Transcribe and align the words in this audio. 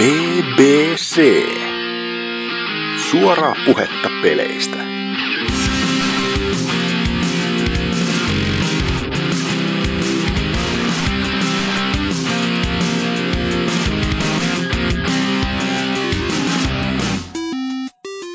BBC. 0.00 1.20
Suoraa 3.10 3.54
puhetta 3.66 4.10
peleistä. 4.22 4.76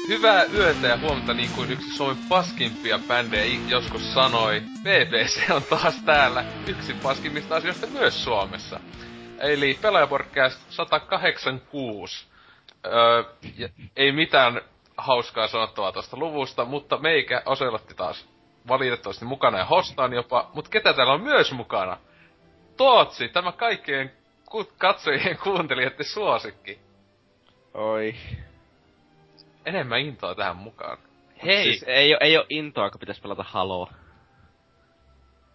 Hyvää 0.07 0.45
yötä 0.54 0.88
ja 0.88 0.97
huomenta 1.02 1.34
niin 1.34 1.50
kuin 1.55 1.71
yksi 1.71 1.89
Suomen 1.97 2.18
paskimpia 2.29 3.00
bändejä 3.07 3.59
joskus 3.68 4.13
sanoi. 4.13 4.61
BBC 4.84 5.50
on 5.50 5.63
taas 5.70 5.95
täällä 6.05 6.45
yksi 6.68 6.93
paskimmista 6.93 7.55
asioista 7.55 7.88
myös 7.88 8.23
Suomessa. 8.23 8.80
Eli 9.39 9.77
Pelaajapodcast 9.81 10.59
186. 10.70 12.27
Öö, 12.85 13.23
ja 13.57 13.70
ei 13.95 14.12
mitään 14.12 14.62
hauskaa 14.98 15.48
sanottavaa 15.48 15.91
tuosta 15.91 16.17
luvusta, 16.17 16.66
mutta 16.66 16.98
meikä 16.98 17.41
Oselotti 17.45 17.93
taas 17.93 18.27
valitettavasti 18.67 19.26
mukana 19.26 19.57
ja 19.57 19.66
hostaan 19.66 20.13
jopa. 20.13 20.52
Mutta 20.53 20.70
ketä 20.71 20.93
täällä 20.93 21.13
on 21.13 21.21
myös 21.23 21.52
mukana? 21.52 21.98
Tootsi, 22.77 23.29
tämä 23.29 23.52
kaikkien 23.52 24.12
ku- 24.45 24.71
katsojien 24.77 25.38
kuuntelijoiden 25.43 26.05
suosikki. 26.05 26.79
Oi. 27.73 28.15
Enemmän 29.65 29.99
intoa 29.99 30.35
tähän 30.35 30.57
mukaan. 30.57 30.98
Hei! 31.45 31.63
Siis 31.63 31.84
ei, 31.88 32.13
oo, 32.13 32.20
ei 32.21 32.38
oo 32.38 32.45
intoa, 32.49 32.90
kun 32.90 32.99
pitäisi 32.99 33.21
pelata 33.21 33.45
Haloa. 33.48 33.91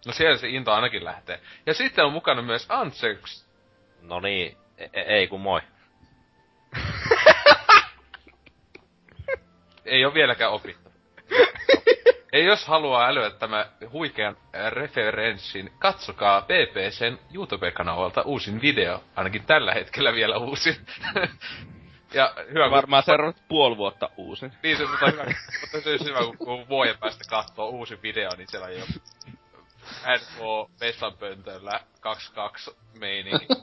No 0.05 0.13
siellä 0.13 0.37
se 0.37 0.49
into 0.49 0.71
ainakin 0.71 1.05
lähtee. 1.05 1.39
Ja 1.65 1.73
sitten 1.73 2.05
on 2.05 2.11
mukana 2.11 2.41
myös 2.41 2.65
Antseks. 2.69 3.50
No 4.01 4.19
niin, 4.19 4.57
e- 4.77 4.89
e- 4.93 5.01
ei 5.01 5.27
kun 5.27 5.41
moi. 5.41 5.61
Ei 9.85 10.05
ole 10.05 10.13
vieläkään 10.13 10.51
opittu. 10.51 10.91
Ei 12.33 12.45
jos 12.45 12.67
haluaa 12.67 13.07
älyä 13.07 13.29
tämä 13.29 13.65
huikean 13.91 14.37
referenssin, 14.69 15.71
katsokaa 15.79 16.41
BBCn 16.41 17.17
YouTube-kanavalta 17.33 18.21
uusin 18.21 18.61
video. 18.61 19.03
Ainakin 19.15 19.43
tällä 19.45 19.73
hetkellä 19.73 20.13
vielä 20.13 20.37
uusin. 20.37 20.75
ja 22.13 22.33
hyvä, 22.53 22.63
kun- 22.63 22.71
Varmaan 22.71 23.03
seuraavat 23.03 23.43
puoli 23.47 23.77
vuotta 23.77 24.09
uusin. 24.17 24.51
Niin 24.63 24.77
se 24.77 24.85
mutta 24.85 25.11
hyvä, 25.11 25.23
mutta 25.61 25.81
se 25.81 25.89
olisi 25.89 26.05
hyvä, 26.05 26.19
kun, 26.19 26.37
kun 26.37 26.69
vuoden 26.69 26.97
päästä 26.97 27.23
katsoo 27.29 27.69
uusi 27.69 27.99
video, 28.03 28.29
niin 28.37 28.47
siellä 28.47 28.67
on 28.67 28.73
jo 28.73 28.85
NK 29.91 30.69
vessanpöntöllä 30.79 31.79
22 31.99 32.75
meininki. 32.99 33.47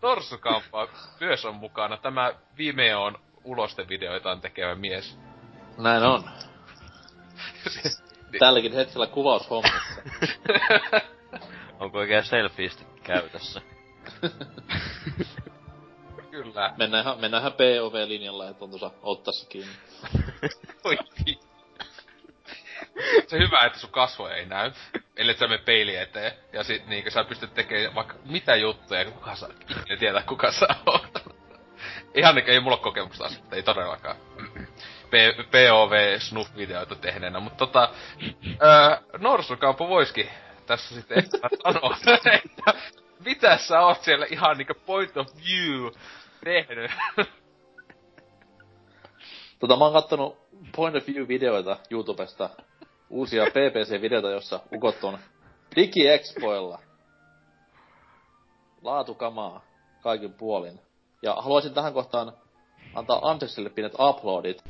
Torsukamppa 0.00 0.88
myös 1.20 1.44
on 1.44 1.54
mukana. 1.54 1.96
Tämä 1.96 2.32
Vimeon 2.58 3.18
ulostevideoitaan 3.44 4.40
tekevä 4.40 4.74
mies. 4.74 5.18
Näin 5.78 6.02
on. 6.02 6.30
Tälläkin 8.38 8.72
hetkellä 8.72 9.06
kuvaushommissa. 9.06 10.02
Onko 11.80 11.98
oikein 11.98 12.24
selfieistä 12.24 12.84
käytössä? 13.02 13.60
Kyllä. 16.30 16.74
Mennään 16.76 17.04
ihan, 17.04 17.20
mennään 17.20 17.42
ihan 17.42 17.52
POV-linjalla, 17.52 18.48
että 18.48 18.64
on 18.64 18.70
tuossa 18.70 18.90
ottassa 19.02 19.48
kiinni. 19.48 19.72
Oi 20.84 20.98
vi- 21.26 21.49
Se 23.26 23.38
hyvä, 23.38 23.64
että 23.66 23.78
sun 23.78 23.90
kasvoja 23.90 24.34
ei 24.34 24.46
näy. 24.46 24.72
Ellei 25.16 25.36
sä 25.36 25.48
mene 25.48 25.62
peili 25.62 25.96
eteen. 25.96 26.32
Ja 26.52 26.64
sit 26.64 26.86
niinkö 26.86 27.10
sä 27.10 27.24
pystyt 27.24 27.54
tekemään 27.54 27.94
vaikka 27.94 28.14
mitä 28.24 28.56
juttuja, 28.56 29.02
ja 29.02 29.10
kuka 29.10 29.34
saa 29.34 29.48
ikinä 29.60 29.96
tietää 29.96 30.22
kuka 30.22 30.52
sä 30.52 30.66
oot. 30.86 31.40
Ihan 32.14 32.34
niinkö 32.34 32.52
ei 32.52 32.60
mulla 32.60 32.76
kokemusta 32.76 33.24
asiasta, 33.24 33.56
ei 33.56 33.62
todellakaan. 33.62 34.16
POV 35.50 36.18
snuff-videoita 36.18 36.94
tehneenä, 36.94 37.40
mutta 37.40 37.66
tota... 37.66 37.90
Öö, 38.62 38.96
Norsukampo 39.18 39.88
voisikin 39.88 40.30
tässä 40.66 40.94
sitten 40.94 41.24
sanoa, 41.62 41.96
että 42.06 42.74
mitä 43.24 43.56
sä 43.56 43.80
oot 43.80 44.02
siellä 44.02 44.26
ihan 44.30 44.56
niinkö 44.56 44.74
point 44.74 45.16
of 45.16 45.26
view 45.46 45.92
tehnyt. 46.44 46.90
Tota, 49.58 49.76
mä 49.76 49.84
oon 49.84 49.92
kattonut 49.92 50.38
Point 50.76 50.96
of 50.96 51.02
View-videoita 51.06 51.76
YouTubesta. 51.90 52.50
Uusia 53.10 53.44
PPC-videoita, 53.44 54.30
jossa 54.30 54.60
ukot 54.72 55.04
on 55.04 55.18
DigiExpoilla. 55.76 56.78
Laatukamaa 58.82 59.64
kaikin 60.02 60.32
puolin. 60.32 60.80
Ja 61.22 61.34
haluaisin 61.34 61.74
tähän 61.74 61.92
kohtaan 61.92 62.32
antaa 62.94 63.30
Andersille 63.30 63.70
pienet 63.70 63.92
uploadit. 63.98 64.62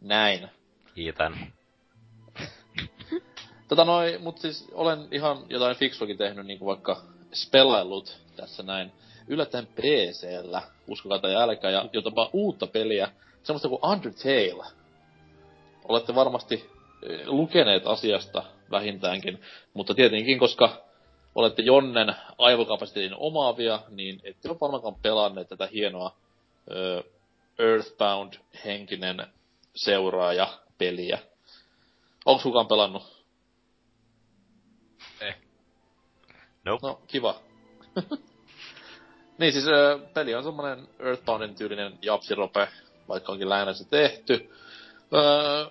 Näin. 0.00 0.48
Kiitän. 0.94 1.32
Tota 3.68 3.84
noin, 3.84 4.22
mut 4.22 4.38
siis 4.38 4.68
olen 4.72 5.08
ihan 5.10 5.44
jotain 5.48 5.76
fiksuakin 5.76 6.18
tehnyt, 6.18 6.46
niinku 6.46 6.66
vaikka 6.66 7.02
spelaillut 7.34 8.18
tässä 8.36 8.62
näin. 8.62 8.92
Yllättäen 9.28 9.66
PCllä, 9.66 10.62
uskokaa 10.88 11.18
tai 11.18 11.34
älkää, 11.34 11.70
ja 11.70 11.88
jopa 11.92 12.30
uutta 12.32 12.66
peliä, 12.66 13.12
semmoista 13.42 13.68
kuin 13.68 13.84
Undertale. 13.84 14.66
Olette 15.84 16.14
varmasti 16.14 16.70
eh, 17.02 17.26
lukeneet 17.26 17.86
asiasta 17.86 18.42
vähintäänkin, 18.70 19.40
mutta 19.74 19.94
tietenkin, 19.94 20.38
koska 20.38 20.86
olette 21.34 21.62
Jonnen 21.62 22.14
aivokapasiteetin 22.38 23.16
omaavia, 23.16 23.80
niin 23.88 24.20
ette 24.24 24.48
ole 24.48 24.60
varmaankaan 24.60 24.94
pelanneet 25.02 25.48
tätä 25.48 25.66
hienoa 25.72 26.16
ö, 26.70 27.02
Earthbound-henkinen 27.58 29.26
seuraaja-peliä. 29.74 31.18
Onko 32.24 32.42
kukaan 32.42 32.66
pelannut? 32.66 33.24
Nope. 36.64 36.86
No, 36.86 37.00
kiva. 37.06 37.40
niin 39.38 39.52
siis 39.52 39.66
ö, 39.66 39.98
peli 40.14 40.34
on 40.34 40.44
semmonen 40.44 40.88
Earthboundin 40.98 41.54
tyylinen 41.54 41.98
japsirope, 42.02 42.68
vaikka 43.08 43.32
onkin 43.32 43.48
lähinnä 43.48 43.72
tehty. 43.90 44.50
Öö, 45.14 45.66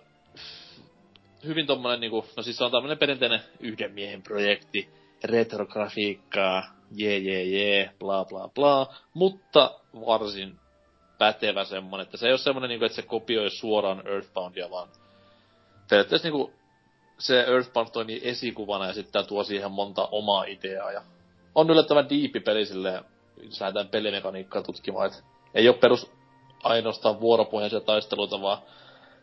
hyvin 1.45 1.65
tommonen 1.65 1.99
niinku, 1.99 2.25
no 2.37 2.43
siis 2.43 2.57
se 2.57 2.63
on 2.63 2.71
tämmönen 2.71 2.97
perinteinen 2.97 3.41
yhden 3.59 3.91
miehen 3.91 4.23
projekti, 4.23 4.89
retrografiikkaa, 5.23 6.63
jee 6.91 7.17
jee 7.17 7.43
jee, 7.43 7.91
bla 7.99 8.25
bla 8.25 8.49
bla, 8.55 8.95
mutta 9.13 9.79
varsin 10.05 10.59
pätevä 11.17 11.65
semmonen, 11.65 12.03
että 12.03 12.17
se 12.17 12.25
ei 12.25 12.31
ole 12.31 12.37
semmonen 12.37 12.69
niinku, 12.69 12.85
että 12.85 12.95
se 12.95 13.01
kopioi 13.01 13.49
suoraan 13.49 14.07
Earthboundia, 14.07 14.69
vaan 14.69 14.89
periaatteessa 15.89 16.27
niinku 16.27 16.53
se 17.17 17.41
Earthbound 17.41 17.89
toimii 17.93 18.21
esikuvana 18.23 18.87
ja 18.87 18.93
sitten 18.93 19.25
tuo 19.27 19.43
siihen 19.43 19.71
monta 19.71 20.07
omaa 20.11 20.43
ideaa. 20.43 20.91
Ja 20.91 21.01
on 21.55 21.69
yllättävän 21.69 22.09
diipi 22.09 22.39
peli 22.39 22.65
silleen, 22.65 23.03
jos 23.43 23.61
lähdetään 23.61 23.87
pelimekaniikkaa 23.87 24.61
tutkimaan, 24.61 25.07
et 25.07 25.23
ei 25.53 25.69
ole 25.69 25.77
perus 25.77 26.11
ainoastaan 26.63 27.19
vuoropohjaisia 27.19 27.81
taisteluita, 27.81 28.41
vaan 28.41 28.57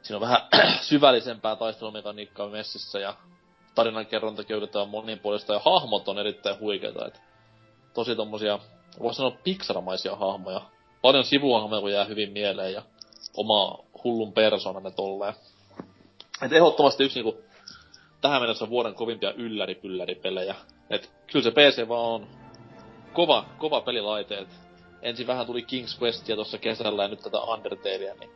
siinä 0.03 0.17
on 0.17 0.21
vähän 0.21 0.41
syvällisempää 0.91 1.57
taistelumekaniikkaa 1.57 2.49
messissä 2.49 2.99
ja 2.99 3.15
tarinankerrontakin 3.75 4.57
oikeastaan 4.57 4.89
monipuolista 4.89 5.53
ja 5.53 5.61
hahmot 5.65 6.09
on 6.09 6.19
erittäin 6.19 6.61
huikeita, 6.61 7.07
et 7.07 7.23
tosi 7.95 8.17
tommosia, 8.17 8.59
voisi 9.01 9.17
sanoa 9.17 9.37
piksaramaisia 9.45 10.17
hahmoja. 10.17 10.61
Paljon 11.03 11.25
sivuhahmoja, 11.25 11.81
kun 11.81 11.93
jää 11.93 12.05
hyvin 12.05 12.33
mieleen 12.33 12.73
ja 12.73 12.83
oma 13.37 13.79
hullun 14.05 14.33
persoonan 14.33 14.83
ne 14.83 14.91
tolleen. 14.91 15.35
Et 16.43 16.53
ehdottomasti 16.53 17.05
yksi 17.05 17.23
niinku 17.23 17.41
tähän 18.21 18.43
mennessä 18.43 18.71
vuoden 18.71 18.95
kovimpia 18.95 19.33
ylläri-pylläri-pelejä. 19.33 20.55
Et 20.91 21.13
kyllä 21.33 21.45
se 21.45 21.51
PC 21.51 21.89
vaan 21.89 22.05
on 22.05 22.27
kova, 23.13 23.45
kova 23.59 23.81
pelilaite. 23.81 24.39
Et 24.39 24.49
ensin 25.03 25.27
vähän 25.27 25.47
tuli 25.47 25.63
King's 25.63 26.03
Questia 26.03 26.35
tuossa 26.35 26.59
kesällä 26.59 27.03
ja 27.03 27.09
nyt 27.09 27.23
tätä 27.23 27.39
Undertalea, 27.39 28.15
niin 28.21 28.31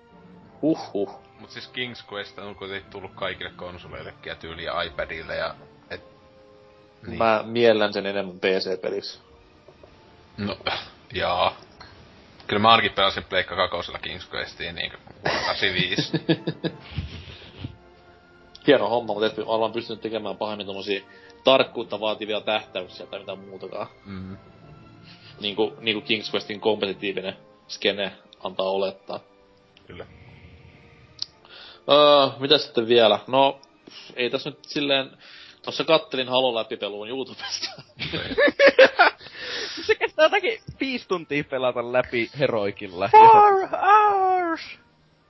huhhuh. 0.63 1.21
Mut 1.41 1.51
siis 1.51 1.71
King's 1.71 2.13
Quest 2.13 2.39
on 2.39 2.55
kuitenkin 2.55 2.91
tullut 2.91 3.15
kaikille 3.15 3.51
konsoleillekin 3.57 4.31
ja 4.31 4.37
tyyliä 4.37 4.83
iPadille 4.83 5.37
ja... 5.37 5.55
Et, 5.91 6.03
Niin. 7.07 7.19
Mä 7.19 7.45
miellän 7.47 7.93
sen 7.93 8.07
enemmän 8.07 8.41
PC-pelissä. 8.41 9.21
No, 10.37 10.57
jaa. 11.15 11.57
Kyllä 12.47 12.63
mä 12.63 12.71
ainakin 12.71 12.93
pelasin 12.93 13.25
Pleikka 13.25 13.57
kakosella 13.57 13.99
King's 13.99 14.35
Questiin 14.35 14.75
niinku 14.75 14.97
vuonna 15.25 15.47
85. 15.47 16.13
Hieno 18.67 18.89
homma, 18.89 19.13
mutta 19.13 19.27
et 19.27 19.39
ollaan 19.47 19.73
pystynyt 19.73 20.01
tekemään 20.01 20.37
pahemmin 20.37 20.67
tommosia 20.67 21.05
tarkkuutta 21.45 22.01
vaativia 22.01 22.41
tähtäyksiä 22.41 23.07
tai 23.07 23.19
mitään 23.19 23.39
muutakaan. 23.39 23.87
mm. 24.05 24.37
Niinku, 25.41 25.77
niinku 25.81 26.07
King's 26.07 26.33
Questin 26.35 26.61
kompetitiivinen 26.61 27.37
skene 27.69 28.13
antaa 28.45 28.71
olettaa. 28.71 29.21
Kyllä. 29.87 30.07
Öö, 31.91 32.39
mitä 32.39 32.59
sitten 32.59 32.89
vielä? 32.89 33.19
No, 33.27 33.61
ei 34.17 34.31
tässä 34.31 34.51
nyt 34.51 34.65
silleen... 34.65 35.11
Tossa 35.63 35.85
kattelin 35.85 36.29
Halo 36.29 36.55
läpipeluun 36.55 37.09
YouTubesta. 37.09 37.83
Se 39.87 39.95
kestää 39.95 40.25
jotakin 40.25 40.61
viisi 40.81 41.09
tuntia 41.09 41.45
pelata 41.45 41.93
läpi 41.93 42.31
heroikilla. 42.39 43.11
hours! 43.13 44.79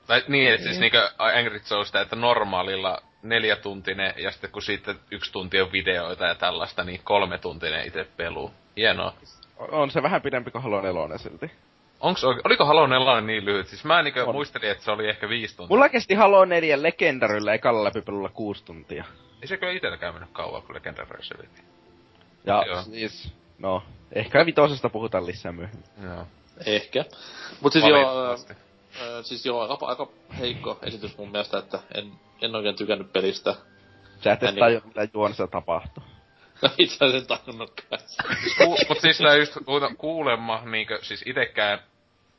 Tai 0.07 0.25
niin, 0.29 0.53
että 0.53 0.67
siis 0.67 0.79
niinkö 0.79 1.11
Angry 1.19 1.61
Joesta, 1.71 2.01
että 2.01 2.17
normaalilla 2.17 3.03
neljätuntinen, 3.23 4.15
ja 4.17 4.31
sitten 4.31 4.51
kun 4.51 4.63
sitten 4.63 5.01
yksi 5.11 5.33
tunti 5.33 5.61
on 5.61 5.73
videoita 5.73 6.27
ja 6.27 6.35
tällaista, 6.35 6.85
niin 6.85 7.01
kolme 7.05 7.39
tuntinen 7.39 7.87
itse 7.87 8.07
pelu. 8.17 8.51
Hienoa. 8.77 9.15
On 9.59 9.91
se 9.91 10.03
vähän 10.03 10.23
pidempi 10.23 10.51
kuin 10.51 10.63
Halo 10.63 10.81
4 10.81 11.19
silti. 11.19 11.51
Onks, 12.01 12.25
oike- 12.25 12.41
oliko 12.45 12.65
Halo 12.65 12.87
4 12.87 13.21
niin 13.21 13.45
lyhyt? 13.45 13.67
Siis 13.69 13.85
mä 13.85 14.03
niinkö 14.03 14.25
On. 14.25 14.35
muistelin, 14.35 14.71
että 14.71 14.85
se 14.85 14.91
oli 14.91 15.09
ehkä 15.09 15.29
viisi 15.29 15.57
tuntia. 15.57 15.69
Mulla 15.75 15.89
kesti 15.89 16.15
Halo 16.15 16.45
4 16.45 16.83
Legendaryllä 16.83 17.55
ekalla 17.55 17.85
läpipelulla 17.85 18.29
kuusi 18.29 18.65
tuntia. 18.65 19.05
Ei 19.43 19.49
se 19.49 19.57
kyllä 19.57 19.73
itelläkään 19.73 20.15
mennyt 20.15 20.31
kauan, 20.33 20.63
kun 20.63 20.75
Legendary 20.75 21.23
se 21.23 21.35
veti. 21.39 21.63
Ja 22.47 22.65
Joo. 22.67 22.83
siis, 22.83 23.33
no, 23.59 23.83
ehkä 24.13 24.47
vitosesta 24.47 24.89
puhutaan 24.89 25.27
lisää 25.27 25.53
myöhemmin. 25.53 25.85
Joo. 26.03 26.27
Ehkä. 26.67 27.05
Mut 27.61 27.73
siis 27.73 27.85
joo, 27.85 28.37
siis 29.23 29.47
joo, 29.47 29.61
aika, 29.71 29.87
aika 29.87 30.07
heikko 30.39 30.79
esitys 30.83 31.19
mun 31.19 31.31
mielestä, 31.31 31.59
että 31.59 31.79
en, 31.95 32.13
en 32.43 32.55
oikein 32.55 32.77
tykännyt 32.77 33.13
pelistä. 33.13 33.55
Sä 34.25 34.33
et 34.33 34.43
edes 34.43 34.55
Niin. 34.55 34.61
tajua, 34.61 34.81
mitä 34.85 35.09
juonessa 35.15 35.47
tapahtuu. 35.47 36.05
No 36.63 36.69
itse 36.79 37.05
asiassa 37.05 37.35
en 37.35 37.41
tajunnutkaan. 37.45 38.01
Ku, 38.59 38.77
mut 38.89 39.01
siis 39.01 39.21
nää 39.21 39.35
just 39.35 39.57
kuulemma, 39.99 40.63
niinkö, 40.65 40.99
siis 41.03 41.23
itekään 41.27 41.79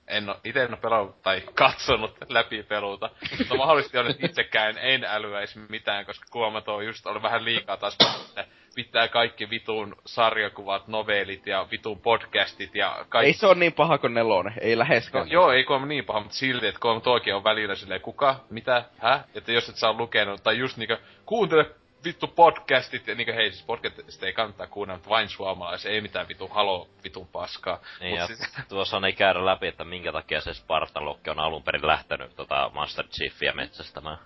en 0.08 0.30
oo, 0.30 0.36
ite 0.44 0.64
en 0.64 0.74
oo 0.74 0.78
pelannut 0.82 1.22
tai 1.22 1.42
katsonut 1.54 2.18
läpi 2.30 2.64
peluuta. 2.64 3.10
Mutta 3.38 3.56
mahdollisesti 3.56 3.98
on, 3.98 4.08
että 4.08 4.26
itsekään 4.26 4.78
en 4.78 5.04
älyäisi 5.04 5.60
mitään, 5.70 6.06
koska 6.06 6.26
kuulemma 6.32 6.62
tuo 6.62 6.82
just 6.82 7.06
oli 7.06 7.22
vähän 7.22 7.46
liikaa 7.46 7.78
taas, 7.78 7.98
että 8.30 8.46
pitää 8.76 9.08
kaikki 9.08 9.50
vitun 9.50 9.96
sarjakuvat, 10.06 10.88
novelit 10.88 11.48
ja 11.48 11.68
vitun 11.72 12.00
podcastit 12.00 12.76
ja 12.76 13.06
kaikki. 13.10 13.28
Ei 13.28 13.34
se 13.34 13.48
on 13.48 13.60
niin 13.60 13.74
paha 13.74 13.98
kuin 13.98 14.14
nelonen, 14.14 14.54
ei 14.62 14.76
No, 14.76 14.80
läheskään. 14.80 15.32
joo, 15.32 15.52
ei 15.52 15.64
kuulemma 15.64 15.88
niin 15.88 16.06
paha, 16.06 16.20
mutta 16.20 16.36
silti, 16.36 16.68
että 16.68 16.80
kuulemma 16.82 17.02
toikin 17.02 17.36
on 17.36 17.44
välillä 17.44 17.76
silleen, 17.76 18.02
kuka, 18.02 18.36
mitä, 18.50 18.84
hä? 18.98 19.24
Että 19.36 19.52
jos 19.52 19.70
et 19.70 19.76
oo 19.84 19.94
lukenut, 19.98 20.44
tai 20.44 20.58
just 20.58 20.78
niinkö, 20.78 20.98
kuuntele 21.26 21.66
vittu 22.04 22.28
podcastit, 22.28 23.08
ja 23.08 23.16
niinkö 23.16 23.34
hei, 23.34 23.52
siis 23.52 23.66
podcastit 23.66 24.24
ei 24.24 24.34
kannattaa 24.34 24.68
kuunnella, 24.68 24.98
mutta 24.98 25.10
vain 25.10 25.30
suomalaisia, 25.30 25.92
ei 25.92 26.02
mitään 26.02 26.28
vitun 26.28 26.50
halo, 26.52 26.90
vitun 27.04 27.28
paskaa. 27.28 27.80
Niin, 28.00 28.10
Mut 28.10 28.20
ja 28.20 28.28
siis, 28.28 28.40
tuossa 28.70 29.02
ei 29.06 29.14
käydä 29.14 29.46
läpi, 29.46 29.68
että 29.68 29.84
minkä 29.86 30.12
takia 30.12 30.42
se 30.42 30.54
Spartalokki 30.54 31.30
on 31.30 31.40
alun 31.40 31.64
perin 31.64 31.88
lähtenyt 31.88 32.36
tota 32.36 32.72
Master 32.74 33.08
Chiefia 33.08 33.54
metsästämään. 33.54 34.18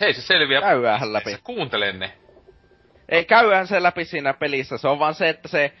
hei, 0.00 0.14
se 0.14 0.22
selviää. 0.22 0.60
Käydään 0.60 1.12
läpi. 1.12 1.30
Se 1.30 1.38
kuuntele 1.44 1.92
ne. 1.92 2.18
Ei 3.08 3.24
käyhän 3.24 3.66
se 3.66 3.82
läpi 3.82 4.04
siinä 4.04 4.34
pelissä, 4.34 4.78
se 4.78 4.88
on 4.88 4.98
vaan 4.98 5.14
se, 5.14 5.28
että 5.28 5.48
se, 5.48 5.72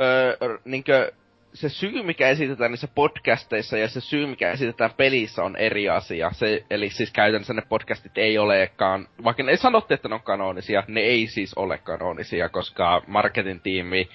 öö, 0.00 0.58
niinkö, 0.64 1.12
se 1.54 1.68
syy, 1.68 2.02
mikä 2.02 2.28
esitetään 2.28 2.70
niissä 2.70 2.88
podcasteissa 2.94 3.78
ja 3.78 3.88
se 3.88 4.00
syy, 4.00 4.26
mikä 4.26 4.50
esitetään 4.50 4.90
pelissä 4.96 5.42
on 5.42 5.56
eri 5.56 5.88
asia. 5.88 6.30
Se, 6.32 6.64
eli 6.70 6.90
siis 6.90 7.10
käytännössä 7.10 7.54
ne 7.54 7.62
podcastit 7.68 8.18
ei 8.18 8.38
olekaan, 8.38 9.08
vaikka 9.24 9.42
ne 9.42 9.56
sanotte, 9.56 9.94
että 9.94 10.08
ne 10.08 10.14
on 10.14 10.22
kanonisia, 10.22 10.84
ne 10.88 11.00
ei 11.00 11.26
siis 11.26 11.54
ole 11.54 11.78
kanonisia, 11.78 12.48
koska 12.48 13.02
marketin 13.06 13.60
tiimi 13.60 14.08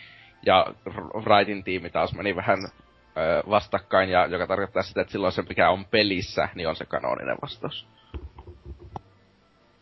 ja 0.46 0.66
writing 1.26 1.64
tiimi 1.64 1.90
taas 1.90 2.14
meni 2.14 2.36
vähän 2.36 2.60
öö, 3.18 3.42
vastakkain, 3.50 4.10
ja 4.10 4.26
joka 4.26 4.48
tarkoittaa 4.48 4.84
sitä, 4.84 5.02
että 5.02 5.12
silloin 5.12 5.34
se, 5.34 5.42
mikä 5.42 5.70
on 5.70 5.86
pelissä, 5.86 6.50
niin 6.56 6.68
on 6.68 6.76
se 6.76 6.86
kanoninen 6.86 7.38
vastaus. 7.42 7.88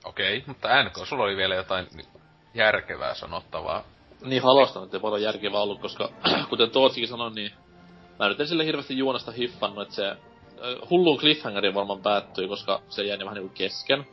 Okei, 0.06 0.44
mutta 0.48 0.84
NK, 0.84 0.98
sulla 1.06 1.24
oli 1.24 1.38
vielä 1.38 1.56
jotain 1.56 1.88
järkevää 2.54 3.14
sanottavaa. 3.14 3.84
Niin 4.22 4.44
halosta 4.44 4.82
nyt 4.82 4.94
ei 4.94 5.00
paljon 5.00 5.22
järkevää 5.22 5.62
ollut, 5.62 5.82
koska 5.82 6.10
kuten 6.50 6.72
Tootsikin 6.72 7.10
sanoi, 7.10 7.32
niin 7.32 7.52
mä 8.20 8.30
nyt 8.30 8.40
en 8.40 8.48
sille 8.48 8.66
hirveästi 8.66 8.98
juonesta 8.98 9.32
hiffannut, 9.32 9.82
että 9.82 9.96
se 9.96 10.08
ö, 10.08 10.18
hulluun 10.90 11.18
cliffhangerin 11.18 11.74
varmaan 11.74 12.02
päättyi, 12.02 12.48
koska 12.48 12.82
se 12.90 13.04
jäi 13.04 13.20
vähän 13.20 13.34
niinku 13.34 13.54
kesken. 13.54 14.08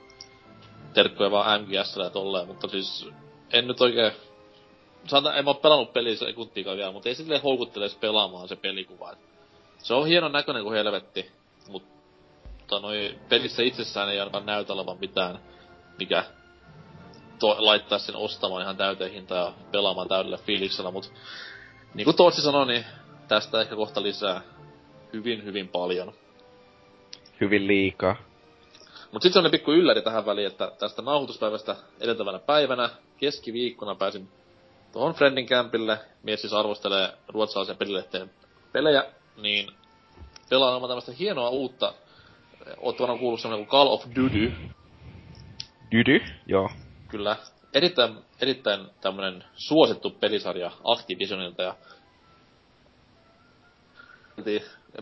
Terkkuja 0.95 1.31
vaan 1.31 1.62
MGSlle 1.62 2.05
ja 2.05 2.11
tolleen, 2.11 2.47
mutta 2.47 2.69
siis 2.69 3.09
en 3.53 3.67
nyt 3.67 3.81
oikein... 3.81 4.12
Saatan, 5.06 5.39
en 5.39 5.45
mä 5.45 5.51
oo 5.51 5.55
pelannut 5.55 5.93
peliä 5.93 6.17
sekuntiikaan 6.17 6.77
vielä, 6.77 6.93
mutta 6.93 7.09
ei 7.09 7.15
silleen 7.15 7.43
houkuttele 7.43 7.85
edes 7.85 7.97
pelaamaan 7.97 8.49
se 8.49 8.56
pelikuva. 8.56 9.12
Se 9.79 9.95
on 9.95 10.06
hienon 10.06 10.33
näköinen 10.33 10.62
kuin 10.62 10.75
helvetti, 10.75 11.31
mutta 11.69 12.81
noi 12.81 13.19
pelissä 13.29 13.62
itsessään 13.62 14.09
ei 14.09 14.21
ainakaan 14.21 14.47
näytä 14.47 14.73
olevan 14.73 14.99
mitään, 15.01 15.39
mikä 15.99 16.25
to- 17.39 17.57
laittaa 17.59 17.99
sen 17.99 18.17
ostamaan 18.17 18.63
ihan 18.63 18.77
täyteen 18.77 19.13
hintaan 19.13 19.47
ja 19.47 19.53
pelaamaan 19.73 20.09
täydellä 20.09 20.37
fiiliksellä, 20.37 20.91
mut 20.91 21.13
niin 21.95 22.05
kuin 22.05 22.17
Tootsi 22.17 22.43
sanoi, 22.43 22.67
niin 22.67 22.85
tästä 23.29 23.61
ehkä 23.61 23.77
kohta 23.77 24.03
lisää 24.03 24.41
hyvin, 25.13 25.45
hyvin 25.45 25.69
paljon. 25.69 26.13
Hyvin 27.41 27.67
liikaa. 27.67 28.17
Mut 29.13 29.23
sitten 29.23 29.45
on 29.45 29.51
pikku 29.51 29.73
ylläri 29.73 30.03
tähän 30.03 30.27
väliin, 30.27 30.47
että 30.47 30.73
tästä 30.79 31.03
nauhoituspäivästä 31.03 31.77
edeltävänä 32.01 32.39
päivänä 32.39 32.91
keskiviikkona 33.17 33.95
pääsin 33.95 34.29
tuohon 34.93 35.15
Friendin 35.15 35.47
kämpille. 35.47 35.99
Mies 36.23 36.41
siis 36.41 36.53
arvostelee 36.53 37.13
ruotsalaisen 37.29 37.77
pelilehteen 37.77 38.31
pelejä, 38.73 39.05
niin 39.37 39.71
pelaamaan 40.51 40.89
tämmöistä 40.89 41.13
hienoa 41.13 41.49
uutta, 41.49 41.95
oot 42.79 43.01
varmaan 43.01 43.19
kuullut 43.19 43.41
semmonen 43.41 43.67
kuin 43.67 43.79
Call 43.79 43.89
of 43.89 44.05
Duty, 44.17 44.53
Dydy, 45.95 46.21
joo. 46.47 46.71
Kyllä 47.15 47.37
erittäin, 47.75 48.19
erittäin 48.41 48.87
tämmönen 49.01 49.45
suosittu 49.57 50.11
pelisarja 50.11 50.71
Activisionilta 50.85 51.63
ja 51.63 51.75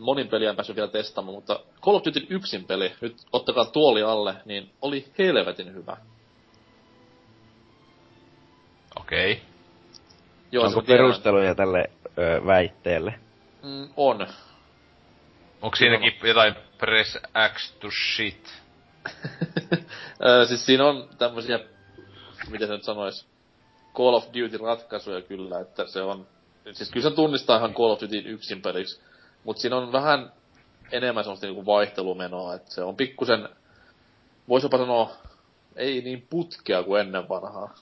monin 0.01 0.27
peliä 0.27 0.49
en 0.49 0.55
päässyt 0.55 0.75
vielä 0.75 0.87
testaamaan, 0.87 1.35
mutta 1.35 1.59
Call 1.81 1.95
of 1.95 2.05
Duty 2.05 2.27
yksin 2.29 2.65
peli, 2.65 2.93
nyt 3.01 3.15
ottakaa 3.31 3.65
tuoli 3.65 4.03
alle, 4.03 4.35
niin 4.45 4.71
oli 4.81 5.05
helvetin 5.17 5.73
hyvä. 5.73 5.97
Okei. 8.99 9.41
Joo, 10.51 10.65
Onko 10.65 10.81
perusteluja 10.81 11.55
tälle 11.55 11.89
ö, 12.17 12.45
väitteelle? 12.45 13.19
Mm, 13.63 13.89
on. 13.97 14.27
Onko 15.61 15.75
siinäkin 15.75 16.13
jotain 16.23 16.55
press 16.77 17.17
X 17.53 17.71
to 17.71 17.87
shit? 18.15 18.53
Ö, 20.27 20.45
siis 20.45 20.65
siinä 20.65 20.85
on 20.85 21.09
tämmösiä, 21.17 21.59
miten 22.49 22.67
se 22.67 22.73
nyt 22.73 22.83
sanois, 22.83 23.25
Call 23.95 24.13
of 24.13 24.25
Duty 24.25 24.57
ratkaisuja 24.57 25.21
kyllä, 25.21 25.59
että 25.59 25.87
se 25.87 26.01
on, 26.01 26.27
siis 26.71 26.91
kyllä 26.91 27.09
se 27.09 27.15
tunnistaa 27.15 27.57
ihan 27.57 27.73
Call 27.73 27.91
of 27.91 28.01
Duty 28.01 28.17
yksin 28.17 28.61
peliksi, 28.61 29.01
mut 29.43 29.57
siinä 29.57 29.77
on 29.77 29.91
vähän 29.91 30.31
enemmän 30.91 31.23
semmoista 31.23 31.45
niinku 31.45 31.65
vaihtelumenoa, 31.65 32.55
että 32.55 32.71
se 32.73 32.83
on 32.83 32.95
pikkusen, 32.95 33.49
vois 34.49 34.63
jopa 34.63 34.77
sanoa, 34.77 35.11
ei 35.75 36.01
niin 36.01 36.27
putkea 36.29 36.83
kuin 36.83 37.01
ennen 37.01 37.29
vanhaa. 37.29 37.75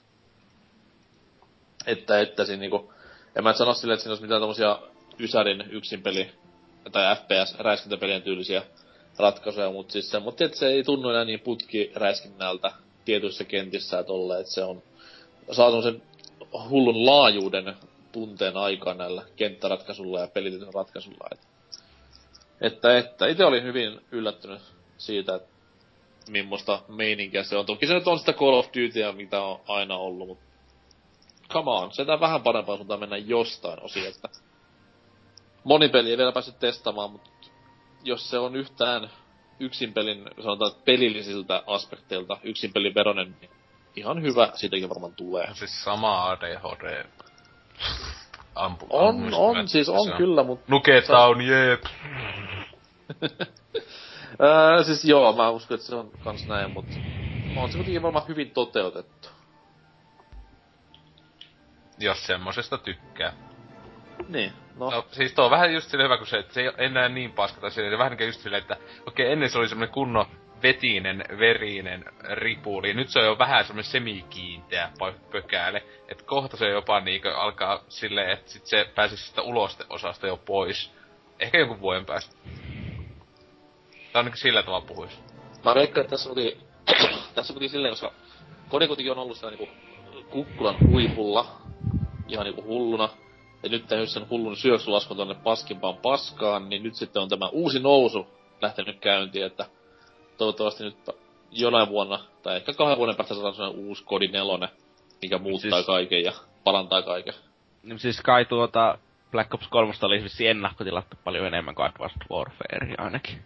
Että, 1.86 2.20
että 2.20 2.44
siinä 2.44 2.60
niinku, 2.60 2.92
en 3.36 3.44
mä 3.44 3.52
sano 3.52 3.74
silleen, 3.74 3.94
että 3.94 4.02
siinä 4.02 4.12
olisi 4.12 4.22
mitään 4.22 4.40
tommosia 4.40 4.78
Ysärin 5.18 5.64
yksinpeli 5.70 6.30
tai 6.92 7.16
FPS-räiskintäpelien 7.16 8.22
tyylisiä 8.22 8.62
ratkaisuja, 9.18 9.70
mutta 9.70 9.92
siis 9.92 10.10
semmoinen, 10.10 10.46
että 10.46 10.58
se 10.58 10.66
ei 10.66 10.84
tunnu 10.84 11.10
enää 11.10 11.24
niin 11.24 11.40
putkiräiskinnältä 11.40 12.72
tietyissä 13.04 13.44
kentissä 13.44 13.96
ja 13.96 14.04
tolleen, 14.04 14.40
että 14.40 14.52
se 14.52 14.64
on, 14.64 14.82
saa 15.52 15.70
semmoisen 15.70 16.02
hullun 16.68 17.06
laajuuden 17.06 17.76
tunteen 18.12 18.56
aikaan 18.56 18.98
näillä 18.98 19.22
kenttäratkaisulla 19.36 20.20
ja 20.20 20.26
pelityn 20.26 20.74
ratkaisulla. 20.74 21.28
Että, 21.32 21.46
että, 22.60 22.98
että 22.98 23.26
itse 23.26 23.44
olin 23.44 23.64
hyvin 23.64 24.00
yllättynyt 24.12 24.60
siitä, 24.98 25.34
että 25.34 25.48
millaista 26.28 26.82
meininkiä 26.88 27.42
se 27.42 27.56
on. 27.56 27.66
Toki 27.66 27.86
se 27.86 27.94
nyt 27.94 28.08
on 28.08 28.18
sitä 28.18 28.32
Call 28.32 28.54
of 28.54 28.66
Dutyä, 28.66 29.12
mitä 29.12 29.42
on 29.42 29.60
aina 29.68 29.96
ollut, 29.96 30.28
mutta 30.28 30.44
come 31.52 31.70
on, 31.70 31.92
se 31.92 32.06
vähän 32.06 32.42
parempaan 32.42 32.78
suuntaan 32.78 33.00
mennä 33.00 33.16
jostain 33.16 33.82
osin, 33.82 34.06
että 34.06 34.28
moni 35.64 35.88
peli 35.88 36.10
ei 36.10 36.18
vielä 36.18 36.32
päässyt 36.32 36.58
testaamaan, 36.58 37.10
mutta 37.10 37.30
jos 38.04 38.30
se 38.30 38.38
on 38.38 38.56
yhtään 38.56 39.10
yksin 39.62 39.92
pelin, 39.92 40.24
sanotaan 40.42 40.72
pelillisiltä 40.84 41.62
aspekteilta 41.66 42.36
yksin 42.42 42.72
pelin 42.72 42.94
veronen, 42.94 43.36
niin 43.40 43.50
ihan 43.96 44.22
hyvä 44.22 44.50
siitäkin 44.54 44.88
varmaan 44.88 45.14
tulee. 45.14 45.46
On 45.48 45.56
siis 45.56 45.84
sama 45.84 46.30
ADHD. 46.30 47.04
Ampu, 48.54 48.86
On, 48.90 49.34
on, 49.34 49.68
siis 49.68 49.86
se 49.86 49.92
on 49.92 50.12
kyllä, 50.16 50.42
mutta 50.42 50.64
Nuketown, 50.68 51.40
jep. 51.40 51.84
Öö, 54.40 54.84
siis 54.84 55.04
joo, 55.04 55.32
mä 55.32 55.50
uskon, 55.50 55.74
että 55.74 55.86
se 55.86 55.94
on 55.94 56.10
kans 56.24 56.46
näin, 56.46 56.70
mutta 56.70 56.96
on 57.56 57.68
se 57.68 57.76
kuitenkin 57.76 58.02
varmaan 58.02 58.28
hyvin 58.28 58.50
toteutettu. 58.50 59.28
Jos 61.98 62.26
semmosesta 62.26 62.78
tykkää. 62.78 63.51
Niin, 64.28 64.52
no, 64.78 64.90
No, 64.90 65.06
siis 65.10 65.32
tuo 65.34 65.44
on 65.44 65.50
vähän 65.50 65.72
just 65.72 65.90
silleen 65.90 66.04
hyvä, 66.04 66.18
kun 66.18 66.26
se, 66.26 66.38
että 66.38 66.54
se 66.54 66.60
ei 66.60 66.70
enää 66.78 67.08
niin 67.08 67.32
paska, 67.32 67.60
tai 67.60 67.70
se 67.70 67.98
vähän 67.98 68.16
niin 68.16 68.26
just 68.26 68.40
silleen, 68.40 68.62
että 68.62 68.76
okei, 69.06 69.32
ennen 69.32 69.50
se 69.50 69.58
oli 69.58 69.68
semmonen 69.68 69.94
kunnon 69.94 70.26
vetinen, 70.62 71.24
verinen 71.38 72.04
ripuli. 72.30 72.94
Nyt 72.94 73.08
se 73.08 73.18
on 73.18 73.24
jo 73.24 73.38
vähän 73.38 73.64
semmonen 73.64 73.84
semikiinteä 73.84 74.90
pökääle. 75.32 75.82
Et 76.08 76.22
kohta 76.22 76.56
se 76.56 76.68
jopa 76.68 77.00
niinkö 77.00 77.36
alkaa 77.36 77.84
silleen, 77.88 78.30
että 78.30 78.50
sit 78.50 78.66
se 78.66 78.90
pääsisi 78.94 79.28
sitä 79.28 79.42
ulosteosasta 79.42 80.26
jo 80.26 80.36
pois. 80.36 80.92
Ehkä 81.40 81.58
jonkun 81.58 81.80
vuoden 81.80 82.06
päästä. 82.06 82.36
Tai 84.12 84.20
ainakin 84.20 84.40
sillä 84.40 84.62
tavalla 84.62 84.86
puhuis. 84.86 85.22
Mä 85.64 85.74
veikkaan, 85.74 86.04
että 86.04 86.10
tässä 86.10 86.30
oli, 86.30 86.58
tässä 87.34 87.54
oli 87.56 87.68
silleen, 87.68 87.92
koska 87.92 88.12
kone 88.68 88.86
kuitenkin 88.86 89.12
on 89.12 89.18
ollut 89.18 89.36
siellä 89.36 89.56
niinku 89.56 89.74
kukkulan 90.30 90.76
huipulla, 90.88 91.56
ihan 92.28 92.44
niinku 92.44 92.62
hulluna. 92.62 93.08
Ja 93.62 93.68
nyt 93.68 93.86
tehnyt 93.86 94.08
sen 94.08 94.30
hullun 94.30 94.56
syöksulaskun 94.56 95.16
tonne 95.16 95.34
paskimpaan 95.34 95.96
paskaan, 95.96 96.68
niin 96.68 96.82
nyt 96.82 96.94
sitten 96.94 97.22
on 97.22 97.28
tämä 97.28 97.48
uusi 97.48 97.80
nousu 97.80 98.26
lähtenyt 98.62 99.00
käyntiin, 99.00 99.46
että 99.46 99.66
toivottavasti 100.38 100.84
nyt 100.84 100.96
jonain 101.50 101.88
vuonna, 101.88 102.20
tai 102.42 102.56
ehkä 102.56 102.72
kahden 102.72 102.98
vuoden 102.98 103.16
päästä 103.16 103.34
saadaan 103.34 103.54
sellainen 103.54 103.84
uusi 103.84 104.04
kodi 104.04 104.28
nelonen, 104.28 104.68
mikä 105.22 105.38
muuttaa 105.38 105.70
siis... 105.78 105.86
kaiken 105.86 106.22
ja 106.22 106.32
parantaa 106.64 107.02
kaiken. 107.02 107.34
Niin 107.82 107.98
siis 107.98 108.20
kai 108.20 108.44
tuota 108.44 108.98
Black 109.30 109.54
Ops 109.54 109.68
3 109.68 109.92
oli 110.02 110.22
vissi 110.22 110.46
ennakkotilattu 110.46 111.16
paljon 111.24 111.46
enemmän 111.46 111.74
kuin 111.74 111.86
Advanced 111.86 112.22
Warfare 112.30 112.94
ainakin. 112.98 113.42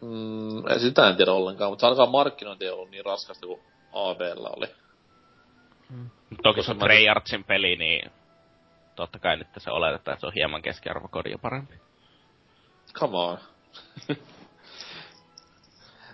Mm, 0.00 0.78
sitä 0.78 1.08
en 1.08 1.16
tiedä 1.16 1.32
ollenkaan, 1.32 1.72
mutta 1.72 1.86
ainakaan 1.86 2.10
markkinointi 2.10 2.64
ei 2.64 2.70
ollut 2.70 2.90
niin 2.90 3.04
raskasta 3.04 3.46
kuin 3.46 3.60
AVllä 3.92 4.48
oli. 4.56 4.66
Mm. 5.90 6.10
Toki 6.42 6.62
se 6.62 6.70
on 6.70 6.78
Treyarchin 6.78 7.44
peli, 7.44 7.76
niin 7.76 8.10
totta 8.98 9.18
kai 9.18 9.36
nyt 9.36 9.46
se 9.58 9.70
oletetaan, 9.70 10.12
että 10.14 10.20
se 10.20 10.26
on 10.26 10.32
hieman 10.34 10.62
keskiarvokodia 10.62 11.38
parempi. 11.38 11.74
Come 12.94 13.16
on. 13.16 13.38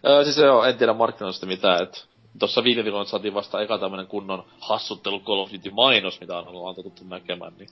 öö, 0.07 0.25
siis 0.25 0.38
joo, 0.38 0.64
en 0.64 0.79
tiedä 0.79 0.93
markkinoista 0.93 1.47
mitään, 1.47 1.83
että 1.83 1.99
tossa 2.38 2.64
viime 2.64 2.85
viikolla 2.85 3.05
saatiin 3.05 3.35
vasta 3.35 3.61
eka 3.61 3.79
tämmönen 3.79 4.07
kunnon 4.07 4.45
hassuttelu 4.59 5.21
Call 5.21 5.38
of 5.38 5.53
Duty 5.53 5.71
mainos, 5.71 6.21
mitä 6.21 6.38
on 6.38 6.49
ollut 6.49 6.69
antettu 6.69 7.05
näkemään, 7.05 7.53
niin 7.59 7.69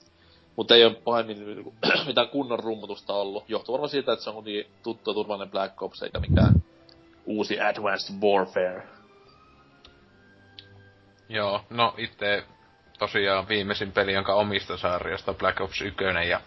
mutta 0.55 0.75
ei 0.75 0.85
ole 0.85 0.95
pahemmin 0.95 1.73
mitään 2.07 2.29
kunnon 2.29 2.59
rummutusta 2.59 3.13
ollut. 3.13 3.43
Johtuu 3.47 3.73
varmaan 3.73 3.89
siitä, 3.89 4.13
että 4.13 4.23
se 4.23 4.29
on 4.29 4.43
niin 4.43 4.67
tuttu 4.83 5.09
ja 5.09 5.13
turvallinen 5.13 5.51
Black 5.51 5.81
Ops 5.81 6.03
eikä 6.03 6.19
mikään 6.19 6.63
uusi 7.25 7.59
Advanced 7.59 8.15
Warfare. 8.21 8.87
Joo, 11.29 11.61
no 11.69 11.93
itse 11.97 12.43
tosiaan 13.03 13.47
viimeisin 13.47 13.91
peli, 13.91 14.13
jonka 14.13 14.33
omista 14.33 14.77
sarjasta 14.77 15.33
Black 15.33 15.61
Ops 15.61 15.81
1 15.81 16.03
ja 16.29 16.41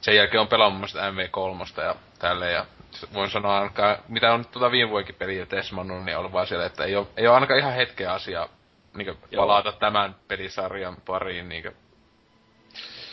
sen 0.00 0.16
jälkeen 0.16 0.40
on 0.40 0.48
pelannut 0.48 0.80
mun 0.80 1.02
MV3 1.14 1.82
ja 1.82 1.94
tälleen 2.18 2.52
ja 2.52 2.66
voin 3.14 3.30
sanoa 3.30 3.58
ainakaan, 3.58 3.96
mitä 4.08 4.32
on 4.32 4.44
tuota 4.46 4.70
viime 4.70 4.90
vuodenkin 4.90 5.14
peliä 5.14 5.46
tesmannut, 5.46 6.04
niin 6.04 6.18
on 6.18 6.32
vaan 6.32 6.46
siellä, 6.46 6.66
että 6.66 6.84
ei 6.84 6.96
ole, 6.96 7.06
ei 7.16 7.26
ole 7.26 7.34
ainakaan 7.34 7.60
ihan 7.60 7.74
hetkeä 7.74 8.12
asiaa 8.12 8.48
niin 8.94 9.18
palata 9.36 9.72
tämän 9.72 10.16
pelisarjan 10.28 10.96
pariin 11.06 11.48
niin 11.48 11.64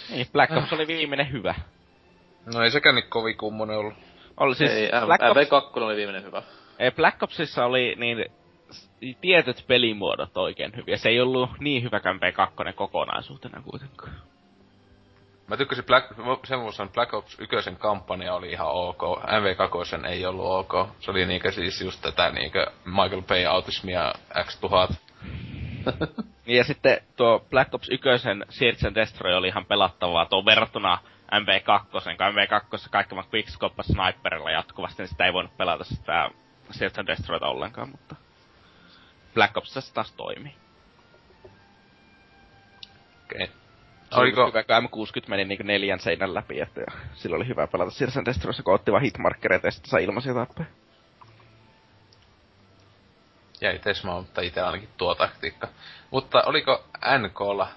niin, 0.10 0.28
Black 0.34 0.58
Ops 0.58 0.74
oli 0.74 0.88
viimeinen 0.88 1.32
hyvä. 1.32 1.56
No 2.54 2.62
ei 2.62 2.72
sekään 2.72 2.96
niin 2.96 3.10
kovin 3.10 3.38
kummonen 3.38 3.78
ollut. 3.78 3.94
Oli 4.38 4.56
siis 4.56 4.72
ei, 4.72 4.90
Black 5.06 5.24
Ops... 5.24 5.50
2 5.50 5.80
oli 5.80 5.96
viimeinen 5.96 6.24
hyvä. 6.24 6.44
Ei, 6.80 6.92
Black 6.92 7.24
Opsissa 7.24 7.66
oli 7.66 7.96
niin 7.98 8.26
tietyt 9.14 9.64
pelimuodot 9.68 10.38
oikein 10.38 10.72
hyviä. 10.76 10.98
Se 10.98 11.10
ei 11.10 11.22
ollut 11.22 11.50
niin 11.60 11.84
hyvä 11.84 12.00
kuin 12.00 12.20
B2 12.20 12.74
kokonaisuutena 12.74 13.62
kuitenkaan. 13.62 14.12
Mä 15.48 15.58
tykkäsin 15.58 15.86
Black, 15.86 16.08
sen 16.44 16.62
vuosi 16.62 16.84
Black 16.94 17.14
Ops 17.14 17.38
1 17.40 17.72
kampanja 17.80 18.34
oli 18.34 18.52
ihan 18.52 18.68
ok. 18.68 19.02
MV2 19.24 20.06
ei 20.06 20.26
ollut 20.26 20.46
ok. 20.46 20.90
Se 21.00 21.12
oli 21.12 21.26
niinkö 21.26 21.52
siis 21.52 21.82
just 21.82 22.02
tätä 22.02 22.32
niinkö 22.32 22.72
Michael 22.86 23.22
Bay 23.22 23.46
autismia 23.46 24.14
X1000. 24.34 24.96
Niin 26.46 26.58
ja 26.58 26.64
sitten 26.64 27.02
tuo 27.16 27.46
Black 27.50 27.74
Ops 27.74 27.90
1 27.90 28.10
Search 28.50 28.86
and 28.86 28.96
Destroy 28.96 29.34
oli 29.34 29.48
ihan 29.48 29.66
pelattavaa 29.66 30.26
tuo 30.26 30.46
verrattuna 30.46 31.00
MV2, 31.32 31.86
kun 31.92 32.02
MV2 32.02 32.90
kaikki 32.92 33.16
vaan 33.16 33.28
quickscope 33.34 33.84
sniperilla 33.84 34.52
jatkuvasti, 34.52 35.02
niin 35.02 35.10
sitä 35.10 35.26
ei 35.26 35.34
voinut 35.34 35.58
pelata 35.58 35.84
sitä 35.84 36.30
Search 36.72 37.00
and 37.00 37.08
Destroyta 37.08 37.48
ollenkaan, 37.48 37.90
mutta 37.90 38.16
Black 39.36 39.58
Ops 39.58 39.74
se 39.74 39.94
taas 39.94 40.12
toimii. 40.12 40.56
Okei. 43.24 43.44
Okay. 43.44 43.48
Oliko... 44.12 44.48
Hyvä, 44.48 44.64
kun 44.64 44.76
M60 44.76 45.30
meni 45.30 45.46
niinku 45.46 45.64
neljän 45.64 46.00
seinän 46.00 46.34
läpi, 46.34 46.62
että 46.62 46.82
silloin 47.14 47.42
oli 47.42 47.50
hyvä 47.50 47.68
pelata 47.68 47.92
Search 47.92 48.18
and 48.18 48.26
Destroyssa, 48.26 48.64
kun 48.64 48.74
otti 48.74 48.92
vaan 48.92 49.04
hitmarkkereita 49.04 49.68
ja 49.68 49.72
sitten 49.72 49.90
sai 49.90 50.04
ilmaisia 50.04 50.34
tappeja 50.34 50.68
jäi 53.62 53.80
Tesma, 53.80 54.22
mutta 54.22 54.42
itse 54.42 54.62
ainakin 54.62 54.90
tuo 54.98 55.16
taktiikka. 55.16 55.68
Mutta 56.12 56.44
oliko 56.46 56.84
NKlla 57.18 57.68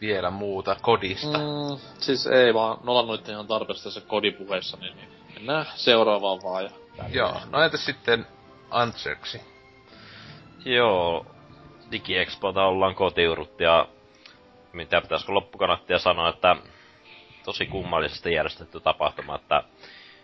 vielä 0.00 0.30
muuta 0.30 0.76
kodista? 0.80 1.38
Mm, 1.38 1.80
siis 1.98 2.26
ei 2.26 2.54
vaan, 2.54 2.78
nolannut 2.82 3.28
ihan 3.28 3.46
tarpeeksi 3.46 3.84
tässä 3.84 4.00
kodipuheessa, 4.00 4.76
niin, 4.76 4.96
niin 4.96 5.08
mennään 5.34 5.66
seuraavaan 5.74 6.42
vaan. 6.42 6.64
Ja 6.64 6.70
Joo, 7.08 7.40
no 7.50 7.62
entäs 7.62 7.84
sitten 7.84 8.26
Antserksi? 8.70 9.49
Joo, 10.64 11.26
DigiExpota 11.92 12.64
ollaan 12.64 12.94
kotiurut 12.94 13.60
ja 13.60 13.88
mitä 14.72 15.00
pitäisikö 15.00 15.32
loppukanattia 15.32 15.98
sanoa, 15.98 16.28
että 16.28 16.56
tosi 17.44 17.66
kummallisesti 17.66 18.32
järjestetty 18.32 18.80
tapahtuma, 18.80 19.34
että 19.34 19.62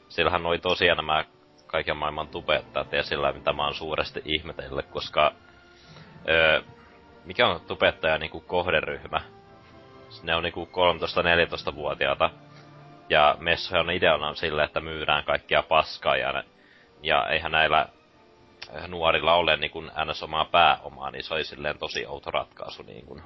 siellähän 0.08 0.46
oli 0.46 0.58
tosiaan 0.58 0.96
nämä 0.96 1.24
kaiken 1.66 1.96
maailman 1.96 2.28
tubettajat 2.28 2.94
esillä, 2.94 3.32
mitä 3.32 3.52
mä 3.52 3.64
oon 3.64 3.74
suuresti 3.74 4.22
ihmetellyt, 4.24 4.86
koska 4.86 5.32
öö, 6.28 6.62
mikä 7.24 7.48
on 7.48 7.60
tubettaja 7.60 8.18
niinku 8.18 8.40
kohderyhmä? 8.40 9.20
Ne 10.22 10.34
on 10.34 10.42
niinku 10.42 10.68
13-14-vuotiaata. 10.72 12.30
Ja 13.08 13.36
ideana 13.94 14.28
on 14.28 14.36
sille, 14.36 14.64
että 14.64 14.80
myydään 14.80 15.24
kaikkia 15.24 15.62
paskaa 15.62 16.16
ja, 16.16 16.32
ne, 16.32 16.44
ja 17.02 17.28
eihän 17.28 17.52
näillä 17.52 17.88
nuorilla 18.88 19.34
ole 19.34 19.56
niin 19.56 19.70
kuin 19.70 19.90
ns. 20.04 20.22
omaa 20.22 20.44
pääomaa, 20.44 21.10
niin 21.10 21.24
se 21.24 21.34
oli 21.34 21.44
silleen 21.44 21.78
tosi 21.78 22.06
outo 22.06 22.30
ratkaisu 22.30 22.82
niin 22.82 23.06
kuin, 23.06 23.22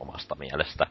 omasta 0.00 0.34
mielestä. 0.34 0.86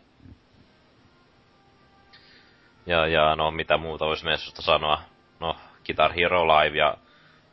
Ja, 2.85 3.07
ja 3.07 3.35
no 3.35 3.51
mitä 3.51 3.77
muuta 3.77 4.05
voisi 4.05 4.25
messusta 4.25 4.61
sanoa? 4.61 5.01
No, 5.39 5.55
Guitar 5.85 6.13
Hero 6.13 6.47
Live 6.47 6.77
ja 6.77 6.97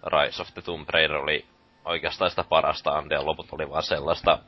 Rise 0.06 0.42
of 0.42 0.48
the 0.54 0.62
Tomb 0.62 0.88
Raider 0.88 1.16
oli 1.16 1.46
oikeastaan 1.84 2.30
sitä 2.30 2.44
parasta 2.44 2.90
antia, 2.90 3.26
loput 3.26 3.52
oli 3.52 3.70
vaan 3.70 3.82
sellaista 3.82 4.38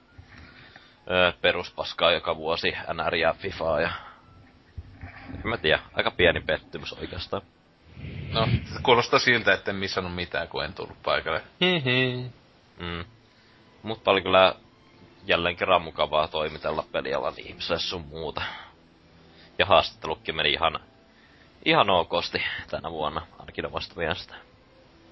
öö, 1.11 1.33
peruspaskaa 1.41 2.13
joka 2.13 2.37
vuosi, 2.37 2.73
NR 2.93 3.15
ja 3.15 3.33
FIFA 3.33 3.81
ja... 3.81 3.91
En 5.35 5.51
mä 5.51 5.57
tiedä, 5.57 5.81
aika 5.95 6.11
pieni 6.11 6.41
pettymys 6.41 6.93
oikeastaan. 6.93 7.43
No, 8.35 8.49
kuulostaa 8.83 9.19
siltä, 9.19 9.53
että 9.53 9.71
en 9.71 9.77
missannut 9.77 10.15
mitään, 10.15 10.49
kun 10.49 10.65
en 10.65 10.75
tullut 10.75 11.03
paikalle. 11.03 11.43
mm. 12.79 13.05
Mutta 13.83 14.11
oli 14.11 14.23
kyllä 14.23 14.55
jälleen 15.27 15.57
kerran 15.57 15.83
mukavaa 15.83 16.29
toimitella 16.29 16.85
pelialan 16.93 17.35
ihmiselle 17.37 17.79
sun 17.79 18.05
muuta. 18.07 18.43
Ja 19.59 19.67
haastattelukin 19.67 20.37
meni 20.37 20.53
ihan 20.53 20.81
ihan 21.65 21.91
okosti 21.91 22.43
tänä 22.71 22.91
vuonna, 22.91 23.27
ainakin 23.39 23.67
omasta 23.67 23.95
mielestä. 23.97 24.35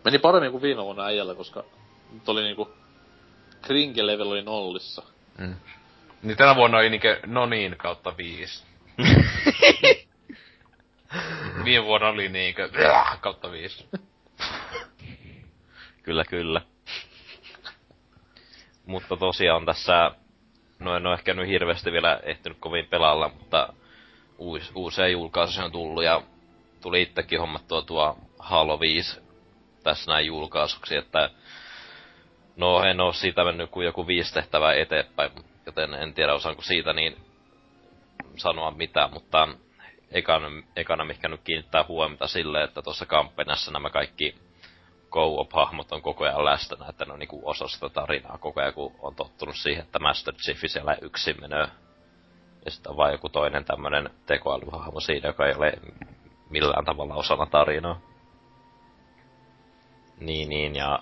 Meni 0.05 0.19
paremmin 0.19 0.51
kuin 0.51 0.63
viime 0.63 0.83
vuonna 0.83 1.05
äijällä, 1.05 1.35
koska 1.35 1.65
nyt 2.13 2.29
oli 2.29 2.43
niinku 2.43 2.71
Kringe 3.63 4.07
level 4.07 4.31
oli 4.31 4.43
nollissa. 4.43 5.03
Mm. 5.39 5.55
Niin 6.23 6.37
tänä 6.37 6.57
vuonna 6.57 6.79
oli 6.79 6.91
niinkö 6.91 7.21
no 7.27 7.47
niin 7.47 7.77
kautta 7.77 8.17
viisi. 8.17 8.65
viime 11.65 11.85
vuonna 11.85 12.09
oli 12.09 12.29
niinkö 12.29 12.71
kautta 13.21 13.51
viisi. 13.51 13.89
kyllä, 16.03 16.25
kyllä. 16.25 16.63
mutta 18.87 19.17
tosiaan 19.17 19.67
tässä, 19.67 20.11
no 20.79 20.97
en 20.97 21.07
ole 21.07 21.15
ehkä 21.15 21.35
nyt 21.35 21.49
hirveästi 21.49 21.93
vielä 21.93 22.21
ehtinyt 22.23 22.59
kovin 22.61 22.87
pelaalla, 22.87 23.29
mutta 23.29 23.73
uus, 24.39 24.73
uusia 24.75 25.09
julkaisuja 25.09 25.65
on 25.65 25.73
tullut 25.73 26.05
ja 26.05 26.23
tuli 26.81 27.03
itsekin 27.03 27.41
hommattua 27.41 27.83
tuo 27.83 28.19
Halo 28.39 28.81
5 28.81 29.21
tässä 29.83 30.13
näin 30.13 30.27
julkaisuksi, 30.27 30.97
että 30.97 31.31
no 32.57 32.83
en 32.83 33.01
oo 33.01 33.13
siitä 33.13 33.45
mennyt 33.45 33.71
kuin 33.71 33.85
joku 33.87 34.07
viisi 34.07 34.35
tehtävää 34.35 34.75
eteenpäin, 34.75 35.31
joten 35.67 35.95
en 35.95 36.15
tiedä 36.15 36.35
osaanko 36.35 36.63
siitä 36.63 36.93
niin 36.93 37.17
sanoa 38.37 38.71
mitään, 38.71 39.13
mutta 39.13 39.49
ekana, 40.13 40.49
ekana 40.77 41.05
mikä 41.05 41.29
nyt 41.29 41.41
kiinnittää 41.45 41.85
huomiota 41.89 42.27
sille, 42.27 42.63
että 42.63 42.83
tuossa 42.83 43.07
kampanjassa 43.07 43.71
nämä 43.71 43.91
kaikki 43.91 44.35
co-op-hahmot 45.11 45.93
on 45.93 46.03
koko 46.03 46.25
ajan 46.25 46.45
läsnä, 46.45 46.87
että 46.89 47.05
ne 47.05 47.13
on 47.13 47.19
niinku 47.19 47.41
osa 47.45 47.69
sitä 47.69 47.89
tarinaa 47.89 48.39
koko 48.39 48.61
ajan, 48.61 48.75
kun 48.75 48.95
on 48.99 49.15
tottunut 49.15 49.57
siihen, 49.57 49.85
että 49.85 49.99
Master 49.99 50.35
Chief 50.35 50.59
siellä 50.67 50.97
yksin 51.01 51.41
menee. 51.41 51.69
Ja 52.65 52.71
sitten 52.71 52.91
on 52.91 52.97
vaan 52.97 53.13
joku 53.13 53.29
toinen 53.29 53.65
tämmönen 53.65 54.11
tekoälyhahmo 54.27 55.01
siinä, 55.01 55.29
joka 55.29 55.47
ei 55.47 55.55
ole 55.55 55.73
millään 56.51 56.85
tavalla 56.85 57.15
osana 57.15 57.47
tarinaa. 57.47 58.01
Niin, 60.21 60.49
niin, 60.49 60.77
ja 60.77 61.01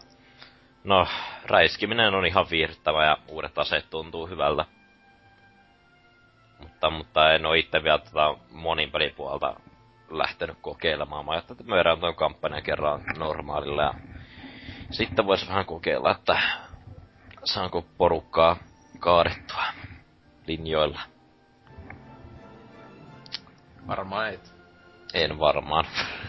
No, 0.85 1.07
räiskiminen 1.45 2.15
on 2.15 2.27
ihan 2.27 2.47
viihdyttävä 2.51 3.05
ja 3.05 3.17
uudet 3.29 3.59
aseet 3.59 3.91
tuntuu 3.91 4.27
hyvältä. 4.27 4.65
Mutta, 6.61 6.91
mutta 6.91 7.33
en 7.33 7.47
oo 7.47 7.55
itse 7.55 7.83
vielä 7.83 7.99
tota 7.99 8.37
monin 8.51 8.91
pelipuolta 8.91 9.61
lähtenyt 10.11 10.57
kokeilemaan. 10.61 11.25
Mä 11.25 11.33
ajattelin, 11.33 11.61
että 11.61 11.73
myydään 11.75 12.01
tuon 12.01 12.15
kampanjan 12.15 12.63
kerran 12.63 13.03
normaalilla 13.19 13.83
ja 13.83 13.95
sitten 14.91 15.27
vois 15.27 15.49
vähän 15.49 15.67
kokeilla, 15.67 16.11
että 16.11 16.41
saanko 17.45 17.85
porukkaa 17.99 18.57
kaadettua 18.99 19.65
linjoilla. 20.47 21.01
Varmaan 23.87 24.29
et. 24.29 24.55
En 25.15 25.39
varmaan. 25.39 25.85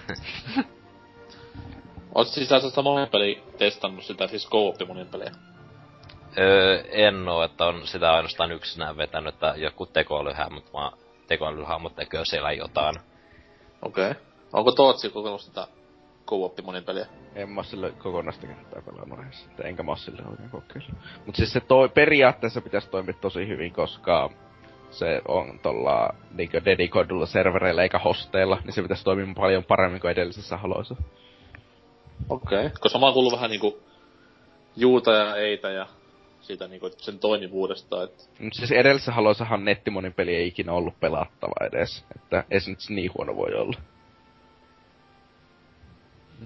Oot 2.15 2.27
siis 2.27 2.49
sitä 2.49 2.81
monin 2.81 3.09
peli 3.09 3.43
testannut 3.57 4.03
sitä, 4.03 4.27
siis 4.27 4.47
kooppi 4.47 4.85
monin 4.85 5.07
peliä? 5.07 5.31
Öö, 6.37 6.83
en 6.91 7.27
oo, 7.27 7.43
että 7.43 7.65
on 7.65 7.87
sitä 7.87 8.13
ainoastaan 8.13 8.51
yksinään 8.51 8.97
vetänyt, 8.97 9.33
että 9.33 9.53
joku 9.57 9.85
tekoälyhahmot, 9.85 10.73
vaan 10.73 10.97
tekoälyhahmot 11.27 11.95
tekee 11.95 12.25
siellä 12.25 12.51
jotain. 12.51 12.95
Okei. 13.81 14.11
Okay. 14.11 14.23
Onko 14.53 14.71
Tootsi 14.71 15.09
kokeillut 15.09 15.41
sitä 15.41 15.67
co 16.25 16.63
monin 16.63 16.83
peliä? 16.83 17.05
En 17.35 17.49
mä 17.49 17.63
sille 17.63 17.91
kokonaista 17.91 18.47
kenttää 18.47 18.81
pelannut 18.81 19.19
edes. 19.19 19.49
Enkä 19.63 19.83
mä 19.83 19.95
sille 19.95 20.21
oikein 20.29 20.49
kokeillut. 20.49 20.95
Mut 21.25 21.35
siis 21.35 21.53
se 21.53 21.59
toi, 21.59 21.89
periaatteessa 21.89 22.61
pitäisi 22.61 22.89
toimia 22.89 23.13
tosi 23.21 23.47
hyvin, 23.47 23.73
koska 23.73 24.29
se 24.91 25.21
on 25.27 25.59
tuolla 25.59 26.15
niinkö 26.31 26.61
dedikoidulla 26.65 27.25
servereillä 27.25 27.83
eikä 27.83 27.99
hosteilla, 27.99 28.57
niin 28.63 28.73
se 28.73 28.81
pitäisi 28.81 29.03
toimia 29.03 29.33
paljon 29.35 29.63
paremmin 29.63 30.01
kuin 30.01 30.11
edellisessä 30.11 30.57
haloissa. 30.57 30.95
Okei. 32.29 32.65
Okay. 32.65 32.71
Koska 32.79 32.99
mä 32.99 33.05
oon 33.05 33.13
kuullut 33.13 33.33
vähän 33.33 33.49
niinku 33.49 33.79
juuta 34.75 35.11
ja 35.11 35.35
eitä 35.35 35.69
ja 35.69 35.87
siitä 36.41 36.67
niinku 36.67 36.89
sen 36.97 37.19
toimivuudesta, 37.19 38.03
että... 38.03 38.23
Mut 38.39 38.53
siis 38.53 38.71
edellisessä 38.71 39.11
haloissahan 39.11 39.65
nettimonin 39.65 40.13
peli 40.13 40.35
ei 40.35 40.47
ikinä 40.47 40.73
ollut 40.73 40.99
pelattava 40.99 41.67
edes, 41.67 42.05
että 42.15 42.43
ei 42.51 42.59
se 42.59 42.69
nyt 42.69 42.79
niin 42.89 43.11
huono 43.17 43.35
voi 43.35 43.53
olla. 43.53 43.79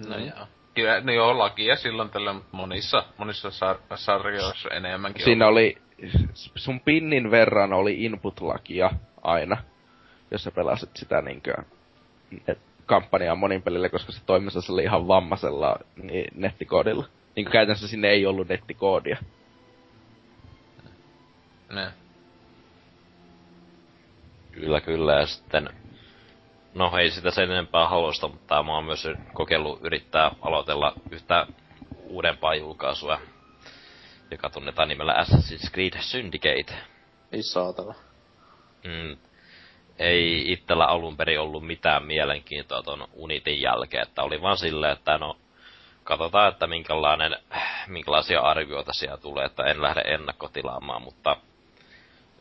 No 0.08 0.16
mm. 0.18 0.26
joo. 0.26 0.46
Kyllä, 0.74 1.00
no 1.00 1.12
joo, 1.12 1.38
lakia 1.38 1.76
silloin 1.76 2.10
tällä 2.10 2.34
monissa, 2.52 3.04
monissa 3.18 3.48
sar- 3.48 3.96
sarjoissa 3.96 4.68
enemmänkin 4.68 5.24
Siinä 5.24 5.46
oli, 5.46 5.78
sun 6.54 6.80
pinnin 6.80 7.30
verran 7.30 7.72
oli 7.72 8.04
input-lakia 8.04 8.90
aina, 9.22 9.56
jos 10.30 10.44
sä 10.44 10.50
pelasit 10.50 10.90
sitä 10.96 11.22
niinkö 11.22 11.54
kampanjaa 12.86 13.34
monin 13.34 13.62
pelille, 13.62 13.88
koska 13.88 14.12
se 14.12 14.24
toimissa 14.26 14.72
oli 14.72 14.82
ihan 14.82 15.08
vammasella 15.08 15.76
niin, 16.02 16.30
nettikoodilla. 16.34 17.06
Niin 17.36 17.50
käytännössä 17.50 17.88
sinne 17.88 18.08
ei 18.08 18.26
ollut 18.26 18.48
nettikoodia. 18.48 19.16
Ne. 21.70 21.92
Kyllä, 24.52 24.80
kyllä. 24.80 25.12
Ja 25.20 25.26
sitten 25.26 25.70
No 26.76 26.98
ei 26.98 27.10
sitä 27.10 27.30
sen 27.30 27.50
enempää 27.50 27.88
halusta, 27.88 28.28
mutta 28.28 28.62
mä 28.62 28.74
oon 28.74 28.84
myös 28.84 29.08
kokeillut 29.32 29.80
yrittää 29.84 30.30
aloitella 30.42 30.92
yhtä 31.10 31.46
uudempaa 32.02 32.54
julkaisua, 32.54 33.20
joka 34.30 34.50
tunnetaan 34.50 34.88
nimellä 34.88 35.12
Assassin's 35.22 35.70
Creed 35.72 35.92
Syndicate. 36.00 36.74
Ei 37.32 37.42
saatana. 37.42 37.94
Mm. 38.84 39.16
Ei 39.98 40.52
itsellä 40.52 40.84
alun 40.84 41.16
perin 41.16 41.40
ollut 41.40 41.66
mitään 41.66 42.04
mielenkiintoa 42.04 42.82
ton 42.82 43.08
Unitin 43.12 43.60
jälkeen, 43.60 44.02
että 44.02 44.22
oli 44.22 44.42
vaan 44.42 44.56
silleen, 44.56 44.92
että 44.92 45.18
no 45.18 45.36
katsotaan, 46.04 46.52
että 46.52 46.66
minkälainen, 46.66 47.36
minkälaisia 47.86 48.40
arvioita 48.40 48.92
siellä 48.92 49.16
tulee, 49.16 49.44
että 49.44 49.64
en 49.64 49.82
lähde 49.82 50.00
ennakkotilaamaan, 50.00 51.02
mutta 51.02 51.36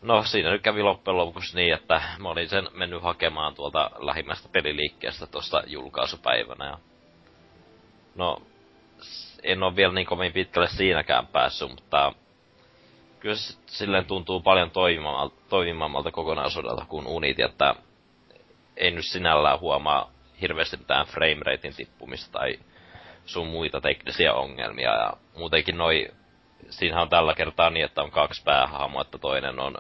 No 0.06 0.24
siinä 0.24 0.52
nyt 0.52 0.62
kävi 0.62 0.84
loppujen 0.84 1.18
lopuksi 1.18 1.56
niin, 1.56 1.74
että 1.74 2.02
mä 2.20 2.30
olin 2.30 2.50
sen 2.50 2.68
mennyt 2.74 3.04
hakemaan 3.04 3.56
tuolta 3.56 3.91
lähimmästä 4.00 4.50
peliliikkeestä 4.50 5.28
tuosta 5.28 5.63
julkaisupäivänä. 5.68 6.65
Ja... 6.65 6.78
No, 8.15 8.41
en 9.44 9.63
ole 9.63 9.76
vielä 9.76 9.94
niin 9.94 10.08
kovin 10.08 10.34
pitkälle 10.34 10.68
siinäkään 10.68 11.28
päässyt, 11.28 11.70
mutta 11.70 12.13
kyllä 13.20 13.36
se 13.36 13.58
silleen 13.65 14.06
tuntuu 14.06 14.41
paljon 14.41 14.72
toimimammalta, 14.72 15.36
toimimammalta 15.50 16.12
kokonaisuudelta 16.12 16.86
kuin 16.86 17.08
Unity, 17.08 17.44
että 17.44 17.76
ei 18.78 18.91
nyt 18.91 19.06
sinällään 19.06 19.60
huomaa 19.60 20.12
hirveästi 20.41 20.78
mitään 20.78 21.06
frameratein 21.06 21.76
tippumista 21.76 22.32
tai 22.39 22.60
sun 23.26 23.48
muita 23.48 23.82
teknisiä 23.82 24.34
ongelmia. 24.34 24.96
Ja 24.96 25.13
muutenkin 25.38 25.78
noi, 25.78 26.08
siinähän 26.70 27.02
on 27.04 27.10
tällä 27.10 27.34
kertaa 27.34 27.70
niin, 27.70 27.86
että 27.86 28.04
on 28.04 28.12
kaksi 28.12 28.44
päähahmoa, 28.44 29.02
että 29.02 29.18
toinen 29.18 29.60
on 29.60 29.76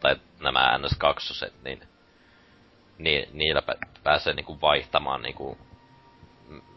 tai 0.00 0.16
nämä 0.40 0.78
NS2, 0.78 1.52
niin, 1.64 1.82
niin 2.98 3.28
niillä 3.32 3.62
pääsee 4.04 4.34
niinku 4.34 4.60
vaihtamaan 4.60 5.22
niinku, 5.22 5.58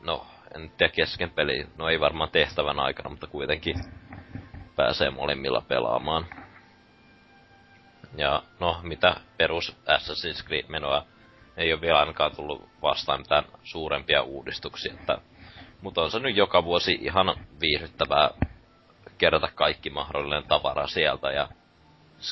no, 0.02 0.26
en 0.56 0.72
tiedä 0.78 0.94
kesken 0.94 1.30
peli, 1.30 1.68
no 1.78 1.90
ei 1.90 2.00
varmaan 2.00 2.30
tehtävän 2.30 2.80
aikana, 2.80 3.10
mutta 3.10 3.28
kuitenkin 3.28 3.76
pääsee 4.76 5.10
molemmilla 5.10 5.62
pelaamaan. 5.68 6.26
Ja 8.18 8.44
no, 8.60 8.80
mitä 8.84 9.16
perus 9.38 9.78
Assassin's 9.88 10.48
Creed-menoa 10.48 11.06
ei 11.58 11.74
ole 11.74 11.82
vielä 11.82 12.00
ainakaan 12.00 12.36
tullut 12.36 12.70
vastaan 12.82 13.20
mitään 13.20 13.44
suurempia 13.64 14.22
uudistuksia, 14.22 14.94
että, 14.94 15.18
mutta 15.82 16.02
on 16.02 16.12
se 16.12 16.20
nyt 16.20 16.36
joka 16.36 16.64
vuosi 16.64 16.98
ihan 17.02 17.36
viihdyttävää 17.62 18.30
kerätä 19.18 19.48
kaikki 19.56 19.90
mahdollinen 19.90 20.44
tavara 20.48 20.88
sieltä 20.88 21.32
ja 21.32 21.48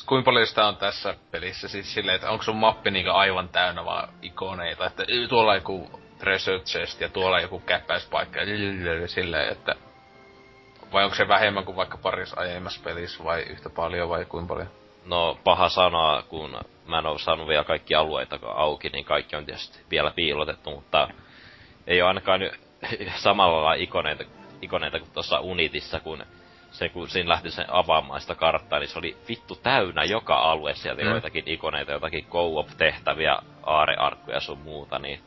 kuinka 0.06 0.24
paljon 0.24 0.46
sitä 0.46 0.66
on 0.66 0.76
tässä 0.76 1.14
pelissä 1.30 1.68
siis 1.68 1.94
silleen, 1.94 2.14
että 2.14 2.30
onko 2.30 2.44
sun 2.44 2.56
mappi 2.56 2.90
niinku 2.90 3.10
aivan 3.10 3.48
täynnä 3.48 3.84
vaan 3.84 4.08
ikoneita, 4.22 4.86
että 4.86 5.04
tuolla 5.28 5.54
joku 5.54 6.00
treasure 6.18 6.58
chest 6.58 7.00
ja 7.00 7.08
tuolla 7.08 7.40
joku 7.40 7.60
käppäispaikka 7.60 8.40
ja 8.40 9.08
silleen, 9.08 9.52
että 9.52 9.74
vai 10.92 11.04
onko 11.04 11.16
se 11.16 11.28
vähemmän 11.28 11.64
kuin 11.64 11.76
vaikka 11.76 11.98
paris 11.98 12.38
aiemmassa 12.38 12.80
pelissä 12.84 13.24
vai 13.24 13.42
yhtä 13.42 13.70
paljon 13.70 14.08
vai 14.08 14.24
kuinka 14.24 14.54
paljon? 14.54 14.70
No 15.06 15.38
paha 15.44 15.68
sanoa, 15.68 16.22
kun 16.22 16.60
mä 16.86 16.98
en 16.98 17.06
oo 17.06 17.18
saanut 17.18 17.48
vielä 17.48 17.64
kaikki 17.64 17.94
alueita 17.94 18.38
auki, 18.54 18.88
niin 18.88 19.04
kaikki 19.04 19.36
on 19.36 19.46
tietysti 19.46 19.78
vielä 19.90 20.10
piilotettu, 20.10 20.70
mutta 20.70 21.08
ei 21.86 22.02
ole 22.02 22.08
ainakaan 22.08 22.40
samalla 23.16 23.56
lailla 23.56 23.74
ikoneita, 23.74 24.24
ikoneita 24.62 24.98
kuin 24.98 25.10
tuossa 25.10 25.40
Unitissa, 25.40 26.00
kun 26.00 26.24
se 26.72 26.88
kun 26.88 27.08
siinä 27.08 27.28
lähti 27.28 27.50
sen 27.50 27.66
avaamaan 27.68 28.20
sitä 28.20 28.34
karttaa, 28.34 28.78
niin 28.78 28.88
se 28.88 28.98
oli 28.98 29.16
vittu 29.28 29.54
täynnä 29.54 30.04
joka 30.04 30.36
alue 30.36 30.74
sieltä 30.74 31.02
mm. 31.02 31.10
joitakin 31.10 31.44
ikoneita, 31.46 31.92
jotakin 31.92 32.26
co-op-tehtäviä, 32.30 33.38
aarearkkuja 33.62 34.40
sun 34.40 34.58
muuta, 34.58 34.98
niin... 34.98 35.20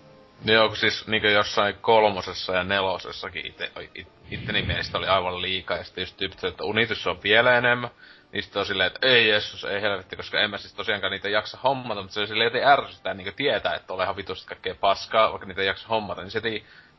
Joo, 0.45 0.67
kun 0.67 0.77
siis 0.77 1.08
niinku 1.08 1.27
jossain 1.27 1.75
kolmosessa 1.81 2.53
ja 2.53 2.63
nelosessakin 2.63 3.45
ite, 3.45 3.71
it, 3.95 4.08
itteni 4.31 4.62
mielestä 4.62 4.97
oli 4.97 5.08
aivan 5.08 5.41
liikaa, 5.41 5.77
ja 5.77 5.84
sitten 5.84 6.01
just 6.01 6.17
tyypit, 6.17 6.43
että 6.43 6.63
Unitus 6.63 7.08
on 7.08 7.23
vielä 7.23 7.58
enemmän, 7.58 7.89
niin 8.31 8.43
sitten 8.43 8.60
on 8.60 8.65
silleen, 8.65 8.88
että 8.88 9.08
ei 9.08 9.27
Jeesus, 9.27 9.63
ei 9.63 9.81
helvetti, 9.81 10.15
koska 10.15 10.39
en 10.39 10.49
mä 10.49 10.58
siis 10.58 10.73
tosiaankaan 10.73 11.12
niitä 11.12 11.29
jaksa 11.29 11.58
hommata, 11.63 12.01
mutta 12.01 12.13
se 12.13 12.19
on 12.19 12.27
silleen, 12.27 12.55
että 12.55 12.73
ärsyttää 12.73 13.13
niinku 13.13 13.34
tietää, 13.36 13.75
että 13.75 13.93
olehan 13.93 14.15
vitusti 14.15 14.47
kaikkea 14.47 14.75
paskaa, 14.75 15.31
vaikka 15.31 15.47
niitä 15.47 15.62
ei 15.62 15.67
jaksa 15.67 15.88
hommata, 15.88 16.21
niin 16.21 16.31
se 16.31 16.41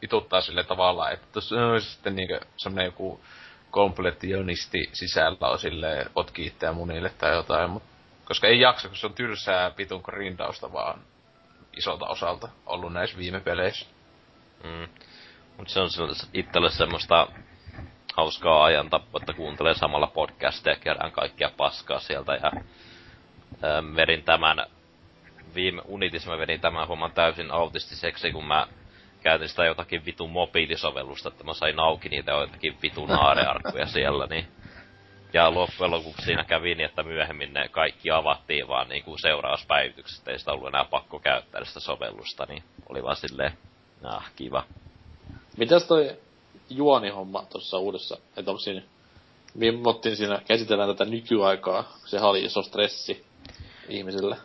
vituttaa 0.02 0.40
sille 0.40 0.64
tavallaan, 0.64 1.12
että 1.12 1.26
tossa 1.32 1.66
on 1.66 1.80
sitten 1.80 2.16
niinku 2.16 2.38
semmonen 2.56 2.84
joku 2.84 3.20
kompletionisti 3.76 4.90
sisällä 4.92 5.48
on 5.48 5.58
silleen 5.58 6.10
potki 6.14 6.46
itseä 6.46 6.72
munille 6.72 7.10
tai 7.10 7.34
jotain, 7.34 7.70
mut, 7.70 7.82
koska 8.24 8.46
ei 8.46 8.60
jaksa, 8.60 8.88
kun 8.88 8.96
se 8.96 9.06
on 9.06 9.14
tylsää 9.14 9.70
pitun 9.70 10.00
grindausta 10.04 10.72
vaan 10.72 11.00
isolta 11.76 12.06
osalta 12.06 12.48
ollut 12.66 12.92
näissä 12.92 13.18
viime 13.18 13.40
peleissä. 13.40 13.86
Mm. 14.64 14.88
Mut 15.58 15.68
se 15.68 15.80
on 15.80 15.88
itselle 16.34 16.70
semmoista 16.70 17.28
hauskaa 18.16 18.64
ajan 18.64 18.90
tappua, 18.90 19.20
että 19.22 19.32
kuuntelee 19.32 19.74
samalla 19.74 20.06
podcastia 20.06 20.72
ja 20.72 20.78
kerään 20.78 21.12
kaikkia 21.12 21.50
paskaa 21.56 22.00
sieltä 22.00 22.34
ja 22.34 22.52
verin 23.96 24.22
tämän 24.22 24.66
viime 25.54 25.82
Unitis 25.84 26.26
mä 26.26 26.38
vedin 26.38 26.60
tämän 26.60 26.88
homman 26.88 27.12
täysin 27.12 27.50
autistiseksi, 27.50 28.32
kun 28.32 28.46
mä 28.46 28.66
käytin 29.26 29.48
sitä 29.48 29.64
jotakin 29.64 30.04
vitun 30.04 30.30
mobiilisovellusta, 30.30 31.28
että 31.28 31.44
mä 31.44 31.54
sain 31.54 31.80
auki 31.80 32.08
niitä 32.08 32.32
jotakin 32.32 32.78
vitun 32.82 33.10
aarearkkuja 33.10 33.86
siellä, 33.96 34.26
niin... 34.26 34.46
Ja 35.32 35.54
loppujen 35.54 35.90
lopuksi 35.90 36.24
siinä 36.24 36.44
kävi 36.44 36.74
niin, 36.74 36.88
että 36.88 37.02
myöhemmin 37.02 37.52
ne 37.52 37.68
kaikki 37.68 38.10
avattiin 38.10 38.68
vaan 38.68 38.88
niinku 38.88 39.18
seurauspäivitykset, 39.18 40.28
ei 40.28 40.38
sitä 40.38 40.52
ollut 40.52 40.68
enää 40.68 40.84
pakko 40.84 41.18
käyttää 41.18 41.64
sitä 41.64 41.80
sovellusta, 41.80 42.46
niin 42.48 42.62
oli 42.88 43.02
vaan 43.02 43.16
silleen, 43.16 43.52
ah, 44.04 44.30
kiva. 44.36 44.64
Mitäs 45.56 45.84
toi 45.84 46.16
juonihomma 46.70 47.44
tuossa 47.52 47.78
uudessa, 47.78 48.18
että 48.36 48.50
onko 48.50 48.60
siinä, 48.60 48.82
mimmottiin 49.54 50.16
siinä 50.16 50.42
käsitellään 50.48 50.96
tätä 50.96 51.10
nykyaikaa, 51.10 51.92
sehän 52.04 52.28
oli 52.28 52.44
iso 52.44 52.62
stressi 52.62 53.24
ihmisille. 53.88 54.36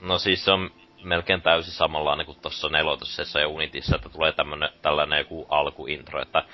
No 0.00 0.18
siis 0.18 0.44
se 0.44 0.50
on 0.50 0.70
melkein 1.02 1.42
täysin 1.42 1.72
samanlainen 1.72 2.26
kuin 2.26 2.38
tuossa 2.42 2.68
nelotosessa 2.68 3.40
ja 3.40 3.48
Unitissa, 3.48 3.96
että 3.96 4.08
tulee 4.08 4.32
tämmönen, 4.32 4.70
tällainen 4.82 5.18
joku 5.18 5.46
alkuintro, 5.48 6.22
että 6.22 6.44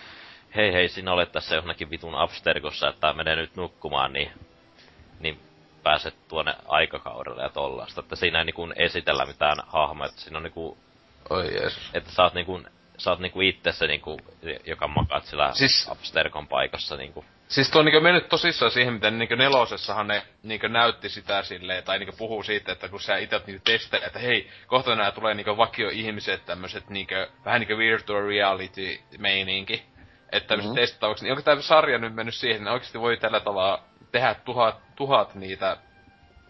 hei 0.57 0.73
hei, 0.73 0.89
sinä 0.89 1.13
olet 1.13 1.33
tässä 1.33 1.55
johonkin 1.55 1.91
vitun 1.91 2.15
abstergossa, 2.15 2.89
että 2.89 3.13
menee 3.13 3.37
nyt 3.37 3.57
nukkumaan, 3.57 4.13
niin, 4.13 4.31
niin 5.21 5.41
pääset 5.83 6.15
tuonne 6.29 6.55
aikakaudelle 6.69 7.43
ja 7.43 7.49
tollaista. 7.49 8.01
Että 8.01 8.17
siinä 8.17 8.39
ei 8.39 8.45
niinku 8.45 8.69
esitellä 8.77 9.27
mitään 9.27 9.57
hahmoja, 9.67 10.09
että 10.09 10.21
siinä 10.21 10.37
on 10.37 10.43
niinku... 10.43 10.79
Oi 11.31 11.55
Jeesus. 11.55 11.91
Että 11.95 12.11
sä 12.11 12.23
oot 12.23 12.35
niinku, 12.35 12.63
sä 12.99 13.11
oot 13.11 13.19
niinku 13.19 13.41
itse 13.41 13.73
se 13.73 13.87
niinku, 13.87 14.21
joka 14.65 14.89
makaat 14.89 15.25
sillä 15.25 15.53
Siis- 15.53 15.89
abstergon 15.91 16.49
paikassa 16.49 16.97
niinku. 16.97 17.25
Siis 17.49 17.71
tuo 17.71 17.79
on 17.79 17.85
niinku 17.85 18.01
mennyt 18.01 18.29
tosissaan 18.29 18.71
siihen, 18.71 18.95
miten 18.95 19.19
niinku 19.19 19.35
nelosessahan 19.35 20.07
ne 20.07 20.23
niinku 20.43 20.67
näytti 20.67 21.09
sitä 21.09 21.43
silleen, 21.43 21.85
tai 21.85 21.99
niinku 21.99 22.15
puhuu 22.19 22.43
siitä, 22.43 22.73
että 22.73 22.89
kun 22.89 23.01
sä 23.01 23.17
itse 23.17 23.41
niinku 23.47 23.63
testailet, 23.65 24.07
että 24.07 24.19
hei, 24.19 24.51
kohta 24.67 24.95
nää 24.95 25.11
tulee 25.11 25.35
niinku 25.35 25.57
vakio-ihmiset, 25.57 26.47
tämmöset 26.47 26.89
niinku, 26.91 27.15
vähän 27.45 27.61
niinku 27.61 27.79
virtual 27.79 28.27
reality 28.27 28.99
meininki. 29.19 29.83
Että 30.33 30.49
tämmöset 30.49 30.71
mm-hmm. 30.71 30.81
testaavaksi, 30.81 31.25
niin 31.25 31.33
onko 31.33 31.43
tää 31.43 31.61
sarja 31.61 31.99
nyt 31.99 32.15
mennyt 32.15 32.35
siihen, 32.35 32.57
että 32.57 32.73
oikeesti 32.73 33.01
voi 33.01 33.17
tällä 33.17 33.41
tavalla 33.41 33.83
tehdä 34.13 34.35
tuhat, 34.35 34.77
tuhat 34.97 35.35
niitä, 35.35 35.77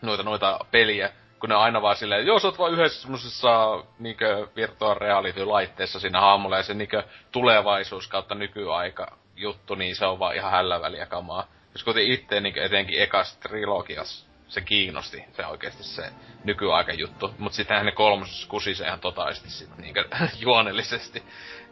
noita, 0.03 0.23
noita 0.23 0.59
peliä, 0.71 1.11
kun 1.41 1.49
ne 1.49 1.55
on 1.55 1.63
aina 1.63 1.83
vaan 1.83 1.97
silleen, 1.97 2.27
joo, 2.27 2.39
sä 2.39 2.49
oot 2.49 2.59
vaan 2.59 2.73
yhdessä 2.73 3.03
semmosessa 3.03 3.85
niinkö 3.99 4.49
virtual 4.57 4.97
reality-laitteessa 4.99 6.01
siinä 6.01 6.21
haamulla, 6.21 6.57
ja 6.57 6.63
se 6.63 6.75
niinkö 6.75 7.03
tulevaisuus 7.33 8.09
kautta 8.09 8.35
nykyaika 8.35 9.24
juttu, 9.37 9.75
niin 9.75 9.97
se 9.97 10.07
on 10.07 10.19
vaan 10.19 10.37
ihan 10.37 10.51
hälläväliä 10.51 11.07
kamaa. 11.07 11.47
Jos 11.73 11.85
kuitenkin 11.85 12.15
itse 12.15 12.41
niin 12.41 12.59
etenkin 12.59 13.03
ekas 13.03 13.37
trilogias 13.37 14.27
se 14.49 14.61
kiinnosti, 14.61 15.25
se 15.33 15.47
oikeesti 15.47 15.83
se 15.83 16.11
nykyaika 16.45 16.93
juttu. 16.93 17.35
Mut 17.39 17.53
sittenhän 17.53 17.87
ne 17.87 17.93
kolmosessa 17.93 18.49
kusi 18.49 18.75
se 18.75 18.87
ihan 18.87 19.01
totaalisesti 19.01 19.51
sit 19.51 19.79
niinkö 19.79 20.05
juonellisesti. 20.41 21.23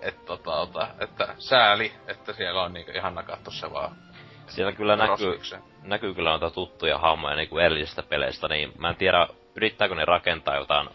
Et 0.01 0.25
tota, 0.25 0.51
ota, 0.51 0.89
että 1.01 1.35
sääli, 1.39 1.93
että 2.07 2.33
siellä 2.33 2.63
on 2.63 2.73
niinkö 2.73 2.93
ihana 2.93 3.23
katso 3.23 3.51
se 3.51 3.73
vaan. 3.73 3.97
Siellä 4.47 4.73
kyllä 4.73 4.97
näkyy, 4.97 5.41
näkyy 5.83 6.15
kyllä 6.15 6.31
noita 6.31 6.51
tuttuja 6.51 6.99
hahmoja 6.99 7.37
niinku 7.37 7.59
edellisistä 7.59 8.03
peleistä, 8.03 8.49
niin 8.49 8.73
mä 8.79 8.89
en 8.89 8.97
tiedä, 8.97 9.29
yrittääkö 9.55 9.95
ne 9.95 10.05
rakentaa 10.05 10.57
jotain 10.57 10.89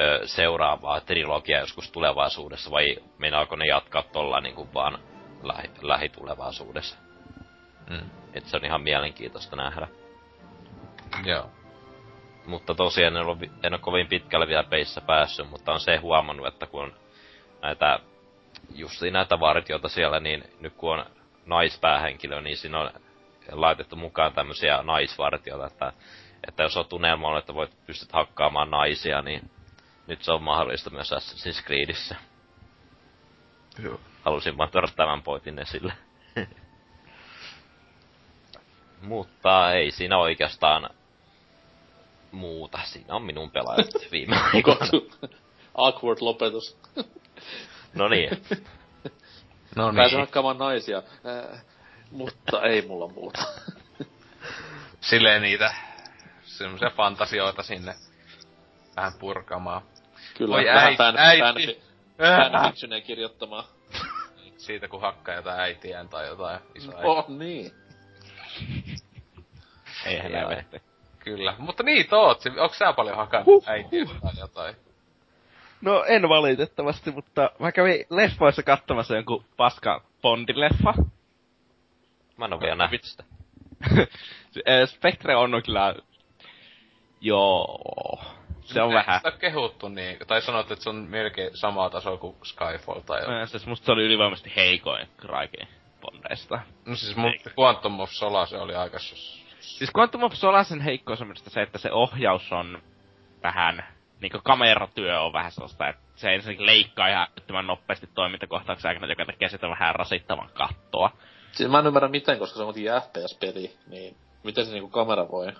ö, 0.00 0.20
seuraavaa 0.26 1.00
trilogiaa 1.00 1.60
joskus 1.60 1.90
tulevaisuudessa, 1.90 2.70
vai 2.70 2.96
meinaako 3.18 3.56
ne 3.56 3.66
jatkaa 3.66 4.02
tuolla 4.02 4.40
niinku 4.40 4.68
vaan 4.74 4.98
lähi, 5.48 5.70
lähitulevaisuudessa. 5.82 6.96
Mm. 7.90 8.10
Et 8.34 8.46
se 8.46 8.56
on 8.56 8.64
ihan 8.64 8.82
mielenkiintoista 8.82 9.56
nähdä. 9.56 9.88
Joo. 11.24 11.50
Mutta 12.46 12.74
tosiaan 12.74 13.16
en 13.16 13.26
ole, 13.26 13.36
en 13.62 13.72
ole 13.72 13.80
kovin 13.80 14.06
pitkälle 14.06 14.46
vielä 14.48 14.64
peissä 14.64 15.00
päässyt, 15.00 15.50
mutta 15.50 15.72
on 15.72 15.80
se 15.80 15.96
huomannut, 15.96 16.46
että 16.46 16.66
kun 16.66 16.82
on 16.82 16.94
näitä, 17.62 17.98
justiin 18.74 19.12
näitä 19.12 19.40
vartioita 19.40 19.88
siellä, 19.88 20.20
niin 20.20 20.44
nyt 20.60 20.74
kun 20.74 20.92
on 20.92 21.06
naispäähenkilö, 21.46 22.40
niin 22.40 22.56
siinä 22.56 22.80
on 22.80 22.90
laitettu 23.52 23.96
mukaan 23.96 24.32
tämmöisiä 24.32 24.82
naisvartioita, 24.82 25.66
että, 25.66 25.92
että 26.48 26.62
jos 26.62 26.76
on 26.76 26.86
tunnelmalla, 26.86 27.38
että 27.38 27.54
voit 27.54 27.86
pystyt 27.86 28.12
hakkaamaan 28.12 28.70
naisia, 28.70 29.22
niin 29.22 29.50
nyt 30.06 30.22
se 30.22 30.32
on 30.32 30.42
mahdollista 30.42 30.90
myös 30.90 31.12
Assassin's 31.12 31.64
Creedissä. 31.64 32.16
Joo. 33.82 34.00
Halusin 34.24 34.56
vaan 34.58 34.70
tuoda 34.70 34.88
tämän 34.96 35.22
pointin 35.22 35.58
esille. 35.58 35.92
Mutta 39.02 39.72
ei 39.72 39.90
siinä 39.90 40.18
oikeastaan 40.18 40.90
muuta. 42.32 42.78
Siinä 42.84 43.14
on 43.14 43.22
minun 43.22 43.50
pelaajat 43.50 43.88
viime 44.12 44.36
aikoina. 44.54 44.86
Awkward 45.74 46.18
lopetus. 46.20 46.76
No 47.94 48.08
niin. 48.08 48.30
No 49.76 49.92
Pääsen 49.92 50.16
niin. 50.16 50.20
hakkaamaan 50.20 50.58
naisia. 50.58 50.98
Äh, 50.98 51.64
mutta 52.10 52.62
ei 52.62 52.82
mulla 52.86 53.08
muuta. 53.08 53.42
Silleen 55.00 55.42
niitä 55.42 55.74
semmoisia 56.42 56.90
fantasioita 56.90 57.62
sinne 57.62 57.94
vähän 58.96 59.12
purkamaan. 59.18 59.82
Kyllä, 60.38 60.54
Voi 60.54 60.64
vähän 60.64 60.92
äiti- 60.92 60.96
fan, 60.96 61.16
äiti. 61.18 61.80
fan, 62.18 62.52
fanfictionia 62.52 63.00
kirjoittamaan. 63.00 63.64
Siitä 64.64 64.88
kun 64.88 65.00
hakkaa 65.00 65.34
jotain 65.34 65.60
äitiään 65.60 66.08
tai 66.08 66.26
jotain 66.26 66.60
isoa 66.74 67.00
Oh, 67.02 67.28
niin. 67.28 67.72
Eihän 70.06 70.32
Joo. 70.32 70.40
helvetti. 70.40 70.82
Kyllä. 71.18 71.54
Mutta 71.58 71.82
niin, 71.82 72.08
Tootsi, 72.08 72.48
onko 72.48 72.74
sä 72.74 72.92
paljon 72.92 73.16
hakannut 73.16 73.68
äitiä 73.68 74.04
tai 74.22 74.32
jotain? 74.40 74.76
No 75.80 76.04
en 76.04 76.28
valitettavasti, 76.28 77.10
mutta 77.10 77.50
mä 77.58 77.72
kävin 77.72 78.06
leffoissa 78.10 78.62
katsomassa 78.62 79.14
jonkun 79.14 79.44
paska 79.56 80.02
Bondin-leffa. 80.22 81.04
Mä 82.36 82.44
en 82.44 82.52
oo 82.52 82.60
vielä 82.60 82.76
nähnyt 82.76 83.04
sitä. 83.04 83.24
Eh, 84.66 84.88
Spectre 84.88 85.36
on 85.36 85.62
kyllä... 85.66 85.94
Joo. 87.20 88.24
Se 88.64 88.82
on 88.82 88.94
vähän... 88.94 89.18
Sitä 89.18 89.30
kehuttu 89.30 89.88
niin, 89.88 90.18
tai 90.26 90.42
sanot, 90.42 90.70
että 90.70 90.82
se 90.82 90.90
on 90.90 90.96
melkein 90.96 91.56
samaa 91.56 91.90
tasoa 91.90 92.16
kuin 92.16 92.36
Skyfall 92.44 93.00
tai 93.00 93.20
jotain. 93.20 93.40
Eh, 93.42 93.48
Siis 93.48 93.66
musta 93.66 93.86
se 93.86 93.92
oli 93.92 94.04
ylivoimaisesti 94.04 94.52
heikoin 94.56 95.08
kaiken 95.16 95.68
Bondeista. 96.00 96.60
No 96.86 96.94
siis 96.96 97.16
mun 97.16 97.34
Quantum 97.60 98.00
of 98.00 98.10
Solace 98.10 98.58
oli 98.58 98.74
aika 98.74 98.98
sus... 98.98 99.44
Siis 99.60 99.90
Quantum 99.96 100.22
of 100.22 100.32
Solacen 100.32 100.80
heikkous 100.80 101.20
on 101.20 101.26
minusta 101.26 101.50
se, 101.50 101.62
että 101.62 101.78
se 101.78 101.92
ohjaus 101.92 102.52
on 102.52 102.82
vähän, 103.42 103.84
niinku 104.20 104.40
kameratyö 104.44 105.20
on 105.20 105.32
vähän 105.32 105.52
sellaista, 105.52 105.88
että 105.88 106.02
se 106.16 106.34
ensinnäkin 106.34 106.66
leikkaa 106.66 107.08
ihan 107.08 107.28
älyttömän 107.30 107.66
nopeasti 107.66 108.06
toimintakohtauksen 108.14 108.88
aikana, 108.88 109.12
joka 109.12 109.24
tekee 109.24 109.48
sitä 109.48 109.68
vähän 109.68 109.94
rasittavan 109.94 110.50
kattoa. 110.54 111.10
Siis 111.52 111.70
mä 111.70 111.78
en 111.78 111.86
ymmärrä 111.86 112.08
miten, 112.08 112.38
koska 112.38 112.56
se 112.56 112.62
on 112.62 112.66
kuitenkin 112.74 112.92
FPS-peli, 113.02 113.76
niin 113.86 114.16
miten 114.44 114.66
se 114.66 114.72
niinku 114.72 114.88
kamera 114.88 115.28
voi? 115.28 115.52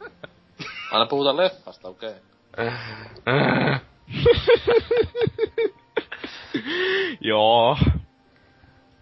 Aina 0.90 1.06
puhutaan 1.06 1.36
leffasta, 1.36 1.88
okei. 1.88 2.14
Okay. 2.52 2.70
Joo. 7.20 7.76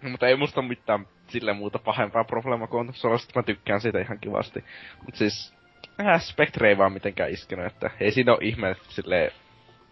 No, 0.02 0.10
mutta 0.10 0.26
ei 0.28 0.36
musta 0.36 0.62
mitään 0.62 1.06
sille 1.28 1.52
muuta 1.52 1.78
pahempaa 1.78 2.24
probleemaa 2.24 2.66
kuin 2.66 2.94
Solasta, 2.94 3.32
mä 3.36 3.42
tykkään 3.42 3.80
siitä 3.80 4.00
ihan 4.00 4.18
kivasti. 4.18 4.64
Mut 5.04 5.14
siis, 5.14 5.54
äh, 6.00 6.22
Spectre 6.22 6.68
ei 6.68 6.78
vaan 6.78 6.92
mitenkään 6.92 7.30
iskenyt, 7.30 7.66
että 7.66 7.90
ei 8.00 8.10
siinä 8.10 8.32
ole 8.32 8.38
ihme 8.42 8.76
sille 8.88 9.32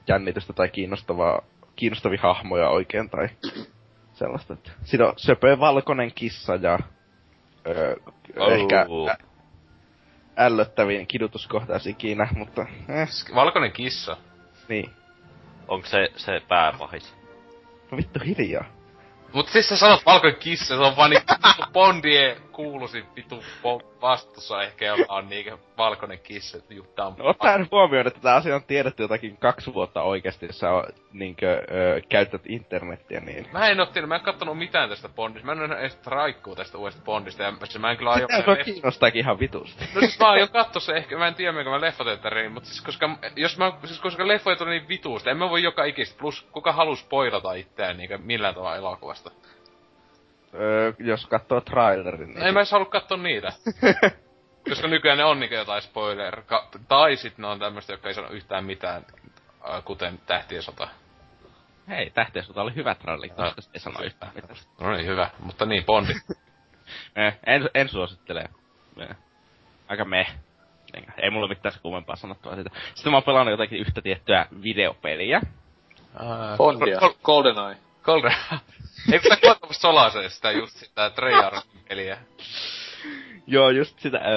jännitystä 0.08 0.52
tai 0.52 0.68
kiinnostavaa, 0.68 1.42
kiinnostavia 1.76 2.20
hahmoja 2.22 2.68
oikein 2.68 3.10
tai 3.10 3.28
sellaista. 4.18 4.54
Että 4.54 4.70
siinä 4.84 5.06
on 5.06 5.12
söpö 5.16 5.58
valkoinen 5.60 6.12
kissa 6.14 6.54
ja 6.54 6.78
öö, 7.66 7.96
Oh. 8.36 8.52
ehkä 8.52 8.86
ällöttävin 10.38 11.06
kidutuskohtaus 11.06 11.86
ikinä, 11.86 12.28
mutta 12.34 12.66
eh, 12.88 13.08
Valkoinen 13.34 13.72
kissa. 13.72 14.16
niin. 14.68 14.90
Onko 15.68 15.86
se, 15.86 16.08
se 16.16 16.42
pääpahis? 16.48 17.14
No 17.90 17.96
vittu 17.96 18.20
hiljaa. 18.26 18.64
Mut 19.32 19.48
siis 19.48 19.68
sä 19.68 19.76
sanot 19.76 20.06
valkoinen 20.06 20.40
kissa, 20.40 20.66
se 20.76 20.80
on 20.82 20.96
vaan 20.96 21.10
niinku 21.10 21.34
Bondien 21.72 22.36
kuuluisin 22.52 23.04
vitu 23.16 23.36
po- 23.62 23.95
vastuussa 24.06 24.62
ehkä, 24.62 24.84
jolla 24.84 25.06
on 25.08 25.28
niinkö 25.28 25.58
valkoinen 25.78 26.18
kissa, 26.18 26.58
että 26.58 26.74
juttaa 26.74 27.06
on... 27.06 27.14
No 27.18 27.24
ottaen 27.24 27.68
huomioon, 27.70 28.06
että 28.06 28.20
tämä 28.20 28.34
asia 28.34 28.54
on 28.54 28.64
tiedetty 28.64 29.02
jotakin 29.02 29.36
kaksi 29.36 29.74
vuotta 29.74 30.02
oikeasti, 30.02 30.46
jos 30.46 30.58
sä 30.58 30.68
niinkö, 31.12 31.64
ö, 31.70 32.00
käytät 32.08 32.42
internettiä, 32.48 33.20
niin... 33.20 33.48
Mä 33.52 33.68
en 33.68 33.80
oo 33.80 33.86
tiennyt, 33.86 34.08
mä 34.08 34.14
en 34.14 34.20
kattonut 34.20 34.58
mitään 34.58 34.88
tästä 34.88 35.08
Bondista. 35.08 35.46
Mä 35.46 35.52
en 35.52 35.72
oo 35.72 35.78
edes 35.78 35.98
raikkuu 36.06 36.56
tästä 36.56 36.78
uudesta 36.78 37.02
Bondista. 37.04 37.42
Ja 37.42 37.52
siis 37.64 37.78
mä 37.78 37.90
en 37.90 37.96
kyllä 37.96 38.10
aio... 38.10 38.26
Sitä 38.36 38.64
kiinnostaakin 38.64 39.20
ihan 39.20 39.38
vitusti. 39.38 39.84
No 39.94 40.00
siis 40.00 40.18
mä 40.18 40.30
aion 40.30 40.48
katsoa 40.48 40.80
se 40.80 40.92
ehkä, 40.92 41.18
mä 41.18 41.28
en 41.28 41.34
tiedä 41.34 41.52
minkä 41.52 41.70
mä 41.70 41.80
leffateatteriin, 41.80 42.52
mutta 42.52 42.68
siis 42.68 42.82
koska, 42.82 43.18
jos 43.36 43.58
mä, 43.58 43.72
siis 43.84 44.00
koska 44.00 44.28
leffoja 44.28 44.56
tuli 44.56 44.70
niin 44.70 44.88
vituusta, 44.88 45.30
en 45.30 45.36
mä 45.36 45.50
voi 45.50 45.62
joka 45.62 45.84
ikistä, 45.84 46.18
plus 46.18 46.46
kuka 46.52 46.72
halus 46.72 47.00
spoilata 47.00 47.52
itseään 47.52 47.96
niinkö 47.96 48.18
millään 48.18 48.54
tavalla 48.54 48.76
elokuvasta. 48.76 49.30
Öö, 50.60 50.92
jos 50.98 51.26
katsoo 51.26 51.60
trailerin, 51.60 52.28
niin... 52.28 52.38
No, 52.40 52.46
en 52.46 52.54
mä 52.54 52.60
edes 52.60 52.72
halua 52.72 52.86
katsoa 52.86 53.18
niitä. 53.18 53.52
koska 54.68 54.88
nykyään 54.88 55.18
ne 55.18 55.24
on 55.24 55.40
niinkö 55.40 55.56
jotain 55.56 55.82
spoiler, 55.82 56.42
ka- 56.42 56.68
tai 56.88 57.16
sit 57.16 57.38
ne 57.38 57.46
on 57.46 57.58
tämmöistä, 57.58 57.92
jotka 57.92 58.08
ei 58.08 58.14
sano 58.14 58.28
yhtään 58.28 58.64
mitään, 58.64 59.06
äh, 59.70 59.84
kuten 59.84 60.18
Tähtien 60.26 60.62
sota. 60.62 60.88
Hei, 61.88 62.10
tähtien 62.10 62.44
sota 62.44 62.62
oli 62.62 62.74
hyvä 62.74 62.94
traileri, 62.94 63.28
koska 63.28 63.60
se 63.60 63.70
ei 63.74 63.80
sano 63.80 64.02
yhtään 64.04 64.32
mitään. 64.34 64.56
No 64.80 64.92
niin, 64.92 65.06
hyvä. 65.06 65.30
Mutta 65.38 65.66
niin, 65.66 65.84
Bondi. 65.84 66.12
Eh, 67.16 67.38
en, 67.46 67.70
en 67.74 67.88
suosittele. 67.88 68.44
Eh, 69.00 69.16
aika 69.88 70.04
me. 70.04 70.26
Ei 71.18 71.30
mulla 71.30 71.48
mitään 71.48 71.72
se 71.72 71.78
kummempaa 71.82 72.16
sanottua 72.16 72.54
siitä. 72.54 72.70
Sitten 72.94 73.10
mä 73.12 73.16
oon 73.16 73.22
pelannut 73.24 73.50
jotakin 73.50 73.78
yhtä 73.78 74.02
tiettyä 74.02 74.46
videopeliä. 74.62 75.36
Äh, 75.36 76.56
Bondia. 76.56 76.98
Kol- 77.00 77.14
GoldenEye. 77.22 77.76
Golden... 79.06 79.14
Ei 79.14 79.20
pitää 79.20 79.36
kuitenkaan 79.36 79.74
Solaseen 79.74 80.30
sitä 80.30 80.50
just 80.50 80.76
sitä 80.76 81.10
Treyarchin 81.10 81.80
peliä. 81.88 82.18
Joo, 83.46 83.70
just 83.70 83.98
sitä. 83.98 84.20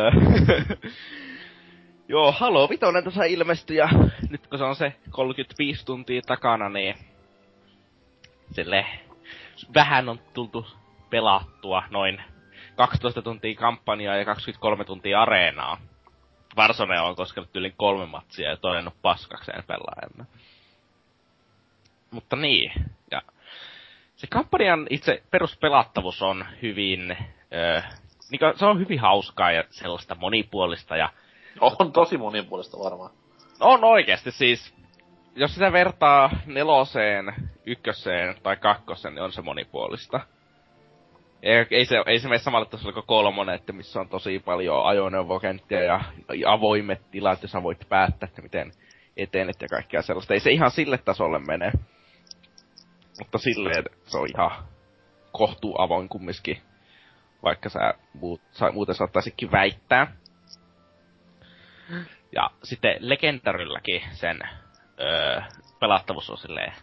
Joo, 2.07 2.31
Halo 2.31 2.69
Vitoinen 2.69 3.03
tässä 3.03 3.25
ilmestyi 3.25 3.77
ja 3.77 3.89
nyt 4.29 4.47
kun 4.47 4.59
se 4.59 4.63
on 4.63 4.75
se 4.75 4.93
35 5.09 5.85
tuntia 5.85 6.21
takana, 6.21 6.69
niin 6.69 6.95
sille 8.51 8.85
vähän 9.73 10.09
on 10.09 10.19
tultu 10.33 10.67
pelattua 11.09 11.83
noin 11.89 12.21
12 12.75 13.21
tuntia 13.21 13.55
kampanjaa 13.55 14.17
ja 14.17 14.25
23 14.25 14.83
tuntia 14.83 15.21
areenaa. 15.21 15.77
Varsone 16.55 17.01
on 17.01 17.15
koskenut 17.15 17.55
yli 17.55 17.73
kolme 17.77 18.05
matsia 18.05 18.49
ja 18.49 18.57
todennut 18.57 19.01
paskakseen 19.01 19.63
pelaajana. 19.67 20.25
Mutta 22.11 22.35
niin, 22.35 22.71
se 24.19 24.27
kampanjan 24.27 24.87
itse 24.89 25.23
peruspelattavuus 25.31 26.21
on 26.21 26.45
hyvin, 26.61 27.17
öö, 27.53 27.81
niin 28.31 28.39
se 28.55 28.65
on 28.65 28.79
hyvin 28.79 28.99
hauskaa 28.99 29.51
ja 29.51 29.63
sellaista 29.69 30.15
monipuolista 30.15 30.97
ja... 30.97 31.09
On 31.61 31.91
tosi 31.91 32.17
monipuolista 32.17 32.79
varmaan. 32.79 33.11
On 33.59 33.83
oikeasti 33.83 34.31
siis, 34.31 34.73
jos 35.35 35.53
sitä 35.53 35.71
vertaa 35.71 36.29
neloseen, 36.45 37.33
ykköseen 37.65 38.35
tai 38.43 38.57
kakkoseen, 38.57 39.15
niin 39.15 39.23
on 39.23 39.31
se 39.31 39.41
monipuolista. 39.41 40.19
Ei, 41.43 41.65
ei 41.71 41.85
se, 41.85 42.03
ei 42.05 42.19
se 42.19 42.27
mene 42.27 42.39
samalle 42.39 42.65
tasolle 42.65 42.93
kuin 42.93 43.07
kolmonen, 43.07 43.55
että 43.55 43.73
missä 43.73 43.99
on 43.99 44.09
tosi 44.09 44.39
paljon 44.39 44.85
ajoneuvokenttiä 44.85 45.83
ja 45.83 46.01
avoimet 46.45 47.11
tilat, 47.11 47.41
jossa 47.41 47.63
voit 47.63 47.89
päättää, 47.89 48.27
että 48.27 48.41
miten 48.41 48.71
etenet 49.17 49.61
ja 49.61 49.67
kaikkea 49.67 50.01
sellaista. 50.01 50.33
Ei 50.33 50.39
se 50.39 50.51
ihan 50.51 50.71
sille 50.71 50.97
tasolle 50.97 51.39
mene. 51.39 51.71
Mutta 53.19 53.37
silleen 53.37 53.83
se 54.03 54.17
on 54.17 54.27
ihan 54.35 54.51
kohtuu 55.31 55.81
avoin 55.81 56.09
kumminkin. 56.09 56.61
Vaikka 57.43 57.69
sä, 57.69 57.93
muut, 58.13 58.41
sä 58.51 58.71
muuten 58.71 58.95
saattaisikin 58.95 59.51
väittää. 59.51 60.13
Ja 62.31 62.51
sitten 62.63 62.95
Legendarylläkin 62.99 64.01
sen 64.11 64.39
öö, 64.99 65.41
pelattavuus 65.79 66.29
on 66.29 66.37
silleen 66.37 66.73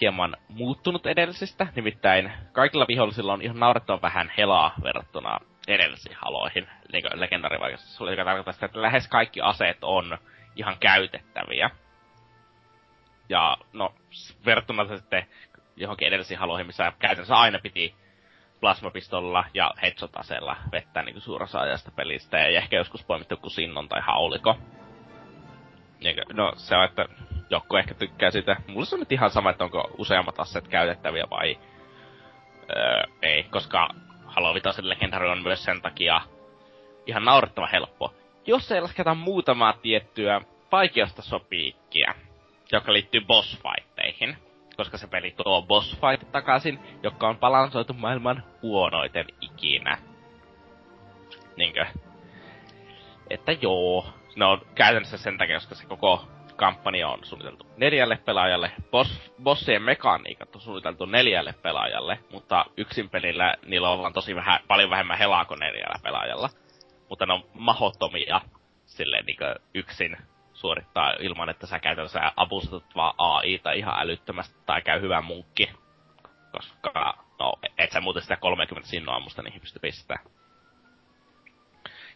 hieman 0.00 0.36
muuttunut 0.48 1.06
edellisistä. 1.06 1.66
Nimittäin 1.76 2.32
kaikilla 2.52 2.86
vihollisilla 2.88 3.32
on 3.32 3.42
ihan 3.42 3.60
naurettavan 3.60 4.02
vähän 4.02 4.32
helaa 4.38 4.74
verrattuna 4.82 5.38
edellisiin 5.68 6.16
haloihin. 6.20 6.68
Niin 6.92 7.02
kuin 7.02 7.20
legendarivaikutus, 7.20 8.00
joka 8.00 8.24
tarkoittaa 8.24 8.52
sitä, 8.52 8.66
että 8.66 8.82
lähes 8.82 9.08
kaikki 9.08 9.40
aseet 9.40 9.78
on 9.82 10.18
ihan 10.56 10.76
käytettäviä. 10.80 11.70
Ja 13.28 13.56
no, 13.72 13.94
verrattuna 14.46 14.96
sitten 14.96 15.26
johonkin 15.80 16.08
edellisiin 16.08 16.40
haloihin, 16.40 16.66
missä 16.66 16.92
käytännössä 16.98 17.34
aina 17.34 17.58
piti 17.58 17.94
plasmapistolla 18.60 19.44
ja 19.54 19.70
headshot-aseella 19.82 20.56
vettää 20.72 21.02
niin 21.02 21.20
suurassa 21.20 21.60
ajasta 21.60 21.90
pelistä, 21.90 22.38
ja 22.38 22.58
ehkä 22.58 22.76
joskus 22.76 23.04
poimittu 23.04 23.36
kuin 23.36 23.50
sinnon 23.50 23.88
tai 23.88 24.00
hauliko. 24.00 24.58
No 26.32 26.52
se 26.56 26.76
on, 26.76 26.84
että 26.84 27.06
joku 27.50 27.76
ehkä 27.76 27.94
tykkää 27.94 28.30
sitä. 28.30 28.56
Mulle 28.66 28.86
se 28.86 28.94
on 28.94 29.00
nyt 29.00 29.12
ihan 29.12 29.30
sama, 29.30 29.50
että 29.50 29.64
onko 29.64 29.90
useammat 29.98 30.40
asset 30.40 30.68
käytettäviä 30.68 31.24
vai 31.30 31.58
öö, 32.76 33.02
ei, 33.22 33.42
koska 33.42 33.88
Halo 34.26 34.54
Vitoisen 34.54 34.88
Legendary 34.88 35.28
on 35.28 35.42
myös 35.42 35.64
sen 35.64 35.82
takia 35.82 36.20
ihan 37.06 37.24
naurettava 37.24 37.66
helppo. 37.66 38.14
Jos 38.46 38.72
ei 38.72 38.80
lasketa 38.80 39.14
muutamaa 39.14 39.72
tiettyä 39.72 40.40
vaikeasta 40.72 41.22
sopiikkiä, 41.22 42.14
joka 42.72 42.92
liittyy 42.92 43.20
bossfighteihin, 43.20 44.36
koska 44.78 44.98
se 44.98 45.06
peli 45.06 45.30
tuo 45.30 45.62
bossfight 45.62 46.32
takaisin, 46.32 46.78
joka 47.02 47.28
on 47.28 47.38
balansoitu 47.38 47.92
maailman 47.92 48.42
huonoiten 48.62 49.26
ikinä. 49.40 49.98
Niinkö? 51.56 51.86
Että 53.30 53.52
joo, 53.52 54.06
no 54.36 54.50
on 54.50 54.60
käytännössä 54.74 55.18
sen 55.18 55.38
takia, 55.38 55.56
koska 55.56 55.74
se 55.74 55.86
koko 55.86 56.28
kampanja 56.56 57.08
on 57.08 57.18
suunniteltu 57.22 57.66
neljälle 57.76 58.16
pelaajalle, 58.16 58.70
boss, 58.90 59.32
bossien 59.42 59.82
mekaniikat 59.82 60.54
on 60.54 60.60
suunniteltu 60.60 61.06
neljälle 61.06 61.54
pelaajalle, 61.62 62.18
mutta 62.32 62.64
yksin 62.76 63.10
pelillä 63.10 63.54
niillä 63.66 63.90
on 63.90 63.98
vaan 63.98 64.12
tosi 64.12 64.34
vähän, 64.34 64.60
paljon 64.68 64.90
vähemmän 64.90 65.18
helaa 65.18 65.44
kuin 65.44 65.60
neljällä 65.60 65.98
pelaajalla. 66.02 66.48
Mutta 67.08 67.26
ne 67.26 67.32
on 67.32 67.44
mahottomia 67.54 68.40
silleen 68.86 69.24
niin 69.26 69.38
yksin 69.74 70.16
suorittaa 70.58 71.14
ilman, 71.20 71.48
että 71.48 71.66
sä 71.66 71.78
käytännössä 71.78 72.32
avustat 72.36 72.84
vaan 72.96 73.14
AI 73.18 73.58
tai 73.58 73.78
ihan 73.78 73.94
älyttömästi 73.98 74.56
tai 74.66 74.82
käy 74.82 75.00
hyvä 75.00 75.20
munkki. 75.20 75.70
Koska, 76.52 77.18
no, 77.38 77.54
et 77.78 77.92
sä 77.92 78.00
muuten 78.00 78.22
sitä 78.22 78.36
30 78.36 78.90
sinnoa 78.90 79.20
musta 79.20 79.42
niihin 79.42 79.60
pysty 79.60 79.78
pistämään. 79.78 80.26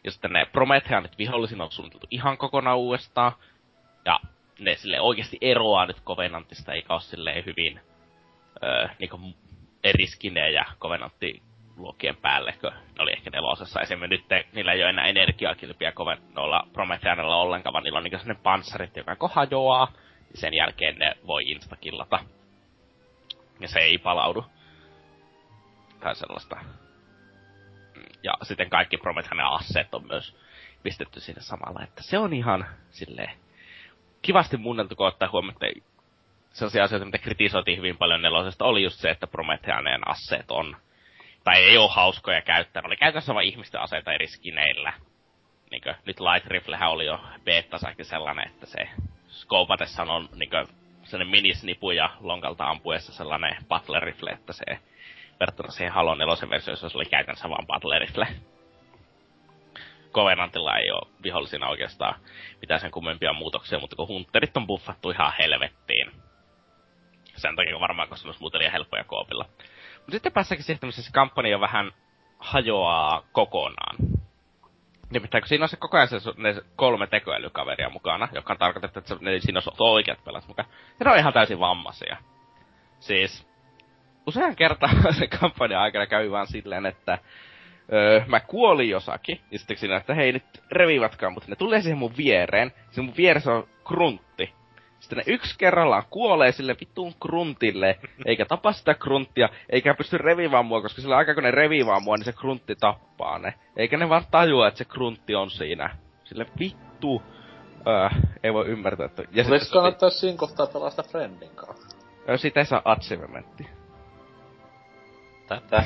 Ja 0.04 0.10
sitten 0.10 0.32
ne 0.32 0.46
Prometheanit 0.46 1.18
vihollisin 1.18 1.60
on 1.60 1.72
suunniteltu 1.72 2.06
ihan 2.10 2.38
kokonaan 2.38 2.78
uudestaan. 2.78 3.32
Ja 4.04 4.20
ne 4.58 4.74
sille 4.74 5.00
oikeasti 5.00 5.38
eroaa 5.40 5.86
nyt 5.86 6.02
Covenantista, 6.04 6.72
eikä 6.72 6.92
ole 6.92 7.00
silleen 7.00 7.44
hyvin 7.44 7.80
öö, 8.62 8.88
niinku 8.98 9.18
eriskinejä 9.84 10.64
Covenantti 10.80 11.42
luokkien 11.76 12.16
päälle, 12.16 12.52
kun 12.60 12.70
ne 12.72 13.02
oli 13.02 13.12
ehkä 13.12 13.30
nelosessa. 13.30 13.80
Esimerkiksi 13.80 14.26
nyt 14.30 14.46
niillä 14.52 14.72
ei 14.72 14.82
ole 14.82 14.90
enää 14.90 15.06
energiakilpiä 15.06 15.92
koven 15.92 16.18
noilla 16.34 16.66
Prometheanilla 16.72 17.36
ollenkaan, 17.36 17.72
vaan 17.72 17.84
niillä 17.84 17.96
on 17.96 18.04
niinku 18.04 18.18
sellainen 18.18 18.42
panssarit, 18.42 18.96
joka 18.96 19.16
kun 19.16 19.30
hajoaa, 19.32 19.92
niin 20.28 20.40
sen 20.40 20.54
jälkeen 20.54 20.98
ne 20.98 21.16
voi 21.26 21.42
instakillata. 21.46 22.18
Ja 23.60 23.68
se 23.68 23.78
ei 23.78 23.98
palaudu. 23.98 24.44
Tai 26.00 26.16
sellaista. 26.16 26.56
Ja 28.22 28.32
sitten 28.42 28.70
kaikki 28.70 28.96
Prometheanin 28.96 29.46
asseet 29.46 29.94
on 29.94 30.06
myös 30.06 30.36
pistetty 30.82 31.20
sinne 31.20 31.40
samalla, 31.40 31.82
että 31.82 32.02
se 32.02 32.18
on 32.18 32.32
ihan 32.32 32.66
silleen 32.90 33.36
kivasti 34.22 34.56
muunneltu, 34.56 34.96
kun 34.96 35.06
ottaa 35.06 35.28
huomioon, 35.32 35.56
että 35.62 35.82
sellaisia 36.50 36.84
asioita, 36.84 37.04
mitä 37.04 37.18
kritisoitiin 37.18 37.78
hyvin 37.78 37.96
paljon 37.96 38.22
nelosesta, 38.22 38.64
oli 38.64 38.82
just 38.82 39.00
se, 39.00 39.10
että 39.10 39.26
Prometheaneen 39.26 40.08
asseet 40.08 40.50
on, 40.50 40.76
tai 41.44 41.64
ei 41.64 41.78
ole 41.78 41.90
hauskoja 41.90 42.42
käyttää. 42.42 42.82
Ne 42.82 42.86
oli 42.86 42.96
käytännössä 42.96 43.34
vain 43.34 43.48
ihmisten 43.48 43.80
aseita 43.80 44.12
eri 44.12 44.26
skineillä. 44.26 44.92
Niinkö, 45.70 45.94
nyt 46.06 46.20
Light 46.20 46.46
Riflehän 46.46 46.90
oli 46.90 47.06
jo 47.06 47.20
beta 47.44 47.78
sellainen, 48.02 48.46
että 48.46 48.66
se 48.66 48.88
skoopatessa 49.28 50.02
on 50.02 50.28
niinkö 50.34 50.66
sellainen 51.04 51.30
minisnipu 51.30 51.90
ja 51.90 52.10
lonkalta 52.20 52.64
ampuessa 52.64 53.12
sellainen 53.12 53.56
battle 53.68 54.00
rifle, 54.00 54.30
että 54.30 54.52
se 54.52 54.64
verrattuna 55.40 55.70
siihen 55.70 55.92
Halo 55.92 56.14
4 56.14 56.50
versiossa 56.50 56.88
se 56.88 56.98
oli 56.98 57.04
käytännössä 57.04 57.48
vaan 57.48 57.66
battle 57.66 57.98
rifle. 57.98 58.26
Covenantilla 60.12 60.76
ei 60.76 60.90
ole 60.90 61.08
vihollisina 61.22 61.68
oikeastaan 61.68 62.20
mitään 62.60 62.80
sen 62.80 62.90
kummempia 62.90 63.32
muutoksia, 63.32 63.78
mutta 63.78 63.96
kun 63.96 64.08
Hunterit 64.08 64.56
on 64.56 64.66
buffattu 64.66 65.10
ihan 65.10 65.32
helvettiin. 65.38 66.12
Sen 67.36 67.56
takia 67.56 67.80
varmaan 67.80 68.08
koska 68.08 68.34
muuten 68.40 68.58
liian 68.58 68.72
helppoja 68.72 69.04
koopilla. 69.04 69.48
Mutta 70.02 70.12
sitten 70.12 70.32
päässäkin 70.32 70.64
siihen, 70.64 70.80
missä 70.82 71.02
se 71.02 71.12
kampanja 71.12 71.60
vähän 71.60 71.92
hajoaa 72.38 73.24
kokonaan. 73.32 73.96
Nimittäin 75.10 75.42
kun 75.42 75.48
siinä 75.48 75.64
on 75.64 75.68
se 75.68 75.76
koko 75.76 75.96
ajan 75.96 76.08
se, 76.08 76.16
ne 76.36 76.54
kolme 76.76 77.06
tekoälykaveria 77.06 77.90
mukana, 77.90 78.28
joka 78.32 78.52
on 78.52 78.58
tarkoitettu, 78.58 78.98
että 78.98 79.08
se, 79.08 79.16
ne, 79.20 79.40
siinä 79.40 79.60
on 79.66 79.74
oikeat 79.78 80.24
pelat 80.24 80.48
mukaan. 80.48 80.68
Ja 81.00 81.04
ne 81.04 81.10
on 81.10 81.18
ihan 81.18 81.32
täysin 81.32 81.58
vammaisia. 81.60 82.16
Siis 83.00 83.46
usean 84.26 84.56
kertaa 84.56 84.90
se 85.18 85.26
kampanja 85.26 85.82
aikana 85.82 86.06
käy 86.06 86.30
vaan 86.30 86.46
silleen, 86.46 86.86
että 86.86 87.18
öö, 87.92 88.22
mä 88.26 88.40
kuolin 88.40 88.90
jossakin, 88.90 89.40
ja 89.50 89.58
sitten 89.58 89.76
siinä, 89.76 89.96
että 89.96 90.14
hei 90.14 90.32
nyt 90.32 90.62
revivatkaan, 90.70 91.32
mutta 91.32 91.48
ne 91.48 91.56
tulee 91.56 91.80
siihen 91.80 91.98
mun 91.98 92.16
viereen, 92.16 92.72
se 92.90 93.02
mun 93.02 93.16
vieressä 93.16 93.52
on 93.52 93.68
kruntti. 93.84 94.54
Sitten 95.02 95.18
ne 95.18 95.24
yksi 95.26 95.54
kerrallaan 95.58 96.02
kuolee 96.10 96.52
sille 96.52 96.76
vittuun 96.80 97.14
kruntille, 97.22 97.98
eikä 98.26 98.44
tapa 98.44 98.72
sitä 98.72 98.94
krunttia, 98.94 99.48
eikä 99.70 99.94
pysty 99.94 100.18
revivaan 100.18 100.66
mua, 100.66 100.82
koska 100.82 101.02
sillä 101.02 101.16
aikaa 101.16 101.34
kun 101.34 101.42
ne 101.42 101.50
revivaan 101.50 102.02
mua, 102.02 102.16
niin 102.16 102.24
se 102.24 102.32
kruntti 102.32 102.76
tappaa 102.76 103.38
ne. 103.38 103.54
Eikä 103.76 103.96
ne 103.96 104.08
vaan 104.08 104.24
tajua, 104.30 104.68
että 104.68 104.78
se 104.78 104.84
kruntti 104.84 105.34
on 105.34 105.50
siinä. 105.50 105.96
Sille 106.24 106.46
vittu, 106.58 107.22
öö, 107.86 108.08
ei 108.42 108.52
voi 108.52 108.66
ymmärtää, 108.66 109.06
että... 109.06 109.22
Ja 109.32 109.44
Mutta 109.44 109.66
kannattaa 109.72 110.10
siinä 110.10 110.38
kohtaa 110.38 110.66
pelasta 110.66 111.02
Friendin 111.02 111.50
kanssa? 111.54 111.96
Sitä 112.36 112.60
ei 112.60 112.66
saa 112.66 112.82
achievementti. 112.84 113.66
Tätä. 115.48 115.84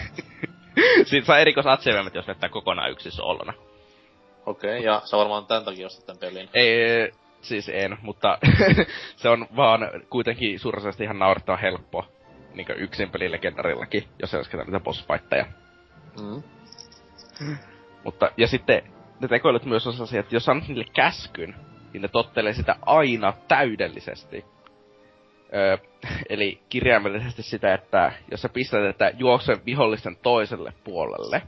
Siitä 1.09 1.27
saa 1.27 1.39
erikois 1.39 1.67
achievementit, 1.67 2.15
jos 2.15 2.29
vettää 2.29 2.49
kokonaan 2.49 2.91
yksi 2.91 3.11
soolona. 3.11 3.53
Okei, 4.47 4.79
okay, 4.79 4.85
ja 4.87 5.03
sä 5.05 5.17
varmaan 5.17 5.47
tän 5.47 5.65
takia 5.65 5.87
ostat 5.87 6.07
tän 6.07 6.19
pelin. 6.19 6.49
Ei, 6.55 7.13
siis 7.49 7.71
en, 7.75 7.99
mutta 8.03 8.39
se 9.17 9.29
on 9.29 9.47
vaan 9.57 9.81
kuitenkin 10.11 10.59
suurisesti 10.59 11.05
ihan 11.05 11.19
naurettava 11.19 11.57
helppo 11.57 12.05
niin 12.57 12.67
yksin 12.77 13.11
pelin 13.11 13.33
legendarillakin, 13.33 14.05
jos 14.19 14.35
ei 14.35 14.41
lasketa 14.41 14.65
niitä 14.65 14.81
bossfightteja. 14.81 15.47
Mm. 16.21 16.43
Mutta, 18.05 18.31
ja 18.37 18.47
sitten 18.47 18.83
ne 19.21 19.29
tekoilut 19.29 19.65
myös 19.65 19.87
on 19.87 19.93
sellaisia, 19.93 20.21
että 20.21 20.37
jos 20.37 20.49
annat 20.49 20.69
niille 20.69 20.85
käskyn, 20.95 21.55
niin 21.93 22.03
ne 22.03 22.09
tottelee 22.09 22.53
sitä 22.53 22.77
aina 22.87 23.33
täydellisesti. 23.49 24.45
Öö, 25.55 25.79
eli 26.29 26.61
kirjaimellisesti 26.69 27.43
sitä, 27.43 27.75
että 27.75 28.13
jos 28.31 28.43
sä 28.43 28.49
pistät, 28.49 28.85
että 28.85 29.11
juokse 29.19 29.57
vihollisten 29.67 30.17
toiselle 30.17 30.73
puolelle, 30.85 31.43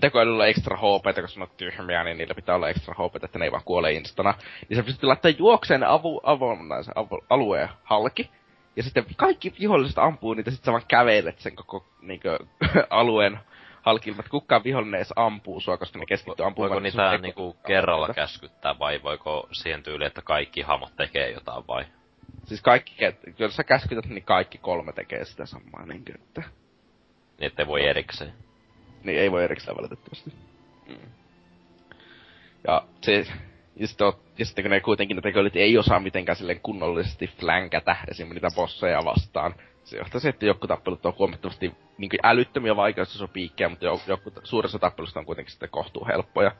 tekoälyllä 0.00 0.46
ekstra 0.46 0.76
HP, 0.76 1.22
koska 1.22 1.42
on 1.42 1.48
tyhmiä, 1.56 2.04
niin 2.04 2.18
niillä 2.18 2.34
pitää 2.34 2.54
olla 2.54 2.68
ekstra 2.68 2.94
HP, 2.94 3.24
että 3.24 3.38
ne 3.38 3.44
ei 3.44 3.52
vaan 3.52 3.64
kuole 3.64 3.92
instana. 3.92 4.34
Niin 4.68 4.76
sä 4.76 4.82
pystyt 4.82 5.04
laittamaan 5.04 5.38
juokseen 5.38 5.84
avu, 5.84 6.20
avu, 6.22 6.46
avu, 6.94 7.24
alueen 7.30 7.68
halki, 7.84 8.30
ja 8.76 8.82
sitten 8.82 9.06
kaikki 9.16 9.54
viholliset 9.60 9.98
ampuu 9.98 10.34
niitä, 10.34 10.50
sit 10.50 10.64
sä 10.64 10.72
vaan 10.72 10.82
kävelet 10.88 11.38
sen 11.38 11.56
koko 11.56 11.86
niinkö, 12.00 12.38
alueen 12.90 13.38
halkilmat. 13.82 14.28
Kukaan 14.28 14.64
vihollinen 14.64 14.98
edes 14.98 15.12
ampuu 15.16 15.60
sua, 15.60 15.76
koska 15.76 15.98
ne 15.98 16.06
keskittyy 16.06 16.46
ampumaan. 16.46 16.70
Voiko 16.70 16.80
niitä 16.80 17.18
niinku 17.18 17.56
kerralla 17.66 18.08
käskyttää 18.14 18.78
vai 18.78 19.02
voiko 19.02 19.48
siihen 19.52 19.82
tyyliin, 19.82 20.06
että 20.06 20.22
kaikki 20.22 20.60
hamot 20.60 20.96
tekee 20.96 21.30
jotain 21.30 21.66
vai? 21.66 21.84
Siis 22.44 22.62
kaikki, 22.62 22.96
jos 23.38 23.56
sä 23.56 23.64
käskytät, 23.64 24.06
niin 24.06 24.24
kaikki 24.24 24.58
kolme 24.58 24.92
tekee 24.92 25.24
sitä 25.24 25.46
samaa, 25.46 25.86
niin 25.86 26.02
että... 26.14 26.42
Niin 27.38 27.46
ettei 27.46 27.66
voi 27.66 27.86
erikseen. 27.86 28.32
Niin 29.04 29.18
ei 29.18 29.32
voi 29.32 29.44
erikseen 29.44 29.76
valitettavasti. 29.76 30.32
Mm. 30.88 30.96
Ja 32.66 32.82
se, 33.00 33.26
ja 33.76 33.86
sitten, 33.86 34.06
on, 34.06 34.12
ja 34.38 34.44
sitten 34.44 34.64
kun 34.64 34.70
ne 34.70 34.80
kuitenkin 34.80 35.16
ne 35.16 35.22
tekoilit 35.22 35.56
ei 35.56 35.78
osaa 35.78 36.00
mitenkään 36.00 36.36
silleen 36.36 36.60
kunnollisesti 36.60 37.26
flänkätä 37.26 37.96
esimerkiksi 38.08 38.44
niitä 38.44 38.56
bosseja 38.56 39.04
vastaan. 39.04 39.54
Se 39.84 39.96
johtaa 39.96 40.20
siihen, 40.20 40.34
että 40.34 40.46
joku 40.46 40.66
tappelut 40.66 41.06
on 41.06 41.14
huomattavasti 41.18 41.74
niin 41.98 42.10
älyttömiä 42.22 42.76
vaikeustasopiikkejä, 42.76 43.68
mutta 43.68 43.86
joku, 43.86 44.32
suuressa 44.44 44.78
tappelusta 44.78 45.20
on 45.20 45.26
kuitenkin 45.26 45.50
sitten 45.50 45.68
kohtuu 45.70 46.06
helppoja. 46.06 46.52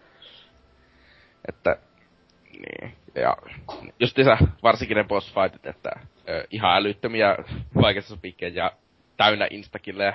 Että 1.49 1.77
niin. 2.53 2.97
Ja 3.15 3.37
just 4.01 4.19
isä, 4.19 4.39
varsinkin 4.63 4.97
ne 4.97 5.05
boss 5.05 5.35
fightit, 5.35 5.67
että 5.67 5.91
ö, 6.29 6.47
ihan 6.51 6.77
älyttömiä 6.77 7.37
vaikeustasopiikkejä 7.83 8.53
ja 8.55 8.73
täynnä 9.17 9.49
instakilleja. 9.51 10.13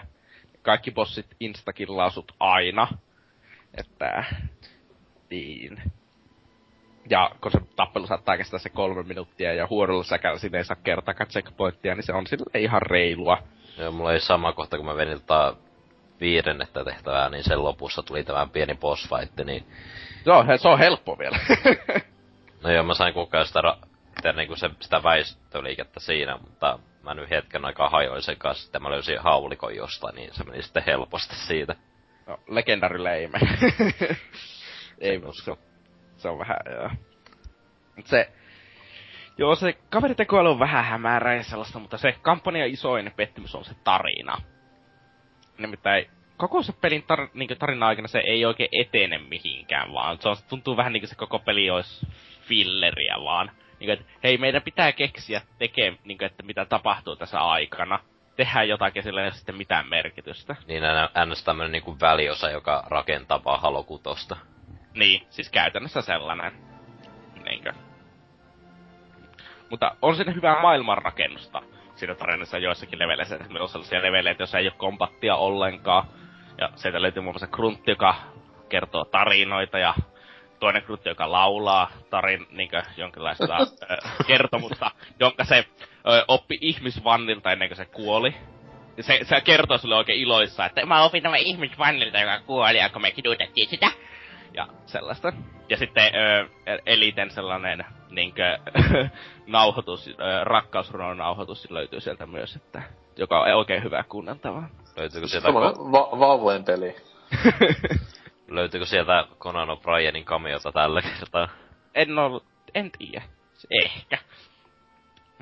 Kaikki 0.63 0.91
bossit 0.91 1.27
instakillaa 1.39 2.09
sut 2.09 2.31
aina. 2.39 2.87
Että 3.77 4.23
niin. 5.29 5.81
Ja 7.09 7.31
kun 7.41 7.51
se 7.51 7.59
tappelu 7.75 8.07
saattaa 8.07 8.37
kestää 8.37 8.59
se 8.59 8.69
kolme 8.69 9.03
minuuttia 9.03 9.53
ja 9.53 9.67
huonolla 9.69 10.03
säkällä 10.03 10.39
sinne 10.39 10.57
ei 10.57 10.63
saa 10.63 10.77
kertakaan 10.83 11.29
checkpointtia, 11.29 11.95
niin 11.95 12.03
se 12.03 12.13
on 12.13 12.27
sille 12.27 12.59
ihan 12.59 12.81
reilua. 12.81 13.37
Joo, 13.77 13.91
mulla 13.91 14.13
ei 14.13 14.19
sama 14.19 14.53
kohta, 14.53 14.77
kun 14.77 14.85
mä 14.85 14.95
venin 14.95 15.19
tota 15.19 15.55
viidennettä 16.19 16.83
tehtävää, 16.83 17.29
niin 17.29 17.43
sen 17.43 17.63
lopussa 17.63 18.03
tuli 18.03 18.23
tämä 18.23 18.47
pieni 18.53 18.75
boss 18.75 19.09
fight, 19.09 19.45
niin... 19.45 19.65
Joo, 20.25 20.45
se 20.57 20.67
on 20.67 20.79
helppo 20.79 21.17
vielä. 21.19 21.39
no 22.63 22.71
joo, 22.71 22.83
mä 22.83 22.93
sain 22.93 23.13
koko 23.13 23.37
ajan 23.37 23.47
sitä, 23.47 23.61
ra- 23.61 24.33
niin 24.35 24.57
se, 24.57 24.69
sitä 24.79 25.03
väistöliikettä 25.03 25.99
siinä, 25.99 26.37
mutta 26.37 26.79
mä 27.03 27.13
nyt 27.13 27.29
hetken 27.29 27.65
aikaa 27.65 27.89
hajoin 27.89 28.21
sen 28.21 28.37
kanssa, 28.37 28.63
sitten 28.63 28.83
mä 28.83 28.91
löysin 28.91 29.19
haulikon 29.19 29.75
jostain, 29.75 30.15
niin 30.15 30.33
se 30.33 30.43
meni 30.43 30.63
sitten 30.63 30.83
helposti 30.85 31.35
siitä. 31.35 31.75
No, 32.27 32.39
legendary 32.47 32.99
ei 34.99 35.17
usko 35.27 35.57
se 36.23 36.29
on 36.29 36.39
vähän, 36.39 36.59
joo. 36.71 36.89
Mut 37.95 38.07
se, 38.07 38.31
joo 39.37 39.55
se 39.55 39.73
kaveritekoilu 39.89 40.49
on 40.49 40.59
vähän 40.59 40.85
hämärä 40.85 41.35
ja 41.35 41.43
sellaista, 41.43 41.79
mutta 41.79 41.97
se 41.97 42.15
kampanja 42.21 42.65
isoin 42.65 43.11
pettymys 43.15 43.55
on 43.55 43.65
se 43.65 43.75
tarina. 43.83 44.37
Nimittäin 45.57 46.09
koko 46.37 46.63
se 46.63 46.73
pelin 46.73 47.03
tar- 47.03 47.29
niin 47.33 47.57
tarina 47.59 47.87
aikana 47.87 48.07
se 48.07 48.21
ei 48.27 48.45
oikein 48.45 48.69
etene 48.71 49.17
mihinkään, 49.17 49.93
vaan 49.93 50.17
se 50.21 50.29
on, 50.29 50.35
tuntuu 50.49 50.77
vähän 50.77 50.93
niin 50.93 51.01
kuin 51.01 51.09
se 51.09 51.15
koko 51.15 51.39
peli 51.39 51.69
olisi 51.69 52.07
filleriä 52.41 53.15
vaan. 53.23 53.51
Niin 53.83 53.97
kuin, 53.97 54.07
että 54.07 54.19
hei, 54.23 54.37
meidän 54.37 54.61
pitää 54.61 54.91
keksiä 54.91 55.41
tekee, 55.59 55.97
niin 56.03 56.17
kuin, 56.17 56.25
että 56.25 56.43
mitä 56.43 56.65
tapahtuu 56.65 57.15
tässä 57.15 57.39
aikana. 57.39 57.99
Tehdään 58.35 58.69
jotakin, 58.69 59.03
sillä 59.03 59.21
ei 59.21 59.27
ole 59.27 59.33
sitten 59.33 59.57
mitään 59.57 59.89
merkitystä. 59.89 60.55
Niin, 60.67 60.83
ns. 61.25 61.43
tämmönen 61.43 61.71
niin 61.71 61.99
väliosa, 62.01 62.49
joka 62.49 62.83
rakentaa 62.87 63.43
vaan 63.43 63.61
halokutosta. 63.61 64.37
Niin, 64.93 65.27
siis 65.29 65.49
käytännössä 65.49 66.01
sellainen. 66.01 66.53
Niinkö? 67.45 67.73
Mutta 69.69 69.95
on 70.01 70.15
siinä 70.15 70.31
hyvää 70.31 70.61
maailmanrakennusta 70.61 71.61
siinä 71.95 72.15
tarinassa 72.15 72.57
joissakin 72.57 72.99
leveleissä. 72.99 73.37
Meillä 73.37 73.61
on 73.61 73.69
sellaisia 73.69 74.01
leveleitä, 74.01 74.41
joissa 74.41 74.57
ei 74.57 74.67
ole 74.67 74.73
kompattia 74.77 75.35
ollenkaan. 75.35 76.07
Ja 76.57 76.69
sieltä 76.75 77.01
löytyy 77.01 77.23
muun 77.23 77.33
muassa 77.33 77.47
Gruntti, 77.47 77.91
joka 77.91 78.15
kertoo 78.69 79.05
tarinoita 79.05 79.79
ja 79.79 79.93
toinen 80.63 80.83
Gruntti, 80.85 81.09
joka 81.09 81.31
laulaa 81.31 81.91
tarin, 82.09 82.47
niinkö, 82.51 82.81
jonkinlaista 82.97 83.57
ö, 83.91 83.97
kertomusta, 84.27 84.91
jonka 85.19 85.43
se 85.43 85.57
ö, 85.57 86.25
oppi 86.27 86.57
ihmisvannilta 86.61 87.51
ennen 87.51 87.69
kuin 87.69 87.77
se 87.77 87.85
kuoli. 87.85 88.35
Ja 88.97 89.03
se, 89.03 89.19
se 89.23 89.41
kertoo 89.41 89.77
sulle 89.77 89.95
oikein 89.95 90.19
iloissa, 90.19 90.65
että 90.65 90.85
mä 90.85 91.03
opin 91.03 91.23
tämän 91.23 91.39
ihmisvannilta, 91.39 92.19
joka 92.19 92.39
kuoli, 92.39 92.77
ja 92.77 92.89
kun 92.89 93.01
me 93.01 93.11
kidutettiin 93.11 93.69
sitä 93.69 93.91
ja 94.53 94.67
sellaista. 94.85 95.33
Ja 95.69 95.77
sitten 95.77 96.11
ö, 96.15 96.47
Eliten 96.85 97.31
sellainen 97.31 97.85
niinkö, 98.09 98.57
nauhoitus, 99.47 100.07
ö, 100.07 100.43
rakkausrunon 100.43 101.17
nauhoitus 101.17 101.71
löytyy 101.71 102.01
sieltä 102.01 102.25
myös, 102.25 102.55
että 102.55 102.81
joka 103.17 103.39
on 103.39 103.53
oikein 103.53 103.83
hyvä 103.83 104.03
kuunneltavaa. 104.03 104.69
Löytyykö 104.97 105.27
sieltä... 105.27 105.53
Va- 105.53 106.19
vauvojen 106.19 106.63
peli. 106.63 106.95
Löytyykö 108.55 108.85
sieltä 108.85 109.27
Conan 109.39 109.67
O'Brienin 109.67 110.23
kamiota 110.23 110.71
tällä 110.71 111.01
kertaa? 111.01 111.47
En 111.95 112.19
ollut, 112.19 112.45
en 112.73 112.91
tiedä. 112.91 113.21
Ehkä. 113.83 114.17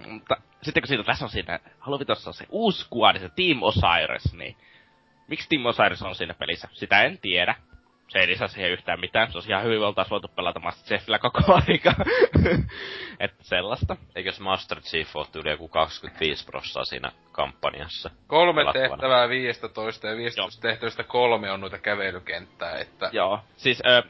Mutta 0.07 0.37
sitten 0.61 0.83
kun 0.83 0.87
siitä 0.87 1.03
tässä 1.03 1.25
on 1.25 1.29
siinä, 1.31 1.59
Halovitossa 1.79 2.29
on 2.29 2.33
se 2.33 2.45
uusi 2.49 2.87
kuadi, 2.89 3.19
se 3.19 3.29
Team 3.29 3.61
Osiris, 3.61 4.33
niin 4.33 4.57
miksi 5.27 5.49
Team 5.49 5.65
Osiris 5.65 6.01
on 6.01 6.15
siinä 6.15 6.33
pelissä? 6.33 6.67
Sitä 6.71 7.03
en 7.03 7.17
tiedä 7.17 7.55
se 8.11 8.19
ei 8.19 8.27
lisää 8.27 8.47
siihen 8.47 8.71
yhtään 8.71 8.99
mitään. 8.99 9.31
Se 9.31 9.37
olisi 9.37 9.51
ihan 9.51 9.63
hyvin 9.63 9.81
oltais 9.81 10.09
voitu 10.09 10.27
pelata 10.27 10.59
Master 10.59 10.85
Chiefillä 10.85 11.19
koko 11.19 11.39
aika. 11.67 11.93
että 13.19 13.43
sellaista. 13.43 13.97
Eikös 14.15 14.39
Master 14.39 14.81
Chief 14.81 15.15
ole 15.15 15.27
yli 15.35 15.49
joku 15.49 15.67
25 15.67 16.45
prossaa 16.45 16.85
siinä 16.85 17.11
kampanjassa? 17.31 18.09
Kolme 18.27 18.61
pelattavana. 18.61 18.89
tehtävää 18.89 19.29
15 19.29 20.07
ja 20.07 20.17
15 20.17 20.61
tehtävistä 20.61 21.03
kolme 21.03 21.51
on 21.51 21.61
noita 21.61 21.77
kävelykenttää, 21.77 22.77
että... 22.77 23.09
Joo, 23.11 23.39
siis 23.57 23.81
ö, 23.85 24.03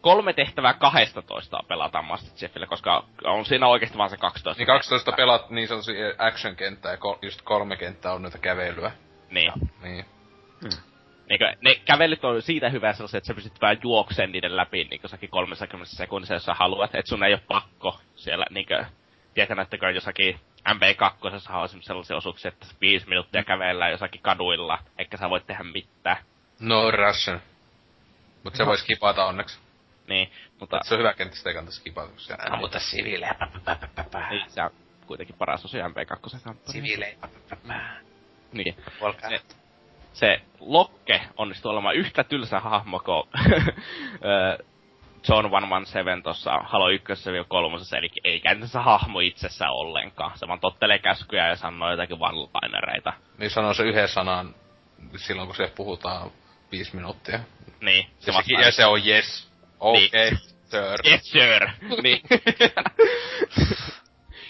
kolme 0.00 0.32
tehtävää 0.32 0.74
12 0.74 1.60
pelataan 1.68 2.04
Master 2.04 2.34
Chiefillä, 2.34 2.66
koska 2.66 3.04
on 3.24 3.44
siinä 3.44 3.66
oikeasti 3.66 3.98
vaan 3.98 4.10
se 4.10 4.16
12. 4.16 4.60
Niin 4.60 4.66
12 4.66 5.12
pelat 5.12 5.50
niin 5.50 5.68
sanotusti 5.68 5.96
action-kenttää 6.18 6.92
ja 6.92 6.98
just 7.22 7.42
kolme 7.42 7.76
kenttää 7.76 8.12
on 8.12 8.22
noita 8.22 8.38
kävelyä. 8.38 8.92
Niin. 9.30 9.52
Niin. 9.82 10.04
Hmm 10.60 10.95
niinkö, 11.28 11.56
ne 11.60 11.74
kävelyt 11.74 12.24
on 12.24 12.42
siitä 12.42 12.70
hyvä 12.70 12.92
sellaisia, 12.92 13.18
että 13.18 13.26
sä 13.26 13.34
pystyt 13.34 13.60
vähän 13.60 13.78
juokseen 13.82 14.32
niiden 14.32 14.56
läpi 14.56 14.84
niin 14.84 15.00
jossakin 15.02 15.30
30 15.30 15.64
sekunnissa, 15.86 16.34
jos 16.34 16.44
sä 16.44 16.54
haluat. 16.54 16.94
Että 16.94 17.08
sun 17.08 17.24
ei 17.24 17.32
ole 17.32 17.42
pakko 17.48 18.00
siellä 18.16 18.46
niinkö, 18.50 18.84
tietää, 19.34 19.62
että 19.62 19.90
jossakin 19.94 20.40
MP2 20.68 21.12
on 21.22 21.82
sellaisia 21.82 22.16
osuuksia, 22.16 22.48
että 22.48 22.66
viisi 22.80 23.08
minuuttia 23.08 23.44
kävellään 23.44 23.90
jossakin 23.90 24.20
kaduilla, 24.20 24.78
eikä 24.98 25.16
sä 25.16 25.30
voit 25.30 25.46
tehdä 25.46 25.62
mitään. 25.62 26.16
No 26.60 26.90
Russian. 26.90 27.40
Mut 28.44 28.54
se 28.54 28.62
no. 28.62 28.66
vois 28.66 28.82
kipata 28.82 29.26
onneksi. 29.26 29.58
Niin, 30.08 30.32
mutta... 30.60 30.76
Et 30.76 30.82
se 30.82 30.94
on 30.94 30.98
hyvä 30.98 31.14
kenttä, 31.14 31.36
sitä 31.36 31.50
ei 31.50 31.54
kannata 31.54 31.80
kipata, 31.84 32.08
koska... 32.08 32.36
Ammuta 32.50 32.78
siviilejä, 32.78 33.34
Niin, 34.30 34.50
se 34.50 34.62
on 34.62 34.70
kuitenkin 35.06 35.36
paras 35.38 35.64
osa 35.64 35.78
MP2 35.78 36.44
kampanja. 36.44 36.72
Siviilejä, 36.72 37.16
Niin. 38.52 38.76
Se, 39.28 39.40
se 40.16 40.40
Lokke 40.60 41.20
onnistui 41.36 41.72
olemaan 41.72 41.94
yhtä 41.94 42.24
tylsä 42.24 42.60
hahmo 42.60 43.00
kuin 43.00 43.28
John 45.28 45.50
117 45.50 46.22
tuossa 46.22 46.58
Halo 46.64 46.88
1 46.88 47.06
3 47.48 47.78
eli 47.98 48.10
ei 48.24 48.40
käytännössä 48.40 48.80
hahmo 48.80 49.20
itsessä 49.20 49.70
ollenkaan. 49.70 50.38
Se 50.38 50.48
vaan 50.48 50.60
tottelee 50.60 50.98
käskyjä 50.98 51.48
ja 51.48 51.56
sanoo 51.56 51.90
jotakin 51.90 52.16
one-linereita. 52.20 53.12
Niin 53.38 53.50
sanoo 53.50 53.74
se 53.74 53.82
yhden 53.82 54.08
sanan 54.08 54.54
silloin, 55.16 55.48
kun 55.48 55.56
se 55.56 55.72
puhutaan 55.76 56.30
viisi 56.72 56.96
minuuttia. 56.96 57.40
Niin. 57.80 58.06
Se 58.18 58.32
ja, 58.32 58.42
se, 58.42 58.54
ja 58.54 58.72
se 58.72 58.86
on 58.86 59.06
yes. 59.06 59.52
Okei, 59.80 60.06
okay, 60.06 60.30
niin. 60.30 60.38
sir. 60.64 61.00
Yes, 61.06 61.30
sir. 61.30 61.68
niin. 62.02 62.20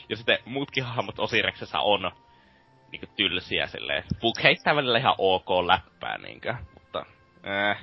ja 0.08 0.16
sitten 0.16 0.38
muutkin 0.44 0.84
hahmot 0.84 1.18
Osireksessa 1.18 1.80
on 1.80 2.12
niinku 3.00 3.14
tylsiä 3.16 3.66
silleen. 3.66 4.04
Book 4.20 4.42
heittää 4.42 4.76
välillä 4.76 4.98
ihan 4.98 5.14
ok 5.18 5.50
läppää 5.66 6.18
niinkö, 6.18 6.54
mutta 6.74 7.06
äh. 7.46 7.78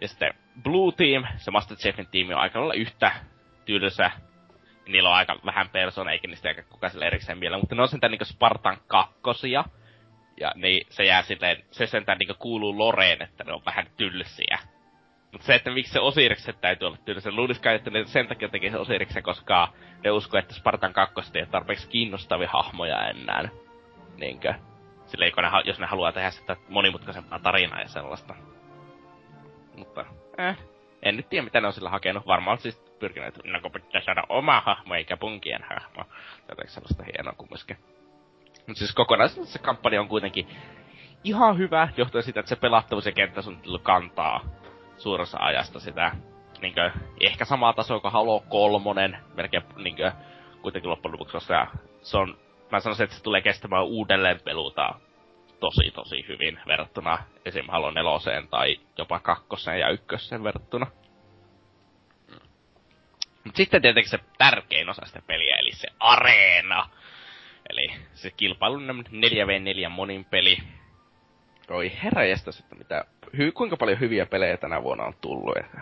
Ja 0.00 0.08
sitten 0.08 0.34
Blue 0.62 0.92
Team, 0.92 1.24
se 1.36 1.50
Master 1.50 1.76
Chiefin 1.76 2.06
tiimi 2.06 2.34
on 2.34 2.40
aika 2.40 2.58
lailla 2.58 2.74
yhtä 2.74 3.12
tylsä. 3.64 4.10
Niillä 4.88 5.08
on 5.08 5.16
aika 5.16 5.36
vähän 5.44 5.68
persoona, 5.68 6.10
eikä 6.10 6.28
niistä 6.28 6.48
eikä 6.48 6.62
kukaan 6.62 6.90
sille 6.90 7.06
erikseen 7.06 7.38
mielellä, 7.38 7.60
mutta 7.60 7.74
ne 7.74 7.82
on 7.82 7.88
sentään 7.88 8.10
niinku 8.10 8.24
Spartan 8.24 8.78
kakkosia. 8.86 9.64
Ja 10.40 10.52
niin 10.54 10.86
se 10.90 11.04
jää 11.04 11.22
silleen, 11.22 11.64
se 11.70 11.86
sentään 11.86 12.18
niinku 12.18 12.34
kuuluu 12.38 12.78
Loreen, 12.78 13.22
että 13.22 13.44
ne 13.44 13.52
on 13.52 13.64
vähän 13.66 13.86
tylsiä. 13.96 14.58
Mutta 15.32 15.46
se, 15.46 15.54
että 15.54 15.70
miksi 15.70 15.92
se 15.92 16.00
Osirikset 16.00 16.60
täytyy 16.60 16.86
olla 16.86 16.96
tylsä, 17.04 17.30
luuliskaan, 17.30 17.76
että 17.76 17.90
ne 17.90 18.04
sen 18.04 18.28
takia 18.28 18.48
teki 18.48 18.70
se 18.70 18.78
Osiriksen, 18.78 19.22
koska 19.22 19.72
ne 20.04 20.10
uskoo, 20.10 20.38
että 20.40 20.54
Spartan 20.54 20.92
kakkosta 20.92 21.38
ei 21.38 21.46
tarpeeksi 21.46 21.88
kiinnostavia 21.88 22.48
hahmoja 22.52 23.08
enää 23.08 23.48
niinkö, 24.18 24.54
silleen, 25.06 25.32
kun 25.32 25.42
ne, 25.42 25.50
jos 25.64 25.78
ne 25.78 25.86
haluaa 25.86 26.12
tehdä 26.12 26.30
sitä 26.30 26.56
monimutkaisempaa 26.68 27.38
tarinaa 27.38 27.80
ja 27.80 27.88
sellaista. 27.88 28.34
Mutta, 29.76 30.04
eh, 30.38 30.56
en 31.02 31.16
nyt 31.16 31.28
tiedä 31.28 31.44
mitä 31.44 31.60
ne 31.60 31.66
on 31.66 31.72
sillä 31.72 31.90
hakenut. 31.90 32.26
Varmaan 32.26 32.58
siis 32.58 32.78
pyrkineet, 32.98 33.40
no 33.44 33.60
kun 33.60 33.72
pitää 33.72 34.00
saada 34.00 34.22
oma 34.28 34.62
hahmo 34.66 34.94
eikä 34.94 35.16
punkien 35.16 35.64
hahmo. 35.70 36.04
Jotenkin 36.48 36.74
sellaista 36.74 37.04
hienoa 37.04 37.32
kumminkin. 37.32 37.76
Mutta 38.66 38.78
siis 38.78 38.94
kokonaisuudessa 38.94 39.58
se 39.58 39.64
kampanja 39.64 40.00
on 40.00 40.08
kuitenkin 40.08 40.48
ihan 41.24 41.58
hyvä, 41.58 41.88
johtuen 41.96 42.24
siitä, 42.24 42.40
että 42.40 42.48
se 42.48 42.56
pelattavuus 42.56 43.06
ja 43.06 43.12
kenttäsuunnittelu 43.12 43.78
kantaa 43.78 44.40
suurassa 44.96 45.38
ajasta 45.40 45.80
sitä 45.80 46.12
niinkö, 46.60 46.90
ehkä 47.20 47.44
samaa 47.44 47.72
tasoa 47.72 48.00
kuin 48.00 48.12
Halo 48.12 48.44
kolmonen, 48.48 49.18
melkein 49.34 49.62
niinkö, 49.76 50.12
kuitenkin 50.62 50.90
loppujen 50.90 51.12
lopuksi, 51.12 51.32
koska 51.32 51.66
se 52.02 52.18
on, 52.18 52.38
mä 52.70 52.80
sanoisin, 52.80 53.04
että 53.04 53.16
se 53.16 53.22
tulee 53.22 53.40
kestämään 53.40 53.84
uudelleen 53.84 54.40
peluta 54.40 54.94
tosi 55.60 55.90
tosi 55.90 56.24
hyvin 56.28 56.60
verrattuna 56.66 57.18
esim. 57.44 57.64
Halo 57.68 57.90
neloseen 57.90 58.48
tai 58.48 58.80
jopa 58.98 59.20
kakkoseen 59.20 59.80
ja 59.80 59.90
ykköseen 59.90 60.44
verrattuna. 60.44 60.86
Mut 63.44 63.56
sitten 63.56 63.82
tietenkin 63.82 64.10
se 64.10 64.18
tärkein 64.38 64.88
osa 64.88 65.06
sitä 65.06 65.22
peliä, 65.26 65.56
eli 65.60 65.72
se 65.72 65.88
areena. 66.00 66.90
Eli 67.70 67.92
se 68.14 68.30
kilpailun 68.30 69.04
4v4 69.08 69.88
monin 69.88 70.24
peli. 70.24 70.58
Oi 71.70 71.92
herra 72.02 72.22
että 72.24 72.76
mitä, 72.78 73.04
hy, 73.38 73.52
kuinka 73.52 73.76
paljon 73.76 74.00
hyviä 74.00 74.26
pelejä 74.26 74.56
tänä 74.56 74.82
vuonna 74.82 75.04
on 75.04 75.14
tullut. 75.20 75.56
Että, 75.56 75.80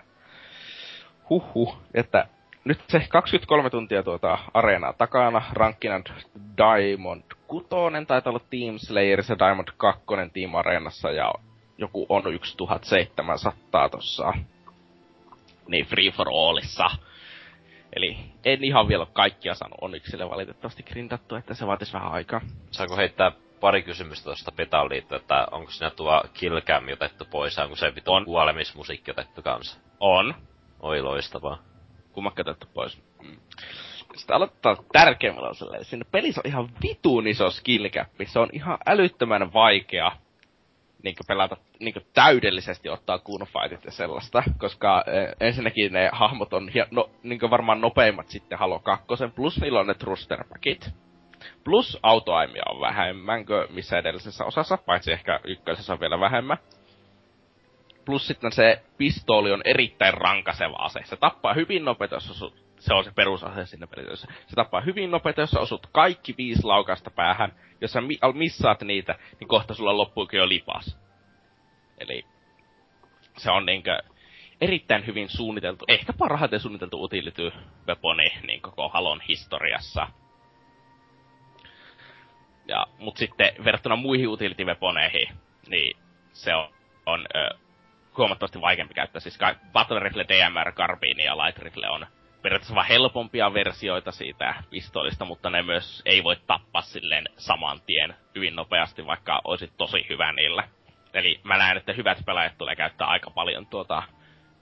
huhhuh, 1.30 1.78
että 1.95 2.28
nyt 2.66 2.80
se 2.88 3.06
23 3.08 3.70
tuntia 3.70 4.02
tuota 4.02 4.38
areenaa 4.54 4.92
takana, 4.92 5.42
rankkina 5.52 6.00
Diamond 6.56 7.22
6, 7.46 7.66
taitaa 8.06 8.30
olla 8.30 8.40
Team 8.50 8.78
Slayerissa, 8.78 9.38
Diamond 9.38 9.68
2 9.76 10.02
Team 10.32 10.54
Areenassa 10.54 11.10
ja 11.10 11.32
joku 11.78 12.06
on 12.08 12.22
1700 12.56 13.88
tossa. 13.88 14.32
Niin 15.68 15.86
Free 15.86 16.10
for 16.10 16.28
Allissa. 16.28 16.90
Eli 17.96 18.16
en 18.44 18.64
ihan 18.64 18.88
vielä 18.88 19.06
kaikkia 19.12 19.54
saanut 19.54 19.78
onnikselle 19.80 20.30
valitettavasti 20.30 20.82
grindattu, 20.82 21.34
että 21.34 21.54
se 21.54 21.66
vaatisi 21.66 21.92
vähän 21.92 22.12
aikaa. 22.12 22.40
Saanko 22.70 22.96
heittää 22.96 23.32
pari 23.60 23.82
kysymystä 23.82 24.24
tuosta 24.24 24.52
Petaan 24.52 24.88
liittyen, 24.88 25.20
että 25.20 25.46
onko 25.50 25.70
siinä 25.70 25.90
tuo 25.90 26.22
Killcam 26.34 26.84
otettu 26.92 27.24
pois, 27.30 27.58
onko 27.58 27.76
se 27.76 27.94
vitu 27.94 28.10
kuolemismusiikki 28.24 29.10
otettu 29.10 29.42
kanssa? 29.42 29.80
On. 30.00 30.34
Oi 30.80 31.02
loistavaa. 31.02 31.58
Otettu 32.16 32.66
pois. 32.74 33.02
Mm. 33.22 33.36
Sitten 34.16 34.36
aloittaa 34.36 34.76
tärkeimmällä 34.92 35.48
osalla. 35.48 35.84
Siinä 35.84 36.04
pelissä 36.10 36.40
on 36.44 36.50
ihan 36.50 36.68
vitun 36.82 37.26
iso 37.26 37.50
skillcappi. 37.50 38.26
Se 38.26 38.38
on 38.38 38.48
ihan 38.52 38.78
älyttömän 38.86 39.52
vaikea 39.52 40.12
niin 41.02 41.16
pelata 41.28 41.56
niin 41.80 41.94
täydellisesti 42.14 42.88
ottaa 42.88 43.18
gunfightit 43.18 43.84
ja 43.84 43.90
sellaista, 43.90 44.42
koska 44.58 44.96
äh, 44.96 45.04
ensinnäkin 45.40 45.92
ne 45.92 46.10
hahmot 46.12 46.52
on 46.52 46.68
hi- 46.68 46.86
no, 46.90 47.10
niin 47.22 47.50
varmaan 47.50 47.80
nopeimmat 47.80 48.28
sitten 48.28 48.58
Halo 48.58 48.78
2, 48.78 49.06
plus 49.34 49.60
niillä 49.60 49.80
on 49.80 49.86
ne 49.86 49.94
thrusterpackit. 49.94 50.90
Plus 51.64 51.98
autoaimia 52.02 52.62
on 52.70 52.80
vähemmän 52.80 53.46
kuin 53.46 53.66
missä 53.74 53.98
edellisessä 53.98 54.44
osassa, 54.44 54.76
paitsi 54.76 55.12
ehkä 55.12 55.40
ykkösessä 55.44 55.92
on 55.92 56.00
vielä 56.00 56.20
vähemmän. 56.20 56.58
Plus 58.07 58.26
sitten 58.26 58.52
se 58.52 58.82
pistooli 58.98 59.52
on 59.52 59.62
erittäin 59.64 60.14
rankaseva 60.14 60.76
ase. 60.76 61.00
Se 61.04 61.16
tappaa 61.16 61.54
hyvin 61.54 61.84
nopeasti, 61.84 62.16
jos 62.16 62.30
osut, 62.30 62.54
se 62.78 62.94
on 62.94 63.04
se 63.04 63.11
perusase 63.11 63.66
siinä 63.66 63.86
pelissä. 63.86 64.26
Se 64.46 64.54
tappaa 64.54 64.80
hyvin 64.80 65.11
nopeasti, 65.11 65.40
jos 65.40 65.54
osut 65.54 65.86
kaikki 65.92 66.34
viisi 66.38 66.62
laukasta 66.64 67.11
päähän. 67.11 67.52
Jos 67.80 67.92
sä 67.92 68.02
missaat 68.34 68.82
niitä, 68.82 69.18
niin 69.40 69.48
kohta 69.48 69.74
sulla 69.74 69.96
loppuukin 69.96 70.38
jo 70.38 70.48
lipas. 70.48 70.98
Eli 71.98 72.24
se 73.36 73.50
on 73.50 73.66
niinkö 73.66 73.98
erittäin 74.61 75.07
hyvin 75.07 75.28
suunniteltu, 75.28 75.84
ehkä 75.88 76.12
parhaiten 76.12 76.61
suunniteltu 76.61 77.04
utility 77.04 77.52
weaponi 77.86 78.30
niin 78.46 78.62
koko 78.62 78.88
Halon 78.88 79.20
historiassa. 79.28 80.07
Ja, 82.68 82.86
mut 82.98 83.16
sitten 83.16 83.52
verrattuna 83.64 83.96
muihin 83.96 84.28
utility 84.28 84.64
weaponeihin, 84.64 85.28
niin 85.68 85.96
se 86.32 86.54
on, 86.54 86.68
on 87.07 87.26
ö, 87.36 87.65
huomattavasti 88.16 88.60
vaikeampi 88.60 88.94
käyttää. 88.94 89.20
Siis 89.20 89.38
Battle 89.72 90.00
Rifle, 90.00 90.24
DMR, 90.28 90.72
Carbine 90.72 91.24
ja 91.24 91.36
Light 91.36 91.58
Rifle 91.58 91.90
on 91.90 92.06
periaatteessa 92.42 92.74
vaan 92.74 92.86
helpompia 92.86 93.54
versioita 93.54 94.12
siitä 94.12 94.54
pistoolista, 94.70 95.24
mutta 95.24 95.50
ne 95.50 95.62
myös 95.62 96.02
ei 96.04 96.24
voi 96.24 96.36
tappaa 96.46 96.82
silleen 96.82 97.24
saman 97.36 97.80
tien 97.86 98.14
hyvin 98.34 98.56
nopeasti, 98.56 99.06
vaikka 99.06 99.40
olisi 99.44 99.72
tosi 99.76 100.06
hyvä 100.08 100.32
niillä. 100.32 100.68
Eli 101.14 101.40
mä 101.42 101.56
näen, 101.56 101.76
että 101.76 101.92
hyvät 101.92 102.18
pelaajat 102.26 102.58
tulee 102.58 102.76
käyttää 102.76 103.06
aika 103.06 103.30
paljon 103.30 103.66
tuota 103.66 104.02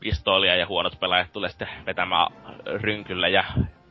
pistoolia 0.00 0.56
ja 0.56 0.66
huonot 0.66 1.00
pelaajat 1.00 1.32
tulee 1.32 1.50
sitten 1.50 1.68
vetämään 1.86 2.32
rynkyllä 2.66 3.28
ja 3.28 3.44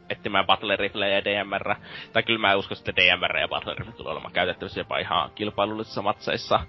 etsimään 0.09 0.45
Battle 0.45 0.75
Rifle 0.75 1.09
ja 1.09 1.23
DMR. 1.23 1.75
Tai 2.13 2.23
kyllä 2.23 2.39
mä 2.39 2.51
en 2.51 2.57
usko, 2.57 2.75
että 2.77 2.95
DMR 2.95 3.37
ja 3.37 3.47
Battle 3.47 3.75
Rifle 3.77 3.93
tulee 3.93 4.11
olemaan 4.11 4.33
käytettävissä 4.33 4.79
jopa 4.79 4.97
ihan 4.97 5.31
kilpailullisissa 5.35 6.01
matseissa. 6.01 6.59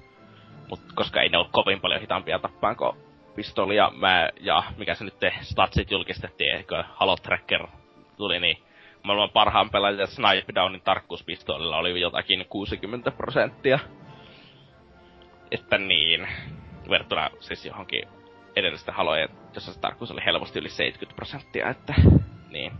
Mut 0.68 0.80
koska 0.94 1.22
ei 1.22 1.28
ne 1.28 1.38
ole 1.38 1.46
kovin 1.52 1.80
paljon 1.80 2.00
hitaampia 2.00 2.38
tappaan 2.38 2.76
kuin 2.76 2.96
pistolia 3.34 3.90
mä, 3.96 4.28
ja 4.40 4.62
mikä 4.76 4.94
se 4.94 5.04
nyt 5.04 5.18
te 5.18 5.32
statsit 5.40 5.90
julkistettiin, 5.90 6.54
eikö 6.54 6.84
Halo 6.88 7.16
Tracker 7.16 7.66
tuli, 8.16 8.40
niin 8.40 8.56
maailman 9.02 9.30
parhaan 9.30 9.70
pelaajan 9.70 10.08
Snipe 10.08 10.54
Downin 10.54 10.80
tarkkuuspistoolilla 10.80 11.76
oli 11.76 12.00
jotakin 12.00 12.46
60 12.48 13.10
prosenttia. 13.10 13.78
Että 15.50 15.78
niin, 15.78 16.28
verrattuna 16.90 17.30
siis 17.40 17.66
johonkin 17.66 18.08
edellistä 18.56 18.92
haloja, 18.92 19.28
jossa 19.54 19.72
se 19.72 19.80
tarkkuus 19.80 20.10
oli 20.10 20.24
helposti 20.24 20.58
yli 20.58 20.68
70 20.68 21.16
prosenttia, 21.16 21.70
että 21.70 21.94
niin. 22.50 22.72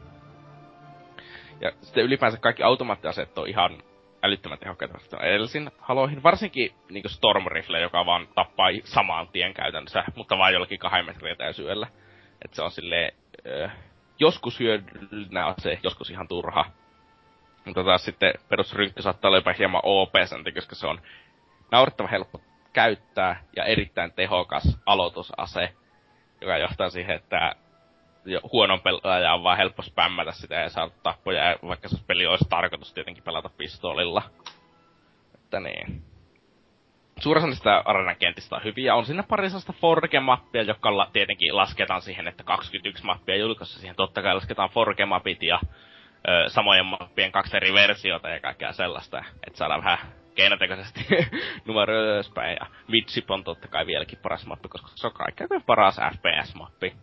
Ja 1.61 1.72
sitten 1.80 2.05
ylipäänsä 2.05 2.39
kaikki 2.39 2.62
automaattiaseet 2.62 3.39
on 3.39 3.49
ihan 3.49 3.82
älyttömän 4.25 4.59
tehokkaita 4.59 4.99
edellisin 5.22 5.70
haloihin. 5.79 6.22
Varsinkin 6.22 6.75
niin 6.91 7.11
Storm 7.11 7.47
Rifle, 7.47 7.81
joka 7.81 8.07
vaan 8.07 8.29
tappaa 8.35 8.68
samaan 8.85 9.29
tien 9.29 9.55
käytännössä, 9.55 10.05
mutta 10.16 10.39
vain 10.39 10.53
jollakin 10.53 10.79
kahden 10.79 11.07
metrin 11.07 11.33
etäisyydellä. 11.33 11.87
Että 12.45 12.57
se 12.57 12.62
on 12.62 12.70
silleen, 12.70 13.12
äh, 13.62 13.72
joskus 14.18 14.61
hyödyllinen 14.61 15.45
ase, 15.45 15.79
joskus 15.83 16.11
ihan 16.11 16.29
turha. 16.29 16.64
Mutta 17.64 17.85
taas 17.85 18.05
sitten 18.05 18.35
perusrynkkä 18.49 19.03
saattaa 19.03 19.29
olla 19.29 19.39
jopa 19.39 19.55
hieman 19.59 19.81
op 19.85 20.12
koska 20.55 20.75
se 20.75 20.87
on 20.87 21.01
naurettava 21.72 22.09
helppo 22.09 22.41
käyttää 22.72 23.43
ja 23.57 23.64
erittäin 23.64 24.12
tehokas 24.12 24.79
aloitusase, 24.87 25.72
joka 26.41 26.59
johtaa 26.59 26.91
siihen, 26.91 27.16
että 27.16 27.55
huonon 28.53 28.81
pelaaja 28.81 29.35
on 29.35 29.43
vaan 29.43 29.57
helppo 29.57 29.83
spämmätä 29.83 30.33
sitä 30.33 30.55
ja 30.55 30.68
saada 30.68 30.93
tappoja, 31.03 31.57
vaikka 31.66 31.89
se 31.89 31.97
peli 32.07 32.27
olisi 32.27 32.49
tarkoitus 32.49 32.93
tietenkin 32.93 33.25
pelata 33.25 33.51
pistoolilla. 33.59 34.22
Että 35.35 35.61
niin. 35.61 36.03
Suurin 37.20 37.57
sitä 37.57 37.83
arenan 37.85 38.16
kentistä 38.16 38.57
on 38.57 38.64
hyviä. 38.64 38.95
On 38.95 39.07
siinä 39.07 39.22
pari 39.22 39.49
sellaista 39.49 39.72
Forge-mappia, 39.72 40.62
jotka 40.62 40.97
la, 40.97 41.11
tietenkin 41.12 41.57
lasketaan 41.57 42.03
siihen, 42.03 42.29
että 42.29 42.43
21 42.43 43.05
mappia 43.05 43.37
julkaisussa 43.37 43.81
siihen 43.81 43.97
totta 43.97 44.22
kai 44.22 44.35
lasketaan 44.35 44.70
Forge-mapit 44.70 45.43
ja 45.43 45.61
ö, 46.29 46.49
samojen 46.49 46.87
mappien 46.87 47.33
kaksi 47.33 47.57
eri 47.57 47.72
versiota 47.75 48.29
ja 48.29 48.41
kaikkea 48.41 48.72
sellaista. 48.72 49.25
Että 49.47 49.59
saadaan 49.59 49.85
vähän 49.85 49.99
keinotekoisesti 50.35 51.07
numero 51.66 51.95
ylöspäin. 51.95 52.57
Ja 52.61 52.66
Midship 52.89 53.31
on 53.31 53.45
totta 53.45 53.68
kai 53.68 53.87
vieläkin 53.87 54.18
paras 54.22 54.47
mappi, 54.47 54.68
koska 54.68 54.89
se 54.95 55.07
on 55.07 55.12
kaikkein 55.12 55.62
paras 55.66 55.97
FPS-mappi. 55.97 56.95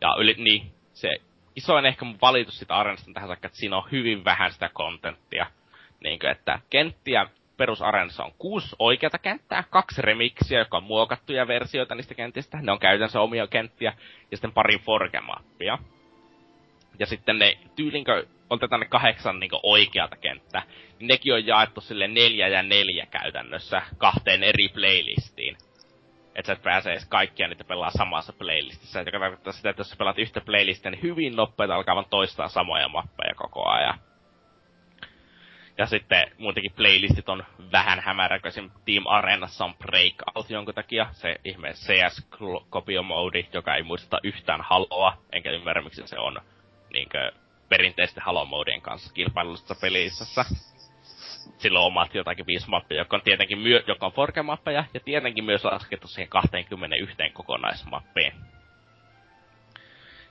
Ja 0.00 0.16
yli, 0.18 0.34
niin, 0.38 0.72
se 0.92 1.16
isoin 1.56 1.86
ehkä 1.86 2.04
mun 2.04 2.18
valitus 2.22 2.58
sitä 2.58 2.76
arenasta 2.76 3.12
tähän 3.12 3.28
saakka, 3.28 3.46
että 3.46 3.58
siinä 3.58 3.76
on 3.76 3.88
hyvin 3.92 4.24
vähän 4.24 4.52
sitä 4.52 4.70
kontenttia. 4.72 5.46
Niinkö, 6.00 6.30
että 6.30 6.58
kenttiä 6.70 7.26
perusarenassa 7.56 8.24
on 8.24 8.32
kuusi 8.38 8.76
oikeata 8.78 9.18
kenttää, 9.18 9.64
kaksi 9.70 10.02
remiksiä, 10.02 10.58
jotka 10.58 10.76
on 10.76 10.82
muokattuja 10.82 11.48
versioita 11.48 11.94
niistä 11.94 12.14
kentistä. 12.14 12.58
Ne 12.62 12.72
on 12.72 12.78
käytännössä 12.78 13.20
omia 13.20 13.46
kenttiä, 13.46 13.92
ja 14.30 14.36
sitten 14.36 14.52
pari 14.52 14.78
forgemappia. 14.78 15.78
Ja 16.98 17.06
sitten 17.06 17.38
ne 17.38 17.58
tyylinkö 17.76 18.26
otetaan 18.50 18.80
ne 18.80 18.86
kahdeksan 18.86 19.40
niin 19.40 19.50
oikeata 19.62 20.16
kenttää, 20.16 20.62
niin 20.98 21.08
nekin 21.08 21.34
on 21.34 21.46
jaettu 21.46 21.80
sille 21.80 22.08
neljä 22.08 22.48
ja 22.48 22.62
neljä 22.62 23.06
käytännössä 23.06 23.82
kahteen 23.98 24.42
eri 24.42 24.68
playlistiin 24.68 25.56
että 26.36 26.46
sä 26.46 26.52
et 26.52 26.62
pääse 26.62 26.90
edes 26.90 27.06
kaikkia 27.08 27.48
niitä 27.48 27.64
pelaa 27.64 27.90
samassa 27.90 28.32
playlistissä, 28.32 29.00
joka 29.00 29.18
tarkoittaa 29.18 29.52
sitä, 29.52 29.70
että 29.70 29.80
jos 29.80 29.90
sä 29.90 29.96
pelaat 29.96 30.18
yhtä 30.18 30.40
playlistia, 30.40 30.90
niin 30.90 31.02
hyvin 31.02 31.36
nopeita 31.36 31.74
alkaa 31.74 31.94
vaan 31.94 32.06
toistaa 32.10 32.48
samoja 32.48 32.88
mappeja 32.88 33.34
koko 33.34 33.68
ajan. 33.68 33.98
Ja 35.78 35.86
sitten 35.86 36.32
muutenkin 36.38 36.72
playlistit 36.72 37.28
on 37.28 37.44
vähän 37.72 38.00
hämärä, 38.00 38.38
kun 38.38 38.48
esim. 38.48 38.70
Team 38.84 39.06
Arenassa 39.06 39.64
on 39.64 39.74
Breakout 39.74 40.50
jonkun 40.50 40.74
takia, 40.74 41.06
se 41.12 41.36
ihme 41.44 41.72
CS 41.72 42.28
Copio 42.70 43.02
Mode, 43.02 43.44
joka 43.52 43.74
ei 43.74 43.82
muisteta 43.82 44.18
yhtään 44.22 44.60
haloa, 44.60 45.16
enkä 45.32 45.50
ymmärrä 45.50 45.82
miksi 45.82 46.02
se 46.06 46.18
on 46.18 46.40
niinkö 46.92 47.32
perinteisten 47.68 48.22
halo-modien 48.22 48.82
kanssa 48.82 49.14
kilpailullisessa 49.14 49.74
pelissä 49.80 50.24
sillä 51.58 51.80
on 51.80 51.86
omat 51.86 52.14
jotakin 52.14 52.46
viisi 52.46 52.70
mappia, 52.70 52.98
jotka 52.98 53.16
on 53.16 53.22
tietenkin 53.22 53.58
myö, 53.58 53.82
joka 53.86 54.06
on 54.06 54.12
forke-mappeja, 54.12 54.84
ja 54.94 55.00
tietenkin 55.00 55.44
myös 55.44 55.64
laskettu 55.64 56.08
siihen 56.08 56.28
21 56.28 57.16
kokonaismappiin. 57.32 58.32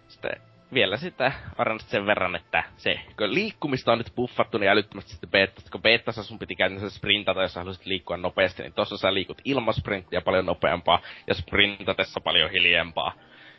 Sitten 0.07 0.41
vielä 0.73 0.97
sitä 0.97 1.31
varmasti 1.57 1.89
sen 1.89 2.05
verran, 2.05 2.35
että 2.35 2.63
se, 2.77 2.99
kun 3.17 3.33
liikkumista 3.33 3.91
on 3.91 3.97
nyt 3.97 4.15
buffattu 4.15 4.57
niin 4.57 4.69
älyttömästi 4.69 5.11
sitten 5.11 5.29
beettasta, 5.29 5.71
kun 5.71 5.81
beettassa 5.81 6.23
sun 6.23 6.39
piti 6.39 6.55
käytännössä 6.55 6.97
sprintata, 6.97 7.41
jos 7.41 7.55
haluaisit 7.55 7.85
liikkua 7.85 8.17
nopeasti, 8.17 8.63
niin 8.63 8.73
tossa 8.73 8.97
sä 8.97 9.13
liikut 9.13 9.41
ilman 9.45 9.73
sprinttiä 9.73 10.21
paljon 10.21 10.45
nopeampaa 10.45 10.99
ja 11.27 11.33
sprintatessa 11.33 12.21
paljon 12.21 12.51
hiljempaa, 12.51 13.13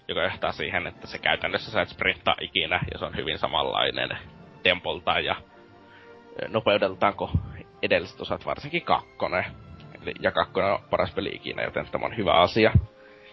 joka 0.08 0.22
johtaa 0.22 0.52
siihen, 0.52 0.86
että 0.86 1.06
se 1.06 1.18
käytännössä 1.18 1.70
sä 1.70 1.82
et 1.82 1.88
sprinttaa 1.88 2.34
ikinä, 2.40 2.80
ja 2.92 2.98
se 2.98 3.04
on 3.04 3.16
hyvin 3.16 3.38
samanlainen 3.38 4.18
tempoltaan 4.62 5.24
ja 5.24 5.36
nopeudeltaan 6.48 7.14
kuin 7.14 7.30
edelliset 7.82 8.20
osat, 8.20 8.46
varsinkin 8.46 8.82
kakkonen. 8.82 9.44
Eli, 10.02 10.14
ja 10.20 10.32
kakkonen 10.32 10.72
on 10.72 10.82
paras 10.90 11.14
peli 11.14 11.28
ikinä, 11.32 11.62
joten 11.62 11.86
tämä 11.92 12.06
on 12.06 12.16
hyvä 12.16 12.32
asia. 12.32 12.72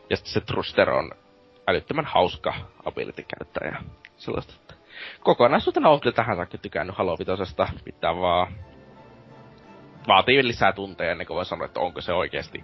Ja 0.10 0.18
sitten 0.18 0.34
se 0.34 0.42
Truster 0.42 0.90
on 0.90 1.12
älyttömän 1.68 2.06
hauska 2.06 2.54
ability-käyttäjä. 2.86 3.78
Sellaista, 4.18 4.54
että 4.62 4.74
kokonaisuutena 5.20 5.90
on 5.90 6.00
kyllä 6.00 6.16
tähän 6.16 6.36
saakka 6.36 6.58
tykännyt 6.58 6.98
Halo 6.98 7.18
Vitosesta. 7.20 7.68
Pitää 7.84 8.16
vaan 8.16 8.54
vaatii 10.08 10.48
lisää 10.48 10.74
tunteja 10.74 11.12
ennen 11.12 11.28
kuin 11.28 11.36
voi 11.36 11.46
sanoa, 11.46 11.66
että 11.66 11.80
onko 11.80 12.02
se 12.02 12.14
oikeasti 12.14 12.64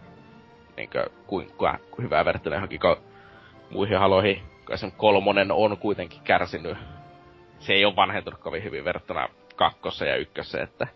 niin 0.78 0.90
kuin, 0.90 1.06
kuinka 1.28 1.80
hyvää 2.02 2.26
verrattuna 2.26 2.56
johonkin 2.56 2.82
ko- 2.82 3.02
muihin 3.70 4.00
haloihin. 4.00 4.42
Kai 4.66 4.78
se 4.78 4.92
kolmonen 4.98 5.52
on 5.52 5.78
kuitenkin 5.78 6.22
kärsinyt. 6.24 6.78
Se 7.60 7.74
ei 7.74 7.86
ole 7.86 7.96
vanhentunut 7.96 8.40
kovin 8.40 8.64
hyvin 8.64 8.86
verrattuna 8.86 9.30
kakkosen 9.60 10.08
ja 10.08 10.16
ykkösen, 10.16 10.64
että 10.64 10.88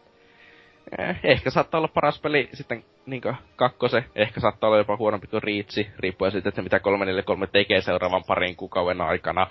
eh, 0.97 1.19
ehkä 1.23 1.49
saattaa 1.49 1.77
olla 1.77 1.87
paras 1.87 2.19
peli 2.19 2.49
sitten 2.53 2.85
niinkö 3.05 3.33
kakkose, 3.55 4.03
ehkä 4.15 4.39
saattaa 4.39 4.67
olla 4.67 4.77
jopa 4.77 4.97
huonompi 4.97 5.27
kuin 5.27 5.43
Riitsi, 5.43 5.91
riippuen 5.99 6.31
siitä, 6.31 6.49
että 6.49 6.61
mitä 6.61 6.79
343 6.79 7.47
tekee 7.47 7.81
seuraavan 7.81 8.23
parin 8.23 8.55
kuukauden 8.55 9.01
aikana 9.01 9.47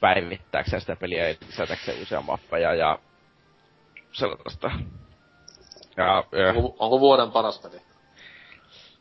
päivittääkseen 0.00 0.80
sitä 0.80 0.96
peliä 0.96 1.28
ja 1.28 1.34
lisätäkseen 1.46 1.98
uusia 1.98 2.20
mappeja 2.20 2.74
ja 2.74 2.98
sellaista. 4.12 4.70
Ja, 5.96 6.24
ja, 6.32 6.48
Onko, 6.48 6.76
onko 6.78 7.00
vuoden 7.00 7.30
paras 7.30 7.58
peli? 7.62 7.82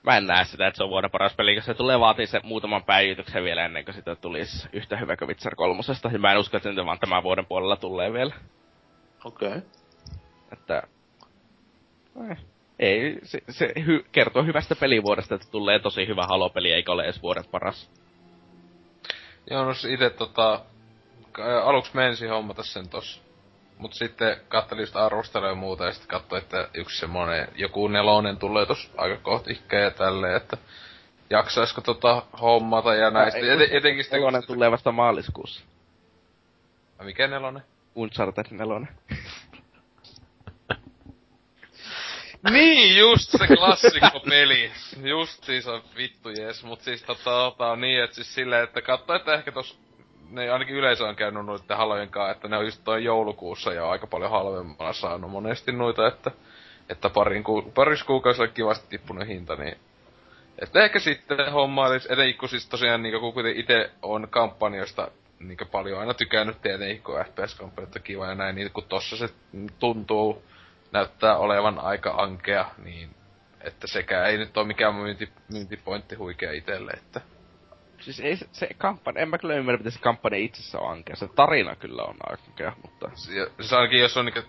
mä 0.04 0.18
en 0.18 0.26
näe 0.26 0.46
sitä, 0.46 0.68
että 0.68 0.78
se 0.78 0.84
on 0.84 0.90
vuoden 0.90 1.12
paras 1.12 1.36
peli, 1.36 1.56
koska 1.56 1.74
se 1.74 1.78
tulee 1.78 2.00
vaatii 2.00 2.28
se 2.28 2.40
muutaman 2.44 2.84
päivityksen 2.84 3.44
vielä 3.44 3.66
ennen 3.66 3.86
kuin 3.86 3.96
sitä 3.96 4.16
tulisi 4.16 4.70
yhtä 4.74 4.98
hyvä 4.98 5.18
kuin 5.18 5.28
Witcher 5.28 5.56
kolmosesta. 5.56 6.10
Ja 6.14 6.20
mä 6.20 6.32
en 6.32 6.38
usko, 6.38 6.58
että 6.58 6.70
se 6.70 6.74
nyt 6.74 6.86
vaan 6.86 7.00
tämän 7.00 7.24
vuoden 7.24 7.46
puolella 7.46 7.76
tulee 7.76 8.14
vielä. 8.14 8.34
Okei. 9.26 9.48
Okay. 9.48 9.62
Että... 10.54 10.84
Eh, 12.32 12.38
ei, 12.80 13.20
se, 13.24 13.42
se 13.50 13.74
hy, 13.86 14.06
kertoo 14.12 14.44
hyvästä 14.44 14.76
pelivuodesta, 14.76 15.36
että 15.36 15.48
tulee 15.52 15.80
tosi 15.80 16.08
hyvä 16.08 16.26
halopeli, 16.30 16.72
eikä 16.72 16.92
ole 16.92 17.04
edes 17.04 17.22
vuoden 17.22 17.46
paras. 17.52 17.90
Joo, 19.50 19.66
no 19.66 19.72
ite 19.90 20.10
tota... 20.10 20.62
Aluksi 21.64 21.92
menisi 21.96 22.28
hommata 22.28 22.64
sen 22.64 22.90
tossa. 22.90 23.22
Mut 23.78 23.94
sitten 23.94 24.38
katselin 24.48 24.82
just 24.82 24.96
arvostelua 24.96 25.50
ja 25.50 25.56
muuta 25.56 25.86
ja 25.86 25.92
sitten 25.92 26.08
katsoin, 26.08 26.42
että 26.42 26.70
yksi 26.74 27.00
semmonen 27.00 27.48
joku 27.56 27.88
nelonen 27.88 28.38
tulee 28.38 28.66
tossa 28.66 28.90
aika 28.98 29.18
kohta 29.18 29.52
ikkeä 29.52 29.80
ja 29.80 29.92
tälleen, 29.92 30.36
että 30.36 30.58
jaksaisko 31.30 31.82
tota 31.82 32.24
hommata 32.42 32.96
ja 32.96 33.12
näistä. 33.12 33.40
Ei, 33.40 33.50
Eten, 33.50 33.78
etenkin 33.78 34.04
sitten... 34.04 34.20
Nelonen 34.20 34.48
tulee 34.48 34.72
vasta 34.72 34.92
maaliskuussa. 34.92 35.64
Mikä 37.04 37.28
nelonen? 37.28 37.64
Uncharted 37.96 38.46
nelonen. 38.52 38.90
Niin, 42.52 42.98
just 42.98 43.32
se 43.32 43.48
klassikko 43.48 44.20
peli. 44.30 44.72
Just 45.04 45.44
siis 45.44 45.68
on 45.68 45.82
vittu 45.96 46.30
jees, 46.30 46.64
mut 46.64 46.82
siis 46.82 47.04
tota, 47.04 47.24
tota 47.24 47.72
on 47.72 47.82
niin, 47.82 48.04
että 48.04 48.16
siis 48.16 48.34
silleen, 48.34 48.64
että 48.64 48.82
katso, 48.82 49.16
että 49.16 49.34
ehkä 49.34 49.52
tos 49.52 49.80
ne 50.30 50.50
ainakin 50.50 50.76
yleisö 50.76 51.08
on 51.08 51.16
käynyt 51.16 51.46
noiden 51.46 51.78
halojen 51.78 52.10
kanssa, 52.10 52.32
että 52.32 52.48
ne 52.48 52.58
on 52.58 52.66
just 52.66 52.82
toi 52.84 53.04
joulukuussa 53.04 53.74
jo 53.74 53.90
aika 53.90 54.08
paljon 54.08 54.32
halvemmalla 54.32 54.94
saanut 54.94 55.32
monesti 55.32 55.72
noita, 55.72 56.08
että, 56.08 56.32
että 56.90 57.10
parin 57.10 57.44
ku, 57.44 57.62
paris 57.62 58.04
kuukausilla 58.04 58.48
kivasti 58.48 58.88
tippunut 58.90 59.28
hinta, 59.28 59.56
niin 59.56 59.78
että 60.60 60.84
ehkä 60.84 61.00
sitten 61.00 61.52
hommailis, 61.52 62.06
etenkin 62.06 62.38
kun 62.38 62.50
siis 62.50 62.70
tosiaan 62.70 63.04
niinku 63.04 63.20
kun 63.20 63.34
kuitenkin 63.34 63.62
itse 63.62 63.92
on 64.02 64.28
kampanjoista 64.30 65.12
niinku 65.40 65.66
paljon 65.66 66.00
aina 66.00 66.14
tykännyt 66.14 66.62
tietenkin, 66.62 67.04
kun 67.04 67.26
FPS-kampanjat 67.26 67.96
on 67.96 68.02
kiva 68.04 68.28
ja 68.28 68.36
näin, 68.36 68.56
niin 68.56 68.72
kun 68.72 68.84
tossa 68.84 69.18
se 69.18 69.30
tuntuu, 69.80 70.44
näyttää 70.92 71.38
olevan 71.38 71.80
aika 71.80 72.12
ankea, 72.18 72.66
niin 72.84 73.10
että 73.62 73.88
sekä 73.88 74.26
ei 74.26 74.38
nyt 74.38 74.58
ole 74.58 74.68
mikään 74.68 74.96
myynti, 74.96 75.30
myyntipointti 75.52 76.16
huikea 76.16 76.52
itelle, 76.52 76.92
että 76.92 77.22
Siis 78.06 78.20
ei 78.20 78.38
se, 78.38 78.48
se 78.52 78.70
kampanja, 78.78 79.22
en 79.22 79.30
mä 79.30 79.38
kyllä 79.38 79.56
ymmärrä, 79.56 79.78
miten 79.78 79.92
se 79.92 80.00
kampanja 80.00 80.38
itsessä 80.38 80.80
on 80.80 80.92
ankea. 80.92 81.16
Se 81.16 81.28
tarina 81.28 81.76
kyllä 81.76 82.04
on 82.04 82.16
ankea, 82.30 82.74
mutta... 82.82 83.10
se, 83.14 83.52
se 83.62 83.76
ainakin 83.76 84.00
jos 84.00 84.18
on 84.18 84.26
niinku 84.26 84.42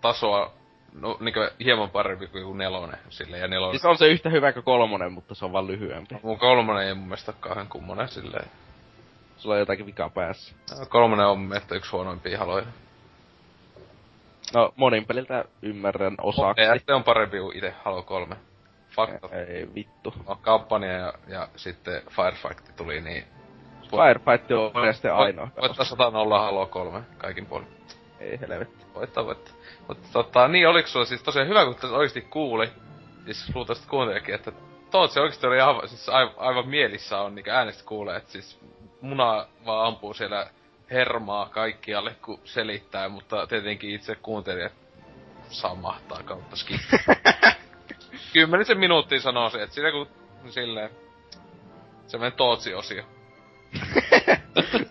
tasoa, 0.00 0.52
no 0.92 1.16
niinku 1.20 1.40
hieman 1.64 1.90
parempi 1.90 2.26
kuin 2.26 2.58
nelonen, 2.58 2.98
silleen, 3.10 3.40
ja 3.40 3.48
nelonen... 3.48 3.74
Siis 3.74 3.84
on 3.84 3.98
se 3.98 4.06
yhtä 4.06 4.30
hyvä 4.30 4.52
kuin 4.52 4.64
kolmonen, 4.64 5.12
mutta 5.12 5.34
se 5.34 5.44
on 5.44 5.52
vaan 5.52 5.66
lyhyempi. 5.66 6.14
Mun 6.22 6.38
kolmonen 6.38 6.86
ei 6.86 6.94
mun 6.94 7.08
mielestä 7.08 7.32
ole 7.32 7.38
kauhean 7.40 7.68
kummonen 7.68 8.08
silleen. 8.08 8.50
Sulla 9.38 9.54
on 9.54 9.58
jotakin 9.58 9.86
vikaa 9.86 10.10
päässä. 10.10 10.54
No, 10.78 10.86
Kolmonen 10.86 11.26
on 11.26 11.40
mielestä 11.40 11.74
yksi 11.74 11.90
huonoimpia 11.90 12.38
haloja. 12.38 12.66
No, 14.54 14.72
monin 14.76 15.04
peliltä 15.04 15.44
ymmärrän 15.62 16.14
osaksi. 16.20 16.62
Se 16.86 16.94
on 16.94 17.04
parempi 17.04 17.38
kuin 17.38 17.56
itse 17.56 17.74
Halo 17.84 18.02
3. 18.02 18.36
Fakta. 18.96 19.28
Ei 19.36 19.68
vittu. 19.74 20.14
No, 20.28 20.38
kampanja 20.42 20.92
ja, 20.92 21.12
ja 21.28 21.48
sitten 21.56 22.02
Firefight 22.10 22.76
tuli, 22.76 23.00
niin... 23.00 23.24
Firefight 23.90 24.50
on 24.50 24.70
oikeesti 24.74 25.08
ainoa. 25.08 25.48
Voittaa 25.60 25.84
100 25.84 26.10
nolla 26.10 26.40
Halo 26.40 26.66
3 26.66 27.02
kaikin 27.18 27.46
puolin. 27.46 27.68
Ei 28.20 28.40
helvetti. 28.40 28.84
Voittaa, 28.94 29.24
voittaa. 29.24 29.54
Mutta 29.88 30.08
tota, 30.12 30.48
niin 30.48 30.68
oliks 30.68 30.92
sulla 30.92 31.06
siis 31.06 31.22
tosiaan 31.22 31.48
hyvä, 31.48 31.64
kun 31.64 31.74
tässä 31.74 31.96
oikeesti 31.96 32.20
kuuli, 32.20 32.68
siis 33.24 33.54
luultavasti 33.54 33.88
kuuntelijakin, 33.88 34.34
että 34.34 34.52
Tootsi 34.90 35.20
oikeesti 35.20 35.46
oli 35.46 35.60
aivan, 35.60 35.88
siis 35.88 36.08
aivan, 36.08 36.34
aivan 36.36 36.68
mielissä 36.68 37.18
on 37.18 37.34
niinku 37.34 37.50
äänestä 37.50 37.84
kuulee, 37.84 38.16
että 38.16 38.32
siis 38.32 38.60
muna 39.00 39.46
vaan 39.66 39.86
ampuu 39.86 40.14
siellä 40.14 40.50
hermaa 40.90 41.48
kaikkialle, 41.48 42.16
kun 42.22 42.40
selittää, 42.44 43.08
mutta 43.08 43.46
tietenkin 43.46 43.90
itse 43.90 44.14
kuuntelijat 44.14 44.72
samahtaa 45.48 46.22
kautta 46.22 46.56
skip. 46.56 46.80
Kymmenisen 48.32 48.78
minuuttia 48.78 49.20
sanoo 49.20 49.50
se, 49.50 49.62
että 49.62 49.74
siinä 49.74 49.90
kun 49.90 50.08
silleen, 50.48 50.90
semmonen 52.06 52.32
Tootsi-osio. 52.32 53.04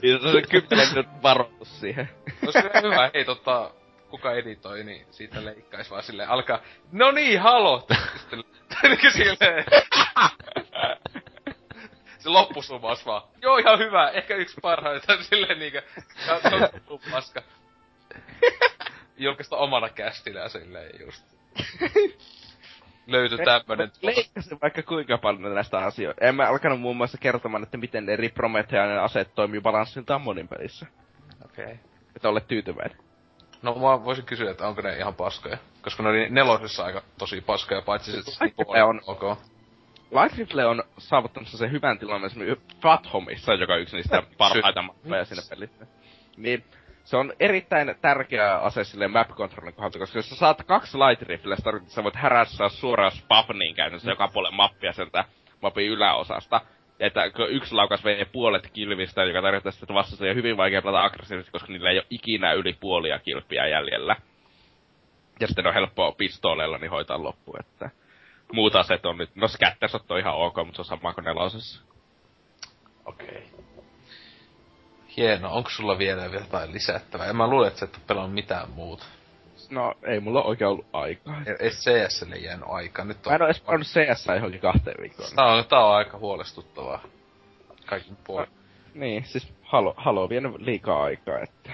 Niin 0.01 0.21
se 0.21 0.27
on 0.27 0.33
se 0.33 0.41
kymmenen 0.41 0.89
minuutin 0.89 1.23
varoitus 1.23 1.79
siihen. 1.79 2.09
No 2.41 2.51
se 2.51 2.71
on 2.75 2.83
hyvä, 2.83 3.11
hei 3.13 3.25
tota, 3.25 3.71
kuka 4.09 4.31
editoi, 4.33 4.83
niin 4.83 5.07
siitä 5.11 5.45
leikkais 5.45 5.91
vaan 5.91 6.03
silleen, 6.03 6.29
alkaa, 6.29 6.59
no 6.91 7.11
niin, 7.11 7.41
halo! 7.41 7.87
Sitten 8.17 8.43
niinku 8.83 9.09
silleen, 9.11 9.65
se 12.27 12.31
loppusumaus 12.31 13.05
vaan, 13.05 13.21
joo 13.41 13.57
ihan 13.57 13.79
hyvä, 13.79 14.09
ehkä 14.09 14.35
yksi 14.35 14.57
parhaita, 14.61 15.17
silleen 15.29 15.59
niinkö, 15.59 15.81
se 16.25 16.31
on 16.87 16.99
paska. 17.11 17.41
Julkaista 19.17 19.57
omana 19.57 19.89
kästillä 19.89 20.49
silleen 20.49 20.91
just. 20.99 21.23
Löytyi 23.07 23.37
tämmönen 23.37 23.91
Leikkasin 24.01 24.57
vaikka 24.61 24.83
kuinka 24.83 25.17
paljon 25.17 25.55
näistä 25.55 25.77
asioista. 25.77 26.25
En 26.25 26.35
mä 26.35 26.47
alkanut 26.47 26.79
muun 26.79 26.97
muassa 26.97 27.17
kertomaan, 27.17 27.63
että 27.63 27.77
miten 27.77 28.09
eri 28.09 28.29
Promethean 28.29 28.99
aseet 29.03 29.35
toimii 29.35 29.61
balanssiltaan 29.61 30.21
monin 30.21 30.47
pelissä. 30.47 30.85
Okei. 31.45 31.65
Okay. 31.65 31.77
Että 32.15 32.29
olet 32.29 32.47
tyytyväinen. 32.47 32.97
No 33.61 33.73
mä 33.73 34.05
voisin 34.05 34.25
kysyä, 34.25 34.51
että 34.51 34.67
onko 34.67 34.81
ne 34.81 34.97
ihan 34.97 35.15
paskoja. 35.15 35.57
Koska 35.81 36.03
ne 36.03 36.09
oli 36.09 36.29
nelosessa 36.29 36.85
aika 36.85 37.01
tosi 37.17 37.41
paskoja, 37.41 37.81
paitsi 37.81 38.11
se 38.23 38.83
on- 38.83 39.01
ok. 39.07 39.37
Light 40.11 40.53
on 40.69 40.83
saavuttanut 40.97 41.49
sen 41.49 41.71
hyvän 41.71 41.99
tilan 41.99 42.25
esimerkiksi 42.25 42.77
Fathomissa, 42.81 43.53
joka 43.53 43.73
on 43.73 43.81
yksi 43.81 43.95
niistä 43.95 44.23
parhaita 44.37 44.81
mappeja 44.81 45.25
siinä 45.25 45.43
pelissä. 45.49 45.87
Niin 46.37 46.63
se 47.03 47.17
on 47.17 47.33
erittäin 47.39 47.95
tärkeä 48.01 48.57
ase 48.57 48.83
sille 48.83 49.07
map 49.07 49.29
controlin 49.29 49.73
kohdalta, 49.73 49.99
koska 49.99 50.17
jos 50.17 50.29
sä 50.29 50.35
saat 50.35 50.63
kaksi 50.63 50.97
light 50.97 51.21
rifleä, 51.21 51.55
se 51.55 51.63
tarkoittaa, 51.63 51.85
että 51.85 51.95
sä 51.95 52.03
voit 52.03 52.15
härässä 52.15 52.69
suoraan 52.69 53.11
spavniin 53.11 53.75
käytännössä 53.75 54.11
joka 54.11 54.27
puolen 54.27 54.53
mappia 54.53 54.93
sieltä 54.93 55.25
mapin 55.61 55.87
yläosasta. 55.87 56.61
Ja 56.99 57.07
että 57.07 57.25
yksi 57.49 57.75
laukas 57.75 58.03
vei 58.03 58.25
puolet 58.25 58.69
kilvistä, 58.73 59.23
joka 59.23 59.41
tarkoittaa 59.41 59.71
sitä, 59.71 59.83
että 59.83 59.93
vastustaja 59.93 60.31
on 60.31 60.37
hyvin 60.37 60.57
vaikea 60.57 60.81
pelata 60.81 61.03
aggressiivisesti, 61.03 61.51
koska 61.51 61.73
niillä 61.73 61.89
ei 61.89 61.97
ole 61.97 62.05
ikinä 62.09 62.53
yli 62.53 62.77
puolia 62.79 63.19
kilpiä 63.19 63.67
jäljellä. 63.67 64.15
Ja 65.39 65.47
sitten 65.47 65.67
on 65.67 65.73
helppoa 65.73 66.11
pistooleilla 66.11 66.77
niin 66.77 66.91
hoitaa 66.91 67.23
loppu, 67.23 67.55
että 67.59 67.89
muut 68.53 68.75
aset 68.75 69.05
on 69.05 69.17
nyt, 69.17 69.35
no 69.35 69.47
Scattersot 69.47 70.11
on 70.11 70.19
ihan 70.19 70.35
ok, 70.35 70.55
mutta 70.55 70.75
se 70.75 70.81
on 70.81 70.85
sama 70.85 71.13
kuin 71.13 71.25
nelosessa. 71.25 71.81
Okei. 73.05 73.27
Okay. 73.27 73.65
Hieno, 75.17 75.53
onko 75.53 75.69
sulla 75.69 75.97
vielä 75.97 76.25
jotain 76.25 76.73
lisättävää? 76.73 77.27
En 77.27 77.35
mä 77.35 77.47
luule, 77.47 77.67
että 77.67 77.79
sä 77.79 77.85
et 77.85 77.95
oo 77.95 78.01
pelannut 78.07 78.33
mitään 78.33 78.69
muuta. 78.69 79.05
No, 79.69 79.93
ei 80.03 80.19
mulla 80.19 80.43
oikein 80.43 80.67
ollut 80.67 80.85
aikaa. 80.93 81.41
Ei 81.59 81.69
CSlle 81.69 82.35
jäänyt 82.35 82.65
aikaa. 82.69 83.05
Nyt 83.05 83.27
on... 83.27 83.31
Mä 83.31 83.35
en 83.35 83.41
oo 83.41 83.47
edes 83.47 83.93
CS 83.93 84.27
johonkin 84.35 84.61
kahteen 84.61 84.95
viikkoon. 85.01 85.29
Tää 85.35 85.45
on, 85.45 85.65
tää 85.65 85.85
on 85.85 85.95
aika 85.95 86.17
huolestuttavaa. 86.17 87.03
Kaikin 87.85 88.17
puolin. 88.23 88.49
Niin, 88.93 89.25
siis 89.25 89.53
Halo, 89.61 89.93
Halo 89.97 90.29
vienyt 90.29 90.55
liikaa 90.57 91.03
aikaa, 91.03 91.39
että... 91.39 91.71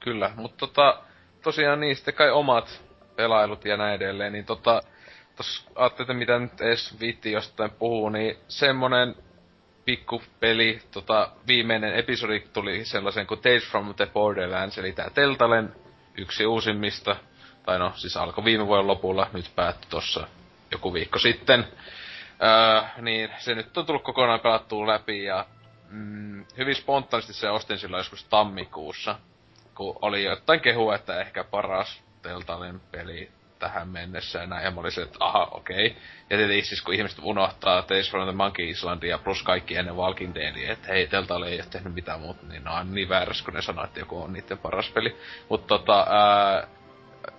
Kyllä, 0.00 0.30
mutta 0.36 0.56
tota, 0.56 1.02
tosiaan 1.42 1.80
niin, 1.80 1.96
sitten 1.96 2.14
kai 2.14 2.30
omat 2.30 2.82
pelailut 3.16 3.64
ja 3.64 3.76
näin 3.76 3.94
edelleen, 3.94 4.32
niin 4.32 4.44
tota, 4.44 4.80
tos 5.36 5.66
ajattelin, 5.74 6.16
mitä 6.16 6.38
nyt 6.38 6.60
edes 6.60 7.00
viitti 7.00 7.32
jostain 7.32 7.70
puhuu, 7.70 8.08
niin 8.08 8.36
semmonen 8.48 9.14
pikku 9.84 10.22
peli, 10.40 10.82
tota, 10.90 11.30
viimeinen 11.46 11.94
episodi 11.94 12.40
tuli 12.40 12.84
sellaisen 12.84 13.26
kuin 13.26 13.40
Tales 13.40 13.70
from 13.70 13.94
the 13.94 14.06
Borderlands, 14.06 14.78
eli 14.78 14.92
tää 14.92 15.10
Teltalen 15.10 15.74
yksi 16.16 16.46
uusimmista, 16.46 17.16
tai 17.66 17.78
no 17.78 17.92
siis 17.96 18.16
alkoi 18.16 18.44
viime 18.44 18.66
vuoden 18.66 18.86
lopulla, 18.86 19.30
nyt 19.32 19.52
päättyi 19.56 19.90
tossa 19.90 20.26
joku 20.70 20.94
viikko 20.94 21.18
sitten. 21.18 21.68
Öö, 22.42 22.82
niin 23.00 23.30
se 23.38 23.54
nyt 23.54 23.78
on 23.78 23.86
tullut 23.86 24.02
kokonaan 24.02 24.40
pelattua 24.40 24.86
läpi 24.86 25.24
ja 25.24 25.46
mm, 25.88 26.44
hyvin 26.58 26.74
spontaanisti 26.74 27.32
se 27.32 27.50
ostin 27.50 27.78
silloin 27.78 28.00
joskus 28.00 28.24
tammikuussa, 28.24 29.18
kun 29.74 29.98
oli 30.02 30.24
jotain 30.24 30.60
kehua, 30.60 30.94
että 30.94 31.20
ehkä 31.20 31.44
paras 31.44 32.02
Teltalen 32.22 32.80
peli 32.92 33.30
tähän 33.58 33.88
mennessä 33.88 34.46
näin. 34.46 34.64
Ja 34.64 34.70
mä 34.70 34.80
olin 34.80 34.92
se, 34.92 35.02
että 35.02 35.16
aha, 35.20 35.48
okei. 35.50 35.86
Okay. 35.86 36.02
Ja 36.30 36.36
tietenkin 36.36 36.64
siis 36.64 36.82
kun 36.82 36.94
ihmiset 36.94 37.18
unohtaa 37.22 37.82
Tales 37.82 38.10
from 38.10 38.24
the 38.24 38.32
Monkey 38.32 38.68
Islandia 38.68 39.18
plus 39.18 39.42
kaikki 39.42 39.76
ennen 39.76 39.96
Walking 39.96 40.34
Deadia, 40.34 40.72
että 40.72 40.88
hei, 40.88 41.06
Teltale 41.06 41.48
ei 41.48 41.56
ole 41.56 41.66
tehnyt 41.70 41.94
mitään 41.94 42.20
muuta, 42.20 42.46
niin 42.46 42.64
ne 42.64 42.70
on 42.70 42.94
niin 42.94 43.08
väärässä, 43.08 43.44
kun 43.44 43.54
ne 43.54 43.62
sanoo, 43.62 43.84
että 43.84 44.00
joku 44.00 44.22
on 44.22 44.32
niiden 44.32 44.58
paras 44.58 44.90
peli. 44.90 45.16
Mutta 45.48 45.66
tota, 45.66 46.06
ää, 46.10 46.68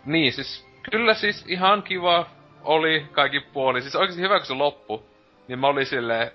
niin 0.06 0.34
siis, 0.34 0.68
kyllä 0.92 1.14
siis 1.14 1.46
ihan 1.48 1.84
kiva 1.84 2.30
oli 2.64 3.08
kaikki 3.12 3.40
puoli. 3.40 3.82
Siis 3.82 3.96
oikeesti 3.96 4.22
hyvä, 4.22 4.38
kun 4.40 4.46
se 4.46 4.54
loppu. 4.54 5.06
Niin 5.48 5.60
mä 5.60 5.68
olin 5.68 5.86
silleen, 5.86 6.32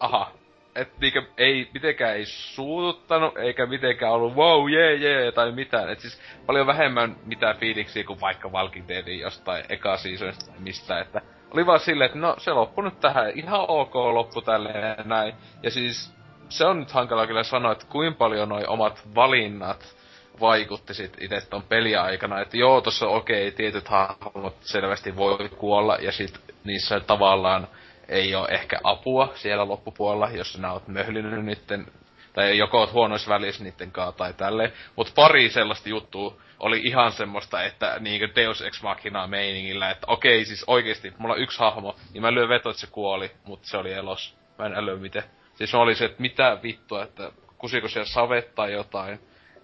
aha, 0.00 0.32
et 0.74 0.98
niinkö 1.00 1.22
ei 1.38 1.70
mitenkään 1.74 2.16
ei 2.16 2.26
suututtanut, 2.26 3.38
eikä 3.38 3.66
mitenkään 3.66 4.12
ollut 4.12 4.34
wow, 4.34 4.70
jee, 4.70 4.94
yeah, 4.94 5.00
jee, 5.00 5.32
tai 5.32 5.52
mitään. 5.52 5.90
Et 5.90 6.00
siis 6.00 6.20
paljon 6.46 6.66
vähemmän 6.66 7.16
mitään 7.26 7.56
fiiliksiä 7.56 8.04
kuin 8.04 8.20
vaikka 8.20 8.48
Walking 8.48 8.88
Deadin 8.88 9.20
jostain 9.20 9.64
eka 9.68 9.96
seasonista 9.96 10.46
tai 10.46 10.60
mistä, 10.60 11.00
että 11.00 11.20
oli 11.54 11.66
vaan 11.66 11.80
silleen, 11.80 12.06
että 12.06 12.18
no 12.18 12.34
se 12.38 12.52
loppu 12.52 12.80
nyt 12.80 13.00
tähän, 13.00 13.30
ihan 13.34 13.64
ok 13.68 13.94
loppu 13.94 14.42
tälleen 14.42 14.94
ja 14.98 15.04
näin. 15.04 15.34
Ja 15.62 15.70
siis 15.70 16.14
se 16.48 16.64
on 16.64 16.80
nyt 16.80 16.90
hankala 16.90 17.26
kyllä 17.26 17.42
sanoa, 17.42 17.72
että 17.72 17.86
kuinka 17.86 18.18
paljon 18.18 18.48
noi 18.48 18.64
omat 18.66 19.02
valinnat 19.14 19.96
vaikutti 20.40 20.94
sit 20.94 21.16
itse 21.20 21.40
ton 21.50 21.62
peliaikana, 21.62 22.40
että 22.40 22.56
joo, 22.56 22.80
tossa 22.80 23.08
okei, 23.08 23.48
okay, 23.48 23.56
tietyt 23.56 23.88
hahmot 23.88 24.56
selvästi 24.60 25.16
voi 25.16 25.48
kuolla, 25.48 25.98
ja 26.00 26.12
sit 26.12 26.40
niissä 26.64 27.00
tavallaan 27.00 27.68
ei 28.10 28.34
ole 28.34 28.48
ehkä 28.50 28.80
apua 28.84 29.32
siellä 29.34 29.68
loppupuolella, 29.68 30.30
jos 30.30 30.52
sinä 30.52 30.72
oot 30.72 30.88
möhlinyt 30.88 31.44
niitten, 31.44 31.86
tai 32.32 32.58
joko 32.58 32.78
oot 32.78 32.92
huonoissa 32.92 33.30
välissä 33.30 33.64
niitten 33.64 33.92
kaa 33.92 34.12
tai 34.12 34.32
tälleen. 34.32 34.72
Mut 34.96 35.12
pari 35.14 35.50
sellaista 35.50 35.88
juttua 35.88 36.36
oli 36.58 36.80
ihan 36.84 37.12
semmoista, 37.12 37.62
että 37.62 37.96
niinkö 38.00 38.28
Deus 38.36 38.62
Ex 38.62 38.82
Machina 38.82 39.26
meiningillä, 39.26 39.90
että 39.90 40.06
okei, 40.06 40.44
siis 40.44 40.64
oikeesti, 40.66 41.12
mulla 41.18 41.34
on 41.34 41.40
yksi 41.40 41.58
hahmo, 41.58 41.96
niin 42.12 42.22
mä 42.22 42.34
lyön 42.34 42.48
veto, 42.48 42.70
että 42.70 42.80
se 42.80 42.86
kuoli, 42.86 43.30
mutta 43.44 43.68
se 43.68 43.76
oli 43.76 43.92
elos. 43.92 44.36
Mä 44.58 44.66
en 44.66 44.74
älyä 44.74 44.96
miten. 44.96 45.22
Siis 45.54 45.74
oli 45.74 45.94
se, 45.94 46.04
että 46.04 46.22
mitä 46.22 46.58
vittua, 46.62 47.02
että 47.02 47.32
kusiko 47.58 47.88
siellä 47.88 48.06
savettaa 48.06 48.68
jotain. 48.68 49.20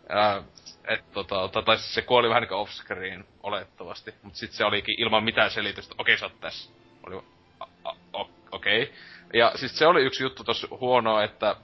Ää, 0.09 0.43
et, 0.89 1.13
tota, 1.13 1.63
tai 1.63 1.77
siis 1.79 1.95
se 1.95 2.03
kuoli 2.03 2.29
vähän 2.29 2.41
niinku 2.41 2.55
offscreen 2.55 3.25
olettavasti, 3.43 4.15
mutta 4.23 4.39
sitten 4.39 4.57
se 4.57 4.65
olikin 4.65 4.95
ilman 4.99 5.25
mitään 5.25 5.51
selitystä, 5.51 5.95
okei 5.99 6.19
sä 6.19 6.27
oot 6.27 6.41
tässä. 6.41 6.73
Oli, 7.07 7.23
okei. 8.13 8.83
Okay. 8.83 8.95
Ja 9.33 9.53
siis 9.55 9.79
se 9.79 9.87
oli 9.87 10.03
yksi 10.03 10.23
juttu 10.23 10.45
tossa 10.45 10.69
huonoa, 10.71 11.25
että 11.25 11.57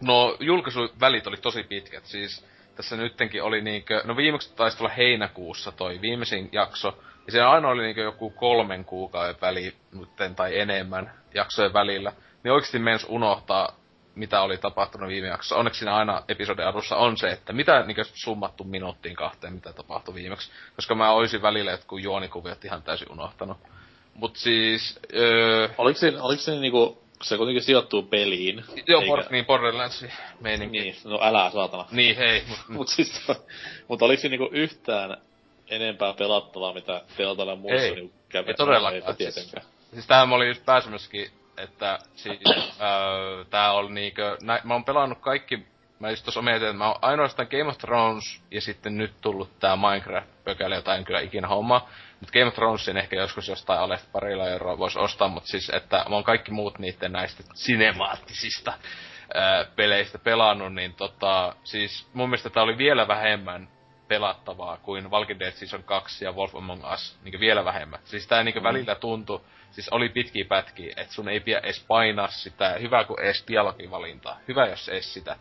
no 0.00 0.36
julkaisuvälit 0.40 1.26
oli 1.26 1.36
tosi 1.36 1.62
pitkät, 1.62 2.06
siis 2.06 2.46
tässä 2.76 2.96
nyttenkin 2.96 3.42
oli 3.42 3.60
niinkö, 3.60 4.02
no 4.04 4.16
viimeksi 4.16 4.56
taisi 4.56 4.76
tulla 4.76 4.90
heinäkuussa 4.90 5.72
toi 5.72 6.00
viimeisin 6.00 6.48
jakso, 6.52 6.98
ja 7.26 7.32
siellä 7.32 7.50
aina 7.50 7.68
oli 7.68 7.82
niinkö 7.82 8.00
joku 8.00 8.30
kolmen 8.30 8.84
kuukauden 8.84 9.36
väli 9.40 9.74
tai 10.36 10.58
enemmän 10.58 11.12
jaksojen 11.34 11.72
välillä. 11.72 12.12
Niin 12.44 12.52
oikeesti 12.52 12.78
mens 12.78 13.06
unohtaa 13.08 13.82
mitä 14.14 14.40
oli 14.40 14.58
tapahtunut 14.58 15.08
viime 15.08 15.28
jaksossa. 15.28 15.56
Onneksi 15.56 15.78
siinä 15.78 15.94
aina 15.94 16.22
episodin 16.28 16.66
alussa 16.66 16.96
on 16.96 17.16
se, 17.16 17.28
että 17.28 17.52
mitä 17.52 17.82
niin 17.82 17.96
summattu 18.04 18.64
minuuttiin 18.64 19.16
kahteen, 19.16 19.52
mitä 19.52 19.72
tapahtui 19.72 20.14
viimeksi. 20.14 20.52
Koska 20.76 20.94
mä 20.94 21.12
olisin 21.12 21.42
välillä 21.42 21.70
jotkut 21.70 22.02
juonikuviot 22.02 22.64
ihan 22.64 22.82
täysin 22.82 23.12
unohtanut. 23.12 23.58
Mut 24.14 24.36
siis... 24.36 25.00
Öö... 25.14 25.68
Oliko 25.78 25.98
se, 25.98 26.12
oliko 26.20 26.42
se 26.42 26.60
niinku, 26.60 27.02
se 27.22 27.36
kuitenkin 27.36 27.62
sijoittuu 27.62 28.02
peliin? 28.02 28.64
Joo, 28.86 29.00
eikä... 29.00 29.10
por, 29.10 29.24
niin 29.30 29.46
Borderlands 29.46 30.04
meininki. 30.40 30.80
Niin, 30.80 30.96
no 31.04 31.18
älä 31.22 31.50
saatana. 31.50 31.84
Niin, 31.90 32.16
hei. 32.16 32.42
Mut, 32.68 32.88
siis, 32.96 33.28
mut 33.88 34.02
oliko 34.02 34.22
se 34.22 34.28
niinku 34.28 34.48
yhtään 34.52 35.16
enempää 35.68 36.12
pelattavaa, 36.12 36.74
mitä 36.74 37.02
Deltalla 37.18 37.56
muussa 37.56 37.82
ei, 37.82 37.94
niinku 37.94 38.16
kävi? 38.28 38.48
Ei 38.48 38.54
todellakaan. 38.54 39.16
Siis, 39.16 39.52
siis 39.94 40.06
tähän 40.06 40.32
oli 40.32 40.48
just 40.48 40.64
pääsemässäkin 40.64 41.30
että 41.56 41.98
siis, 42.14 42.40
öö, 42.80 43.44
tää 43.44 43.72
on 43.72 43.94
niinkö, 43.94 44.36
nä, 44.42 44.60
mä 44.64 44.74
oon 44.74 44.84
pelannut 44.84 45.18
kaikki, 45.18 45.66
mä 45.98 46.10
just 46.10 46.24
tossa 46.24 46.42
mietin, 46.42 46.68
että 46.68 46.78
mä 46.78 46.86
oon 46.88 46.98
ainoastaan 47.02 47.48
Game 47.50 47.70
of 47.70 47.78
Thrones 47.78 48.42
ja 48.50 48.60
sitten 48.60 48.98
nyt 48.98 49.12
tullut 49.20 49.58
tää 49.60 49.76
Minecraft-pökäli, 49.76 50.74
jota 50.74 50.94
en 50.94 51.04
kyllä 51.04 51.20
ikinä 51.20 51.48
homma. 51.48 51.88
Mut 52.22 52.30
Game 52.30 52.46
of 52.46 52.54
Thronesin 52.54 52.96
ehkä 52.96 53.16
joskus 53.16 53.48
jostain 53.48 53.80
alle 53.80 53.98
parilla 54.12 54.48
euroa 54.48 54.78
vois 54.78 54.96
ostaa, 54.96 55.28
mut 55.28 55.46
siis, 55.46 55.70
että 55.70 56.04
mä 56.08 56.14
oon 56.14 56.24
kaikki 56.24 56.50
muut 56.50 56.78
niitten 56.78 57.12
näistä 57.12 57.42
sinemaattisista 57.54 58.72
öö, 59.34 59.64
peleistä 59.76 60.18
pelannut, 60.18 60.74
niin 60.74 60.94
tota, 60.94 61.56
siis 61.64 62.08
mun 62.12 62.28
mielestä 62.28 62.50
tää 62.50 62.62
oli 62.62 62.78
vielä 62.78 63.08
vähemmän 63.08 63.68
pelattavaa 64.08 64.76
kuin 64.76 65.10
Walking 65.10 65.40
Dead 65.40 65.52
Season 65.52 65.82
2 65.82 66.24
ja 66.24 66.32
Wolf 66.32 66.54
Among 66.54 66.92
Us, 66.94 67.18
niin 67.24 67.40
vielä 67.40 67.64
vähemmän. 67.64 68.00
Siis 68.04 68.26
tää 68.26 68.42
niin 68.42 68.56
mm. 68.56 68.62
välillä 68.62 68.94
tuntui, 68.94 69.40
siis 69.70 69.88
oli 69.88 70.08
pitkiä 70.08 70.44
pätkiä, 70.48 70.94
että 70.96 71.14
sun 71.14 71.28
ei 71.28 71.40
pidä 71.40 71.58
edes 71.58 71.84
painaa 71.88 72.28
sitä, 72.28 72.76
hyvä 72.80 73.04
kuin 73.04 73.20
edes 73.20 73.44
dialogivalintaa, 73.48 74.38
hyvä 74.48 74.66
jos 74.66 74.88
edes 74.88 75.14
sitä. 75.14 75.36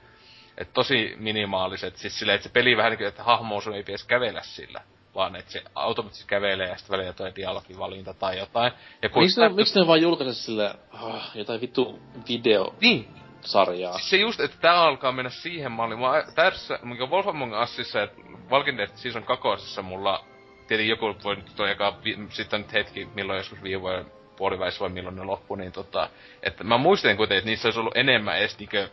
Et 0.58 0.74
tosi 0.74 1.16
minimaaliset, 1.18 1.98
siis 1.98 2.20
silleen, 2.20 2.36
että 2.36 2.48
se 2.48 2.54
peli 2.54 2.78
vähän 2.78 2.90
niin 2.90 2.98
kuin, 2.98 3.08
että 3.08 3.24
hahmo 3.24 3.62
sun 3.62 3.74
ei 3.74 3.84
pitäisi 3.84 4.08
kävellä 4.08 4.42
sillä 4.42 4.82
vaan 5.16 5.36
että 5.36 5.52
se 5.52 5.64
automaattisesti 5.76 6.30
kävelee 6.30 6.68
ja 6.68 6.78
sitten 6.78 6.98
välillä 6.98 7.14
toi 7.14 7.36
dialogivalinta 7.36 8.14
tai 8.14 8.38
jotain. 8.38 8.74
Ja 9.02 9.10
kun 9.10 9.24
miksi, 9.24 9.42
ne, 9.42 9.50
miksi 9.50 9.80
ne 9.80 9.88
vaan 9.88 10.02
julkaise 10.02 10.34
sille 10.34 10.76
oh, 11.02 11.24
jotain 11.36 11.62
vittu 11.62 12.00
video? 12.30 12.74
Niin, 12.82 13.08
sarjaa. 13.42 13.94
Siis 13.94 14.10
se 14.10 14.18
just, 14.18 14.40
että 14.40 14.58
tää 14.62 14.82
alkaa 14.82 15.12
mennä 15.12 15.30
siihen 15.30 15.72
malliin. 15.72 16.00
Mä 16.00 16.24
tässä, 16.36 16.80
mikä 16.84 17.06
Wolf 17.06 17.28
Among 17.28 17.62
Usissa 17.64 18.00
ja 18.00 18.08
Walking 18.50 18.78
Dead 18.78 18.90
Season 18.96 19.24
2 19.24 19.82
mulla, 19.82 20.26
tietenkin 20.68 20.90
joku 20.90 21.16
voi 21.24 21.36
nyt 21.36 21.56
toi 21.56 21.72
eka, 21.72 21.98
sitten 22.30 22.62
nyt 22.62 22.74
hetki, 22.74 23.08
milloin 23.16 23.38
joskus 23.38 23.64
viime 23.64 23.82
vuoden 23.82 24.06
puoliväis 24.38 24.80
vai 24.80 24.90
milloin 24.90 25.16
ne 25.16 25.24
loppu, 25.24 25.56
niin 25.56 25.72
tota, 25.72 26.10
että 26.44 26.64
mä 26.64 26.78
muistin 26.78 27.18
kuitenkin, 27.18 27.38
että 27.38 27.50
niissä 27.50 27.68
olisi 27.68 27.80
ollut 27.80 27.98
enemmän 27.98 28.38
edes 28.38 28.60
niinkö 28.60 28.90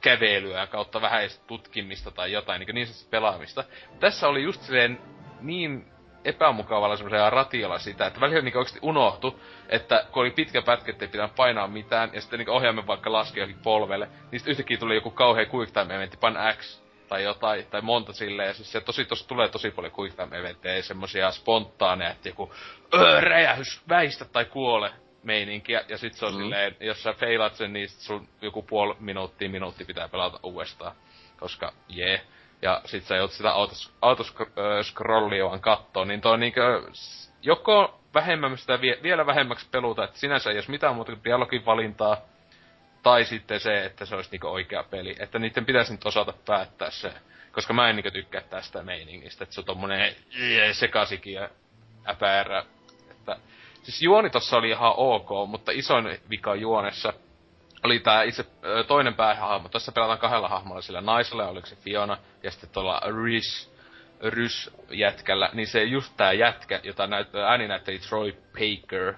kävelyä 0.00 0.66
kautta 0.66 1.00
vähän 1.00 1.20
edes 1.20 1.38
tutkimista 1.38 2.10
tai 2.10 2.32
jotain, 2.32 2.60
niin 2.60 2.74
niin 2.74 2.88
pelaamista. 3.10 3.64
Tässä 4.00 4.28
oli 4.28 4.42
just 4.42 4.62
silleen 4.62 4.98
niin 5.46 5.94
epämukavalla 6.24 6.96
semmoisella 6.96 7.30
ratiolla 7.30 7.78
sitä, 7.78 8.06
että 8.06 8.20
välillä 8.20 8.42
niinku 8.42 8.58
oikeesti 8.58 8.78
unohtu, 8.82 9.40
että 9.68 10.06
kun 10.12 10.20
oli 10.20 10.30
pitkä 10.30 10.62
pätkä, 10.62 10.92
ettei 10.92 11.08
pitää 11.08 11.28
painaa 11.36 11.68
mitään, 11.68 12.10
ja 12.12 12.20
sitten 12.20 12.38
niinku 12.38 12.52
ohjaamme 12.52 12.86
vaikka 12.86 13.12
laski 13.12 13.40
johonkin 13.40 13.62
polvelle, 13.62 14.06
niin 14.06 14.40
sitten 14.40 14.50
yhtäkkiä 14.50 14.76
tuli 14.76 14.94
joku 14.94 15.10
kauhea 15.10 15.46
quick 15.54 15.72
time 15.72 15.94
eventti, 15.94 16.16
pan 16.16 16.36
X, 16.58 16.80
tai 17.08 17.24
jotain, 17.24 17.66
tai 17.66 17.80
monta 17.80 18.12
silleen, 18.12 18.48
ja 18.48 18.54
siis 18.54 18.72
se 18.72 18.80
tosi, 18.80 19.04
tos, 19.04 19.26
tulee 19.26 19.48
tosi 19.48 19.70
paljon 19.70 19.92
quick 19.98 20.16
time 20.16 20.38
eventtejä, 20.38 20.82
semmosia 20.82 21.30
spontaaneja, 21.30 22.10
että 22.10 22.28
joku 22.28 22.52
öö, 22.94 23.20
räjähys, 23.20 23.82
väistä 23.88 24.24
tai 24.24 24.44
kuole 24.44 24.90
meininkiä, 25.22 25.84
ja 25.88 25.98
sit 25.98 26.14
se 26.14 26.26
on 26.26 26.34
mm. 26.34 26.38
silleen, 26.38 26.76
jos 26.80 27.02
sä 27.02 27.12
feilat 27.12 27.54
sen, 27.54 27.72
niin 27.72 27.88
sun 27.88 28.28
joku 28.42 28.62
puoli 28.62 28.96
minuuttia, 29.00 29.48
minuutti 29.48 29.84
pitää 29.84 30.08
pelata 30.08 30.40
uudestaan, 30.42 30.96
koska 31.40 31.72
jee. 31.88 32.08
Yeah 32.08 32.33
ja 32.64 32.80
sit 32.84 33.04
sä 33.04 33.16
joudut 33.16 33.32
sitä 33.32 33.52
autos, 33.52 33.92
vaan 35.44 35.60
kattoo, 35.60 36.04
niin 36.04 36.20
toi 36.20 36.38
niinkö, 36.38 36.82
joko 37.42 38.00
vähemmän 38.14 38.58
sitä 38.58 38.80
vie, 38.80 38.98
vielä 39.02 39.26
vähemmäksi 39.26 39.66
peluta, 39.70 40.04
että 40.04 40.18
sinänsä 40.18 40.50
ei 40.50 40.56
jos 40.56 40.68
mitään 40.68 40.94
muuta 40.94 41.12
kuin 41.12 41.24
dialogin 41.24 41.66
valintaa, 41.66 42.16
tai 43.02 43.24
sitten 43.24 43.60
se, 43.60 43.84
että 43.84 44.06
se 44.06 44.14
olisi 44.14 44.30
niinku 44.30 44.46
oikea 44.46 44.82
peli. 44.82 45.16
Että 45.18 45.38
niiden 45.38 45.66
pitäisi 45.66 45.92
nyt 45.92 46.06
osata 46.06 46.34
päättää 46.46 46.90
se. 46.90 47.12
Koska 47.52 47.72
mä 47.72 47.88
en 47.88 47.96
niinku 47.96 48.10
tykkää 48.10 48.40
tästä 48.40 48.82
meiningistä, 48.82 49.44
että 49.44 49.54
se 49.54 49.60
on 49.60 49.64
tommonen 49.64 50.14
sekasikin 50.72 51.34
ja 51.34 51.48
äpäärä. 52.08 52.64
Että, 53.10 53.36
siis 53.82 54.02
juoni 54.02 54.30
tossa 54.30 54.56
oli 54.56 54.70
ihan 54.70 54.94
ok, 54.96 55.28
mutta 55.46 55.72
isoin 55.72 56.18
vika 56.30 56.54
juonessa 56.54 57.12
oli 57.84 57.98
tää 57.98 58.22
itse 58.22 58.44
toinen 58.86 59.14
päähahmo. 59.14 59.68
Tässä 59.68 59.92
pelataan 59.92 60.18
kahdella 60.18 60.48
hahmolla 60.48 60.82
sillä 60.82 61.00
naisella, 61.00 61.48
oliko 61.48 61.66
se 61.66 61.76
Fiona, 61.76 62.18
ja 62.42 62.50
sitten 62.50 62.70
tuolla 62.70 63.00
Rhys, 63.06 63.72
Rhys 64.20 64.70
jätkällä, 64.90 65.50
niin 65.52 65.66
se 65.66 65.84
just 65.84 66.12
tää 66.16 66.32
jätkä, 66.32 66.80
jota 66.82 67.06
näyt, 67.06 67.34
ääni 67.34 67.68
näytteli 67.68 67.98
Troy 67.98 68.32
Baker, 68.32 69.14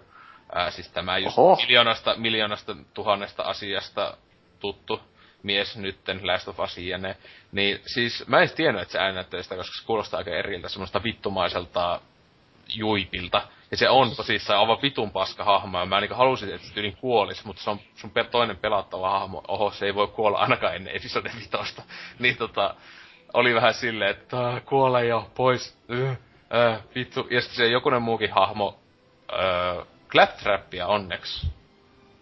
ää, 0.54 0.70
siis 0.70 0.88
tämä 0.88 1.18
just 1.18 1.38
Oho. 1.38 1.56
miljoonasta, 1.56 2.14
miljoonasta 2.16 2.76
tuhannesta 2.94 3.42
asiasta 3.42 4.16
tuttu 4.60 5.00
mies 5.42 5.76
nytten 5.76 6.26
Last 6.26 6.48
of 6.48 6.60
Us 6.60 6.78
jne. 6.78 7.16
Niin 7.52 7.80
siis 7.86 8.24
mä 8.26 8.40
en 8.40 8.50
tiennyt, 8.50 8.82
että 8.82 8.92
se 8.92 8.98
äännäyttää 8.98 9.42
sitä, 9.42 9.56
koska 9.56 9.76
se 9.80 9.86
kuulostaa 9.86 10.18
aika 10.18 10.30
eriltä, 10.30 10.68
semmoista 10.68 11.02
vittumaiselta 11.02 12.00
juipilta. 12.68 13.42
Ja 13.70 13.76
se 13.76 13.88
on 13.88 14.16
tosissaan 14.16 14.60
aivan 14.60 14.82
vitun 14.82 15.10
paska 15.10 15.44
hahmo, 15.44 15.78
ja 15.78 15.86
mä 15.86 16.00
niinku 16.00 16.14
halusin, 16.14 16.54
että 16.54 16.66
se 16.66 16.74
tyyliin 16.74 16.96
kuolis, 16.96 17.44
mutta 17.44 17.62
se 17.62 17.70
on 17.70 17.80
sun 17.94 18.10
per 18.10 18.26
toinen 18.26 18.56
pelattava 18.56 19.10
hahmo. 19.10 19.44
Oho, 19.48 19.70
se 19.70 19.86
ei 19.86 19.94
voi 19.94 20.08
kuolla 20.08 20.38
ainakaan 20.38 20.76
ennen 20.76 20.96
episode 20.96 21.30
vitosta. 21.40 21.82
niin 22.18 22.36
tota, 22.36 22.74
oli 23.32 23.54
vähän 23.54 23.74
silleen, 23.74 24.10
että 24.10 24.62
kuole 24.64 25.06
jo, 25.06 25.30
pois, 25.34 25.78
äh, 25.92 26.18
äh, 26.54 26.80
vittu. 26.94 27.26
Ja 27.30 27.40
sitten 27.40 27.56
se 27.56 27.66
jokunen 27.66 28.02
muukin 28.02 28.32
hahmo, 28.32 28.78
äh, 29.32 29.86
Claptrappia 30.08 30.86
onneksi. 30.86 31.46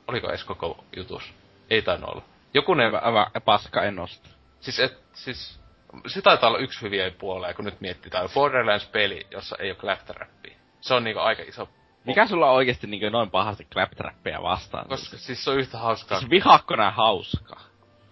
Oliko 0.09 0.28
edes 0.28 0.45
koko 0.45 0.84
jutus? 0.97 1.34
Ei 1.70 1.82
tainnut 1.82 2.11
olla. 2.11 2.22
Jokunen... 2.55 3.05
Aivan 3.05 3.26
paska 3.45 3.82
ennosta. 3.82 4.28
Siis, 4.61 4.80
et, 4.80 4.99
siis 5.12 5.61
se 6.07 6.22
taitaa 6.22 6.49
olla 6.49 6.59
yksi 6.59 6.82
hyviä 6.82 7.11
puolia, 7.11 7.55
kun 7.55 7.64
nyt 7.64 7.80
miettii. 7.80 8.11
Tää 8.11 8.28
Borderlands-peli, 8.34 9.26
jossa 9.30 9.57
ei 9.59 9.70
ole 9.70 9.78
claptrappia. 9.78 10.57
Se 10.85 10.95
on 10.95 11.05
niinku 11.05 11.20
aika 11.20 11.43
iso... 11.43 11.68
Mikä 12.05 12.26
sulla 12.26 12.51
on 12.51 12.57
oikeesti 12.57 12.87
niinku 12.87 13.09
noin 13.09 13.30
pahasti 13.30 13.64
claptrappia 13.72 14.43
vastaan? 14.43 14.89
Koska 14.89 15.16
siis 15.16 15.45
se 15.45 15.51
on 15.51 15.59
yhtä 15.59 15.78
hauskaa. 15.78 16.18
Siis 16.18 16.30
vihakko 16.30 16.76
nää 16.76 16.91
hauska. 16.91 17.61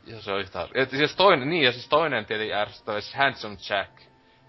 Ja 0.07 0.21
se 0.21 0.33
on 0.33 0.41
yhtä 0.41 0.59
hauskaa. 0.59 0.83
Ja 0.83 0.87
siis 0.87 1.17
toinen, 1.17 1.51
niin 1.51 1.63
ja 1.63 1.73
siis 1.73 1.89
toinen 1.89 2.27
tietenkin 2.27 2.57
ärsyttävä, 2.57 3.01
siis 3.01 3.15
Handsome 3.15 3.57
Jack. 3.71 3.91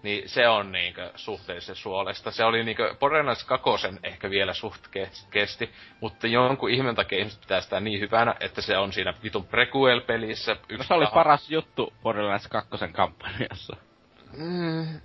Niin 0.02 0.28
se 0.28 0.48
on 0.48 0.72
niinkö 0.72 1.10
suhteellisen 1.16 1.76
suolesta. 1.76 2.30
Se 2.30 2.44
oli 2.44 2.64
niinkö 2.64 2.94
Borderlands 3.00 3.44
2 3.44 3.70
ehkä 4.02 4.30
vielä 4.30 4.54
suht 4.54 4.88
kesti, 5.30 5.70
mutta 6.00 6.26
jonkun 6.26 6.70
ihmeen 6.70 6.94
takia 6.94 7.18
ihmiset 7.18 7.40
pitää 7.40 7.60
sitä 7.60 7.80
niin 7.80 8.00
hyvänä, 8.00 8.34
että 8.40 8.62
se 8.62 8.78
on 8.78 8.92
siinä 8.92 9.14
vitun 9.22 9.46
prequel-pelissä. 9.46 10.56
No 10.78 10.84
se 10.84 10.94
oli 10.94 11.06
paras 11.14 11.50
juttu 11.50 11.92
Borderlands 12.02 12.48
2 12.48 12.70
kampanjassa. 12.92 13.76
Mm, 14.36 15.00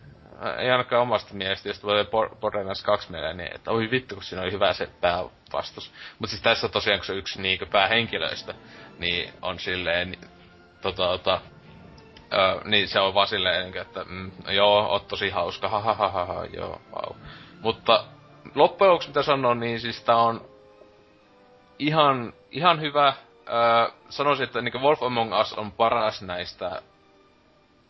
ei 0.57 0.71
ainakaan 0.71 1.01
omasta 1.01 1.33
mielestä, 1.33 1.69
jos 1.69 1.79
tulee 1.79 2.05
Borderlands 2.41 2.83
2 2.83 3.11
mieleen, 3.11 3.37
niin 3.37 3.55
että 3.55 3.71
oi 3.71 3.91
vittu, 3.91 4.15
kun 4.15 4.23
siinä 4.23 4.43
oli 4.43 4.51
hyvä 4.51 4.73
se 4.73 4.89
päävastus. 5.01 5.93
Mutta 6.19 6.31
siis 6.31 6.41
tässä 6.41 6.69
tosiaan, 6.69 6.99
kun 6.99 7.05
se 7.05 7.13
yksi 7.13 7.41
niinkö 7.41 7.65
päähenkilöistä, 7.65 8.53
niin 8.99 9.33
on 9.41 9.59
silleen, 9.59 10.15
tota, 10.81 11.07
tota, 11.07 11.41
Öö, 12.33 12.61
niin 12.63 12.87
se 12.87 12.99
on 12.99 13.13
vaan 13.13 13.27
silleen, 13.27 13.77
että 13.77 14.05
mm, 14.09 14.31
joo, 14.49 14.87
oot 14.91 15.07
tosi 15.07 15.29
hauska, 15.29 15.69
ha, 15.69 15.79
ha, 15.79 15.93
ha, 15.93 16.09
ha, 16.09 16.25
ha 16.25 16.45
joo, 16.45 16.81
wow. 16.91 17.17
Mutta 17.61 18.05
loppujen 18.55 18.91
lopuksi 18.91 19.09
mitä 19.09 19.23
sanon, 19.23 19.59
niin 19.59 19.79
siis 19.79 20.03
tää 20.03 20.15
on 20.15 20.41
ihan, 21.79 22.33
ihan 22.51 22.81
hyvä. 22.81 23.13
Öö, 23.47 23.91
sanoisin, 24.09 24.43
että 24.43 24.61
niin 24.61 24.81
Wolf 24.81 25.03
Among 25.03 25.39
Us 25.39 25.53
on 25.53 25.71
paras 25.71 26.21
näistä 26.21 26.81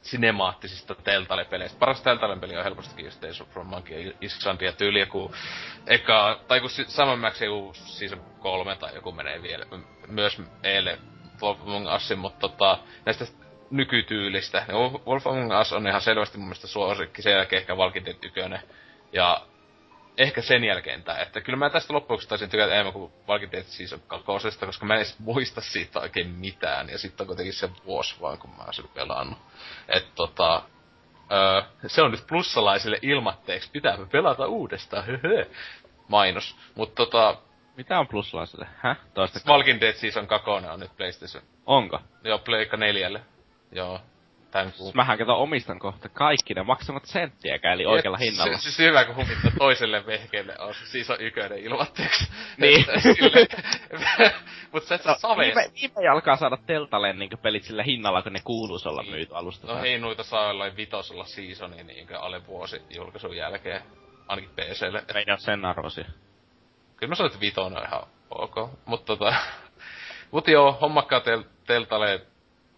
sinemaattisista 0.01 0.95
Telltale-peleistä. 0.95 1.79
Paras 1.79 2.01
Telltale-peli 2.01 2.57
on 2.57 2.63
helpostikin 2.63 3.05
just 3.05 3.21
Days 3.21 3.43
From 3.49 3.67
Monkey 3.67 4.15
Isxandia 4.21 4.71
tyyliä, 4.71 5.05
kun 5.05 5.33
eka, 5.87 6.39
tai 6.47 6.59
kun 6.59 6.69
Max 7.19 7.41
joku 7.41 7.73
season 7.73 8.21
kolme 8.39 8.75
tai 8.75 8.95
joku 8.95 9.11
menee 9.11 9.41
vielä, 9.41 9.65
myös 10.07 10.41
eilen 10.63 10.99
Wolf 11.41 11.61
Among 11.61 11.95
Usin, 11.95 12.19
mutta 12.19 12.39
tota, 12.39 12.77
näistä 13.05 13.25
nykytyylistä. 13.71 14.65
Ja 14.67 14.73
Wolf 15.07 15.27
Among 15.27 15.59
Us 15.61 15.73
on 15.73 15.87
ihan 15.87 16.01
selvästi 16.01 16.37
mun 16.37 16.47
mielestä 16.47 16.67
suosikki, 16.67 17.21
sen 17.21 17.33
jälkeen 17.33 17.59
ehkä 17.59 17.77
Dead 17.77 18.17
1. 18.23 18.67
Ja 19.13 19.41
ehkä 20.19 20.41
sen 20.41 20.63
jälkeen 20.63 21.03
tää. 21.03 21.21
Että 21.21 21.41
kyllä 21.41 21.57
mä 21.57 21.69
tästä 21.69 21.93
loppuksi 21.93 22.29
taisin 22.29 22.49
tykätä 22.49 22.73
enemmän 22.73 22.93
kuin 22.93 23.11
Walking 23.27 23.51
Dead 23.51 23.63
Season 23.63 23.99
2, 24.07 24.59
koska 24.65 24.85
mä 24.85 24.93
en 24.93 24.99
edes 24.99 25.19
muista 25.19 25.61
siitä 25.61 25.99
oikein 25.99 26.29
mitään. 26.29 26.89
Ja 26.89 26.97
sitten 26.97 27.23
on 27.23 27.27
kuitenkin 27.27 27.53
se 27.53 27.69
vuosi 27.85 28.15
vaan, 28.21 28.37
kun 28.37 28.49
mä 28.49 28.63
oon 28.63 28.73
sen 28.73 28.87
pelannut. 28.87 29.37
että 29.87 30.11
tota, 30.15 30.61
öö, 31.31 31.61
se 31.87 32.01
on 32.01 32.11
nyt 32.11 32.27
plussalaisille 32.27 32.99
ilmatteeksi. 33.01 33.71
Pitää 33.71 33.97
pelata 34.11 34.47
uudestaan, 34.47 35.05
höhö. 35.05 35.45
Mainos. 36.07 36.55
Mutta 36.75 36.95
tota... 36.95 37.37
Mitä 37.77 37.99
on 37.99 38.07
plussalaisille? 38.07 38.67
Häh? 38.77 38.97
Toista 39.13 39.39
Walking 39.47 39.81
Dead 39.81 39.93
Season 39.93 40.27
2 40.27 40.49
on 40.49 40.79
nyt 40.79 40.97
PlayStation. 40.97 41.43
Onko? 41.65 41.99
Joo, 42.23 42.37
Pleikka 42.39 42.77
neljälle. 42.77 43.21
Joo. 43.71 43.99
Tän 44.51 44.73
kuun. 44.77 44.91
Mähän 44.95 45.17
kato 45.17 45.41
omistan 45.41 45.79
kohta 45.79 46.09
kaikki 46.09 46.53
ne 46.53 46.63
maksamat 46.63 47.05
senttiäkään, 47.05 47.73
eli 47.73 47.85
oikealla 47.85 48.17
hinnalla. 48.17 48.57
Se, 48.57 48.61
siis 48.61 48.79
hyvä, 48.79 49.05
kun 49.05 49.15
humittaa 49.15 49.51
toiselle 49.57 50.05
vehkeelle 50.05 50.55
on 50.59 50.73
se 50.73 50.85
siis 50.85 51.09
on 51.09 51.21
yköinen 51.21 51.59
ilmatteeksi. 51.59 52.27
Niin. 52.57 52.85
Mut 54.73 54.83
sä 54.83 54.95
et 54.95 55.05
no, 55.05 55.15
save... 55.17 55.45
Viime, 55.45 55.71
viime 55.81 56.09
alkaa 56.09 56.35
saada 56.35 56.57
teltaleen 56.57 57.19
niinku 57.19 57.37
pelit 57.37 57.63
sillä 57.63 57.83
hinnalla, 57.83 58.21
kun 58.21 58.33
ne 58.33 58.39
kuuluis 58.43 58.87
olla 58.87 59.01
niin. 59.01 59.11
myyty 59.11 59.35
alusta. 59.35 59.67
No 59.67 59.83
ei 59.83 59.99
noita 59.99 60.23
saa 60.23 60.47
jollain 60.47 60.77
vitosella 60.77 61.25
seasoni 61.25 61.83
niinkö 61.83 62.19
alle 62.19 62.47
vuosi 62.47 62.81
julkaisun 62.89 63.37
jälkeen. 63.37 63.81
Ainakin 64.27 64.51
PClle. 64.55 65.03
Ei 65.15 65.25
ne 65.25 65.37
sen 65.37 65.65
arvosi. 65.65 66.01
Kyllä 66.97 67.11
mä 67.11 67.15
sanoin, 67.15 67.31
että 67.31 67.41
vitonen 67.41 67.79
on 67.79 67.85
ihan 67.87 68.03
ok. 68.29 68.55
Mutta 68.85 69.05
tota... 69.05 69.35
Mut 70.31 70.47
joo, 70.47 70.77
hommakkaa 70.81 71.19
tel- 71.19 71.49
teltaleen 71.67 72.19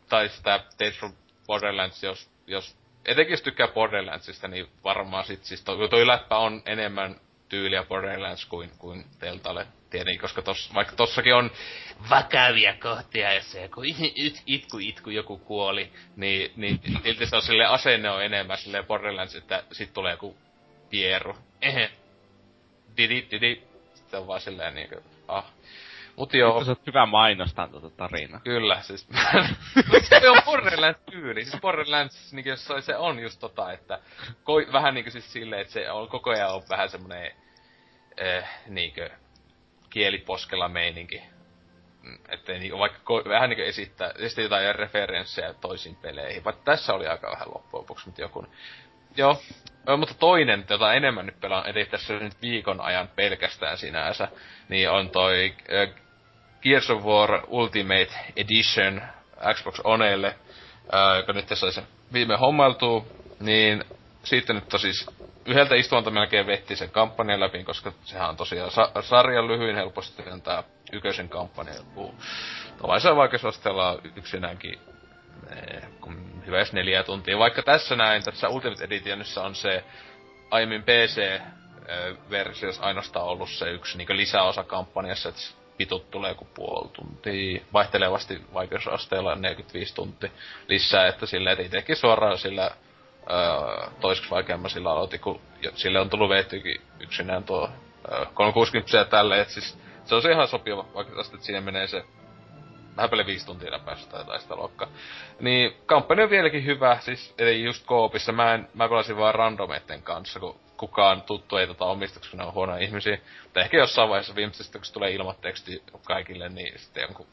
tai 0.09 0.29
sitä 0.29 0.63
Tales 0.77 0.99
from 0.99 1.13
Borderlands, 1.47 2.03
jos, 2.03 2.29
jos 2.47 2.77
etenkin 3.05 3.33
jos 3.33 3.41
tykkää 3.41 3.67
Borderlandsista, 3.67 4.47
niin 4.47 4.67
varmaan 4.83 5.25
sit 5.25 5.43
siis 5.43 5.63
toi, 5.63 5.89
toi 5.89 6.07
läppä 6.07 6.37
on 6.37 6.61
enemmän 6.65 7.15
tyyliä 7.49 7.83
Borderlands 7.83 8.45
kuin, 8.45 8.71
kuin 8.77 9.05
Teltalle. 9.19 9.67
Tietenkin, 9.89 10.21
koska 10.21 10.41
tos, 10.41 10.73
vaikka 10.73 10.95
tossakin 10.95 11.35
on 11.35 11.51
vakavia 12.09 12.73
kohtia, 12.73 13.33
jos 13.33 13.51
se 13.51 13.61
joku 13.61 13.81
it, 13.83 14.43
itku, 14.45 14.77
itku, 14.77 15.09
joku 15.09 15.37
kuoli, 15.37 15.91
niin, 16.15 16.51
niin 16.55 16.81
silti 17.03 17.25
se 17.25 17.35
on 17.35 17.41
sille 17.41 17.65
asenne 17.65 18.09
on 18.09 18.23
enemmän 18.23 18.57
sille 18.57 18.83
Borderlands, 18.83 19.35
että 19.35 19.63
sit 19.71 19.93
tulee 19.93 20.11
joku 20.11 20.37
pieru. 20.89 21.37
Ehe. 21.61 21.91
Didi, 22.97 23.25
didi. 23.31 23.61
Sitten 23.93 24.19
on 24.19 24.27
vaan 24.27 24.41
silleen 24.41 24.75
niinku, 24.75 24.95
ah. 25.27 25.45
Mut 26.21 26.33
joo. 26.33 26.59
Nyt 26.59 26.67
sä 26.67 26.75
hyvä 26.87 27.05
mainostaa 27.05 27.67
tuota 27.67 27.89
tarinaa. 27.89 28.39
Kyllä, 28.43 28.81
siis. 28.81 29.07
se 30.09 30.29
on 30.29 30.41
Borderlands 30.45 30.99
tyyli. 31.11 31.45
Siis 31.45 31.61
Borderlands, 31.61 32.33
niin 32.33 32.45
jossain 32.45 32.81
se 32.81 32.95
on 32.95 33.19
just 33.19 33.39
tota, 33.39 33.71
että 33.71 33.99
koi, 34.43 34.67
vähän 34.71 34.93
niinku 34.93 35.11
siis 35.11 35.33
silleen, 35.33 35.61
että 35.61 35.73
se 35.73 35.91
on 35.91 36.09
koko 36.09 36.29
ajan 36.29 36.53
on 36.53 36.61
vähän 36.69 36.89
semmonen 36.89 37.31
eh, 38.17 38.43
niinkö 38.67 39.09
kieliposkella 39.89 40.69
meininki. 40.69 41.21
Mm, 42.01 42.17
että 42.29 42.53
niin, 42.53 42.79
vaikka 42.79 42.99
ko, 43.03 43.23
vähän 43.29 43.49
niinku 43.49 43.63
esittää, 43.63 44.11
esittää 44.17 44.43
jotain 44.43 44.75
referenssejä 44.75 45.53
toisiin 45.53 45.95
peleihin. 45.95 46.43
Vaikka 46.43 46.63
tässä 46.65 46.93
oli 46.93 47.07
aika 47.07 47.31
vähän 47.31 47.47
loppujen 47.47 47.81
lopuksi, 47.81 48.05
mutta 48.05 48.21
joku. 48.21 48.45
Joo, 49.17 49.41
Ö, 49.89 49.97
mutta 49.97 50.13
toinen, 50.13 50.65
jota 50.69 50.93
enemmän 50.93 51.25
nyt 51.25 51.39
pelaan, 51.39 51.69
eli 51.69 51.85
tässä 51.85 52.13
nyt 52.13 52.41
viikon 52.41 52.81
ajan 52.81 53.09
pelkästään 53.15 53.77
sinänsä, 53.77 54.27
niin 54.69 54.89
on 54.89 55.09
toi 55.09 55.53
äh, 55.73 56.01
Gears 56.61 56.89
of 56.89 57.03
War 57.03 57.41
Ultimate 57.47 58.09
Edition 58.35 59.01
Xbox 59.53 59.79
Onelle, 59.83 60.27
äh, 60.27 60.35
joka 61.17 61.33
nyt 61.33 61.47
sai 61.53 61.71
sen 61.71 61.87
viime 62.13 62.37
hommailtuu, 62.37 63.07
niin 63.39 63.83
sitten 64.23 64.55
nyt 64.55 64.81
siis 64.81 65.05
yhdeltä 65.45 65.75
istuvalta 65.75 66.11
melkein 66.11 66.47
vetti 66.47 66.75
sen 66.75 66.89
kampanjan 66.89 67.39
läpi, 67.39 67.63
koska 67.63 67.91
sehän 68.03 68.29
on 68.29 68.37
tosiaan 68.37 68.71
sa- 68.71 68.91
sarjan 69.01 69.47
lyhyin 69.47 69.75
helposti 69.75 70.23
tämä 70.43 70.63
yköisen 70.91 71.29
kampanja. 71.29 71.73
Tavallisella 72.81 73.15
vaikeusasteella 73.15 73.99
yksinäänkin 74.15 74.79
eh, 75.49 75.83
hyvä 76.45 76.57
edes 76.57 76.73
neljä 76.73 77.03
tuntia. 77.03 77.39
Vaikka 77.39 77.63
tässä 77.63 77.95
näin, 77.95 78.23
tässä 78.23 78.49
Ultimate 78.49 78.83
Editionissa 78.83 79.43
on 79.43 79.55
se 79.55 79.83
aiemmin 80.51 80.83
PC-versiossa 80.83 82.83
ainoastaan 82.83 83.25
ollut 83.25 83.49
se 83.49 83.71
yksi 83.71 83.97
niin 83.97 84.17
lisäosa 84.17 84.63
kampanjassa, 84.63 85.29
että 85.29 85.41
pitut 85.81 86.11
tulee 86.11 86.31
joku 86.31 86.47
puoli 86.53 86.89
tuntia, 86.93 87.61
vaihtelevasti 87.73 88.41
vaikeusasteella 88.53 89.35
45 89.35 89.95
tuntia 89.95 90.29
lisää, 90.67 91.07
että 91.07 91.25
sillä 91.25 91.51
että 91.51 91.63
itsekin 91.63 91.95
suoraan 91.95 92.37
sillä 92.37 92.71
toiseksi 93.99 94.31
vaikeamman 94.31 94.69
sillä 94.69 94.91
aloitin, 94.91 95.19
kun 95.19 95.41
sille 95.75 95.99
on 95.99 96.09
tullut 96.09 96.29
vehtykin 96.29 96.81
yksinään 96.99 97.43
tuo 97.43 97.69
öö, 98.11 98.25
360 98.33 99.05
tälle, 99.05 99.41
että 99.41 99.53
siis 99.53 99.77
se 100.05 100.15
on 100.15 100.31
ihan 100.31 100.47
sopiva, 100.47 100.85
vaikka 100.93 101.15
tästä, 101.15 101.35
että 101.35 101.45
siinä 101.45 101.61
menee 101.61 101.87
se 101.87 102.03
vähän 102.97 103.09
paljon 103.09 103.27
viisi 103.27 103.45
tuntia 103.45 103.71
läpäistä 103.71 104.23
tai 104.23 104.39
sitä 104.39 104.55
luokkaa. 104.55 104.87
Niin 105.39 105.73
kampanja 105.85 106.23
on 106.23 106.29
vieläkin 106.29 106.65
hyvä, 106.65 106.97
siis 106.99 107.33
eli 107.37 107.63
just 107.63 107.85
koopissa. 107.85 108.31
Mä, 108.31 108.53
en, 108.53 108.67
mä 108.73 108.89
pelasin 108.89 109.17
vaan 109.17 109.35
randomeitten 109.35 110.01
kanssa, 110.01 110.39
kun 110.39 110.59
kukaan 110.81 111.21
tuttu 111.21 111.57
ei 111.57 111.67
tota 111.67 111.85
omista, 111.85 112.19
koska 112.19 112.37
ne 112.37 112.43
on 112.43 112.53
huonoja 112.53 112.83
ihmisiä. 112.83 113.17
Mutta 113.43 113.59
ehkä 113.59 113.77
jossain 113.77 114.09
vaiheessa 114.09 114.35
viimeisestä, 114.35 114.79
kun 114.79 114.87
tulee 114.93 115.11
ilmateksti 115.11 115.83
kaikille, 116.05 116.49
niin 116.49 116.79
sitten 116.79 117.01
jonkun 117.01 117.27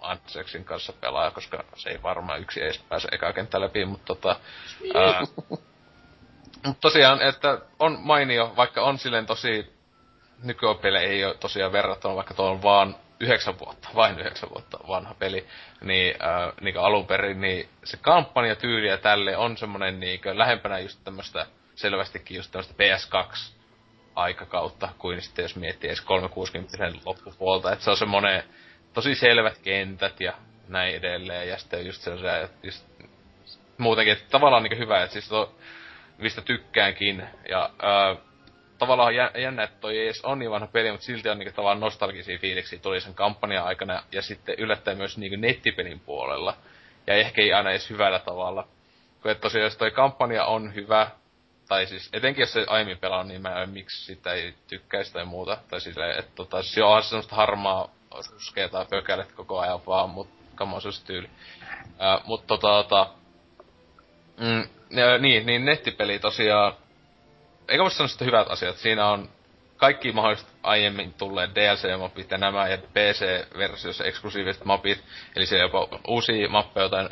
Antseksin 0.00 0.64
kanssa 0.64 0.92
pelaa, 0.92 1.30
koska 1.30 1.64
se 1.76 1.90
ei 1.90 2.02
varmaan 2.02 2.40
yksi 2.40 2.62
edes 2.62 2.78
pääse 2.78 3.08
eka 3.12 3.32
kenttä 3.32 3.60
läpi, 3.60 3.84
mutta 3.84 4.06
tota... 4.06 4.36
ää, 4.94 5.20
mutta 6.66 6.80
tosiaan, 6.80 7.22
että 7.22 7.58
on 7.78 7.98
mainio, 8.00 8.52
vaikka 8.56 8.82
on 8.82 8.98
silleen 8.98 9.26
tosi 9.26 9.72
nykyopille 10.42 10.98
ei 10.98 11.24
ole 11.24 11.34
tosiaan 11.34 11.72
verrattuna, 11.72 12.16
vaikka 12.16 12.34
tuo 12.34 12.50
on 12.50 12.62
vaan 12.62 12.96
yhdeksän 13.20 13.58
vuotta, 13.58 13.88
vain 13.94 14.18
yhdeksän 14.18 14.50
vuotta 14.50 14.78
vanha 14.88 15.14
peli, 15.14 15.46
niin, 15.80 16.14
äh, 16.22 16.52
niin 16.60 16.78
alun 16.78 17.06
perin, 17.06 17.40
niin 17.40 17.68
se 17.84 17.96
kampanjatyyli 17.96 18.88
ja 18.88 18.98
tälle 18.98 19.36
on 19.36 19.56
semmonen 19.56 20.00
niin 20.00 20.20
lähempänä 20.32 20.78
just 20.78 21.00
tämmöstä 21.04 21.46
selvästikin 21.76 22.36
just 22.36 22.52
tämmöstä 22.52 22.74
PS2 22.74 23.56
aikakautta, 24.14 24.88
kuin 24.98 25.22
sitten 25.22 25.42
jos 25.42 25.56
miettii 25.56 25.88
edes 25.88 26.00
360 26.00 26.92
loppupuolta, 27.04 27.72
että 27.72 27.84
se 27.84 27.90
on 27.90 27.96
semmonen 27.96 28.42
tosi 28.92 29.14
selvät 29.14 29.58
kentät 29.58 30.20
ja 30.20 30.32
näin 30.68 30.94
edelleen, 30.94 31.48
ja 31.48 31.58
sitten 31.58 31.86
just 31.86 32.02
sellaisia, 32.02 32.48
just 32.62 32.86
muutenkin, 33.78 34.12
että 34.12 34.30
tavallaan 34.30 34.62
niin 34.62 34.78
hyvä, 34.78 35.02
että 35.02 35.12
siis 35.12 35.28
to, 35.28 35.54
mistä 36.18 36.42
tykkäänkin, 36.42 37.22
ja 37.48 37.70
ää, 37.82 38.16
tavallaan 38.78 39.14
jännä, 39.14 39.62
että 39.62 39.80
toi 39.80 39.98
ei 39.98 40.04
edes 40.04 40.24
on 40.24 40.38
niin 40.38 40.50
vanha 40.50 40.66
peli, 40.66 40.90
mutta 40.90 41.06
silti 41.06 41.28
on 41.28 41.38
niin 41.38 41.54
tavallaan 41.54 41.80
nostalgisia 41.80 42.38
fiiliksiä. 42.38 42.78
Tuli 42.78 43.00
sen 43.00 43.14
kampanjan 43.14 43.64
aikana, 43.64 44.02
ja 44.12 44.22
sitten 44.22 44.54
yllättäen 44.58 44.96
myös 44.96 45.18
niin 45.18 45.40
nettipelin 45.40 46.00
puolella, 46.00 46.56
ja 47.06 47.14
ehkä 47.14 47.42
ei 47.42 47.52
aina 47.52 47.70
edes 47.70 47.90
hyvällä 47.90 48.18
tavalla. 48.18 48.68
Kun 49.22 49.30
että 49.30 49.42
tosiaan, 49.42 49.64
jos 49.64 49.76
toi 49.76 49.90
kampanja 49.90 50.44
on 50.44 50.74
hyvä, 50.74 51.10
tai 51.68 51.86
siis 51.86 52.08
etenkin 52.12 52.42
jos 52.42 52.52
se 52.52 52.64
aiemmin 52.68 52.98
pelaa, 52.98 53.24
niin 53.24 53.42
mä 53.42 53.62
en 53.62 53.70
miksi 53.70 54.04
sitä 54.04 54.32
ei 54.32 54.54
tykkäisi 54.66 55.12
tai 55.12 55.24
muuta. 55.24 55.58
Tai 55.68 55.80
silleen, 55.80 56.18
että 56.18 56.32
tota, 56.34 56.62
siis 56.62 56.74
se 56.74 57.08
semmoista 57.08 57.36
harmaa 57.36 57.90
ruskea 58.32 58.68
tai 58.68 58.86
pökälet 58.90 59.32
koko 59.32 59.58
ajan 59.60 59.86
vaan, 59.86 60.10
mut 60.10 60.28
tyyli. 61.06 61.30
Äh, 62.02 62.26
mut 62.26 62.46
tota, 62.46 62.68
tota 62.68 63.10
mm, 64.40 64.68
ja, 64.90 65.18
niin, 65.18 65.46
niin 65.46 65.64
nettipeli 65.64 66.18
tosiaan, 66.18 66.72
eikä 67.68 67.82
voi 67.82 67.90
sanoa 67.90 68.10
hyvät 68.24 68.50
asiat. 68.50 68.76
Siinä 68.76 69.06
on 69.06 69.28
kaikki 69.76 70.12
mahdolliset 70.12 70.48
aiemmin 70.62 71.14
tulleet 71.14 71.50
DLC-mapit 71.54 72.30
ja 72.30 72.38
nämä 72.38 72.68
ja 72.68 72.78
PC-versiossa 72.78 74.04
eksklusiiviset 74.04 74.64
mapit. 74.64 75.04
Eli 75.36 75.46
siellä 75.46 75.64
jopa 75.64 75.98
uusia 76.08 76.48
mappeja, 76.48 76.82
joita 76.82 77.08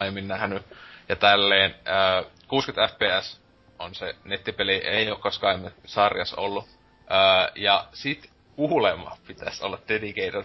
aiemmin 0.00 0.28
nähnyt. 0.28 0.62
Ja 1.08 1.16
tälleen, 1.16 1.74
äh, 1.88 2.24
60 2.48 2.94
fps 2.94 3.47
on 3.78 3.94
se 3.94 4.14
nettipeli, 4.24 4.72
ei 4.74 5.10
ole 5.10 5.18
koskaan 5.18 5.70
sarjas 5.84 6.34
ollut. 6.34 6.66
Öö, 7.10 7.52
ja 7.54 7.88
sit 7.92 8.30
kuulemma 8.56 9.16
pitäisi 9.26 9.64
olla 9.64 9.78
dedicated 9.88 10.44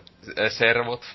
servut. 0.50 1.06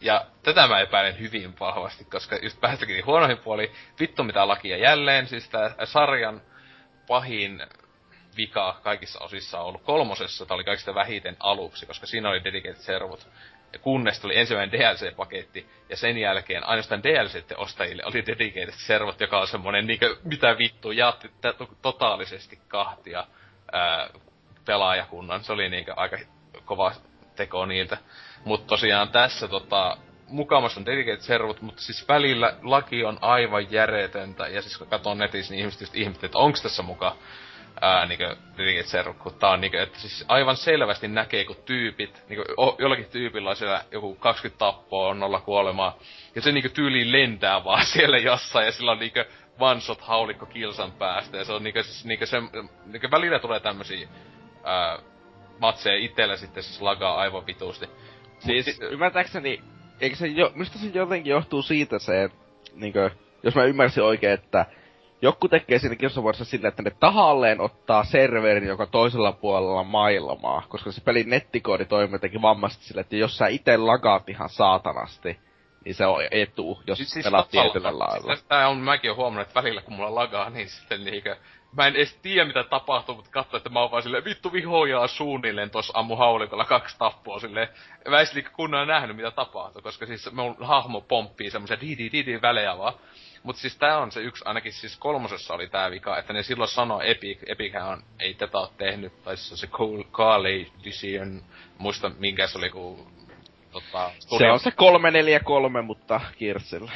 Ja 0.00 0.26
tätä 0.42 0.66
mä 0.66 0.80
epäilen 0.80 1.18
hyvin 1.18 1.54
vahvasti, 1.60 2.04
koska 2.04 2.36
just 2.36 2.60
päästäkin 2.60 3.06
huonoihin 3.06 3.38
puoli, 3.38 3.72
vittu 4.00 4.24
mitä 4.24 4.48
lakia 4.48 4.76
jälleen, 4.76 5.26
siis 5.26 5.48
tää 5.48 5.74
sarjan 5.84 6.42
pahin 7.06 7.62
vika 8.36 8.80
kaikissa 8.82 9.18
osissa 9.20 9.60
on 9.60 9.66
ollut 9.66 9.82
kolmosessa, 9.82 10.46
tämä 10.46 10.54
oli 10.54 10.64
kaikista 10.64 10.94
vähiten 10.94 11.36
aluksi, 11.40 11.86
koska 11.86 12.06
siinä 12.06 12.28
oli 12.28 12.44
dedicated 12.44 12.80
servut. 12.80 13.28
Ja 13.72 13.78
kunnes 13.78 14.20
tuli 14.20 14.38
ensimmäinen 14.38 14.80
DLC-paketti, 14.80 15.66
ja 15.88 15.96
sen 15.96 16.18
jälkeen 16.18 16.66
ainoastaan 16.66 17.02
DLC 17.02 17.44
ostajille 17.56 18.02
oli 18.04 18.26
dedicated 18.26 18.72
servot, 18.72 19.20
joka 19.20 19.40
on 19.40 19.46
semmonen 19.46 19.86
niinkö, 19.86 20.16
mitä 20.24 20.58
vittu, 20.58 20.92
jaatti 20.92 21.30
totaalisesti 21.82 22.58
kahtia 22.68 23.26
ää, 23.72 24.10
pelaajakunnan. 24.64 25.44
Se 25.44 25.52
oli 25.52 25.68
niinkö 25.68 25.94
aika 25.96 26.18
kova 26.64 26.92
teko 27.36 27.66
niiltä. 27.66 27.98
Mutta 28.44 28.66
tosiaan 28.66 29.08
tässä 29.08 29.48
tota, 29.48 29.96
mukamassa 30.28 30.80
on 30.80 30.86
dedicated 30.86 31.20
servut, 31.20 31.62
mutta 31.62 31.82
siis 31.82 32.08
välillä 32.08 32.54
laki 32.62 33.04
on 33.04 33.18
aivan 33.20 33.72
järjetöntä. 33.72 34.48
Ja 34.48 34.62
siis 34.62 34.78
kun 34.78 34.86
katson 34.86 35.18
netissä, 35.18 35.52
niin 35.52 35.60
ihmiset 35.60 35.80
ihmettelevät, 35.94 36.24
että 36.24 36.38
onko 36.38 36.58
tässä 36.62 36.82
mukaan 36.82 37.16
ää, 37.80 38.06
niinkö 38.06 38.36
Riget 38.56 38.86
kun 39.18 39.34
tää 39.34 39.50
on 39.50 39.60
niinkö, 39.60 39.82
että 39.82 39.98
siis 39.98 40.24
aivan 40.28 40.56
selvästi 40.56 41.08
näkee, 41.08 41.44
kun 41.44 41.56
tyypit, 41.64 42.22
niinkö 42.28 42.54
o, 42.56 42.76
jollakin 42.78 43.06
tyypillä 43.06 43.50
on 43.50 43.56
siellä 43.56 43.84
joku 43.92 44.14
20 44.14 44.58
tappoa, 44.58 45.08
on 45.08 45.20
nolla 45.20 45.40
kuolemaa, 45.40 45.98
ja 46.34 46.42
se 46.42 46.52
niinkö 46.52 46.68
tyyliin 46.68 47.12
lentää 47.12 47.64
vaan 47.64 47.84
siellä 47.84 48.18
jossain, 48.18 48.66
ja 48.66 48.72
sillä 48.72 48.92
on 48.92 48.98
niinkö 48.98 49.24
one 49.58 49.80
shot 49.80 50.00
haulikko 50.00 50.46
kilsan 50.46 50.92
päästä, 50.92 51.36
ja 51.36 51.44
se 51.44 51.52
on 51.52 51.62
niinkö, 51.62 51.82
siis, 51.82 52.04
niinkö, 52.04 52.26
se, 52.26 52.36
niinkö 52.86 53.10
välillä 53.10 53.38
tulee 53.38 53.60
tämmösiä 53.60 54.08
ää, 54.64 54.98
matseja 55.58 56.04
itellä 56.04 56.36
sitten 56.36 56.62
siis 56.62 56.82
lagaa 56.82 57.16
aivan 57.16 57.46
vituusti. 57.46 57.86
Siis, 58.38 58.80
Mut, 58.80 58.92
ymmärtääkseni, 58.92 59.62
eikö 60.00 60.16
se 60.16 60.26
jo, 60.26 60.52
mistä 60.54 60.78
se 60.78 60.86
jotenkin 60.94 61.30
johtuu 61.30 61.62
siitä 61.62 61.98
se, 61.98 62.30
niinkö, 62.74 63.10
jos 63.42 63.54
mä 63.54 63.64
ymmärsin 63.64 64.02
oikein, 64.02 64.32
että 64.32 64.66
joku 65.22 65.48
tekee 65.48 65.78
siinä 65.78 65.96
kilsavuorossa 65.96 66.44
sillä, 66.44 66.68
että 66.68 66.82
ne 66.82 66.90
tahalleen 66.90 67.60
ottaa 67.60 68.04
serverin, 68.04 68.68
joka 68.68 68.86
toisella 68.86 69.32
puolella 69.32 69.84
maailmaa, 69.84 70.62
koska 70.68 70.92
se 70.92 71.00
pelin 71.00 71.30
nettikoodi 71.30 71.84
toimii 71.84 72.14
jotenkin 72.14 72.42
vammasti 72.42 72.84
sillä, 72.84 73.00
että 73.00 73.16
jos 73.16 73.36
sä 73.38 73.46
itse 73.46 73.76
lagaat 73.76 74.28
ihan 74.28 74.48
saatanasti, 74.48 75.38
niin 75.84 75.94
se 75.94 76.06
on 76.06 76.22
etu, 76.30 76.82
jos 76.86 76.98
siis, 76.98 77.10
siis 77.10 77.24
pelaat 77.24 77.50
tietyllä 77.50 77.98
lailla. 77.98 78.34
Siis 78.34 78.46
tää 78.48 78.68
on, 78.68 78.78
mäkin 78.78 79.10
oon 79.10 79.16
huomannut, 79.16 79.48
että 79.48 79.60
välillä 79.60 79.82
kun 79.82 79.94
mulla 79.94 80.14
lagaa, 80.14 80.50
niin 80.50 80.68
sitten 80.68 81.04
niinkö, 81.04 81.36
mä 81.76 81.86
en 81.86 81.96
edes 81.96 82.16
tiedä 82.22 82.44
mitä 82.44 82.64
tapahtuu, 82.64 83.14
mutta 83.14 83.30
katso, 83.30 83.56
että 83.56 83.68
mä 83.68 83.80
oon 83.80 83.90
vaan 83.90 84.02
silleen, 84.02 84.24
vittu 84.24 84.52
vihoja 84.52 85.06
suunnilleen 85.06 85.70
tossa 85.70 85.92
ammu 85.96 86.16
haulikolla 86.16 86.64
kaksi 86.64 86.98
tappoa 86.98 87.40
silleen. 87.40 87.68
Mä 88.08 88.20
en 88.20 88.26
kunnolla 88.56 88.86
nähnyt 88.86 89.16
mitä 89.16 89.30
tapahtuu, 89.30 89.82
koska 89.82 90.06
siis 90.06 90.32
mun 90.32 90.56
hahmo 90.60 91.00
pomppii 91.00 91.50
semmosia 91.50 91.80
di 91.80 91.98
di 91.98 92.12
di 92.12 92.26
di 92.26 92.42
välejä 92.42 92.78
vaan. 92.78 92.94
Mut 93.42 93.56
siis 93.56 93.76
tää 93.76 93.98
on 93.98 94.12
se 94.12 94.20
yksi, 94.20 94.44
ainakin 94.46 94.72
siis 94.72 94.96
kolmosessa 94.96 95.54
oli 95.54 95.68
tää 95.68 95.90
vika, 95.90 96.18
että 96.18 96.32
ne 96.32 96.42
silloin 96.42 96.70
sanoi 96.70 97.10
Epic, 97.10 97.38
Epichän 97.46 97.88
on, 97.88 98.02
ei 98.18 98.34
tätä 98.34 98.58
oo 98.58 98.72
tehnyt, 98.78 99.22
tai 99.22 99.36
siis 99.36 99.60
se 99.60 99.68
Decision, 100.84 101.42
muista 101.78 102.10
minkä 102.18 102.46
se 102.46 102.58
oli 102.58 102.70
kun 102.70 103.20
Tota, 103.72 104.10
se 104.18 104.50
on 104.50 104.60
se 104.60 104.70
343, 104.70 105.82
mutta 105.82 106.20
Kirsillä. 106.38 106.90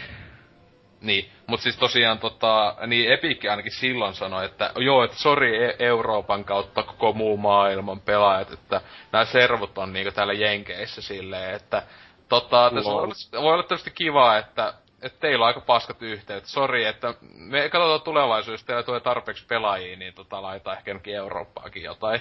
Niin, 1.01 1.31
mut 1.47 1.61
siis 1.61 1.77
tosiaan 1.77 2.19
tota, 2.19 2.77
niin 2.87 3.13
Epic 3.13 3.51
ainakin 3.51 3.73
silloin 3.73 4.15
sanoi, 4.15 4.45
että 4.45 4.73
joo, 4.77 5.05
että 5.05 5.17
sori 5.17 5.65
e- 5.65 5.77
Euroopan 5.79 6.45
kautta 6.45 6.83
koko 6.83 7.13
muu 7.13 7.37
maailman 7.37 8.01
pelaajat, 8.01 8.53
että 8.53 8.81
nämä 9.13 9.25
servut 9.25 9.79
on 9.79 9.93
niinku 9.93 10.13
täällä 10.13 10.33
Jenkeissä 10.33 11.03
silleen, 11.03 11.55
että 11.55 11.83
tota, 12.29 12.71
tässä 12.75 12.91
voi 12.91 13.03
olla, 13.03 13.43
voi 13.43 13.55
olla 13.55 13.63
tietysti 13.63 13.91
kiva, 13.91 14.37
että 14.37 14.75
että 15.05 15.21
teillä 15.21 15.43
on 15.43 15.47
aika 15.47 15.61
paskat 15.61 16.03
yhteydet. 16.03 16.47
Sori, 16.47 16.85
että 16.85 17.15
me 17.31 17.69
katsotaan 17.69 18.03
tulevaisuudessa, 18.03 18.67
teillä 18.67 18.83
tulee 18.83 19.01
tarpeeksi 19.01 19.47
pelaajia, 19.47 19.97
niin 19.97 20.15
tota, 20.15 20.43
laitetaan 20.43 20.77
ehkä 20.77 20.91
jonkin 20.91 21.15
Eurooppaakin 21.15 21.83
jotain. 21.83 22.21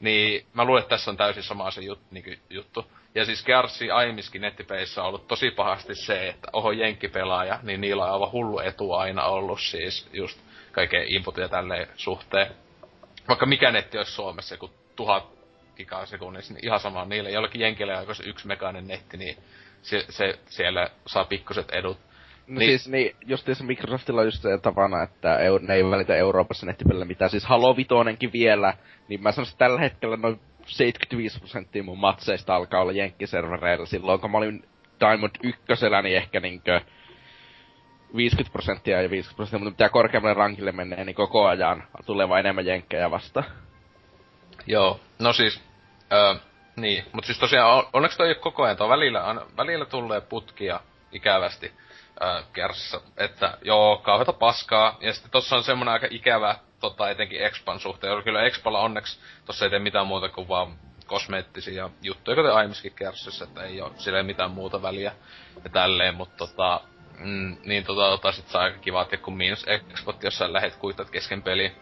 Niin 0.00 0.46
mä 0.52 0.64
luulen, 0.64 0.82
että 0.82 0.94
tässä 0.94 1.10
on 1.10 1.16
täysin 1.16 1.42
sama 1.42 1.70
se 1.70 1.80
jut, 1.80 2.00
niin 2.10 2.40
juttu. 2.50 2.86
Ja 3.14 3.24
siis 3.24 3.44
Gearsi 3.44 3.90
aiemmiskin 3.90 4.42
nettipeissä 4.42 5.02
on 5.02 5.08
ollut 5.08 5.28
tosi 5.28 5.50
pahasti 5.50 5.94
se, 5.94 6.28
että 6.28 6.48
oho 6.52 6.72
jenkkipelaaja, 6.72 7.58
niin 7.62 7.80
niillä 7.80 8.04
on 8.04 8.12
aivan 8.12 8.32
hullu 8.32 8.58
etu 8.58 8.92
aina 8.92 9.24
ollut 9.24 9.60
siis 9.60 10.08
just 10.12 10.40
kaiken 10.72 11.08
input 11.08 11.36
ja 11.36 11.48
tälleen 11.48 11.88
suhteen. 11.96 12.54
Vaikka 13.28 13.46
mikä 13.46 13.70
netti 13.70 13.98
olisi 13.98 14.12
Suomessa, 14.12 14.56
kun 14.56 14.70
tuhat 14.96 15.26
gigasekunnissa, 15.76 16.54
niin 16.54 16.66
ihan 16.66 16.80
sama 16.80 17.04
niille. 17.04 17.30
Jollakin 17.30 17.60
jenkillä 17.60 17.98
on 17.98 18.06
yksi 18.24 18.46
mekaaninen 18.46 18.88
netti, 18.88 19.16
niin 19.16 19.36
se, 19.82 20.04
se 20.08 20.38
siellä 20.46 20.90
saa 21.06 21.24
pikkuset 21.24 21.70
edut. 21.70 22.09
No 22.46 22.58
niin. 22.58 22.68
siis 22.68 22.88
niin, 22.88 23.16
justiinsa 23.26 23.64
Microsoftilla 23.64 24.20
on 24.20 24.26
just 24.26 24.42
se 24.42 24.58
tapana, 24.58 25.02
että 25.02 25.38
eu, 25.38 25.58
ne 25.58 25.74
ei 25.74 25.84
välitä 25.84 26.16
Euroopassa 26.16 26.66
nettipelillä 26.66 27.04
mitään. 27.04 27.30
Siis 27.30 27.44
Halo 27.44 27.76
Vitonenkin 27.76 28.32
vielä, 28.32 28.74
niin 29.08 29.22
mä 29.22 29.32
sanoisin, 29.32 29.52
että 29.54 29.64
tällä 29.64 29.80
hetkellä 29.80 30.16
noin 30.16 30.40
75 30.66 31.38
prosenttia 31.38 31.82
mun 31.82 31.98
matseista 31.98 32.54
alkaa 32.56 32.80
olla 32.80 32.92
jenkkiservereillä. 32.92 33.86
Silloin 33.86 34.20
kun 34.20 34.30
mä 34.30 34.38
olin 34.38 34.64
Diamond 35.00 35.32
ykkösellä, 35.42 36.02
niin 36.02 36.16
ehkä 36.16 36.40
niinkö 36.40 36.80
50 38.16 38.52
prosenttia 38.52 39.02
ja 39.02 39.10
50 39.10 39.36
prosenttia, 39.36 39.64
mutta 39.64 39.84
mitä 39.84 39.92
korkeammalle 39.92 40.34
rankille 40.34 40.72
menee, 40.72 41.04
niin 41.04 41.16
koko 41.16 41.46
ajan 41.46 41.84
tulee 42.06 42.28
vain 42.28 42.46
enemmän 42.46 42.66
jenkkejä 42.66 43.10
vasta. 43.10 43.44
Joo, 44.66 45.00
no 45.18 45.32
siis, 45.32 45.62
öö, 46.12 46.34
niin, 46.76 47.04
mutta 47.12 47.26
siis 47.26 47.38
tosiaan 47.38 47.70
on, 47.70 47.84
onneksi 47.92 48.18
toi 48.18 48.34
koko 48.34 48.62
ajan, 48.62 48.76
toi 48.76 48.88
välillä, 48.88 49.24
on, 49.24 49.46
välillä 49.56 49.84
tulee 49.84 50.20
putkia 50.20 50.80
ikävästi 51.12 51.72
äh, 52.22 52.44
kerrassa, 52.52 53.00
että 53.16 53.58
joo, 53.62 53.98
kauheata 53.98 54.32
paskaa. 54.32 54.98
Ja 55.00 55.12
sitten 55.12 55.30
tossa 55.30 55.56
on 55.56 55.64
semmonen 55.64 55.92
aika 55.92 56.06
ikävä, 56.10 56.56
tota, 56.80 57.10
etenkin 57.10 57.44
Expan 57.44 57.80
suhteen. 57.80 58.22
Kyllä 58.22 58.42
Expalla 58.42 58.80
onneksi 58.80 59.20
tossa 59.44 59.64
ei 59.64 59.70
tee 59.70 59.78
mitään 59.78 60.06
muuta 60.06 60.28
kuin 60.28 60.48
vaan 60.48 60.76
kosmeettisia 61.06 61.90
juttuja, 62.02 62.36
kuten 62.36 62.54
aiemminkin 62.54 62.92
kerrossa, 62.92 63.44
että 63.44 63.62
ei 63.62 63.80
ole 63.80 63.92
sille 63.96 64.22
mitään 64.22 64.50
muuta 64.50 64.82
väliä 64.82 65.12
ja 65.64 65.70
tälleen, 65.70 66.14
mutta 66.14 66.36
tota, 66.36 66.80
mm, 67.18 67.56
niin 67.64 67.84
tota, 67.84 68.10
tota 68.10 68.32
sit 68.32 68.48
saa 68.48 68.62
aika 68.62 68.78
kiva, 68.78 69.02
että 69.02 69.16
kun 69.16 69.36
miinus 69.36 69.64
expot, 69.68 70.22
jos 70.22 70.38
sä 70.38 70.52
lähet 70.52 70.76
kuitat 70.76 71.10
kesken 71.10 71.42
peli 71.42 71.72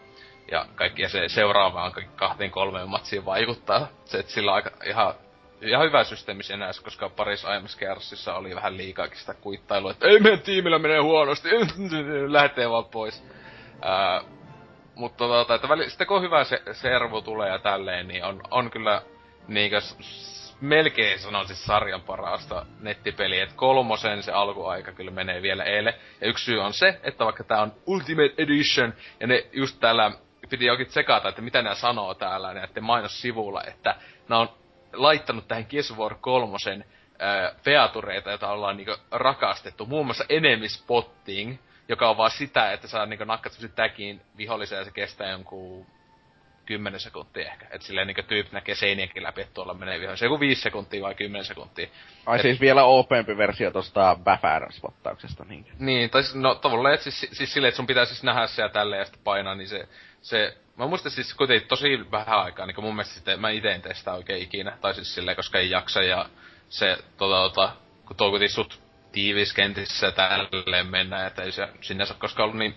ja 0.51 0.65
kaikki, 0.75 1.01
ja 1.01 1.09
se 1.09 1.29
seuraavaan 1.29 1.93
kahteen 2.15 2.51
kolmeen 2.51 2.89
matsiin 2.89 3.25
vaikuttaa. 3.25 3.87
Se, 4.05 4.19
että 4.19 4.31
sillä 4.31 4.51
on 4.51 4.55
aika 4.55 4.71
ihan 4.85 5.13
ihan 5.61 5.85
hyvä 5.85 6.03
systeemi 6.03 6.43
sinänsä, 6.43 6.83
koska 6.83 7.09
Paris 7.09 7.45
aiemmassa 7.45 7.79
kerrossissa 7.79 8.35
oli 8.35 8.55
vähän 8.55 8.77
liikaakin 8.77 9.17
sitä 9.17 9.33
kuittailua, 9.33 9.91
että 9.91 10.07
ei 10.07 10.19
meidän 10.19 10.41
tiimillä 10.41 10.79
menee 10.79 10.99
huonosti, 10.99 11.49
lähtee 12.27 12.69
vaan 12.69 12.85
pois. 12.85 13.23
Ää, 13.81 14.21
mutta 14.95 15.17
tota, 15.17 15.55
että 15.55 15.69
väli, 15.69 15.89
sitten 15.89 16.07
kun 16.07 16.21
hyvä 16.21 16.43
se, 16.43 16.61
servo 16.71 17.21
tulee 17.21 17.49
ja 17.49 17.59
tälleen, 17.59 18.07
niin 18.07 18.23
on, 18.23 18.41
on 18.51 18.71
kyllä 18.71 19.01
niinkö 19.47 19.81
melkein 20.61 21.19
sanoisin 21.19 21.55
sarjan 21.55 22.01
parasta 22.01 22.65
nettipeliä. 22.79 23.43
Et 23.43 23.53
kolmosen 23.53 24.23
se 24.23 24.31
alkuaika 24.31 24.91
kyllä 24.91 25.11
menee 25.11 25.41
vielä 25.41 25.63
eilen. 25.63 25.93
Ja 26.21 26.27
yksi 26.27 26.45
syy 26.45 26.59
on 26.59 26.73
se, 26.73 26.99
että 27.03 27.25
vaikka 27.25 27.43
tää 27.43 27.61
on 27.61 27.73
Ultimate 27.85 28.33
Edition, 28.37 28.93
ja 29.19 29.27
ne 29.27 29.45
just 29.53 29.79
täällä 29.79 30.11
piti 30.49 30.65
jokin 30.65 30.87
tsekata, 30.87 31.29
että 31.29 31.41
mitä 31.41 31.61
nämä 31.61 31.75
sanoo 31.75 32.13
täällä 32.13 32.53
näiden 32.53 32.83
mainossivulla, 32.83 33.63
että 33.63 33.95
nämä 34.29 34.41
on 34.41 34.49
laittanut 34.93 35.47
tähän 35.47 35.65
Gears 35.69 35.91
of 35.91 35.97
War 35.97 36.15
3 36.21 36.57
featureita, 37.63 38.29
joita 38.29 38.51
ollaan 38.51 38.77
niinku 38.77 38.95
rakastettu. 39.11 39.85
Muun 39.85 40.05
muassa 40.05 40.25
enemy 40.29 40.69
spotting, 40.69 41.57
joka 41.89 42.09
on 42.09 42.17
vaan 42.17 42.31
sitä, 42.31 42.71
että 42.73 42.87
saa 42.87 43.05
niinku 43.05 43.25
nakkat 43.25 43.53
täkiin 43.75 44.21
viholliseen 44.37 44.79
ja 44.79 44.85
se 44.85 44.91
kestää 44.91 45.29
jonkun 45.29 45.85
10 46.65 46.99
sekuntia 46.99 47.51
ehkä. 47.51 47.65
Et 47.71 47.81
silleen 47.81 48.07
niinku 48.07 48.23
tyyppi 48.23 48.53
näkee 48.53 48.75
seinienkin 48.75 49.23
läpi, 49.23 49.41
että 49.41 49.53
tuolla 49.53 49.73
menee 49.73 49.99
vihollisen. 49.99 50.25
Joku 50.25 50.39
5 50.39 50.61
sekuntia 50.61 51.01
vai 51.01 51.15
10 51.15 51.45
sekuntia. 51.45 51.87
Ai 52.25 52.35
Et- 52.35 52.41
siis 52.41 52.61
vielä 52.61 52.83
OPempi 52.83 53.37
versio 53.37 53.71
tosta 53.71 54.17
Bafar-spottauksesta, 54.23 55.45
niin. 55.45 55.65
Niin, 55.79 56.09
tai 56.09 56.23
siis, 56.23 56.35
no 56.35 56.55
tavallaan, 56.55 56.93
että 56.93 57.03
siis, 57.03 57.27
siis 57.37 57.53
silleen, 57.53 57.69
että 57.69 57.75
sun 57.75 57.87
pitää 57.87 58.05
siis 58.05 58.23
nähdä 58.23 58.47
se 58.47 58.61
ja 58.61 58.69
tälleen 58.69 58.99
ja 58.99 59.05
sitten 59.05 59.23
painaa, 59.23 59.55
niin 59.55 59.67
se, 59.67 59.87
se 60.21 60.57
Mä 60.79 60.87
muistan 60.87 61.11
siis 61.11 61.33
kuitenkin 61.33 61.67
tosi 61.67 62.11
vähän 62.11 62.39
aikaa, 62.39 62.65
niin 62.65 62.81
mun 62.81 62.95
mielestä 62.95 63.15
sitten, 63.15 63.39
mä 63.39 63.49
ite 63.49 63.71
en 63.71 63.81
testaa 63.81 64.15
oikein 64.15 64.43
ikinä. 64.43 64.77
Tai 64.81 64.93
siis 64.93 65.15
silleen, 65.15 65.35
koska 65.35 65.59
ei 65.59 65.69
jaksa 65.69 66.03
ja 66.03 66.29
se 66.69 66.97
tota, 67.17 67.49
tota 67.49 67.71
kun 68.05 68.15
tuo 68.15 68.29
kuitenkin 68.29 68.55
sut 68.55 68.79
tiivis 69.11 69.53
kentissä 69.53 70.05
ja 70.05 70.11
tälleen 70.11 70.87
mennä, 70.87 71.27
että 71.27 71.43
ei 71.43 71.51
se 71.51 71.67
sinänsä 71.81 72.13
koskaan 72.13 72.43
ollut 72.43 72.59
niin 72.59 72.75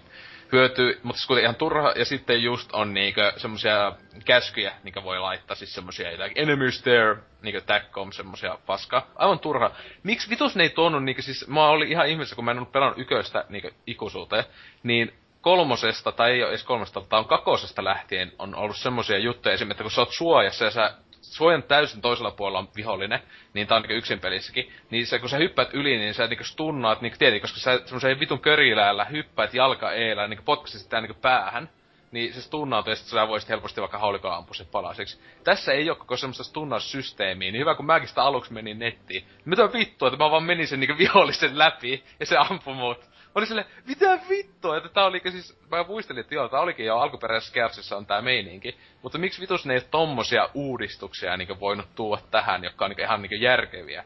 hyötyy, 0.52 1.00
mutta 1.02 1.18
siis 1.18 1.26
kuitenkin 1.26 1.44
ihan 1.44 1.54
turha, 1.54 1.92
ja 1.96 2.04
sitten 2.04 2.42
just 2.42 2.72
on 2.72 2.94
niinkö 2.94 3.32
semmosia 3.36 3.92
käskyjä, 4.24 4.72
niinkö 4.82 5.02
voi 5.02 5.18
laittaa, 5.18 5.56
siis 5.56 5.74
semmosia 5.74 6.10
like 6.10 6.42
enemies 6.42 6.82
there, 6.82 7.16
niinkö 7.42 7.60
tagcom, 7.60 8.12
semmosia 8.12 8.58
paskaa. 8.66 9.06
Aivan 9.16 9.38
turha. 9.38 9.70
Miksi 10.02 10.30
vitus 10.30 10.56
ne 10.56 10.62
ei 10.62 10.70
tuonut 10.70 11.04
niinkö 11.04 11.22
siis, 11.22 11.48
mä 11.48 11.66
olin 11.66 11.88
ihan 11.88 12.08
ihmeessä, 12.08 12.36
kun 12.36 12.44
mä 12.44 12.50
en 12.50 12.56
ollut 12.56 12.72
pelannut 12.72 12.98
yköistä 12.98 13.44
niinkö 13.48 13.70
ikuisuuteen, 13.86 14.44
niin 14.82 15.21
kolmosesta, 15.42 16.12
tai 16.12 16.30
ei 16.30 16.42
ole 16.42 16.50
edes 16.50 16.64
kolmosesta, 16.64 17.00
mutta 17.00 17.18
on 17.18 17.24
kakosesta 17.24 17.84
lähtien 17.84 18.32
on 18.38 18.54
ollut 18.54 18.76
semmosia 18.76 19.18
juttuja, 19.18 19.54
esimerkiksi 19.54 19.82
kun 19.82 19.90
sä 19.90 20.00
oot 20.00 20.12
suojassa 20.12 20.64
ja 20.64 20.70
sä 20.70 20.94
suojan 21.20 21.62
täysin 21.62 22.00
toisella 22.00 22.30
puolella 22.30 22.58
on 22.58 22.68
vihollinen, 22.76 23.22
niin 23.54 23.66
tää 23.66 23.76
on 23.76 23.82
niinku 23.82 23.94
yksin 23.94 24.20
pelissäkin, 24.20 24.72
niin 24.90 25.06
se, 25.06 25.18
kun 25.18 25.28
sä 25.28 25.36
hyppäät 25.36 25.74
yli, 25.74 25.98
niin 25.98 26.14
sä 26.14 26.26
niinku 26.26 26.44
stunnaat 26.44 27.00
niinku 27.00 27.18
tietenkin, 27.18 27.42
koska 27.42 27.60
sä 27.60 27.80
semmoisen 27.84 28.20
vitun 28.20 28.40
köriläällä 28.40 29.04
hyppäät 29.04 29.54
jalka 29.54 29.92
eellä, 29.92 30.28
niinku 30.28 30.44
potkasit 30.44 30.80
sitä 30.80 31.00
niinku 31.00 31.18
päähän, 31.20 31.70
niin 32.12 32.34
se 32.34 32.42
stunnautuu 32.42 32.90
ja 32.90 32.96
sä 32.96 33.28
voisit 33.28 33.48
helposti 33.48 33.80
vaikka 33.80 33.98
haulikolla 33.98 34.36
ampua 34.36 34.54
sen 34.54 34.66
palasiksi. 34.66 35.20
Tässä 35.44 35.72
ei 35.72 35.90
oo 35.90 35.96
koko 35.96 36.16
semmoista 36.16 36.44
stunnaussysteemiä, 36.44 37.52
niin 37.52 37.60
hyvä 37.60 37.74
kun 37.74 37.86
mäkin 37.86 38.08
sitä 38.08 38.22
aluksi 38.22 38.52
menin 38.52 38.78
nettiin. 38.78 39.24
Mitä 39.44 39.72
vittua, 39.72 40.08
että 40.08 40.24
mä 40.24 40.30
vaan 40.30 40.42
menin 40.42 40.68
sen 40.68 40.80
niinku 40.80 40.98
vihollisen 40.98 41.58
läpi 41.58 42.04
ja 42.20 42.26
se 42.26 42.36
ampui 42.36 42.74
mut. 42.74 43.11
Mä 43.34 43.38
olin 43.38 43.46
silleen, 43.46 43.66
mitä 43.88 44.18
vittua, 44.28 44.76
että 44.76 44.88
tää 44.88 45.04
oli 45.04 45.20
siis, 45.30 45.60
mä 45.70 45.84
muistelin, 45.84 46.20
että 46.20 46.34
joo, 46.34 46.48
tää 46.48 46.60
olikin 46.60 46.86
jo 46.86 46.98
alkuperäisessä 46.98 47.54
Gearsissa 47.54 47.96
on 47.96 48.06
tää 48.06 48.22
meininki. 48.22 48.76
Mutta 49.02 49.18
miksi 49.18 49.40
vitus 49.40 49.66
ne 49.66 49.74
ei 49.74 49.80
tommosia 49.90 50.48
uudistuksia 50.54 51.36
niinku 51.36 51.60
voinut 51.60 51.94
tuoda 51.94 52.22
tähän, 52.30 52.64
jotka 52.64 52.84
on 52.84 52.90
niinku 52.90 53.02
ihan 53.02 53.22
niinku 53.22 53.34
järkeviä. 53.34 54.04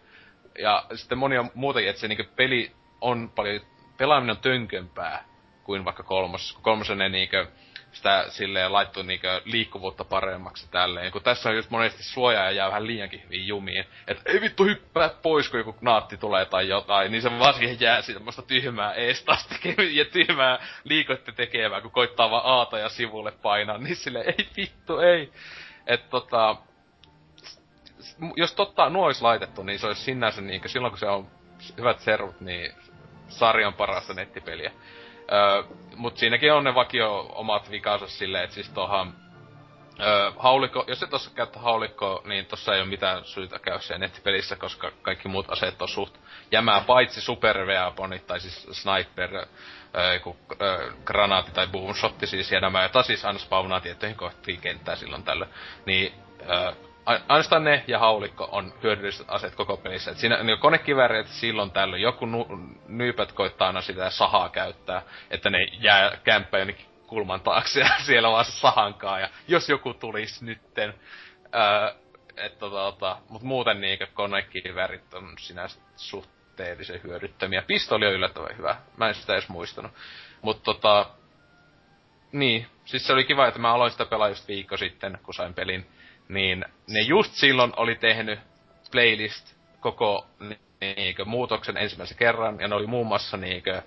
Ja 0.59 0.87
sitten 0.95 1.19
monia 1.19 1.45
muutakin, 1.55 1.89
että 1.89 2.01
se 2.01 2.09
niinku 2.09 2.25
peli 2.37 2.73
on 3.01 3.33
paljon, 3.35 3.61
pelaaminen 3.97 4.37
on 4.37 4.43
tönkömpää 4.43 5.25
kuin 5.65 5.85
vaikka 5.85 6.03
kolmos, 6.03 6.59
kolmosen 6.63 6.99
ne 6.99 7.09
niinku, 7.09 7.37
sitä 7.97 8.25
silleen 8.29 8.73
laittu 8.73 9.03
niinku 9.03 9.27
liikkuvuutta 9.45 10.05
paremmaksi 10.05 10.69
tälleen. 10.71 11.13
Kun 11.13 11.23
tässä 11.23 11.49
on 11.49 11.57
just 11.57 11.71
monesti 11.71 12.03
suojaa 12.03 12.51
jää 12.51 12.69
vähän 12.69 12.87
liiankin 12.87 13.23
hyvin 13.23 13.47
jumiin. 13.47 13.85
Että 14.07 14.23
ei 14.27 14.41
vittu 14.41 14.65
hyppää 14.65 15.09
pois, 15.23 15.49
kun 15.49 15.61
joku 15.61 15.75
naatti 15.81 16.17
tulee 16.17 16.45
tai 16.45 16.69
jotain, 16.69 17.13
niin 17.13 17.23
se 17.23 17.39
vaan 17.39 17.55
siihen 17.55 17.81
jää 17.81 18.03
semmoista 18.03 18.43
tyhmää 18.43 18.95
eestas 18.95 19.47
tekemään 19.47 19.97
ja 19.97 20.05
tyhmää 20.05 20.59
liikotte 20.85 21.33
tekevää, 21.33 21.81
kun 21.81 21.91
koittaa 21.91 22.31
vaan 22.31 22.47
aata 22.47 22.79
ja 22.79 22.89
sivulle 22.89 23.33
painaa, 23.33 23.79
niin 23.79 23.97
sille 23.97 24.21
ei 24.21 24.49
vittu, 24.57 24.99
ei. 24.99 25.33
Et 25.87 26.11
tota, 26.11 26.57
jos 28.37 28.55
totta 28.55 28.91
nuo 28.91 29.07
olisi 29.07 29.23
laitettu, 29.23 29.63
niin 29.63 29.79
se 29.79 29.87
olisi 29.87 30.03
sinänsä 30.03 30.41
niin 30.41 30.63
silloin 30.67 30.91
kun 30.91 30.99
se 30.99 31.07
on 31.07 31.29
hyvät 31.79 32.01
servut, 32.01 32.41
niin 32.41 32.73
sarjan 33.29 33.75
parasta 33.75 34.15
nettipeliä. 34.15 34.73
Öö, 35.33 35.63
mut 35.97 36.19
siinäkin 36.19 36.53
on 36.53 36.65
ne 36.65 36.75
vakio 36.75 37.33
omat 37.35 37.71
vikansa 37.71 38.07
silleen, 38.07 38.45
että 38.45 38.55
siis 38.55 38.71
tohan 38.71 39.15
öö, 40.01 40.33
haulikko, 40.39 40.85
jos 40.87 41.03
et 41.03 41.15
osaa 41.15 41.35
käyttää 41.35 41.63
haulikkoa, 41.63 42.23
niin 42.25 42.47
tossa 42.47 42.75
ei 42.75 42.81
ole 42.81 42.89
mitään 42.89 43.25
syytä 43.25 43.59
käydä 43.59 43.79
siellä 43.79 43.99
nettipelissä, 43.99 44.57
koska 44.57 44.91
kaikki 45.03 45.29
muut 45.29 45.51
aseet 45.51 45.83
on 45.83 45.89
suht 45.89 46.15
jämää, 46.53 46.81
paitsi 46.81 47.21
super 47.21 47.67
weaponit, 47.67 48.27
tai 48.27 48.41
siis 48.41 48.69
sniper, 48.73 49.35
öö, 49.35 50.19
granaatti 51.05 51.53
tai 51.53 51.67
boomshotti 51.67 52.27
siis, 52.27 52.53
ja 52.53 52.61
nämä, 52.61 52.83
jota 52.83 53.03
siis 53.03 53.25
aina 53.25 53.39
spawnaa 53.39 53.81
tiettyihin 53.81 54.17
kohtiin 54.17 54.61
kenttää 54.61 54.97
silloin 54.97 55.23
tällöin, 55.23 55.51
niin 55.87 56.13
ainoastaan 57.07 57.65
ne 57.65 57.85
ja 57.87 57.99
haulikko 57.99 58.49
on 58.53 58.75
hyödylliset 58.83 59.27
aseet 59.29 59.55
koko 59.55 59.77
pelissä. 59.77 60.11
Et 60.11 60.19
siinä 60.19 60.43
niin 60.43 60.59
konekivääreet 60.59 61.27
silloin 61.29 61.71
tällöin. 61.71 62.03
Joku 62.03 62.27
nu, 62.27 62.47
nyypät 62.89 63.33
koittaa 63.33 63.67
aina 63.67 63.81
sitä 63.81 64.11
sahaa 64.11 64.49
käyttää, 64.49 65.03
että 65.31 65.51
ne 65.51 65.65
jää 65.65 66.17
kämppä 66.25 66.59
jonnekin 66.59 66.87
kulman 67.07 67.41
taakse 67.41 67.81
ja 67.81 67.89
siellä 68.07 68.31
vaan 68.31 68.45
sahankaa. 68.45 69.21
Ja 69.21 69.29
jos 69.49 69.69
joku 69.69 69.95
tulisi 69.95 70.45
nytten, 70.45 70.95
ää, 71.53 71.95
että 72.37 72.59
tota, 72.59 72.77
tota, 72.77 73.19
mut 73.29 73.43
muuten 73.43 73.81
niinkö 73.81 74.07
konekiväärit 74.15 75.15
on 75.15 75.35
sinänsä 75.39 75.81
suhteellisen 75.97 77.01
hyödyttömiä. 77.03 77.63
Pistoli 77.63 78.07
on 78.07 78.13
yllättävän 78.13 78.57
hyvä. 78.59 78.77
Mä 78.97 79.09
en 79.09 79.15
sitä 79.15 79.33
edes 79.33 79.49
muistanut. 79.49 79.93
Mut 80.43 80.63
tota, 80.63 81.07
niin, 82.33 82.67
siis 82.85 83.07
se 83.07 83.13
oli 83.13 83.25
kiva, 83.25 83.47
että 83.47 83.61
mä 83.61 83.75
aloin 83.75 83.91
sitä 83.91 84.05
pelaa 84.05 84.29
just 84.29 84.49
viikko 84.49 84.77
sitten, 84.77 85.19
kun 85.23 85.35
sain 85.35 85.55
pelin. 85.55 85.87
Niin 86.29 86.65
ne 86.89 87.01
just 87.01 87.33
silloin 87.33 87.73
oli 87.77 87.95
tehnyt 87.95 88.39
playlist 88.91 89.55
koko 89.81 90.27
ni- 90.41 90.59
niinkö, 90.81 91.25
muutoksen 91.25 91.77
ensimmäisen 91.77 92.17
kerran, 92.17 92.61
ja 92.61 92.69
ne 92.69 92.75
oli 92.75 92.87
muun 92.87 93.07
muassa 93.07 93.37
niinkö, 93.37 93.83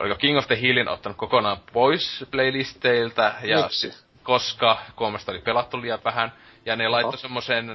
oliko 0.00 0.14
King 0.14 0.38
of 0.38 0.46
the 0.46 0.60
Hillin 0.60 0.88
ottanut 0.88 1.18
kokonaan 1.18 1.56
pois 1.72 2.24
playlisteiltä, 2.30 3.34
ja 3.42 3.62
Miksi? 3.62 3.94
koska 4.22 4.78
Kuomesta 4.96 5.32
oli 5.32 5.40
pelattu 5.40 5.80
liian 5.80 5.98
vähän, 6.04 6.32
ja 6.66 6.76
ne 6.76 6.88
laittoi 6.88 7.18
semmosen 7.18 7.68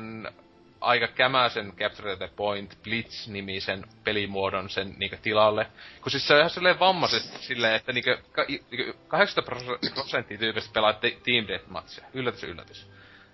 aika 0.82 1.07
kämäsen 1.07 1.74
Capture 1.76 2.16
the 2.16 2.30
Point 2.36 2.78
Blitz-nimisen 2.84 3.84
pelimuodon 4.03 4.70
sen 4.70 4.95
niinkö 4.97 5.18
tilalle. 5.18 5.68
Kun 6.01 6.11
siis 6.11 6.28
se 6.28 6.34
on 6.34 6.39
ihan 6.39 6.49
silleen 6.49 6.80
vammaisesti 6.80 7.38
silleen, 7.38 7.76
että 7.76 7.93
niinkö, 7.93 8.18
ka, 8.32 8.45
niinkö 8.47 8.93
80 9.07 9.93
prosenttia 9.93 10.38
tyypistä 10.38 10.74
pelaa 10.74 10.93
te- 10.93 11.18
Team 11.24 11.47
Deathmatchia. 11.47 12.05
Yllätys, 12.14 12.43
yllätys. 12.43 12.88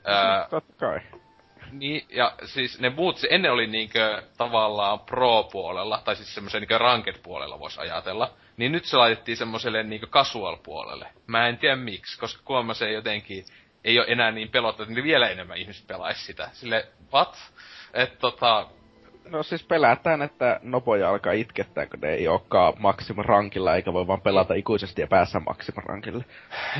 Ää, 0.06 0.48
Totta 0.50 0.74
kai. 0.78 1.00
niin, 1.72 2.06
ja 2.10 2.34
siis 2.46 2.80
ne 2.80 2.90
muut, 2.90 3.18
se 3.18 3.28
ennen 3.32 3.52
oli 3.52 3.68
niinkö 3.68 4.22
tavallaan 4.38 5.00
pro-puolella, 5.00 6.02
tai 6.06 6.16
siis 6.16 6.34
semmoisen 6.36 6.62
niinkö 6.62 6.78
ranked-puolella 6.78 7.60
voisi 7.60 7.80
ajatella. 7.82 8.34
Niin 8.58 8.72
nyt 8.72 8.86
se 8.86 8.98
laitettiin 8.98 9.38
semmoselle 9.38 9.84
niinkö 9.84 10.08
casual-puolelle. 10.08 11.08
Mä 11.28 11.48
en 11.48 11.58
tiedä 11.58 11.76
miksi, 11.76 12.20
koska 12.20 12.42
kuulemma 12.46 12.74
se 12.74 12.92
jotenkin 12.92 13.46
ei 13.84 14.00
ole 14.00 14.08
enää 14.10 14.32
niin 14.32 14.50
pelottava, 14.50 14.90
että 14.92 15.04
vielä 15.04 15.30
enemmän 15.30 15.58
ihmiset 15.58 15.88
pelaisi 15.88 16.26
sitä. 16.26 16.50
Sille, 16.54 16.88
what? 17.14 17.38
Et 17.94 18.20
tota, 18.20 18.68
No 19.30 19.44
siis 19.44 19.64
pelätään, 19.64 20.22
että 20.22 20.60
nopoja 20.64 21.10
alkaa 21.10 21.34
itkettää, 21.34 21.86
kun 21.86 22.00
ne 22.00 22.10
ei 22.10 22.28
olekaan 22.28 22.74
maksimum 22.78 23.26
rankilla, 23.26 23.76
eikä 23.76 23.94
voi 23.94 24.08
vaan 24.08 24.22
pelata 24.22 24.54
ikuisesti 24.54 25.02
ja 25.02 25.08
päässä 25.08 25.40
maksimum 25.40 25.84
rankille. 25.86 26.26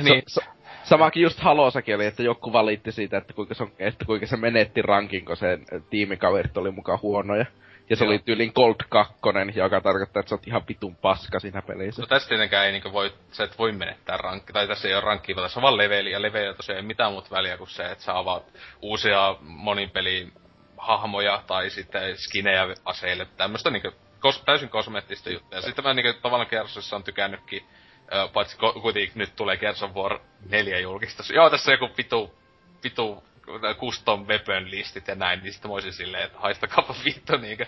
niin, 0.02 0.22
Sa- 0.26 0.40
sa- 0.40 0.50
samakin 0.82 1.22
just 1.22 1.40
Halosakin 1.40 1.94
oli, 1.94 2.06
että 2.06 2.22
joku 2.22 2.52
valitti 2.52 2.92
siitä, 2.92 3.18
että 3.18 3.32
kuinka 3.32 3.54
se, 3.54 3.62
on, 3.62 3.72
että 3.78 4.04
kuinka 4.04 4.26
se 4.26 4.36
menetti 4.36 4.82
rankin, 4.82 5.24
kun 5.24 5.36
sen 5.36 5.64
tiimikaverit 5.90 6.56
oli 6.56 6.70
mukaan 6.70 6.98
huonoja. 7.02 7.46
Ja 7.90 7.96
se 7.96 8.04
Joo. 8.04 8.10
oli 8.10 8.18
tyylin 8.18 8.52
Gold 8.54 8.74
2, 8.88 9.14
joka 9.54 9.80
tarkoittaa, 9.80 10.20
että 10.20 10.30
sä 10.30 10.34
oot 10.34 10.46
ihan 10.46 10.62
vitun 10.68 10.96
paska 10.96 11.40
siinä 11.40 11.62
pelissä. 11.62 12.02
No 12.02 12.06
tässä 12.06 12.28
tietenkään 12.28 12.66
ei 12.66 12.72
niinku 12.72 12.92
voi, 12.92 13.12
sä 13.30 13.44
et 13.44 13.58
voi 13.58 13.72
menettää 13.72 14.16
rankki, 14.16 14.52
tai 14.52 14.68
tässä 14.68 14.88
ei 14.88 14.94
ole 14.94 15.04
rankkia, 15.04 15.36
vaan 15.36 15.44
tässä 15.44 15.60
on 15.60 15.62
vaan 15.62 15.76
leveli, 15.76 16.10
ja 16.10 16.22
leveli 16.22 16.54
tosiaan 16.54 16.76
ei 16.76 16.86
mitään 16.86 17.12
muuta 17.12 17.30
väliä 17.30 17.56
kuin 17.56 17.70
se, 17.70 17.82
että 17.82 18.04
sä 18.04 18.18
avaat 18.18 18.44
uusia 18.82 19.36
monin 19.40 19.90
peli 19.90 20.32
hahmoja, 20.78 21.42
tai 21.46 21.70
sitten 21.70 22.18
skinejä 22.18 22.68
aseille, 22.84 23.26
tämmöstä 23.36 23.70
niinku 23.70 23.92
kos, 24.20 24.42
täysin 24.42 24.68
kosmeettista 24.68 25.30
juttuja. 25.30 25.58
Ja 25.58 25.62
sitten 25.62 25.84
mä 25.84 25.94
niinku 25.94 26.20
tavallaan 26.22 26.50
Kersassa 26.50 26.96
on 26.96 27.04
tykännytkin, 27.04 27.64
paitsi 28.32 28.56
kuitenkin 28.56 29.18
nyt 29.18 29.36
tulee 29.36 29.56
Gears 29.56 29.82
of 29.82 29.94
War 29.94 30.18
4 30.50 30.78
julkistus. 30.78 31.30
Joo, 31.30 31.50
tässä 31.50 31.70
on 31.70 31.78
joku 31.80 31.94
vitu, 31.98 32.34
vitu 32.84 33.24
custom 33.78 34.26
weapon 34.26 34.70
listit 34.70 35.08
ja 35.08 35.14
näin, 35.14 35.42
niin 35.42 35.52
sitten 35.52 35.70
mä 35.70 35.74
olisin 35.74 35.92
silleen, 35.92 36.24
että 36.24 36.38
haistakaapa 36.38 36.94
vittu 37.04 37.36
niinkö. 37.36 37.66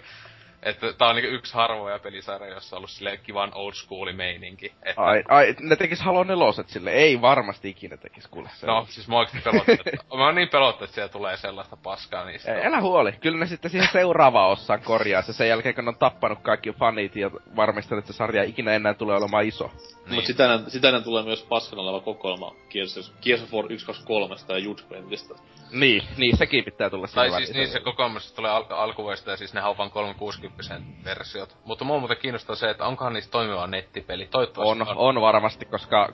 Että 0.62 0.92
tää 0.92 1.08
on 1.08 1.16
niinku 1.16 1.34
yksi 1.34 1.54
harvoja 1.54 1.98
pelisarja, 1.98 2.54
jossa 2.54 2.76
on 2.76 2.78
ollut 2.78 2.90
silleen 2.90 3.18
kivan 3.22 3.50
old 3.54 3.72
school 3.72 4.12
meininki. 4.12 4.72
Että... 4.82 5.02
Ai, 5.02 5.22
ai, 5.28 5.54
ne 5.60 5.76
tekis 5.76 6.00
Halo 6.00 6.24
neloset 6.24 6.68
sille, 6.68 6.90
ei 6.90 7.20
varmasti 7.20 7.68
ikinä 7.68 7.96
tekis 7.96 8.26
kuule 8.26 8.48
se. 8.54 8.66
No, 8.66 8.86
siis 8.88 9.08
mä 9.08 9.18
oikeesti 9.18 9.50
pelottaa, 9.50 9.74
että, 9.74 10.16
mä 10.16 10.24
oon 10.24 10.34
niin 10.34 10.48
pelottaa, 10.48 10.84
että 10.84 10.94
siellä 10.94 11.08
tulee 11.08 11.36
sellaista 11.36 11.76
paskaa 11.76 12.24
niistä. 12.24 12.54
Ei, 12.54 12.66
älä 12.66 12.80
huoli, 12.80 13.12
kyllä 13.12 13.38
ne 13.38 13.46
sitten 13.46 13.70
siihen 13.70 13.88
seuraavaan 13.92 14.50
osaan 14.50 14.82
korjaa 14.82 15.22
se 15.22 15.32
sen 15.32 15.48
jälkeen, 15.48 15.74
kun 15.74 15.84
ne 15.84 15.88
on 15.88 15.96
tappanut 15.96 16.38
kaikki 16.42 16.72
fanit 16.72 17.16
ja 17.16 17.30
varmistanut, 17.56 18.02
että 18.04 18.12
se 18.12 18.16
sarja 18.16 18.42
ikinä 18.42 18.72
enää 18.72 18.94
tulee 18.94 19.16
olemaan 19.16 19.44
iso. 19.44 19.70
Niin. 20.06 20.14
Mut 20.14 20.24
sitä 20.24 20.44
ennen, 20.44 20.70
sitä 20.70 20.88
ennen 20.88 21.04
tulee 21.04 21.22
myös 21.22 21.42
paskana 21.42 21.82
oleva 21.82 22.00
kokoelma 22.00 22.54
Gears, 22.70 23.42
of 23.42 23.52
War 23.52 23.72
1, 23.72 23.86
2, 23.86 24.02
3 24.06 24.34
ja 24.48 24.58
Judgmentista. 24.58 25.34
Niin, 25.72 26.02
niin 26.16 26.36
sekin 26.36 26.64
pitää 26.64 26.90
tulla 26.90 27.06
Tai 27.14 27.30
siis 27.30 27.54
niin 27.54 27.68
se 27.68 27.80
kokoelmassa 27.80 28.36
tulee 28.36 28.50
al- 28.50 28.64
alkuvuodesta 28.70 29.30
ja 29.30 29.36
siis 29.36 29.54
ne 29.54 29.64
on 29.64 29.78
vaan 29.78 29.90
360 29.90 30.80
versiot. 31.04 31.56
Mutta 31.64 31.84
mua 31.84 31.98
muuten 31.98 32.16
kiinnostaa 32.16 32.56
se, 32.56 32.70
että 32.70 32.84
onkohan 32.84 33.12
niistä 33.12 33.30
toimiva 33.30 33.66
nettipeli. 33.66 34.28
Toivottavasti 34.30 34.82
on. 34.82 34.88
On, 34.88 35.16
on 35.16 35.20
varmasti, 35.20 35.64
koska 35.64 36.08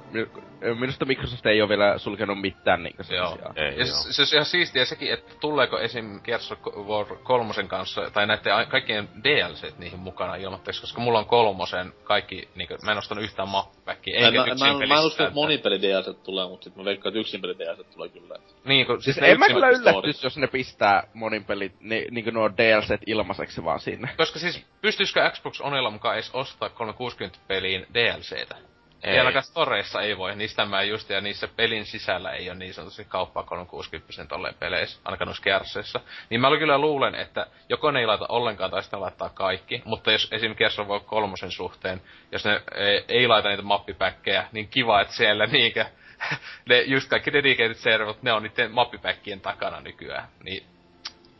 minusta 0.78 1.04
Microsoft 1.04 1.46
ei 1.46 1.62
ole 1.62 1.68
vielä 1.68 1.98
sulkenut 1.98 2.40
mitään 2.40 2.82
niinku 2.82 3.02
Joo. 3.10 3.38
Ei, 3.56 3.78
ja 3.78 3.86
joo. 3.86 3.86
se, 3.86 4.12
se, 4.12 4.22
on 4.22 4.28
ihan 4.32 4.44
siistiä 4.44 4.84
sekin, 4.84 5.12
että 5.12 5.34
tuleeko 5.40 5.78
esim. 5.78 6.20
Gears 6.22 6.52
of 6.52 6.58
War 6.88 7.06
kolmosen 7.22 7.68
kanssa, 7.68 8.10
tai 8.10 8.26
näette 8.26 8.50
kaikkien 8.68 9.08
DLC 9.24 9.78
niihin 9.78 9.98
mukana 9.98 10.34
ilmoitteeksi, 10.34 10.80
koska 10.80 11.00
mulla 11.00 11.18
on 11.18 11.26
kolmosen 11.26 11.92
kaikki, 12.04 12.48
niinku, 12.54 12.74
mä 12.84 12.92
en 12.92 12.98
ostanut 12.98 13.24
yhtään 13.24 13.48
mappäkkiä. 13.88 14.18
Eikä 14.18 14.38
mä, 14.38 14.46
mä, 14.46 14.78
mä, 14.78 14.86
mä 14.86 14.98
en 14.98 15.06
usko, 15.06 15.22
että 15.22 15.34
monipeli 15.34 15.82
DLC 15.82 16.22
tulee, 16.22 16.48
mutta 16.48 16.64
sit 16.64 16.76
mä 16.76 16.84
veikkaan, 16.84 17.10
että 17.10 17.20
yksin 17.20 17.40
peli 17.40 17.58
DLC 17.58 17.94
tulee 17.94 18.08
kyllä. 18.08 18.36
Niin, 18.64 18.86
kun, 18.86 19.02
siis, 19.02 19.16
siis 19.16 19.30
en 19.30 19.38
mä 19.38 19.46
kyllä 19.46 19.68
yllätys, 19.68 20.24
jos 20.24 20.36
ne 20.36 20.46
pistää 20.46 21.02
monin 21.14 21.44
pelit, 21.44 21.80
ni, 21.80 22.06
niinku 22.10 22.30
nuo 22.30 22.50
DLCt 22.50 23.02
ilmaiseksi 23.06 23.64
vaan 23.64 23.80
sinne. 23.80 24.08
Koska 24.16 24.38
siis, 24.38 24.66
pystyisikö 24.80 25.30
Xbox 25.30 25.60
Onella 25.60 25.90
mukaan 25.90 26.14
edes 26.14 26.30
ostaa 26.34 26.68
360 26.68 27.38
peliin 27.48 27.86
DLCtä? 27.94 28.56
Ei. 29.02 29.18
ainakaan 29.18 29.44
storeissa 29.44 30.00
ei 30.00 30.18
voi, 30.18 30.36
niistä 30.36 30.64
mä 30.64 30.82
just, 30.82 31.10
ja 31.10 31.20
niissä 31.20 31.48
pelin 31.48 31.86
sisällä 31.86 32.30
ei 32.30 32.50
ole 32.50 32.58
niin 32.58 32.74
sanotusti 32.74 33.04
kauppaa 33.04 33.42
360 33.42 34.26
tolleen 34.28 34.54
peleissä, 34.54 35.00
ainakaan 35.04 35.26
noissa 35.26 35.42
kerseissa. 35.42 36.00
Niin 36.30 36.40
mä 36.40 36.58
kyllä 36.58 36.78
luulen, 36.78 37.14
että 37.14 37.46
joko 37.68 37.90
ne 37.90 38.00
ei 38.00 38.06
laita 38.06 38.26
ollenkaan 38.28 38.70
tai 38.70 38.82
sitten 38.82 39.00
laittaa 39.00 39.28
kaikki, 39.28 39.82
mutta 39.84 40.12
jos 40.12 40.28
esim. 40.32 40.54
Gears 40.56 40.78
voi 40.78 41.00
kolmosen 41.00 41.50
suhteen, 41.50 42.02
jos 42.32 42.44
ne 42.44 42.62
ei, 43.08 43.28
laita 43.28 43.48
niitä 43.48 43.62
mappipäkkejä, 43.62 44.48
niin 44.52 44.68
kiva, 44.68 45.00
että 45.00 45.14
siellä 45.14 45.46
niinkö, 45.46 45.84
ne 46.68 46.80
just 46.80 47.08
kaikki 47.08 47.32
dedicated 47.32 47.74
servot, 47.74 48.22
ne 48.22 48.32
on 48.32 48.42
niiden 48.42 48.70
mappipäkkien 48.70 49.40
takana 49.40 49.80
nykyään. 49.80 50.28
Niin 50.42 50.66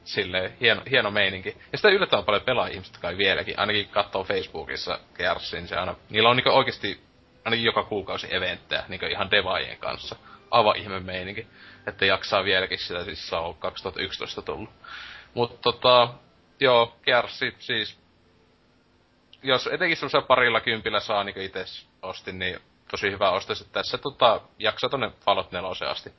sille 0.04 0.52
hieno, 0.60 0.82
hieno 0.90 1.10
meininki. 1.10 1.56
Ja 1.72 1.78
sitä 1.78 1.88
yllättävän 1.88 2.24
paljon 2.24 2.42
pelaa 2.42 2.66
ihmiset 2.66 2.98
kai 2.98 3.16
vieläkin. 3.16 3.58
Ainakin 3.58 3.88
katsoo 3.88 4.24
Facebookissa 4.24 5.00
Gearsin, 5.14 5.68
se 5.68 5.76
aina, 5.76 5.94
niillä 6.10 6.28
on 6.28 6.36
niinku 6.36 6.50
oikeasti 6.50 7.07
ainakin 7.48 7.64
joka 7.64 7.82
kuukausi 7.82 8.34
eventtejä, 8.34 8.84
niinku 8.88 9.06
ihan 9.06 9.30
devaajien 9.30 9.78
kanssa. 9.78 10.16
Aivan 10.50 10.76
ihme 10.76 11.00
meininki. 11.00 11.46
Että 11.86 12.06
jaksaa 12.06 12.44
vieläkin 12.44 12.78
sitä, 12.78 13.04
siis 13.04 13.28
se 13.28 13.36
on 13.36 13.54
2011 13.54 14.42
tullut. 14.42 14.70
Mutta 15.34 15.58
tota, 15.62 16.08
joo, 16.60 16.96
Gearsit 17.04 17.56
siis, 17.58 17.98
jos 19.42 19.66
etenkin 19.66 19.96
semmoisella 19.96 20.26
parilla 20.26 20.60
kympillä 20.60 21.00
saa 21.00 21.24
niinku 21.24 21.40
itse 21.40 21.64
ostin, 22.02 22.38
niin 22.38 22.60
tosi 22.90 23.10
hyvä 23.10 23.30
ostos, 23.30 23.60
että 23.60 23.72
tässä 23.72 23.98
tota, 23.98 24.40
jaksaa 24.58 24.90
tonne 24.90 25.10
Fallout 25.24 25.52
4 25.52 25.90
asti 25.90 26.12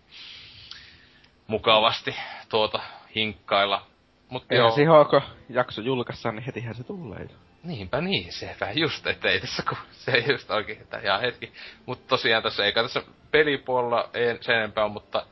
mukavasti 1.50 2.16
tuota 2.50 2.80
hinkkailla. 3.16 3.86
Mut 4.30 4.44
Eihän 4.50 4.64
joo. 4.64 4.76
siihen 4.76 4.94
onko 4.94 5.22
jakso 5.50 5.82
julkaissaan, 5.82 6.36
niin 6.36 6.44
hetihän 6.44 6.76
se 6.76 6.84
tulee. 6.84 7.28
Niinpä 7.64 8.02
niin, 8.02 8.34
sepä 8.34 8.72
just, 8.72 9.08
ettei 9.08 9.40
tässä 9.40 9.64
kun 9.70 9.78
se 9.92 10.12
ei 10.12 10.32
just 10.32 10.52
oikein, 10.52 10.82
että 10.82 10.98
jaa 10.98 11.18
hetki. 11.18 11.54
Mutta 11.86 12.08
tosiaan 12.08 12.44
tässä 12.44 12.66
ei 12.66 12.74
tässä 12.74 13.04
pelipuolella 13.32 14.10
ei 14.14 14.38
sen 14.42 14.56
enempää, 14.56 14.88
mutta 14.88 15.26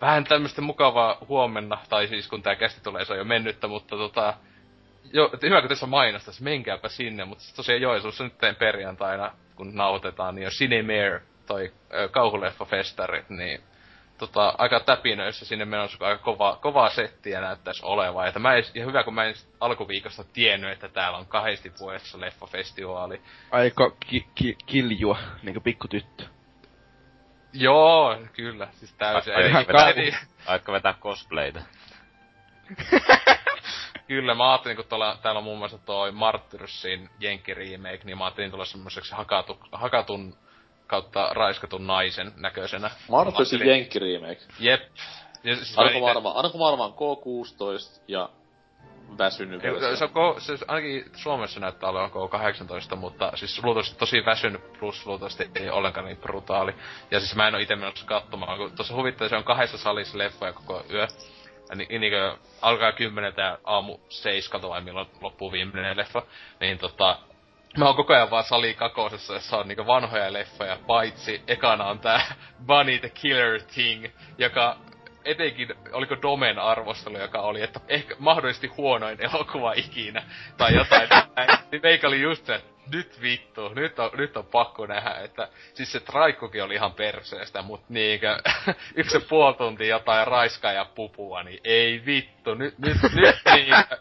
vähän 0.00 0.24
tämmöistä 0.24 0.60
mukavaa 0.60 1.16
huomenna, 1.28 1.78
tai 1.88 2.06
siis 2.06 2.28
kun 2.28 2.42
tää 2.42 2.56
kästi 2.56 2.80
tulee, 2.80 3.04
se 3.04 3.12
on 3.12 3.18
jo 3.18 3.24
mennyttä, 3.24 3.68
mutta 3.68 3.96
tota, 3.96 4.34
jo, 5.12 5.30
hyvä 5.42 5.60
kun 5.60 5.68
tässä 5.68 5.86
mainostas, 5.86 6.40
menkääpä 6.40 6.88
sinne, 6.88 7.24
mutta 7.24 7.44
tosiaan 7.56 7.82
Joesuussa 7.82 8.24
nyt 8.24 8.58
perjantaina, 8.58 9.32
kun 9.56 9.74
nautetaan, 9.74 10.34
niin 10.34 10.46
on 10.46 10.52
Cinemare, 10.52 11.22
toi 11.46 11.72
kauhuleffa-festarit, 12.10 13.28
niin 13.28 13.62
tota, 14.26 14.54
aika 14.58 14.80
täpinöissä 14.80 15.44
sinne 15.44 15.64
menossa, 15.64 16.06
aika 16.06 16.22
kova, 16.22 16.58
kovaa 16.62 16.90
settiä 16.90 17.40
näyttäisi 17.40 17.84
olevan. 17.84 18.26
Ja, 18.26 18.38
mä 18.38 18.54
ei, 18.54 18.62
ja 18.74 18.84
hyvä, 18.84 19.04
kun 19.04 19.14
mä 19.14 19.24
en 19.24 19.34
alkuviikosta 19.60 20.24
tiennyt, 20.24 20.70
että 20.70 20.88
täällä 20.88 21.18
on 21.18 21.26
kahdesti 21.26 21.72
vuodessa 21.80 22.20
leffafestivaali. 22.20 23.20
Aiko 23.50 23.96
ki, 24.00 24.26
ki, 24.34 24.56
kiljua, 24.66 25.18
niinku 25.42 25.60
pikkutyttö. 25.60 26.24
Joo, 27.52 28.18
kyllä, 28.32 28.68
siis 28.72 28.92
täysin. 28.92 29.34
Aiko 29.36 29.72
vetää, 29.72 30.72
vetää 30.72 30.94
cosplayta? 31.00 31.62
kyllä, 34.08 34.34
mä 34.34 34.50
ajattelin, 34.52 34.76
kun 34.76 34.86
tuolla, 34.88 35.18
täällä 35.22 35.38
on 35.38 35.44
muun 35.44 35.58
muassa 35.58 35.78
toi 35.78 36.12
Martyrsin 36.12 37.10
Jenkki 37.20 37.54
remake, 37.54 38.00
niin 38.04 38.18
mä 38.18 38.24
ajattelin 38.24 38.50
tulla 38.50 38.64
semmoiseksi 38.64 39.14
hakatu, 39.14 39.58
hakatun 39.72 40.36
kautta 40.92 41.28
raiskatun 41.32 41.86
naisen 41.86 42.32
näköisenä. 42.36 42.90
Marvelsin 43.08 43.66
Jenkki 43.66 43.98
remake. 43.98 44.40
Jep. 44.58 44.82
Ja 45.44 45.56
siis 45.56 45.78
Anko 45.78 45.90
ite... 45.90 46.00
varmaan, 46.00 46.44
Anko 46.44 46.58
varmaan 46.58 46.92
K16 46.92 48.02
ja 48.08 48.28
väsynyt 49.18 49.62
versio. 49.62 49.96
Se, 49.96 50.08
on, 50.14 50.40
se, 50.40 50.52
ainakin 50.68 51.04
Suomessa 51.16 51.60
näyttää 51.60 51.90
olevan 51.90 52.10
K18, 52.10 52.96
mutta 52.96 53.32
siis 53.34 53.64
luultavasti 53.64 53.98
tosi 53.98 54.24
väsynyt 54.24 54.72
plus 54.78 55.06
luultavasti 55.06 55.50
ei 55.54 55.70
ollenkaan 55.70 56.06
niin 56.06 56.16
brutaali. 56.16 56.74
Ja 57.10 57.20
siis 57.20 57.36
mä 57.36 57.48
en 57.48 57.54
oo 57.54 57.60
ite 57.60 57.76
menossa 57.76 58.06
katsomaan, 58.06 58.58
kun 58.58 58.72
tuossa 58.76 58.94
huvittaa, 58.94 59.28
se 59.28 59.36
on 59.36 59.44
kahdessa 59.44 59.78
salissa 59.78 60.18
leffoja 60.18 60.52
koko 60.52 60.84
yö. 60.90 61.06
Ja 61.70 61.76
niin, 61.76 62.00
niin 62.00 62.12
alkaa 62.62 62.92
kymmeneltä 62.92 63.42
ja 63.42 63.58
aamu 63.64 63.98
seiskalta 64.08 64.68
vai 64.68 64.80
milloin 64.80 65.08
loppuu 65.20 65.52
viimeinen 65.52 65.96
leffa. 65.96 66.22
Niin 66.60 66.78
tota, 66.78 67.18
Mä 67.76 67.86
oon 67.86 67.96
koko 67.96 68.14
ajan 68.14 68.30
vaan 68.30 68.44
sali 68.44 68.74
kakosessa, 68.74 69.34
jossa 69.34 69.58
on 69.58 69.68
niinku 69.68 69.86
vanhoja 69.86 70.32
leffoja, 70.32 70.78
paitsi 70.86 71.42
ekana 71.46 71.84
on 71.84 71.98
tää 71.98 72.34
Bunny 72.66 72.98
the 72.98 73.08
Killer 73.08 73.62
Thing, 73.62 74.06
joka 74.38 74.76
etenkin, 75.24 75.68
oliko 75.92 76.16
Domen 76.22 76.58
arvostelu, 76.58 77.18
joka 77.18 77.40
oli, 77.40 77.62
että 77.62 77.80
ehkä 77.88 78.14
mahdollisesti 78.18 78.66
huonoin 78.66 79.18
elokuva 79.20 79.72
ikinä, 79.72 80.22
tai 80.56 80.74
jotain. 80.74 81.08
niin 81.72 81.82
meikä 81.82 82.08
oli 82.08 82.20
just 82.20 82.46
se, 82.46 82.62
nyt 82.92 83.22
vittu, 83.22 83.68
nyt 83.68 83.98
on, 83.98 84.10
nyt 84.14 84.36
on 84.36 84.46
pakko 84.46 84.86
nähdä, 84.86 85.14
että 85.14 85.48
siis 85.74 85.92
se 85.92 86.00
traikkukin 86.00 86.64
oli 86.64 86.74
ihan 86.74 86.92
perseestä, 86.92 87.62
mut 87.62 87.88
niinkö, 87.88 88.38
yksi 88.94 89.18
puoli 89.20 89.54
tuntia 89.54 89.86
jotain 89.86 90.26
raiskaa 90.26 90.72
ja 90.72 90.84
pupua, 90.84 91.42
niin 91.42 91.60
ei 91.64 92.02
vittu, 92.06 92.54
nyt, 92.54 92.78
nyt, 92.78 92.96
nyt 93.02 93.36
niinkö, 93.54 93.98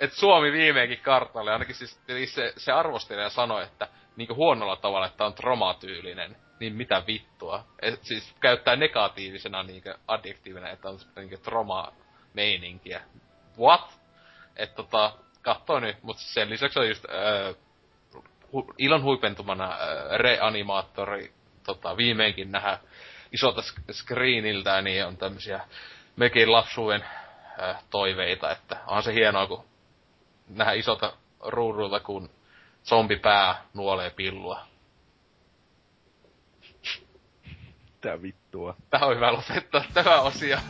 että 0.00 0.16
Suomi 0.16 0.52
viimeinkin 0.52 1.00
kartalle, 1.00 1.52
ainakin 1.52 1.74
siis 1.74 2.00
se, 2.34 2.52
se 2.56 2.72
arvostelija 2.72 3.30
sanoi, 3.30 3.62
että 3.62 3.88
niinku 4.16 4.34
huonolla 4.34 4.76
tavalla, 4.76 5.06
että 5.06 5.24
on 5.24 5.34
tromatyylinen. 5.34 6.36
Niin 6.60 6.74
mitä 6.74 7.02
vittua. 7.06 7.64
Et 7.82 8.04
siis 8.04 8.34
käyttää 8.40 8.76
negatiivisena 8.76 9.62
niinku 9.62 9.88
adjektiivina, 10.06 10.70
että 10.70 10.88
on 10.88 10.98
niinku 11.16 11.36
troma-meininkiä. 11.36 13.00
What? 13.58 14.00
Et 14.56 14.74
tota, 14.74 15.12
kattoo 15.42 15.80
nyt, 15.80 16.02
mutta 16.02 16.22
sen 16.22 16.50
lisäksi 16.50 16.78
on 16.78 16.88
just 16.88 17.04
äh, 17.04 17.56
hu, 18.52 18.74
ilon 18.78 19.02
huipentumana 19.02 19.64
äh, 19.64 19.78
reanimaattori 20.18 21.32
tota, 21.66 21.96
viimeinkin 21.96 22.52
nähdä 22.52 22.78
isolta 23.32 23.62
screeniltä, 23.92 24.82
niin 24.82 25.06
on 25.06 25.16
tämmösiä 25.16 25.60
mekin 26.16 26.52
lapsuuden 26.52 27.04
toiveita, 27.90 28.50
että 28.50 28.76
on 28.86 29.02
se 29.02 29.14
hienoa, 29.14 29.46
kun 29.46 29.69
nähdä 30.54 30.72
isolta 30.72 31.12
ruudulta, 31.40 32.00
kun 32.00 32.30
zombipää 32.84 33.64
nuolee 33.74 34.10
pillua. 34.10 34.60
Mitä 37.94 38.22
vittua? 38.22 38.76
Tää 38.90 39.00
on 39.06 39.16
hyvä 39.16 39.32
lopettaa 39.32 39.84
tämä 39.94 40.20
osia. 40.20 40.60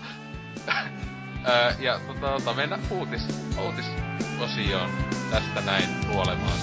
ja 1.78 2.01
tota, 2.07 2.20
tota, 2.31 2.55
mennä 2.55 2.78
uutis, 2.90 3.23
uutisosioon 3.65 4.90
tästä 5.31 5.61
näin 5.61 5.89
nuolemaan. 6.09 6.59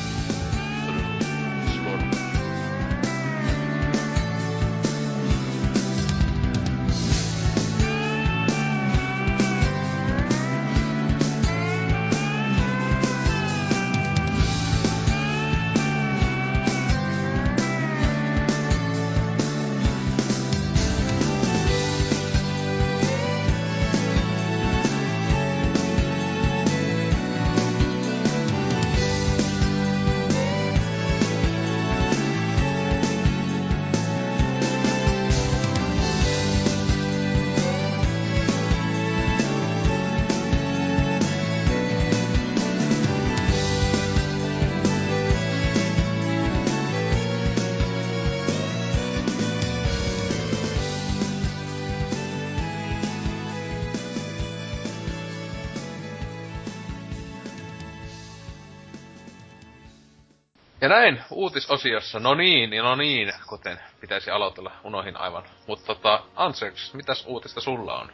Ja 60.88 60.94
näin 60.94 61.22
uutisosiossa, 61.32 62.20
no 62.20 62.36
niin, 62.36 62.70
no 62.70 62.96
niin, 62.96 63.34
kuten 63.50 63.80
pitäisi 64.00 64.32
aloitella, 64.32 64.72
unohin 64.84 65.18
aivan. 65.18 65.44
Mutta 65.68 65.86
tota, 65.86 66.24
Anseks, 66.36 66.94
mitäs 66.94 67.26
uutista 67.26 67.62
sulla 67.62 68.00
on? 68.00 68.12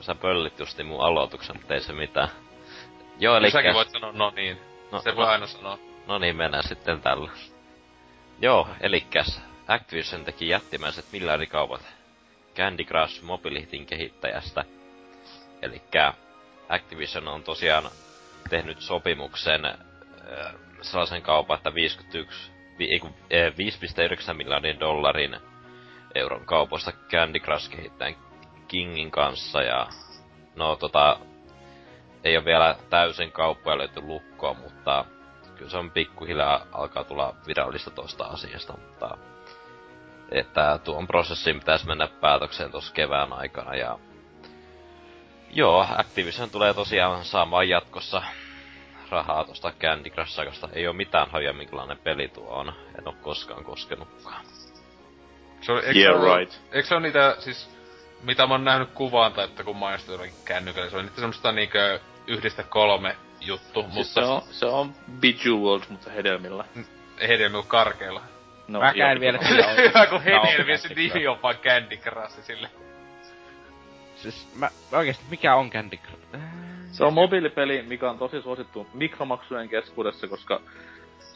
Sä 0.00 0.14
pöllit 0.14 0.58
justi 0.58 0.84
mun 0.84 1.00
aloituksen, 1.00 1.56
mutta 1.56 1.74
ei 1.74 1.80
se 1.80 1.92
mitään. 1.92 2.28
Joo, 3.18 3.36
eli... 3.36 3.50
Säkin 3.50 3.74
voit 3.74 3.90
sanoa 3.90 4.12
no 4.12 4.30
niin. 4.30 4.58
No, 4.92 5.00
se 5.00 5.16
voi 5.16 5.24
no, 5.24 5.30
aina 5.30 5.46
sanoa. 5.46 5.78
No 6.06 6.18
niin, 6.18 6.36
mennään 6.36 6.68
sitten 6.68 7.00
tällä. 7.00 7.30
Joo, 8.40 8.68
elikäs 8.80 9.40
Activision 9.66 10.24
teki 10.24 10.48
jättimäiset 10.48 11.04
miljardikaupat 11.12 11.82
Candy 12.56 12.84
Crush 12.84 13.22
Mobilitin 13.22 13.86
kehittäjästä. 13.86 14.64
Elikkä 15.62 16.14
Activision 16.68 17.28
on 17.28 17.42
tosiaan 17.42 17.90
tehnyt 18.50 18.80
sopimuksen 18.80 19.64
äh, 19.64 19.74
sellaisen 20.82 21.22
kaupan, 21.22 21.56
että 21.56 21.74
51, 21.74 22.52
vi, 22.78 22.98
5,9 22.98 24.34
miljardin 24.34 24.80
dollarin 24.80 25.36
euron 26.14 26.46
kaupoista 26.46 26.92
Candy 26.92 27.38
Crush 27.38 27.70
kehittäjän 27.70 28.16
Kingin 28.68 29.10
kanssa 29.10 29.62
ja 29.62 29.86
no 30.56 30.76
tota 30.76 31.18
ei 32.24 32.36
ole 32.36 32.44
vielä 32.44 32.76
täysin 32.90 33.32
kauppoja 33.32 33.78
löyty 33.78 34.00
lukkoon, 34.00 34.56
mutta 34.56 35.04
kyllä 35.56 35.70
se 35.70 35.76
on 35.76 35.90
pikkuhiljaa 35.90 36.66
alkaa 36.72 37.04
tulla 37.04 37.34
virallista 37.46 37.90
tosta 37.90 38.24
asiasta, 38.24 38.74
mutta 38.76 39.18
että 40.30 40.78
tuon 40.84 41.06
prosessin 41.06 41.58
pitäisi 41.58 41.86
mennä 41.86 42.08
päätökseen 42.20 42.70
tuossa 42.70 42.94
kevään 42.94 43.32
aikana 43.32 43.74
ja 43.74 43.98
Joo, 45.50 45.86
Activision 45.96 46.50
tulee 46.50 46.74
tosiaan 46.74 47.24
saamaan 47.24 47.68
jatkossa 47.68 48.22
rahaa 49.10 49.44
tosta 49.44 49.72
Candy 49.80 50.10
Crush 50.10 50.40
Ei 50.72 50.86
oo 50.86 50.92
mitään 50.92 51.30
hajua 51.30 51.52
minkälainen 51.52 51.98
peli 51.98 52.28
tuo 52.28 52.48
on. 52.48 52.72
En 52.98 53.08
oo 53.08 53.14
koskaan 53.22 53.64
koskenutkaan. 53.64 54.44
Se 55.60 55.72
on, 55.72 55.84
eikö 55.84 55.98
yeah, 55.98 56.20
se 56.20 56.38
right. 56.38 56.54
Eikö 56.72 56.88
se 56.88 56.94
ole 56.94 57.02
niitä, 57.02 57.36
siis, 57.38 57.70
mitä 58.22 58.46
mä 58.46 58.54
oon 58.54 58.64
nähnyt 58.64 58.90
kuvaan 58.90 59.32
tai 59.32 59.44
että 59.44 59.64
kun 59.64 59.76
mainostin 59.76 60.12
jollakin 60.12 60.34
kännykällä, 60.44 60.90
se 60.90 60.96
on 60.96 61.04
niitä 61.04 61.20
semmoista 61.20 61.52
niinkö 61.52 62.00
yhdistä 62.26 62.62
kolme 62.62 63.16
juttu, 63.40 63.82
siis 63.82 63.94
mutta... 63.94 64.20
Se 64.20 64.20
on, 64.20 64.42
se 64.50 64.66
on 64.66 64.94
Bejeweled, 65.20 65.84
mutta 65.88 66.10
hedelmillä. 66.10 66.64
Hedelmillä 67.20 67.64
karkeilla. 67.68 68.22
No, 68.68 68.80
mä 68.80 68.94
käyn 68.94 69.20
vielä 69.20 69.38
tiedä. 69.38 69.68
Hyvä, 69.88 70.06
kun 70.06 70.22
hedelmiä 70.22 70.76
se 70.76 70.94
nimi 70.94 71.26
on 71.26 71.42
vaan 71.42 71.56
Candy 71.56 71.96
Crush 71.96 72.42
sille. 72.42 72.70
Siis 74.16 74.48
mä 74.54 74.70
oikeesti, 74.92 75.24
mikä 75.30 75.54
on 75.54 75.70
Candy 75.70 75.96
Crush? 75.96 76.67
Se 76.90 77.04
on 77.04 77.14
mobiilipeli, 77.14 77.82
mikä 77.82 78.10
on 78.10 78.18
tosi 78.18 78.42
suosittu 78.42 78.86
mikromaksujen 78.94 79.68
keskuudessa, 79.68 80.28
koska 80.28 80.60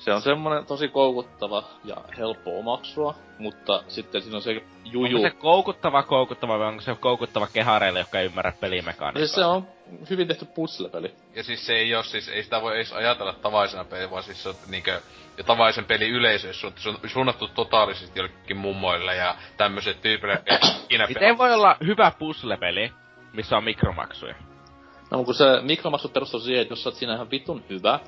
se 0.05 0.12
on 0.12 0.23
semmonen 0.23 0.66
tosi 0.66 0.89
koukuttava 0.89 1.65
ja 1.85 1.97
helppo 2.19 2.59
omaksua, 2.59 3.15
mutta 3.39 3.83
sitten 3.89 4.23
siinä 4.23 4.37
on 4.37 4.43
se 4.43 4.62
juju... 4.85 5.16
Onko 5.16 5.29
se 5.29 5.31
koukuttava 5.31 6.03
koukuttava 6.03 6.59
vai 6.59 6.69
onko 6.69 6.83
se 6.83 6.95
koukuttava 7.01 7.47
kehareille, 7.53 7.99
jotka 7.99 8.19
ei 8.19 8.27
ymmärrä 8.27 8.53
pelimekaniikkaa? 8.61 9.20
Siis 9.20 9.35
se 9.35 9.45
on 9.45 9.66
hyvin 10.11 10.29
tehty 10.29 10.45
puzzle-peli. 10.45 11.15
Ja 11.35 11.45
siis 11.45 11.66
se 11.66 11.74
ei 11.74 11.95
oo 11.95 12.03
siis, 12.03 12.29
ei 12.29 12.43
sitä 12.43 12.62
voi 12.62 12.77
edes 12.77 12.93
ajatella 12.93 13.33
tavallisena 13.33 13.85
peli, 13.85 14.11
vaan 14.11 14.23
siis 14.23 14.43
se 14.43 14.49
on 14.49 14.55
niinkö 14.69 15.01
jo 15.39 15.45
tavallisen 15.45 15.85
peli 15.85 16.09
yleisö, 16.09 16.53
se 16.53 16.66
on 16.66 16.73
suunnattu 17.07 17.49
totaalisesti 17.49 18.19
jollekin 18.19 18.57
mummoille 18.57 19.16
ja 19.16 19.37
tämmöiset 19.57 20.01
tyypille, 20.03 20.43
Miten 21.09 21.39
voi 21.39 21.53
olla 21.53 21.77
hyvä 21.87 22.12
puzzle-peli, 22.19 22.93
missä 23.33 23.57
on 23.57 23.65
mikromaksuja? 23.65 24.35
No 25.12 25.24
kun 25.24 25.34
se 25.34 25.44
mikromaksut 25.62 26.12
perustuu 26.12 26.40
siihen, 26.40 26.62
että 26.62 26.72
jos 26.72 26.82
sä 26.82 26.89
oot 26.89 26.97
siinä 26.97 27.14
ihan 27.14 27.30
vitun 27.30 27.64
hyvä, 27.70 28.01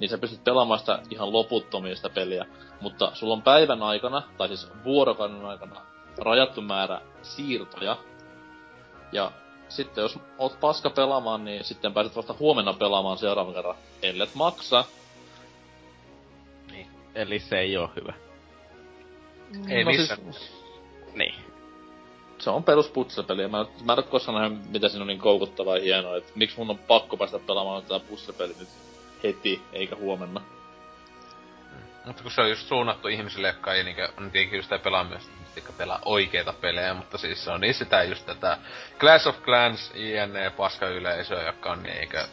niin 0.00 0.08
sä 0.08 0.18
pystyt 0.18 0.44
pelaamaan 0.44 0.80
sitä 0.80 0.98
ihan 1.10 1.32
loputtomia 1.32 1.96
sitä 1.96 2.10
peliä. 2.10 2.46
Mutta 2.80 3.10
sulla 3.14 3.34
on 3.34 3.42
päivän 3.42 3.82
aikana, 3.82 4.22
tai 4.38 4.48
siis 4.48 4.68
vuorokauden 4.84 5.44
aikana, 5.44 5.80
rajattu 6.18 6.60
määrä 6.60 7.00
siirtoja. 7.22 7.96
Ja 9.12 9.32
sitten 9.68 10.02
jos 10.02 10.18
oot 10.38 10.60
paska 10.60 10.90
pelaamaan, 10.90 11.44
niin 11.44 11.64
sitten 11.64 11.94
pääset 11.94 12.16
vasta 12.16 12.34
huomenna 12.38 12.72
pelaamaan 12.72 13.18
seuraavan 13.18 13.54
kerran, 13.54 13.76
ellet 14.02 14.34
maksa. 14.34 14.84
Niin. 16.70 16.86
Eli 17.14 17.38
se 17.38 17.58
ei 17.58 17.76
oo 17.76 17.90
hyvä. 17.96 18.12
Ei 19.68 19.84
no 19.84 19.90
missään. 19.90 20.20
Siis, 20.32 20.52
niin. 21.14 21.34
Se 22.44 22.50
on 22.50 22.64
perus 22.64 22.88
puzzle-peli. 22.88 23.48
Mä, 23.48 23.66
mä 23.84 23.92
en 23.92 23.98
ole 23.98 24.02
koskaan 24.02 24.40
nähnyt, 24.40 24.70
mitä 24.70 24.88
siinä 24.88 25.02
on 25.02 25.06
niin 25.06 25.18
koukuttavaa 25.18 25.76
ja 25.76 25.82
hienoa. 25.82 26.16
Että 26.16 26.32
miksi 26.34 26.56
mun 26.58 26.70
on 26.70 26.78
pakko 26.78 27.16
päästä 27.16 27.38
pelaamaan 27.38 27.82
tätä 27.82 28.00
puzzle-peli 28.08 28.54
nyt 28.58 28.68
heti, 29.22 29.62
eikä 29.72 29.96
huomenna. 29.96 30.40
Mutta 32.04 32.22
kun 32.22 32.32
se 32.32 32.40
on 32.40 32.48
just 32.48 32.68
suunnattu 32.68 33.08
ihmisille, 33.08 33.46
jotka 33.46 33.74
ei 33.74 33.84
niinkö, 33.84 34.08
on 34.18 34.30
tietenkin 34.30 34.56
just 34.56 34.70
pelaa 34.82 35.04
myös, 35.04 35.30
jotka 35.56 35.72
pelaa 35.72 35.98
oikeita 36.04 36.52
pelejä, 36.52 36.94
mutta 36.94 37.18
siis 37.18 37.44
se 37.44 37.50
on 37.50 37.60
niin 37.60 37.74
sitä 37.74 38.02
just 38.02 38.26
tätä 38.26 38.58
Clash 39.00 39.28
of 39.28 39.42
Clans, 39.42 39.92
INE, 39.94 40.50
paska 40.50 40.88
yleisöä, 40.88 41.42
joka 41.42 41.72
on 41.72 41.82
niinkö, 41.82 42.26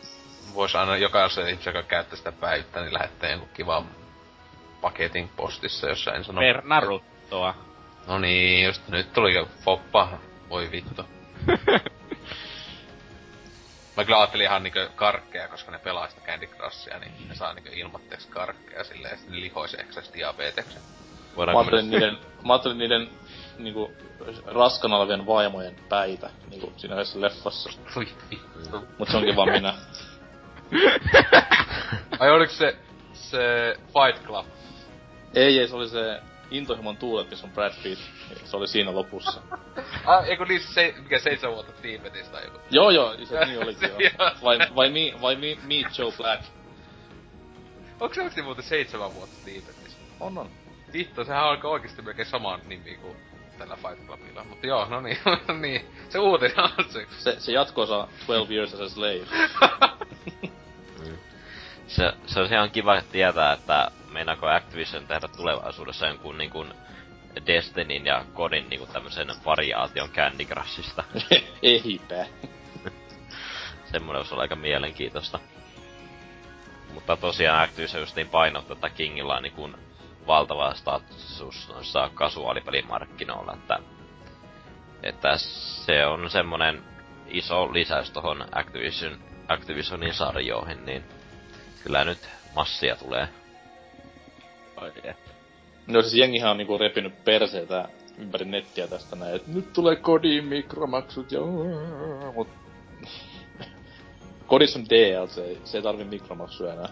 vois 0.55 0.75
aina 0.75 0.97
jokaisen 0.97 1.49
ihmisen, 1.49 1.73
joka 1.75 1.87
käyttää 1.87 2.17
sitä 2.17 2.31
päivittäin, 2.31 2.83
niin 2.83 2.93
lähettää 2.93 3.29
jonkun 3.29 3.49
kivan 3.53 3.85
paketin 4.81 5.29
postissa, 5.35 5.89
jossa 5.89 6.13
en 6.13 6.23
sano... 6.23 6.41
Per 6.41 6.61
Naruttoa. 6.65 7.70
No 8.07 8.19
niin, 8.19 8.65
just 8.65 8.87
nyt 8.87 9.13
tuli 9.13 9.33
jo 9.33 9.47
foppa. 9.63 10.09
Voi 10.49 10.71
vittu. 10.71 11.05
Mä 13.97 14.05
kyllä 14.05 14.17
ajattelin 14.19 14.45
ihan 14.45 14.63
niinku 14.63 14.79
karkkeja, 14.95 15.47
koska 15.47 15.71
ne 15.71 15.79
pelaa 15.79 16.09
sitä 16.09 16.21
Candy 16.21 16.47
Crushia, 16.47 16.99
niin 16.99 17.11
ne 17.29 17.35
saa 17.35 17.53
niinku 17.53 17.69
ilmatteeksi 17.73 18.27
karkkeja 18.27 18.83
silleen, 18.83 19.11
ja 19.11 19.17
sitten 19.17 19.35
ne 19.35 19.41
lihois 19.41 19.73
eksas 19.73 20.13
diabeteksen. 20.13 20.81
Mä 21.37 21.43
ajattelin 21.43 21.89
niiden, 21.89 22.17
mä 22.45 22.53
ajattelin 22.53 22.77
niiden 22.77 23.09
niinku 23.57 23.91
raskana 24.45 24.97
olevien 24.97 25.25
vaimojen 25.25 25.75
päitä, 25.89 26.29
niinku 26.49 26.73
siinä 26.77 26.95
yhdessä 26.95 27.21
leffassa. 27.21 27.69
Mut 28.97 29.09
se 29.09 29.17
onkin 29.17 29.35
vaan 29.35 29.49
minä. 29.49 29.73
Ai 32.19 32.31
oliks 32.31 32.57
se, 32.57 32.77
se 33.13 33.75
Fight 33.85 34.25
Club? 34.25 34.45
Ei, 35.33 35.59
ei, 35.59 35.67
se 35.67 35.75
oli 35.75 35.89
se 35.89 36.21
Intohimon 36.51 36.97
tuulet, 36.97 37.29
missä 37.29 37.47
on 37.47 37.53
Brad 37.53 37.73
Pitt. 37.83 38.01
Se 38.43 38.57
oli 38.57 38.67
siinä 38.67 38.93
lopussa. 38.95 39.41
ah, 40.05 40.25
eiku 40.25 40.43
niin 40.43 40.61
se, 40.61 40.93
mikä 40.97 41.19
seitsemän 41.19 41.55
vuotta 41.55 41.81
Tiibetistä 41.81 42.31
tai 42.31 42.45
joku. 42.45 42.59
Joo 42.71 42.89
joo, 42.89 43.15
se 43.23 43.45
niin 43.45 43.63
olikin 43.63 43.89
joo. 43.99 44.31
Vai, 44.43 44.57
vai, 44.75 44.89
mi, 44.89 45.13
vai 45.21 45.35
mi, 45.35 45.59
Meet 45.63 45.97
Joe 45.97 46.11
Black. 46.17 46.43
Onko 47.99 48.15
se 48.15 48.21
oikeesti 48.21 48.41
muuten 48.41 48.63
seitsemän 48.63 49.15
vuotta 49.15 49.35
Tiibetissä? 49.45 49.97
On 50.19 50.37
on. 50.37 50.49
Vittu, 50.93 51.25
sehän 51.25 51.43
alkaa 51.43 51.71
oikeesti 51.71 52.01
melkein 52.01 52.27
samaan 52.27 52.59
nimi 52.67 52.95
kuin 52.95 53.17
tällä 53.57 53.75
Fight 53.75 54.07
Clubilla. 54.07 54.43
Mutta 54.43 54.67
joo, 54.67 54.85
no 54.85 55.01
niin, 55.01 55.17
niin. 55.61 55.85
Se 56.09 56.19
uutinen 56.19 56.59
on 56.59 56.85
se. 56.89 57.07
Se, 57.17 57.35
se 57.39 57.51
jatkoosa 57.51 58.07
12 58.27 58.53
Years 58.53 58.73
as 58.73 58.79
a 58.79 58.89
Slave. 58.89 59.25
se, 61.87 62.13
se 62.25 62.39
on 62.39 62.45
ihan 62.45 62.71
kiva 62.71 63.01
tietää, 63.11 63.53
että 63.53 63.91
meinaako 64.11 64.47
Activision 64.47 65.07
tehdä 65.07 65.27
tulevaisuudessa 65.27 66.07
jonkun 66.07 66.37
niin 66.37 66.49
kuin 66.49 66.73
Destinyn 67.47 68.05
ja 68.05 68.25
Godin 68.33 68.69
niin 68.69 68.87
tämmösen 68.93 69.27
variaation 69.45 70.09
Candy 70.09 70.45
Crushista. 70.45 71.03
Eipä. 71.63 72.25
Semmoinen 73.91 74.17
olisi 74.17 74.33
olla 74.33 74.41
aika 74.41 74.55
mielenkiintoista. 74.55 75.39
Mutta 76.93 77.17
tosiaan 77.17 77.63
Activision 77.63 78.01
just 78.01 78.15
niin 78.15 78.29
painottaa, 78.29 78.73
että 78.73 78.89
Kingilla 78.89 79.35
on 79.35 79.43
niin 79.43 79.53
kuin 79.53 79.75
valtava 80.27 80.73
status 80.73 81.69
noissa 81.69 82.09
kasuaalipelimarkkinoilla, 82.13 83.53
että, 83.53 83.79
että 85.03 85.37
se 85.37 86.05
on 86.05 86.29
semmonen 86.29 86.83
iso 87.27 87.73
lisäys 87.73 88.11
tohon 88.11 88.45
Activision, 88.51 89.19
Activisionin 89.47 90.13
sarjoihin, 90.13 90.85
niin 90.85 91.03
kyllä 91.83 92.03
nyt 92.05 92.29
massia 92.55 92.95
tulee 92.95 93.27
No 95.87 96.01
siis 96.01 96.13
jengihän 96.13 96.51
on 96.51 96.57
niinku 96.57 96.77
repinyt 96.77 97.23
perseitä 97.23 97.89
ympäri 98.17 98.45
nettiä 98.45 98.87
tästä 98.87 99.15
näin, 99.15 99.35
että 99.35 99.51
nyt 99.51 99.73
tulee 99.73 99.95
kodin 99.95 100.45
mikromaksut 100.45 101.31
ja... 101.31 101.39
Mut... 102.35 102.47
Kodissa 104.47 104.79
on 104.79 104.85
DLC, 104.85 105.57
se 105.63 105.77
ei 105.77 105.83
tarvi 105.83 106.03
mikromaksuja 106.03 106.73
enää. 106.73 106.89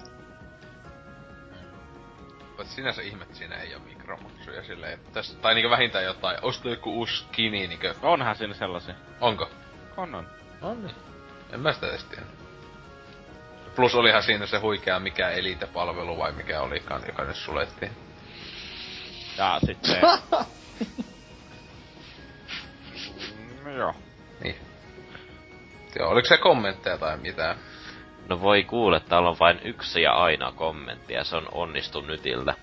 Mutta 2.57 2.73
sinänsä 2.73 3.01
ihme, 3.01 3.23
että 3.23 3.37
siinä 3.37 3.55
ei 3.55 3.73
oo 3.73 3.79
mikromaksuja 3.79 4.63
silleen, 4.63 4.99
tästä, 5.13 5.41
tai 5.41 5.55
niinku 5.55 5.69
vähintään 5.69 6.05
jotain, 6.05 6.37
osta 6.41 6.69
joku 6.69 6.93
uusi 6.93 7.17
skini 7.17 7.67
niinkö... 7.67 7.95
Onhan 8.01 8.35
siinä 8.35 8.53
sellaisia. 8.53 8.95
Onko? 9.21 9.49
On 9.97 10.15
on. 10.15 10.27
On 10.61 10.83
niin. 10.83 10.95
En 11.53 11.59
mä 11.59 11.73
sitä 11.73 11.87
edes 11.87 12.03
tiedä. 12.03 12.23
Plus 13.79 13.95
olihan 13.95 14.23
siinä 14.23 14.45
se 14.45 14.57
huikea 14.57 14.99
mikä 14.99 15.29
elite-palvelu 15.29 16.17
vai 16.17 16.31
mikä 16.31 16.61
olikaan, 16.61 17.01
joka 17.07 17.23
nyt 17.23 17.35
sulettiin. 17.35 17.91
Ja 19.37 19.59
sitten... 19.65 20.01
no 23.63 23.71
joo. 23.79 23.93
Niin. 24.43 24.55
Joo, 25.99 26.09
oliko 26.09 26.27
se 26.27 26.37
kommentteja 26.37 26.97
tai 26.97 27.17
mitään? 27.17 27.57
No 28.29 28.41
voi 28.41 28.63
kuule, 28.63 28.99
täällä 28.99 29.29
on 29.29 29.39
vain 29.39 29.59
yksi 29.63 30.01
ja 30.01 30.13
aina 30.13 30.51
kommentti, 30.51 31.13
ja 31.13 31.23
se 31.23 31.35
on 31.35 31.47
onnistu 31.51 32.01
nytiltä. 32.01 32.53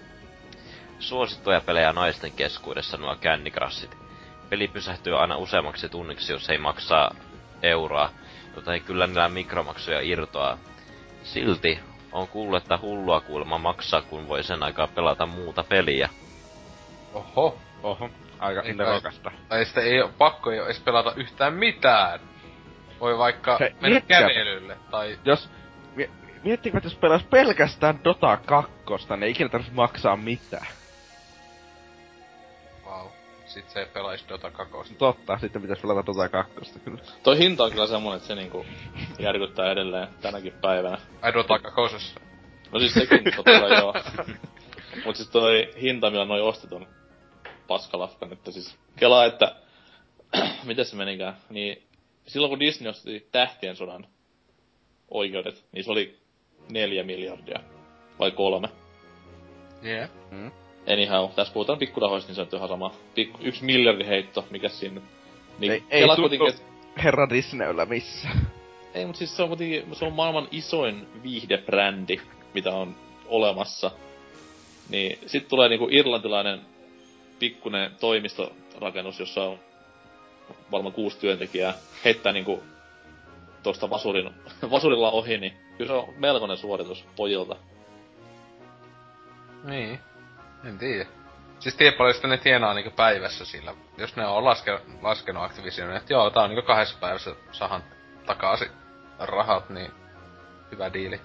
Suosittuja 0.98 1.60
pelejä 1.60 1.92
naisten 1.92 2.32
keskuudessa 2.32 2.96
nuo 2.96 3.16
Candy 3.16 3.50
Crushit. 3.50 3.96
Peli 4.48 4.68
pysähtyy 4.68 5.20
aina 5.20 5.36
useammaksi 5.36 5.88
tunniksi, 5.88 6.32
jos 6.32 6.50
ei 6.50 6.58
maksaa 6.58 7.14
euroa, 7.62 8.10
mutta 8.54 8.74
ei 8.74 8.80
kyllä 8.80 9.06
niillä 9.06 9.28
mikromaksuja 9.28 10.00
irtoa. 10.00 10.58
Silti 11.26 11.78
on 12.12 12.28
kuullut, 12.28 12.62
että 12.62 12.78
hullua 12.82 13.20
kuulemma 13.20 13.58
maksaa, 13.58 14.02
kun 14.02 14.28
voi 14.28 14.42
sen 14.44 14.62
aikaa 14.62 14.86
pelata 14.86 15.26
muuta 15.26 15.64
peliä. 15.64 16.08
Oho. 17.14 17.58
Oho, 17.82 18.10
aika 18.38 18.62
Ei 18.62 18.74
nerokasta. 18.74 19.30
Tai 19.48 19.64
sitten 19.64 19.84
ei 19.84 20.02
oo, 20.02 20.10
pakko 20.18 20.50
ei 20.52 20.60
oo 20.60 20.66
edes 20.66 20.80
pelata 20.80 21.12
yhtään 21.16 21.54
mitään. 21.54 22.20
Voi 23.00 23.18
vaikka 23.18 23.58
Se- 23.58 23.70
mennä 23.70 23.88
miettikää- 23.88 24.20
kävelylle, 24.20 24.76
tai... 24.90 25.18
Jos, 25.24 25.50
mie- 25.94 26.10
miettikää, 26.44 26.78
että 26.78 26.86
jos 26.86 26.98
pelas 26.98 27.22
pelkästään 27.22 27.98
Dota 28.04 28.36
2, 28.36 28.72
niin 29.10 29.22
ei 29.22 29.30
ikinä 29.30 29.48
tarvitsisi 29.48 29.76
maksaa 29.76 30.16
mitään. 30.16 30.66
Sit 33.56 33.70
se 33.70 33.88
pelaisi 33.92 34.28
Dota 34.28 34.50
2. 34.50 34.94
Totta, 34.94 35.38
sitten 35.38 35.62
pitäisi 35.62 35.82
pelata 35.82 36.06
Dota 36.06 36.28
2 36.28 36.78
kyllä. 36.84 36.98
Toi 37.22 37.38
hinta 37.38 37.64
on 37.64 37.70
kyllä 37.70 37.86
semmonen, 37.86 38.16
että 38.16 38.28
se 38.28 38.34
niinku 38.34 38.66
järkyttää 39.18 39.72
edelleen 39.72 40.08
tänäkin 40.20 40.52
päivänä. 40.52 40.98
Ai 41.22 41.34
Dota 41.34 41.58
2. 41.58 42.14
No 42.72 42.78
siis 42.80 42.94
sekin 42.94 43.24
totta 43.36 43.60
kai 43.60 43.78
joo. 43.78 43.94
Mut 45.04 45.16
siis 45.16 45.28
toi 45.28 45.70
hinta, 45.82 46.10
millä 46.10 46.24
noi 46.24 46.40
osti 46.40 46.66
ton 46.66 46.86
paskalafkan, 47.66 48.32
että 48.32 48.50
siis 48.50 48.78
kelaa, 48.96 49.24
että 49.24 49.56
miten 50.64 50.84
se 50.84 50.96
menikään, 50.96 51.36
niin 51.50 51.88
silloin 52.26 52.50
kun 52.50 52.60
Disney 52.60 52.90
osti 52.90 53.28
Tähtien 53.32 53.76
sodan 53.76 54.06
oikeudet, 55.08 55.64
niin 55.72 55.84
se 55.84 55.90
oli 55.90 56.18
neljä 56.70 57.02
miljardia. 57.02 57.60
Vai 58.18 58.30
kolme. 58.30 58.68
Yeah. 59.84 60.10
Anyhow, 60.92 61.30
tässä 61.30 61.52
puhutaan 61.52 61.78
pikkurahoista, 61.78 62.28
niin 62.28 62.34
se 62.36 62.42
on 62.42 62.48
ihan 62.52 62.68
sama. 62.68 62.94
Pikku, 63.14 63.38
yksi 63.42 63.64
miljardi 63.64 64.06
heitto, 64.06 64.44
mikä 64.50 64.68
siinä 64.68 64.94
nyt. 64.94 65.04
Niin 65.58 65.72
Ei- 65.72 65.84
ei 65.90 66.02
tunnu- 66.02 66.16
kuitenkin, 66.16 66.48
et- 66.48 66.62
Herra 67.04 67.30
Disneyllä 67.30 67.86
missä. 67.86 68.28
Ei, 68.94 69.06
mutta 69.06 69.18
siis 69.18 69.36
se 69.36 69.42
on 69.42 69.48
kuitenkin, 69.48 69.84
se 69.94 70.04
on 70.04 70.12
maailman 70.12 70.48
isoin 70.50 71.06
viihdebrändi, 71.22 72.16
mitä 72.54 72.70
on 72.70 72.96
olemassa. 73.26 73.90
Niin 74.88 75.18
sit 75.26 75.48
tulee 75.48 75.68
niinku 75.68 75.88
irlantilainen 75.90 76.60
pikkunen 77.38 77.90
toimistorakennus, 78.00 79.20
jossa 79.20 79.44
on 79.44 79.58
varmaan 80.70 80.92
kuusi 80.92 81.18
työntekijää, 81.18 81.74
heittää 82.04 82.32
niinku 82.32 82.62
tosta 83.62 83.90
vasurin, 83.90 84.30
vasurilla 84.70 85.10
ohi, 85.10 85.38
niin 85.38 85.52
kyllä 85.78 85.88
se 85.88 85.92
on 85.94 86.14
melkoinen 86.16 86.56
suoritus 86.56 87.04
pojilta. 87.16 87.56
Niin. 89.64 89.98
En 90.66 90.78
tiedä. 90.78 91.06
Siis 91.58 91.74
tiedä 91.74 91.96
paljon 91.96 92.14
sitten 92.14 92.30
ne 92.30 92.36
tienaa 92.36 92.74
niinku 92.74 92.90
päivässä 92.90 93.44
sillä. 93.44 93.74
Jos 93.98 94.16
ne 94.16 94.26
on 94.26 94.44
laske, 94.44 94.80
laskenut 95.02 95.42
Activision, 95.42 95.96
että 95.96 96.12
joo, 96.12 96.30
tää 96.30 96.42
on 96.42 96.50
niinku 96.50 96.66
kahdessa 96.66 96.98
päivässä 97.00 97.34
sahan 97.52 97.84
takaisin 98.26 98.70
rahat, 99.18 99.70
niin 99.70 99.90
hyvä 100.70 100.92
diili. 100.92 101.20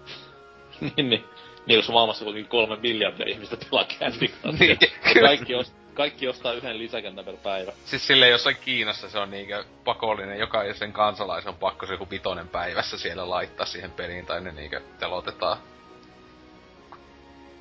niin, 0.80 1.10
niin. 1.10 1.24
Niin, 1.66 1.76
jos 1.76 1.88
maailmassa 1.88 2.24
kuitenkin 2.24 2.50
kolme 2.50 2.76
miljardia 2.76 3.26
ihmistä 3.28 3.56
pelaa 3.70 3.84
Candy. 3.84 4.26
Niin, 4.58 4.78
kaikki, 5.20 5.54
ost, 5.54 5.74
kaikki 5.94 6.28
ostaa 6.28 6.52
yhden 6.52 6.78
lisäkentän 6.78 7.24
per 7.24 7.36
päivä. 7.36 7.72
Siis 7.84 8.06
silleen 8.06 8.30
jossain 8.30 8.56
Kiinassa 8.64 9.10
se 9.10 9.18
on 9.18 9.30
niinkö 9.30 9.64
pakollinen, 9.84 10.38
jokaisen 10.38 10.92
kansalaisen 10.92 11.48
on 11.48 11.58
pakko 11.58 11.86
se 11.86 11.92
joku 11.92 12.10
vitonen 12.10 12.48
päivässä 12.48 12.98
siellä 12.98 13.30
laittaa 13.30 13.66
siihen 13.66 13.90
peliin, 13.90 14.26
tai 14.26 14.40
ne 14.40 14.52
niinkö 14.52 14.80
telotetaan. 14.98 15.58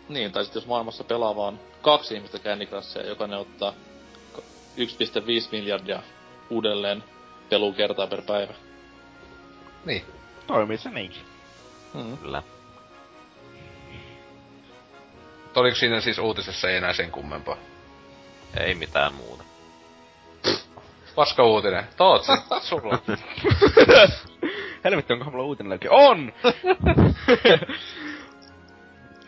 Niin, 0.09 0.31
tai 0.31 0.43
sitten 0.43 0.59
jos 0.59 0.67
maailmassa 0.67 1.03
pelaa 1.03 1.35
vaan 1.35 1.59
kaksi 1.81 2.15
ihmistä 2.15 2.39
Candy 2.39 2.65
Crushia, 2.65 3.07
jokainen 3.07 3.39
ottaa 3.39 3.73
k- 4.33 4.43
1,5 4.77 5.49
miljardia 5.51 6.03
uudelleen 6.49 7.03
pelukertaa 7.49 8.07
per 8.07 8.21
päivä. 8.21 8.53
Niin. 9.85 10.05
Toimii 10.47 10.77
se 10.77 10.89
niinkin. 10.89 11.21
Mm. 11.93 12.17
Kyllä. 12.17 12.43
Mutta 15.43 15.59
oliko 15.59 15.75
siinä 15.75 16.01
siis 16.01 16.19
uutisessa 16.19 16.69
ei 16.69 16.77
enää 16.77 16.93
sen 16.93 17.11
kummempaa? 17.11 17.57
Ei 18.59 18.75
mitään 18.75 19.13
muuta. 19.13 19.43
Paska 21.15 21.43
uutinen. 21.43 21.83
Tootsi, 21.97 22.31
sulla. 22.69 22.99
Helvetti, 24.83 25.13
onkohan 25.13 25.33
mulla 25.33 25.45
uutinen 25.45 25.69
löytyy? 25.69 25.89
On! 25.91 26.33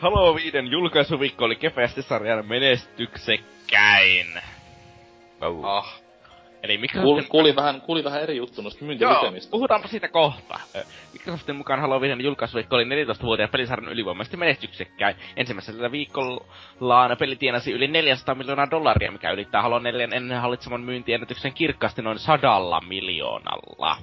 Halo 0.02 0.36
5 0.36 0.58
julkaisuviikko 0.70 1.46
oli 1.46 1.56
kepeästi 1.56 2.02
sarjan 2.02 2.46
menestyksekkäin. 2.46 4.28
Oh. 5.42 5.66
ah. 5.66 6.02
Eli 6.64 6.78
Microsoftin... 6.78 7.28
kuulin, 7.30 7.56
vähän, 7.56 7.82
kuulin 7.82 8.04
vähän 8.04 8.22
eri 8.22 8.38
juttu 8.38 8.62
noista 8.62 8.86
myyntilukemista. 8.86 9.52
puhutaanpa 9.52 9.88
siitä 9.88 10.08
kohta. 10.08 10.60
Microsoftin 11.14 11.56
mukaan 11.56 11.80
Halo 11.80 12.02
5 12.02 12.24
julkaisuviikko 12.24 12.76
oli 12.76 12.84
14-vuotiaan 12.84 13.50
pelisarjan 13.50 13.92
ylivoimaisesti 13.92 14.38
menestyksekkäin. 14.38 15.16
Ensimmäisellä 15.36 15.92
viikollaan 15.92 17.18
peli 17.20 17.36
tienasi 17.36 17.72
yli 17.72 17.88
400 17.88 18.36
miljoonaa 18.36 18.72
dollaria, 18.72 19.12
mikä 19.12 19.32
ylittää 19.32 19.62
Halo 19.62 19.80
4 19.80 20.08
ennen 20.12 20.42
hallitseman 20.42 20.82
myyntiennätyksen 20.82 21.54
kirkkaasti 21.54 22.02
noin 22.02 22.20
sadalla 22.20 22.82
miljoonalla. 22.82 23.98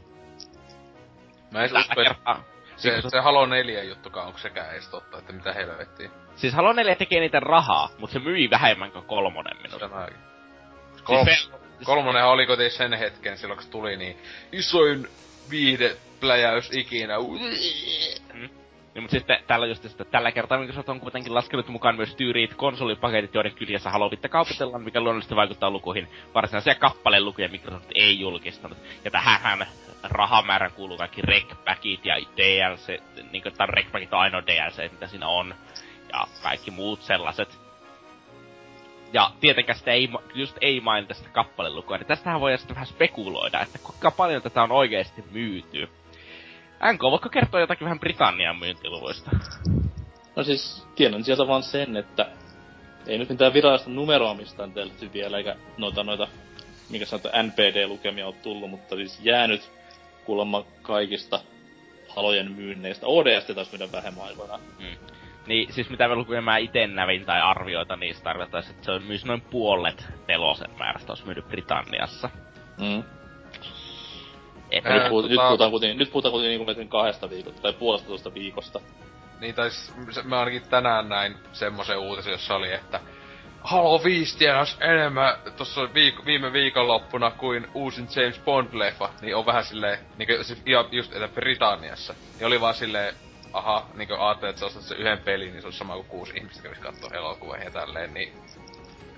Mä 1.51 1.65
en 1.65 1.77
usko, 1.77 2.01
että. 2.01 2.58
Se, 2.79 3.03
se 3.09 3.21
Halo 3.21 3.47
4 3.47 3.83
juttukaan 3.83 4.27
onko 4.27 4.39
sekään 4.39 4.71
edes 4.73 4.89
totta, 4.89 5.19
että 5.19 5.33
mitä 5.33 5.53
helvettiä. 5.53 6.11
Siis 6.37 6.55
Halo 6.55 6.73
4 6.73 6.95
tekee 6.95 7.21
niitä 7.21 7.41
rahaa, 7.41 7.89
mutta 7.99 8.13
se 8.13 8.19
myi 8.19 8.51
vähemmän 8.51 8.93
kuin 8.93 9.05
kolmonen 9.05 9.57
minusta. 9.57 9.89
Tämäkin. 9.89 10.17
Kol- 11.05 11.25
Siis 11.25 11.45
se- 11.45 11.59
kolmonenhan 11.85 12.31
oli 12.33 12.47
kuitenkin 12.47 12.77
sen 12.79 12.93
hetken 12.93 13.39
silloin 13.39 13.57
kun 13.57 13.65
se 13.65 13.71
tuli 13.71 13.97
niin 13.97 14.19
isoin 14.53 15.09
viihdepläjäys 15.51 16.71
ikinä. 16.73 17.15
Niin, 18.95 19.03
mutta 19.03 19.17
sitten 19.17 19.39
tällä 19.47 19.67
just, 19.67 19.85
että 19.85 20.05
tällä 20.05 20.33
kertaa 20.33 20.59
Microsoft 20.59 20.89
on 20.89 21.01
kuitenkin 21.01 21.35
laskenut 21.35 21.69
mukaan 21.69 21.97
myös 21.97 22.15
tyyriit 22.15 22.55
konsolipaketit, 22.55 23.35
joiden 23.35 23.55
kyljessä 23.55 23.91
Halovitta 23.91 24.29
kaupitellaan, 24.29 24.83
mikä 24.83 25.01
luonnollisesti 25.01 25.37
vaikuttaa 25.37 25.71
lukuihin. 25.71 26.09
Varsinaisia 26.35 26.75
kappalelukuja 26.75 27.49
Microsoft 27.49 27.91
ei 27.95 28.21
julkistanut. 28.21 28.79
Ja 29.05 29.11
tähän 29.11 29.67
rahamäärän 30.03 30.73
kuuluu 30.73 30.97
kaikki 30.97 31.23
rec 31.23 31.45
ja 32.05 32.15
DLC, 32.37 33.03
niin 33.33 33.43
kuin 33.43 33.55
tämän 33.55 33.69
rec 33.69 33.87
on 34.13 34.19
ainoa 34.19 34.47
DLC, 34.47 34.93
mitä 34.93 35.07
siinä 35.07 35.27
on. 35.27 35.55
Ja 36.13 36.27
kaikki 36.43 36.71
muut 36.71 37.03
sellaiset. 37.03 37.59
Ja 39.13 39.31
tietenkään 39.41 39.79
sitä 39.79 39.93
ei, 39.93 40.09
just 40.35 40.57
ei 40.61 40.81
mainita 40.81 41.15
sitä 41.15 41.29
kappalelukua, 41.29 41.97
niin 41.97 42.07
tästähän 42.07 42.41
voi 42.41 42.59
sitten 42.59 42.75
vähän 42.75 42.87
spekuloida, 42.87 43.61
että 43.61 43.79
kuinka 43.79 44.11
paljon 44.11 44.43
tätä 44.43 44.63
on 44.63 44.73
oikeasti 44.73 45.25
myyty. 45.31 45.89
NK, 46.93 47.03
voitko 47.03 47.29
kertoa 47.29 47.61
jotakin 47.61 47.85
vähän 47.85 48.01
Britannian 48.01 48.59
myyntiluvuista? 48.59 49.31
No 50.37 50.45
siis, 50.45 50.87
tiedän 50.97 51.25
sieltä 51.25 51.47
vaan 51.47 51.63
sen, 51.63 51.97
että 51.97 52.27
ei 53.07 53.19
nyt 53.19 53.29
mitään 53.29 53.53
virallista 53.53 53.91
numeroamista 53.91 54.63
on 54.63 54.73
tehty 54.73 55.13
vielä, 55.13 55.39
eikä 55.39 55.57
noita 55.79 56.05
noita, 56.05 56.29
mikä 56.91 57.07
sanotaan, 57.07 57.47
NPD-lukemia 57.47 58.27
ole 58.27 58.35
tullut, 58.43 58.71
mutta 58.71 58.97
siis 58.97 59.21
jäänyt 59.23 59.78
kuulemma 60.29 60.65
kaikista 60.83 61.41
halojen 62.09 62.53
myynneistä. 62.53 63.07
ODS 63.07 63.47
taisi 63.55 63.71
myydä 63.73 63.93
vähemmän 63.93 64.25
aikoinaan. 64.25 64.61
Niin, 65.47 65.73
siis 65.73 65.91
mitä 65.91 66.15
lukuja 66.15 66.43
mä 66.43 66.57
ite 66.57 66.87
nävin 66.87 67.25
tai 67.25 67.41
arvioita 67.41 67.97
niistä 67.97 68.25
tarkoittaisi, 68.25 68.71
että 68.71 68.85
se 68.85 68.91
on 68.93 69.03
myös 69.03 69.25
noin 69.25 69.41
puolet 69.41 70.07
telosen 70.27 70.71
määrästä 70.79 71.13
olisi 71.13 71.27
myynyt 71.27 71.49
Britanniassa. 71.49 72.31
Mm. 72.81 73.03
Ää, 74.85 74.99
Nyt, 74.99 75.09
puhut, 75.09 75.25
tota- 75.25 75.29
nyt, 75.29 75.41
puhutaan 75.49 75.71
kuitenkin, 75.71 75.99
nyt 75.99 76.13
puhutaan 76.13 76.33
kuitenkin 76.33 76.51
niinku 76.51 76.65
melkein 76.65 76.89
kahdesta 76.89 77.31
viikosta, 77.31 77.63
tai 77.63 77.73
puolesta 77.73 78.09
tuosta 78.09 78.35
viikosta. 78.35 78.81
Niin 79.41 79.55
tais, 79.55 79.95
mä 80.25 80.39
ainakin 80.39 80.63
tänään 80.71 81.09
näin 81.09 81.37
semmosen 81.53 81.99
uutisen, 81.99 82.31
jossa 82.31 82.55
oli, 82.55 82.73
että 82.73 83.01
Halo 83.61 84.05
5 84.05 84.39
tienas 84.39 84.77
enemmän 84.81 85.37
tuossa 85.57 85.81
viik- 85.85 86.25
viime 86.25 86.53
viikonloppuna 86.53 87.31
kuin 87.31 87.67
uusin 87.75 88.09
James 88.17 88.41
Bond-leffa, 88.41 89.09
niin 89.21 89.37
on 89.37 89.47
vähän 89.47 89.65
silleen, 89.65 89.99
niinku 90.19 90.45
siis 90.45 90.63
ihan 90.67 90.89
just 90.93 91.13
että 91.13 91.29
Britanniassa. 91.29 92.15
Niin 92.39 92.47
oli 92.47 92.61
vaan 92.61 92.75
silleen, 92.75 93.15
aha, 93.53 93.87
niinku 93.95 94.15
ajattelet, 94.15 94.51
että 94.51 94.61
sä 94.61 94.67
ostat 94.67 94.83
sen 94.83 94.99
yhden 94.99 95.19
pelin, 95.19 95.53
niin 95.53 95.61
se 95.61 95.67
on 95.67 95.73
sama 95.73 95.95
kuin 95.95 96.07
kuusi 96.07 96.33
ihmistä 96.37 96.63
kävis 96.63 96.79
kattoo 96.79 97.11
elokuvia 97.13 97.65
ja 97.65 97.71
tälleen, 97.71 98.15
niin... 98.15 98.33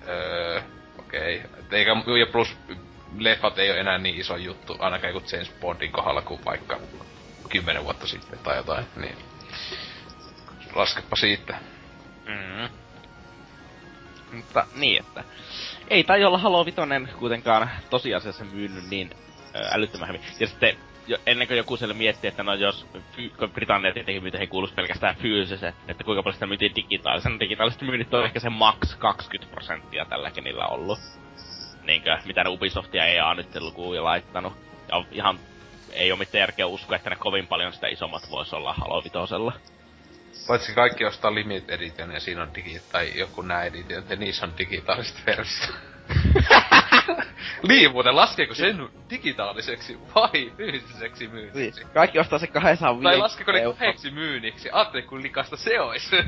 Öö, 0.07 0.61
okei. 0.99 1.37
Okay. 1.37 1.79
Eikä, 1.79 1.91
ja 2.19 2.25
plus 2.31 2.57
leffat 3.17 3.59
ei 3.59 3.71
ole 3.71 3.79
enää 3.79 3.97
niin 3.97 4.19
iso 4.19 4.37
juttu, 4.37 4.75
ainakaan 4.79 5.13
kuin 5.13 5.25
James 5.31 5.51
Bondin 5.59 5.91
kohdalla 5.91 6.21
kuin 6.21 6.45
vaikka 6.45 6.79
kymmenen 7.49 7.83
vuotta 7.83 8.07
sitten 8.07 8.39
tai 8.39 8.57
jotain, 8.57 8.85
niin... 8.95 9.17
Laskepa 10.75 11.15
siitä. 11.15 11.55
mm. 12.25 12.69
Mutta 14.31 14.65
niin, 14.75 14.99
että 14.99 15.23
ei 15.87 16.03
tai 16.03 16.25
olla 16.25 16.37
Halo 16.37 16.65
Vitoinen 16.65 17.09
kuitenkaan 17.19 17.69
tosiasiassa 17.89 18.45
myynyt 18.45 18.89
niin 18.89 19.09
älyttömän 19.71 20.07
hyvin. 20.07 20.21
Ja 20.39 20.47
sitten 20.47 20.77
jo, 21.07 21.17
ennen 21.25 21.47
kuin 21.47 21.57
joku 21.57 21.77
siellä 21.77 21.93
miettii, 21.93 22.27
että 22.27 22.43
no 22.43 22.53
jos 22.53 22.87
Britannia 23.53 23.93
tietenkin 23.93 24.23
myytiin, 24.23 24.39
he 24.39 24.47
kuuluisi 24.47 24.75
pelkästään 24.75 25.15
fyysiset, 25.15 25.75
että 25.87 26.03
kuinka 26.03 26.23
paljon 26.23 26.33
sitä 26.33 26.47
myytiin 26.47 26.75
digitaalisen. 26.75 27.39
Digitaaliset 27.39 27.81
myynnit 27.81 28.13
on 28.13 28.25
ehkä 28.25 28.39
se 28.39 28.49
max 28.49 28.95
20 28.97 29.51
prosenttia 29.51 30.05
tälläkin 30.05 30.43
niillä 30.43 30.67
ollut. 30.67 30.99
Niinkö, 31.83 32.17
mitä 32.25 32.43
ne 32.43 32.49
Ubisoft 32.49 32.93
ja 32.93 33.05
EA 33.05 33.33
nyt 33.33 33.55
lukuun 33.59 34.03
laittanut. 34.03 34.53
Ja 34.91 35.05
ihan 35.11 35.39
ei 35.93 36.11
ole 36.11 36.19
mitään 36.19 36.39
järkeä 36.39 36.67
uskoa, 36.67 36.95
että 36.95 37.09
ne 37.09 37.15
kovin 37.15 37.47
paljon 37.47 37.73
sitä 37.73 37.87
isommat 37.87 38.31
vois 38.31 38.53
olla 38.53 38.73
Halo 38.73 39.03
Vitosella. 39.03 39.53
Paitsi 40.47 40.73
kaikki 40.73 41.05
ostaa 41.05 41.35
Limit 41.35 41.69
Edition 41.69 42.11
ja 42.11 42.19
siinä 42.19 42.41
on 42.41 42.55
digi, 42.55 42.81
tai 42.91 43.11
joku 43.15 43.41
nää 43.41 43.63
edition, 43.63 44.03
ja 44.09 44.15
niissä 44.15 44.45
on 44.45 44.53
digitaaliset 44.57 45.25
versiot. 45.25 45.75
niin 47.67 47.91
muuten, 47.95 48.15
laskeeko 48.15 48.55
sen 48.55 48.89
digitaaliseksi 49.09 49.99
vai 50.15 50.51
fyysiseksi 50.57 51.27
myynniksi? 51.27 51.81
Niin. 51.81 51.93
Kaikki 51.93 52.19
ostaa 52.19 52.39
se 52.39 52.47
200 52.47 52.97
Tai 53.03 53.17
laskeeko 53.17 53.51
ne 53.51 53.61
kahdeksi 53.61 54.11
myynniksi? 54.11 54.69
Ajattelin, 54.71 55.07
kun 55.07 55.23
likasta 55.23 55.57
se 55.57 55.81
ois. 55.81 56.11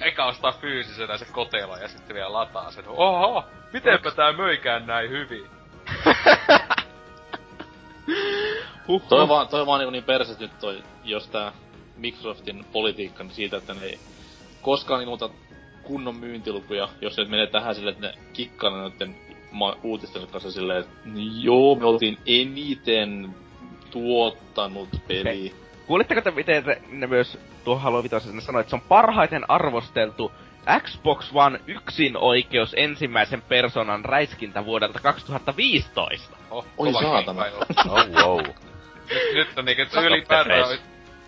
Eka 0.00 0.24
ostaa 0.24 0.52
fyysisenä 0.52 1.18
se 1.18 1.24
kotelo 1.24 1.76
ja 1.76 1.88
sitten 1.88 2.14
vielä 2.14 2.32
lataa 2.32 2.70
sen. 2.70 2.84
Oho, 2.88 3.44
mitenpä 3.72 4.10
tää 4.10 4.32
möikään 4.32 4.86
näin 4.86 5.10
hyvin? 5.10 5.46
huh, 8.88 9.02
toi 9.08 9.28
vaan, 9.28 9.48
toi 9.48 9.66
vaan 9.66 9.80
niin, 9.80 9.92
niin 9.92 10.04
perset 10.04 10.38
nyt 10.38 10.58
toi, 10.58 10.82
jos 11.04 11.28
tää 11.28 11.52
Microsoftin 11.96 12.64
politiikka 12.72 13.24
niin 13.24 13.34
siitä, 13.34 13.56
että 13.56 13.74
ne 13.74 13.84
ei 13.84 13.98
koskaan 14.62 15.02
ilmoita 15.02 15.30
kunnon 15.82 16.16
myyntilukuja, 16.16 16.88
jos 17.00 17.14
se 17.14 17.24
menee 17.24 17.46
tähän 17.46 17.74
silleen, 17.74 17.94
että 17.94 18.06
ne 18.06 18.14
kikkaa 18.32 18.70
noiden 18.70 19.16
uutisten 19.82 20.26
kanssa 20.26 20.52
silleen, 20.52 20.80
että 20.80 20.96
joo, 21.40 21.74
me 21.74 21.86
oltiin 21.86 22.18
eniten 22.26 23.34
tuottanut 23.90 24.88
peli. 25.08 25.54
Kuulitteko 25.86 26.20
te, 26.20 26.30
miten 26.30 26.64
ne 26.88 27.06
myös 27.06 27.38
tuo 27.64 27.76
Halo 27.76 28.02
Vitosessa 28.02 28.40
sanoi, 28.40 28.60
että 28.60 28.70
se 28.70 28.76
on 28.76 28.82
parhaiten 28.88 29.50
arvosteltu 29.50 30.32
Xbox 30.82 31.30
One 31.34 31.60
yksin 31.66 32.16
oikeus 32.16 32.74
ensimmäisen 32.76 33.42
personan 33.42 34.04
räiskintä 34.04 34.64
vuodelta 34.64 35.00
2015. 35.00 36.36
Oh, 36.50 36.66
Oi 36.78 36.92
saatana. 36.92 37.42
oh 37.90 38.08
wow. 38.10 38.46
Nyt, 39.10 39.34
nyt 39.34 39.58
on 39.58 39.64
niinku 39.64 40.00
ylipäätään 40.00 40.78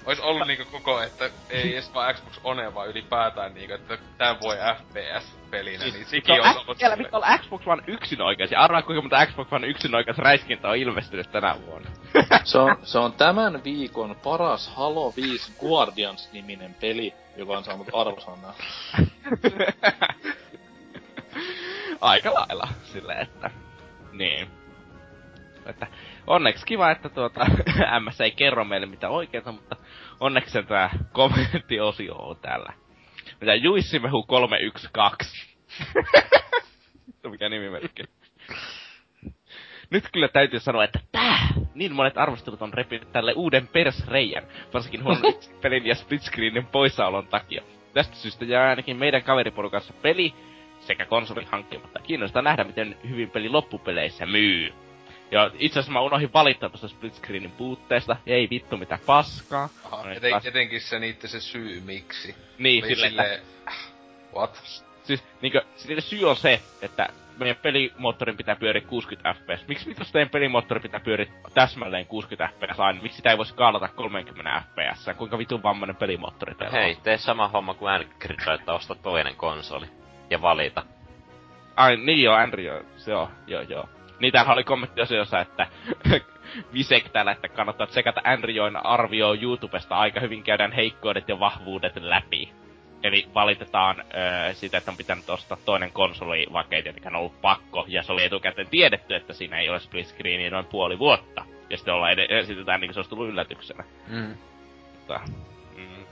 Ois 0.09 0.21
ollut 0.21 0.47
niinku 0.47 0.65
koko, 0.73 1.03
että 1.03 1.31
ei 1.51 1.73
edes 1.73 1.95
vaan 1.95 2.15
Xbox 2.15 2.41
One, 2.45 2.75
vaan 2.75 2.89
ylipäätään 2.89 3.55
niinku, 3.55 3.75
että 3.75 3.99
tän 4.19 4.37
voi 4.43 4.57
FPS-pelinä, 4.57 5.85
niin, 5.85 5.95
niin 5.95 6.07
sikin 6.07 6.41
on 6.41 6.57
ollut... 6.57 6.79
Vielä 6.81 6.97
olla 7.13 7.39
Xbox 7.39 7.67
One 7.67 7.83
yksin 7.87 8.23
oikeas, 8.23 8.51
ja 8.51 8.61
arvaa 8.61 8.83
kuinka 8.83 9.03
monta 9.03 9.27
Xbox 9.27 9.53
One 9.53 9.67
yksin 9.67 9.95
oikeas 9.95 10.19
räiskintä 10.19 10.69
on 10.69 10.77
ilmestynyt 10.77 11.33
tänä 11.33 11.57
vuonna. 11.67 11.91
se, 12.45 12.59
on, 12.59 12.77
se 12.83 12.99
on 12.99 13.13
tämän 13.13 13.65
viikon 13.65 14.17
paras 14.25 14.69
Halo 14.69 15.13
5 15.17 15.53
Guardians-niminen 15.61 16.75
peli, 16.75 17.15
joka 17.37 17.53
on 17.53 17.65
saanut 17.65 17.89
arvosanaa. 17.93 18.55
Aika 22.01 22.35
lailla, 22.35 22.69
silleen, 22.93 23.23
että... 23.23 23.51
Niin. 24.13 24.51
Että 25.67 25.87
onneksi 26.29 26.67
kiva, 26.67 26.91
että 26.91 27.09
tuota, 27.09 27.47
MS 28.05 28.21
ei 28.21 28.31
kerro 28.31 28.65
meille 28.65 28.87
mitä 28.87 29.09
oikeeta, 29.09 29.53
mutta 29.53 29.77
onneksi 30.21 30.63
tämä 30.63 30.91
kommenttiosio 31.13 32.15
on 32.15 32.37
täällä. 32.37 32.73
Mitä 33.41 33.55
Juissimehu 33.55 34.23
312. 34.23 35.47
Mikä 37.31 37.49
nimimerkki. 37.49 38.03
Nyt 39.91 40.05
kyllä 40.13 40.29
täytyy 40.29 40.61
sanoa, 40.61 40.85
että 40.85 41.01
tää, 41.13 41.49
niin 41.75 41.95
monet 41.95 42.19
arvostelut 42.19 42.63
on 42.63 42.75
repinyt 42.75 43.13
tälle 43.13 43.33
uuden 43.33 43.69
persreijän, 43.69 44.45
varsinkin 44.75 45.05
huonon 45.05 45.35
pelin 45.63 45.87
ja 45.87 45.95
split 45.95 46.23
screenin 46.23 46.67
poissaolon 46.67 47.27
takia. 47.27 47.63
Tästä 47.95 48.17
syystä 48.17 48.45
jää 48.45 48.69
ainakin 48.69 48.97
meidän 48.97 49.23
kaveriporukassa 49.23 49.93
peli 50.03 50.35
sekä 50.81 51.07
konsoli 51.07 51.45
hankkimatta. 51.45 52.01
Kiinnostaa 52.01 52.43
nähdä, 52.43 52.65
miten 52.65 52.97
hyvin 53.09 53.31
peli 53.31 53.49
loppupeleissä 53.49 54.27
myy. 54.27 54.73
Ja 55.31 55.51
itse 55.59 55.79
asiassa 55.79 55.93
mä 55.93 56.01
unohdin 56.01 56.33
valittaa 56.33 56.69
tuosta 56.69 56.89
split 56.89 57.15
screenin 57.15 57.51
puutteesta. 57.51 58.17
Ei 58.27 58.51
vittu 58.51 58.77
mitä 58.77 58.99
paskaa. 59.07 59.69
Aha, 59.85 60.05
no, 60.05 60.11
eten, 60.11 60.33
etenkin 60.45 60.81
se 60.81 60.99
niitte 60.99 61.29
se 61.29 61.41
syy 61.41 61.81
miksi. 61.81 62.35
Niin, 62.59 62.87
sille, 62.87 63.09
sille... 63.09 63.35
Että... 63.35 63.73
What? 64.35 64.63
Siis 65.03 65.25
niinkö, 65.43 65.63
sille 65.77 66.01
syy 66.01 66.31
on 66.31 66.37
se, 66.37 66.61
että 66.83 67.09
meidän 67.39 67.57
pelimoottorin 67.57 68.37
pitää 68.37 68.57
pyöriä 68.57 68.83
60 68.83 69.35
fps. 69.35 69.69
Miksi 69.69 69.89
mitä 69.89 70.05
teidän 70.13 70.31
pelimoottori 70.31 70.81
pitää 70.81 71.01
pyöriä 71.01 71.33
täsmälleen 71.55 72.07
60 72.07 72.55
fps 72.55 72.81
aina? 72.81 73.03
Miksi 73.03 73.17
sitä 73.17 73.31
ei 73.31 73.39
voisi 73.39 73.55
kaalata 73.55 73.89
30 73.89 74.63
fps? 74.63 75.07
Kuinka 75.17 75.39
vitun 75.39 75.63
vammainen 75.63 75.97
pelimoottori 75.97 76.55
teillä 76.55 76.79
Hei, 76.79 76.97
tee 77.03 77.19
sama 77.19 77.49
homma 77.49 77.75
kuin 77.75 77.93
Angry 77.93 78.37
että 78.55 78.73
osta 78.73 78.95
toinen 78.95 79.37
konsoli. 79.37 79.87
Ja 80.31 80.43
valita. 80.43 80.85
Ai 81.77 81.97
niin 81.97 82.23
joo, 82.23 82.35
Andrew, 82.35 82.85
se 82.97 83.15
on, 83.15 83.29
joo 83.47 83.63
joo. 83.63 83.89
Niitähän 84.21 84.55
oli 84.55 84.65
kommentti 84.65 85.01
osiossa, 85.01 85.41
että 85.41 85.67
Visek 86.75 87.09
täällä, 87.09 87.33
että 87.33 87.49
kannattaa 87.49 87.87
tsekata 87.87 88.21
Andrioin 88.25 88.77
arvio 88.77 89.35
YouTubesta 89.35 89.97
aika 89.97 90.21
hyvin 90.21 90.43
käydään 90.43 90.73
heikkoudet 90.73 91.29
ja 91.29 91.41
vahvuudet 91.41 91.93
läpi. 91.97 92.53
Eli 93.03 93.29
valitetaan 93.35 94.01
öö, 94.01 94.55
sitä, 94.55 94.79
että 94.79 94.91
on 94.91 94.97
pitänyt 94.97 95.31
ostaa 95.31 95.59
toinen 95.65 95.93
konsoli, 95.93 96.47
vaikka 96.53 96.77
ei 96.77 96.83
tietenkään 96.83 97.17
ollut 97.17 97.41
pakko, 97.41 97.85
ja 97.89 98.03
se 98.03 98.13
oli 98.13 98.25
etukäteen 98.25 98.69
tiedetty, 98.69 99.15
että 99.15 99.33
siinä 99.33 99.61
ei 99.61 99.69
ole 99.69 99.81
split 99.81 100.07
screenia 100.07 100.51
noin 100.51 100.67
puoli 100.67 100.99
vuotta. 100.99 101.45
Ja 101.71 101.77
sitten 101.77 101.95
ollaan 101.95 102.13
ed- 102.13 102.31
esitetään 102.31 102.81
niin 102.81 102.89
kuin 102.89 102.95
se 102.95 102.99
olisi 102.99 103.11
tullut 103.11 103.29
yllätyksenä. 103.29 103.85
Mm. 104.09 104.35
Mutta, 104.95 105.21
mm. 105.77 106.05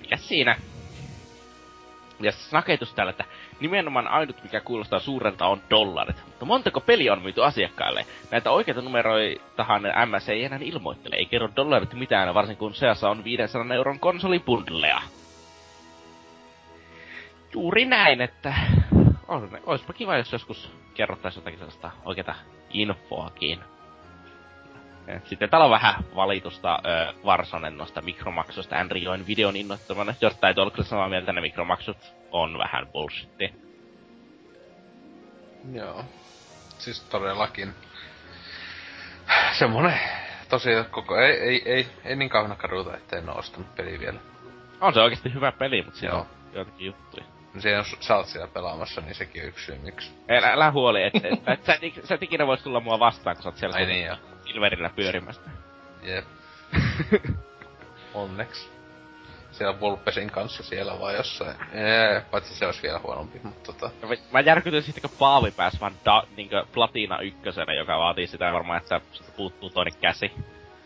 Mikä 0.00 0.16
siinä? 0.16 0.56
Ja 2.20 2.32
snaketus 2.32 2.94
täällä, 2.94 3.10
että 3.10 3.24
nimenomaan 3.60 4.08
ainut 4.08 4.42
mikä 4.42 4.60
kuulostaa 4.60 5.00
suurelta 5.00 5.46
on 5.46 5.60
dollarit. 5.70 6.16
Mutta 6.26 6.44
montako 6.44 6.80
peliä 6.80 7.12
on 7.12 7.22
myyty 7.22 7.44
asiakkaille? 7.44 8.06
Näitä 8.30 8.50
oikeita 8.50 8.82
numeroitahan 8.82 9.82
MS 9.82 10.28
ei 10.28 10.44
enää 10.44 10.58
ilmoittele. 10.62 11.16
Ei 11.16 11.26
kerro 11.26 11.48
dollarit 11.56 11.94
mitään, 11.94 12.34
varsinkin 12.34 12.58
kun 12.58 12.74
seassa 12.74 13.10
on 13.10 13.24
500 13.24 13.74
euron 13.74 14.00
konsolipundlea. 14.00 15.02
Juuri 17.52 17.84
näin, 17.84 18.20
että 18.20 18.54
olisipa 19.66 19.92
kiva, 19.92 20.16
jos 20.16 20.32
joskus 20.32 20.72
kerrottaisiin 20.94 21.40
jotakin 21.40 21.58
sellaista 21.58 21.90
oikeata 22.04 22.34
infoakin. 22.70 23.60
Sitten 25.24 25.50
täällä 25.50 25.64
on 25.64 25.70
vähän 25.70 25.94
valitusta 26.14 26.78
ö, 26.86 27.14
Varsonen 27.24 27.76
noista 27.78 28.02
mikromaksuista 28.02 28.76
Andrioin 28.76 29.26
videon 29.26 29.56
innoittamana. 29.56 30.14
Jostain 30.20 30.54
ei 30.56 30.62
ole 30.62 30.70
kyllä 30.70 30.88
samaa 30.88 31.08
mieltä, 31.08 31.32
ne 31.32 31.40
mikromaksut 31.40 32.12
on 32.30 32.58
vähän 32.58 32.86
bullshitti. 32.86 33.54
Joo. 35.72 36.04
Siis 36.78 37.00
todellakin. 37.00 37.74
Semmonen 39.58 40.00
tosiaan 40.48 40.86
koko, 40.86 41.16
ei, 41.16 41.32
ei, 41.32 41.62
ei, 41.64 41.86
ei 42.04 42.16
niin 42.16 42.28
kauan 42.30 42.56
kaduta, 42.56 42.96
ettei 42.96 43.18
en 43.18 43.28
oo 43.28 43.38
ostanut 43.38 43.74
peli 43.74 44.00
vielä. 44.00 44.18
On 44.80 44.94
se 44.94 45.00
oikeasti 45.00 45.34
hyvä 45.34 45.52
peli, 45.52 45.82
mutta 45.82 46.00
siellä 46.00 46.16
Joo. 46.16 46.20
on 46.20 46.52
joitakin 46.52 46.86
juttuja. 46.86 47.35
Siellä 47.60 47.78
jos 47.78 47.96
sä 48.00 48.16
oot 48.16 48.26
siellä 48.26 48.48
pelaamassa, 48.48 49.00
niin 49.00 49.14
sekin 49.14 49.42
on 49.42 49.48
yksi 49.48 49.64
syy 49.64 49.78
miksi. 49.78 50.10
Älä, 50.28 50.52
älä 50.52 50.70
huoli, 50.70 51.02
että 51.02 51.28
et, 51.28 51.48
et, 51.48 51.64
sä, 51.64 51.78
et, 51.82 52.04
sä 52.04 52.14
et 52.14 52.22
ikinä 52.22 52.46
vois 52.46 52.62
tulla 52.62 52.80
mua 52.80 52.98
vastaan, 52.98 53.36
kun 53.36 53.42
sä 53.42 53.48
oot 53.48 53.56
siellä 53.56 53.76
Ai 53.76 53.86
niin 53.86 54.06
joo. 54.06 54.16
Silverillä 54.44 54.90
pyörimästä. 54.96 55.50
Jep. 56.02 56.24
Onneksi. 58.14 58.68
Siellä 59.52 59.80
Vulpesin 59.80 60.30
kanssa 60.30 60.62
siellä 60.62 61.00
vai 61.00 61.16
jossain. 61.16 61.56
Eee, 61.72 62.22
paitsi 62.30 62.54
se 62.54 62.66
olisi 62.66 62.82
vielä 62.82 62.98
huonompi, 62.98 63.40
mutta 63.42 63.72
tota... 63.72 63.90
Mä 64.32 64.40
järkytyin 64.40 64.82
sitten, 64.82 65.02
kun 65.02 65.18
Paavi 65.18 65.50
pääsi 65.50 65.80
vaan 65.80 65.92
da, 66.04 66.22
niinkö 66.36 66.64
Platina 66.72 67.20
ykkösenä, 67.20 67.74
joka 67.74 67.98
vaatii 67.98 68.26
sitä 68.26 68.52
varmaan, 68.52 68.82
että 68.82 69.00
puuttuu 69.36 69.70
toinen 69.70 69.94
käsi. 70.00 70.32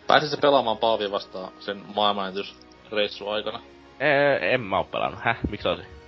Pääsit 0.07 0.31
se 0.31 0.37
pelaamaan 0.37 0.79
Paavi 0.79 1.11
vastaan 1.11 1.53
sen 1.59 1.83
maailmanennätysreissu 1.95 3.29
aikana? 3.29 3.61
Eee, 4.01 4.55
en 4.55 4.61
mä 4.61 4.79
oo 4.79 4.85
pelannut. 4.85 5.21
Häh? 5.21 5.37
Miksi 5.51 5.69
olisi? 5.69 6.00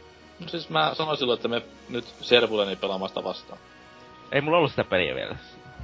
No 0.42 0.48
siis 0.48 0.70
mä 0.70 0.94
sanoin 0.94 1.18
silloin, 1.18 1.36
että 1.36 1.48
me 1.48 1.62
nyt 1.88 2.04
Servuleni 2.20 2.76
pelaamaan 2.76 3.24
vastaan. 3.24 3.58
Ei 4.32 4.40
mulla 4.40 4.58
ollut 4.58 4.70
sitä 4.70 4.84
peliä 4.84 5.14
vielä. 5.14 5.36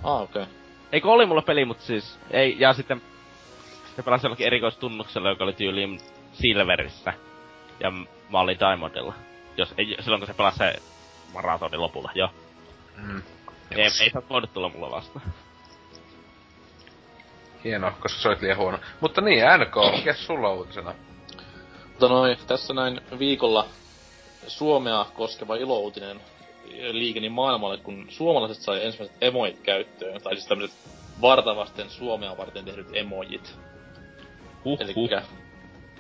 Ah, 0.03 0.23
okei. 0.23 0.43
Okay. 0.43 0.55
Eikö 0.93 1.09
oli 1.11 1.27
mulla 1.27 1.43
peli, 1.43 1.65
mutta 1.65 1.85
siis 1.85 2.19
ei, 2.31 2.57
ja 2.59 2.73
sitten 2.73 3.03
se 3.97 4.03
pelasi 4.03 4.27
jollakin 4.27 4.47
erikoistunnuksella, 4.47 5.29
joka 5.29 5.45
oli 5.45 5.53
tyyliin 5.53 6.01
Silverissä. 6.33 7.13
Ja 7.81 7.91
mä 8.31 8.41
olin 8.41 8.59
Diamondilla. 8.59 9.15
Jos, 9.57 9.75
ei, 9.79 9.97
silloin 10.01 10.21
kun 10.21 10.27
se 10.27 10.35
pelasi 10.35 10.59
se 10.59 10.75
maratonin 11.33 11.81
lopulla, 11.81 12.11
joo. 12.15 12.31
Mm. 12.97 13.23
Ei, 13.71 13.83
ei 13.83 14.11
sä 14.11 14.23
voinut 14.31 14.53
tulla 14.53 14.69
mulla 14.69 14.91
vastaan. 14.91 15.33
Hienoa, 17.65 17.91
koska 17.91 18.21
se 18.21 18.37
liian 18.41 18.59
huono. 18.59 18.79
Mutta 19.01 19.21
niin, 19.21 19.45
NK, 19.59 19.97
mikä 19.97 20.15
sulla 20.15 20.53
uutisena? 20.53 20.95
Mutta 21.85 22.09
noin, 22.09 22.39
tässä 22.47 22.75
näin 22.75 23.01
viikolla 23.19 23.67
Suomea 24.49 25.07
koskeva 25.15 25.57
ilouutinen 25.57 26.21
liikeni 26.93 27.29
maailmalle, 27.29 27.79
kun 27.79 28.07
suomalaiset 28.09 28.63
sai 28.63 28.85
ensimmäiset 28.85 29.17
emoit 29.21 29.61
käyttöön, 29.63 30.23
tai 30.23 30.35
siis 30.37 30.47
tämmöiset 30.47 30.77
vartavasten 31.21 31.91
Suomea 31.91 32.37
varten 32.37 32.65
tehdyt 32.65 32.89
emojit. 32.93 33.55
Huh, 34.65 34.79
Eli 34.81 34.93
huh. 34.93 35.11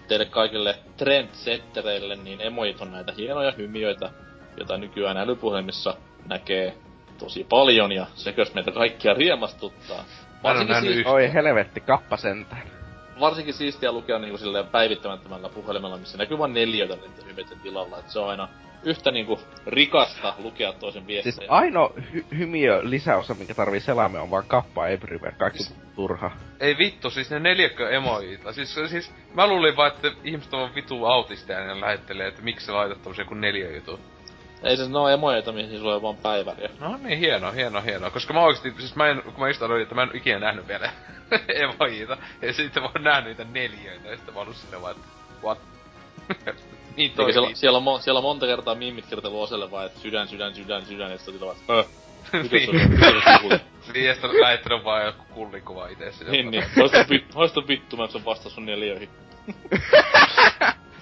teille 0.08 0.26
kaikille 0.26 0.78
trendsettereille, 0.96 2.16
niin 2.16 2.40
emojit 2.40 2.80
on 2.80 2.92
näitä 2.92 3.12
hienoja 3.16 3.52
hymiöitä, 3.56 4.10
joita 4.56 4.76
nykyään 4.76 5.16
älypuhelimissa 5.16 5.94
näkee 6.26 6.74
tosi 7.18 7.46
paljon, 7.48 7.92
ja 7.92 8.06
sekös 8.14 8.54
meitä 8.54 8.72
kaikkia 8.72 9.14
riemastuttaa. 9.14 10.04
Varsinkin, 10.42 10.72
nähnyt 10.72 10.94
siis. 10.94 11.06
Oi 11.06 11.32
helvetti, 11.32 11.80
kappa 11.80 12.16
sentään. 12.16 12.77
Varsinkin 13.20 13.54
siistiä 13.54 13.92
lukea 13.92 14.18
niinku 14.18 14.38
silleen 14.38 14.66
päivittämättömällä 14.66 15.48
puhelimella, 15.48 15.96
missä 15.96 16.18
näkyy 16.18 16.38
vain 16.38 16.54
neljöitä 16.54 16.96
niiden 17.26 17.60
tilalla. 17.62 17.98
Et 17.98 18.10
se 18.10 18.18
on 18.18 18.28
aina 18.30 18.48
yhtä 18.82 19.10
niinku 19.10 19.40
rikasta 19.66 20.34
lukea 20.38 20.72
toisen 20.72 21.06
viestejä. 21.06 21.32
Siis 21.32 21.50
ainoa 21.50 21.92
hy- 22.12 22.38
hymiö 22.38 22.80
lisäosa, 22.82 23.34
mikä 23.34 23.54
tarvii 23.54 23.80
selaimen, 23.80 24.20
on 24.20 24.30
vaan 24.30 24.44
kappa 24.46 24.88
everywhere. 24.88 25.36
Kaikki 25.38 25.62
Siis- 25.62 25.74
turha. 25.96 26.30
Ei 26.60 26.78
vittu, 26.78 27.10
siis 27.10 27.30
ne 27.30 27.38
neljäkö 27.38 27.90
emojita. 27.90 28.52
Siis, 28.52 28.74
siis 28.86 29.14
mä 29.34 29.46
luulin 29.46 29.76
vaan, 29.76 29.92
että 29.92 30.12
ihmiset 30.24 30.54
on 30.54 30.74
vitu 30.74 31.04
autisteja 31.04 31.60
ja 31.60 31.66
ne 31.74 31.80
lähettelee, 31.80 32.26
että 32.28 32.42
miksi 32.42 32.66
sä 32.66 32.74
laitat 32.74 33.02
tommosia 33.02 33.24
kuin 33.24 33.40
neljä 33.40 33.70
jutut. 33.76 34.00
Ei 34.62 34.76
siis 34.76 34.88
ne 34.88 34.98
on 34.98 35.12
emojeita, 35.12 35.52
mihin 35.52 35.78
sulla 35.78 35.94
on 35.94 36.02
vaan 36.02 36.16
päiväriä. 36.16 36.70
No 36.80 36.96
niin, 37.02 37.18
hieno, 37.18 37.52
hieno, 37.52 37.82
hieno. 37.82 38.10
Koska 38.10 38.34
mä 38.34 38.40
oikeesti, 38.40 38.74
siis 38.78 38.96
mä 38.96 39.08
en, 39.08 39.22
kun 39.22 39.34
mä 39.38 39.48
just 39.48 39.62
aloin, 39.62 39.82
että 39.82 39.94
mä 39.94 40.02
en 40.02 40.10
ikinä 40.14 40.38
nähnyt 40.38 40.68
vielä 40.68 40.90
emojita. 41.62 42.16
Ja 42.42 42.52
sitten 42.52 42.82
mä 42.82 42.88
oon 42.94 43.04
nähnyt 43.04 43.38
niitä 43.38 43.52
neljöitä, 43.52 44.08
ja 44.08 44.16
sitten 44.16 44.34
mä 44.34 44.40
oon 44.40 44.46
ollut 44.46 44.56
silleen 44.56 44.82
vaan, 44.82 44.96
että 44.96 45.08
what? 45.42 45.58
niin 46.96 47.12
toimii. 47.12 47.32
siellä, 47.32 47.50
siellä, 47.54 47.78
on, 47.78 47.84
mo- 47.84 48.02
siellä 48.02 48.18
on 48.18 48.24
monta 48.24 48.46
kertaa 48.46 48.74
mimmit 48.74 49.06
kertoo 49.06 49.42
Oselle 49.42 49.70
vaan, 49.70 49.86
että 49.86 50.00
sydän, 50.00 50.28
sydän, 50.28 50.54
sydän, 50.54 50.86
sydän, 50.86 51.10
ja 51.10 51.18
sitten 51.18 51.34
sillä 51.34 51.46
vaan, 51.46 51.78
öh. 51.78 51.86
Se 52.32 53.38
puhut? 53.42 53.62
Niin, 53.94 54.06
ja 54.06 54.12
sitten 54.14 54.40
lähettänyt 54.40 54.84
vaan 54.84 55.06
joku 55.06 55.24
kullikuva 55.34 55.88
itse 55.88 56.12
sinne. 56.12 56.32
Niin, 56.32 56.50
niin. 56.50 56.64
Vittu, 57.10 57.38
haista 57.38 57.68
vittu, 57.68 57.96
mä 57.96 58.04
en 58.04 58.24
vasta 58.24 58.50
sun 58.50 58.66
neljöihin. 58.66 59.08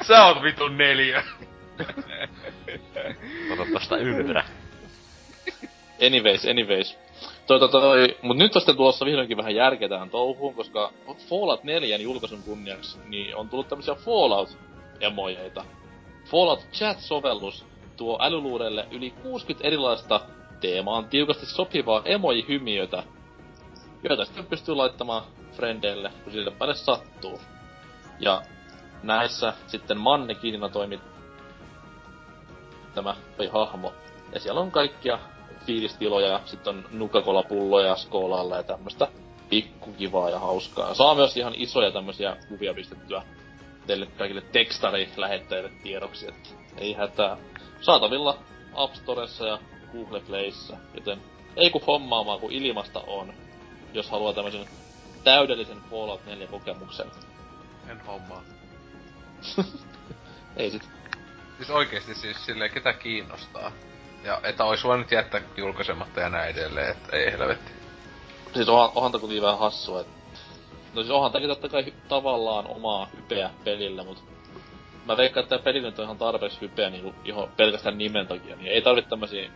Sä 0.07 0.25
oot 0.25 0.43
vitun 0.43 0.79
neljä. 0.79 1.25
Ota 3.53 3.67
tosta 3.73 3.97
ylvyrä. 3.97 4.45
Anyways, 6.07 6.45
anyways. 6.45 6.99
Toi, 7.47 7.59
toi, 7.59 7.69
toi, 7.69 8.17
mut 8.23 8.37
nyt 8.37 8.57
on 8.57 8.61
sitten 8.61 8.77
tulossa 8.77 9.07
vihdoinkin 9.07 9.37
vähän 9.37 9.55
järkeä 9.55 9.89
tähän 9.89 10.11
touhuun, 10.11 10.55
koska 10.55 10.93
Fallout 11.29 11.65
4 11.65 11.97
julkaisun 11.97 12.43
kunniaksi, 12.43 12.99
niin 13.09 13.37
on 13.37 13.49
tullut 13.49 13.69
tämmösiä 13.69 13.95
Fallout-emojeita. 13.95 15.65
Fallout 16.25 16.61
Chat-sovellus 16.73 17.65
tuo 17.97 18.19
älyluurelle 18.21 18.87
yli 18.91 19.11
60 19.11 19.67
erilaista 19.67 20.21
teemaan 20.61 21.09
tiukasti 21.09 21.47
sopivaa 21.47 22.03
emoji-hymiötä, 22.05 23.03
joita 24.03 24.25
sitten 24.25 24.47
pystyy 24.47 24.75
laittamaan 24.75 25.25
frendeille, 25.53 26.13
kun 26.25 26.33
sille 26.33 26.51
päälle 26.51 26.75
sattuu. 26.75 27.41
Ja 28.21 28.43
näissä 29.03 29.53
sitten 29.67 29.99
mannekiinina 30.01 30.69
toimii 30.69 31.01
tämä 32.97 33.17
hahmo. 33.53 33.93
Ja 34.33 34.41
siellä 34.41 34.61
on 34.61 34.71
kaikkia 34.71 35.19
fiilistiloja 35.67 36.29
ja 36.29 36.41
sitten 36.45 36.77
on 36.77 36.85
nukakolapulloja 36.93 37.97
skoolalla 37.97 38.57
ja 38.57 38.63
tämmöstä 38.63 39.09
pikkukivaa 39.49 40.31
ja 40.31 40.39
hauskaa. 40.39 40.95
Saa 40.95 41.15
myös 41.15 41.37
ihan 41.37 41.55
isoja 41.57 41.91
tämmösiä 41.91 42.37
kuvia 42.49 42.75
pistettyä 42.75 43.23
teille 43.87 44.07
kaikille 44.07 44.41
tekstari-lähettäjille 44.41 45.71
tiedoksi, 45.83 46.29
että 46.29 46.49
ei 46.77 46.93
hätää. 46.93 47.37
Saatavilla 47.81 48.39
App 48.75 48.95
Storessa 48.95 49.47
ja 49.47 49.59
Google 49.93 50.21
Playssa, 50.21 50.77
joten 50.95 51.21
ei 51.57 51.71
kun 51.71 51.83
hommaamaan, 51.87 52.41
kun 52.41 52.53
ilmasta 52.53 53.01
on, 53.07 53.33
jos 53.95 54.11
haluaa 54.11 54.33
tämmöisen 54.33 54.69
täydellisen 55.25 55.79
Fallout 55.91 56.27
4 56.27 56.47
kokemuksen. 56.47 57.11
En 57.89 58.01
hommaa. 58.01 58.43
Ei 60.57 60.71
sit. 60.71 60.96
Siis 61.57 61.71
oikeesti 61.71 62.15
siis 62.15 62.47
silleen, 62.47 62.71
ketä 62.71 62.93
kiinnostaa. 62.93 63.73
Ja 64.25 64.41
että 64.43 64.65
ois 64.65 64.85
voinut 64.85 65.11
jättää 65.13 65.41
julkaisematta 65.57 66.21
ja 66.21 66.29
näin 66.29 66.51
edelleen, 66.57 66.91
että 66.91 67.17
ei 67.17 67.33
helvetti. 67.33 67.73
Siis 68.55 68.69
onhan, 68.69 68.91
onhan 68.95 69.13
tää 69.13 69.21
kuitenkin 69.21 69.43
vähän 69.43 69.59
hassua, 69.59 70.01
että... 70.01 70.13
No 70.95 71.03
siis 71.03 71.11
onhan 71.11 71.33
tääkin 71.33 71.49
totta 71.51 71.69
kai 71.69 71.83
hy- 71.83 72.09
tavallaan 72.09 72.67
omaa 72.67 73.09
hypeä 73.17 73.51
pelillä, 73.65 74.05
mut... 74.05 74.25
Mä 75.07 75.17
veikkaan, 75.17 75.45
että 75.45 75.57
tää 75.57 75.65
peli 75.65 75.81
nyt 75.81 75.99
on 75.99 76.05
ihan 76.05 76.19
tarpeeksi 76.19 76.61
hypeä 76.61 76.91
niinku 76.91 77.15
ihan 77.25 77.49
pelkästään 77.57 77.99
nimen 77.99 78.27
takia, 78.27 78.57
niin 78.57 78.73
ei 78.73 78.83
tarvitse 78.83 79.11
tämmösiä 79.11 79.51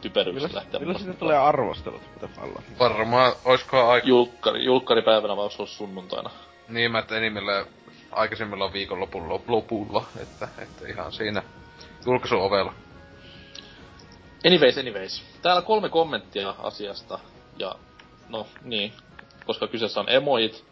typeryyksiä 0.00 0.48
Milloin, 0.48 0.54
lähteä 0.64 0.80
milloin 0.80 0.98
sitten 0.98 1.14
mukaan. 1.14 1.18
tulee 1.28 1.38
arvostelut, 1.38 2.02
mitä 2.14 2.28
Fallout? 2.28 2.64
Varmaan, 2.78 3.32
oiskohan 3.44 3.88
aika... 3.88 4.06
Julkkari, 4.08 4.64
julkkaripäivänä 4.64 5.36
vai 5.36 5.48
ollut 5.58 5.70
sunnuntaina? 5.70 6.30
Niin 6.68 6.90
mä, 6.92 6.98
että 6.98 7.16
enimmillä 7.16 7.66
aikaisemmilla 8.12 8.72
viikonlopulla 8.72 9.40
lopulla, 9.48 10.04
että, 10.22 10.48
että 10.58 10.88
ihan 10.88 11.12
siinä 11.12 11.42
julkaisuovella. 12.06 12.74
Anyways, 14.46 14.78
anyways. 14.78 15.24
Täällä 15.42 15.62
kolme 15.62 15.88
kommenttia 15.88 16.54
asiasta. 16.58 17.18
Ja 17.58 17.74
no 18.28 18.46
niin, 18.62 18.92
koska 19.46 19.66
kyseessä 19.66 20.00
on 20.00 20.08
emojit, 20.08 20.64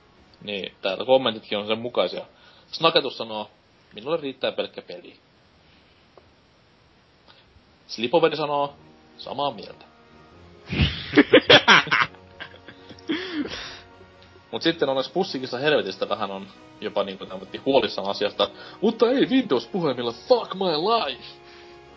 niin 0.42 0.74
täällä 0.82 1.04
kommentitkin 1.04 1.58
on 1.58 1.66
sen 1.66 1.78
mukaisia. 1.78 2.24
Snaketus 2.72 3.18
sanoo, 3.18 3.50
minulle 3.94 4.16
riittää 4.16 4.52
pelkkä 4.52 4.82
peli. 4.82 5.16
Slipoveri 7.86 8.36
sanoo, 8.36 8.76
samaa 9.16 9.50
mieltä. 9.50 9.84
Mut 14.52 14.62
sitten 14.62 14.88
onneksi 14.88 15.12
pussikissa 15.12 15.58
helvetistä 15.58 16.08
vähän 16.08 16.30
on 16.30 16.46
jopa 16.80 17.04
niinku 17.04 17.26
tämmötti 17.26 17.58
huolissaan 17.58 18.10
asiasta. 18.10 18.50
Mutta 18.80 19.10
ei 19.10 19.26
Windows-puhelimilla, 19.26 20.14
fuck 20.28 20.54
my 20.54 20.64
life! 20.64 21.24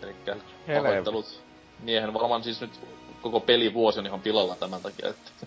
Elikkä 0.02 0.36
pahoittelut 0.82 1.42
miehen. 1.82 2.14
Varmaan 2.14 2.44
siis 2.44 2.60
nyt 2.60 2.80
koko 3.22 3.40
pelivuosi 3.40 3.98
on 3.98 4.06
ihan 4.06 4.20
pilalla 4.20 4.56
tämän 4.56 4.82
takia, 4.82 5.08
että 5.08 5.46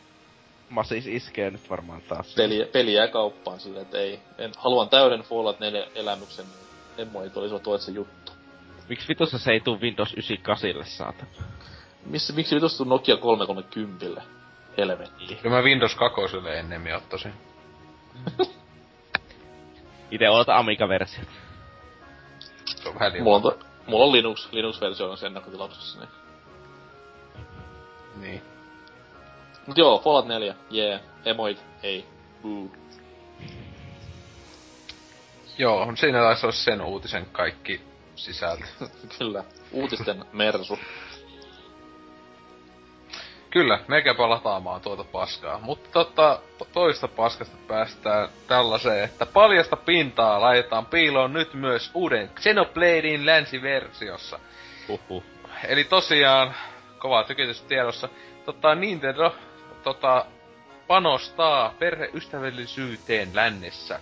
Mä 0.69 0.83
siis 0.83 1.07
iskee 1.07 1.51
nyt 1.51 1.69
varmaan 1.69 2.01
taas. 2.01 2.33
peli, 2.35 2.69
peli 2.71 2.93
jää 2.93 3.07
kauppaan 3.07 3.59
silleen, 3.59 3.81
että 3.81 3.97
ei, 3.97 4.19
en, 4.37 4.51
haluan 4.57 4.89
täyden 4.89 5.21
Fallout 5.21 5.59
4 5.59 5.87
elämyksen, 5.95 6.45
niin 6.45 7.07
emojit 7.07 7.37
olisivat 7.37 7.67
olleet 7.67 7.81
se 7.81 7.91
juttu. 7.91 8.31
Miksi 8.89 9.07
vitussa 9.07 9.37
se 9.37 9.51
ei 9.51 9.59
tuu 9.59 9.79
Windows 9.79 10.13
98 10.13 10.97
saatana? 10.97 11.31
Missä, 12.05 12.33
miksi 12.33 12.55
vitustu 12.55 12.83
Nokia 12.83 13.17
330? 13.17 14.36
Helvetti. 14.77 15.35
Kyllä 15.35 15.55
mä 15.55 15.61
Windows 15.63 15.95
2 15.95 16.21
ennemmin 16.57 16.95
ottaisin. 16.95 17.33
Ite 20.11 20.29
oota 20.29 20.57
Amiga-versio. 20.57 21.23
Se 22.65 22.89
on 22.89 22.95
vähän 22.95 23.11
liian... 23.11 23.23
Mulla 23.23 23.35
on, 23.35 23.41
to, 23.41 23.59
mulla 23.87 24.05
on 24.05 24.11
Linux, 24.11 24.47
Linux-versio 24.51 25.11
on 25.11 25.17
sen 25.17 25.27
ennakkotilauksessa, 25.27 25.99
niin. 25.99 26.09
Niin. 28.21 28.41
Mut 29.67 29.77
joo, 29.77 29.99
Fallout 29.99 30.27
4, 30.27 30.55
jee, 30.69 30.87
yeah. 30.89 31.01
emoit, 31.25 31.63
ei, 31.83 32.05
boo. 32.41 32.67
Joo, 35.57 35.95
siinä 35.95 36.19
taisi 36.19 36.45
olla 36.45 36.55
sen 36.55 36.81
uutisen 36.81 37.25
kaikki 37.25 37.81
sisältö. 38.15 38.63
Kyllä, 39.19 39.43
uutisten 39.71 40.25
mersu. 40.33 40.79
Kyllä, 43.49 43.79
mekäpä 43.87 44.29
lataamaan 44.29 44.81
tuota 44.81 45.03
paskaa. 45.03 45.59
Mutta 45.61 45.89
tota, 45.91 46.39
to- 46.57 46.67
toista 46.73 47.07
paskasta 47.07 47.57
päästään 47.67 48.29
tällaiseen, 48.47 49.03
että 49.03 49.25
paljasta 49.25 49.75
pintaa 49.75 50.41
laitetaan 50.41 50.85
piiloon 50.85 51.33
nyt 51.33 51.53
myös 51.53 51.91
uuden 51.93 52.29
Xenobladein 52.35 53.25
länsiversiossa. 53.25 54.39
Huhhuh. 54.87 55.23
Eli 55.67 55.83
tosiaan, 55.83 56.55
kovaa 56.99 57.23
tykitys 57.23 57.61
tiedossa, 57.61 58.09
tota 58.45 58.75
Nintendo 58.75 59.35
tota, 59.83 60.25
panostaa 60.87 61.73
perheystävällisyyteen 61.79 63.29
lännessä. 63.33 63.99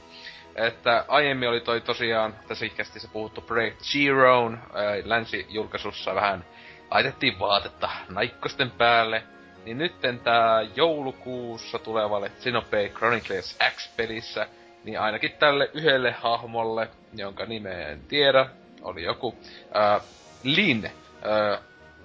Että 0.55 1.05
aiemmin 1.07 1.49
oli 1.49 1.61
toi 1.61 1.81
tosiaan, 1.81 2.35
tässä 2.47 2.65
ikästissä 2.65 3.07
puhuttu 3.13 3.41
Project 3.41 3.81
Zeroon, 3.81 4.59
länsijulkaisussa 5.03 6.15
vähän 6.15 6.45
laitettiin 6.91 7.39
vaatetta 7.39 7.89
naikkosten 8.09 8.71
päälle. 8.71 9.23
Niin 9.65 9.77
nytten 9.77 10.19
tää 10.19 10.61
joulukuussa 10.75 11.79
tulevalle 11.79 12.29
Xenoblade 12.29 12.89
Chronicles 12.89 13.57
X-pelissä, 13.75 14.47
niin 14.83 14.99
ainakin 14.99 15.31
tälle 15.31 15.69
yhdelle 15.73 16.11
hahmolle, 16.11 16.89
jonka 17.13 17.45
nimeä 17.45 17.87
en 17.87 18.01
tiedä, 18.07 18.45
oli 18.81 19.03
joku, 19.03 19.35
ää, 19.73 19.99
Lin, 20.43 20.91
ää, 21.21 21.57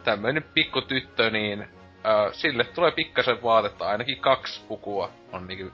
tämmöinen 0.05 0.45
pikku 0.55 0.83
tyttö, 0.83 1.31
niin 1.31 1.69
ää, 2.05 2.33
sille 2.33 2.65
tulee 2.65 2.91
pikkasen 2.91 3.43
vaatetta, 3.43 3.89
ainakin 3.89 4.21
kaksi 4.21 4.61
pukua 4.69 5.11
on 5.33 5.47
niinku 5.47 5.71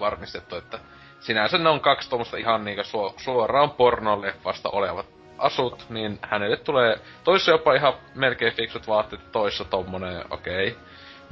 varmistettu, 0.00 0.56
että 0.56 0.78
sinänsä 1.20 1.58
ne 1.58 1.68
on 1.68 1.80
kaksi 1.80 2.08
tuommoista 2.08 2.36
ihan 2.36 2.64
niinku 2.64 2.84
suo, 2.84 3.14
suoraan 3.16 3.70
pornoleffasta 3.70 4.70
olevat 4.70 5.06
asut, 5.38 5.86
niin 5.90 6.18
hänelle 6.22 6.56
tulee 6.56 6.98
toissa 7.24 7.50
jopa 7.50 7.74
ihan 7.74 7.94
melkein 8.14 8.54
fiksut 8.54 8.88
vaatteet, 8.88 9.32
toissa 9.32 9.64
tommonen, 9.64 10.24
okei. 10.30 10.68
Okay. 10.68 10.82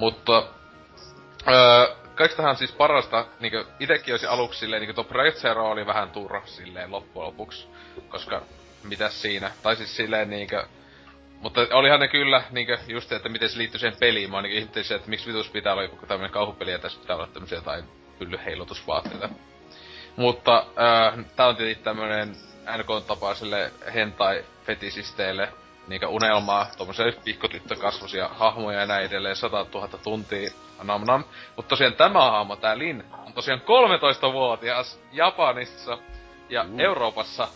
Mutta 0.02 0.42
öö, 1.48 1.94
kaikistahan 2.14 2.56
siis 2.56 2.72
parasta, 2.72 3.26
niinku 3.40 3.64
itekin 3.80 4.14
olisi 4.14 4.26
aluksi 4.26 4.58
silleen, 4.58 4.80
niinku 4.80 4.94
tuo 4.94 5.04
Project 5.04 5.36
Zero 5.38 5.70
oli 5.70 5.86
vähän 5.86 6.10
turha 6.10 6.42
silleen 6.44 6.90
loppujen 6.90 7.26
lopuksi, 7.26 7.68
koska 8.08 8.42
mitäs 8.82 9.22
siinä, 9.22 9.50
tai 9.62 9.76
siis 9.76 9.96
silleen 9.96 10.30
niinkö, 10.30 10.66
mutta 11.40 11.60
olihan 11.72 12.00
ne 12.00 12.08
kyllä, 12.08 12.42
niinkö, 12.50 12.78
just 12.86 13.12
että 13.12 13.28
miten 13.28 13.48
se 13.48 13.58
liittyy 13.58 13.80
siihen 13.80 13.98
peliin. 14.00 14.30
Mä 14.30 14.36
ainakin 14.36 14.58
ihmettelin 14.58 14.92
että 14.96 15.10
miksi 15.10 15.26
vitus 15.26 15.50
pitää 15.50 15.72
olla 15.72 15.82
joku 15.82 16.06
tämmönen 16.06 16.32
kauhupeli 16.32 16.72
ja 16.72 16.78
tässä 16.78 17.00
pitää 17.00 17.16
olla 17.16 17.26
tämmösiä 17.26 17.58
jotain 17.58 17.84
pyllyheilutusvaatteita. 18.18 19.28
Mutta 20.16 20.58
äh, 20.58 21.24
tää 21.36 21.46
on 21.46 21.56
tietysti 21.56 21.84
tämmönen 21.84 22.36
NK-tapaiselle 22.78 23.72
hentai-fetisisteille 23.94 25.48
niinkö 25.88 26.08
unelmaa, 26.08 26.66
tommoselle 26.78 27.12
pikkutyttökasvosia 27.24 28.28
hahmoja 28.28 28.80
ja 28.80 28.86
näin 28.86 29.06
edelleen, 29.06 29.36
100 29.36 29.66
000 29.74 29.88
tuntia, 29.88 30.50
nam 30.82 31.04
nam. 31.06 31.24
Mutta 31.56 31.68
tosiaan 31.68 31.94
tämä 31.94 32.30
hahmo, 32.30 32.56
tää 32.56 32.78
Lin, 32.78 33.04
on 33.26 33.32
tosiaan 33.32 33.60
13-vuotias 33.60 35.00
Japanissa 35.12 35.98
ja 36.48 36.64
mm. 36.64 36.80
Euroopassa 36.80 37.48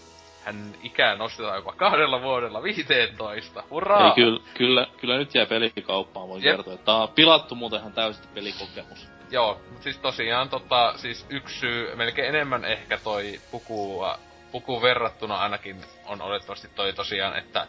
hän 0.44 0.74
ikää 0.82 1.16
nostetaan 1.16 1.56
jopa 1.56 1.72
kahdella 1.72 2.22
vuodella 2.22 2.62
15. 2.62 3.62
Hurraa! 3.70 4.08
Ei, 4.08 4.14
kyllä, 4.14 4.40
kyllä, 4.54 4.86
kyllä 5.00 5.16
nyt 5.18 5.34
jää 5.34 5.46
pelikauppaan, 5.46 6.28
voin 6.28 6.44
Jep. 6.44 6.56
kertoa. 6.56 6.76
Tää 6.76 6.94
on 6.94 7.08
pilattu 7.08 7.54
muutenhan 7.54 7.92
täysin 7.92 8.24
pelikokemus. 8.34 9.08
Joo, 9.30 9.60
mutta 9.68 9.82
siis 9.82 9.98
tosiaan 9.98 10.48
tota, 10.48 10.92
siis 10.96 11.26
yksi 11.30 11.60
syy, 11.60 11.96
melkein 11.96 12.28
enemmän 12.28 12.64
ehkä 12.64 12.98
toi 13.04 13.40
puku, 13.50 14.04
puku 14.52 14.82
verrattuna 14.82 15.36
ainakin 15.36 15.76
on 16.06 16.22
olettavasti 16.22 16.68
toi 16.74 16.92
tosiaan, 16.92 17.38
että 17.38 17.66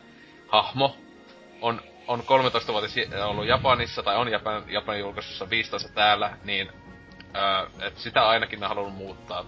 hahmo 0.48 0.98
on, 1.61 1.82
on 2.07 2.24
13 2.24 2.74
vuotta 2.74 3.26
ollut 3.26 3.48
Japanissa, 3.48 4.03
tai 4.03 4.15
on 4.15 4.32
Japan, 4.32 4.64
Japanin 4.68 4.99
julkaisussa 4.99 5.49
15 5.49 5.90
täällä, 5.90 6.38
niin 6.44 6.72
öö, 7.36 7.88
et 7.88 7.98
sitä 7.98 8.28
ainakin 8.28 8.64
on 8.64 8.69
halunnut 8.69 8.98
muuttaa 8.98 9.45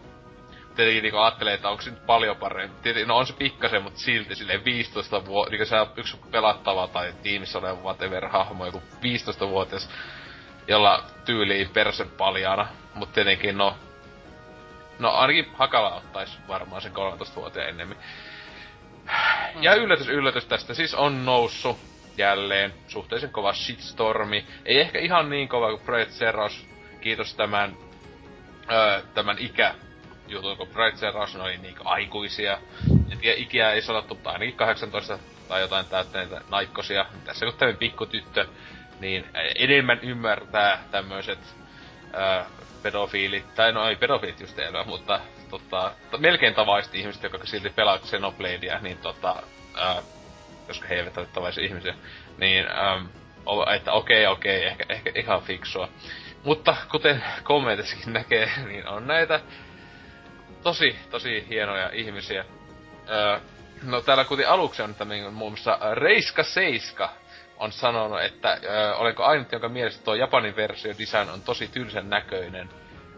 tietenkin 0.79 1.03
niinku 1.03 1.17
ajattelee, 1.17 1.53
että 1.53 1.69
onko 1.69 1.81
se 1.81 1.89
nyt 1.89 2.05
paljon 2.05 2.37
parempi. 2.37 2.75
Tietenkin, 2.83 3.07
no 3.07 3.17
on 3.17 3.27
se 3.27 3.33
pikkasen, 3.33 3.83
mutta 3.83 3.99
silti 3.99 4.35
silleen 4.35 4.65
15 4.65 5.25
vuotta, 5.25 5.51
niinku 5.51 5.65
se 5.65 5.79
on 5.79 5.87
yksi 5.97 6.17
pelattava 6.31 6.87
tai 6.87 7.13
tiimissä 7.23 7.59
oleva 7.59 7.81
whatever 7.81 8.27
hahmo, 8.27 8.65
joku 8.65 8.81
15-vuotias, 8.95 9.89
jolla 10.67 11.03
tyyliin 11.25 11.69
persen 11.69 12.09
paljaana. 12.09 12.67
Mutta 12.93 13.13
tietenkin 13.13 13.57
no, 13.57 13.77
no 14.99 15.11
ainakin 15.11 15.51
Hakala 15.53 15.95
ottais 15.95 16.37
varmaan 16.47 16.81
sen 16.81 16.91
13-vuotiaan 16.91 17.69
ennemmin. 17.69 17.97
Ja 19.61 19.75
yllätys, 19.75 20.07
yllätys 20.07 20.45
tästä 20.45 20.73
siis 20.73 20.93
on 20.93 21.25
noussut 21.25 21.77
jälleen 22.17 22.73
suhteellisen 22.87 23.31
kova 23.31 23.53
shitstormi. 23.53 24.45
Ei 24.65 24.79
ehkä 24.79 24.99
ihan 24.99 25.29
niin 25.29 25.47
kova 25.49 25.69
kuin 25.69 25.81
Project 25.81 26.11
Zeros, 26.11 26.67
kiitos 27.01 27.35
tämän, 27.35 27.77
öö, 28.71 29.01
tämän 29.13 29.37
ikä 29.39 29.75
jutun, 30.29 30.57
kun 30.57 30.67
Bright 30.67 30.97
Zero 30.97 31.25
oli 31.43 31.57
niinku 31.57 31.83
aikuisia. 31.85 32.57
En 33.11 33.17
tiedä, 33.17 33.37
ikiä 33.37 33.71
ei 33.71 33.81
sanottu, 33.81 34.15
tai 34.15 34.33
ainakin 34.33 34.55
18 34.55 35.19
tai 35.47 35.61
jotain 35.61 35.85
täyttäneitä 35.85 36.41
naikkosia. 36.49 37.05
Tässä 37.25 37.45
kun 37.45 37.55
tämmöinen 37.57 37.79
pikkutyttö, 37.79 38.45
niin 38.99 39.25
enemmän 39.55 39.99
ymmärtää 40.01 40.83
tämmöiset 40.91 41.39
äh, 42.17 42.45
pedofiilit, 42.83 43.55
tai 43.55 43.71
no 43.71 43.89
ei 43.89 43.95
pedofiilit 43.95 44.39
just 44.39 44.59
enää, 44.59 44.83
mutta 44.83 45.19
tota, 45.49 45.91
melkein 46.17 46.53
tavaiset 46.53 46.95
ihmiset, 46.95 47.23
jotka 47.23 47.47
silti 47.47 47.69
pelaa 47.69 47.99
Xenobladea, 47.99 48.79
niin 48.79 48.97
tota, 48.97 49.43
äh, 49.81 50.03
koska 50.67 50.87
he 50.87 50.95
eivät 50.95 51.17
ole 51.17 51.27
tavaisia 51.33 51.65
ihmisiä, 51.65 51.95
niin 52.37 52.65
ähm, 52.71 53.05
että 53.75 53.91
okei, 53.91 54.27
okay, 54.27 54.33
okei, 54.33 54.57
okay, 54.57 54.69
ehkä, 54.69 54.85
ehkä 54.89 55.11
ihan 55.15 55.41
fiksua. 55.41 55.89
Mutta 56.43 56.75
kuten 56.91 57.23
kommentissakin 57.43 58.13
näkee, 58.19 58.51
niin 58.67 58.87
on 58.87 59.07
näitä 59.07 59.39
tosi, 60.63 60.95
tosi 61.09 61.45
hienoja 61.49 61.89
ihmisiä. 61.93 62.45
Öö, 63.09 63.39
no 63.83 64.01
täällä 64.01 64.25
kuten 64.25 64.49
aluksi 64.49 64.81
on 64.81 64.95
tämmöinen 64.95 65.33
muun 65.33 65.51
muassa 65.51 65.79
Reiska 65.93 66.43
Seiska 66.43 67.09
on 67.57 67.71
sanonut, 67.71 68.21
että 68.21 68.59
öö, 68.63 68.93
olenko 68.93 69.23
ainut, 69.23 69.51
jonka 69.51 69.69
mielestä 69.69 70.03
tuo 70.03 70.15
Japanin 70.15 70.55
versio 70.55 70.93
design 70.99 71.29
on 71.29 71.41
tosi 71.41 71.67
tylsän 71.67 72.09
näköinen. 72.09 72.69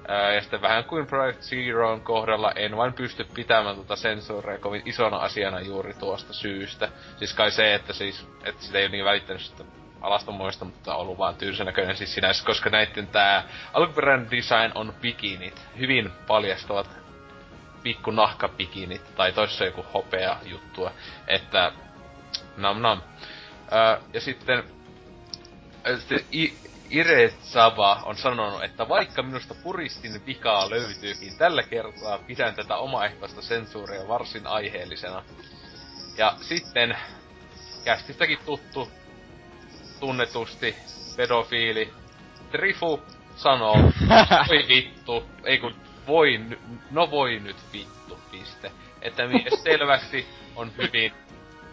Öö, 0.10 0.34
ja 0.34 0.42
sitten 0.42 0.62
vähän 0.62 0.84
kuin 0.84 1.08
Project 1.08 1.42
Zeroon 1.42 2.02
kohdalla 2.02 2.52
en 2.52 2.78
vain 2.78 2.94
pysty 2.94 3.24
pitämään 3.34 3.76
tuota 3.76 3.96
sensuuria 3.96 4.58
kovin 4.58 4.82
isona 4.86 5.18
asiana 5.18 5.60
juuri 5.60 5.94
tuosta 5.94 6.34
syystä. 6.34 6.90
Siis 7.18 7.34
kai 7.34 7.52
se, 7.52 7.74
että 7.74 7.94
siis, 7.94 8.28
että 8.44 8.64
sitä 8.64 8.78
ei 8.78 8.84
ole 8.86 8.92
niin 8.92 9.06
välittänyt 9.06 9.42
sitä 9.42 9.64
alastomoista, 10.02 10.66
mutta 10.66 10.96
ollut 10.96 11.18
vaan 11.18 11.36
tyysän 11.36 11.66
näköinen 11.66 11.98
siis 11.98 12.14
sinänsä, 12.14 12.46
koska 12.46 12.70
näitten 12.70 13.08
tää 13.08 13.44
alkuperäinen 13.74 14.32
design 14.32 14.72
on 14.76 14.94
bikinit. 15.02 15.62
Hyvin 15.80 16.12
paljastavat 16.28 16.90
pikku 17.84 18.12
nahkapikinit, 18.12 19.16
tai 19.16 19.32
toissa 19.32 19.66
joku 19.66 19.86
hopea 19.94 20.38
juttua, 20.44 20.92
että 21.28 21.72
nam 22.58 22.82
nam. 22.82 23.02
Öö, 23.72 23.98
ja 24.14 24.22
sitten, 24.22 24.64
sitten 26.00 26.20
I, 26.32 26.54
Sava 27.42 28.02
on 28.06 28.18
sanonut, 28.18 28.64
että 28.64 28.90
vaikka 28.90 29.24
minusta 29.24 29.56
puristin 29.64 30.26
vikaa 30.26 30.70
löytyykin, 30.70 31.38
tällä 31.38 31.64
kertaa 31.64 32.18
pidän 32.18 32.56
tätä 32.56 32.76
omaehtoista 32.76 33.42
sensuuria 33.42 34.08
varsin 34.08 34.48
aiheellisena. 34.48 35.24
Ja 36.18 36.36
sitten 36.42 36.98
kästistäkin 37.84 38.40
tuttu, 38.46 38.92
tunnetusti 40.00 40.76
pedofiili 41.18 41.94
Trifu 42.52 43.02
sanoo, 43.36 43.76
oi 44.52 44.66
vittu, 44.68 45.24
ei 45.44 45.58
kun 45.58 45.76
voi, 46.08 46.40
no 46.92 47.12
voi 47.12 47.40
nyt 47.40 47.58
vittu, 47.74 48.20
piste. 48.32 48.72
Että 49.02 49.28
mies 49.28 49.64
selvästi 49.64 50.26
on 50.56 50.72
hyvin 50.78 51.14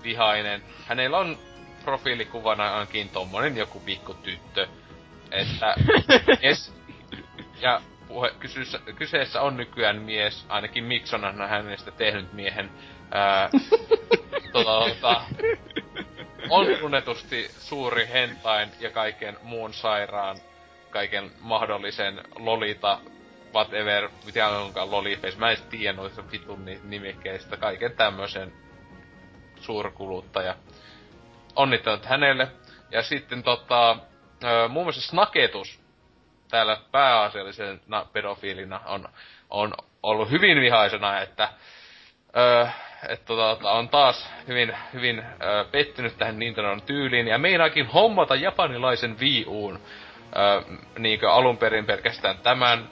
vihainen. 0.02 0.62
Hänellä 0.86 1.18
on 1.18 1.38
profiilikuvana 1.84 2.72
ainakin 2.72 3.08
tommonen 3.08 3.56
joku 3.56 3.80
pikku 3.80 4.14
tyttö. 4.14 4.68
Että 5.30 5.74
mies, 6.42 6.74
ja 7.60 7.80
puhe, 8.08 8.30
kysyssä, 8.40 8.78
kyseessä 8.96 9.40
on 9.40 9.56
nykyään 9.56 10.02
mies, 10.02 10.46
ainakin 10.48 10.84
Mikson 10.84 11.24
on 11.24 11.48
hänestä 11.48 11.90
tehnyt 11.90 12.32
miehen, 12.32 12.70
ää, 13.10 13.50
tota, 14.52 15.22
on 16.50 16.66
tunnetusti 16.80 17.50
suuri 17.58 18.08
hentain 18.08 18.68
ja 18.80 18.90
kaiken 18.90 19.36
muun 19.42 19.74
sairaan, 19.74 20.36
kaiken 20.90 21.30
mahdollisen 21.40 22.20
lolita 22.38 23.00
whatever, 23.54 24.08
mitä 24.26 24.48
onkaan 24.48 24.90
loliface. 24.90 25.38
Mä 25.38 25.50
en 25.50 25.58
tiedä 25.70 25.96
noista 25.96 26.24
vitun 26.32 26.64
nimikkeistä, 26.84 27.56
kaiken 27.56 27.92
tämmöisen 27.92 28.52
suurkuluttaja. 29.60 30.56
Onnittelut 31.56 32.04
hänelle. 32.06 32.48
Ja 32.90 33.02
sitten 33.02 33.42
tota, 33.42 33.96
muun 34.68 34.86
muassa 34.86 35.00
Snaketus 35.02 35.80
täällä 36.50 36.76
pääasiallisena 36.92 38.06
pedofiilina 38.12 38.80
on, 38.86 39.08
on 39.50 39.74
ollut 40.02 40.30
hyvin 40.30 40.60
vihaisena, 40.60 41.20
että 41.20 41.48
öö, 42.36 42.66
että 43.08 43.26
tota, 43.26 43.70
on 43.70 43.88
taas 43.88 44.30
hyvin, 44.48 44.76
hyvin 44.92 45.18
öö, 45.42 45.64
pettynyt 45.64 46.18
tähän 46.18 46.38
Nintendon 46.38 46.82
tyyliin. 46.82 47.28
Ja 47.28 47.38
meinaakin 47.38 47.86
hommata 47.86 48.34
japanilaisen 48.34 49.20
Wii 49.20 49.44
Uun 49.46 49.80
öö, 50.36 50.62
niinkö 50.98 51.32
alun 51.32 51.58
perin 51.58 51.86
pelkästään 51.86 52.38
tämän 52.38 52.90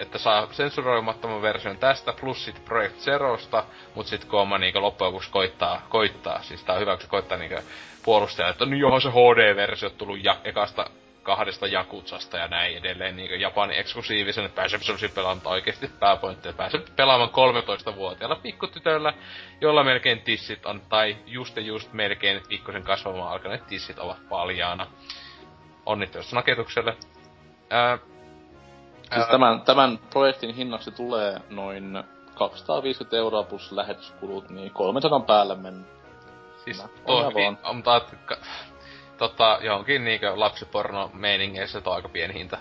että 0.00 0.18
saa 0.18 0.48
sensuroimattoman 0.52 1.42
version 1.42 1.78
tästä, 1.78 2.12
plus 2.20 2.44
sit 2.44 2.64
Project 2.64 2.96
Zerosta, 2.98 3.64
mut 3.94 4.06
sit 4.06 4.26
oma 4.32 4.58
niinku 4.58 4.82
loppujen 4.82 5.12
lopuksi 5.12 5.30
koittaa, 5.30 5.86
koittaa, 5.88 6.42
siis 6.42 6.64
tää 6.64 6.74
on 6.74 6.80
hyvä, 6.80 6.92
kun 6.92 7.02
se 7.02 7.08
koittaa 7.08 7.38
niinku 7.38 7.60
puolustaa, 8.04 8.48
että 8.48 8.66
no 8.66 8.76
johon 8.76 9.00
se 9.02 9.08
HD-versio 9.10 9.90
tullut 9.90 10.24
ja, 10.24 10.36
ekasta 10.44 10.86
kahdesta 11.22 11.66
Jakutsasta 11.66 12.36
ja 12.38 12.48
näin 12.48 12.76
edelleen 12.76 13.16
niinku 13.16 13.34
Japanin 13.34 13.78
eksklusiivisen, 13.78 14.44
että 14.44 14.56
pääsee 14.56 14.78
sellaisia 14.78 15.08
pelaamaan 15.14 15.46
oikeesti 15.46 15.90
pääpointti, 16.00 16.48
että 16.48 16.58
pääsee 16.58 16.80
pelaamaan 16.96 17.30
13-vuotiaalla 17.30 18.36
pikkutytöllä, 18.36 19.12
jolla 19.60 19.84
melkein 19.84 20.20
tissit 20.20 20.66
on, 20.66 20.80
tai 20.88 21.16
just 21.26 21.56
ja 21.56 21.62
just 21.62 21.92
melkein 21.92 22.42
pikkusen 22.48 22.82
kasvamaan 22.82 23.32
alkaneet 23.32 23.66
tissit 23.66 23.98
ovat 23.98 24.28
paljaana. 24.28 24.86
Onnittelut 25.86 26.32
naketukselle. 26.32 26.96
Ää, 27.70 27.98
Siis 29.14 29.26
tämän, 29.26 29.60
tämän 29.62 29.98
projektin 30.10 30.54
hinnaksi 30.54 30.90
tulee 30.90 31.40
noin 31.50 32.04
250 32.34 33.16
euroa 33.16 33.42
plus 33.42 33.72
lähetyskulut, 33.72 34.50
niin 34.50 34.70
300 34.70 35.20
päälle 35.20 35.54
mennä. 35.54 35.86
Siis 36.74 36.90
toi, 37.06 37.34
niin, 37.34 37.58
mutta 37.74 38.00
tota, 39.18 39.58
johonkin 39.62 40.04
niinkö 40.04 40.32
lapsiporno 40.34 41.10
meiningeissä 41.14 41.82
on 41.84 41.94
aika 41.94 42.08
pieni 42.08 42.34
hinta. 42.34 42.58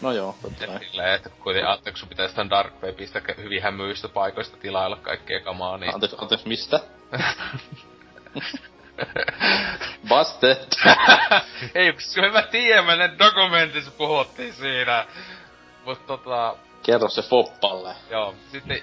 No 0.00 0.12
joo, 0.12 0.36
totta 0.42 0.66
kai. 0.66 0.84
Silleen, 0.84 1.14
että 1.14 1.28
kuitenkin 1.28 1.68
ajattelee, 1.68 1.92
kun 1.92 1.98
sun 1.98 2.08
pitäisi 2.08 2.34
tämän 2.34 2.50
Dark 2.50 2.82
Webistä 2.82 3.22
hyvin 3.36 3.62
hämyistä 3.62 4.08
paikoista 4.08 4.56
tilailla 4.56 4.96
kaikkea 4.96 5.40
kamaa, 5.40 5.78
niin... 5.78 5.94
Anteeksi, 5.94 6.16
anteeksi, 6.20 6.48
mistä? 6.48 6.80
Busted! 10.08 10.56
Ei, 11.74 11.92
kun 11.92 12.32
mä 12.32 12.42
tiedän, 12.42 12.84
mä 12.84 12.96
ne 12.96 13.10
dokumentissa 13.18 13.90
puhuttiin 13.90 14.52
siinä. 14.52 15.06
Mut 15.84 16.06
tota... 16.06 16.56
Kerro 16.82 17.08
se 17.08 17.22
Foppalle. 17.22 17.94
Joo, 18.10 18.34
sitten. 18.52 18.82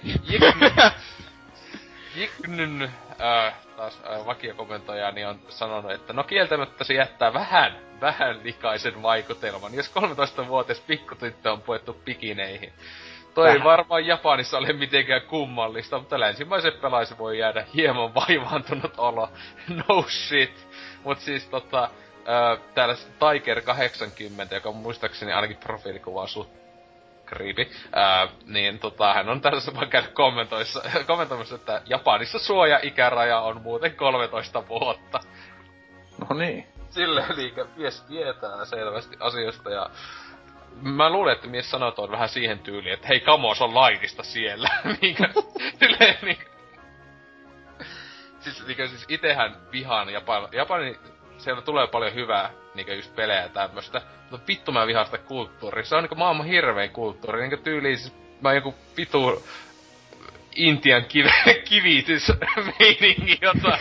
Jiknyn 2.16 2.82
äh, 3.22 3.54
taas 3.78 4.02
äh, 4.10 4.26
vakiokomentoja, 4.26 5.12
niin 5.12 5.28
on 5.28 5.40
sanonut, 5.50 5.92
että 5.92 6.14
no 6.14 6.24
kieltämättä 6.24 6.84
se 6.84 6.94
jättää 6.94 7.34
vähän, 7.34 7.78
vähän 8.02 8.40
likaisen 8.44 9.02
vaikutelman, 9.02 9.74
jos 9.74 9.92
13-vuotias 9.92 10.80
pikkutyttö 10.80 11.52
on 11.52 11.62
puettu 11.62 11.94
pikineihin. 11.94 12.74
Toi 13.34 13.50
ei 13.50 13.64
varmaan 13.64 14.06
Japanissa 14.06 14.58
ole 14.58 14.74
mitenkään 14.74 15.22
kummallista, 15.22 16.00
mutta 16.00 16.20
länsimaisen 16.20 16.74
pelaisi 16.82 17.18
voi 17.18 17.40
jäädä 17.40 17.66
hieman 17.74 18.16
vaivaantunut 18.16 18.94
olo. 18.98 19.30
No 19.88 20.06
shit. 20.10 20.68
Mut 21.04 21.20
siis 21.20 21.48
tota, 21.48 21.90
ö, 22.54 22.58
täällä 22.74 22.96
Tiger 23.20 23.62
80, 23.62 24.56
joka 24.56 24.72
muistaakseni 24.72 25.34
ainakin 25.34 25.58
profiilikuva 25.58 26.28
suht 26.28 26.65
creepy, 27.26 27.68
ää, 27.94 28.28
niin 28.46 28.80
tota, 28.80 29.14
hän 29.14 29.30
on 29.30 29.42
tässä 29.42 29.74
vaan 29.74 29.90
käynyt 29.90 30.12
kommentoimassa, 31.08 31.56
että 31.56 31.82
Japanissa 31.86 32.40
suoja-ikäraja 32.40 33.40
on 33.40 33.62
muuten 33.62 33.96
13 33.96 34.68
vuotta. 34.68 35.20
No 36.20 36.38
niin. 36.38 36.68
Silleen 36.90 37.36
liikä 37.36 37.66
mies 37.78 38.10
vietää 38.10 38.66
selvästi 38.66 39.18
asioista 39.20 39.70
ja 39.70 39.90
mä 40.82 41.10
luulen, 41.10 41.34
että 41.34 41.48
mies 41.48 41.72
sanoo 41.72 41.92
tuon 41.92 42.12
vähän 42.12 42.30
siihen 42.30 42.60
tyyliin, 42.60 42.94
että 42.94 43.08
hei 43.08 43.20
kamos 43.20 43.62
on 43.62 43.76
laitista 43.76 44.24
siellä. 44.24 44.70
niinkö, 45.02 45.24
silleen 45.80 46.18
niinkö. 46.22 46.46
Siis, 48.40 48.68
niinkö, 48.68 48.88
siis 48.88 49.06
itehän 49.10 49.58
vihaan 49.72 50.10
Japan, 50.10 50.48
Japani, 50.52 51.00
siellä 51.38 51.62
tulee 51.62 51.88
paljon 51.88 52.16
hyvää, 52.16 52.52
niinkö 52.76 52.96
just 52.96 53.16
pelejä 53.16 53.42
ja 53.42 53.50
tämmöstä. 53.50 54.02
Mutta 54.32 54.48
vittu 54.48 54.72
mä 54.72 54.88
vihaan 54.88 55.06
sitä 55.06 55.18
kulttuuria. 55.18 55.86
Se 55.86 55.96
on 55.96 56.04
niinku 56.04 56.16
maailman 56.16 56.46
hirvein 56.46 56.92
kulttuuri. 56.92 57.40
Niinkö 57.40 57.58
tyyliin 57.58 57.98
siis 57.98 58.14
mä 58.42 58.54
joku 58.54 58.76
vitu 58.98 59.44
Intian 60.56 61.04
kiv- 61.04 61.62
kivitys 61.70 62.32
meiningi 62.80 63.40
jotain. 63.42 63.80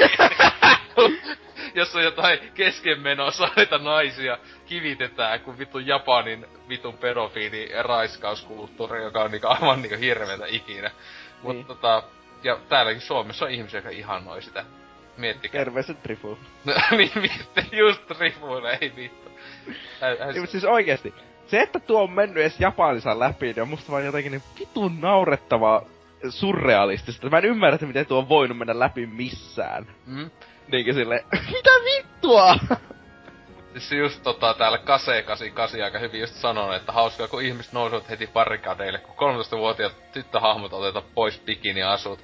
jos 1.75 1.97
on 1.97 2.05
jotain 2.05 2.39
keskenmenossa 2.55 3.49
naisia 3.83 4.39
kivitetään, 4.67 5.41
kun 5.41 5.59
vittu 5.59 5.79
Japanin 5.79 6.47
vitun 6.69 6.99
pedofiili 6.99 7.71
raiskauskulttuuri, 7.83 9.03
joka 9.03 9.23
on 9.23 9.31
niinku 9.31 9.47
aivan 9.49 9.83
niinku 9.83 9.99
hirveetä 9.99 10.47
ikinä. 10.47 10.89
Niin. 10.89 10.95
Mutta 11.43 11.75
tota, 11.75 12.03
ja 12.43 12.59
täälläkin 12.69 13.01
Suomessa 13.01 13.45
on 13.45 13.51
ihmisiä, 13.51 13.79
jotka 13.79 13.91
ihannoi 13.91 14.43
sitä. 14.43 14.65
Miettikää. 15.17 15.59
Terveiset 15.59 16.03
Trifu. 16.03 16.39
niin, 16.91 17.13
mietti 17.15 17.77
just 17.77 18.07
Trifuille, 18.07 18.79
ei 18.81 18.93
vittu. 18.97 19.31
Niin, 20.33 20.41
mutta 20.41 20.53
siis 20.53 20.65
oikeesti, 20.65 21.15
se, 21.47 21.61
että 21.61 21.81
tuo 21.81 22.03
on 22.03 22.11
mennyt 22.11 22.37
edes 22.37 22.61
Japanissa 22.61 23.19
läpi, 23.19 23.47
niin 23.47 23.63
on 23.63 23.69
musta 23.69 23.93
vaan 23.93 24.05
jotenkin 24.05 24.33
niin 24.33 24.43
vitun 24.61 25.01
naurettavaa 25.01 25.83
surrealistista. 26.29 27.31
Mä 27.31 27.39
en 27.39 27.45
ymmärrä, 27.45 27.75
että 27.75 27.87
miten 27.87 28.07
tuo 28.07 28.19
on 28.19 28.29
voinut 28.29 28.59
mennä 28.59 28.79
läpi 28.79 29.07
missään. 29.07 29.87
Mm. 30.07 30.31
Niinkö 30.69 30.93
sille, 30.93 31.25
mitä 31.55 31.71
vittua? 31.85 32.59
Siis 33.73 33.93
just 33.93 34.23
tota, 34.23 34.55
täällä 34.55 34.79
Kase 34.79 35.23
88 35.23 35.83
aika 35.83 35.99
hyvin 35.99 36.21
just 36.21 36.35
sanonut, 36.35 36.75
että 36.75 36.93
hauskaa 36.93 37.29
kun 37.29 37.43
ihmiset 37.43 37.73
nousevat 37.73 38.11
heti 38.11 38.27
barrikadeille, 38.27 38.99
kun 38.99 39.15
13-vuotiaat 39.35 40.13
tyttöhahmot 40.13 40.73
otetaan 40.73 41.05
pois 41.15 41.41
bikini-asut. 41.41 42.19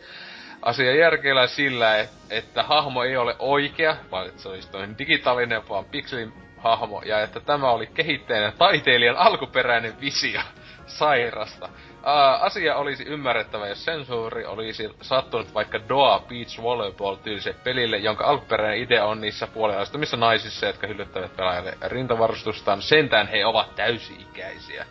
Asia 0.62 0.94
järkeillä 0.94 1.46
sillä, 1.46 1.98
että, 1.98 2.16
että 2.30 2.62
hahmo 2.62 3.04
ei 3.04 3.16
ole 3.16 3.36
oikea, 3.38 3.96
vaan 4.10 4.26
että 4.28 4.42
se 4.42 4.48
olisi 4.48 4.68
digitaalinen, 4.98 5.68
vaan 5.68 5.84
pikselin 5.84 6.32
hahmo, 6.56 7.02
ja 7.04 7.22
että 7.22 7.40
tämä 7.40 7.70
oli 7.70 7.86
kehittäjän 7.86 8.52
taiteilijan 8.58 9.16
alkuperäinen 9.16 10.00
visio 10.00 10.40
sairasta. 10.86 11.66
Uh, 11.66 12.42
asia 12.42 12.76
olisi 12.76 13.04
ymmärrettävä, 13.04 13.68
jos 13.68 13.84
sensuuri 13.84 14.46
olisi 14.46 14.88
sattunut 15.00 15.54
vaikka 15.54 15.88
Doa 15.88 16.24
Beach 16.28 16.62
Volleyball 16.62 17.14
tyyliselle 17.14 17.58
pelille, 17.64 17.98
jonka 17.98 18.24
alkuperäinen 18.24 18.78
idea 18.78 19.04
on 19.04 19.20
niissä 19.20 19.46
puolialaistumissa 19.46 20.16
naisissa, 20.16 20.66
jotka 20.66 20.86
hyllyttävät 20.86 21.36
pelaajalle 21.36 21.76
rintavarustustaan. 21.86 22.82
Sentään 22.82 23.28
he 23.28 23.46
ovat 23.46 23.74
täysi-ikäisiä. 23.74 24.86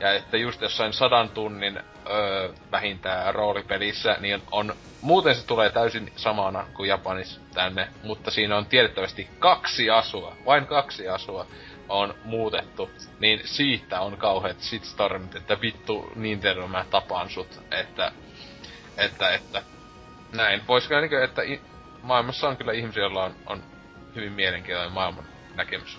Ja 0.00 0.12
että 0.12 0.36
just 0.36 0.60
jossain 0.60 0.92
sadan 0.92 1.28
tunnin 1.28 1.80
öö, 2.10 2.52
vähintään 2.72 3.34
roolipelissä, 3.34 4.16
niin 4.20 4.42
on, 4.50 4.74
muuten 5.00 5.34
se 5.34 5.46
tulee 5.46 5.70
täysin 5.70 6.12
samana 6.16 6.66
kuin 6.74 6.88
Japanissa 6.88 7.40
tänne, 7.54 7.88
mutta 8.02 8.30
siinä 8.30 8.56
on 8.56 8.66
tiedettävästi 8.66 9.28
kaksi 9.38 9.90
asua, 9.90 10.36
vain 10.46 10.66
kaksi 10.66 11.08
asua 11.08 11.46
on 11.88 12.14
muutettu, 12.24 12.90
niin 13.18 13.40
siitä 13.44 14.00
on 14.00 14.16
kauheat 14.16 14.60
shitstormit, 14.60 15.36
että 15.36 15.60
vittu 15.60 16.12
Nintendo 16.14 16.68
mä 16.68 16.84
tapaan 16.90 17.30
sut, 17.30 17.60
että, 17.70 18.12
että, 18.96 19.30
että, 19.30 19.62
näin. 20.32 20.62
Voisiko 20.68 21.00
niinkö, 21.00 21.24
että 21.24 21.42
i, 21.42 21.60
maailmassa 22.02 22.48
on 22.48 22.56
kyllä 22.56 22.72
ihmisiä, 22.72 23.02
joilla 23.02 23.24
on, 23.24 23.34
on 23.46 23.62
hyvin 24.14 24.32
mielenkiintoinen 24.32 24.92
maailman 24.92 25.24
näkemys. 25.54 25.98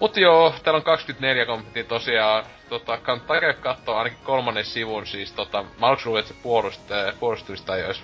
Mut 0.00 0.16
joo, 0.16 0.54
täällä 0.64 0.76
on 0.76 0.84
24 0.84 1.46
kommenttia 1.46 1.84
tosiaan. 1.84 2.44
Tota, 2.68 2.98
kannattaa 2.98 3.40
käydä 3.40 3.54
katsoa 3.54 3.98
ainakin 3.98 4.18
kolmannen 4.24 4.64
sivun, 4.64 5.06
siis 5.06 5.32
tota, 5.32 5.64
mä 5.80 5.86
aluksi 5.86 6.06
luulin, 6.06 6.20
että 6.20 6.34
se 6.34 6.40
puolust, 6.42 6.82
puolustumista 7.20 7.76
ei 7.76 7.84
olisi 7.84 8.02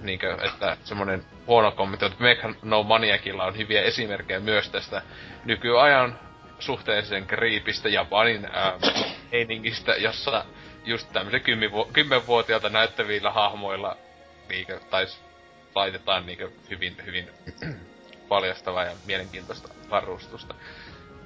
niinkö, 0.00 0.36
että 0.42 0.76
semmonen 0.84 1.24
huono 1.46 1.70
kommentti, 1.70 2.06
että 2.06 2.22
Mega 2.22 2.54
No 2.62 2.82
Maniacilla 2.82 3.44
on 3.44 3.56
hyviä 3.56 3.82
esimerkkejä 3.82 4.40
myös 4.40 4.68
tästä 4.68 5.02
nykyajan 5.44 6.18
suhteellisen 6.58 7.26
kriipistä 7.26 7.88
Japanin 7.88 8.44
ää, 8.52 8.72
einingistä, 9.32 9.92
jossa 9.92 10.44
just 10.84 11.12
tämmöisen 11.12 11.42
kymmenvuotiaalta 11.92 12.68
näyttävillä 12.68 13.30
hahmoilla 13.30 13.96
niinkö, 14.48 14.80
tai 14.90 15.06
laitetaan 15.74 16.26
niinkö 16.26 16.50
hyvin, 16.70 16.96
hyvin 17.06 17.30
paljastavaa 18.28 18.84
ja 18.84 18.92
mielenkiintoista 19.06 19.68
varustusta. 19.90 20.54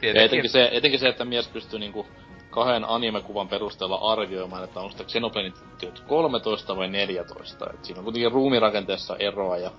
Ja 0.02 0.22
etenkin 0.22 0.50
se, 0.50 0.68
etenkin 0.72 1.00
se, 1.00 1.08
että 1.08 1.24
mies 1.24 1.48
pystyy 1.48 1.78
niinku 1.78 2.06
kahden 2.50 2.84
animekuvan 2.84 3.48
perusteella 3.48 4.12
arvioimaan, 4.12 4.64
että 4.64 4.80
onko 4.80 4.92
sitä 4.92 5.04
Xenoblade 5.04 5.52
13 6.06 6.76
vai 6.76 6.88
14. 6.88 7.66
Et 7.74 7.84
siinä 7.84 7.98
on 7.98 8.04
kuitenkin 8.04 8.32
ruumirakenteessa 8.32 9.16
eroa 9.18 9.56
ja... 9.56 9.70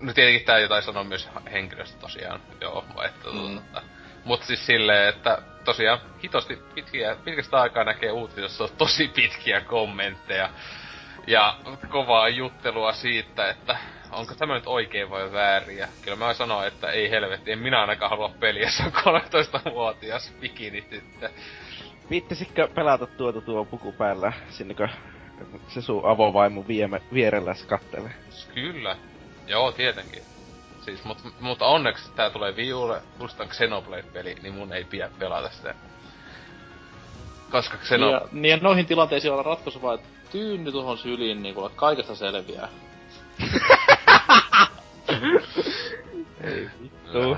No 0.00 0.12
tietenkin 0.12 0.46
tää 0.46 0.58
jotain 0.58 0.82
sanoo 0.82 1.04
myös 1.04 1.28
henkilöstä 1.52 1.98
tosiaan, 1.98 2.40
joo, 2.60 2.84
että 3.04 3.30
mm. 3.30 3.38
tuota, 3.38 3.82
Mut 4.24 4.42
siis 4.42 4.66
silleen, 4.66 5.08
että 5.08 5.42
tosiaan 5.64 5.98
hitosti 6.24 6.58
pitkiä, 6.74 7.16
pitkästä 7.24 7.60
aikaa 7.60 7.84
näkee 7.84 8.12
uutisissa 8.12 8.64
on 8.64 8.70
tosi 8.78 9.08
pitkiä 9.08 9.60
kommentteja. 9.60 10.50
Ja 11.26 11.56
kovaa 11.88 12.28
juttelua 12.28 12.92
siitä, 12.92 13.50
että 13.50 13.76
onko 14.16 14.34
tämä 14.34 14.54
nyt 14.54 14.66
oikein 14.66 15.10
vai 15.10 15.32
väärin. 15.32 15.78
Ja 15.78 15.88
kyllä 16.02 16.16
mä 16.16 16.34
sanon, 16.34 16.66
että 16.66 16.90
ei 16.90 17.10
helvetti, 17.10 17.52
en 17.52 17.58
minä 17.58 17.80
ainakaan 17.80 18.10
halua 18.10 18.30
peliä, 18.40 18.70
se 18.70 18.82
on 18.82 18.92
13-vuotias 18.92 20.32
bikinityttö. 20.40 21.30
Viittisitkö 22.10 22.68
pelata 22.74 23.06
tuota 23.06 23.40
tuo 23.40 23.64
puku 23.64 23.92
päällä, 23.92 24.32
sinnekö 24.50 24.88
se 25.68 25.82
sun 25.82 26.10
avovaimo 26.10 26.64
vieme, 26.68 27.02
vierellä 27.12 27.54
kattelee? 27.66 28.14
Kyllä. 28.54 28.96
Joo, 29.46 29.72
tietenkin. 29.72 30.22
Siis, 30.80 31.04
mut, 31.04 31.18
mutta 31.40 31.66
onneksi 31.66 32.12
tää 32.12 32.30
tulee 32.30 32.56
Viulle, 32.56 33.02
plus 33.18 33.36
Xenoblade-peli, 33.48 34.36
niin 34.42 34.54
mun 34.54 34.72
ei 34.72 34.84
pidä 34.84 35.10
pelata 35.18 35.50
sitä. 35.50 35.74
Koska 37.50 37.76
Xenoblade... 37.76 38.24
Niin, 38.24 38.42
niin 38.42 38.58
noihin 38.62 38.86
tilanteisiin 38.86 39.32
on 39.32 39.44
ratkaisu 39.44 39.82
vaan, 39.82 39.94
että 39.94 40.08
tyynny 40.32 40.72
tuohon 40.72 40.98
syliin, 40.98 41.42
niin 41.42 41.54
kuule 41.54 41.70
kaikesta 41.76 42.14
selviää. 42.14 42.68
ei 46.44 46.70
vittu. 46.82 47.36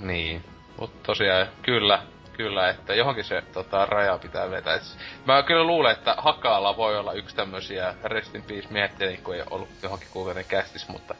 Niin. 0.00 0.44
Mut 0.80 1.02
tosiaan, 1.02 1.48
kyllä, 1.62 2.02
kyllä, 2.32 2.68
että 2.68 2.94
johonkin 2.94 3.24
se 3.24 3.42
tota, 3.52 3.86
raja 3.86 4.18
pitää 4.18 4.50
vetää. 4.50 4.74
Et, 4.74 4.82
mä 5.26 5.42
kyllä 5.42 5.64
luulen, 5.64 5.92
että 5.92 6.14
Hakaalla 6.18 6.76
voi 6.76 6.98
olla 6.98 7.12
yksi 7.12 7.36
tämmösiä 7.36 7.94
Rest 8.04 8.34
in 8.34 8.42
Peace 8.42 8.68
miettiä, 8.70 9.16
kun 9.24 9.34
ei 9.34 9.42
ollut 9.50 9.68
johonkin 9.82 10.08
kuukauden 10.12 10.44
kästis, 10.44 10.88
mutta 10.88 11.14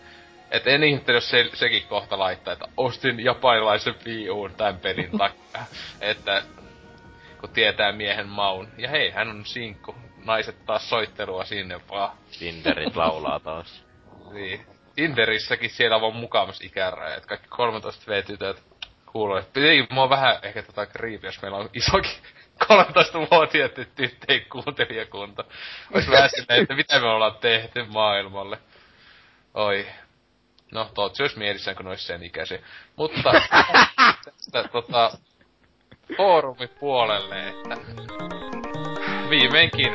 et 0.50 0.66
en 0.66 0.84
ihmettele, 0.84 1.16
jos 1.16 1.30
se, 1.30 1.50
sekin 1.54 1.82
kohta 1.88 2.18
laittaa, 2.18 2.52
että 2.52 2.68
ostin 2.76 3.24
japanilaisen 3.24 3.94
Wii 4.06 4.30
Uun 4.30 4.54
tämän 4.54 4.76
pelin 4.76 5.10
takia. 5.18 5.66
että 6.00 6.42
kun 7.40 7.50
tietää 7.50 7.92
miehen 7.92 8.28
maun. 8.28 8.68
Ja 8.78 8.88
hei, 8.88 9.10
hän 9.10 9.28
on 9.28 9.46
sinkku. 9.46 9.94
Naiset 10.24 10.66
taas 10.66 10.88
soittelua 10.88 11.44
sinne 11.44 11.80
vaan. 11.90 12.16
Tinderit 12.38 12.96
laulaa 12.96 13.40
taas. 13.40 13.84
niin. 14.32 14.66
Tinderissäkin 14.98 15.70
siellä 15.70 15.96
on 15.96 16.16
mukamas 16.16 16.60
ikärajat. 16.60 17.26
Kaikki 17.26 17.48
13 17.48 18.10
V-tytöt 18.10 18.62
kuuluu. 19.06 19.40
Piti 19.52 19.86
mua 19.90 20.10
vähän 20.10 20.38
ehkä 20.42 20.62
tota 20.62 20.86
kriipi, 20.86 21.26
jos 21.26 21.42
meillä 21.42 21.58
on 21.58 21.70
isokin 21.74 22.10
13-vuotiaat 22.64 23.72
tyttöjen 23.94 24.44
kuuntelijakunta. 24.52 25.44
Ois 25.94 26.10
vähän 26.10 26.30
silleen, 26.30 26.62
että 26.62 26.74
mitä 26.74 27.00
me 27.00 27.06
ollaan 27.06 27.36
tehty 27.40 27.84
maailmalle. 27.84 28.58
Oi, 29.54 29.86
No, 30.72 30.84
toivottavasti 30.84 31.22
olisi 31.22 31.38
mielissään, 31.38 31.76
kun 31.76 31.86
olisi 31.86 32.04
sen 32.04 32.22
ikäisiä. 32.22 32.58
Mutta, 32.96 33.32
tästä, 34.52 34.68
tota, 34.72 35.10
foorumipuolelle, 36.16 37.48
että 37.48 37.76
viimeinkin 39.30 39.92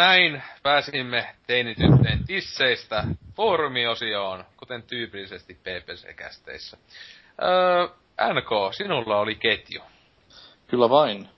näin 0.00 0.42
pääsimme 0.62 1.34
teinitytteen 1.46 2.24
tisseistä 2.26 3.04
foorumiosioon, 3.36 4.44
kuten 4.56 4.82
tyypillisesti 4.82 5.54
PPC-kästeissä. 5.54 6.76
Öö, 7.42 7.88
NK, 8.32 8.74
sinulla 8.76 9.18
oli 9.18 9.34
ketju. 9.34 9.80
Kyllä 10.66 10.90
vain. 10.90 11.28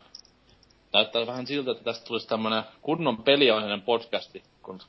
Näyttää 0.93 1.27
vähän 1.27 1.47
siltä, 1.47 1.71
että 1.71 1.85
tästä 1.85 2.05
tulisi 2.05 2.29
tämmönen 2.29 2.63
kunnon 2.83 3.23
peliaiheinen 3.23 3.83
podcasti, 3.83 4.43
kun 4.63 4.81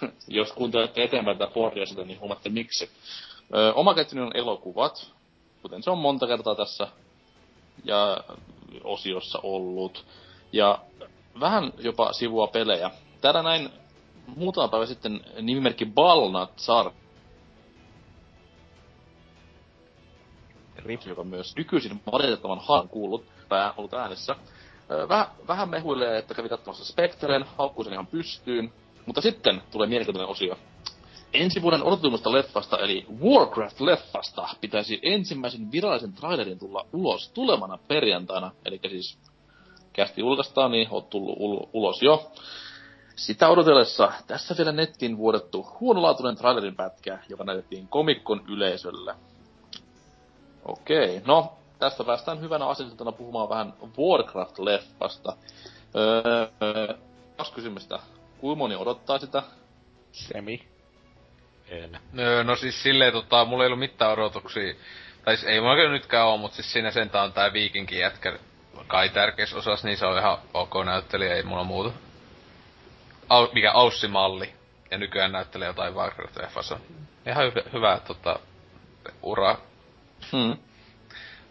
jos 0.28 0.52
kuuntelette 0.52 1.04
eteenpäin 1.04 1.38
tätä 1.38 1.52
Fordiasilta, 1.52 2.04
niin 2.04 2.20
huomaatte 2.20 2.48
miksi. 2.48 2.90
Öö, 3.54 3.72
oma 3.72 3.94
ketjuni 3.94 4.26
on 4.26 4.36
elokuvat, 4.36 5.12
kuten 5.62 5.82
se 5.82 5.90
on 5.90 5.98
monta 5.98 6.26
kertaa 6.26 6.54
tässä 6.54 6.88
ja 7.84 8.24
osiossa 8.84 9.38
ollut. 9.42 10.06
Ja 10.52 10.78
vähän 11.40 11.72
jopa 11.78 12.12
sivua 12.12 12.46
pelejä. 12.46 12.90
Täällä 13.20 13.42
näin 13.42 13.70
muutama 14.36 14.68
päivä 14.68 14.86
sitten 14.86 15.20
nimimerkki 15.40 15.86
Balnatsar, 15.86 16.90
Rip, 20.76 21.06
joka 21.06 21.24
myös 21.24 21.56
nykyisin 21.56 22.00
valitettavan 22.12 22.58
harvoin 22.58 22.88
kuullut 22.88 23.24
tai 23.48 23.72
ollut 23.76 23.94
äänessä. 23.94 24.36
Väh, 25.08 25.28
vähän 25.48 25.68
mehuilee, 25.68 26.18
että 26.18 26.34
kävi 26.34 26.48
katsomassa 26.48 26.84
Spectren, 26.84 27.44
haukkuu 27.58 27.84
sen 27.84 27.92
ihan 27.92 28.06
pystyyn. 28.06 28.72
Mutta 29.06 29.20
sitten 29.20 29.62
tulee 29.70 29.88
mielenkiintoinen 29.88 30.30
osio. 30.30 30.58
Ensi 31.32 31.62
vuoden 31.62 31.82
odotetummasta 31.82 32.32
leffasta, 32.32 32.78
eli 32.78 33.06
Warcraft-leffasta, 33.20 34.48
pitäisi 34.60 35.00
ensimmäisen 35.02 35.72
virallisen 35.72 36.12
trailerin 36.12 36.58
tulla 36.58 36.86
ulos 36.92 37.30
tulemana 37.30 37.78
perjantaina, 37.88 38.50
eli 38.64 38.80
siis 38.88 39.18
kästi 39.92 40.20
julkaistaan, 40.20 40.70
niin 40.70 40.88
on 40.90 41.04
tullut 41.04 41.38
ul- 41.38 41.68
ulos 41.72 42.02
jo. 42.02 42.32
Sitä 43.16 43.48
odotellessa 43.48 44.12
tässä 44.26 44.54
vielä 44.58 44.72
nettiin 44.72 45.16
vuodettu 45.16 45.66
huonolaatuinen 45.80 46.36
trailerin 46.36 46.76
pätkä, 46.76 47.18
joka 47.28 47.44
näytettiin 47.44 47.88
komikkon 47.88 48.44
yleisölle. 48.48 49.14
Okei, 50.64 51.22
no 51.24 51.52
tästä 51.78 52.04
päästään 52.04 52.40
hyvänä 52.40 52.66
aseteltuna 52.66 53.12
puhumaan 53.12 53.48
vähän 53.48 53.72
Warcraft-leffasta. 53.82 55.36
Öö, 55.96 56.94
kaksi 57.36 57.52
kysymystä. 57.52 57.98
Kuinka 58.38 58.58
moni 58.58 58.76
odottaa 58.76 59.18
sitä? 59.18 59.42
Semi. 60.12 60.68
En. 61.68 61.98
Öö, 62.18 62.44
no 62.44 62.56
siis 62.56 62.82
silleen 62.82 63.12
tota, 63.12 63.44
mulla 63.44 63.64
ei 63.64 63.66
ollut 63.66 63.78
mitään 63.78 64.12
odotuksia. 64.12 64.74
Tai 65.24 65.36
siis 65.36 65.48
ei 65.48 65.60
mulla 65.60 65.88
nytkään 65.88 66.26
oo, 66.26 66.36
mut 66.36 66.52
siis 66.52 66.72
siinä 66.72 66.90
sentään 66.90 67.24
on 67.24 67.32
tää 67.32 67.52
viikinkin 67.52 67.98
jätkä 67.98 68.38
kai 68.86 69.08
tärkeässä 69.08 69.56
osassa, 69.56 69.88
niin 69.88 69.98
se 69.98 70.06
on 70.06 70.18
ihan 70.18 70.38
ok 70.54 70.74
näyttelijä, 70.84 71.34
ei 71.34 71.42
mulla 71.42 71.64
muuta. 71.64 71.90
Au, 73.28 73.48
mikä 73.52 73.72
Aussi-malli. 73.72 74.52
Ja 74.90 74.98
nykyään 74.98 75.32
näyttelee 75.32 75.68
jotain 75.68 75.94
Warcraft-leffassa. 75.94 76.78
Ihan 77.26 77.44
hyvä, 77.44 77.62
hyvä 77.72 78.00
tota, 78.06 78.38
ura. 79.22 79.56
Hmm. 80.32 80.56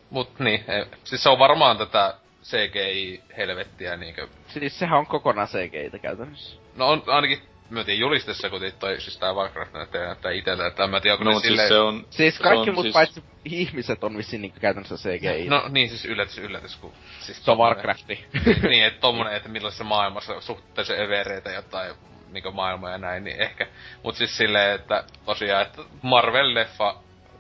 Mut 0.10 0.40
niin, 0.40 0.64
ei, 0.68 0.86
siis 1.04 1.24
se 1.24 1.30
on 1.30 1.40
varmaan 1.40 1.78
tätä 1.78 2.14
CGI-helvettiä 2.44 3.98
niinkö... 3.98 4.28
Siis 4.48 4.80
sehän 4.80 5.00
on 5.00 5.06
kokonaan 5.06 5.48
CGI-tä 5.48 6.00
käytännössä. 6.00 6.58
No 6.76 6.88
on 6.88 7.04
ainakin 7.08 7.42
mä 7.70 7.84
tiedän 7.84 8.00
julistessa, 8.00 8.50
kun 8.50 8.62
toi 8.80 9.02
siis 9.02 9.18
tää 9.18 9.34
Warcraft 9.34 9.74
näyttää, 9.74 10.06
näyttää 10.06 10.32
itellä, 10.32 10.68
että 10.68 10.88
mä 10.88 11.02
tiedä, 11.02 11.18
kun 11.18 11.26
No, 11.26 11.32
ne 11.32 11.36
mut 11.36 11.44
siis 11.44 11.52
silleen... 11.52 11.68
se 11.70 11.78
on... 11.80 12.06
Siis 12.10 12.40
kaikki 12.40 12.70
on 12.70 12.74
muut 12.76 12.84
siis- 12.84 12.94
paitsi 12.94 13.24
ihmiset 13.46 14.04
on 14.04 14.18
vissiin 14.18 14.42
niinku 14.42 14.60
käytännössä 14.60 14.96
CGI. 14.96 15.50
No 15.50 15.66
niin, 15.70 15.90
siis 15.90 16.06
yllätys, 16.06 16.38
yllätys, 16.38 16.76
kun... 16.76 16.94
Siis 17.20 17.46
se 17.46 17.52
on 17.52 17.58
Warcrafti. 17.58 18.26
niin, 18.70 18.86
että 18.86 19.00
tommonen, 19.00 19.34
että 19.34 19.50
millaisessa 19.50 19.84
maailmassa 19.84 20.42
suhteessa 20.42 20.96
evereitä 20.96 21.52
jotain 21.52 21.96
niinku 22.32 22.52
maailmaa 22.52 22.92
ja 22.92 22.98
näin, 22.98 23.24
niin 23.24 23.42
ehkä. 23.42 23.68
Mut 24.04 24.16
siis 24.16 24.38
silleen, 24.38 24.76
että 24.76 25.04
tosiaan, 25.26 25.62
että 25.62 25.82
Marvel-leffa, 25.82 26.96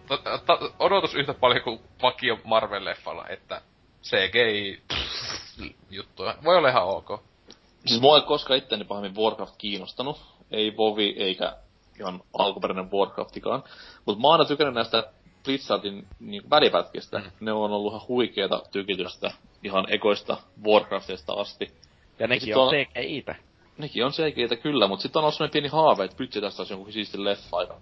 to, 0.07 0.18
to, 0.18 0.73
odotus 0.80 1.15
yhtä 1.15 1.34
paljon 1.34 1.64
kuin 1.64 1.80
vakio 2.01 2.35
Marvel-leffalla, 2.35 3.26
että 3.30 3.61
CGI 4.03 4.81
juttuja. 5.89 6.35
Voi 6.43 6.57
olla 6.57 6.69
ihan 6.69 6.84
ok. 6.84 7.23
Siis 7.85 8.01
mua 8.01 8.18
ei 8.18 8.23
koskaan 8.23 8.57
itteni 8.57 8.84
pahemmin 8.84 9.15
Warcraft 9.15 9.56
kiinnostanut. 9.57 10.22
Ei 10.51 10.77
Vovi 10.77 11.15
eikä 11.18 11.57
ihan 11.99 12.22
alkuperäinen 12.34 12.91
Warcraftikaan. 12.91 13.64
Mut 14.06 14.19
mä 14.19 14.27
oon 14.27 14.34
aina 14.34 14.45
tykännyt 14.45 14.76
näistä 14.76 15.03
Blizzardin 15.43 16.07
niin 16.19 16.49
välipätkistä. 16.49 17.19
Mm. 17.19 17.31
Ne 17.39 17.51
on 17.51 17.72
ollut 17.72 17.93
ihan 17.93 18.07
huikeeta 18.07 18.61
tykitystä 18.72 19.31
ihan 19.64 19.85
ekoista 19.89 20.38
Warcraftista 20.65 21.34
asti. 21.34 21.72
Ja 22.19 22.27
nekin 22.27 22.57
on 22.57 22.64
on- 22.68 22.73
CGI-tä. 22.73 23.35
Nekin 23.77 24.06
on 24.06 24.14
selkeitä 24.14 24.56
kyllä, 24.56 24.88
mutta 24.88 25.03
sitten 25.03 25.19
on 25.19 25.23
ollut 25.23 25.35
sellainen 25.35 25.53
pieni 25.53 25.68
haave, 25.68 26.03
että 26.03 26.18
pytsi 26.18 26.41
tästä 26.41 26.61
olisi 26.61 26.73
jonkun 26.73 26.93
siisti 26.93 27.23
leffa 27.23 27.57
aika. 27.57 27.76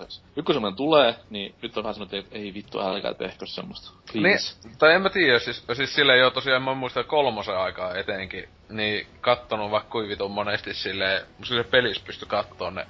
Jep. 0.00 0.08
Nyt 0.36 0.46
kun 0.46 0.54
semmoinen 0.54 0.76
tulee, 0.76 1.14
niin 1.30 1.54
nyt 1.62 1.76
on 1.76 1.84
vähän 1.84 1.94
semmoinen, 1.94 2.20
että 2.20 2.38
ei 2.38 2.54
vittu, 2.54 2.80
älkää 2.80 3.14
tehkö 3.14 3.46
semmoista. 3.46 3.90
Please. 4.12 4.56
Niin, 4.64 4.78
tai 4.78 4.94
en 4.94 5.02
mä 5.02 5.10
tiedä, 5.10 5.38
siis, 5.38 5.64
siis 5.72 5.94
silleen 5.94 6.18
jo 6.18 6.30
tosiaan 6.30 6.62
mä 6.62 6.74
muistan 6.74 7.04
kolmosen 7.04 7.58
aikaa 7.58 7.94
etenkin, 7.94 8.48
niin 8.68 9.06
kattonut 9.20 9.70
vaikka 9.70 9.90
kuin 9.90 10.08
vitun 10.08 10.30
monesti 10.30 10.74
silleen, 10.74 11.26
sille 11.42 11.64
pelissä 11.64 12.02
pysty 12.06 12.26
kattoon 12.26 12.74
ne 12.74 12.86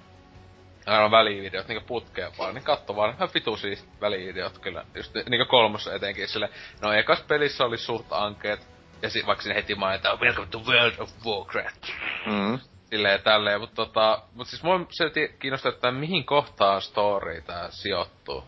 aina 0.89 1.11
välivideot, 1.11 1.69
niinku 1.69 1.87
putkeen 1.87 2.33
vaan, 2.39 2.55
niin 2.55 2.65
katso 2.65 2.97
vaan, 2.97 3.15
ihan 3.15 3.29
vitu 3.35 3.57
siis 3.57 3.89
välivideot 4.01 4.59
kyllä, 4.59 4.85
just 4.95 5.15
niinku 5.15 5.47
kolmossa 5.47 5.95
etenkin 5.95 6.29
sille. 6.29 6.51
No 6.83 6.93
ekas 6.93 7.23
pelissä 7.23 7.65
oli 7.65 7.79
suht 7.79 8.07
ankeet, 8.11 8.69
ja 9.03 9.11
si, 9.11 9.27
vaikka 9.27 9.43
sinne 9.43 9.55
heti 9.55 9.75
mainitaan, 9.75 10.21
Welcome 10.21 10.49
to 10.51 10.59
World 10.59 10.95
of 10.99 11.11
Warcraft, 11.27 11.87
Mm. 12.27 12.59
Silleen 12.91 13.23
tälleen, 13.23 13.61
mutta 13.61 13.77
tota, 13.77 14.23
mut 14.35 14.47
siis 14.47 14.63
mua 14.63 14.81
silti 14.91 15.37
kiinnostaa, 15.39 15.73
että 15.73 15.91
mihin 15.91 16.25
kohtaan 16.25 16.83
story 16.83 17.43
tää 17.47 17.71
sijoittuu. 17.71 18.45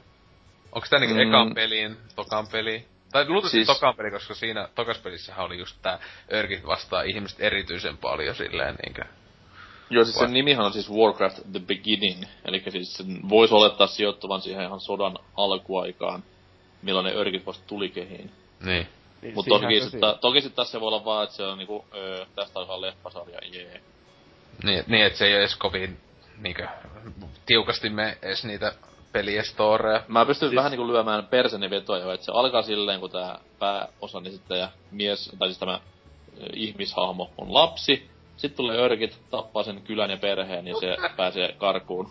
Onko 0.73 0.87
tää 0.91 0.99
niinku 1.01 1.15
Mm. 1.15 1.21
ekan 1.29 1.55
pelin, 1.55 1.97
tokan 2.17 2.47
peli? 2.53 2.87
Tai 3.13 3.29
luultavasti 3.29 3.57
Siis- 3.65 3.67
tokan 3.67 3.97
peli, 3.97 4.11
koska 4.11 4.35
siinä 4.35 4.69
tokas 4.75 4.99
pelissähän 4.99 5.47
oli 5.47 5.59
just 5.59 5.77
tää 5.83 5.99
örkit 6.33 6.67
vastaa 6.67 7.03
ihmiset 7.03 7.41
erityisen 7.41 7.97
paljon 7.97 8.35
silleen 8.35 8.75
niinkö. 8.85 9.05
Joo, 9.91 10.05
siis 10.05 10.17
Vai? 10.17 10.27
sen 10.27 10.35
nimihan 10.35 10.67
on 10.67 10.73
siis 10.73 10.91
Warcraft 10.91 11.37
The 11.53 11.61
Beginning. 11.67 12.23
Eli 12.45 12.63
siis 12.69 12.95
sen 12.95 13.29
voisi 13.29 13.55
olettaa 13.55 13.87
sijoittuvan 13.87 14.41
siihen 14.41 14.65
ihan 14.65 14.81
sodan 14.81 15.19
alkuaikaan, 15.37 16.23
milloin 16.83 17.05
ne 17.07 17.13
örkit 17.15 17.47
vasta 17.47 17.65
tuli 17.67 17.89
kehiin. 17.89 18.31
Niin. 18.65 18.87
Niin 19.23 19.35
Mut 19.35 19.45
siinähän 19.45 19.73
toki 20.01 20.19
toki 20.21 20.41
sit 20.41 20.55
tässä 20.55 20.81
voi 20.81 20.87
olla 20.89 21.05
vaan, 21.05 21.25
että 21.25 21.37
se 21.37 21.43
on 21.43 21.59
niinku, 21.59 21.85
öö, 21.95 22.27
tästä 22.35 22.59
alkaa 22.61 22.81
leffasarja, 22.81 23.39
jee. 23.53 23.81
Niin, 24.65 24.85
niin 24.87 25.07
että 25.07 25.19
se 25.19 25.27
ei 25.27 25.35
oo 25.35 25.39
edes 25.39 25.57
kovin 25.57 25.99
niinkö 26.39 26.69
tiukasti 27.47 27.91
me 27.91 28.19
edes 28.23 28.45
niitä 28.45 28.73
peliestoreja. 29.13 30.03
Mä 30.09 30.27
pystyn 30.27 30.41
Siis- 30.41 30.51
siis... 30.51 30.57
vähän 30.57 30.71
niinku 30.71 30.87
lyömään 30.93 31.27
perseni 31.27 31.71
vetoja 31.71 32.03
jo, 32.03 32.13
että 32.13 32.27
se 32.27 32.33
alkaa 32.35 32.63
silleen, 32.63 33.01
kun 33.01 33.11
tää 33.11 33.39
pääosan 33.59 34.27
esittäjä 34.27 34.69
mies, 34.91 35.33
tai 35.39 35.49
siis 35.49 35.59
tämä 35.59 35.75
ö, 35.75 36.47
ihmishahmo 36.55 37.31
on 37.39 37.55
lapsi. 37.55 38.11
Sitten 38.37 38.57
tulee 38.57 38.79
örkit, 38.79 39.19
tappaa 39.31 39.63
sen 39.63 39.83
kylän 39.83 40.11
ja 40.11 40.17
perheen 40.17 40.67
ja 40.67 40.75
se 40.81 40.97
pääsee 41.17 41.55
karkuun. 41.59 42.11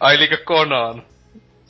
Ai 0.00 0.18
liikö 0.18 0.36
Konan? 0.44 1.02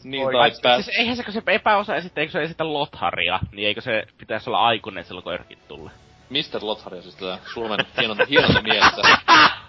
Niin, 0.05 0.27
Oi, 0.27 0.33
tai 0.33 0.51
siis 0.51 0.61
pääs... 0.63 0.89
eihän 0.89 1.17
se, 1.17 1.23
kun 1.25 1.33
se 1.33 1.43
epäosa 1.47 1.97
esittää, 1.97 2.23
eikö 2.23 2.33
se 2.33 2.43
esitä 2.43 2.73
Lotharia, 2.73 3.41
niin 3.53 3.69
eikö 3.69 3.81
se 3.81 4.03
pitäisi 4.19 4.51
olla 4.51 4.67
aikuinen 4.67 5.05
silloin, 5.05 5.25
kun 5.25 5.33
örkit 5.33 5.69
tulee? 5.69 5.93
Mr. 6.31 6.59
Lotharia 6.63 7.03
siis 7.03 7.15
tätä 7.15 7.39
Suomen 7.55 7.87
hienonta, 8.01 8.25
hienonta 8.25 8.63
miestä. 8.63 9.03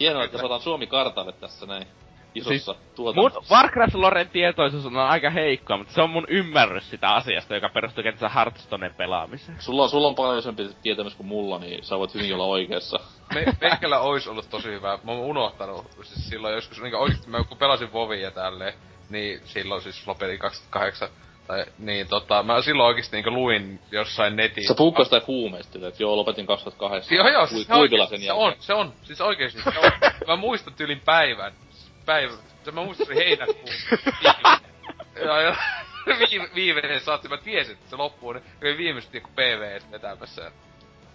Hienoa, 0.00 0.24
että 0.24 0.38
saadaan 0.38 0.60
Suomi 0.60 0.86
kartalle 0.86 1.32
tässä 1.32 1.66
näin 1.66 1.86
isossa 2.34 2.72
Mun 2.72 2.82
tuotannossa. 2.94 3.54
Warcraft-loren 3.54 4.28
tietoisuus 4.28 4.86
on 4.86 4.96
aika 4.96 5.30
heikkoa, 5.30 5.76
mutta 5.76 5.92
se 5.92 6.02
on 6.02 6.10
mun 6.10 6.24
ymmärrys 6.28 6.90
sitä 6.90 7.08
asiasta, 7.08 7.54
joka 7.54 7.68
perustuu 7.68 8.04
kenties 8.04 8.32
Hearthstonen 8.34 8.94
pelaamiseen. 8.94 9.58
Sulla, 9.60 9.82
on- 9.82 9.88
sulla 9.90 10.08
on 10.08 10.14
paljon 10.14 10.38
isompi 10.38 10.68
tietämys 10.82 11.14
kuin 11.14 11.26
mulla, 11.26 11.58
niin 11.58 11.84
sä 11.84 11.98
voit 11.98 12.14
hyvin 12.14 12.34
olla 12.34 12.44
oikeassa. 12.44 13.00
Me, 13.34 13.44
meikällä 13.60 14.00
ois 14.00 14.28
ollut 14.28 14.50
tosi 14.50 14.68
hyvä. 14.68 14.98
Mä 15.04 15.12
oon 15.12 15.20
unohtanut 15.20 15.86
siis 16.02 16.28
silloin 16.28 16.54
joskus, 16.54 16.82
niin 16.82 16.94
oikeesti 16.94 17.30
mä 17.30 17.44
kun 17.44 17.58
pelasin 17.58 17.92
Vovia 17.92 18.30
tälleen, 18.30 18.74
niin 19.10 19.40
silloin 19.44 19.82
siis 19.82 20.06
lopetin 20.06 20.38
2008. 20.38 21.08
Tai, 21.46 21.64
niin 21.78 22.08
tota, 22.08 22.42
mä 22.42 22.62
silloin 22.62 22.86
oikeesti 22.86 23.16
niinku 23.16 23.30
luin 23.30 23.80
jossain 23.90 24.36
netissä. 24.36 24.68
Sä 24.68 24.76
puhukko 24.76 25.04
sitä 25.04 25.22
huumeista, 25.26 25.88
että 25.88 26.02
joo, 26.02 26.16
lopetin 26.16 26.46
2008. 26.46 27.16
Joo, 27.16 27.28
joo, 27.28 27.46
siis 27.46 27.66
se, 27.66 27.74
oikeesti, 27.74 28.16
sen 28.16 28.26
se 28.26 28.32
on, 28.32 28.54
se 28.58 28.74
on, 28.74 28.92
siis 29.02 29.20
oikeesti 29.20 29.62
se 29.62 29.78
on. 29.78 29.92
mä 30.26 30.36
muistan 30.36 30.74
tyylin 30.74 31.00
päivän. 31.04 31.52
Päivä, 32.06 32.32
se 32.64 32.70
mä 32.70 32.84
muistan 32.84 33.14
heinäkuun. 33.14 33.68
ja, 35.24 35.40
ja 35.40 35.56
viime, 36.30 36.48
viimeinen 36.54 37.00
saatti, 37.00 37.28
mä 37.28 37.36
tiesin, 37.36 37.72
että 37.74 37.90
se 37.90 37.96
loppuu, 37.96 38.32
niin 38.32 38.44
oli 38.62 38.78
viimeiset 38.78 39.12
niinku 39.12 39.30
PV 39.34 39.80
vetämässä. 39.92 40.52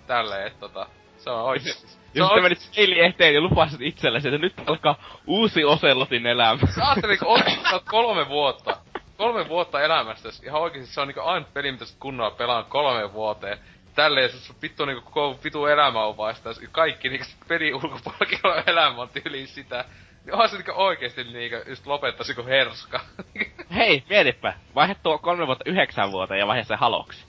Tälleen, 0.07 0.47
että 0.47 0.59
tota, 0.59 0.87
se 1.17 1.29
on 1.29 1.43
oikeesti. 1.43 1.87
On 2.19 2.27
sitten 2.27 2.43
menit 2.43 2.59
Seili 2.59 3.05
eteen 3.05 3.33
ja 3.33 3.41
lupasit 3.41 3.81
itsellesi, 3.81 4.27
että 4.27 4.37
nyt 4.37 4.53
alkaa 4.65 4.95
uusi 5.27 5.63
Oselotin 5.63 6.27
elämä. 6.27 6.59
Mä 6.77 6.89
ajattelin, 6.89 7.19
kun 7.19 7.39
sä 7.69 7.73
oot 7.73 7.83
kolme 7.89 8.29
vuotta, 8.29 8.77
kolme 9.21 9.49
vuotta 9.49 9.81
elämästä, 9.81 10.29
ihan 10.43 10.61
oikeesti 10.61 10.93
se 10.93 11.01
on 11.01 11.07
niinku 11.07 11.21
ainut 11.21 11.53
peli, 11.53 11.71
mitä 11.71 11.85
sä 11.85 11.95
kunnolla 11.99 12.31
pelaan 12.31 12.65
kolme 12.65 13.13
vuoteen. 13.13 13.57
Tälleen 13.95 14.29
sun 14.29 14.55
vittu 14.61 14.85
niinku 14.85 15.11
koko 15.11 15.39
vitu 15.43 15.65
elämä 15.65 16.03
on 16.03 16.17
vasta, 16.17 16.49
kaikki 16.71 17.09
niinku 17.09 17.25
ulkopuolellakin 17.73 18.39
oleva 18.43 18.63
elämä 18.71 19.01
on 19.01 19.09
tyyliin 19.09 19.47
sitä. 19.47 19.85
Niin 20.25 20.33
onhan 20.33 20.49
se 20.49 20.55
niinku 20.55 20.71
oikeesti 20.75 21.23
niinku 21.23 21.69
just 21.69 21.87
lopettaisi 21.87 22.33
kuin 22.33 22.47
herska. 22.47 22.99
Hei, 23.75 24.03
mietipä. 24.09 24.53
Vaihe 24.75 24.95
tuo 25.03 25.17
kolme 25.17 25.47
vuotta 25.47 25.69
yhdeksän 25.69 26.11
vuoteen 26.11 26.39
ja 26.39 26.47
vaihe 26.47 26.63
se 26.63 26.75
haloksi. 26.75 27.25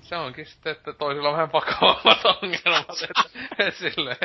se 0.00 0.16
onkin 0.16 0.46
sitten, 0.46 0.72
että 0.72 0.92
toisilla 0.92 1.28
on 1.28 1.34
vähän 1.34 1.52
vakavammat 1.52 2.24
ongelmat, 2.42 3.02
että, 3.02 3.22
et 3.58 3.74
silleen. 3.74 4.16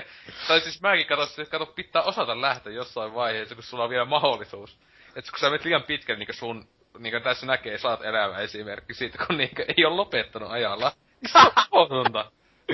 Tai 0.47 0.61
siis 0.61 0.81
mäkin 0.81 1.07
katson, 1.07 1.43
että 1.43 1.51
kato, 1.51 1.65
pitää 1.65 2.01
osata 2.01 2.41
lähteä 2.41 2.73
jossain 2.73 3.13
vaiheessa, 3.13 3.55
kun 3.55 3.63
sulla 3.63 3.83
on 3.83 3.89
vielä 3.89 4.05
mahdollisuus. 4.05 4.77
Että 5.15 5.31
kun 5.31 5.39
sä 5.39 5.49
menet 5.49 5.65
liian 5.65 5.83
pitkälle, 5.83 6.19
niin 6.19 6.33
sun, 6.33 6.67
niin 6.99 7.11
kuin 7.11 7.23
tässä 7.23 7.45
näkee, 7.45 7.77
saat 7.77 8.05
elämä 8.05 8.37
esimerkki 8.37 8.93
siitä, 8.93 9.25
kun 9.25 9.37
niin 9.37 9.49
ei 9.77 9.85
ole 9.85 9.95
lopettanut 9.95 10.51
ajalla. 10.51 10.91
Se 11.31 11.39
on. 11.71 11.87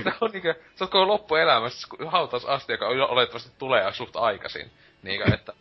Se 0.03 0.13
on 0.21 0.31
niinkö, 0.31 0.53
sä 0.53 0.85
oot 0.85 0.91
koko 0.91 1.07
loppuelämässä 1.07 1.87
hautaus 2.07 2.45
asti, 2.45 2.73
joka 2.73 2.87
oletettavasti 2.87 3.51
tulee 3.59 3.93
suht 3.93 4.15
aikaisin. 4.15 4.71
Niinkö, 5.03 5.33
että 5.33 5.53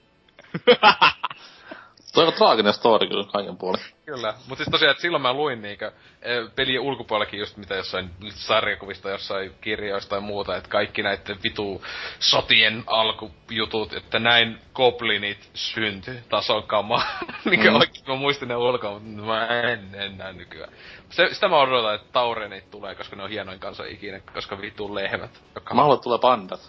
Toi 2.17 2.27
on 2.27 2.33
traaginen 2.33 2.73
story 2.75 3.09
kyllä 3.09 3.25
kaiken 3.25 3.57
puolin. 3.57 3.81
Kyllä, 4.07 4.35
mutta 4.49 4.57
siis 4.65 4.71
tosiaan, 4.71 4.91
että 4.91 5.03
silloin 5.03 5.23
mä 5.23 5.33
luin 5.33 5.63
niinkö 5.63 5.93
eh, 6.23 6.51
pelien 6.55 6.81
ulkopuolellakin 6.81 7.41
just 7.41 7.57
mitä 7.57 7.75
jossain 7.75 8.11
sarjakuvista, 8.31 9.11
jossain 9.11 9.53
kirjoista 9.61 10.11
tai 10.11 10.21
muuta, 10.21 10.57
että 10.57 10.69
kaikki 10.69 11.03
näiden 11.03 11.39
vitu 11.43 11.85
sotien 12.19 12.85
alkujutut, 12.87 13.93
että 13.93 14.19
näin 14.19 14.59
goblinit 14.75 15.51
synty 15.55 16.23
tason 16.29 16.63
kama. 16.63 17.03
niinkö 17.45 17.71
Mm. 17.71 17.77
oikein 17.77 18.05
mä 18.09 18.15
muistin 18.15 18.49
ne 18.49 18.57
ulkoa, 18.57 18.99
mutta 18.99 19.23
mä 19.23 19.47
en, 19.47 19.95
en 19.95 20.19
näe 20.19 20.33
nykyään. 20.33 20.73
Se, 21.11 21.29
sitä 21.33 21.49
mä 21.49 21.57
odotan, 21.61 21.95
että 21.95 22.13
taurenit 22.13 22.71
tulee, 22.71 22.95
koska 22.95 23.17
ne 23.17 23.23
on 23.23 23.31
hienoin 23.31 23.61
kanssa 23.61 23.85
ikinä, 23.85 24.21
koska 24.35 24.61
vitu 24.61 24.95
lehmät. 24.95 25.43
Joka 25.55 25.75
Mä 25.75 25.83
haluan, 25.83 26.01
tulee 26.01 26.19
pandat. 26.19 26.61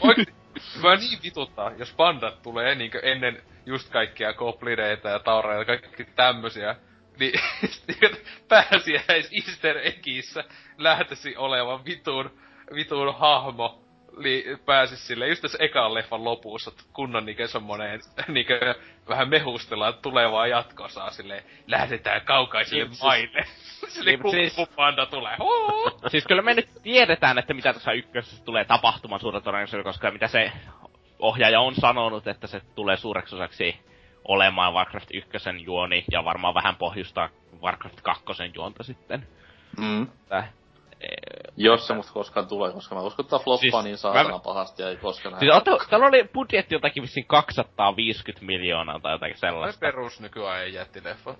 Oikeesti, 0.00 0.37
mä 0.82 0.96
niin 0.96 1.18
vituttaa, 1.22 1.72
jos 1.72 1.92
pandat 1.92 2.42
tulee 2.42 2.74
niinkö 2.74 3.00
ennen 3.02 3.42
just 3.66 3.90
kaikkia 3.90 4.32
goblineita 4.32 5.08
ja 5.08 5.18
taureita 5.18 5.72
ja 5.72 5.78
kaikki 5.78 6.04
tämmösiä, 6.04 6.76
niin 7.18 7.40
pääsiäis 8.48 9.30
easter 9.32 9.78
eggissä 9.82 10.44
lähtisi 10.78 11.36
olevan 11.36 11.84
vitun, 11.84 12.30
vitun 12.74 13.14
hahmo, 13.14 13.87
niin 14.22 14.58
pääsis 14.58 15.06
sille 15.06 15.28
just 15.28 15.42
tässä 15.42 15.58
ekan 15.60 15.94
leffan 15.94 16.24
lopussa 16.24 16.72
kunnon 16.92 17.26
niinkö 17.26 17.48
semmonen 17.48 18.00
niinkö 18.28 18.74
vähän 19.08 19.28
mehustellaan 19.28 19.94
tulevaa 20.02 20.46
jatkosaa 20.46 21.10
silleen, 21.10 21.44
lähdetään 21.66 22.20
kaukaisille 22.20 22.82
Niin, 22.84 22.90
siis- 22.92 23.02
maille. 23.02 23.44
Silleen 23.88 24.12
niin, 24.18 24.22
mut 24.22 24.30
siis- 24.34 24.56
siis... 24.56 24.68
panda 24.68 25.06
tulee. 25.06 25.36
Huu! 25.38 25.90
siis 26.08 26.24
kyllä 26.26 26.42
me 26.42 26.54
nyt 26.54 26.68
tiedetään, 26.82 27.38
että 27.38 27.54
mitä 27.54 27.72
tässä 27.72 27.92
ykkösessä 27.92 28.44
tulee 28.44 28.64
tapahtumaan 28.64 29.20
suurella 29.20 29.40
todennäköisyydellä, 29.44 29.88
koska 29.92 30.10
mitä 30.10 30.28
se 30.28 30.52
ohjaaja 31.18 31.60
on 31.60 31.74
sanonut, 31.74 32.26
että 32.26 32.46
se 32.46 32.60
tulee 32.74 32.96
suureksi 32.96 33.34
osaksi 33.34 33.76
olemaan 34.24 34.74
Warcraft 34.74 35.08
1 35.14 35.30
juoni 35.64 36.04
ja 36.12 36.24
varmaan 36.24 36.54
vähän 36.54 36.76
pohjustaa 36.76 37.28
Warcraft 37.62 38.00
2 38.00 38.24
juonta 38.54 38.82
sitten. 38.82 39.26
Mm. 39.78 40.06
Jos 41.56 41.86
se 41.86 41.94
musta 41.94 42.12
koskaan 42.12 42.46
tulee, 42.48 42.72
koska 42.72 42.94
mä 42.94 43.00
uskon, 43.00 43.24
että 43.24 43.30
tää 43.36 43.44
floppaa 43.44 43.60
Siis 43.60 43.84
niin 43.84 43.96
saatana 43.98 44.28
mä- 44.28 44.38
pahasti 44.38 44.82
ja 44.82 44.88
ei 44.88 44.96
koskaan 44.96 45.38
siis 45.38 45.54
otta, 45.54 45.70
täällä 45.90 46.06
oli 46.06 46.24
budjetti 46.34 46.74
jotakin 46.74 47.02
vissiin 47.02 47.26
250 47.26 48.46
miljoonaa 48.46 49.00
tai 49.00 49.12
jotakin 49.14 49.34
Tai 49.34 49.50
sellaista. 49.50 49.80
perus 49.80 50.20
nykyään 50.20 50.60
ei 50.62 50.74
jättileffa. 50.74 51.34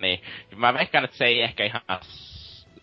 Niin. 0.00 0.22
Mä 0.56 0.74
veikkaan, 0.74 1.04
että 1.04 1.16
se 1.16 1.24
ei 1.24 1.42
ehkä 1.42 1.64
ihan 1.64 1.80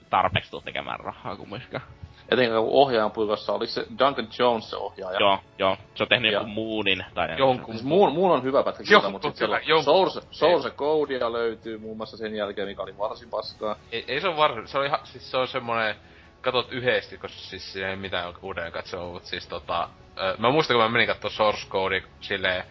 tarpeeksi 0.09 0.51
tule 0.51 0.61
tekemään 0.63 0.99
rahaa 0.99 1.35
kumminkaan. 1.35 1.83
Etenkin 2.29 2.55
kun 2.55 2.69
ohjaajan 2.71 3.11
puikossa, 3.11 3.53
oliko 3.53 3.71
se 3.71 3.85
Duncan 3.99 4.27
Jones 4.39 4.69
se 4.69 4.75
ohjaaja? 4.75 5.19
Joo, 5.19 5.39
joo. 5.59 5.77
Se 5.95 6.03
on 6.03 6.09
tehnyt 6.09 6.31
Ja- 6.33 6.39
joku 6.39 6.49
Moonin 6.51 7.05
tai... 7.13 7.37
Jonkun. 7.37 7.73
Siis 7.73 7.85
muun, 7.85 8.13
muun 8.13 8.31
on 8.31 8.43
hyvä 8.43 8.63
pätkä 8.63 8.83
Jonkun 8.83 9.01
siitä, 9.01 9.09
mutta 9.11 9.27
sit 9.27 9.39
kyllä, 9.39 9.59
siellä 9.59 9.79
on 9.79 9.85
jonkun. 9.85 10.11
Source, 10.11 10.27
Source 10.31 10.69
Codea 10.69 11.33
löytyy 11.33 11.77
muun 11.77 11.97
muassa 11.97 12.17
sen 12.17 12.35
jälkeen, 12.35 12.67
mikä 12.67 12.81
oli 12.81 12.97
varsin 12.97 13.29
paskaa. 13.29 13.75
Ei, 13.91 14.05
ei 14.07 14.21
se 14.21 14.27
on 14.27 14.37
var... 14.37 14.67
Se 14.67 14.77
on 14.77 14.85
ihan... 14.85 14.99
Siis 15.03 15.31
se 15.31 15.37
on 15.37 15.47
semmonen... 15.47 15.95
Katot 16.41 16.71
yhdesti, 16.71 17.17
koska 17.17 17.39
siis 17.39 17.73
siinä 17.73 17.89
ei 17.89 17.95
mitään 17.95 18.33
uuden 18.41 18.71
katsoa, 18.71 19.11
mut 19.11 19.23
siis 19.25 19.47
tota... 19.47 19.89
Ö, 20.17 20.35
mä 20.37 20.51
muistan, 20.51 20.75
kun 20.75 20.83
mä 20.83 20.89
menin 20.89 21.07
kattoo 21.07 21.29
Source 21.29 21.67
Code 21.69 22.03
silleen... 22.21 22.63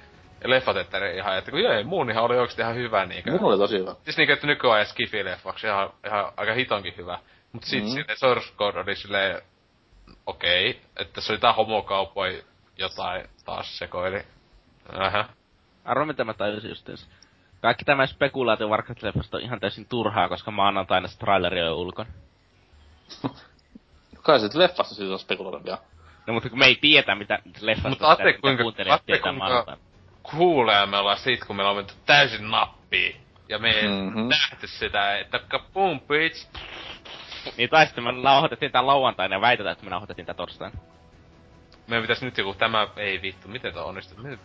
Leffatetteri 0.44 1.16
ihan, 1.16 1.38
että 1.38 1.50
kun 1.50 1.60
ei, 1.60 1.84
muun 1.84 2.10
ihan 2.10 2.24
oli 2.24 2.36
oikeesti 2.36 2.62
ihan 2.62 2.74
hyvä 2.74 3.06
niinkö. 3.06 3.30
Mun 3.30 3.44
oli 3.44 3.58
tosi 3.58 3.78
hyvä. 3.78 3.94
Siis 4.04 4.16
niinkö, 4.16 4.32
että 4.32 4.46
nykyajan 4.46 4.86
skifi-leffaksi 4.86 5.66
ihan, 5.66 5.90
ihan 6.06 6.32
aika 6.36 6.54
hitonkin 6.54 6.94
hyvä. 6.96 7.18
Mut 7.54 7.64
sit 7.64 7.84
mm. 7.84 7.88
silleen 7.90 8.18
Source 8.18 8.52
Code 8.56 8.80
oli 8.80 8.96
silleen... 8.96 9.42
Okei, 10.26 10.70
okay, 10.70 10.82
että 10.96 11.20
se 11.20 11.32
oli 11.32 11.40
tää 11.40 11.52
homokaupoi 11.52 12.44
jotain 12.78 13.28
taas 13.44 13.78
sekoili. 13.78 14.22
Ähä. 15.00 15.24
Arvo 15.84 16.04
mitä 16.04 16.24
mä 16.24 16.34
tajusin 16.34 16.68
justiinsa. 16.70 17.06
Kaikki 17.62 17.84
tämä 17.84 18.06
spekulaatio 18.06 18.68
Warcraft-leffasta 18.68 19.36
on 19.36 19.40
ihan 19.40 19.60
täysin 19.60 19.86
turhaa, 19.88 20.28
koska 20.28 20.50
maanantaina 20.50 21.08
se 21.08 21.18
traileri 21.18 21.60
on 21.60 21.66
jo 21.66 21.74
ulkona. 21.76 22.10
Kai 24.22 24.40
sit 24.40 24.54
leffasta 24.54 24.94
siitä 24.94 25.12
on 25.12 25.18
spekuloida 25.18 25.64
vielä. 25.64 25.78
No 26.26 26.34
mutta 26.34 26.48
kun 26.50 26.58
me 26.58 26.66
ei 26.66 26.76
tiedä 26.76 27.14
mitä 27.14 27.38
leffasta 27.60 27.88
Mutta 27.88 28.06
ajattele, 28.06 28.30
mitä 28.32 28.40
kuinka- 28.40 28.62
kuuntelijat 28.62 28.92
ajattele, 29.10 29.18
tietää 29.18 29.64
kuinka-. 29.64 29.76
Kuulee 30.22 30.86
me 30.86 30.96
ollaan 30.96 31.18
sit, 31.18 31.44
kun 31.44 31.56
meillä 31.56 31.70
on 31.70 31.76
menty 31.76 31.94
täysin 32.06 32.50
nappiin. 32.50 33.16
Ja 33.48 33.58
me 33.58 33.70
ei 33.70 33.88
Mhm. 33.88 33.92
mm-hmm. 34.04 34.28
nähty 34.28 34.66
sitä, 34.66 35.18
että 35.18 35.38
kapum 35.38 36.00
bitch. 36.00 36.46
Niin 37.56 37.70
tai 37.70 37.86
sitten 37.86 38.04
me 38.04 38.12
nauhoitettiin 38.12 38.72
tää 38.72 38.86
lauantaina 38.86 39.36
ja 39.36 39.40
väitetään, 39.40 39.72
että 39.72 39.84
me 39.84 39.90
nauhoitettiin 39.90 40.26
tää 40.26 40.34
torstaina. 40.34 40.78
Meidän 41.86 42.02
pitäis 42.02 42.22
nyt 42.22 42.38
joku 42.38 42.54
tämä, 42.54 42.88
ei 42.96 43.22
vittu, 43.22 43.48
miten 43.48 43.74
tää 43.74 43.84
onnistuu? 43.84 44.18
Miten, 44.18 44.38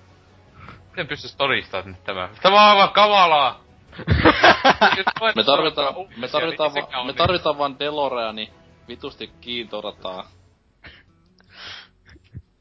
miten 0.90 1.08
pystyis 1.08 1.36
todistamaan 1.36 1.92
nyt 1.92 2.04
tämä? 2.04 2.30
Tämä 2.42 2.56
on 2.56 2.70
aivan 2.70 2.90
kamalaa! 2.90 3.60
Me 5.36 5.44
tarvitaan, 5.44 5.96
me 6.18 6.28
tarvitaan, 6.28 6.74
niin 6.74 6.86
va, 6.94 7.04
me 7.04 7.14
tarvitaan 7.14 7.58
vaan 7.58 7.80
Deloreani 7.80 8.54
vitusti 8.88 9.32
kiintorataa. 9.42 10.30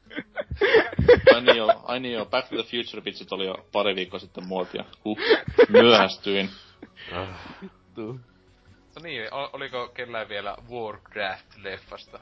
ai 1.35 1.41
niin 1.41 1.57
joo, 1.57 1.81
ai 1.83 1.99
niin 1.99 2.13
joo, 2.13 2.25
Back 2.25 2.49
to 2.49 2.55
the 2.55 2.63
Future 2.63 3.01
bitchit 3.01 3.31
oli 3.31 3.45
jo 3.45 3.55
pari 3.71 3.95
viikkoa 3.95 4.19
sitten 4.19 4.47
muotia. 4.47 4.85
Huh, 5.05 5.17
myöhästyin. 5.69 6.49
No 8.99 9.03
niin, 9.03 9.29
oliko 9.53 9.87
kellään 9.87 10.29
vielä 10.29 10.55
Warcraft-leffasta? 10.69 12.19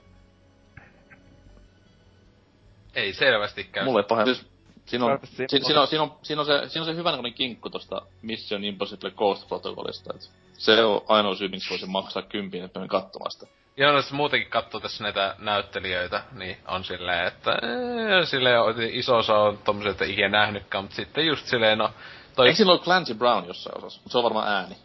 Ei 2.96 3.14
selvästikään. 3.14 3.86
Mulle 3.86 4.00
ei 4.00 4.08
pahe. 4.08 4.26
Siis, 4.26 4.46
Siinä 4.86 5.06
on, 5.06 5.20
si, 5.24 5.36
siinä, 5.48 5.82
on, 5.82 5.88
siinä, 5.88 6.04
on, 6.04 6.18
siinä, 6.22 6.42
on 6.42 6.46
se, 6.46 6.62
siinä 6.70 6.82
on 6.82 6.86
se 6.86 6.96
hyvä 6.96 7.12
näköinen 7.12 7.34
kinkku 7.34 7.70
tosta 7.70 8.02
Mission 8.22 8.64
Impossible 8.64 9.12
Ghost 9.12 9.48
Protocolista. 9.48 10.14
Et 10.16 10.30
se 10.54 10.84
on 10.84 11.02
ainoa 11.08 11.36
syy, 11.36 11.48
miksi 11.48 11.70
voisin 11.70 11.92
maksaa 11.92 12.24
kympin, 12.24 12.64
että 12.64 12.80
menen 12.80 12.90
katsomaan 12.90 13.32
sitä. 13.32 13.48
Joo, 13.78 13.92
no 13.92 13.98
jos 13.98 14.12
muutenkin 14.12 14.50
katsoo 14.50 14.80
tässä 14.80 15.04
näitä 15.04 15.36
näyttelijöitä, 15.40 16.24
niin 16.32 16.58
on 16.68 16.84
silleen, 16.84 17.28
että 17.28 17.52
ee, 17.52 18.26
silleen 18.26 18.62
on- 18.62 18.82
iso 18.82 19.18
osa 19.18 19.38
on 19.38 19.58
tommosia, 19.58 19.92
että 19.92 20.06
ikinä 20.06 20.30
nähnytkään, 20.30 20.84
mutta 20.84 20.96
sitten 20.96 21.26
just 21.26 21.46
silleen, 21.46 21.78
no... 21.78 21.90
Toi 22.36 22.48
Eikö 22.48 22.64
ole 22.66 22.80
Clancy 22.80 23.14
Brown 23.14 23.48
jossain 23.48 23.78
osassa? 23.78 24.00
Mutta 24.00 24.12
se 24.12 24.18
on 24.18 24.24
varmaan 24.24 24.48
ääni. 24.48 24.76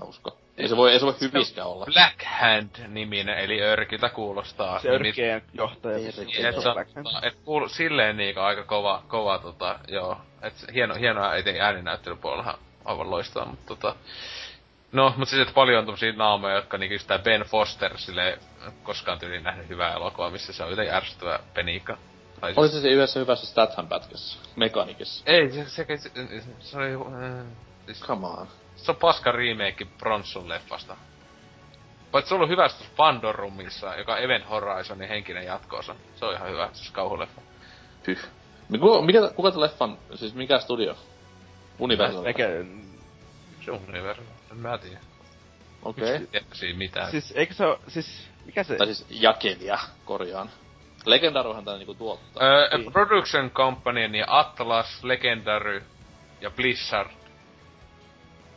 Mä 0.00 0.06
uskon. 0.06 0.32
Ei 0.58 0.68
se 0.68 0.76
voi, 0.76 0.92
ei 0.92 0.98
se 1.00 1.06
voi 1.06 1.14
hyviskään 1.20 1.68
olla. 1.68 1.84
Black 1.84 2.22
Hand-niminen, 2.40 3.38
eli 3.38 3.62
Örkiltä 3.62 4.08
kuulostaa. 4.08 4.78
Se 4.80 4.88
örkkien 4.88 5.42
johtaja. 5.52 5.96
Niin, 5.98 6.46
et 6.46 6.60
se 6.60 6.68
on, 6.68 6.76
et 7.22 7.34
kuulu, 7.44 7.68
silleen 7.68 8.16
niinku 8.16 8.40
aika 8.40 8.64
kova, 8.64 9.02
kova 9.08 9.38
tota, 9.38 9.78
joo. 9.88 10.16
Et 10.42 10.56
se- 10.56 10.66
hieno, 10.74 10.94
hienoa 10.94 11.34
etenkin 11.34 11.62
ääninäyttelypuolella 11.62 12.58
aivan 12.84 13.10
loistavaa, 13.10 13.48
mutta 13.48 13.66
tota... 13.66 13.94
No, 14.92 15.14
mutta 15.16 15.30
siis 15.30 15.48
et 15.48 15.54
paljon 15.54 15.78
on 15.78 15.84
tommosia 15.84 16.12
naamoja, 16.12 16.54
jotka 16.54 16.78
niinku 16.78 16.94
just 16.94 17.06
tää 17.06 17.18
Ben 17.18 17.40
Foster, 17.42 17.98
sille 17.98 18.38
koskaan 18.82 19.18
tyyliin 19.18 19.42
nähnyt 19.44 19.68
hyvää 19.68 19.94
elokuvaa, 19.94 20.30
missä 20.30 20.52
se 20.52 20.64
on 20.64 20.70
jotenkin 20.70 20.94
ärsyttävä 20.94 21.38
peniikka. 21.54 21.98
Tai 22.40 22.50
siis- 22.50 22.58
Oli 22.58 22.68
se 22.68 22.80
se 22.80 22.88
yhdessä 22.88 23.20
hyvässä 23.20 23.46
Statham-pätkässä? 23.46 24.38
Mekanikissa. 24.56 25.24
Ei, 25.26 25.50
se, 25.50 25.64
se, 25.68 25.86
se, 25.96 26.10
se 26.60 26.76
oli... 26.78 26.92
Äh, 26.94 27.46
siis, 27.86 28.00
Come 28.02 28.26
on. 28.26 28.46
Se 28.84 28.90
on 28.92 28.96
paska 28.96 29.32
remake 29.32 29.84
Bronson 29.98 30.48
leffasta. 30.48 30.96
Paitsi 32.10 32.28
se 32.28 32.34
on 32.34 32.38
ollut 32.38 32.50
hyvä 32.50 32.68
Pandorumissa, 32.96 33.94
joka 33.94 34.18
Event 34.18 34.50
Horizonin 34.50 35.08
henkinen 35.08 35.44
jatkoosa. 35.44 35.94
Se 36.16 36.24
on 36.24 36.34
ihan 36.34 36.50
hyvä, 36.50 36.68
siis 36.72 36.90
kauhuleffa. 36.90 37.40
Pyh. 38.06 38.28
Mi- 38.68 38.78
Kuka, 38.78 39.02
mikä, 39.02 39.20
kuka 39.36 39.50
tämän 39.50 39.62
leffan, 39.62 39.98
siis 40.14 40.34
mikä 40.34 40.58
studio? 40.58 40.96
Universal. 41.78 42.24
Eikä, 42.24 42.48
Se 43.64 43.70
on 43.70 43.80
Universal. 43.88 44.24
En 44.50 44.56
mä 44.56 44.78
tiedä. 44.78 45.00
Okei. 45.82 46.14
Okay. 46.14 46.26
Tiedä 46.26 46.46
siinä 46.52 46.78
mitään. 46.78 47.10
siis 47.10 47.32
eikö 47.36 47.54
se 47.54 47.66
oo, 47.66 47.78
siis, 47.88 48.28
mikä 48.46 48.62
se? 48.64 48.76
Tai 48.76 48.86
siis 48.86 49.06
jakelija, 49.10 49.78
korjaan. 50.04 50.50
Legendaruhan 51.06 51.64
tää 51.64 51.76
niinku 51.76 51.94
tuottaa. 51.94 52.46
Öö, 52.46 52.78
niin. 52.78 52.92
Production 52.92 53.50
Company, 53.50 54.08
niin 54.08 54.24
Atlas, 54.28 55.04
Legendary 55.04 55.82
ja 56.40 56.50
Blizzard. 56.50 57.10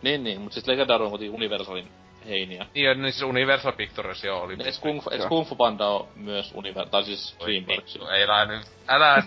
Niin, 0.02 0.24
niin, 0.24 0.42
mut 0.42 0.54
siis 0.54 0.68
Legendaru 0.68 1.04
on 1.04 1.10
kuitenkin 1.10 1.36
Universalin 1.36 1.88
heiniä. 2.28 2.66
Niin, 2.74 2.86
ja 2.86 2.94
niin 2.94 3.14
siis 3.14 3.24
Universal 3.24 3.72
Pictures 3.72 4.24
joo 4.24 4.42
oli. 4.42 4.58
Eiks 4.66 4.80
Kung, 4.80 5.02
Fu- 5.02 5.12
eiks 5.12 5.22
Joo. 5.22 5.30
Kung 5.30 5.48
Fu 5.48 5.56
Panda 5.56 5.88
oo 5.88 6.10
myös 6.16 6.52
Universal, 6.54 6.90
tai 6.90 7.04
siis 7.04 7.36
Dreamworks? 7.44 8.00
ei 8.14 8.28
lää 8.28 8.46
nyt. 8.46 8.62
Älä... 8.88 9.24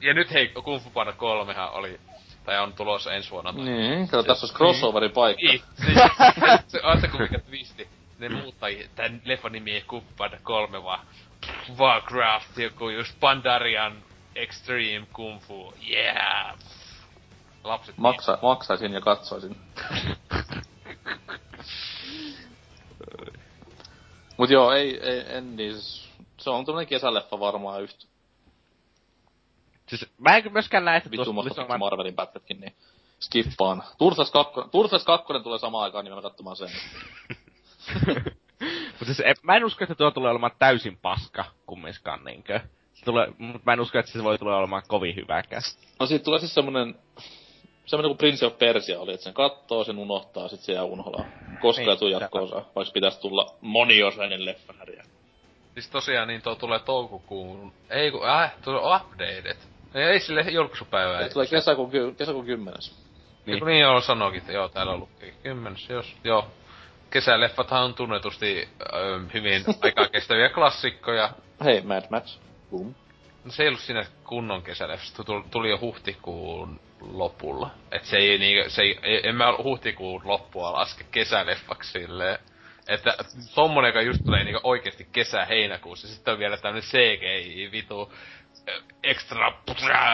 ja 0.00 0.14
nyt 0.14 0.32
hei, 0.32 0.48
Kung 0.48 0.82
Fu 0.82 0.90
Panda 0.90 1.12
3 1.12 1.54
oli, 1.72 2.00
tai 2.44 2.58
on 2.58 2.72
tulossa 2.72 3.12
ensi 3.12 3.30
vuonna. 3.30 3.52
Niin, 3.52 4.08
kato, 4.08 4.22
tässä 4.22 4.44
olisi 4.44 4.56
crossoverin 4.56 5.10
paikka. 5.10 5.46
Niin, 5.46 5.62
siis, 5.86 5.98
se 6.66 6.80
on 6.82 7.00
se 7.00 7.08
mikä 7.18 7.38
twisti. 7.38 7.88
Ne 8.18 8.28
muuttai, 8.28 8.88
tän 8.94 9.22
leffan 9.24 9.52
nimi 9.52 9.72
ei 9.72 9.82
Kung 9.86 10.02
Fu 10.02 10.12
Panda 10.16 10.38
3, 10.42 10.82
vaan 10.82 11.06
Warcraft, 11.78 12.58
joku 12.58 12.88
just 12.88 13.20
Pandarian 13.20 13.92
Extreme 14.34 15.06
Kung 15.12 15.40
Fu, 15.40 15.74
yeah! 15.90 16.54
Lapset 17.64 17.98
Maksa, 17.98 18.38
maksaisin 18.42 18.92
ja 18.92 19.00
katsoisin. 19.00 19.56
Mut 24.36 24.50
joo, 24.50 24.72
ei, 24.72 25.00
ei 25.00 25.36
en 25.36 25.56
niin, 25.56 25.74
se 26.38 26.50
on 26.50 26.64
tämmönen 26.64 26.86
kesäleffa 26.86 27.40
varmaan 27.40 27.82
yhtä. 27.82 28.06
Siis 29.88 30.12
mä 30.18 30.36
en 30.36 30.52
myöskään 30.52 30.84
näe, 30.84 30.96
että 30.96 31.10
Vittu 31.10 31.32
tuossa. 31.32 31.78
Marvelin 31.78 32.14
pätkätkin, 32.14 32.60
niin 32.60 32.76
skippaan. 33.20 33.82
Turtles 33.98 34.30
2, 34.30 34.52
Turtles 34.70 35.04
2 35.04 35.26
tulee 35.42 35.58
samaan 35.58 35.84
aikaan, 35.84 36.04
niin 36.04 36.14
mä 36.14 36.22
katsomaan 36.22 36.56
sen. 36.56 36.70
Mut 38.98 39.06
siis 39.06 39.20
en, 39.20 39.34
mä 39.42 39.56
en 39.56 39.64
usko, 39.64 39.84
että 39.84 39.94
tuo 39.94 40.10
tulee 40.10 40.30
olemaan 40.30 40.52
täysin 40.58 40.96
paska 40.96 41.44
kumminkaan 41.66 42.24
niinkö. 42.24 42.60
Se 42.92 43.04
tulee, 43.04 43.28
mä 43.64 43.72
en 43.72 43.80
usko, 43.80 43.98
että 43.98 44.12
se 44.12 44.24
voi 44.24 44.38
tulla 44.38 44.56
olemaan 44.56 44.82
kovin 44.88 45.16
hyväkään. 45.16 45.62
No 46.00 46.06
siitä 46.06 46.24
tulee 46.24 46.40
siis 46.40 46.54
semmonen, 46.54 46.94
semmonen 47.86 48.08
kuin 48.10 48.18
Prince 48.18 48.46
of 48.46 48.58
Persia 48.58 49.00
oli, 49.00 49.12
että 49.14 49.24
sen 49.24 49.34
kattoo, 49.34 49.84
sen 49.84 49.98
unohtaa, 49.98 50.48
sit 50.48 50.60
se 50.60 50.72
jää 50.72 50.84
unholaan. 50.84 51.32
Koska 51.60 51.80
Niin, 51.82 51.90
ei 51.90 51.96
tuu 51.96 52.08
jatko-osaa, 52.08 52.68
vaikka 52.76 52.92
pitäisi 52.92 53.20
tulla 53.20 53.54
moniosainen 53.60 54.44
leffa 54.44 54.72
härjää. 54.78 55.04
Siis 55.74 55.90
tosiaan 55.90 56.28
niin 56.28 56.42
tuo 56.42 56.54
tulee 56.54 56.78
toukokuun... 56.78 57.72
Ei 57.90 58.10
kun, 58.10 58.28
äh, 58.28 58.52
tuo 58.64 58.96
updated. 58.96 59.56
Ei, 59.94 60.02
ei 60.04 60.20
sille 60.20 60.40
julkaisupäivää. 60.50 61.22
Se 61.22 61.28
tulee 61.32 61.46
kesäkuun, 61.46 61.90
ky- 61.90 62.14
kesäkuun 62.18 62.44
kymmenes. 62.46 62.94
Niin, 63.46 63.64
niin 63.64 63.80
joo, 63.80 64.00
sanoikin, 64.00 64.40
että 64.40 64.52
joo, 64.52 64.68
täällä 64.68 64.90
on 64.90 64.96
ollut 64.96 65.08
kymmenes, 65.42 65.88
jos, 65.88 66.16
joo. 66.24 66.46
Kesäleffathan 67.10 67.84
on 67.84 67.94
tunnetusti 67.94 68.68
ö, 68.80 69.20
hyvin 69.34 69.64
aikaa 69.82 70.08
kestäviä 70.08 70.48
klassikkoja. 70.48 71.30
Hei, 71.64 71.80
Mad 71.80 72.04
Max. 72.10 72.38
Boom. 72.70 72.94
No 73.44 73.50
se 73.50 73.62
ei 73.62 73.68
ollut 73.68 73.80
siinä 73.80 74.04
kunnon 74.24 74.62
kesäleffasta, 74.62 75.24
tuli, 75.24 75.44
tuli 75.50 75.70
jo 75.70 75.78
huhtikuun 75.80 76.80
lopulla. 77.12 77.70
Et 77.92 78.04
se 78.04 78.16
ei 78.16 78.38
niinku, 78.38 78.70
se 78.70 78.82
ei, 78.82 79.28
en 79.28 79.34
mä 79.36 79.54
huhtikuun 79.62 80.22
loppua 80.24 80.72
laske 80.72 81.04
kesäleffaksi 81.10 81.92
silleen. 81.92 82.38
Että 82.88 83.14
tommonen, 83.54 83.88
joka 83.88 84.02
just 84.02 84.24
tulee 84.24 84.44
niinku 84.44 84.60
oikeesti 84.64 85.08
kesä-heinäkuussa, 85.12 86.08
sitten 86.08 86.32
on 86.32 86.38
vielä 86.38 86.56
tämmönen 86.56 86.82
CGI 86.82 87.68
vitu 87.72 88.12
ö, 88.68 88.82
extra 89.02 89.52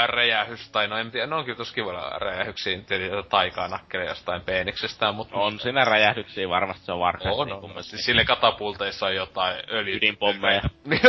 räjähys, 0.06 0.70
tai 0.70 0.88
no 0.88 0.96
en 0.98 1.10
tiedä, 1.10 1.26
ne 1.26 1.34
on 1.34 1.44
kyllä 1.44 1.56
tossa 1.56 1.74
kivoilla 1.74 2.18
räjähyksiä, 2.18 2.80
tietysti 2.86 3.28
taikaa 3.28 3.68
nakkelee 3.68 4.06
jostain 4.06 4.42
peeniksestä, 4.42 5.12
mutta 5.12 5.36
On 5.36 5.60
siinä 5.60 5.84
räjähdyksiä 5.84 6.48
varmasti, 6.48 6.84
se 6.86 6.92
on 6.92 7.00
Warcraft. 7.00 7.38
on, 7.38 7.46
niin 7.46 7.54
on. 7.54 7.60
kumminkin. 7.60 7.84
Siis 7.84 8.04
sille 8.04 8.24
katapulteissa 8.24 9.06
on 9.06 9.14
jotain 9.14 9.62
öljy... 9.70 9.96
Ydinpommeja. 9.96 10.62
Niin, 10.84 11.00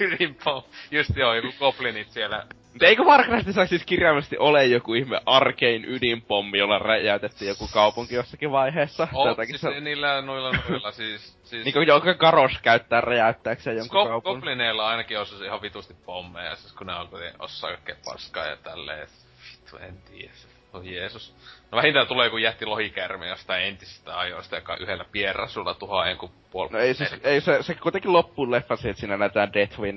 ydinpom. 0.00 0.62
Just 0.90 1.10
joo, 1.16 1.34
joku 1.34 1.48
goblinit 1.58 2.10
siellä. 2.10 2.46
Mutta 2.72 2.86
eikö 2.86 3.02
Warcraftissa 3.02 3.66
siis 3.66 3.84
kirjaimellisesti 3.86 4.38
ole 4.38 4.66
joku 4.66 4.94
ihme 4.94 5.20
arkein 5.26 5.84
ydinpommi, 5.84 6.58
jolla 6.58 6.78
räjäytettiin 6.78 7.48
joku 7.48 7.68
kaupunki 7.72 8.14
jossakin 8.14 8.50
vaiheessa? 8.50 9.08
Oh, 9.12 9.26
jotakin 9.26 9.58
siis 9.58 9.74
se- 9.74 9.80
niillä 9.80 10.22
noilla 10.22 10.52
noilla 10.68 10.92
siis... 10.92 11.38
siis 11.44 11.64
Niinku 11.64 11.80
joka 11.80 12.14
karos 12.14 12.52
käyttää 12.62 13.00
räjäyttääkseen 13.00 13.76
jonkun 13.76 14.02
Go- 14.02 14.08
kaupungin. 14.08 14.40
Goblineilla 14.40 14.88
ainakin 14.88 15.18
osasi 15.18 15.44
ihan 15.44 15.62
vitusti 15.62 15.94
pommeja, 16.06 16.56
siis 16.56 16.72
kun 16.72 16.86
ne 16.86 16.92
alkoi 16.92 17.30
osaa 17.38 17.70
kaikkea 17.70 17.96
paskaa 18.04 18.46
ja 18.46 18.56
tälleen. 18.56 19.08
Vittu, 19.52 19.76
en 19.76 19.96
tiedä. 20.10 20.32
Oh 20.72 20.84
Jeesus. 20.84 21.34
No 21.70 21.76
vähintään 21.76 22.06
tulee 22.06 22.26
joku 22.26 22.36
jätti 22.36 22.66
lohikärme 22.66 23.28
jostain 23.28 23.64
entisistä 23.64 24.18
ajoista, 24.18 24.56
joka 24.56 24.76
yhdellä 24.76 25.04
pierrasulla 25.12 25.74
tuhoaa 25.74 26.08
jonkun 26.08 26.30
puol... 26.50 26.68
No 26.70 26.78
ei, 26.78 26.94
siis, 26.94 27.14
ei 27.22 27.40
se, 27.40 27.62
se 27.62 27.74
kuitenkin 27.74 28.12
loppuun 28.12 28.50
leffa 28.50 28.76
siihen, 28.76 28.90
että 28.90 29.00
siinä 29.00 29.16
näytetään 29.16 29.50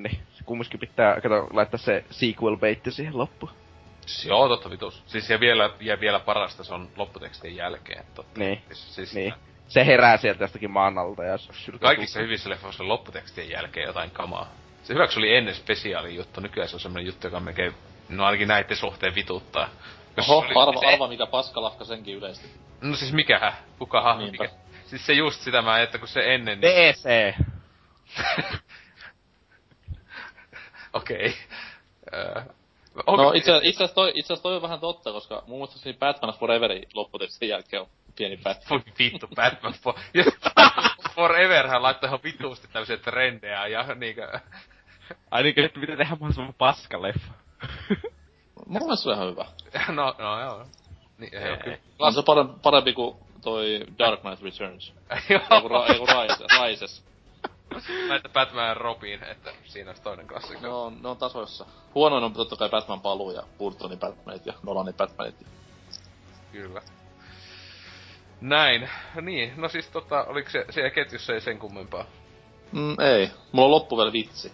niin 0.03 0.19
kumminkin 0.46 0.80
pitää, 0.80 1.22
kato, 1.22 1.48
laittaa 1.54 1.78
se 1.78 2.04
sequel 2.10 2.58
baitti 2.58 2.92
siihen 2.92 3.18
loppuun. 3.18 3.52
Siis 4.06 4.26
Joo, 4.26 4.48
totta 4.48 4.70
vitus. 4.70 5.04
Siis 5.06 5.30
ja 5.30 5.40
vielä, 5.40 5.70
ja 5.80 6.00
vielä 6.00 6.20
parasta 6.20 6.64
se 6.64 6.74
on 6.74 6.90
lopputekstien 6.96 7.56
jälkeen. 7.56 8.06
Totta. 8.16 8.40
Niin, 8.40 8.62
Siis, 8.68 8.96
siis 8.96 9.14
niin. 9.16 9.34
Se 9.68 9.86
herää 9.86 10.18
sieltä 10.18 10.44
jostakin 10.44 10.72
maan 10.72 10.98
alta 10.98 11.24
ja 11.24 11.38
sylkää 11.38 11.88
Kaikissa 11.90 12.20
hyvissä 12.20 12.50
leffoissa 12.50 12.84
on 12.84 12.90
lopputekstien 12.90 13.50
jälkeen 13.50 13.86
jotain 13.88 14.12
kamaa. 14.12 14.52
Se 14.84 14.94
hyväksi 14.94 15.20
oli 15.20 15.36
ennen 15.36 15.56
spesiaali 15.56 16.16
juttu, 16.16 16.42
nykyään 16.42 16.70
se 16.70 16.76
on 16.76 16.80
semmonen 16.80 17.06
juttu, 17.06 17.28
joka 17.28 17.40
melkein, 17.40 17.74
no 18.10 18.26
ainakin 18.26 18.48
näiden 18.48 18.78
suhteen 18.78 19.16
vituttaa. 19.16 19.70
Jos 20.18 20.30
Oho, 20.30 20.42
se 20.42 20.48
oli- 20.48 20.68
arva, 20.70 20.80
se- 20.80 20.86
arva 20.88 21.08
mikä 21.08 21.26
paskalafka 21.26 21.86
senkin 21.86 22.16
yleisesti. 22.16 22.50
No 22.82 22.96
siis 22.96 23.14
mikähän? 23.14 23.54
Kukahan? 23.80 24.18
Niinpä. 24.20 24.44
Mikä? 24.44 24.56
Siis 24.86 25.06
se 25.06 25.14
just 25.14 25.42
sitä 25.42 25.62
mä, 25.62 25.82
että 25.82 25.98
kun 25.98 26.08
se 26.08 26.34
ennen... 26.34 26.60
Niin... 26.62 26.72
DC! 26.94 27.36
Okei. 30.96 31.34
Öö, 32.14 32.42
No 32.96 33.04
onko- 33.08 33.34
itse, 33.34 33.60
itse 33.64 33.84
asiassa 33.84 33.96
toi, 33.96 34.12
itse 34.16 34.34
asiassa 34.34 34.44
toi 34.44 34.56
on 34.56 34.62
vähän 34.62 34.80
totta, 34.80 35.12
koska 35.12 35.44
mun 35.48 35.58
muistaakseni 35.58 35.98
Batman 35.98 36.34
Foreverin 36.34 36.88
lopputekstin 36.94 37.50
jälkeen 37.50 37.82
on 37.82 37.88
pieni 38.16 38.38
pätkä. 38.38 38.66
Voi 38.70 38.80
vittu, 39.00 39.28
Batman 39.36 39.74
for... 39.74 39.94
Foreverhän 41.16 41.84
laittoi 41.84 42.08
ihan 42.08 42.20
vituusti 42.24 42.68
tämmöisiä 42.74 42.98
trendejä 42.98 43.68
ja 43.68 43.84
niinkö... 43.96 44.40
Ai 45.32 45.44
niinkö, 45.44 45.66
että 45.66 45.80
pitää 45.80 45.98
tehdä 45.98 46.12
mahdollisimman 46.12 46.54
paska 46.58 47.02
leffa. 47.02 47.34
Mun 48.66 48.82
mielestä 48.82 49.04
se 49.04 49.10
on 49.10 49.16
ihan 49.16 49.28
hyvä. 49.32 49.46
No, 49.96 50.16
no 50.18 50.42
joo. 50.42 50.66
Niin, 51.18 51.36
ei 51.36 51.58
kyllä. 51.58 51.78
On 52.00 52.14
se 52.14 52.22
parempi, 52.26 52.54
parempi 52.64 52.94
kuin 52.94 53.18
toi 53.42 53.80
Dark 54.00 54.22
Knight 54.22 54.42
Returns. 54.44 54.94
Joo. 55.30 55.42
Ei 55.52 55.62
kun, 55.62 55.72
ra, 55.72 55.86
ei 55.86 56.00
Rise, 56.00 56.46
Rises. 56.68 57.04
Näitä 58.07 58.30
Batman 58.30 58.68
ja 58.68 58.73
Robin, 58.73 59.23
että 59.23 59.52
siinä 59.64 59.89
olisi 59.89 60.03
toinen 60.03 60.27
klassikko. 60.27 60.61
Ne 60.61 60.73
on, 60.73 61.02
ne 61.02 61.10
on 61.10 61.18
tasoissa. 61.18 61.65
Huonoin 61.95 62.23
on 62.23 62.34
totta 62.34 62.56
kai 62.57 62.69
Batman 62.69 63.02
paluu 63.02 63.31
ja 63.31 63.43
Burtonin 63.57 63.99
Batmanit 63.99 64.45
ja 64.45 64.53
Nolanin 64.64 64.93
Batmanit. 64.93 65.35
Kyllä. 66.52 66.81
Näin. 68.41 68.89
Niin, 69.22 69.53
no 69.57 69.69
siis 69.69 69.88
tota, 69.88 70.23
oliko 70.23 70.49
se 70.49 70.65
siellä 70.69 70.89
ketjussa 70.89 71.34
ei 71.34 71.41
sen 71.41 71.60
kummempaa? 71.60 72.06
Mm, 72.72 72.99
ei. 72.99 73.31
Mulla 73.52 73.65
on 73.65 73.72
loppu 73.72 73.97
vielä 73.97 74.14
vitsi. 74.14 74.53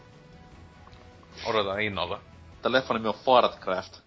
Odotan 1.45 1.81
innolla. 1.81 2.21
Tää 2.61 2.71
leffan 2.71 2.95
nimi 2.95 3.07
on 3.07 3.15
Fartcraft. 3.25 4.01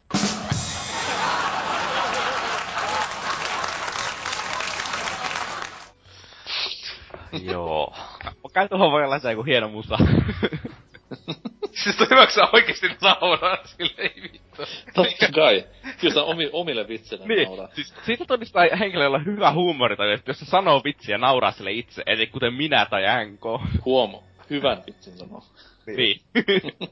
Joo. 7.53 7.95
Kai 8.53 8.69
tuohon 8.69 8.93
voi 8.93 9.05
olla 9.05 9.19
se 9.19 9.31
joku 9.31 9.43
hieno 9.43 9.69
musa. 9.69 9.99
siis 11.83 11.97
toi 11.97 12.07
hyväksi 12.11 12.35
sä 12.35 12.49
oikeesti 12.53 12.87
nauraa 13.03 13.59
sille, 13.65 13.93
ei 14.03 14.23
vittu. 14.23 14.63
Totta 14.95 15.29
kai. 15.35 15.65
Kyllä 16.01 16.23
omi, 16.23 16.51
omille 16.53 16.89
vitseille 16.89 17.27
niin, 17.27 17.49
nauraa. 17.49 17.69
siis 17.75 17.95
siitä 18.03 18.25
todistaa 18.25 18.65
henkilöllä 18.79 19.19
hyvä 19.19 19.53
huumori, 19.53 19.97
tai 19.97 20.19
jos 20.27 20.39
se 20.39 20.45
sanoo 20.45 20.81
vitsiä 20.85 21.15
ja 21.15 21.19
nauraa 21.19 21.51
sille 21.51 21.73
itse, 21.73 22.03
eli 22.07 22.27
kuten 22.27 22.55
minä 22.55 22.87
tai 22.87 23.03
NK. 23.25 23.45
Huomo. 23.85 24.25
Hyvän 24.51 24.83
vitsin 24.87 25.19
sanoo. 25.19 25.43
Niin. 25.87 26.21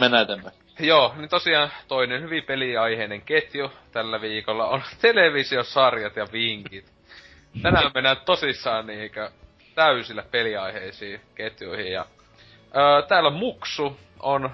Mennään 0.00 0.22
eteenpäin. 0.22 0.54
Joo, 0.80 1.14
niin 1.16 1.28
tosiaan 1.28 1.70
toinen 1.88 2.22
hyvin 2.22 2.44
peliaiheinen 2.44 3.22
ketju 3.22 3.70
tällä 3.92 4.20
viikolla 4.20 4.68
on 4.68 4.82
televisiosarjat 5.00 6.16
ja 6.16 6.26
vinkit. 6.32 6.95
Tänään 7.62 7.90
mennään 7.94 8.16
tosissaan 8.24 8.86
niinkö 8.86 9.30
täysillä 9.74 10.22
peliaiheisiin 10.22 11.20
ketjuihin 11.34 11.92
ja 11.92 12.06
öö, 12.76 13.02
täällä 13.02 13.30
Muksu 13.30 14.00
on 14.20 14.50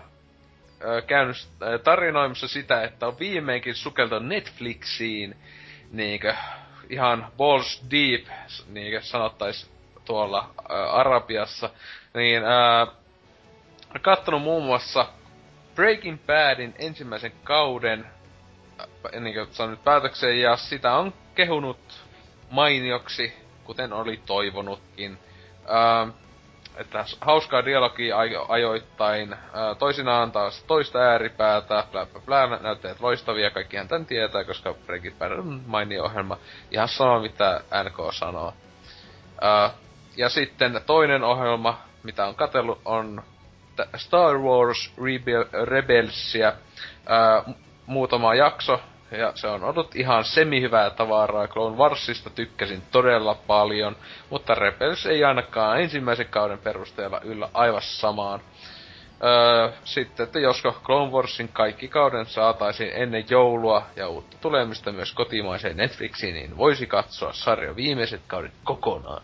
öö, 0.84 1.02
käynyt 1.02 1.36
tarinoimassa 1.84 2.48
sitä, 2.48 2.82
että 2.82 3.06
on 3.06 3.18
viimeinkin 3.18 3.74
sukeltanut 3.74 4.28
Netflixiin 4.28 5.36
niinkö 5.90 6.34
ihan 6.90 7.32
balls 7.36 7.84
deep, 7.90 8.26
niinkö 8.68 9.02
sanottais 9.02 9.70
tuolla 10.04 10.50
öö, 10.70 10.90
Arabiassa, 10.90 11.70
niin 12.14 12.42
öö, 12.42 12.86
kattonut 14.02 14.42
muun 14.42 14.64
muassa 14.64 15.06
Breaking 15.74 16.18
Badin 16.26 16.74
ensimmäisen 16.78 17.32
kauden 17.44 18.06
niin 19.20 19.34
kuin 19.34 19.54
saanut 19.54 19.84
päätökseen 19.84 20.40
ja 20.40 20.56
sitä 20.56 20.92
on 20.92 21.14
kehunut 21.34 22.01
mainioksi, 22.52 23.36
kuten 23.64 23.92
oli 23.92 24.20
toivonutkin. 24.26 25.18
Ähm, 25.70 26.10
että 26.76 27.04
hauskaa 27.20 27.64
dialogia 27.64 28.16
ajo- 28.16 28.46
ajoittain, 28.48 29.32
äh, 29.32 29.38
toisinaan 29.78 30.32
taas 30.32 30.64
toista 30.64 30.98
ääripäätä, 30.98 31.84
blä 31.92 32.06
blä 32.06 32.20
blä, 32.20 32.58
näytteet 32.62 33.00
loistavia, 33.00 33.50
kaikkihan 33.50 33.88
tän 33.88 34.06
tietää, 34.06 34.44
koska 34.44 34.74
Breaking 34.86 35.18
Bad 35.18 35.32
on 35.32 35.62
mainio 35.66 36.04
ohjelma. 36.04 36.38
Ihan 36.70 36.88
sama 36.88 37.20
mitä 37.20 37.60
NK 37.84 38.12
sanoo. 38.12 38.54
Äh, 39.44 39.72
ja 40.16 40.28
sitten 40.28 40.80
toinen 40.86 41.22
ohjelma, 41.24 41.80
mitä 42.02 42.26
on 42.26 42.34
katsellut, 42.34 42.80
on 42.84 43.22
Star 43.96 44.38
Wars 44.38 44.92
Rebel, 45.02 45.44
Rebelsia 45.64 46.52
ää, 47.06 47.44
muutama 47.86 48.34
jakso, 48.34 48.80
ja 49.18 49.32
se 49.34 49.46
on 49.46 49.64
ollut 49.64 49.96
ihan 49.96 50.24
semi-hyvää 50.24 50.90
tavaraa. 50.90 51.48
Clone 51.48 51.76
Warsista 51.76 52.30
tykkäsin 52.30 52.82
todella 52.90 53.34
paljon, 53.34 53.96
mutta 54.30 54.54
Rebels 54.54 55.06
ei 55.06 55.24
ainakaan 55.24 55.80
ensimmäisen 55.80 56.28
kauden 56.30 56.58
perusteella 56.58 57.20
yllä 57.24 57.48
aivan 57.54 57.82
samaan. 57.82 58.40
Öö, 59.24 59.72
sitten, 59.84 60.24
että 60.24 60.38
josko 60.38 60.80
Clone 60.84 61.12
Warsin 61.12 61.48
kaikki 61.48 61.88
kauden 61.88 62.26
saataisiin 62.26 62.92
ennen 62.94 63.24
joulua 63.30 63.86
ja 63.96 64.08
uutta 64.08 64.36
tulemista 64.40 64.92
myös 64.92 65.12
kotimaiseen 65.12 65.76
Netflixiin, 65.76 66.34
niin 66.34 66.56
voisi 66.56 66.86
katsoa 66.86 67.32
sarjan 67.32 67.76
viimeiset 67.76 68.20
kaudet 68.26 68.52
kokonaan. 68.64 69.22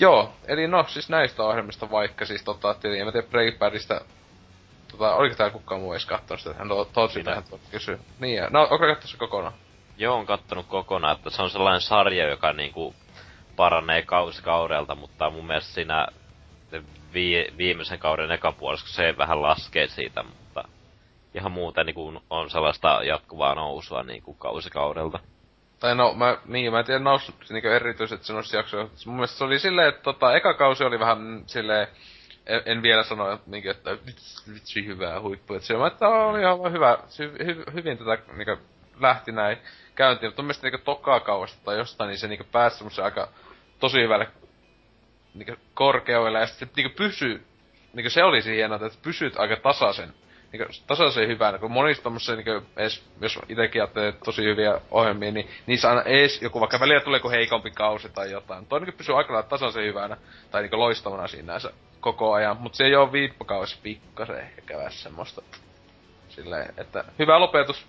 Joo, 0.00 0.32
eli 0.48 0.66
no 0.66 0.84
siis 0.88 1.08
näistä 1.08 1.42
ohjelmista 1.42 1.90
vaikka 1.90 2.24
siis 2.24 2.44
tota, 2.44 2.76
en 2.84 3.06
mä 3.06 3.12
tiedä 3.12 3.26
tota, 4.90 5.14
oliko 5.14 5.34
täällä 5.34 5.52
kukaan 5.52 5.80
muu 5.80 5.92
edes 5.92 6.06
kattonut 6.06 6.40
sitä, 6.40 6.54
hän 6.54 6.68
Tootsi 6.92 7.22
tähän 7.22 7.44
kysyä. 7.70 7.98
Niin, 8.18 8.36
ja, 8.36 8.48
no 8.50 8.62
onko 8.62 8.78
kattonut 8.78 9.10
se 9.10 9.16
kokonaan? 9.16 9.54
Joo, 9.96 10.16
on 10.16 10.26
kattonut 10.26 10.66
kokonaan, 10.66 11.16
että 11.16 11.30
se 11.30 11.42
on 11.42 11.50
sellainen 11.50 11.80
sarja, 11.80 12.28
joka 12.28 12.52
niinku 12.52 12.94
paranee 13.56 14.02
kausi 14.02 14.42
kaudelta, 14.42 14.94
mutta 14.94 15.30
mun 15.30 15.46
mielestä 15.46 15.74
siinä 15.74 16.06
vi- 17.14 17.52
viimeisen 17.56 17.98
kauden 17.98 18.30
ekapuoliskossa 18.30 18.96
se 18.96 19.14
vähän 19.18 19.42
laskee 19.42 19.88
siitä, 19.88 20.22
mutta 20.22 20.64
ihan 21.34 21.52
muuten 21.52 21.86
niinku 21.86 22.22
on 22.30 22.50
sellaista 22.50 23.00
jatkuvaa 23.04 23.54
nousua 23.54 24.02
niinku 24.02 24.34
kausikaudelta. 24.34 25.18
Tai 25.80 25.94
no, 25.94 26.14
mä, 26.14 26.36
niin, 26.46 26.72
mä 26.72 26.78
en 26.78 26.84
tiedä 26.84 27.00
noussut 27.00 27.34
niinku 27.50 27.68
erityiset 27.68 28.22
sanoisi 28.22 28.56
jaksoja. 28.56 28.88
Mun 29.06 29.14
mielestä 29.14 29.38
se 29.38 29.44
oli 29.44 29.58
silleen, 29.58 29.88
että 29.88 30.02
tota, 30.02 30.34
eka 30.34 30.54
kausi 30.54 30.84
oli 30.84 31.00
vähän 31.00 31.42
silleen, 31.46 31.88
en, 32.48 32.62
en 32.64 32.82
vielä 32.82 33.02
sano, 33.02 33.32
että, 33.32 33.50
niin, 33.50 33.70
että 33.70 33.98
vitsi 34.54 34.86
hyvää 34.86 35.20
huippu. 35.20 35.54
Että 35.54 35.66
se 35.66 35.74
että 35.86 36.08
oli 36.08 36.40
ihan 36.40 36.72
hyvä, 36.72 36.98
hy, 37.18 37.32
hy, 37.46 37.64
hyvin 37.74 37.98
tätä 37.98 38.18
niin 38.36 38.58
lähti 39.00 39.32
näin 39.32 39.58
käyntiin. 39.94 40.28
Mutta 40.28 40.42
mun 40.42 40.46
mielestä 40.46 40.70
niin 40.70 40.80
tokaa 40.84 41.20
kauasta 41.20 41.64
tai 41.64 41.78
jostain, 41.78 42.08
niin 42.08 42.18
se 42.18 42.28
niin 42.28 42.46
pääsi 42.52 42.76
semmoisen 42.76 43.04
aika 43.04 43.28
tosi 43.80 44.00
hyvälle 44.00 44.28
niin 45.34 45.58
korkeudelle. 45.74 46.40
Ja 46.40 46.46
sitten 46.46 46.68
niin 46.76 46.90
pysyy, 46.96 47.46
niin 47.92 48.10
se 48.10 48.24
oli 48.24 48.44
hienoa, 48.44 48.86
että 48.86 48.98
pysyt 49.02 49.36
aika 49.36 49.56
tasaisen 49.56 50.14
niinku 50.52 50.72
tasaisen 50.86 51.28
hyvänä, 51.28 51.58
kun 51.58 51.70
monissa 51.70 52.02
tommosia 52.02 52.36
niinku 52.36 52.66
ees, 52.76 53.04
jos 53.20 53.38
itekin 53.48 53.82
ajattelee 53.82 54.12
tosi 54.12 54.42
hyviä 54.42 54.80
ohjelmia, 54.90 55.32
niin 55.32 55.50
niissä 55.66 55.88
aina 55.88 56.02
ees 56.02 56.42
joku 56.42 56.60
vaikka 56.60 56.80
välillä 56.80 57.00
tulee 57.00 57.16
joku 57.16 57.30
heikompi 57.30 57.70
kausi 57.70 58.08
tai 58.08 58.30
jotain. 58.30 58.66
Toi 58.66 58.80
niinku 58.80 58.96
pysyy 58.96 59.16
aika 59.16 59.32
lailla 59.32 59.48
tasaisen 59.48 59.84
hyvänä, 59.84 60.16
tai 60.50 60.62
niinku 60.62 60.78
loistavana 60.78 61.28
siinä 61.28 61.52
koko 62.00 62.32
ajan, 62.32 62.56
mut 62.60 62.74
se 62.74 62.84
ei 62.84 62.94
oo 62.94 63.12
viippokausi 63.12 63.78
pikkasen 63.82 64.38
ehkä 64.38 64.62
käydä 64.62 64.90
semmoista. 64.90 65.42
Silleen, 66.28 66.74
että 66.76 67.04
hyvä 67.18 67.40
lopetus 67.40 67.86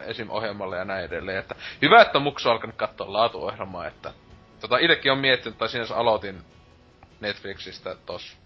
esim. 0.00 0.30
ohjelmalle 0.30 0.76
ja 0.76 0.84
näin 0.84 1.04
edelleen, 1.04 1.38
että 1.38 1.54
hyvä, 1.82 2.02
että 2.02 2.18
Muksu 2.18 2.48
on 2.48 2.52
alkanut 2.52 2.76
katsoa 2.76 3.12
laatuohjelmaa, 3.12 3.86
että 3.86 4.12
tota 4.60 4.78
itekin 4.78 5.12
on 5.12 5.18
miettinyt, 5.18 5.58
tai 5.58 5.68
sinänsä 5.68 5.96
aloitin 5.96 6.42
Netflixistä 7.20 7.96
tos 8.06 8.36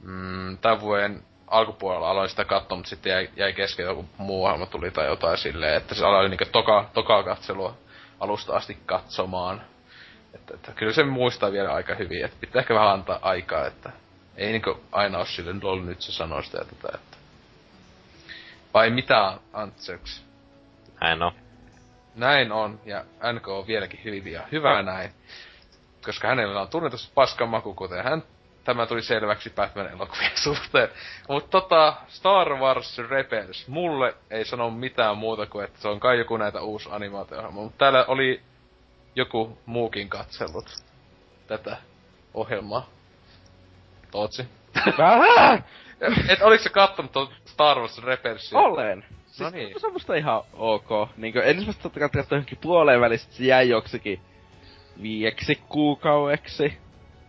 mm, 0.00 0.58
tämän 0.58 0.80
vuoden 0.80 1.22
alkupuolella 1.46 2.10
aloin 2.10 2.28
sitä 2.28 2.44
katsoa, 2.44 2.76
mutta 2.76 2.88
sitten 2.88 3.10
jäi, 3.10 3.30
jäi 3.36 3.52
kesken 3.52 3.86
joku 3.86 4.04
muu 4.18 4.44
ohjelma 4.44 4.66
tuli 4.66 4.90
tai 4.90 5.06
jotain 5.06 5.38
silleen, 5.38 5.76
että 5.76 5.94
se 5.94 6.06
aloin 6.06 6.30
niinku 6.30 6.44
toka, 6.52 6.90
toka 6.94 7.22
katselua 7.22 7.76
alusta 8.20 8.56
asti 8.56 8.78
katsomaan. 8.86 9.62
Että, 10.34 10.54
että 10.54 10.72
kyllä 10.72 10.92
se 10.92 11.04
muistaa 11.04 11.52
vielä 11.52 11.74
aika 11.74 11.94
hyvin, 11.94 12.24
että 12.24 12.36
pitää 12.40 12.60
ehkä 12.60 12.74
vähän 12.74 12.92
antaa 12.92 13.18
aikaa, 13.22 13.66
että 13.66 13.90
ei 14.38 14.52
niinku 14.52 14.80
aina 14.92 15.18
ole 15.18 15.26
silleen, 15.26 15.60
lol 15.62 15.80
nyt 15.80 16.02
se 16.02 16.12
sanoo 16.12 16.42
sitä 16.42 16.58
ja 16.58 16.64
tätä, 16.64 16.88
että... 16.94 17.16
Vai 18.74 18.90
mitä, 18.90 19.38
Antseks? 19.52 20.24
Näin 21.00 21.22
on. 21.22 21.32
Näin 22.14 22.52
on, 22.52 22.80
ja 22.84 23.04
NK 23.32 23.48
on 23.48 23.66
vieläkin 23.66 24.00
hyvin 24.04 24.32
ja 24.32 24.42
hyvä 24.52 24.82
näin. 24.82 25.10
Koska 26.04 26.28
hänellä 26.28 26.60
on 26.60 26.68
tunnetus 26.68 27.10
paskan 27.14 27.48
maku, 27.48 27.74
kuten 27.74 28.04
hän 28.04 28.22
tämä 28.64 28.86
tuli 28.86 29.02
selväksi 29.02 29.50
Batman-elokuvien 29.50 30.36
suhteen. 30.44 30.88
Mutta 31.28 31.60
tota, 31.60 31.94
Star 32.08 32.54
Wars 32.54 32.98
Rebels, 32.98 33.68
mulle 33.68 34.14
ei 34.30 34.44
sano 34.44 34.70
mitään 34.70 35.18
muuta 35.18 35.46
kuin, 35.46 35.64
että 35.64 35.80
se 35.80 35.88
on 35.88 36.00
kai 36.00 36.18
joku 36.18 36.36
näitä 36.36 36.60
uusi 36.60 36.88
animaatio 36.92 37.50
Mutta 37.50 37.78
täällä 37.78 38.04
oli 38.08 38.42
joku 39.14 39.58
muukin 39.66 40.08
katsellut 40.08 40.82
tätä 41.46 41.76
ohjelmaa. 42.34 42.97
Tootsi. 44.10 44.46
Et 46.28 46.42
oliks 46.42 46.62
se 46.64 46.70
kattonut 46.70 47.12
tuon 47.12 47.28
Star 47.44 47.78
Wars 47.78 48.02
Rebelsia? 48.02 48.58
Olen. 48.58 49.04
Siis 49.26 49.40
no 49.40 49.50
niin. 49.50 49.80
Se 49.80 49.86
on 49.86 49.92
musta 49.92 50.14
ihan 50.14 50.42
ok. 50.52 50.88
Niinkö 51.16 51.42
ensimmäistä 51.44 51.82
totta 51.82 52.00
kai 52.00 52.08
katsoin 52.08 52.38
johonkin 52.38 52.58
puoleen 52.60 53.00
välistä, 53.00 53.32
se 53.34 53.44
jäi 53.44 53.68
joksikin 53.68 54.20
viieksi 55.02 55.62
kuukaueksi 55.68 56.78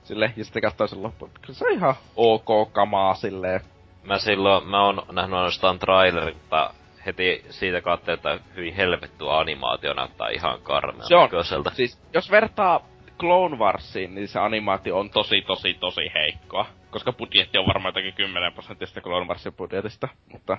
Sille, 0.03 0.33
ja 0.37 0.43
sitten 0.45 0.61
katsoo 0.61 0.87
sen 0.87 1.03
loppuun. 1.03 1.31
Kyllä 1.41 1.53
se 1.53 1.65
on 1.67 1.73
ihan 1.73 1.95
ok 2.15 2.73
kamaa 2.73 3.13
silleen. 3.15 3.61
Mä 4.03 4.17
silloin, 4.19 4.67
mä 4.67 4.85
oon 4.85 5.03
nähnyt 5.11 5.35
ainoastaan 5.37 5.79
trailerin, 5.79 6.35
mutta 6.37 6.73
heti 7.05 7.45
siitä 7.49 7.81
katsoin, 7.81 8.15
että 8.15 8.39
hyvin 8.55 8.73
helvettua 8.75 9.39
animaatio 9.39 9.93
näyttää 9.93 10.29
ihan 10.29 10.61
karmean 10.61 11.07
Se 11.07 11.15
on. 11.15 11.21
näköiseltä. 11.21 11.71
Siis, 11.73 11.99
jos 12.13 12.31
vertaa 12.31 12.85
Clone 13.19 13.57
Warsiin, 13.57 14.15
niin 14.15 14.27
se 14.27 14.39
animaatio 14.39 14.99
on 14.99 15.09
tosi, 15.09 15.41
tosi, 15.41 15.73
tosi 15.73 16.11
heikkoa. 16.13 16.65
Koska 16.89 17.13
budjetti 17.13 17.57
on 17.57 17.67
varmaan 17.67 17.89
jotakin 17.89 18.13
10 18.13 18.53
prosentista 18.53 19.01
Clone 19.01 19.27
Warsin 19.27 19.53
budjetista. 19.53 20.07
Mutta 20.31 20.57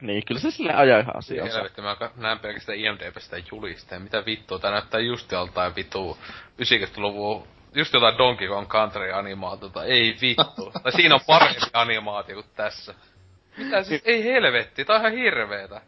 niin, 0.00 0.24
kyllä 0.26 0.40
se 0.40 0.50
sille 0.50 0.74
ajaa 0.74 1.00
ihan 1.00 1.16
asiansa. 1.16 1.56
Helvetti, 1.56 1.82
mä 1.82 1.96
näen 2.16 2.38
pelkästään 2.38 2.78
IMDBstä 2.78 3.36
julisteen. 3.52 4.02
Mitä 4.02 4.24
vittua, 4.26 4.58
tää 4.58 4.70
näyttää 4.70 5.00
just 5.00 5.32
joltain 5.32 5.76
vitu 5.76 6.18
90-luvun 6.62 7.48
just 7.74 7.94
jotain 7.94 8.18
Donkey 8.18 8.48
Kong 8.48 8.68
Country 8.68 9.12
animaatiota, 9.12 9.84
ei 9.84 10.16
vittu. 10.20 10.72
tai 10.82 10.92
siinä 10.92 11.14
on 11.14 11.20
parempi 11.26 11.60
animaatio 11.72 12.34
kuin 12.34 12.46
tässä. 12.56 12.94
Mitä 13.56 13.82
siis, 13.82 14.02
ei 14.04 14.24
helvetti, 14.24 14.84
tää 14.84 14.96
on 14.96 15.00
ihan 15.00 15.12
hirveetä. 15.12 15.80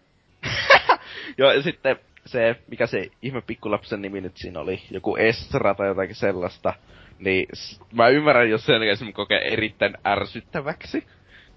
Joo, 1.39 1.53
ja 1.53 1.63
sitten 1.63 2.01
se, 2.27 2.57
mikä 2.69 2.87
se 2.87 3.11
ihme 3.23 3.41
pikkulapsen 3.41 4.03
nimi 4.03 4.21
nyt 4.21 4.37
siinä 4.37 4.61
oli, 4.61 4.83
joku 4.91 5.17
Estra 5.17 5.75
tai 5.75 5.89
jotakin 5.89 6.15
sellaista, 6.15 6.75
niin 7.19 7.47
mä 7.93 8.09
ymmärrän, 8.09 8.51
jos 8.51 8.67
sen 8.67 8.83
esimerkiksi 8.83 9.17
kokee 9.17 9.53
erittäin 9.53 9.99
ärsyttäväksi, 10.07 11.07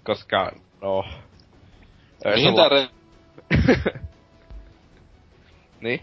koska, 0.04 0.52
no... 0.80 1.04
Mihin 2.34 2.54
tää 2.54 2.68
re- 2.68 2.90
niin? 5.80 6.00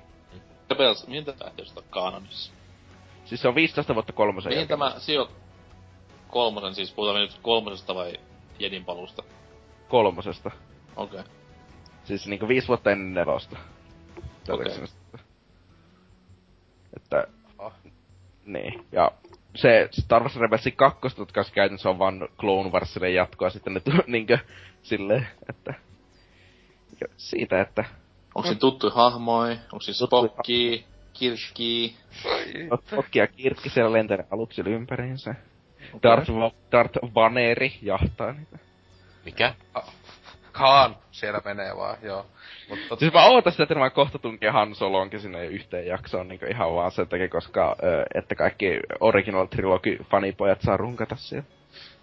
Rebels, 0.69 1.07
mihin 1.07 1.25
tähtiöstä 1.25 1.79
on 1.79 1.85
kanonissa? 1.89 2.53
Siis 3.25 3.41
se 3.41 3.47
on 3.47 3.55
15 3.55 3.93
vuotta 3.93 4.13
kolmosen 4.13 4.49
Mihin 4.49 4.59
jälkeen. 4.59 4.79
tämä 4.79 4.99
sijo... 4.99 5.31
Kolmosen 6.27 6.75
siis, 6.75 6.93
puhutaan 6.93 7.21
nyt 7.21 7.39
kolmosesta 7.41 7.95
vai 7.95 8.13
Jedin 8.59 8.85
palusta? 8.85 9.23
Kolmosesta. 9.87 10.51
Okei. 10.95 11.19
Okay. 11.19 11.31
Siis 12.03 12.27
niinku 12.27 12.47
viisi 12.47 12.67
vuotta 12.67 12.91
ennen 12.91 13.13
nelosta. 13.13 13.57
Todennäköisesti. 14.45 14.99
Että... 16.95 17.27
Ah. 17.59 17.73
Niin. 18.45 18.85
Ja 18.91 19.11
se 19.55 19.87
Star 19.91 20.21
Wars 20.21 20.35
Rebelsin 20.35 20.75
kakkosta, 20.75 21.21
jotka 21.21 21.43
käytännössä 21.53 21.89
on 21.89 21.99
vaan 21.99 22.27
Clone 22.39 22.69
Warsille 22.69 23.09
jatkoa 23.09 23.49
sitten 23.49 23.73
ne 23.73 23.79
tu- 23.79 23.91
niinkö 24.07 24.37
silleen, 24.83 25.27
että... 25.49 25.73
niinkö 26.87 27.07
Siitä, 27.17 27.61
että... 27.61 27.85
Onko 28.35 28.47
siinä 28.47 28.59
tuttuja 28.59 28.93
hahmoi? 28.93 29.51
Onko 29.51 29.79
siinä 29.79 30.07
Spocki, 30.07 30.85
Kirkki? 31.13 31.95
Okki 32.97 33.19
ja 33.19 33.27
Kirkki 33.27 33.69
siellä 33.69 33.93
lentelee 33.93 34.27
aluksilla 34.31 34.69
ympäriinsä. 34.69 35.35
Darth, 36.03 36.31
Va- 36.31 36.51
Darth 36.71 36.99
Vaneri 37.15 37.73
jahtaa 37.81 38.33
niitä. 38.33 38.57
Mikä? 39.25 39.55
Kaan 40.57 40.95
siellä 41.11 41.41
menee 41.45 41.77
vaan, 41.77 41.97
joo. 42.01 42.25
Mutta 42.69 42.95
Siis 42.95 43.13
mä 43.13 43.25
ootan 43.25 43.51
sitä, 43.51 43.63
että 43.63 43.75
vaan 43.75 43.91
kohta 43.91 44.19
tunkee 44.19 44.49
Han 44.49 44.75
Solonkin 44.75 45.19
sinne 45.19 45.45
yhteen 45.45 45.87
jaksoon 45.87 46.27
niin 46.27 46.51
ihan 46.51 46.73
vaan 46.75 46.91
sen 46.91 47.07
takia, 47.07 47.29
koska 47.29 47.75
ö, 47.83 48.05
että 48.15 48.35
kaikki 48.35 48.79
Original 48.99 49.45
Trilogy 49.45 49.97
fanipojat 50.11 50.61
saa 50.61 50.77
runkata 50.77 51.15
siellä. 51.15 51.45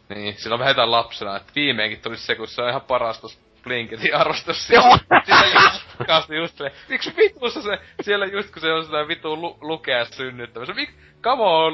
Niin, 0.09 0.35
silloin 0.35 0.59
vähetään 0.59 0.91
lapsena, 0.91 1.37
että 1.37 1.53
viimeinkin 1.55 2.01
tulisi 2.01 2.27
se, 2.27 2.35
kun 2.35 2.49
se 2.49 2.63
on 2.63 2.69
ihan 2.69 2.81
paras 2.81 3.21
tossa 3.21 3.39
Blinketin 3.63 4.17
arvostus 4.17 4.67
siellä. 4.67 4.99
Siellä 6.07 6.43
just, 6.43 6.59
se, 6.59 6.73
miksi 6.89 7.15
vitussa 7.17 7.63
se, 7.63 7.79
siellä 8.03 8.27
just 8.27 8.53
kun 8.53 8.63
se 8.63 8.73
on 8.73 8.85
sitä 8.85 9.09
vitu 9.09 9.37
lu, 9.37 9.59
lukea 9.61 10.05
synnyttämässä. 10.05 10.75
Mik, 10.75 10.91
come 11.23 11.43
on, 11.43 11.73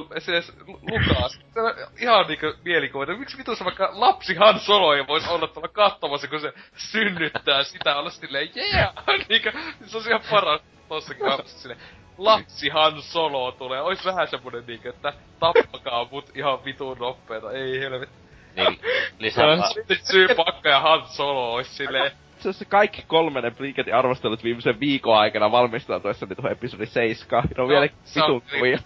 Lu- 0.67 0.81
Lukas. 0.83 1.41
Se 1.55 1.61
on 1.61 1.75
ihan 2.01 2.27
niinku 2.27 2.47
mielikuva, 2.65 3.03
että 3.03 3.17
miksi 3.17 3.39
vitussa 3.39 3.65
vaikka 3.65 3.91
lapsi 3.93 4.35
Han 4.35 4.61
Solo 4.61 4.95
ei 4.95 5.07
vois 5.07 5.29
olla 5.29 5.47
tuolla 5.47 5.69
katsomassa, 5.69 6.29
kun 6.29 6.41
se 6.41 6.53
synnyttää 6.77 7.65
sitä 7.65 7.97
olla 7.97 8.11
silleen, 8.11 8.51
yeah! 8.57 8.95
Niinku, 9.29 9.51
se 9.87 9.97
on 9.97 10.03
ihan 10.09 10.21
paras 10.31 10.61
tossakin 10.89 11.27
katsomassa 11.27 11.59
silleen. 11.59 11.81
Lapsi 12.19 12.69
Han 12.69 13.03
Solo 13.03 13.53
tulee, 13.53 13.83
ois 13.83 14.05
vähän 14.05 14.29
semmonen 14.29 14.65
niinku, 14.67 14.89
että 14.89 15.13
tappakaa 15.41 16.09
mut 16.11 16.31
ihan 16.37 16.65
vitun 16.65 16.99
nopeeta, 16.99 17.53
ei 17.53 17.81
helvetti. 17.81 18.28
Niin, 18.57 18.81
lisää 19.19 19.69
Sitten 19.75 19.99
Syypakka 20.03 20.69
ja 20.69 20.81
Han 20.81 21.07
Solo 21.07 21.53
ois 21.53 21.77
silleen, 21.77 22.13
Se 22.39 22.65
kaikki 22.65 23.05
kolme 23.07 23.41
ne 23.41 23.51
Blinketin 23.51 23.95
arvostelut 23.95 24.45
viimeisen 24.45 24.81
viikon 24.81 25.19
aikana 25.19 25.53
valmistautuessa 25.53 26.27
niin 26.27 26.37
tuohon 26.37 26.53
episodi 26.53 26.87
7. 26.87 27.45
Ne 27.57 27.63
on 27.63 27.69
vielä 27.69 27.89
se 28.05 28.23
on 28.23 28.35
vitun 28.35 28.43
kuvia. 28.59 28.79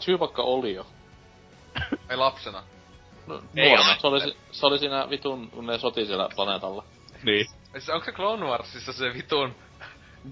Chewbacca, 0.00 0.42
oli 0.42 0.74
jo. 0.74 0.86
ei 2.10 2.16
lapsena. 2.16 2.62
No, 3.26 3.42
Ei 3.56 3.72
ole. 3.72 3.84
Se 4.00 4.06
oli, 4.06 4.34
se 4.50 4.66
oli 4.66 4.78
siinä 4.78 5.10
vitun, 5.10 5.50
kun 5.50 5.66
ne 5.66 5.78
soti 5.78 6.06
siellä 6.06 6.28
planeetalla. 6.36 6.84
Niin. 7.22 7.46
Onko 7.92 8.04
se 8.04 8.12
Clone 8.12 8.46
Warsissa 8.46 8.92
se 8.92 9.14
vitun 9.14 9.54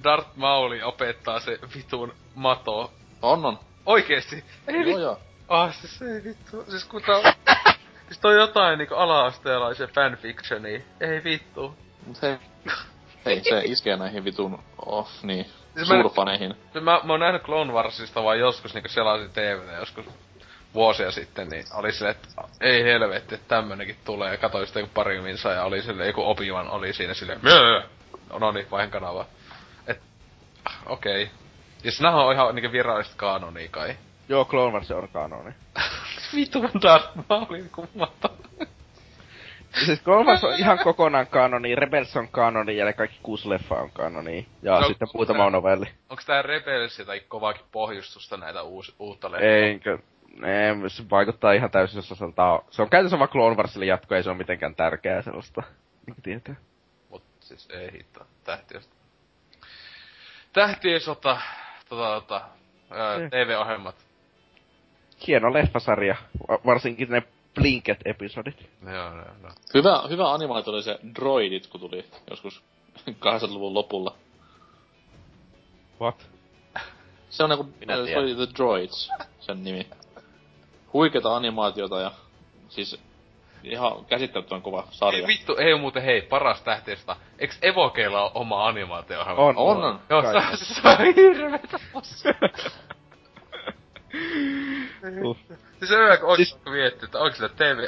Darth 0.05 0.31
Mauli 0.37 0.83
opettaa 0.83 1.41
se 1.41 1.59
vitun 1.75 2.15
mato? 2.35 2.93
On, 3.23 3.45
on. 3.45 3.59
Oikeesti? 3.87 4.45
Ei 4.69 4.91
Joo, 4.91 4.99
joo. 4.99 5.19
Ah, 5.49 5.75
siis 5.75 6.03
ei 6.03 6.25
vittu. 6.25 6.65
Siis 6.69 6.85
kun 6.85 7.03
tää. 7.03 7.35
Siis 8.07 8.19
toi 8.21 8.37
jotain 8.37 8.79
niinku 8.79 8.95
ala-asteelaisen 8.95 9.89
fanfictioni. 9.89 10.85
Ei 11.01 11.25
vittu. 11.25 11.77
Mut 12.07 12.23
hei. 12.23 12.37
Hei, 13.27 13.43
se 13.45 13.63
iskee 13.65 13.97
näihin 13.97 14.25
vitun, 14.25 14.65
oh, 14.87 15.09
niin, 15.23 15.47
Siis 15.75 15.89
mä- 15.89 15.95
suurfaneihin. 15.95 16.55
Siis 16.73 16.85
Mä, 16.85 17.01
mä 17.05 17.13
oon 17.13 17.21
nähnyt 17.21 17.43
Clone 17.43 17.73
Warsista 17.73 18.23
vaan 18.23 18.39
joskus 18.39 18.75
niinku 18.75 18.89
selasin 18.89 19.31
TVtä 19.31 19.73
joskus 19.73 20.07
vuosia 20.75 21.11
sitten, 21.11 21.49
niin 21.49 21.65
oli 21.75 21.93
silleen, 21.93 22.17
että 22.17 22.43
ei 22.61 22.85
helvetti, 22.85 23.35
että 23.35 23.49
tämmönenkin 23.49 23.97
tulee. 24.05 24.31
Ja 24.31 24.37
katsoin 24.37 24.67
sitä 24.67 24.81
joku 24.81 24.93
pari 24.95 25.21
minsa 25.21 25.53
ja 25.53 25.65
oli 25.65 25.83
silleen, 25.83 26.07
joku 26.07 26.21
Obi-Wan 26.23 26.71
oli 26.71 26.93
siinä 26.93 27.15
silleen, 27.15 27.39
Möö! 27.43 27.83
No, 28.31 28.39
no 28.39 28.53
niin, 28.53 28.71
vaihan 28.71 28.91
kanavaa. 28.91 29.25
Et, 29.87 30.01
okei. 30.87 31.23
Okay. 31.23 31.35
Ja 31.85 31.91
siis 31.91 32.03
on 32.03 32.33
ihan 32.33 32.55
niinku 32.55 32.73
virallista 32.73 33.15
kanonia 33.17 33.69
kai. 33.69 33.97
Joo, 34.29 34.45
Clone 34.45 34.73
Wars 34.73 34.91
on 34.91 35.09
kanoni. 35.09 35.51
Vitun 36.35 36.71
Darth 36.83 37.09
Maulin 37.29 37.71
kummata. 37.71 38.29
Siis 39.85 40.03
Clone 40.03 40.25
Wars 40.25 40.45
on 40.45 40.55
ihan 40.59 40.79
kokonaan 40.79 41.27
kanoni, 41.27 41.75
Rebels 41.75 42.17
on 42.17 42.29
kanoni 42.29 42.77
ja 42.77 42.85
ne 42.85 42.93
kaikki 42.93 43.19
kuusi 43.23 43.49
leffa 43.49 43.75
on 43.75 43.91
kanoni. 43.91 44.47
Ja 44.63 44.81
No, 44.81 44.87
sitten 44.89 45.09
muutama 45.15 45.51
novelli. 45.51 45.87
Onks 46.11 46.27
tää 46.27 46.43
Rebels 46.43 46.99
jotain 46.99 47.21
kovaakin 47.29 47.65
pohjustusta 47.73 48.37
näitä 48.37 48.63
uus, 48.63 48.95
uutta 48.99 49.33
leffaa? 49.33 49.49
Eikä... 49.49 49.99
Ei, 50.37 50.91
se 50.91 51.11
vaikuttaa 51.11 51.53
ihan 51.53 51.71
täysin 51.71 52.03
sellaiselta... 52.03 52.63
Se 52.71 52.83
on 52.83 52.91
käytössä 52.91 53.19
vaan 53.19 53.29
Clone 53.29 53.57
Warsille 53.57 53.87
jatko, 53.87 54.15
ei 54.15 54.23
se 54.23 54.31
ole 54.31 54.39
mitenkään 54.39 54.75
tärkeää 54.75 55.23
sellaista. 55.23 55.63
Niin 56.07 56.17
tietää. 56.23 56.55
Mut 57.11 57.23
siis 57.41 57.69
ei 57.71 57.93
hitto. 57.93 58.27
Tähtien 58.45 58.83
sota. 58.83 58.97
Tähtien 60.53 61.01
sota. 61.01 61.41
Tota, 61.89 62.21
tota, 62.21 62.41
Mm. 62.91 63.31
TV-ohjelmat. 63.31 64.06
Hieno 65.27 65.53
leffasarja, 65.53 66.17
va- 66.49 66.59
varsinkin 66.67 67.11
ne 67.11 67.23
Blinket-episodit. 67.55 68.71
Joo, 68.83 68.95
joo, 68.95 69.15
joo. 69.43 69.51
Hyvä, 69.75 70.03
hyvä 70.11 70.33
animaatio 70.33 70.73
oli 70.73 70.83
se 70.83 70.99
Droidit, 71.15 71.67
kun 71.67 71.81
tuli 71.81 72.05
joskus 72.31 72.63
80-luvun 73.09 73.75
lopulla. 73.75 74.15
What? 76.01 76.27
Se 77.31 77.45
on 77.45 77.51
niinku, 77.51 77.69
Minä 77.81 78.07
se 78.07 78.19
oli 78.19 78.35
The 78.35 78.47
Droids, 78.57 79.11
sen 79.41 79.65
nimi. 79.65 79.87
Huikeeta 80.93 81.37
animaatiota 81.37 82.01
ja 82.01 82.11
siis 82.69 83.01
ihan 83.65 84.05
käsittämättömän 84.05 84.63
kova 84.63 84.81
Ei 84.81 84.87
sarja. 84.91 85.27
vittu, 85.27 85.57
ei 85.57 85.79
muuten 85.79 86.03
hei, 86.03 86.23
paras 86.23 86.63
tähtiestä. 86.63 87.17
Eiks 87.39 87.59
Evokeilla 87.63 88.23
oo 88.23 88.31
oma 88.35 88.67
animaatio 88.69 89.21
On, 89.21 89.57
On, 89.57 89.85
on. 89.85 90.01
Joo, 90.11 90.23
Kai. 90.23 90.57
se, 90.57 90.65
se 90.65 90.81
on 90.89 91.15
hirveetä. 91.15 91.79
Siis 95.79 95.89
se 95.89 95.97
on 95.97 96.11
aika 96.11 96.37
Siis- 96.37 96.59
miettiä, 96.71 97.05
että 97.05 97.19
onko 97.19 97.37
sitä 97.37 97.49
TV, 97.49 97.79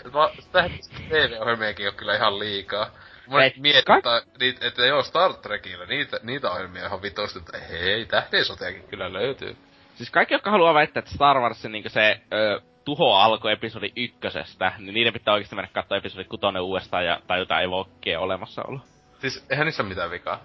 TV-ohjelmiakin 1.08 1.88
on 1.88 1.94
kyllä 1.94 2.16
ihan 2.16 2.38
liikaa. 2.38 2.90
Mä 3.30 3.42
Ei, 3.44 3.52
mietin, 3.58 3.84
ka- 3.84 3.96
että, 3.98 4.22
niitä, 4.40 4.66
että 4.66 4.86
joo, 4.86 5.02
Star 5.02 5.34
Trekillä, 5.34 5.86
niitä, 5.86 6.20
niitä 6.22 6.50
ohjelmia 6.50 6.86
ihan 6.86 7.02
vitosti, 7.02 7.38
että 7.38 7.58
hei, 7.58 8.06
tähtiesotiakin 8.06 8.82
kyllä 8.88 9.12
löytyy. 9.12 9.56
Siis 9.94 10.10
kaikki, 10.10 10.34
jotka 10.34 10.50
haluaa 10.50 10.74
väittää, 10.74 10.98
että 10.98 11.10
Star 11.14 11.40
Warsin 11.40 11.72
niin 11.72 11.84
se 11.90 12.20
ö, 12.32 12.60
tuho 12.84 13.14
alkoi 13.16 13.52
episodi 13.52 13.92
ykkösestä, 13.96 14.72
niin 14.78 14.94
niiden 14.94 15.12
pitää 15.12 15.34
oikeasti 15.34 15.56
mennä 15.56 15.70
katsoa 15.72 15.98
episodi 15.98 16.24
kutonen 16.24 16.62
uudestaan 16.62 17.06
ja 17.06 17.20
tajuta 17.26 17.60
evokkeen 17.60 18.18
olemassaolo. 18.20 18.80
Siis 19.20 19.46
eihän 19.50 19.64
niissä 19.66 19.82
ole 19.82 19.88
mitään 19.88 20.10
vikaa. 20.10 20.40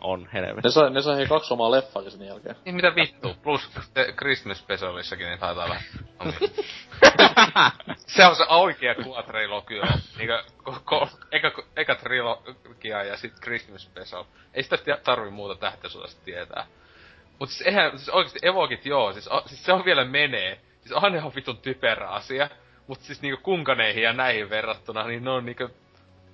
On 0.00 0.28
helvetti. 0.32 0.60
Ne 0.64 0.70
sai, 0.70 0.90
ne 0.90 1.02
sai 1.02 1.16
hei 1.16 1.26
kaksi 1.26 1.52
omaa 1.52 1.70
leffaa 1.70 2.10
sen 2.10 2.26
jälkeen. 2.26 2.56
Niin 2.64 2.74
mitä 2.74 2.94
vittu, 2.94 3.34
plus 3.42 3.70
te 3.94 4.12
Christmas 4.12 4.58
Specialissakin 4.58 5.26
niin 5.26 5.38
taitaa 5.38 5.64
olla. 5.64 5.76
se 7.96 8.26
on 8.26 8.36
se 8.36 8.44
oikea 8.48 8.94
quadrilogia. 8.94 9.82
Niinkö, 10.16 10.44
ko, 10.62 10.76
ko, 10.84 11.08
eka, 11.32 11.52
eka 11.76 11.94
trilogia 11.94 13.04
ja 13.04 13.16
sit 13.16 13.40
Christmas 13.40 13.82
Special. 13.82 14.24
Ei 14.54 14.62
sitä 14.62 14.76
tarvi 15.04 15.30
muuta 15.30 15.54
tähtäsuudesta 15.54 16.24
tietää. 16.24 16.66
Mut 17.38 17.48
siis 17.48 17.66
eihän, 17.66 17.98
siis 17.98 18.08
oikeesti 18.08 18.38
Evokit 18.42 18.86
joo, 18.86 19.12
siis, 19.12 19.28
a, 19.30 19.42
siis 19.46 19.64
se 19.64 19.72
on 19.72 19.84
vielä 19.84 20.04
menee. 20.04 20.60
Siis 20.80 20.92
on 20.92 21.14
ihan 21.14 21.32
vitun 21.34 21.58
typerä 21.58 22.08
asia. 22.08 22.48
Mut 22.86 23.00
siis 23.00 23.22
niinku 23.22 23.42
kunkaneihin 23.42 24.02
ja 24.02 24.12
näihin 24.12 24.50
verrattuna, 24.50 25.06
niin 25.06 25.24
ne 25.24 25.30
on 25.30 25.46
niinku 25.46 25.68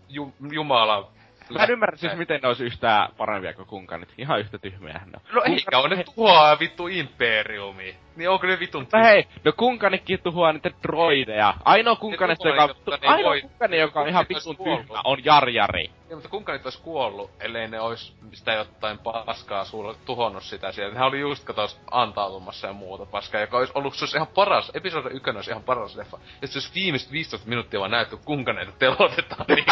ju, 0.09 0.35
jumala. 0.51 1.11
Mä 1.51 1.65
en 1.65 1.71
ymmärrä 1.71 1.97
siis, 1.97 2.17
miten 2.17 2.41
ne 2.43 2.49
olisi 2.49 2.65
yhtään 2.65 3.09
parempia 3.17 3.55
kuin 3.55 3.67
kunkanit. 3.67 4.09
Ihan 4.19 4.41
yhtä 4.41 4.59
tyhmiä 4.59 4.93
ne 4.93 5.13
on. 5.15 5.35
No 5.35 5.43
eikä 5.45 5.79
on 5.79 5.91
ne 5.91 6.05
tuhoaa 6.05 6.59
vittu 6.59 6.89
imperiumi. 6.89 7.97
Niin 8.17 8.31
onko 8.31 8.47
ne 8.47 8.59
vitun 8.61 8.83
Mutta 8.83 8.99
hei, 8.99 9.27
no 9.45 9.53
kunkanitkin 9.53 10.23
tuhoaa 10.23 10.53
niitä 10.53 10.71
droideja. 10.83 11.55
Ainoa 11.65 11.97
kunkanista, 11.97 12.43
tuhoaa, 12.43 12.63
joka, 12.63 12.75
jotta 12.87 12.91
ne 12.91 12.99
ei 13.03 13.09
ainoa 13.09 13.31
voi- 13.31 13.41
kunkani, 13.41 13.79
joka 13.79 14.01
on 14.01 14.09
ihan 14.09 14.27
Kunkanit 14.27 14.47
vitun 14.47 14.69
olisi 14.69 14.87
tyhmä, 14.87 15.01
on 15.05 15.25
Jarjari. 15.25 15.91
Niin, 16.09 16.15
mutta 16.15 16.29
kuinka 16.29 16.53
ois 16.65 16.77
kuollut, 16.77 17.31
ellei 17.41 17.69
ne 17.69 17.81
ois 17.81 18.17
sitä 18.33 18.53
jotain 18.53 18.99
paskaa 19.27 19.65
sulle 19.65 19.95
tuhonnut 20.07 20.43
sitä 20.43 20.73
siellä. 20.73 20.93
Nehän 20.93 21.09
oli 21.09 21.21
just 21.21 21.45
katos 21.45 21.81
antautumassa 21.91 22.67
ja 22.67 22.73
muuta 22.73 23.07
paskaa, 23.07 23.41
joka 23.41 23.57
ois 23.57 23.71
ollut, 23.71 23.95
se 23.95 24.05
olisi 24.05 24.17
ihan 24.17 24.29
paras, 24.35 24.71
episodi 24.75 25.09
ykkönen 25.13 25.37
olisi 25.37 25.51
ihan 25.51 25.63
paras 25.63 25.97
leffa. 25.97 26.19
Ja 26.43 26.49
se 26.49 26.57
olisi 26.59 26.75
viimeiset 26.75 27.13
15 27.13 27.49
minuuttia 27.49 27.81
vaan 27.81 27.91
näytty, 27.91 28.17
kuinka 28.25 28.53
näitä 28.53 28.73
telotetaan, 28.79 29.45
niin 29.55 29.65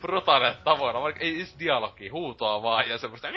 se 0.00 0.06
brutaalilla 0.06 0.54
tavoilla, 0.64 1.02
vaikka 1.02 1.24
ei 1.24 1.36
edes 1.36 1.58
dialogi, 1.58 2.08
huutoa 2.08 2.62
vaan 2.62 2.88
ja 2.88 2.98
semmoista 2.98 3.28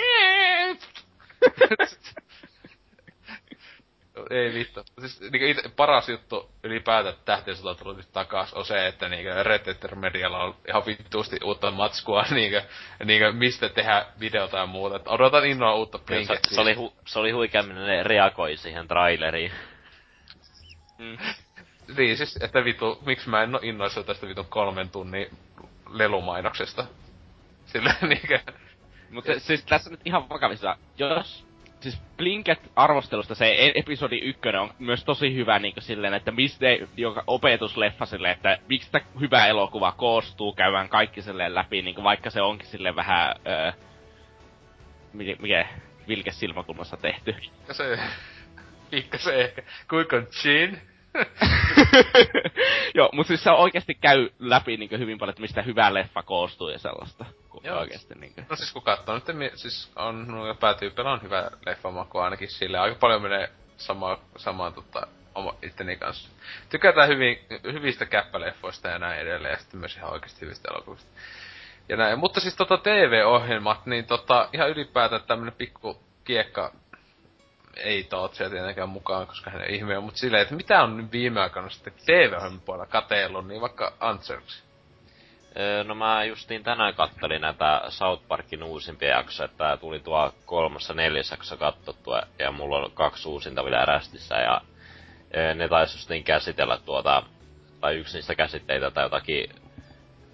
ei 4.29 4.53
vittu. 4.53 4.83
Siis 4.99 5.21
niinku 5.21 5.45
ite, 5.45 5.69
paras 5.75 6.09
juttu 6.09 6.49
ylipäätään 6.63 7.15
tähtien 7.25 7.57
sota 7.57 7.75
tullut 7.75 7.97
nyt 7.97 8.11
takas 8.11 8.53
on 8.53 8.65
se, 8.65 8.87
että 8.87 9.09
niinku 9.09 9.29
Red 9.43 9.65
Dead 9.65 9.95
Medialla 9.95 10.43
on 10.43 10.55
ihan 10.67 10.85
vittuusti 10.85 11.37
uutta 11.43 11.71
matskua 11.71 12.25
niinku, 12.31 12.67
niinku 13.05 13.25
mistä 13.31 13.69
tehdä 13.69 14.05
videota 14.19 14.57
ja 14.57 14.65
muuta. 14.65 14.95
Et 14.95 15.07
odotan 15.07 15.45
innolla 15.45 15.75
uutta 15.75 15.97
Se, 15.97 16.03
Blinkettiä. 16.03 16.55
se, 16.55 16.61
oli, 16.61 16.73
hu, 16.73 16.93
se 17.05 17.19
oli 17.19 17.31
huikea, 17.31 17.63
miten 17.63 17.85
ne 17.85 18.03
reagoi 18.03 18.57
siihen 18.57 18.87
traileriin. 18.87 19.51
Mm. 20.97 21.17
Niin 21.97 22.17
siis, 22.17 22.37
että 22.41 22.63
vitu, 22.63 22.99
miksi 23.05 23.29
mä 23.29 23.43
en 23.43 23.55
oo 23.55 23.61
innoissa 23.63 24.03
tästä 24.03 24.27
vitun 24.27 24.45
kolmen 24.45 24.89
tunnin 24.89 25.29
lelumainoksesta. 25.93 26.85
Sillä 27.65 27.95
niinkö... 28.09 28.39
Mutta 29.09 29.39
siis 29.39 29.65
tässä 29.65 29.89
nyt 29.89 30.01
ihan 30.05 30.29
vakavissa, 30.29 30.77
jos 30.97 31.45
siis 31.83 32.01
Blinket-arvostelusta 32.17 33.35
se 33.35 33.45
e- 33.45 33.71
episodi 33.75 34.17
ykkönen 34.17 34.61
on 34.61 34.73
myös 34.79 35.03
tosi 35.03 35.35
hyvä 35.35 35.59
niinku 35.59 35.81
silleen, 35.81 36.13
että 36.13 36.31
mistä 36.31 36.65
joka 36.97 37.23
opetusleffa 37.27 38.05
silleen, 38.05 38.33
että 38.33 38.57
miksi 38.69 38.91
tää 38.91 39.01
hyvä 39.19 39.47
elokuva 39.47 39.91
koostuu, 39.91 40.53
käydään 40.53 40.89
kaikki 40.89 41.21
silleen 41.21 41.55
läpi, 41.55 41.81
niinku 41.81 42.03
vaikka 42.03 42.29
se 42.29 42.41
onkin 42.41 42.67
silleen 42.67 42.95
vähän, 42.95 43.35
öö, 43.47 43.71
mikä, 45.13 45.35
mikä 45.39 45.67
vilkes 46.07 46.39
silmäkulmassa 46.39 46.97
tehty. 46.97 47.35
se... 47.71 47.99
Pikkasen 48.91 49.39
ehkä. 49.39 49.61
Kuinka 49.89 50.15
on 50.15 50.27
Chin? 50.27 50.81
Joo, 52.95 53.09
mutta 53.13 53.27
siis 53.27 53.43
se 53.43 53.51
oikeasti 53.51 53.95
käy 53.95 54.29
läpi 54.39 54.77
niinku 54.77 54.97
hyvin 54.97 55.17
paljon, 55.17 55.31
että 55.31 55.41
mistä 55.41 55.61
hyvä 55.61 55.93
leffa 55.93 56.23
koostuu 56.23 56.69
ja 56.69 56.79
sellaista. 56.79 57.25
Joo. 57.63 57.79
oikeasti 57.79 58.15
niinku. 58.15 58.41
No 58.49 58.55
siis 58.55 58.73
kun 58.73 58.81
katsoo 58.81 59.15
nyt, 59.15 59.27
mi- 59.33 59.51
siis 59.55 59.91
on, 59.95 60.27
no, 60.27 60.55
päätyypillä 60.55 61.11
on 61.11 61.21
hyvä 61.21 61.51
leffamaku 61.65 62.17
ainakin 62.17 62.49
sille 62.49 62.79
Aika 62.79 62.97
paljon 62.99 63.21
menee 63.21 63.49
sama, 63.77 64.19
samaan 64.37 64.73
tota, 64.73 65.07
oma 65.35 65.55
itteni 65.61 65.95
kanssa. 65.95 66.29
Tykätään 66.69 67.09
hyvin, 67.09 67.39
hyvistä 67.63 68.05
käppäleffoista 68.05 68.87
ja 68.87 68.99
näin 68.99 69.21
edelleen, 69.21 69.51
ja 69.51 69.59
sitten 69.59 69.79
myös 69.79 69.95
ihan 69.95 70.11
oikeasti 70.11 70.41
hyvistä 70.41 70.69
elokuvista. 70.71 71.11
Ja 71.89 71.97
näin. 71.97 72.19
Mutta 72.19 72.39
siis 72.39 72.55
tota 72.55 72.77
TV-ohjelmat, 72.77 73.85
niin 73.85 74.05
tota, 74.05 74.49
ihan 74.53 74.69
ylipäätään 74.69 75.21
tämmönen 75.27 75.53
pikku 75.53 76.03
kiekka 76.23 76.71
ei 77.77 78.03
Tootsia 78.03 78.49
tietenkään 78.49 78.89
mukaan, 78.89 79.27
koska 79.27 79.51
hän 79.51 79.61
ei 79.61 79.75
ihmeä, 79.75 80.01
mutta 80.01 80.19
silleen, 80.19 80.41
että 80.41 80.55
mitä 80.55 80.83
on 80.83 80.97
nyt 80.97 81.11
viime 81.11 81.41
aikoina 81.41 81.69
sitten 81.69 81.93
TV-ohjelman 82.05 82.61
puolella 82.61 82.85
kateellut, 82.85 83.47
niin 83.47 83.61
vaikka 83.61 83.93
Answers. 83.99 84.63
Öö, 85.59 85.83
no 85.83 85.95
mä 85.95 86.23
justiin 86.23 86.63
tänään 86.63 86.93
kattelin 86.93 87.41
näitä 87.41 87.81
South 87.89 88.27
Parkin 88.27 88.63
uusimpia 88.63 89.09
jaksoja, 89.09 89.45
että 89.45 89.57
tää 89.57 89.77
tuli 89.77 89.99
tuo 89.99 90.33
kolmas 90.45 90.89
ja 90.89 90.95
neljäs 90.95 91.31
jakso 91.31 91.57
katsottua, 91.57 92.21
ja 92.39 92.51
mulla 92.51 92.77
on 92.77 92.91
kaksi 92.91 93.29
uusinta 93.29 93.63
vielä 93.63 93.85
rästissä, 93.85 94.35
ja 94.35 94.61
öö, 95.37 95.53
ne 95.53 95.67
taisi 95.67 95.97
justiin 95.97 96.23
käsitellä 96.23 96.77
tuota, 96.85 97.23
tai 97.81 97.95
yksi 97.95 98.17
niistä 98.17 98.35
käsitteitä 98.35 98.91
tai 98.91 99.05
jotakin 99.05 99.49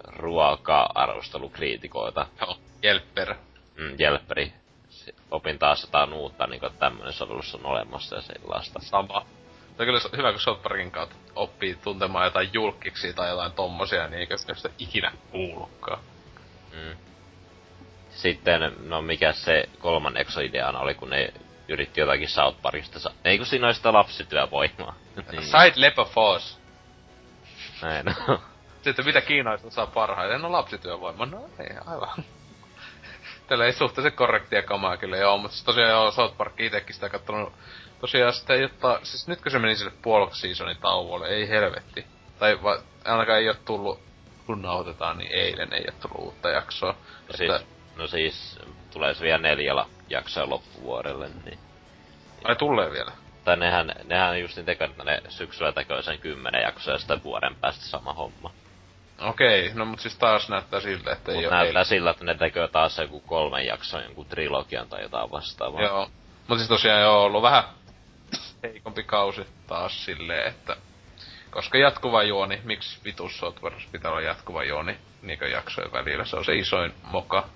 ruoka-arvostelukriitikoita. 0.04 2.26
Joo, 2.40 2.58
Jelpper. 2.82 3.34
Mm, 3.76 3.94
Jelpperi. 3.98 4.52
Opin 5.30 5.58
taas 5.58 5.82
jotain 5.82 6.12
uutta, 6.12 6.46
niin 6.46 6.64
että 6.66 6.78
tämmönen 6.78 7.12
sovellus 7.12 7.54
on 7.54 7.66
olemassa 7.66 8.16
ja 8.16 8.22
sellaista. 8.22 8.78
Sama. 8.82 9.08
Tämä 9.08 9.22
on 9.78 9.86
kyllä 9.86 10.00
hyvä, 10.16 10.30
kun 10.32 10.40
South 10.40 10.62
Parkin 10.62 10.90
kautta 10.90 11.16
oppii 11.36 11.74
tuntemaan 11.74 12.24
jotain 12.24 12.50
julkiksi 12.52 13.12
tai 13.12 13.28
jotain 13.28 13.52
tommosia, 13.52 14.08
niin 14.08 14.20
eikä 14.20 14.36
sitä 14.36 14.70
ikinä 14.78 15.12
kuullutkaan. 15.30 15.98
Mm. 16.72 16.96
Sitten, 18.10 18.72
no 18.86 19.02
mikä 19.02 19.32
se 19.32 19.68
kolmannekso 19.78 20.40
ideana 20.40 20.80
oli, 20.80 20.94
kun 20.94 21.10
ne 21.10 21.32
yritti 21.68 22.00
jotakin 22.00 22.28
South 22.28 22.62
Parkista 22.62 22.98
sa- 22.98 23.10
Ei 23.24 23.36
kun 23.38 23.46
siinä 23.46 23.66
oli 23.66 23.74
sitä 23.74 23.92
lapsityövoimaa. 23.92 24.94
Niin. 25.32 25.42
Side 25.42 25.72
Lepo 25.76 26.04
Force. 26.04 26.56
Näin, 27.82 28.04
no. 28.06 28.40
Sitten 28.82 29.04
mitä 29.04 29.20
Kiinaista 29.20 29.70
saa 29.70 29.86
parhaiten? 29.86 30.42
No 30.42 30.52
lapsityövoima. 30.52 31.26
No 31.26 31.40
ei, 31.58 31.76
aivan. 31.86 32.24
Tällä 33.50 33.66
ei 33.66 33.72
suhteellisen 33.72 34.16
korrektia 34.16 34.62
kamaa 34.62 34.96
kyllä 34.96 35.16
joo, 35.16 35.38
mutta 35.38 35.54
siis 35.54 35.64
tosiaan 35.64 35.90
joo, 35.90 36.10
South 36.10 36.36
Park 36.36 36.60
itekin 36.60 36.94
sitä 36.94 37.08
kattonut. 37.08 37.52
Tosiaan 38.00 38.32
sitä 38.32 38.54
ei 38.54 38.60
jotta, 38.60 39.00
siis 39.02 39.28
nytkö 39.28 39.50
se 39.50 39.58
meni 39.58 39.76
sille 39.76 39.92
puoloksi 40.02 40.40
seasonin 40.40 40.76
tauolle, 40.76 41.28
ei 41.28 41.48
helvetti. 41.48 42.06
Tai 42.38 42.62
va, 42.62 42.82
ainakaan 43.04 43.38
ei 43.38 43.48
oo 43.48 43.54
tullut, 43.64 44.00
kun 44.46 44.62
nauhoitetaan, 44.62 45.18
niin 45.18 45.32
eilen 45.32 45.72
ei 45.72 45.84
oo 45.88 45.94
tullut 46.00 46.24
uutta 46.26 46.50
jaksoa. 46.50 46.94
No 47.28 47.36
siis, 47.36 47.66
no 47.96 48.06
siis, 48.06 48.58
tulee 48.92 49.14
se 49.14 49.24
vielä 49.24 49.38
neljällä 49.38 49.86
jaksoa 50.08 50.50
loppuvuodelle, 50.50 51.30
niin... 51.44 51.58
Ai 52.44 52.56
tulee 52.56 52.90
vielä. 52.90 53.12
Tai 53.44 53.56
nehän, 53.56 53.92
nehän 54.04 54.40
just 54.40 54.56
niin 54.56 54.66
tekee, 54.66 54.86
että 54.86 55.04
ne 55.04 55.22
syksyllä 55.28 55.72
tekee 55.72 56.02
sen 56.02 56.18
kymmenen 56.18 56.62
jaksoa 56.62 56.94
ja 56.94 56.98
sitten 56.98 57.24
vuoden 57.24 57.54
päästä 57.54 57.84
sama 57.84 58.12
homma. 58.12 58.52
Okei, 59.20 59.70
no 59.74 59.84
mut 59.84 60.00
siis 60.00 60.18
taas 60.18 60.48
näyttää 60.48 60.80
siltä, 60.80 61.12
että 61.12 61.32
ei 61.32 61.36
Mut 61.36 61.44
oo 61.44 61.50
näyttää 61.50 61.66
eilen. 61.68 61.84
sillä, 61.84 62.10
että 62.10 62.24
ne 62.24 62.34
tekee 62.34 62.68
taas 62.68 62.98
joku 62.98 63.20
kolmen 63.20 63.66
jakson 63.66 64.04
jonkun 64.04 64.26
trilogian 64.26 64.88
tai 64.88 65.02
jotain 65.02 65.30
vastaavaa. 65.30 65.82
Joo. 65.82 66.10
Mut 66.48 66.58
siis 66.58 66.68
tosiaan 66.68 67.00
joo, 67.00 67.24
ollut 67.24 67.42
vähän 67.42 67.64
heikompi 68.62 69.02
kausi 69.02 69.46
taas 69.66 70.04
silleen, 70.04 70.48
että... 70.48 70.76
Koska 71.50 71.78
jatkuva 71.78 72.22
juoni, 72.22 72.60
miksi 72.64 73.00
vitus 73.04 73.40
Park 73.60 73.74
pitää 73.92 74.10
olla 74.10 74.20
jatkuva 74.20 74.64
juoni 74.64 74.98
niinkö 75.22 75.48
jaksojen 75.48 75.92
välillä, 75.92 76.24
se 76.24 76.36
on 76.36 76.44
se 76.44 76.54
isoin 76.56 76.94
moka. 77.02 77.48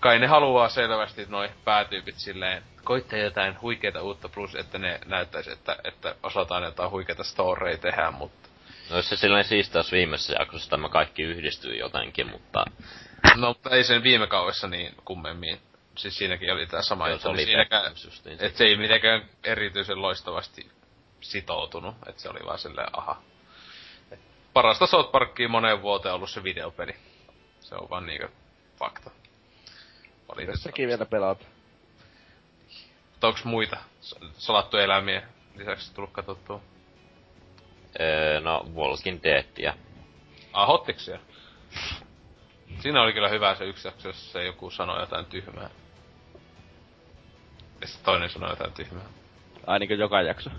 Kai 0.00 0.18
ne 0.18 0.26
haluaa 0.26 0.68
selvästi 0.68 1.26
noi 1.28 1.48
päätyypit 1.64 2.18
silleen, 2.18 2.62
koittaa 2.84 3.18
jotain 3.18 3.60
huikeita 3.62 4.02
uutta 4.02 4.28
plus, 4.28 4.54
että 4.54 4.78
ne 4.78 5.00
näyttäisi, 5.06 5.50
että, 5.50 5.76
että 5.84 6.14
osataan 6.22 6.62
jotain 6.62 6.90
huikeita 6.90 7.24
storeja 7.24 7.78
tehdä, 7.78 8.10
mutta... 8.10 8.45
No 8.90 8.96
jos 8.96 9.08
se 9.08 9.16
silleen 9.16 9.44
siistiä, 9.44 9.78
jos 9.78 9.92
viimeisessä 9.92 10.34
jaksossa 10.38 10.70
tämä 10.70 10.88
kaikki 10.88 11.22
yhdistyy 11.22 11.76
jotenkin, 11.76 12.30
mutta 12.30 12.64
No, 13.36 13.48
mutta 13.48 13.70
ei 13.70 13.84
sen 13.84 14.02
viime 14.02 14.26
kaudessa 14.26 14.68
niin 14.68 14.94
kummemmin. 15.04 15.60
Siis 15.96 16.18
siinäkin 16.18 16.52
oli 16.52 16.66
tää 16.66 16.82
sama 16.82 17.08
juttu, 17.08 17.22
se 17.22 17.28
oli 17.28 17.36
niin 17.36 17.46
siinäkään, 17.46 17.82
pettymys 17.82 18.04
justiin. 18.04 18.36
et 18.44 18.56
se 18.56 18.64
ei 18.64 18.76
mitenkään 18.76 19.28
erityisen 19.44 20.02
loistavasti 20.02 20.70
sitoutunut, 21.20 21.94
että 22.08 22.22
se 22.22 22.28
oli 22.28 22.40
vaan 22.46 22.58
silleen, 22.58 22.88
aha. 22.92 23.22
Et 24.10 24.20
parasta 24.52 24.86
South 24.86 25.10
Parkia 25.10 25.48
moneen 25.48 25.82
vuoteen 25.82 26.14
ollut 26.14 26.30
se 26.30 26.42
videopeli. 26.42 26.96
Se 27.60 27.74
on 27.74 27.90
vaan 27.90 28.06
niinkö 28.06 28.28
fakta. 28.78 29.10
Valitettavasti. 30.28 30.62
Sekin 30.62 30.88
vielä 30.88 31.06
pelata. 31.06 31.44
Mutta 33.10 33.28
onks 33.28 33.44
muita 33.44 33.76
salattuja 34.38 34.84
eläimiä 34.84 35.22
lisäksi 35.56 35.94
tullut 35.94 36.12
katsottua? 36.12 36.60
Öö, 38.00 38.40
no 38.40 38.66
Walking 38.74 39.20
Deadia. 39.22 39.74
Ah, 40.52 40.66
hottiksia. 40.68 41.18
Siinä 42.80 43.02
oli 43.02 43.12
kyllä 43.12 43.28
hyvä 43.28 43.54
se 43.54 43.64
yksi 43.64 43.88
jakso, 43.88 44.08
jossa 44.08 44.32
se 44.32 44.44
joku 44.44 44.70
sanoi 44.70 45.00
jotain 45.00 45.26
tyhmää. 45.26 45.70
Ja 47.80 47.86
sitten 47.86 48.04
toinen 48.04 48.30
sanoi 48.30 48.50
jotain 48.50 48.72
tyhmää. 48.72 49.04
Ai 49.66 49.78
niinkö 49.78 49.94
joka 49.94 50.22
jakso. 50.22 50.50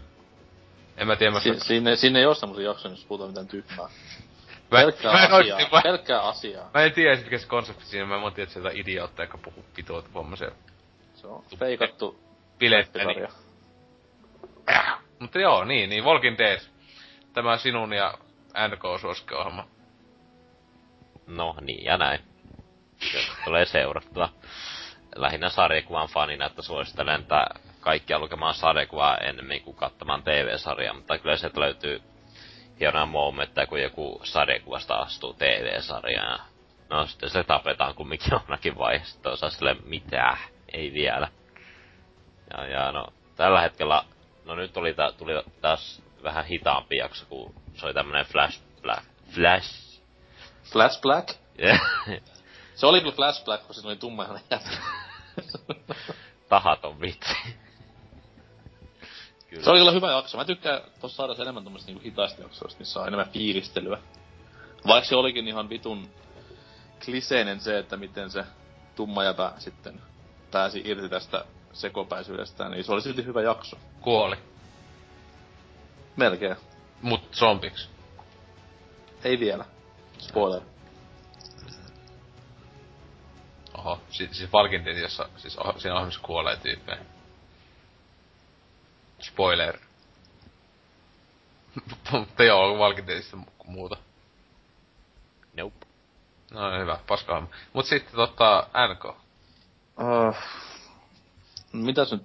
En 0.98 1.08
mä 1.08 1.16
tiedä, 1.16 1.32
mä 1.32 1.40
Si- 1.40 1.60
sinne, 1.60 1.96
sinne 1.96 2.20
ei 2.20 2.26
oo 2.26 2.34
semmosia 2.34 2.66
jaksoja, 2.66 2.94
jos 2.94 3.06
puhutaan 3.06 3.30
mitään 3.30 3.48
tyhmää. 3.48 3.88
Mä, 4.72 4.78
Pelkkää 4.80 5.12
mä 5.14 5.26
en 5.26 5.32
asiaa. 5.34 5.60
mä, 5.72 5.82
Pelkkää 5.84 6.22
asiaa. 6.22 6.70
mä 6.74 6.82
en 6.82 6.92
tiedä 6.94 7.16
mikä 7.22 7.38
se 7.38 7.48
konsepti 7.48 7.86
siinä, 7.86 8.06
mä 8.06 8.16
en 8.16 8.22
tiedä, 8.22 8.44
että 8.44 8.54
sieltä 8.54 8.70
idiootteja, 8.74 9.24
jotka 9.24 9.38
puhuu 9.38 9.66
pitoa 9.76 10.02
tuommoisia 10.02 10.52
Se 11.16 11.28
on 11.28 11.44
feikattu 11.60 12.20
bileitä. 12.58 13.06
Niin. 13.06 13.28
Mutta 15.20 15.40
joo, 15.40 15.64
niin, 15.66 15.90
niin 15.90 16.04
Walking 16.04 16.38
Dead. 16.38 16.60
Tämä 17.34 17.58
sinun 17.58 17.94
ja 17.94 18.18
NK-suosikkiohjelma. 18.68 19.68
No 21.28 21.56
niin 21.62 21.84
ja 21.84 21.98
näin. 21.98 22.20
Se 22.98 23.18
tulee 23.46 23.66
seurattua. 23.66 24.30
Lähinnä 25.16 25.50
sarjakuvan 25.50 26.08
fanina, 26.08 26.46
että 26.46 26.62
suosittelen, 26.62 27.22
että 27.22 27.46
kaikkia 27.80 28.20
lukemaan 28.20 28.54
sarjakuvaa 28.54 29.18
ennemmin 29.18 29.64
kuin 29.64 29.76
katsomaan 29.76 30.24
TV-sarjaa, 30.24 30.94
mutta 30.94 31.18
kyllä 31.18 31.38
sieltä 31.38 31.60
löytyy 31.60 32.02
hienoja 32.80 33.06
momentteja, 33.06 33.68
kun 33.68 33.82
joku 33.82 34.22
sarjakuvasta 34.24 34.96
astuu 34.96 35.34
TV-sarjaan. 35.34 36.40
No 36.90 37.06
sitten 37.06 37.30
se 37.30 37.44
tapetaan 37.44 37.96
kumminkin 37.96 38.32
jonakin 38.32 38.78
vaiheessa, 38.78 39.18
että 39.18 39.30
osaa 39.30 39.50
sille 39.50 39.76
mitä, 39.86 40.38
ei 40.74 40.94
vielä. 40.94 41.28
Ja, 42.54 42.66
ja 42.68 42.92
no, 42.92 43.08
tällä 43.36 43.62
hetkellä, 43.62 44.04
no 44.46 44.56
nyt 44.56 44.78
oli 44.78 44.96
tuli 45.18 45.32
taas 45.62 46.04
vähän 46.24 46.46
hitaampi 46.46 46.98
jakso, 46.98 47.26
kun 47.26 47.56
se 47.76 47.86
oli 47.86 47.94
tämmönen 47.94 48.26
flash, 48.26 48.62
flash, 48.82 49.04
flash, 49.30 49.88
Flash 50.72 51.02
Black? 51.02 51.36
yeah. 51.60 51.80
Se 52.76 52.86
oli 52.86 53.00
kyllä 53.00 53.16
Flash 53.16 53.46
Black, 53.46 53.66
kun 53.66 53.76
siinä 53.76 53.88
oli 53.88 53.96
tummaihainen 53.96 54.44
jätkä. 54.52 54.78
tahaton 56.50 57.02
vitsi. 57.02 57.36
Kyllä. 59.50 59.64
Se 59.64 59.70
oli 59.70 59.80
kyllä 59.80 59.92
hyvä 59.92 60.12
jakso. 60.12 60.38
Mä 60.38 60.46
tykkään 60.46 60.82
tossa 61.02 61.18
sarjassa 61.18 61.44
enemmän 61.44 61.64
tommosista 61.64 61.92
niinku 61.92 62.04
hitaista 62.04 62.42
jaksoista, 62.42 62.80
missä 62.80 63.00
on 63.00 63.08
enemmän 63.08 63.30
fiilistelyä. 63.30 63.98
Vaikka 64.88 65.10
se 65.10 65.16
olikin 65.16 65.48
ihan 65.48 65.70
vitun 65.70 66.10
kliseinen 67.06 67.60
se, 67.60 67.78
että 67.78 67.98
miten 67.98 68.30
se 68.32 68.44
tumma 68.96 69.24
jäpä 69.24 69.54
sitten 69.58 70.02
pääsi 70.52 70.82
irti 70.86 71.10
tästä 71.10 71.46
sekopäisyydestään, 71.74 72.72
niin 72.72 72.84
se 72.84 72.92
oli 72.92 73.02
silti 73.02 73.26
hyvä 73.26 73.42
jakso. 73.42 73.78
Kuoli. 74.02 74.36
Melkein. 76.18 76.56
Mut 77.02 77.34
zombiksi. 77.34 77.90
Ei 79.24 79.40
vielä. 79.40 79.66
Spoiler. 80.18 80.62
Oho, 83.78 84.02
si- 84.10 84.30
siis 84.32 84.52
Dead, 84.86 84.98
jossa 84.98 85.30
siis 85.38 85.58
oh, 85.58 85.78
siinä 85.78 85.94
ohjelmassa 85.96 86.22
kuolee 86.22 86.58
tyyppejä. 86.58 86.98
Spoiler. 89.22 89.78
Mutta 92.12 92.44
joo, 92.44 92.78
mu- 93.38 93.52
muuta. 93.66 93.98
Nope. 95.58 95.86
No 96.52 96.80
hyvä, 96.80 97.00
paska 97.08 97.48
Mut 97.74 97.86
sitten 97.86 98.16
tota, 98.16 98.68
NK. 98.94 99.06
Uh, 99.06 100.36
mitäs 101.74 102.12
nyt? 102.12 102.22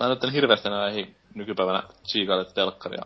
Mä 0.00 0.08
nyt 0.08 0.24
en 0.24 0.32
hirveästi 0.32 0.68
ehdi 0.88 1.14
nykypäivänä 1.34 1.82
tsiikaille 2.02 2.44
telkkaria. 2.44 3.02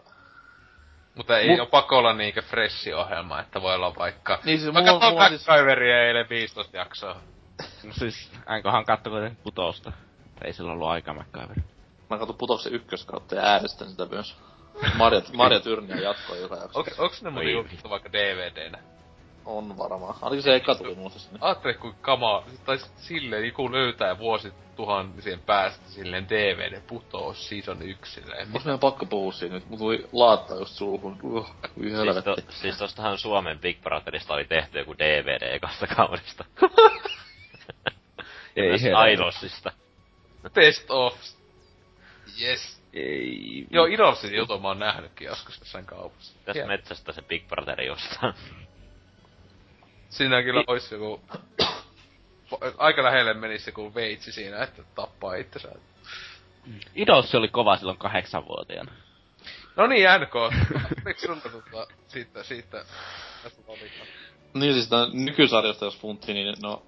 Mutta 1.14 1.39
ei 1.39 1.48
Mut- 1.48 1.60
oo 1.60 1.66
pakko 1.66 1.98
olla 1.98 2.12
niinkö 2.12 2.43
freshi 2.43 2.93
ohjelma, 2.93 3.40
että 3.40 3.62
voi 3.62 3.74
olla 3.74 3.94
vaikka... 3.97 4.39
Niin 4.44 4.59
siis 4.60 4.72
Mä 4.72 4.80
mulla, 4.80 4.93
katsoin 4.93 5.12
mulla 5.12 5.24
on 5.24 5.30
siis... 5.30 5.48
Eilen 6.06 6.28
15 6.28 6.76
jaksoa. 6.76 7.16
No 7.85 7.93
siis, 7.93 8.32
katto 8.86 9.10
kuitenkin 9.10 9.43
putousta. 9.44 9.93
Ei 10.44 10.52
sillä 10.52 10.72
ollut 10.72 10.89
aikaa 10.89 11.14
MacGyver. 11.14 11.56
Mä 12.10 12.18
katson 12.18 12.36
putoksen 12.36 12.74
ykköskautta 12.74 13.35
ja 13.35 13.43
äänestän 13.43 13.89
sitä 13.90 14.06
myös. 14.06 14.36
Marja, 14.94 15.22
Marja 15.36 15.60
Tyrniä 15.60 15.97
jatkoi 15.97 16.40
joka 16.40 16.56
jakso. 16.56 16.78
Onks, 16.78 16.98
onks 16.98 17.22
ne 17.22 17.30
muuten 17.30 17.48
Oi. 17.48 17.52
julkaistu 17.52 17.90
vaikka 17.90 18.12
DVDnä? 18.12 18.78
On 19.49 19.79
varmaan. 19.79 20.15
Ainakin 20.23 20.43
se 20.43 20.55
eka 20.55 20.75
tuli 20.75 20.95
mulle 20.95 21.11
sinne. 21.11 21.39
Aattele 21.41 21.75
kun 21.75 21.95
kamaa, 22.01 22.45
tai 22.65 22.79
silleen 22.97 23.47
joku 23.47 23.73
löytää 23.73 24.19
vuosi 24.19 24.53
tuhansien 24.77 25.41
päästä 25.41 25.89
silleen 25.89 26.29
DVD 26.29 26.81
putoo 26.81 27.35
season 27.35 27.83
1 27.83 28.12
silleen. 28.12 28.49
Onks 28.53 28.65
meidän 28.65 28.79
pakko 28.79 29.07
puhua 29.07 29.33
siinä 29.33 29.55
nyt? 29.55 29.65
Mulla 29.66 29.79
tuli 29.79 30.09
laattaa 30.12 30.57
just 30.57 30.75
suuhun. 30.75 31.19
Uh, 31.23 31.51
kuin 31.75 31.91
Siis, 31.91 32.25
to, 32.25 32.37
siis 32.51 32.79
tostahan 32.79 33.19
Suomen 33.19 33.59
Big 33.59 33.81
Brotherista 33.83 34.35
oli 34.35 34.45
tehty 34.45 34.79
joku 34.79 34.95
DVD 34.99 35.55
ekasta 35.55 35.87
kaudesta. 35.87 36.45
Ei. 38.57 39.12
Idolsista. 39.12 39.73
Best 40.55 40.91
of. 40.91 41.15
Yes. 42.41 42.83
Ei... 42.93 43.66
Joo, 43.70 43.87
Idolsin 43.87 44.37
jutun 44.37 44.62
mä 44.62 44.69
oon 44.69 44.79
nähnytkin 44.79 45.27
joskus 45.27 45.59
jossain 45.59 45.87
kaupassa. 45.87 46.39
Tässä 46.45 46.66
metsästä 46.66 47.12
se 47.12 47.23
Big 47.23 47.49
Brother 47.49 47.81
jostain. 47.81 48.35
Siinä 50.09 50.43
kyllä 50.43 50.64
ois 50.66 50.93
joku... 50.93 51.20
Aika 52.78 53.02
lähelle 53.02 53.35
menisi 53.35 53.70
joku 53.70 53.94
veitsi 53.94 54.32
siinä, 54.32 54.62
että 54.62 54.82
tappaa 54.94 55.35
itsensä. 55.35 55.68
Idos 56.94 57.35
oli 57.35 57.48
kova 57.48 57.76
silloin 57.76 57.98
kahdeksanvuotiaana. 57.98 58.93
No 59.76 59.86
niin, 59.86 60.06
NK. 60.20 60.35
Miksi 61.05 61.26
sulla 61.26 61.40
tota, 61.40 61.86
siitä, 62.09 62.43
siitä, 62.43 62.85
tästä 63.43 63.62
valita? 63.68 64.05
Niin 64.55 64.74
siis 64.74 64.89
tää 64.89 65.06
nykysarjasta 65.12 65.85
jos 65.85 65.98
funtti, 65.98 66.35
niin 66.35 66.56
no... 66.62 66.82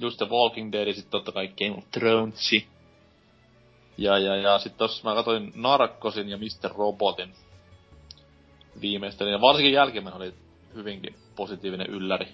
Just 0.00 0.18
The 0.18 0.26
Walking 0.30 0.72
Dead, 0.72 0.92
sit 0.92 1.10
totta 1.10 1.32
kai 1.32 1.48
Game 1.48 1.78
of 1.78 1.84
Thronesi. 1.90 2.66
Ja, 3.98 4.18
ja, 4.18 4.36
ja 4.36 4.58
sit 4.58 4.76
tossa 4.76 5.08
mä 5.08 5.14
katsoin 5.14 5.52
Narkosin 5.54 6.28
ja 6.28 6.38
Mr. 6.38 6.70
Robotin 6.76 7.34
viimeistä, 8.80 9.24
ja 9.24 9.40
varsinkin 9.40 9.72
jälkimmäinen 9.72 10.22
oli 10.22 10.34
hyvinkin 10.74 11.14
positiivinen 11.36 11.86
ylläri. 11.86 12.28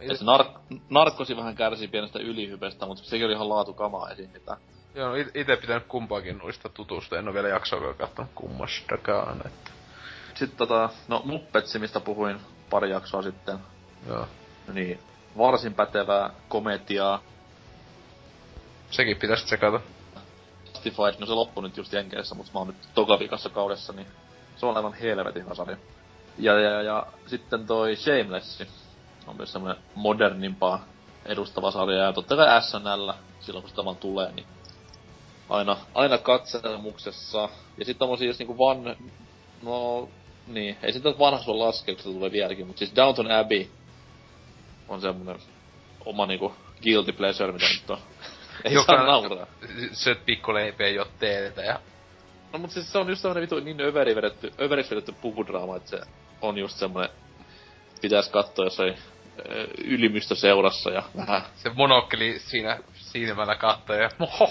Ja 0.00 0.16
se 0.16 0.24
nar- 0.24 0.78
narkkosi 0.90 1.36
vähän 1.36 1.56
kärsi 1.56 1.88
pienestä 1.88 2.18
ylihypestä, 2.18 2.86
mutta 2.86 3.04
sekin 3.04 3.26
oli 3.26 3.34
ihan 3.34 3.48
laatukamaa 3.48 4.10
esiin 4.10 4.30
mitä. 4.30 4.56
Joo, 4.94 5.14
it- 5.14 5.36
ite 5.36 5.56
pitänyt 5.56 5.84
kumpaakin 5.88 6.38
noista 6.38 6.68
tutustua, 6.68 7.18
en 7.18 7.28
oo 7.28 7.34
vielä 7.34 7.48
jaksoa 7.48 7.94
katsonut 7.94 8.30
kummastakaan, 8.34 9.46
että... 9.46 9.70
Sitten 10.34 10.58
tota, 10.58 10.88
no 11.08 11.22
Muppetsi, 11.24 11.78
mistä 11.78 12.00
puhuin 12.00 12.40
pari 12.70 12.90
jaksoa 12.90 13.22
sitten, 13.22 13.58
Joo. 14.08 14.26
niin 14.72 14.98
varsin 15.38 15.74
pätevää 15.74 16.30
komediaa. 16.48 17.22
Sekin 18.90 19.16
pitäisi 19.16 19.44
tsekata. 19.44 19.80
Justified, 20.66 21.14
no 21.18 21.26
se 21.26 21.32
loppui 21.32 21.62
nyt 21.62 21.76
just 21.76 21.92
Jenkeissä, 21.92 22.34
mutta 22.34 22.52
mä 22.54 22.58
oon 22.58 22.66
nyt 22.68 22.76
tokavikassa 22.94 23.48
kaudessa, 23.48 23.92
niin 23.92 24.06
se 24.56 24.66
on 24.66 24.76
aivan 24.76 24.94
helvetin 24.94 25.44
hyvä 25.44 25.54
sarja. 25.54 25.76
Ja, 26.38 26.60
ja, 26.60 26.82
ja 26.82 27.06
sitten 27.26 27.66
toi 27.66 27.96
Shameless 27.96 28.62
on 29.26 29.36
myös 29.36 29.52
semmonen 29.52 29.76
modernimpaa 29.94 30.84
edustava 31.26 31.70
sarja, 31.70 31.98
ja 31.98 32.12
totta 32.12 32.36
kai 32.36 32.62
SNL, 32.62 33.12
silloin 33.40 33.62
kun 33.62 33.70
sitä 33.70 33.84
vaan 33.84 33.96
tulee, 33.96 34.32
niin 34.32 34.46
aina, 35.48 35.76
aina 35.94 36.18
katselmuksessa. 36.18 37.38
Ja 37.78 37.84
sitten 37.84 37.98
tommosia, 37.98 38.26
jos 38.26 38.38
niinku 38.38 38.58
van... 38.58 38.96
No, 39.62 40.08
niin, 40.46 40.76
ei 40.82 40.92
sitä 40.92 41.12
kun 41.12 41.96
se 41.96 42.02
tulee 42.02 42.32
vieläkin, 42.32 42.66
mutta 42.66 42.78
siis 42.78 42.96
Downton 42.96 43.30
Abbey 43.32 43.66
on 44.88 45.00
semmonen 45.00 45.36
oma 46.04 46.26
niinku 46.26 46.54
guilty 46.82 47.12
pleasure, 47.12 47.52
mitä 47.52 47.66
nyt 47.68 47.90
on. 47.90 47.98
Ei 48.64 48.72
Joka- 48.72 48.96
saa 48.96 49.06
nauraa. 49.06 49.46
Söt 49.92 50.24
pikkuleipiä 50.24 50.88
jo 50.88 51.06
teetä 51.18 51.62
ja... 51.62 51.80
No 52.52 52.58
mut 52.58 52.70
siis 52.70 52.92
se 52.92 52.98
on 52.98 53.08
just 53.08 53.22
semmonen 53.22 53.42
vitu 53.42 53.60
niin 53.60 53.80
överi 53.80 54.16
vedetty, 54.16 54.52
överiksi 54.60 54.90
vedetty 54.90 55.12
pukudraama, 55.12 55.76
että 55.76 55.90
se 55.90 56.00
on 56.42 56.58
just 56.58 56.76
semmonen... 56.78 57.10
Pitäis 58.00 58.28
katsoa 58.28 58.64
jossain 58.64 58.94
ö, 59.38 59.66
ylimystöseurassa 59.84 60.90
ja 60.90 61.02
vähän... 61.16 61.42
Se 61.56 61.70
monokkeli 61.74 62.38
siinä 62.38 62.78
silmällä 62.94 63.56
kattoo 63.56 63.96
ja... 63.96 64.10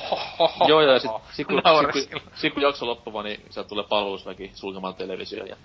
Joo, 0.68 0.82
ja 0.82 1.00
sit, 1.00 1.12
sit, 1.32 1.48
kun, 1.48 1.62
sit, 1.94 2.12
kun, 2.12 2.22
sit 2.36 2.54
kun 2.54 2.64
jakso 2.64 2.86
loppuva, 2.86 3.24
niin 3.24 3.46
sieltä 3.50 3.70
tulee 3.70 3.86
palvelusväki 3.90 4.52
sulkemaan 4.54 4.96
televisio 4.96 5.46
ja 5.46 5.56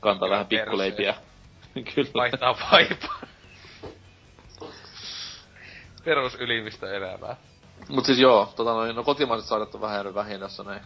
kantaa 0.00 0.30
vähän 0.30 0.46
Perse. 0.46 0.64
pikkuleipiä. 0.64 1.14
Kyllä. 1.94 2.10
Vaihtaa 2.14 2.56
vaipaa. 2.72 3.20
Perus 6.04 6.34
ylimistä 6.34 6.92
elämää. 6.92 7.36
Mut 7.88 8.04
siis 8.04 8.18
joo, 8.18 8.52
tota 8.56 8.70
noin, 8.70 8.96
no 8.96 9.02
kotimaiset 9.02 9.48
sarjat 9.48 9.74
on 9.74 9.80
vähän 9.80 9.96
jäänyt 9.96 10.14
vähin 10.14 10.40
tässä 10.40 10.62
näin. 10.62 10.80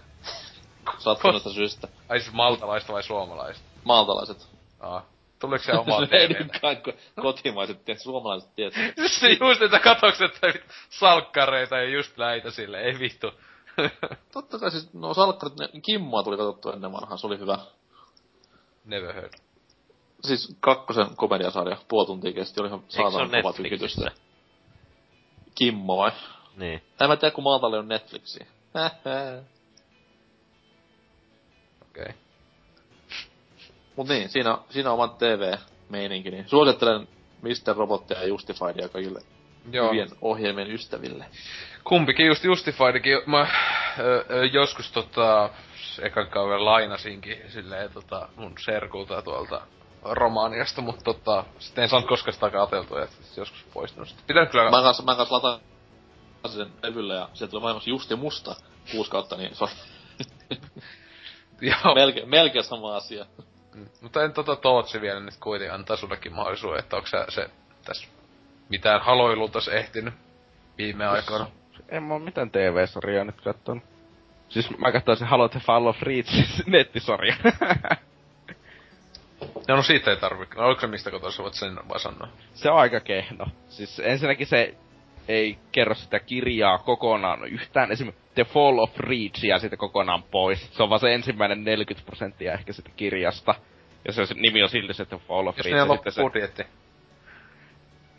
Sattuneesta 0.99 1.51
syystä. 1.51 1.89
Ai 2.09 2.21
siis 2.21 2.33
maltalaista 2.33 2.93
vai 2.93 3.03
suomalaista? 3.03 3.65
Maaltalaiset. 3.85 4.58
Aa. 4.81 5.07
Tuleeko 5.39 5.65
se 5.65 5.73
omaa 5.73 6.01
Ei 6.11 6.29
TVtä? 6.29 6.45
nyt 6.45 6.61
kai 6.61 6.75
ko- 6.75 7.23
kotimaiset, 7.23 7.85
tiedät, 7.85 8.03
suomalaiset, 8.03 8.55
tiedät. 8.55 8.75
Se 9.07 9.29
just, 9.41 9.63
että 9.63 9.79
katokset 9.79 10.45
että 10.45 10.61
salkkareita 10.91 11.77
ja 11.77 11.91
just 11.91 12.17
näitä 12.17 12.51
sille, 12.51 12.81
ei 12.81 12.99
vittu. 12.99 13.31
Totta 14.33 14.59
kai 14.59 14.71
siis, 14.71 14.95
no 14.95 15.15
salkkarit, 15.15 15.59
ne, 15.59 15.69
Kimmoa 15.83 16.23
tuli 16.23 16.37
katsottu 16.37 16.71
ennen 16.71 16.93
vanhaa, 16.93 17.17
se 17.17 17.27
oli 17.27 17.39
hyvä. 17.39 17.59
Never 18.85 19.15
heard. 19.15 19.33
Siis 20.25 20.57
kakkosen 20.61 21.17
komediasarja, 21.17 21.77
puoli 21.89 22.07
tuntia 22.07 22.33
kesti, 22.33 22.61
oli 22.61 22.69
ihan 22.69 22.85
se 22.89 22.97
saatanan 22.97 23.31
kova 23.31 23.43
Netflixissä? 23.43 24.01
tykitystä. 24.01 24.11
Kimmo 25.55 25.97
vai? 25.97 26.13
Niin. 26.57 26.83
En 27.01 27.09
mä 27.09 27.17
tiedä, 27.17 27.35
kun 27.35 27.45
Maltalle 27.45 27.79
on 27.79 27.89
Netflixi. 27.89 28.41
Okei. 31.91 32.03
Okay. 32.03 32.13
Mut 33.99 34.09
niin, 34.09 34.29
siinä, 34.29 34.59
siinä 34.71 34.91
on 34.91 34.95
oma 34.95 35.09
TV-meininki, 35.09 36.31
niin 36.31 36.49
suosittelen 36.49 37.09
Mr. 37.43 37.77
Robottia 37.77 38.21
ja 38.21 38.27
Justifiedia 38.27 38.89
kaikille 38.89 39.21
Joo. 39.73 39.89
hyvien 39.89 40.09
ohjelmien 40.21 40.71
ystäville. 40.71 41.25
Kumpikin 41.85 42.27
just 42.27 42.45
Justifiedikin, 42.45 43.19
mä 43.27 43.47
ö, 43.99 44.25
ö, 44.31 44.47
joskus 44.47 44.93
tota, 44.93 45.51
ekan 46.03 46.27
kauden 46.27 46.65
lainasinkin 46.65 47.39
silleen 47.49 47.93
tota, 47.93 48.29
mun 48.37 48.55
serkulta 48.65 49.23
tuolta 49.23 49.61
Romaniasta, 50.03 50.81
mutta 50.81 51.05
tota, 51.05 51.45
sitten 51.59 51.83
en 51.83 51.91
saanut 51.91 52.09
koskaan 52.09 52.33
sitä 52.35 52.51
katseltua, 52.51 53.03
että 53.03 53.17
joskus 53.37 53.65
poistunut. 53.75 54.09
sitä. 54.09 54.23
Pitänyt 54.27 54.51
kyllä... 54.51 54.71
Mä 54.71 54.83
kanssa, 54.83 55.03
mä 55.03 55.15
kanssa 55.15 55.35
lataan 55.35 55.61
sen 56.47 56.69
levylle 56.83 57.15
ja 57.15 57.29
sieltä 57.35 57.51
tuli 57.51 57.63
maailmassa 57.63 57.91
Justi 57.91 58.17
Musta 58.17 58.57
kuusi 58.93 59.11
kautta, 59.11 59.37
niin 59.37 59.55
se 59.55 59.65
on 59.65 59.71
Joo, 61.61 61.95
melkein, 61.95 62.29
melkein 62.29 62.65
sama 62.65 62.97
asia. 62.97 63.27
Mm. 63.79 63.87
Mutta 64.01 64.25
en 64.25 64.33
tota 64.33 64.57
Tootsi 64.57 65.01
vielä 65.01 65.21
nyt 65.21 65.37
kuitenkin 65.41 65.75
antaa 65.75 65.97
sullekin 65.97 66.33
mahdollisuuden, 66.33 66.79
että 66.79 66.97
onko 66.97 67.09
sä 67.09 67.27
se 67.29 67.51
tässä 67.85 68.09
mitään 68.69 69.01
haloilulta 69.01 69.59
ehtinyt 69.73 70.15
viime 70.79 71.07
aikoina. 71.07 71.47
En 71.89 72.03
mä 72.03 72.15
oo 72.15 72.21
mitään 72.21 72.51
TV-sarjaa 72.51 73.25
nyt 73.25 73.41
kattonut. 73.41 73.85
Siis 74.49 74.79
mä 74.79 74.93
katsoin 74.93 75.19
se 75.19 75.25
Halo 75.25 75.49
the 75.49 75.61
Fall 75.61 75.87
of 75.87 76.03
Reach 76.03 76.63
nettisarja. 76.67 77.37
Ja 79.69 79.75
no 79.77 79.83
siitä 79.83 80.11
ei 80.11 80.17
tarvi. 80.17 80.47
No 80.57 80.67
oliko 80.67 80.81
se 80.81 80.87
mistä 80.87 81.11
kotossa 81.11 81.43
voit 81.43 81.55
sen 81.55 81.77
vaan 81.89 82.01
sanoa? 82.01 82.29
se 82.55 82.71
on 82.71 82.79
aika 82.79 83.01
kehno. 83.01 83.47
Siis 83.69 84.01
ensinnäkin 84.05 84.47
se 84.47 84.75
ei 85.29 85.59
kerro 85.73 85.95
sitä 85.95 86.19
kirjaa 86.19 86.79
kokonaan 86.79 87.45
yhtään. 87.45 87.93
Esimerkiksi 87.93 88.25
The 88.39 88.45
Fall 88.45 88.79
of 88.79 88.99
Reach 88.99 89.45
jää 89.45 89.59
siitä 89.59 89.77
kokonaan 89.77 90.23
pois. 90.23 90.77
Se 90.77 90.83
on 90.83 90.89
vaan 90.89 91.01
se 91.01 91.15
ensimmäinen 91.15 91.65
40 91.65 92.07
prosenttia 92.07 92.53
ehkä 92.53 92.73
sitä 92.73 92.91
kirjasta. 92.97 93.55
Ja 94.05 94.13
se, 94.13 94.27
se 94.27 94.35
nimi 94.35 94.63
on 94.63 94.69
silti 94.69 94.95
se 94.95 95.05
The 95.05 95.19
Fall 95.19 95.47
of 95.47 95.57
Jos 95.57 95.67
Reach. 95.67 95.75
ne 95.75 95.79
ja 95.79 95.85
on 95.85 95.97
sitten 95.97 96.13
se, 96.13 96.23
budjetti. 96.23 96.63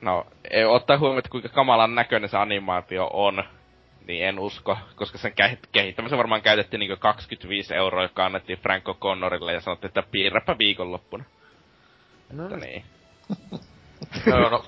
no, 0.02 0.26
ei, 0.52 0.66
ottaa 0.66 0.98
huomioon, 0.98 1.20
että 1.20 1.30
kuinka 1.30 1.50
kamalan 1.50 1.96
näköinen 1.96 2.30
se 2.30 2.38
animaatio 2.38 3.10
on. 3.14 3.44
niin 4.08 4.26
en 4.26 4.40
usko, 4.40 4.78
koska 4.96 5.18
sen 5.18 5.34
kehittämisen 5.72 6.18
varmaan 6.18 6.42
käytettiin 6.42 6.80
niinku 6.80 6.98
25 7.00 7.76
euroa, 7.76 8.04
joka 8.04 8.26
annettiin 8.26 8.60
Franco 8.60 8.94
Connorille 8.94 9.54
ja 9.54 9.62
sanottiin, 9.62 9.90
että 9.90 10.04
piirräpä 10.12 10.58
viikonloppuna. 10.58 11.24
No 12.34 12.44
että 12.44 12.58
niin. 12.58 12.84
Joo, 14.26 14.50
no, 14.50 14.66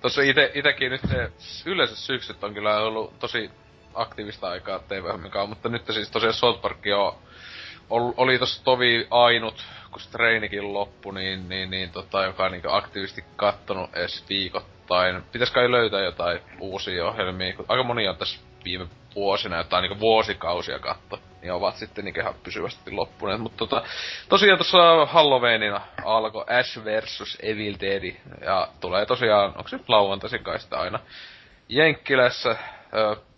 tossa 0.00 0.22
ite, 0.22 0.50
itekin 0.54 0.90
nyt 0.90 1.00
se 1.00 1.30
yleensä 1.66 1.96
syksyt 1.96 2.44
on 2.44 2.54
kyllä 2.54 2.78
ollut 2.80 3.18
tosi 3.18 3.50
aktiivista 4.00 4.48
aikaa 4.48 4.78
TVMkaan, 4.78 5.48
mutta 5.48 5.68
nyt 5.68 5.82
siis 5.90 6.10
tosiaan 6.10 6.34
South 6.34 6.60
Park 6.60 6.86
jo 6.86 7.18
oli 7.90 8.38
tossa 8.38 8.64
tovi 8.64 9.06
ainut, 9.10 9.64
kun 9.90 10.00
treenikin 10.12 10.72
loppu, 10.72 11.10
niin, 11.10 11.48
niin, 11.48 11.70
niin 11.70 11.90
tota, 11.90 12.24
joka 12.24 12.44
on 12.44 12.52
niinku 12.52 12.68
aktiivisesti 12.70 13.24
kattonut 13.36 13.96
edes 13.96 14.24
viikoittain. 14.28 15.22
Pitäis 15.32 15.50
kai 15.50 15.70
löytää 15.70 16.00
jotain 16.00 16.40
uusia 16.60 17.08
ohjelmia, 17.08 17.56
kun 17.56 17.64
aika 17.68 17.82
moni 17.82 18.08
on 18.08 18.16
tässä 18.16 18.40
viime 18.64 18.86
vuosina 19.14 19.56
jotain 19.56 19.82
niinku 19.82 20.00
vuosikausia 20.00 20.78
katto, 20.78 21.18
niin 21.42 21.52
ovat 21.52 21.76
sitten 21.76 22.04
niinku 22.04 22.20
ihan 22.20 22.34
pysyvästi 22.42 22.90
loppuneet. 22.90 23.40
Mutta 23.40 23.58
tota, 23.58 23.82
tosiaan 24.28 24.58
tuossa 24.58 25.06
Halloweenina 25.06 25.80
alkoi 26.04 26.44
Ash 26.48 26.84
versus 26.84 27.38
Evil 27.42 27.74
Dead, 27.80 28.16
ja 28.44 28.68
tulee 28.80 29.06
tosiaan, 29.06 29.48
onko 29.48 29.68
se 29.68 29.80
lauantaisin 29.88 30.44
kai 30.44 30.58
sitä 30.60 30.78
aina, 30.78 30.98
Jenkkilässä, 31.68 32.56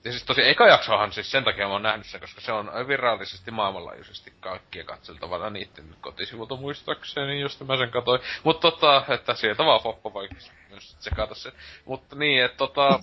ja 0.05 0.13
siis 0.13 0.25
tosi 0.25 0.49
eka 0.49 0.67
jaksohan 0.67 1.13
siis 1.13 1.31
sen 1.31 1.45
takia 1.45 1.67
mä 1.67 1.73
oon 1.73 1.83
nähnyt 1.83 2.07
sen, 2.07 2.21
koska 2.21 2.41
se 2.41 2.53
on 2.53 2.71
virallisesti 2.89 3.51
maailmanlaajuisesti 3.51 4.33
kaikkien 4.41 4.87
katseltavana 4.87 5.51
niitten 5.51 5.85
kotisivulta 6.01 6.57
muistaakseni, 6.57 7.41
josta 7.41 7.65
mä 7.65 7.77
sen 7.77 7.91
katoin. 7.91 8.21
Mutta 8.45 8.71
tota, 8.71 9.05
että 9.09 9.35
sieltä 9.35 9.65
vaan 9.65 9.81
Foppa 9.81 10.13
voi 10.15 10.29
myös 10.69 10.97
tsekata 10.97 11.35
sen. 11.35 11.53
Mutta 11.85 12.17
niin, 12.17 12.45
että 12.45 12.57
tota... 12.57 13.01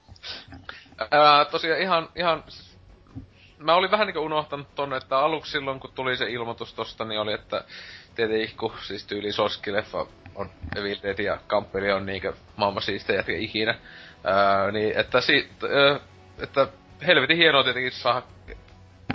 ää, 1.10 1.44
tosiaan 1.44 1.80
ihan, 1.80 2.08
ihan 2.16 2.44
mä 3.58 3.74
olin 3.74 3.90
vähän 3.90 4.06
niinku 4.06 4.20
unohtanut 4.20 4.74
tonne, 4.74 4.96
että 4.96 5.18
aluksi 5.18 5.52
silloin 5.52 5.80
kun 5.80 5.92
tuli 5.94 6.16
se 6.16 6.30
ilmoitus 6.30 6.74
tosta, 6.74 7.04
niin 7.04 7.20
oli, 7.20 7.32
että 7.32 7.64
tietenkin 8.14 8.56
kun 8.56 8.72
siis 8.82 9.06
tyyli 9.06 9.32
Soski-leffa 9.32 10.06
on 10.34 10.50
Evil 10.76 10.96
Dead 11.02 11.18
ja 11.18 11.38
Kampeli 11.46 11.92
on 11.92 12.06
niinkö 12.06 12.32
maailman 12.56 12.82
siistejä 12.82 13.24
ikinä. 13.28 13.78
Niin, 14.72 14.98
että, 14.98 15.20
si, 15.20 15.50
ää, 15.70 16.00
että 16.42 16.68
helvetin 17.06 17.36
hienoa 17.36 17.64
tietenkin 17.64 17.92
saada 17.92 18.22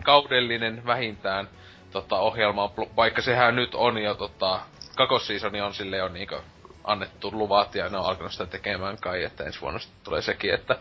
kaudellinen 0.03 0.85
vähintään 0.85 1.49
tota, 1.91 2.19
ohjelma, 2.19 2.71
vaikka 2.95 3.21
sehän 3.21 3.55
nyt 3.55 3.75
on 3.75 3.97
jo 3.97 4.15
tota, 4.15 4.59
kakossiisoni 4.95 5.61
on 5.61 5.73
sille 5.73 5.97
jo 5.97 6.07
niinkö 6.07 6.41
annettu 6.83 7.31
luvat 7.31 7.75
ja 7.75 7.89
ne 7.89 7.97
on 7.97 8.05
alkanut 8.05 8.31
sitä 8.31 8.45
tekemään 8.45 8.97
kai, 9.01 9.23
että 9.23 9.43
ensi 9.43 9.61
vuonna 9.61 9.79
tulee 10.03 10.21
sekin, 10.21 10.53
että... 10.53 10.77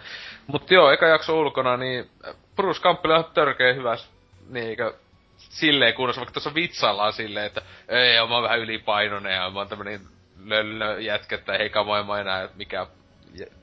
Mut 0.46 0.70
joo, 0.70 0.90
eka 0.90 1.06
jakso 1.06 1.40
ulkona, 1.40 1.76
niin 1.76 2.10
Bruce 2.56 2.80
Campbell 2.80 3.12
on 3.12 3.24
törkeä 3.34 3.72
hyvä 3.74 3.96
niinkö 4.48 4.94
silleen 5.38 5.94
kunnossa, 5.94 6.20
vaikka 6.20 6.32
tuossa 6.32 6.54
vitsaillaan 6.54 7.12
silleen, 7.12 7.46
että 7.46 7.62
ei, 7.88 8.26
mä 8.28 8.34
oon 8.34 8.42
vähän 8.42 8.58
ylipainoinen 8.58 9.34
ja 9.34 9.50
mä 9.50 9.58
oon 9.58 9.68
tämmönen 9.68 10.00
löllö 10.44 11.00
jätkä, 11.00 11.34
että 11.34 11.54
ei 11.54 11.70
enää 12.20 12.48
mikä 12.54 12.86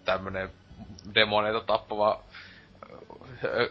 tämmönen 0.05 0.49
demoneita 1.15 1.61
tappava 1.61 2.23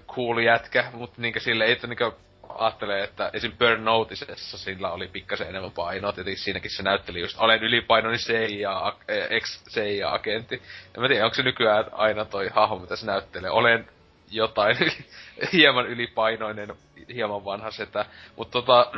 cool 0.06 0.38
jätkä, 0.38 0.90
mutta 0.92 1.22
niinkö 1.22 1.40
silleen, 1.40 1.72
että 1.72 1.86
niinkö 1.86 2.12
ajattelee, 2.48 3.04
että 3.04 3.30
esim. 3.32 3.52
Burnoutisessa 3.58 4.58
sillä 4.58 4.90
oli 4.90 5.08
pikkasen 5.08 5.48
enemmän 5.48 5.70
painoa, 5.70 6.12
tietenkin 6.12 6.42
siinäkin 6.42 6.70
se 6.70 6.82
näytteli 6.82 7.20
just, 7.20 7.38
olen 7.38 7.62
ylipainoinen 7.62 8.20
CIA, 8.20 8.96
ex-CIA-agentti. 9.30 10.62
En 10.94 11.02
mä 11.02 11.08
tiedä, 11.08 11.24
onko 11.24 11.34
se 11.34 11.42
nykyään 11.42 11.84
aina 11.92 12.24
toi 12.24 12.48
hahmo, 12.48 12.78
mitä 12.78 12.96
se 12.96 13.06
näyttelee. 13.06 13.50
Olen 13.50 13.88
jotain 14.30 14.76
hieman 15.52 15.86
ylipainoinen, 15.86 16.74
hieman 17.14 17.44
vanha 17.44 17.70
setä. 17.70 18.06
Mutta 18.36 18.52
tota, 18.52 18.92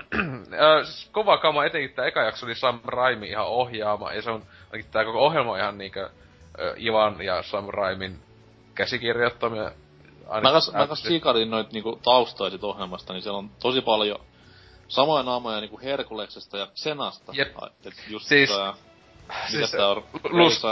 kova 1.13 1.39
kama, 1.39 1.65
etenkin 1.65 1.97
tää 1.97 2.07
eka 2.07 2.23
jakso 2.23 2.47
oli 2.47 2.55
Sam 2.55 2.81
Raimi 2.85 3.29
ihan 3.29 3.47
ohjaama, 3.47 4.13
ja 4.13 4.23
se 4.23 4.31
on, 4.31 4.43
tää 4.91 5.05
koko 5.05 5.19
ohjelma 5.19 5.53
on 5.53 5.59
ihan 5.59 5.79
niinkö 5.79 6.11
Ivan 6.79 7.23
ja 7.23 7.43
Sam 7.43 7.69
Raimin 7.69 8.19
käsikirjoittamia. 8.75 9.71
Mä 10.43 10.53
kas, 10.53 10.73
mä 10.73 10.87
kas 10.87 11.03
siikarin 11.03 11.51
noit 11.51 11.73
niinku 11.73 12.01
taustoja 12.05 12.51
sit 12.51 12.65
ohjelmasta, 12.65 13.13
niin 13.13 13.23
siellä 13.23 13.39
on 13.39 13.51
tosi 13.63 13.81
paljon 13.81 14.19
samoja 14.89 15.23
naamoja 15.23 15.61
niinku 15.61 15.81
Herkuleksesta 15.83 16.59
ja 16.59 16.67
Xenasta. 16.67 17.33
Jep. 17.37 17.57
Et 17.85 17.95
just 18.09 18.27
siis, 18.27 18.51
tää, 18.51 18.75
siis, 19.51 19.71
tää 19.71 19.89
on? 19.89 20.05
Lus... 20.31 20.63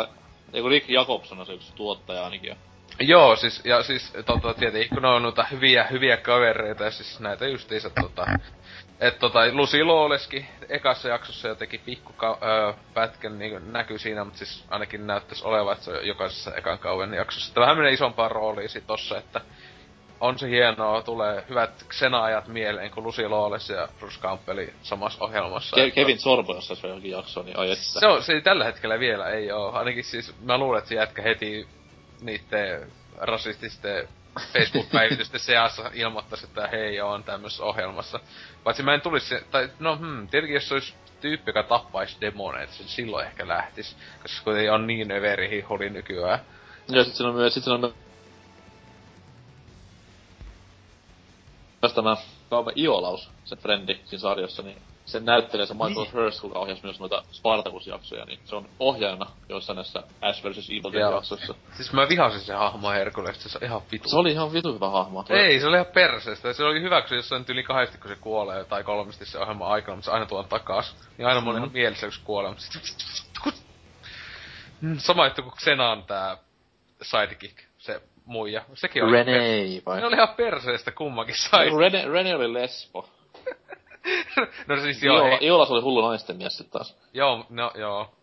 Eiku 0.53 0.69
Rick 0.69 0.89
Jacobson 0.89 1.41
on 1.41 1.47
se 1.47 1.53
yksi 1.53 1.73
tuottaja 1.75 2.25
ainakin. 2.25 2.57
Joo, 3.01 3.37
siis, 3.37 3.65
ja 3.65 3.83
siis 3.83 4.13
tota, 4.27 4.55
tietenkin 4.55 4.91
kun 4.91 5.03
ne 5.03 5.09
on 5.09 5.23
noita 5.23 5.45
hyviä, 5.51 5.85
hyviä 5.85 6.17
kavereita, 6.17 6.85
ja 6.85 6.91
siis 6.91 7.21
näitä 7.21 7.47
justiinsa 7.47 7.91
tota, 7.91 8.27
et 9.01 9.19
tota, 9.19 9.39
Lucy 9.53 9.85
Lawlesskin 9.85 10.47
ekassa 10.69 11.09
jaksossa 11.09 11.49
jo 11.49 11.55
teki 11.55 11.79
pikku 11.79 12.13
öö, 12.23 12.73
pätkän 12.95 13.39
niin 13.39 13.73
näkyy 13.73 13.99
siinä, 13.99 14.25
mutta 14.25 14.39
siis 14.39 14.65
ainakin 14.71 15.07
näyttäisi 15.07 15.45
olevan, 15.45 15.73
että 15.73 15.85
se 15.85 15.91
on 15.91 16.07
jokaisessa 16.07 16.55
ekan 16.55 16.79
kauan 16.79 17.15
jaksossa. 17.15 17.51
Että 17.51 17.61
vähän 17.61 17.77
menee 17.77 17.93
isompaa 17.93 18.29
roolia 18.29 18.69
sit 18.69 18.87
tossa, 18.87 19.19
että 19.19 19.41
on 20.21 20.39
se 20.39 20.49
hienoa, 20.49 21.03
tulee 21.03 21.45
hyvät 21.49 21.85
Xena-ajat 21.91 22.49
mieleen, 22.49 22.91
kun 22.91 23.05
Lucy 23.05 23.29
Lawless 23.29 23.71
ja 23.71 23.89
Bruce 23.99 24.21
Campbell 24.21 24.67
samassa 24.83 25.25
ohjelmassa. 25.25 25.77
Ke- 25.77 25.91
Kevin 25.91 26.19
Sorbo, 26.19 26.55
jos 26.55 26.69
se 26.69 26.87
johonkin 26.87 27.11
jakso, 27.11 27.43
niin 27.43 27.59
ai. 27.59 27.77
Se, 27.77 28.07
on, 28.07 28.23
se 28.23 28.33
ei 28.33 28.41
tällä 28.41 28.65
hetkellä 28.65 28.99
vielä 28.99 29.31
ei 29.31 29.53
oo. 29.53 29.73
Ainakin 29.73 30.05
siis 30.05 30.35
mä 30.41 30.59
luulen, 30.59 30.79
että 30.79 30.89
se 30.89 30.95
jätkä 30.95 31.23
heti 31.23 31.69
niitten 32.21 32.93
rasististen 33.21 34.09
Facebook-päivitysten 34.53 35.41
seassa 35.41 35.91
ilmoittaisi, 35.95 36.47
että 36.47 36.69
hei, 36.69 37.01
on 37.01 37.25
tämmössä 37.25 37.65
ohjelmassa. 37.65 38.21
Paitsi 38.65 38.83
mä 38.83 38.95
en 38.95 39.01
tulisi 39.01 39.35
tai 39.51 39.71
no 39.79 39.97
hmm, 39.97 40.29
tietenkin 40.29 40.55
jos 40.55 40.73
olisi 40.73 40.95
tyyppi, 41.21 41.49
joka 41.49 41.63
tappaisi 41.63 42.17
demoneita, 42.21 42.73
se 42.73 42.85
silloin 42.89 43.27
ehkä 43.27 43.49
lähtis. 43.49 43.97
Koska 44.23 44.53
se 44.53 44.71
on 44.71 44.87
niin 44.87 45.13
överi 45.13 45.51
hihuli 45.51 45.91
nykyään. 45.91 46.39
Ja 46.89 47.05
sit 47.05 47.21
on 47.21 47.35
myös, 47.35 47.55
sit 47.55 47.69
on 47.69 47.95
myös 51.83 51.93
tämä 51.95 52.17
Iolaus, 52.77 53.31
se 53.45 53.57
frendi 53.57 54.01
siinä 54.05 54.21
sarjassa, 54.21 54.63
niin 54.63 54.79
sen 55.07 55.25
näyttelee 55.25 55.67
se 55.67 55.75
Michael 55.75 55.95
niin. 55.95 56.13
Hurst, 56.13 56.41
kuka 56.41 56.59
ohjasi 56.59 56.83
myös 56.83 57.01
noita 57.01 57.23
Spartacus-jaksoja, 57.33 58.25
niin 58.25 58.41
se 58.45 58.57
on 58.57 58.69
ohjaajana 58.79 59.27
joissain 59.49 59.77
näissä 59.77 60.03
Ash 60.21 60.45
vs. 60.45 60.71
Evil 60.71 61.01
jaksoissa. 61.01 61.55
Siis 61.77 61.93
mä 61.93 62.09
vihasin 62.09 62.41
sen 62.41 62.59
hahmoa 62.59 62.93
Herkulesta, 62.93 63.49
se 63.49 63.59
on 63.59 63.65
ihan 63.65 63.83
vitu. 63.93 64.09
Se 64.09 64.17
oli 64.17 64.33
ihan 64.33 64.53
vitu 64.53 64.75
hyvä 64.75 64.91
hahmo. 64.91 65.25
Ei, 65.29 65.61
se 65.61 65.67
oli 65.67 65.77
ihan 65.77 65.87
perseestä. 65.95 66.53
Se 66.53 66.65
oli 66.65 66.83
hyvä, 66.83 67.01
kun 67.01 67.09
se 67.09 67.17
jossain 67.17 67.45
yli 67.49 67.63
kahdesti, 67.63 67.99
kun 67.99 68.09
se 68.11 68.17
kuolee, 68.17 68.65
tai 68.65 68.85
kolmesti 68.85 69.27
se 69.27 69.39
ohjelma 69.39 69.67
aikana, 69.67 69.97
mutta 69.97 70.05
se 70.05 70.13
aina 70.13 70.27
tuon 70.27 70.49
takas. 70.49 70.97
Niin 71.19 71.29
aina 71.29 71.41
mm-hmm. 71.41 71.61
mun 71.61 71.73
mielessä, 71.73 72.07
kun 72.07 72.13
se 72.13 72.21
kuolee, 72.25 72.51
mutta 72.51 72.65
mm, 74.81 74.99
Sama 74.99 75.27
juttu 75.27 75.43
kuin 75.43 75.55
Xenan 75.55 76.03
tää 76.03 76.37
sidekick, 77.03 77.59
se 77.79 78.01
muija. 78.25 78.63
Sekin 78.75 79.05
oli 79.05 79.13
Rene, 79.13 79.83
vai? 79.87 80.01
Ne 80.01 80.07
oli 80.07 80.17
ihan 80.17 80.35
perseestä 80.37 80.93
kummakin 80.93 81.35
sidekick. 81.35 81.79
Rene, 81.79 82.09
Rene 82.09 82.35
oli 82.35 82.53
lesbo. 82.53 83.09
No 84.67 84.77
siis 84.83 85.03
joo. 85.03 85.19
Iola, 85.19 85.39
Iolas 85.41 85.71
oli 85.71 85.83
hullu 85.83 86.09
naisten 86.09 86.37
mies 86.37 86.59
sit 86.59 86.71
taas. 86.71 86.97
Joo, 87.13 87.47
no 87.51 87.71
joo. 87.75 88.15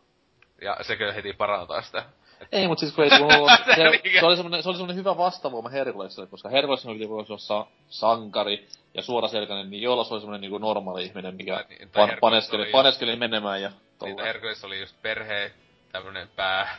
Ja 0.61 0.77
sekö 0.81 1.13
heti 1.13 1.33
parantaa 1.33 1.81
sitä. 1.81 2.05
Ei, 2.51 2.67
mut 2.67 2.79
siis 2.79 2.93
kun 2.93 3.03
ei 3.03 3.09
tullut, 3.09 3.51
se, 3.65 3.73
se, 4.19 4.25
oli 4.25 4.37
se 4.37 4.69
oli 4.69 4.75
semmonen 4.75 4.95
hyvä 4.95 5.17
vastavoima 5.17 5.69
Herkulesille, 5.69 6.27
koska 6.27 6.49
Herkulesille 6.49 6.93
piti 6.93 7.09
voisi 7.09 7.33
olla 7.33 7.67
sankari 7.89 8.67
ja 8.93 9.01
suoraselkäinen, 9.01 9.69
niin 9.69 9.83
Iolas 9.83 10.11
oli 10.11 10.19
semmonen 10.19 10.41
niinku 10.41 10.57
normaali 10.57 11.03
ihminen, 11.03 11.35
mikä 11.35 11.65
niin, 11.69 11.89
pan, 11.89 12.09
paneskeli, 12.21 12.65
paneskeli 12.71 13.15
menemään 13.15 13.61
ja 13.61 13.71
tolla. 13.99 14.15
Niin, 14.15 14.25
Herkules 14.25 14.63
oli 14.63 14.79
just 14.79 15.01
perhe, 15.01 15.51
tämmönen 15.91 16.29
pää, 16.35 16.77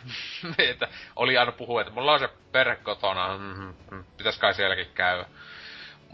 että 0.70 0.89
oli 1.16 1.39
aina 1.39 1.52
puhua, 1.52 1.81
että 1.81 1.92
mulla 1.92 2.12
on 2.12 2.18
se 2.18 2.28
perhe 2.52 2.76
kotona, 2.76 3.39
mm-hmm, 3.39 4.05
pitäis 4.16 4.39
kai 4.39 4.55
sielläkin 4.55 4.86
käydä. 4.94 5.26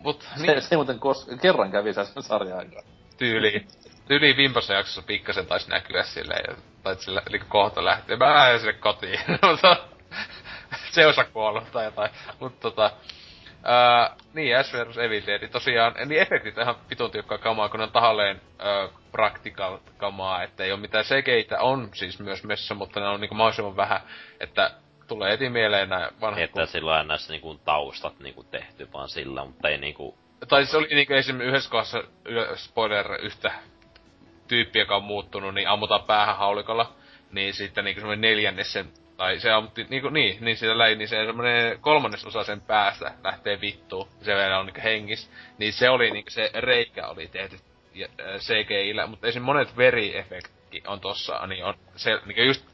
Mut, 0.01 0.23
se, 0.23 0.47
niin. 0.47 0.63
se 0.63 0.69
ei 0.71 0.77
muuten 0.77 0.97
kos- 0.97 1.41
kerran 1.41 1.71
kävi 1.71 1.93
sen 1.93 2.07
sarjan 2.21 2.59
aikaa. 2.59 2.83
Tyyli. 3.19 3.67
Tyyli 4.09 4.37
viimeisessä 4.37 4.75
jaksossa 4.75 5.03
pikkasen 5.03 5.47
taisi 5.47 5.71
näkyä 5.71 6.03
silleen, 6.03 6.57
tai 6.83 6.97
sillä 6.97 7.23
eli 7.31 7.39
kohta 7.39 7.85
lähtee. 7.85 8.17
Mä 8.17 8.35
lähden 8.35 8.61
sinne 8.61 8.73
kotiin. 8.73 9.21
se 10.93 11.07
osa 11.07 11.25
kuollut 11.25 11.73
tai 11.73 11.85
jotain. 11.85 12.11
Mut 12.41 12.61
tota... 12.61 12.91
Ää, 13.63 14.17
niin, 14.35 14.59
Ash 14.59 14.73
vs. 14.73 14.99
Evil 14.99 15.23
Dead, 15.27 15.49
tosiaan, 15.49 15.95
niin 16.05 16.23
efektit 16.23 16.59
ihan 16.59 16.75
vitun 16.91 17.11
tiukkaa 17.11 17.39
kamaa, 17.39 17.69
kun 17.69 17.81
on 17.81 17.93
tahalleen 17.93 18.41
ää, 18.59 18.89
practical 19.13 19.79
kamaa, 19.97 20.43
että 20.43 20.65
ei 20.65 20.73
ole 20.73 20.81
mitään 20.81 21.05
sekeitä, 21.05 21.61
on 21.61 21.89
siis 21.95 22.21
myös 22.21 22.45
messä, 22.45 22.75
mutta 22.75 23.01
ne 23.01 23.09
on 23.09 23.21
niinku 23.21 23.35
mahdollisimman 23.35 23.77
vähän, 23.77 24.01
että 24.41 24.71
tulee 25.11 25.33
heti 25.33 25.49
mieleen 25.49 25.89
nää 25.89 26.11
vanhat... 26.21 26.43
Että 26.43 26.61
kun... 26.61 26.67
sillä 26.67 27.01
on 27.01 27.09
näissä 27.09 27.33
niinku 27.33 27.55
taustat 27.65 28.19
niinku 28.19 28.43
tehty 28.43 28.89
vaan 28.93 29.09
sillä, 29.09 29.45
mutta 29.45 29.69
ei 29.69 29.79
niinku... 29.79 30.19
Tai 30.49 30.67
se 30.67 30.77
oli 30.77 30.87
niinku 30.91 31.15
esimerkiksi 31.15 31.49
yhdessä 31.49 31.71
kohdassa, 31.71 32.05
spoiler, 32.57 33.13
yhtä 33.23 33.53
tyyppi, 34.49 34.79
joka 34.79 34.97
on 34.97 35.03
muuttunut, 35.03 35.55
niin 35.55 35.69
ammutaan 35.69 36.03
päähän 36.03 36.37
haulikolla. 36.37 36.93
Niin 37.33 37.55
sitten 37.55 37.85
niinku 37.85 38.01
semmoinen 38.01 38.31
neljännes 38.31 38.73
sen 38.73 38.87
tai 39.17 39.41
se 39.41 39.51
ammutti, 39.51 39.87
niinku 39.91 40.09
niin, 40.09 40.45
niin 40.45 40.57
sitä 40.57 40.79
läi, 40.79 40.95
niin 40.95 41.09
se 41.09 41.27
semmonen 41.27 41.81
kolmannesosa 41.81 42.45
sen 42.45 42.61
päästä 42.61 43.15
lähtee 43.25 43.61
vittuun, 43.61 44.09
se 44.23 44.35
vielä 44.35 44.59
on 44.59 44.67
niinku 44.67 44.81
hengis, 44.85 45.31
niin 45.59 45.73
se 45.73 45.91
oli 45.91 46.11
niinku 46.11 46.31
se 46.31 46.51
reikä 46.55 47.07
oli 47.09 47.29
tehty 47.29 47.57
CGI-llä, 48.39 49.07
mutta 49.07 49.27
esim. 49.27 49.43
monet 49.43 49.77
veriefekti 49.77 50.83
on 50.87 51.01
tossa, 51.01 51.47
niin 51.47 51.65
on 51.65 51.75
se 51.97 52.21
niinku 52.27 52.43
just 52.43 52.70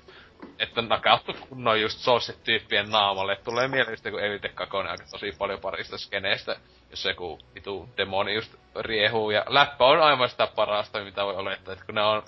että 0.58 0.82
nakauttu 0.82 1.34
kunnon 1.48 1.80
just 1.80 1.98
Soulset-tyyppien 1.98 2.90
naamalle. 2.90 3.36
Tulee 3.36 3.68
mieleen 3.68 3.96
sitten, 3.96 4.12
kun 4.12 4.24
Evite 4.24 4.48
Kakone 4.48 4.90
aika 4.90 5.04
tosi 5.10 5.32
paljon 5.38 5.60
parista 5.60 5.98
skeneestä, 5.98 6.56
jos 6.90 7.04
joku 7.04 7.38
vitu 7.54 7.88
demoni 7.96 8.34
just 8.34 8.54
riehuu. 8.80 9.30
Ja 9.30 9.44
läppä 9.48 9.84
on 9.84 10.02
aivan 10.02 10.28
sitä 10.28 10.46
parasta, 10.46 11.04
mitä 11.04 11.24
voi 11.24 11.36
olettaa, 11.36 11.72
että 11.72 11.86
kun 11.86 11.94
ne 11.94 12.02
on 12.02 12.22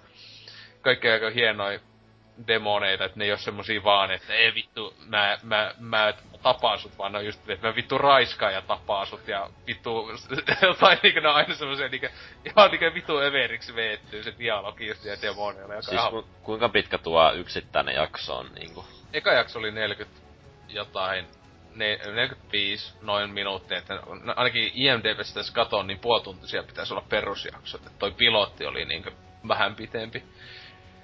kaikki 0.80 1.08
aika 1.08 1.30
hienoja 1.30 1.80
demoneita, 2.46 3.04
että 3.04 3.18
ne 3.18 3.24
ei 3.24 3.30
ole 3.30 3.38
semmosia 3.38 3.84
vaan, 3.84 4.10
että 4.10 4.34
ei 4.34 4.54
vittu, 4.54 4.94
mä, 5.06 5.38
mä, 5.42 5.74
mä 5.78 6.14
tapaan 6.42 6.78
sut, 6.78 6.98
vaan 6.98 7.12
ne 7.12 7.18
on 7.18 7.26
just, 7.26 7.50
että 7.50 7.68
mä 7.68 7.74
vittu 7.74 7.98
raiskaan 7.98 8.54
ja 8.54 8.62
tapaa 8.62 9.06
sut 9.06 9.28
ja 9.28 9.50
vittu, 9.66 10.10
tai 10.80 10.98
niinku 11.02 11.20
ne 11.20 11.28
on 11.28 11.34
aina 11.34 11.54
semmosia 11.54 11.88
niinku, 11.88 12.06
ihan 12.44 12.70
niinku 12.70 12.94
vittu 12.94 13.18
överiksi 13.18 13.74
veettyy 13.74 14.22
se 14.22 14.34
dialogi 14.38 14.86
just 14.86 15.04
ja 15.04 15.16
demoneilla. 15.22 15.74
Joka 15.74 15.82
siis 15.82 16.02
ku, 16.10 16.28
kuinka 16.42 16.68
pitkä 16.68 16.98
tuo 16.98 17.32
yksittäinen 17.32 17.94
jakso 17.94 18.36
on 18.36 18.50
niinku? 18.54 18.84
Eka 19.12 19.32
jakso 19.32 19.58
oli 19.58 19.70
40 19.70 20.20
jotain, 20.68 21.26
ne, 21.74 21.98
45 22.06 22.94
noin 23.02 23.30
minuuttia, 23.30 23.78
että 23.78 23.94
no, 23.94 24.34
ainakin 24.36 24.72
IMDBstä 24.74 25.40
jos 25.40 25.50
katon, 25.50 25.86
niin 25.86 25.98
puolituntisia 25.98 26.62
pitäisi 26.62 26.94
olla 26.94 27.04
perusjaksot, 27.08 27.86
että 27.86 27.98
toi 27.98 28.12
pilotti 28.12 28.66
oli 28.66 28.84
niinku 28.84 29.10
vähän 29.48 29.74
pitempi. 29.74 30.22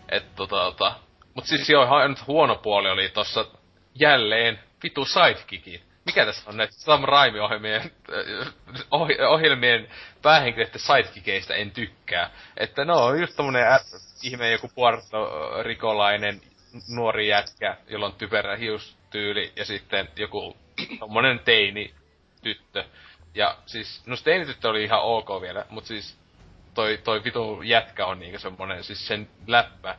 että 0.08 0.36
tota, 0.36 0.56
tota, 0.56 0.94
Mut 1.34 1.46
siis 1.46 1.70
joo, 1.70 2.08
nyt 2.08 2.26
huono 2.26 2.56
puoli 2.56 2.90
oli 2.90 3.08
tossa 3.08 3.46
jälleen 3.94 4.60
vitu 4.82 5.04
sidekicki. 5.04 5.82
Mikä 6.06 6.26
tässä 6.26 6.50
on 6.50 6.56
näistä 6.56 6.80
Sam 6.80 7.04
Raimi-ohjelmien 7.04 7.90
oh, 8.90 9.08
ohjelmien 9.28 9.88
päähenkilöiden 10.22 10.80
sidekickeistä 10.80 11.54
en 11.54 11.70
tykkää. 11.70 12.30
Että 12.56 12.84
no 12.84 13.04
on 13.04 13.20
just 13.20 13.36
tommonen 13.36 13.66
ä, 13.66 13.80
ihme 14.22 14.50
joku 14.50 14.70
puerto-rikolainen 14.74 16.40
nuori 16.88 17.28
jätkä, 17.28 17.76
jolla 17.88 18.06
on 18.06 18.12
typerä 18.12 18.56
hiustyyli 18.56 19.52
ja 19.56 19.64
sitten 19.64 20.08
joku 20.16 20.56
tommonen 21.00 21.38
teini 21.38 21.94
tyttö. 22.42 22.84
Ja 23.34 23.56
siis, 23.66 24.06
no 24.06 24.16
se 24.16 24.24
teinityttö 24.24 24.68
oli 24.68 24.84
ihan 24.84 25.02
ok 25.02 25.28
vielä, 25.40 25.66
mut 25.68 25.84
siis 25.84 26.18
toi, 26.74 26.98
toi 27.04 27.24
vitu 27.24 27.62
jätkä 27.62 28.06
on 28.06 28.18
niinku 28.18 28.38
semmonen, 28.38 28.84
siis 28.84 29.06
sen 29.06 29.28
läppä 29.46 29.98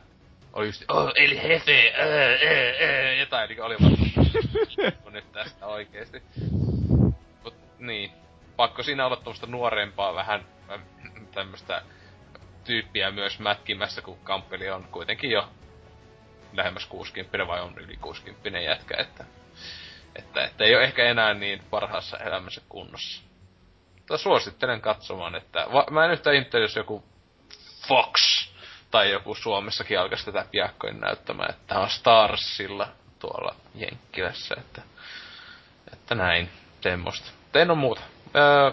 oli 0.56 0.66
just, 0.66 0.84
oh, 0.88 1.12
eli 1.14 1.42
hefe, 1.42 1.92
öö, 1.98 2.38
öö, 2.42 2.74
öö, 2.80 3.14
jotain, 3.14 3.48
niin 3.48 3.62
oli 3.62 3.76
vaan 3.82 5.12
nyt 5.12 5.32
tästä 5.32 5.66
oikeesti. 5.66 6.22
Mut 7.42 7.54
niin, 7.78 8.10
pakko 8.56 8.82
siinä 8.82 9.06
olla 9.06 9.16
tuommoista 9.16 9.46
nuorempaa 9.46 10.14
vähän 10.14 10.44
tämmöstä 11.34 11.82
tyyppiä 12.64 13.10
myös 13.10 13.38
mätkimässä, 13.38 14.02
kun 14.02 14.18
Kamppeli 14.18 14.70
on 14.70 14.84
kuitenkin 14.92 15.30
jo 15.30 15.48
lähemmäs 16.52 16.86
60 16.86 17.46
vai 17.46 17.60
on 17.60 17.78
yli 17.78 17.96
60 17.96 18.58
jätkä, 18.58 18.96
että, 18.98 19.24
että, 20.16 20.44
että 20.44 20.64
ei 20.64 20.74
ole 20.74 20.84
ehkä 20.84 21.04
enää 21.04 21.34
niin 21.34 21.62
parhaassa 21.70 22.18
elämässä 22.18 22.60
kunnossa. 22.68 23.22
Mutta 23.96 24.18
suosittelen 24.18 24.80
katsomaan, 24.80 25.34
että 25.34 25.66
va, 25.72 25.86
mä 25.90 26.04
en 26.04 26.10
yhtä 26.10 26.58
jos 26.58 26.76
joku 26.76 27.04
Fox 27.88 28.35
tai 28.96 29.10
joku 29.10 29.34
Suomessakin 29.34 30.00
alkaisi 30.00 30.24
tätä 30.24 30.46
piakkoin 30.50 31.00
näyttämään, 31.00 31.50
että 31.50 31.78
on 31.78 31.90
Starsilla 31.90 32.88
tuolla 33.18 33.54
Jenkkilässä, 33.74 34.54
että, 34.58 34.82
että 35.92 36.14
näin, 36.14 36.50
semmoista. 36.80 37.30
Tein 37.52 37.70
on 37.70 37.78
muuta. 37.78 38.00
Öö, 38.36 38.72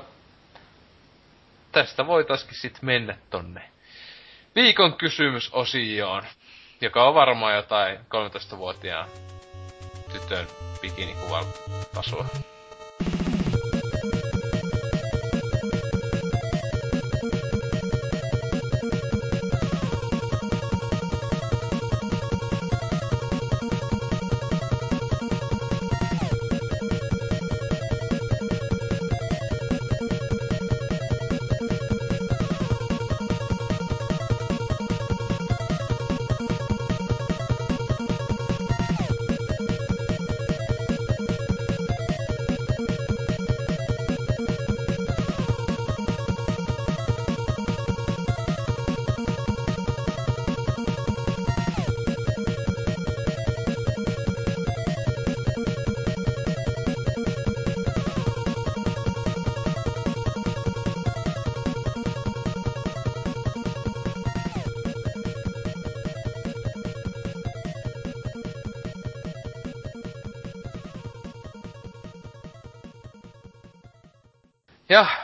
tästä 1.72 2.08
voitaisiin 2.08 2.56
sitten 2.56 2.86
mennä 2.86 3.18
tonne 3.30 3.70
viikon 4.56 4.94
kysymysosioon, 4.94 6.24
joka 6.82 7.08
on 7.08 7.14
varmaan 7.14 7.56
jotain 7.56 7.98
13-vuotiaan 7.98 9.10
tytön 10.12 10.50
bikinikuvan 10.82 11.46
tasoa. 11.94 12.26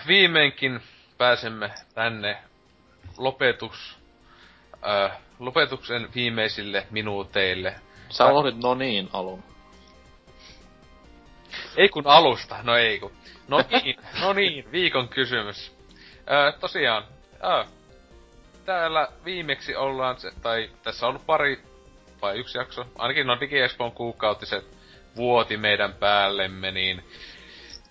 Viimeinkin 0.10 0.82
pääsemme 1.18 1.72
tänne 1.94 2.38
lopetus, 3.18 3.98
äh, 4.88 5.12
lopetuksen 5.40 6.10
viimeisille 6.16 6.88
minuuteille. 6.92 7.76
Sä 8.10 8.26
unohdit 8.26 8.58
no 8.58 8.76
niin 8.76 9.10
alun. 9.14 9.44
Ei 11.78 11.90
kun 11.90 12.08
alusta, 12.08 12.60
no 12.64 12.76
ei 12.76 13.00
kun. 13.00 13.12
No 13.48 13.64
niin, 13.72 13.96
no 14.22 14.34
niin, 14.34 14.72
viikon 14.72 15.10
kysymys. 15.10 15.76
Äh, 16.32 16.60
tosiaan, 16.60 17.04
äh, 17.46 17.68
täällä 18.66 19.08
viimeksi 19.26 19.76
ollaan, 19.76 20.20
se, 20.20 20.32
tai 20.42 20.70
tässä 20.84 21.06
on 21.06 21.10
ollut 21.10 21.26
pari 21.26 21.64
vai 22.22 22.38
yksi 22.38 22.58
jakso, 22.58 22.86
ainakin 22.96 23.28
no 23.28 23.38
DigiExpon 23.40 23.92
kuukautiset 23.92 24.66
vuoti 25.16 25.58
meidän 25.58 25.94
päällemme, 25.94 26.72
niin 26.72 27.04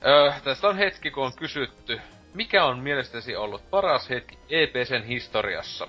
Öö, 0.06 0.32
tästä 0.44 0.68
on 0.68 0.76
hetki, 0.76 1.10
kun 1.10 1.24
on 1.24 1.32
kysytty, 1.36 2.00
mikä 2.34 2.64
on 2.64 2.78
mielestäsi 2.78 3.36
ollut 3.36 3.70
paras 3.70 4.10
hetki 4.10 4.38
EPSn 4.50 5.02
historiassa? 5.02 5.88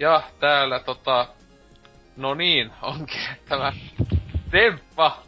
Ja 0.00 0.22
täällä 0.40 0.78
tota, 0.80 1.26
no 2.16 2.34
niin, 2.34 2.70
onkin 2.82 3.20
tämä 3.48 3.72
Temppa 4.50 5.22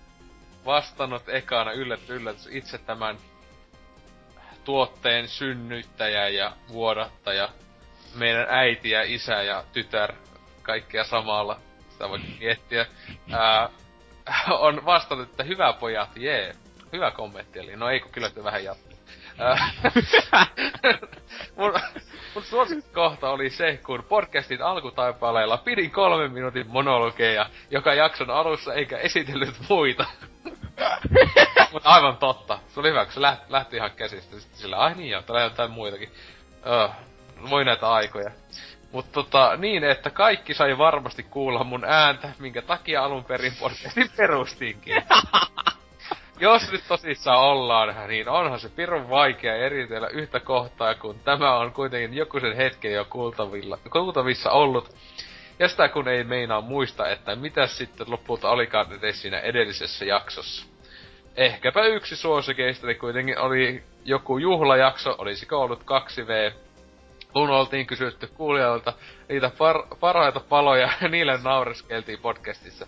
vastannut 0.65 1.29
ekana 1.29 1.73
yllätys, 1.73 2.11
yllätys 2.11 2.49
itse 2.51 2.79
tämän 2.79 3.17
tuotteen 4.65 5.29
synnyttäjä 5.29 6.29
ja 6.29 6.53
vuodattaja, 6.69 7.49
meidän 8.15 8.47
äiti 8.49 8.91
ja 8.91 9.03
isä 9.03 9.43
ja 9.43 9.65
tytär, 9.73 10.13
kaikkea 10.63 11.05
samalla, 11.05 11.61
sitä 11.91 12.09
voi 12.09 12.19
miettiä, 12.39 12.87
ää, 13.33 13.69
on 14.67 14.85
vastannut, 14.85 15.31
että 15.31 15.45
hyvä 15.45 15.73
pojat, 15.73 16.17
jee, 16.17 16.55
hyvä 16.93 17.11
kommentti 17.11 17.59
eli, 17.59 17.77
no 17.77 17.91
ei 17.91 18.01
kun 18.01 18.13
kyllä 18.13 18.29
se 18.29 18.45
vähän 18.45 18.65
jatkuu. 18.65 18.91
mun, 21.57 21.73
mun 22.35 22.45
suosikkikohta 22.45 23.31
oli 23.31 23.51
se, 23.51 23.81
kun 23.87 24.05
podcastin 24.09 24.63
alkutaipaleella 24.63 25.57
pidin 25.57 25.91
kolmen 25.91 26.33
minuutin 26.33 26.67
monologeja 26.69 27.47
joka 27.71 27.95
jakson 27.95 28.31
alussa 28.31 28.75
eikä 28.75 28.99
esitellyt 28.99 29.55
muita. 29.69 30.05
Mutta 31.73 31.89
aivan 31.89 32.17
totta. 32.17 32.59
Se 32.69 32.81
oli 32.81 32.89
hyvä, 32.89 33.05
kun 33.05 33.15
se 33.15 33.21
lähti, 33.21 33.45
lähti 33.49 33.77
ihan 33.77 33.91
käsistä. 33.91 34.41
Sitten 34.41 34.59
sillä, 34.59 34.77
ai 34.77 34.95
niin 34.95 35.11
joo, 35.11 35.23
täällä 35.23 35.43
jotain 35.43 35.71
muitakin. 35.71 36.11
Öö, 36.67 36.89
voi 37.51 37.65
näitä 37.65 37.91
aikoja. 37.91 38.31
Mutta 38.93 39.13
tota, 39.13 39.57
niin, 39.57 39.85
että 39.85 40.11
kaikki 40.11 40.55
sai 40.55 40.79
varmasti 40.79 41.23
kuulla 41.23 41.65
mun 41.65 41.85
ääntä, 41.85 42.29
minkä 42.39 42.63
takia 42.63 43.05
alun 43.05 43.25
perin 43.25 43.53
podcastin 43.61 44.11
perustinkin 44.17 44.95
jos 46.41 46.73
nyt 46.73 46.85
tosissaan 46.89 47.39
ollaan, 47.39 48.09
niin 48.09 48.29
onhan 48.29 48.61
se 48.61 48.69
pirun 48.69 49.11
vaikea 49.11 49.57
eritellä 49.57 50.09
yhtä 50.09 50.41
kohtaa, 50.41 50.95
kun 50.95 51.21
tämä 51.25 51.57
on 51.57 51.73
kuitenkin 51.73 52.15
joku 52.15 52.41
sen 52.41 52.57
hetken 52.57 52.93
jo 52.93 53.05
kuultavilla, 53.05 53.79
kuultavissa 53.93 54.51
ollut. 54.51 54.95
Ja 55.59 55.69
sitä 55.69 55.89
kun 55.89 56.09
ei 56.09 56.25
meinaa 56.25 56.61
muista, 56.61 57.09
että 57.09 57.37
mitä 57.37 57.67
sitten 57.67 58.11
lopulta 58.11 58.51
olikaan 58.51 58.93
edes 58.93 59.23
siinä 59.23 59.39
edellisessä 59.39 60.05
jaksossa. 60.05 60.67
Ehkäpä 61.37 61.85
yksi 61.85 62.17
suosikeista 62.17 62.87
niin 62.87 62.99
kuitenkin 62.99 63.39
oli 63.39 63.83
joku 64.05 64.39
juhlajakso, 64.39 65.15
olisiko 65.19 65.61
ollut 65.63 65.81
2V, 65.81 66.53
kun 67.33 67.51
oltiin 67.51 67.87
kysytty 67.87 68.27
kuulijoilta 68.27 68.93
niitä 69.29 69.49
par- 69.49 69.97
parhaita 70.01 70.41
paloja 70.41 70.91
ja 71.03 71.09
niille 71.09 71.39
naureskeltiin 71.43 72.19
podcastissa. 72.19 72.87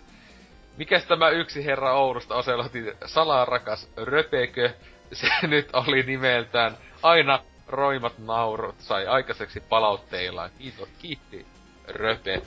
Mikäs 0.77 1.05
tämä 1.05 1.29
yksi 1.29 1.65
herra 1.65 1.93
Oulusta 1.93 2.35
oselotti 2.35 2.83
salarakas 3.05 3.91
röpekö? 3.97 4.73
Se 5.13 5.27
nyt 5.47 5.69
oli 5.73 6.03
nimeltään 6.03 6.77
aina 7.03 7.39
roimat 7.67 8.17
naurut 8.17 8.79
sai 8.79 9.07
aikaiseksi 9.07 9.59
palautteillaan. 9.59 10.49
Kiitos, 10.57 10.89
kiitti 10.99 11.45
röpe. 11.87 12.41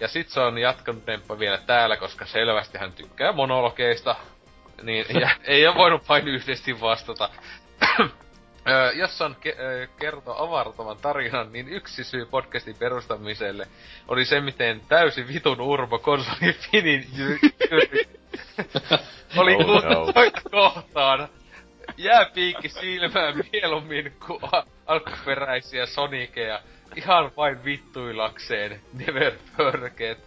Ja 0.00 0.08
sit 0.08 0.28
se 0.28 0.40
on 0.40 0.58
jatkanut 0.58 1.06
Demppa 1.06 1.38
vielä 1.38 1.58
täällä, 1.58 1.96
koska 1.96 2.26
selvästi 2.26 2.78
hän 2.78 2.92
tykkää 2.92 3.32
monologeista. 3.32 4.16
Niin, 4.82 5.06
ja 5.20 5.30
ei 5.44 5.66
ole 5.66 5.76
voinut 5.76 6.08
vain 6.08 6.28
yhdesti 6.28 6.80
vastata. 6.80 7.30
Öö, 8.68 8.92
jos 8.92 9.20
on 9.22 9.36
ke- 9.46 9.60
öö, 9.60 9.86
kertoa 9.98 10.34
avartavan 10.42 10.96
tarinan, 10.98 11.52
niin 11.52 11.68
yksi 11.68 12.04
syy 12.04 12.26
podcastin 12.26 12.76
perustamiselle 12.78 13.66
oli 14.08 14.24
se, 14.24 14.40
miten 14.40 14.80
täysin 14.88 15.28
vitun 15.28 15.60
urbo 15.60 15.98
konsoli 15.98 16.52
Finin 16.70 17.06
oli 19.36 19.54
Oh, 19.54 19.84
no. 19.84 20.12
toita 20.12 20.40
kohtaan. 20.50 21.28
Jääpiikki 21.96 22.68
silmään 22.68 23.34
mieluummin 23.52 24.12
kuin 24.26 24.40
a- 24.52 24.62
alkuperäisiä 24.86 25.86
Soniceja. 25.86 26.60
Ihan 26.96 27.30
vain 27.36 27.64
vittuilakseen. 27.64 28.80
Never 28.92 29.32
forget. 29.56 30.18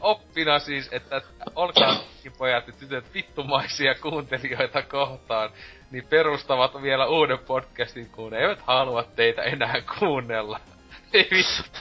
Oppina 0.00 0.58
siis, 0.58 0.88
että 0.92 1.22
olkaa 1.54 1.96
pojat 2.38 2.66
ja 2.66 2.72
tytöt 2.72 3.14
vittumaisia 3.14 3.94
kuuntelijoita 3.94 4.82
kohtaan, 4.82 5.50
niin 5.90 6.06
perustavat 6.06 6.82
vielä 6.82 7.06
uuden 7.06 7.38
podcastin, 7.38 8.10
kun 8.10 8.34
eivät 8.34 8.60
halua 8.62 9.02
teitä 9.02 9.42
enää 9.42 9.82
kuunnella. 9.98 10.60
Ei 11.14 11.28
vittu. 11.30 11.78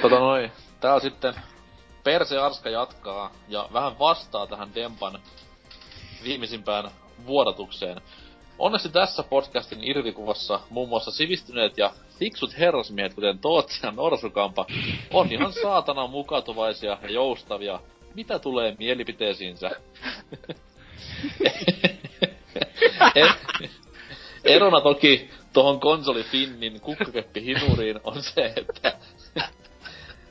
Tota 0.00 0.18
noin, 0.18 0.52
tää 0.80 1.00
sitten 1.00 1.34
Perse 2.04 2.38
Arska 2.38 2.70
jatkaa 2.70 3.30
ja 3.48 3.68
vähän 3.72 3.98
vastaa 3.98 4.46
tähän 4.46 4.74
Dempan 4.74 5.18
viimeisimpään 6.24 6.90
vuodatukseen. 7.26 8.00
Onneksi 8.58 8.88
tässä 8.88 9.22
podcastin 9.22 9.84
irvikuvassa 9.84 10.60
muun 10.70 10.88
muassa 10.88 11.10
sivistyneet 11.10 11.78
ja 11.78 11.90
fiksut 12.18 12.58
herrasmiehet, 12.58 13.14
kuten 13.14 13.38
Tootsi 13.38 13.86
ja 13.86 13.90
Norsukampa, 13.90 14.66
on 15.12 15.32
ihan 15.32 15.52
saatana 15.52 16.06
mukautuvaisia 16.06 16.98
ja 17.02 17.10
joustavia, 17.10 17.80
mitä 18.18 18.38
tulee 18.38 18.76
mielipiteisiinsä. 18.78 19.70
Erona 24.44 24.80
toki 24.80 25.30
tohon 25.52 25.80
konsoli 25.80 26.24
Finnin 26.24 26.80
kukkakeppi 26.80 27.44
hinuriin 27.44 28.00
on 28.04 28.22
se, 28.22 28.52
että 28.56 28.98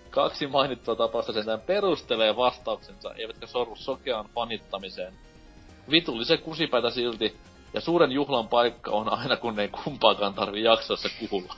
kaksi 0.09 0.47
mainittua 0.47 0.95
tapausta 0.95 1.33
sentään 1.33 1.61
perustelee 1.61 2.35
vastauksensa, 2.35 3.13
eivätkä 3.13 3.47
sorru 3.47 3.75
sokeaan 3.75 4.29
fanittamiseen. 4.35 5.13
Vitullisen 5.91 6.39
kusipäitä 6.39 6.89
silti, 6.89 7.37
ja 7.73 7.81
suuren 7.81 8.11
juhlan 8.11 8.47
paikka 8.47 8.91
on 8.91 9.09
aina 9.09 9.37
kun 9.37 9.59
ei 9.59 9.67
kumpaakaan 9.67 10.33
tarvi 10.33 10.63
jaksossa 10.63 11.09
kuulla. 11.29 11.55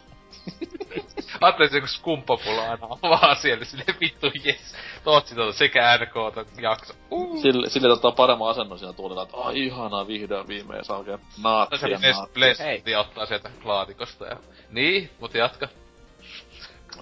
Ajattelin 1.41 1.71
se, 1.71 1.79
kun 1.79 1.89
skumppapulla 1.89 2.61
aina 2.61 2.87
on 2.87 2.99
vaan 3.01 3.35
siellä 3.35 3.65
silleen 3.65 3.95
vittu 3.99 4.31
jes. 4.43 4.75
Tootsi 5.03 5.35
tota 5.35 5.53
sekä 5.53 5.97
NK 5.97 6.37
jakso. 6.61 6.93
Uh. 7.11 7.41
Sille, 7.41 7.69
sille 7.69 7.93
ottaa 7.93 8.11
paremman 8.11 8.49
asennon 8.49 8.79
siinä 8.79 8.93
tuolilla, 8.93 9.23
että 9.23 9.37
ai 9.37 9.59
ihanaa 9.59 10.07
vihdoin 10.07 10.47
viimein 10.47 10.85
saa 10.85 10.97
oikein 10.97 11.19
No 11.19 11.23
se 11.23 11.41
naattia 11.43 11.79
bles, 11.99 12.15
naattia. 12.17 12.33
blessi 12.33 12.95
ottaa 12.95 13.25
sieltä 13.25 13.51
laatikosta 13.63 14.25
ja... 14.25 14.37
Niin, 14.69 15.09
mut 15.19 15.33
jatka. 15.33 15.67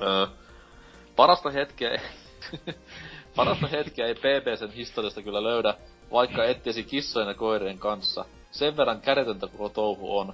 Öö, 0.02 0.28
parasta 1.16 1.50
hetkeä 1.52 1.90
ei... 1.92 2.00
parasta 3.36 3.68
hetkeä 3.68 4.06
ei 4.08 4.16
PPCn 4.16 4.72
historiasta 4.76 5.22
kyllä 5.22 5.44
löydä, 5.44 5.74
vaikka 6.12 6.44
etsisi 6.44 6.84
kissojen 6.84 7.28
ja 7.28 7.34
koirien 7.34 7.80
kanssa. 7.80 8.26
Sen 8.52 8.78
verran 8.78 9.02
kädetöntä 9.02 9.48
koko 9.48 9.70
touhu 9.70 10.18
on. 10.18 10.34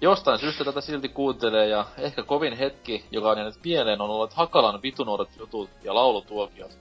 Jostain 0.00 0.38
syystä 0.38 0.64
tätä 0.64 0.80
silti 0.80 1.08
kuuntelee 1.08 1.68
ja 1.68 1.86
ehkä 1.98 2.22
kovin 2.22 2.56
hetki, 2.56 3.04
joka 3.10 3.30
on 3.30 3.38
jäänyt 3.38 3.64
mieleen, 3.64 4.00
on 4.00 4.10
ollut 4.10 4.32
Hakalan 4.32 4.82
vitunuoret 4.82 5.28
jutut 5.38 5.70
ja 5.82 5.94
laulutuokiot. 5.94 6.78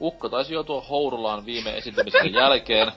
Ukko 0.00 0.28
taisi 0.28 0.54
joutua 0.54 0.80
hourulaan 0.80 1.46
viime 1.46 1.76
esiintymisen 1.76 2.34
jälkeen, 2.40 2.92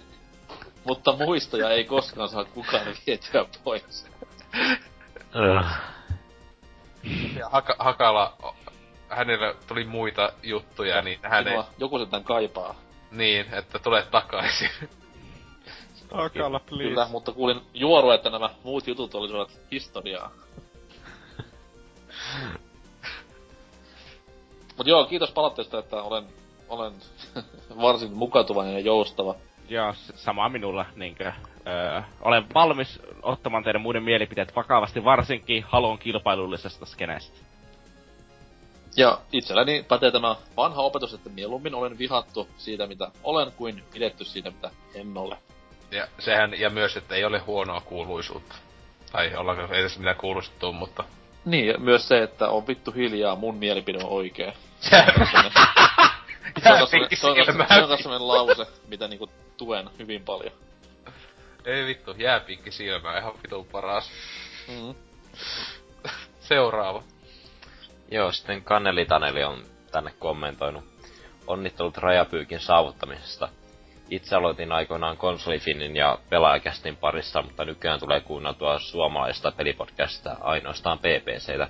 mutta 0.83 1.15
muistoja 1.15 1.69
ei 1.69 1.83
koskaan 1.83 2.30
saa 2.30 2.45
kukaan 2.45 2.85
vietyä 3.07 3.45
pois. 3.64 4.07
Ja 7.40 7.49
Haka, 7.49 7.75
Hakala, 7.80 8.38
hänellä 9.09 9.53
tuli 9.67 9.85
muita 9.85 10.33
juttuja, 10.43 11.01
niin 11.01 11.19
hän 11.23 11.48
ei... 11.48 11.59
Joku 11.77 12.06
sen 12.06 12.23
kaipaa. 12.23 12.75
Niin, 13.11 13.45
että 13.53 13.80
tulee 13.80 14.03
takaisin. 14.11 14.69
Takala, 16.11 16.59
please. 16.59 16.83
Kyllä, 16.90 17.07
mutta 17.11 17.31
kuulin 17.31 17.61
juoru, 17.73 18.11
että 18.11 18.30
nämä 18.30 18.49
muut 18.64 18.88
jutut 18.88 19.15
olisivat 19.15 19.59
historiaa. 19.72 20.31
Mut 24.77 24.88
joo, 24.88 25.06
kiitos 25.06 25.31
palautteesta, 25.31 25.80
että 25.80 26.03
olen, 26.03 26.23
olen 26.69 26.93
varsin 27.81 28.14
mukautuvainen 28.14 28.73
ja 28.73 28.80
joustava. 28.80 29.35
Joo, 29.69 29.93
sama 30.15 30.49
minulla, 30.49 30.85
niinkö. 30.95 31.31
Öö, 31.67 32.01
olen 32.22 32.45
valmis 32.53 32.99
ottamaan 33.22 33.64
teidän 33.64 33.81
muiden 33.81 34.03
mielipiteet 34.03 34.56
vakavasti, 34.56 35.03
varsinkin 35.03 35.64
halon 35.64 35.98
kilpailullisesta 35.98 36.85
skeneestä. 36.85 37.38
Ja 38.98 39.17
itselläni 39.31 39.85
pätee 39.88 40.11
tämä 40.11 40.35
vanha 40.57 40.81
opetus, 40.81 41.14
että 41.14 41.30
mieluummin 41.30 41.75
olen 41.75 41.98
vihattu 41.98 42.48
siitä, 42.57 42.88
mitä 42.88 43.11
olen, 43.23 43.51
kuin 43.51 43.83
pidetty 43.93 44.25
siitä, 44.25 44.51
mitä 44.51 44.72
en 44.93 45.17
ole. 45.17 45.38
Ja 45.92 46.08
sehän, 46.20 46.60
ja 46.60 46.70
myös, 46.70 46.98
että 46.98 47.16
ei 47.16 47.26
ole 47.26 47.40
huonoa 47.40 47.82
kuuluisuutta. 47.82 48.56
Tai 49.11 49.36
ollaanko 49.36 49.74
edes 49.74 49.98
mitään 49.98 50.16
kuulustettu, 50.16 50.74
mutta... 50.74 51.03
Niin, 51.45 51.68
ja 51.68 51.78
myös 51.78 52.08
se, 52.08 52.24
että 52.24 52.50
on 52.50 52.68
vittu 52.68 52.92
hiljaa, 52.92 53.36
mun 53.36 53.56
mielipide 53.56 53.98
on 53.98 54.10
oikee. 54.10 54.53
Se 56.64 56.78
on 56.82 56.88
semmonen- 57.98 58.28
lause, 58.28 58.66
mitä 58.88 59.08
niinku 59.08 59.30
tuen 59.58 59.90
hyvin 60.00 60.24
paljon. 60.24 60.53
Ei 61.66 61.86
vittu, 61.86 62.16
jääpiikki 62.18 62.72
silmää, 62.72 63.20
ihan 63.20 63.34
vitun 63.44 63.66
paras. 63.66 64.11
Mm. 64.68 64.95
Seuraava. 66.50 67.03
Joo, 68.11 68.32
sitten 68.32 68.64
Kanneli 68.64 69.06
Taneli 69.06 69.44
on 69.44 69.66
tänne 69.92 70.14
kommentoinut. 70.20 70.84
Onnittelut 71.48 71.98
rajapyykin 71.98 72.60
saavuttamisesta. 72.60 73.50
Itse 74.11 74.35
aloitin 74.35 74.72
aikoinaan 74.72 75.17
konsolifinin 75.17 75.95
ja 75.95 76.17
pelaajakästin 76.30 76.95
parissa, 76.95 77.41
mutta 77.41 77.65
nykyään 77.65 77.99
tulee 77.99 78.19
kuunneltua 78.22 78.80
suomalaista 78.80 79.51
pelipodcastia 79.51 80.38
ainoastaan 80.41 80.99
PPCtä. 80.99 81.67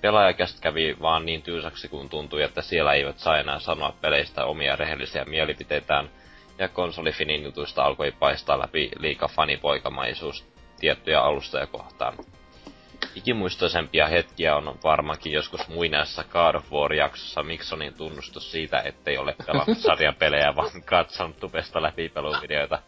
Pelaajakäst 0.00 0.60
kävi 0.60 0.96
vaan 1.00 1.26
niin 1.26 1.42
tyysäksi 1.42 1.88
kun 1.88 2.08
tuntui, 2.08 2.42
että 2.42 2.62
siellä 2.62 2.92
eivät 2.92 3.18
saa 3.18 3.38
enää 3.38 3.58
sanoa 3.58 3.94
peleistä 4.00 4.44
omia 4.44 4.76
rehellisiä 4.76 5.24
mielipiteitään, 5.24 6.10
ja 6.58 6.68
konsolifinin 6.68 7.42
jutuista 7.42 7.84
alkoi 7.84 8.12
paistaa 8.12 8.58
läpi 8.58 8.90
liika 8.98 9.28
fanipoikamaisuus 9.28 10.46
tiettyjä 10.80 11.20
alustoja 11.20 11.66
kohtaan. 11.66 12.14
Ikimuistoisempia 13.14 14.06
hetkiä 14.06 14.56
on 14.56 14.78
varmaankin 14.84 15.32
joskus 15.32 15.68
muinaisessa 15.68 16.24
God 16.24 16.54
of 16.54 16.72
War-jaksossa 16.72 17.42
Miksonin 17.42 17.94
tunnustus 17.94 18.52
siitä, 18.52 18.80
ettei 18.84 19.18
ole 19.18 19.34
pelannut 19.46 19.78
sarjapelejä, 19.78 20.56
vaan 20.56 20.82
katsonut 20.84 21.40
tupesta 21.40 21.82
läpi 21.82 22.08
peluvideoita. 22.08 22.82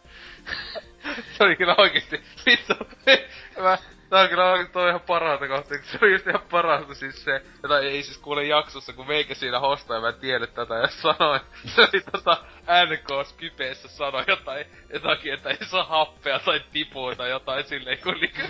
Se 1.37 1.43
oli 1.43 1.55
kyllä 1.55 1.75
oikeesti, 1.77 2.21
vittu, 2.45 2.73
mä, 3.63 3.77
tää 4.09 4.21
on 4.21 4.29
kyllä 4.29 4.51
oikeesti 4.51 4.73
toi 4.73 4.89
ihan 4.89 5.01
parasta 5.01 5.47
kun 5.47 5.63
se 5.83 5.99
oli 6.01 6.11
just 6.11 6.27
ihan 6.27 6.41
parasta 6.51 6.93
siis 6.93 7.23
se, 7.23 7.41
jota 7.63 7.79
ei 7.79 8.03
siis 8.03 8.17
kuule 8.17 8.43
jaksossa, 8.43 8.93
kun 8.93 9.07
meikä 9.07 9.35
siinä 9.35 9.59
hostaa 9.59 9.97
ja 9.97 10.01
mä 10.01 10.09
en 10.09 10.19
tiennyt 10.19 10.53
tätä 10.53 10.75
ja 10.75 10.87
sanoin, 10.87 11.41
se 11.65 11.81
oli 11.81 12.01
tota 12.11 12.37
NK 12.85 13.27
Skypeessä 13.27 13.87
sanoi 13.87 14.23
jotain, 14.27 14.65
jotakin, 14.93 15.33
että 15.33 15.49
ei 15.49 15.65
saa 15.65 15.83
happea 15.83 16.39
tai 16.39 16.61
tipua 16.71 17.15
tai 17.15 17.29
jotain 17.29 17.63
silleen, 17.63 17.97
kun 18.03 18.13
niinku, 18.13 18.41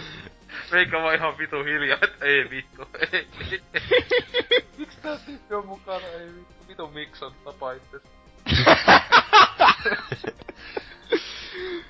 meikä 0.72 1.02
vaan 1.02 1.16
ihan 1.16 1.38
vitu 1.38 1.64
hiljaa, 1.64 2.00
että 2.02 2.26
ei 2.26 2.50
vittu, 2.50 2.88
ei, 3.12 3.28
ei. 3.52 3.62
Miksi 4.78 5.02
tää 5.02 5.18
tyyppi 5.26 5.56
on 5.56 5.66
mukana, 5.66 6.08
ei 6.08 6.28
vittu, 6.28 6.68
vitu 6.68 6.88
Mikson 6.88 7.34
tapa 7.44 7.72
itse. 7.72 7.98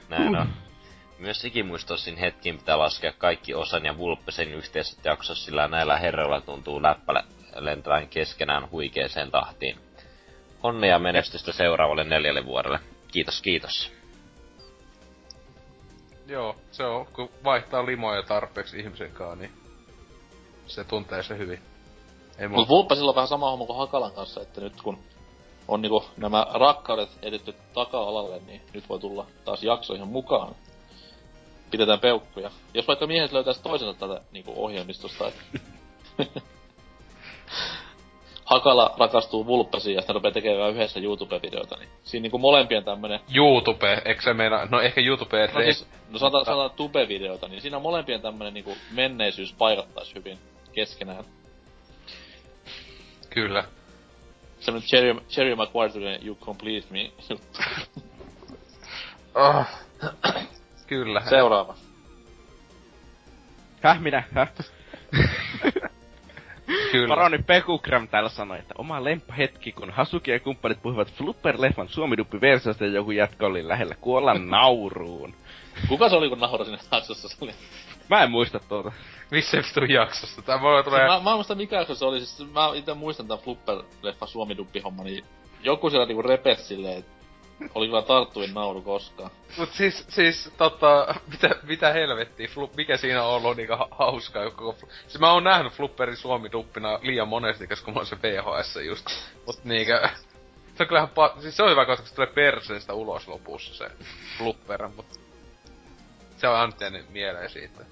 Näin 0.09 0.35
on. 0.35 0.49
myös 1.19 1.45
ikimuistoisin 1.45 2.17
hetkiin 2.17 2.57
pitää 2.57 2.77
laskea 2.77 3.13
kaikki 3.17 3.53
osan 3.53 3.85
ja 3.85 3.97
Vulppesin 3.97 4.53
yhteiset 4.53 5.05
jaksot, 5.05 5.37
sillä 5.37 5.67
näillä 5.67 5.97
herroilla 5.97 6.41
tuntuu 6.41 6.81
läppälä 6.83 7.23
lentävän 7.55 8.07
keskenään 8.07 8.71
huikeeseen 8.71 9.31
tahtiin. 9.31 9.77
Onnea 10.63 10.89
ja 10.89 10.99
menestystä 10.99 11.51
seuraavalle 11.51 12.03
neljälle 12.03 12.45
vuodelle. 12.45 12.79
Kiitos, 13.11 13.41
kiitos. 13.41 13.91
Joo, 16.27 16.55
se 16.71 16.83
on, 16.83 17.05
kun 17.05 17.29
vaihtaa 17.43 17.85
limoja 17.85 18.23
tarpeeksi 18.23 18.79
ihmisen 18.79 19.11
kanssa, 19.11 19.35
niin 19.35 19.51
se 20.67 20.83
tuntee 20.83 21.23
se 21.23 21.37
hyvin. 21.37 21.61
Ei 22.37 22.47
Mut 22.47 22.69
Vulpesilla 22.69 23.11
on 23.11 23.15
vähän 23.15 23.27
sama 23.27 23.49
homma 23.49 23.65
kuin 23.65 23.77
Hakalan 23.77 24.11
kanssa, 24.11 24.41
että 24.41 24.61
nyt 24.61 24.81
kun 24.81 24.99
on 25.67 25.81
niinku 25.81 26.03
nämä 26.17 26.47
rakkaudet 26.53 27.09
edetty 27.21 27.55
taka-alalle, 27.73 28.41
niin 28.47 28.61
nyt 28.73 28.89
voi 28.89 28.99
tulla 28.99 29.25
taas 29.45 29.63
jaksoihin 29.63 30.07
mukaan. 30.07 30.55
Pidetään 31.71 31.99
peukkuja. 31.99 32.51
Jos 32.73 32.87
vaikka 32.87 33.07
miehet 33.07 33.31
löytäis 33.31 33.59
toisensa 33.59 33.99
tätä 33.99 34.21
niinku 34.31 34.53
ohjelmistosta, 34.55 35.27
että 35.27 35.41
Hakala 38.45 38.95
rakastuu 38.97 39.45
Vulppesiin 39.45 39.95
ja 39.95 40.01
sitten 40.01 40.13
rupeaa 40.13 40.31
tekemään 40.31 40.71
yhdessä 40.71 40.99
YouTube-videota, 40.99 41.77
niin 41.79 41.89
siinä 42.03 42.21
niinku 42.21 42.37
molempien 42.37 42.83
tämmönen... 42.83 43.19
YouTube, 43.35 44.01
eikö 44.05 44.21
se 44.21 44.33
meina... 44.33 44.65
No 44.65 44.81
ehkä 44.81 45.01
YouTube... 45.01 45.47
No 45.47 45.61
siis, 45.61 45.87
no 46.09 46.19
sanotaan, 46.19 46.45
sanotaan 46.45 46.77
tube-videota, 46.77 47.47
niin 47.47 47.61
siinä 47.61 47.79
molempien 47.79 48.21
tämmönen 48.21 48.53
niinku 48.53 48.75
menneisyys 48.91 49.53
paikattais 49.53 50.15
hyvin 50.15 50.37
keskenään. 50.73 51.25
Kyllä. 53.29 53.63
Semmonen 54.63 54.87
Cherry, 54.87 55.15
Cherry 55.29 55.55
Maguire 55.55 56.19
You 56.25 56.35
Complete 56.35 56.87
Me 56.89 57.11
oh. 59.35 59.65
Kyllä. 60.87 61.21
Seuraava. 61.29 61.75
Häh, 63.81 64.01
minä? 64.01 64.23
Häh? 64.35 64.51
Kyllä. 66.91 67.07
Paroni 67.07 67.37
Pekukram 67.37 68.07
täällä 68.07 68.29
sanoi, 68.29 68.59
että 68.59 68.73
oma 68.77 68.95
hetki, 69.37 69.71
kun 69.71 69.91
Hasuki 69.91 70.31
ja 70.31 70.39
kumppanit 70.39 70.81
puhuvat 70.81 71.07
Flupper-leffan 71.07 71.87
suomiduppi 71.87 72.41
versiosta 72.41 72.85
ja 72.85 72.91
joku 72.91 73.11
jätkä 73.11 73.45
oli 73.45 73.67
lähellä 73.67 73.95
kuolla 74.01 74.33
nauruun. 74.33 75.33
Kuka 75.87 76.09
se 76.09 76.15
oli, 76.15 76.29
kun 76.29 76.39
naura 76.39 76.65
sinne 76.65 76.79
jaksossa? 76.91 77.29
Se 77.29 77.35
oli... 77.41 77.51
Mä 78.09 78.23
en 78.23 78.31
muista 78.31 78.59
tuota. 78.59 78.91
Missä 79.31 79.57
vittu 79.57 79.83
jaksosta? 79.93 80.41
Tää 80.41 80.61
voi 80.61 80.83
tulee... 80.83 81.07
Mä, 81.07 81.19
mä 81.19 81.29
en 81.29 81.35
muista 81.35 81.55
mikä 81.55 81.75
jakso 81.75 81.95
se 81.95 82.05
oli, 82.05 82.25
siis 82.25 82.51
mä 82.51 82.69
itse 82.75 82.93
muistan 82.93 83.27
tän 83.27 83.37
Flupper-leffa 83.37 84.27
suomiduppi 84.27 84.79
homma, 84.79 85.03
niin 85.03 85.25
joku 85.61 85.89
siellä 85.89 86.05
niinku 86.05 86.21
repes 86.21 86.67
silleen, 86.67 86.97
että 86.97 87.11
oli 87.75 87.87
kyllä 87.87 88.01
tarttuin 88.01 88.53
nauru 88.53 88.81
koskaan. 88.81 89.31
Mut 89.57 89.71
siis, 89.71 90.05
siis 90.09 90.53
tota, 90.57 91.15
mitä, 91.31 91.55
mitä 91.63 91.93
helvettiä, 91.93 92.47
flu, 92.47 92.71
mikä 92.77 92.97
siinä 92.97 93.23
on 93.23 93.35
ollut 93.35 93.57
niinku 93.57 93.75
ha- 93.75 93.87
hauskaa 93.91 94.51
koko 94.51 94.87
Siis 95.07 95.19
mä 95.19 95.31
oon 95.31 95.43
nähnyt 95.43 95.73
Flupperin 95.73 96.17
suomi-duppina 96.17 96.99
liian 97.01 97.27
monesti, 97.27 97.67
koska 97.67 97.91
mulla 97.91 98.01
on 98.01 98.05
se 98.05 98.17
VHS 98.21 98.79
just. 98.85 99.07
Mut 99.45 99.63
niinkö, 99.63 100.09
se 100.75 100.83
on 100.83 100.87
kyllähän 100.87 101.09
pa- 101.09 101.41
siis 101.41 101.57
se 101.57 101.63
on 101.63 101.71
hyvä, 101.71 101.85
koska 101.85 102.05
se 102.05 102.15
tulee 102.15 102.27
perseestä 102.27 102.93
ulos 102.93 103.27
lopussa 103.27 103.75
se 103.75 103.91
Flupper, 104.37 104.87
mut 104.87 105.22
se 106.43 106.47
on 106.47 106.55
aina 106.55 106.99
mieleen 107.09 107.49
siitä. 107.49 107.85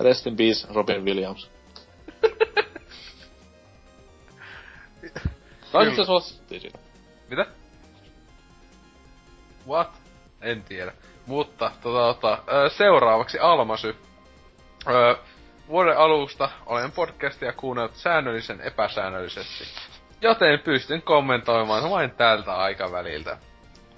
Rest 0.00 0.26
in 0.26 0.36
peace, 0.36 0.66
Robin 0.74 1.04
Williams. 1.04 1.50
Kai 5.72 5.96
se 5.96 6.04
suosittiin 6.04 6.60
siitä. 6.60 6.78
Mitä? 7.28 7.46
What? 9.68 9.90
En 10.40 10.62
tiedä. 10.62 10.92
Mutta 11.26 11.70
tota, 11.82 12.14
tota, 12.20 12.42
seuraavaksi 12.68 13.38
Almasy. 13.38 13.96
Öö, 14.88 15.14
vuoden 15.68 15.98
alusta 15.98 16.50
olen 16.66 16.92
podcastia 16.92 17.52
kuunnellut 17.52 17.96
säännöllisen 17.96 18.60
epäsäännöllisesti. 18.60 19.64
Joten 20.20 20.58
pystyn 20.58 21.02
kommentoimaan 21.02 21.90
vain 21.90 22.10
tältä 22.10 22.54
aikaväliltä. 22.54 23.38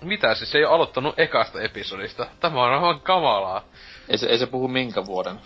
Mitä 0.03 0.35
siis 0.35 0.55
ei 0.55 0.65
ole 0.65 0.75
aloittanut 0.75 1.19
ekasta 1.19 1.61
episodista? 1.61 2.27
Tämä 2.41 2.65
on 2.65 2.73
aivan 2.73 3.01
kamalaa. 3.01 3.65
Ei 4.09 4.19
se, 4.19 4.27
ei 4.27 4.39
se 4.39 4.47
puhu 4.47 4.69
minkä 4.69 5.07
vuoden. 5.07 5.41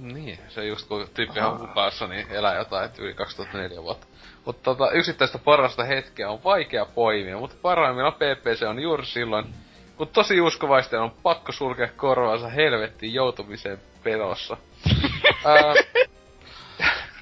Niin, 0.00 0.38
se 0.48 0.66
just 0.66 0.88
kun 0.88 1.08
tyyppi 1.14 1.40
on 1.40 1.60
hukassa, 1.60 2.06
niin 2.06 2.26
elää 2.30 2.54
jotain 2.54 2.90
yli 2.98 3.14
2004 3.14 3.82
vuotta. 3.82 4.06
Mutta 4.44 4.62
tota, 4.62 4.90
yksittäistä 4.90 5.38
parasta 5.38 5.84
hetkeä 5.84 6.30
on 6.30 6.44
vaikea 6.44 6.84
poimia, 6.84 7.38
mutta 7.38 7.56
parhaimmillaan 7.62 8.14
PPC 8.14 8.62
on 8.68 8.78
juuri 8.82 9.06
silloin, 9.06 9.54
kun 9.96 10.08
tosi 10.08 10.40
uskovaisten 10.40 11.00
on 11.00 11.10
pakko 11.22 11.52
sulkea 11.52 11.88
korvaansa 11.96 12.48
helvettiin 12.48 13.14
joutumiseen 13.14 13.78
pelossa. 14.02 14.56
Ää, 15.44 15.74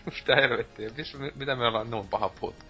mitä 0.15 0.37
helvettiä, 0.37 0.91
Mis, 0.97 1.17
mitä 1.35 1.57
me 1.57 1.67
ollaan 1.67 1.91
noin 1.91 2.09
paha 2.09 2.29
puhuttu. 2.29 2.65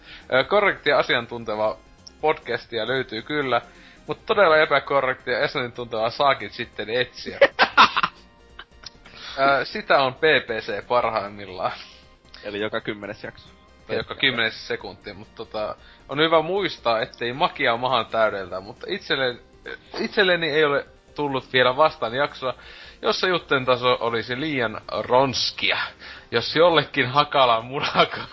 korrektia 0.49 0.99
asiantunteva 0.99 1.77
podcastia 2.21 2.87
löytyy 2.87 3.23
kyllä, 3.23 3.63
mutta 4.09 4.27
todella 4.27 4.57
epäkorrektia 4.57 5.45
asiantuntevaa 5.45 6.11
saakin 6.11 6.51
sitten 6.51 6.91
etsiä. 6.91 7.39
Ää, 9.39 9.65
sitä 9.65 10.03
on 10.03 10.15
PPC 10.15 10.87
parhaimmillaan. 10.89 11.73
Eli 12.45 12.61
joka 12.61 12.81
kymmenes 12.81 13.25
jakso. 13.25 13.49
Tai 13.87 13.97
joka 13.97 14.15
kymmenes 14.15 14.69
sekunti, 14.69 15.13
mutta 15.13 15.35
tota, 15.37 15.77
on 16.09 16.19
hyvä 16.19 16.43
muistaa, 16.43 17.01
ettei 17.01 17.33
makia 17.33 17.77
mahan 17.77 18.07
täydeltä, 18.07 18.61
mutta 18.61 18.87
itselleni, 18.89 19.41
itselleni 19.99 20.51
ei 20.51 20.65
ole 20.65 20.87
tullut 21.15 21.53
vielä 21.53 21.77
vastaan 21.77 22.15
jaksoa, 22.15 22.55
jossa 23.03 23.29
jutten 23.29 23.65
taso 23.65 23.99
olisi 24.01 24.41
liian 24.41 24.81
ronskia. 24.99 25.79
Jos 26.31 26.57
jollekin 26.57 27.07
hakalan 27.07 27.65
munaka... 27.65 28.21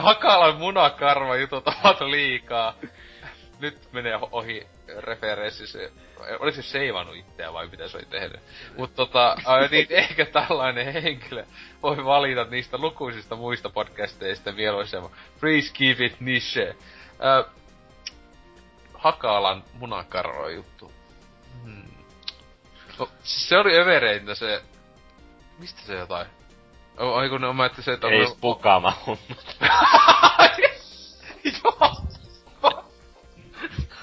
hakalan 0.00 0.56
munakarva 0.56 1.36
jutut 1.36 1.68
ovat 1.68 2.00
liikaa. 2.00 2.74
Nyt 3.60 3.92
menee 3.92 4.18
ohi 4.32 4.66
referenssi 5.00 5.66
se 5.66 5.92
oliko 6.38 6.56
se 6.56 6.62
seivannut 6.62 7.16
itseä 7.16 7.52
vai 7.52 7.68
mitä 7.68 7.88
se 7.88 7.96
oli 7.96 8.06
tehnyt. 8.06 8.40
Mutta 8.76 8.96
tota, 8.96 9.36
niin 9.70 9.86
ehkä 9.90 10.26
tällainen 10.26 10.92
henkilö 10.92 11.44
voi 11.82 12.04
valita 12.04 12.44
niistä 12.44 12.78
lukuisista 12.78 13.36
muista 13.36 13.70
podcasteista 13.70 14.52
mieluisemman. 14.52 15.10
Please 15.40 15.72
keep 15.72 16.00
it 16.00 16.20
niche. 16.20 16.68
Äh, 16.68 17.52
Hakalan 18.94 19.64
munakarro 19.72 20.48
juttu. 20.48 20.92
Hmm. 21.62 21.90
No, 22.98 23.08
se 23.22 23.58
oli 23.58 23.78
övereintä 23.78 24.34
se... 24.34 24.62
Mistä 25.58 25.80
se 25.80 25.94
jotain? 25.94 26.26
Ai 26.98 27.28
kun 27.28 27.40
ne 27.40 27.52
mä 27.52 27.70
se, 27.80 27.92
että... 27.92 28.08
Ei 28.08 28.26
spukama 28.26 28.92
Joo! 31.62 31.96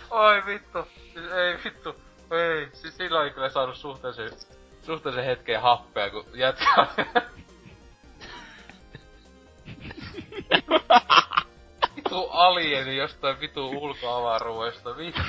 Oi 0.09 0.45
vittu. 0.45 0.79
Ei 1.15 1.57
vittu. 1.65 1.95
Ei, 2.31 2.69
siis 2.73 2.97
silloin 2.97 3.27
ei 3.27 3.33
kyllä 3.33 3.49
saanut 3.49 3.77
suhteellisen, 3.77 4.31
suhteellisen 4.81 5.25
hetken 5.25 5.61
happea, 5.61 6.09
kun 6.09 6.25
jätkä... 6.33 6.87
vitu 11.95 12.29
alieni 12.29 12.97
jostain 12.97 13.39
vitu 13.39 13.69
ulkoavaruudesta, 13.69 14.97
vittu. 14.97 15.21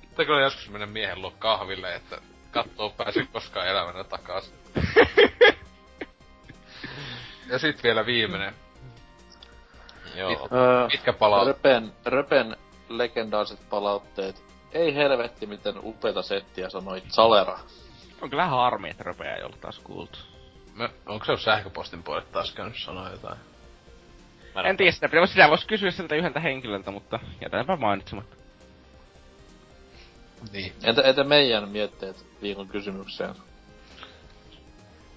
Sitten 0.00 0.26
kyllä 0.26 0.40
joskus 0.40 0.70
mennä 0.70 0.86
miehen 0.86 1.22
luo 1.22 1.30
kahville, 1.38 1.94
että 1.94 2.18
kattoo 2.50 2.90
pääsy 2.90 3.26
koskaan 3.32 3.68
elämänä 3.68 4.04
takaisin. 4.04 4.61
ja 7.50 7.58
sit 7.58 7.82
vielä 7.82 8.06
viimeinen. 8.06 8.54
Joo. 10.14 10.30
Pit, 10.30 10.38
pitkä 10.92 11.12
palaut. 11.12 11.46
Röpen, 11.46 11.92
Röpen 12.04 12.56
legendaariset 12.88 13.60
palautteet. 13.70 14.44
Ei 14.72 14.94
helvetti, 14.94 15.46
miten 15.46 15.74
upeita 15.82 16.22
settiä 16.22 16.68
sanoi 16.68 17.02
Salera. 17.08 17.58
On 18.20 18.30
kyllä 18.30 18.46
harmi, 18.46 18.90
että 18.90 19.04
Röpeä 19.04 19.34
ei 19.34 19.42
ollut 19.42 19.60
taas 19.60 19.78
kuultu. 19.78 20.18
Mä, 20.74 20.88
onko 21.06 21.24
se 21.24 21.36
sähköpostin 21.36 22.02
puolet 22.02 22.32
taas 22.32 22.52
käynyt 22.52 22.76
sanoa 22.76 23.10
jotain? 23.10 23.38
Mä 24.54 24.62
en 24.62 24.76
tiedä 24.76 24.92
sitä, 24.92 25.08
sitä 25.26 25.48
voisi 25.48 25.66
kysyä 25.66 25.90
siltä 25.90 26.14
yhdeltä 26.14 26.40
henkilöltä, 26.40 26.90
mutta 26.90 27.18
jätänpä 27.40 27.76
mainitsematta. 27.76 28.36
Niin. 30.52 30.72
Entä, 30.84 31.02
entä 31.02 31.24
meidän 31.24 31.68
mietteet 31.68 32.26
viikon 32.42 32.68
kysymykseen? 32.68 33.34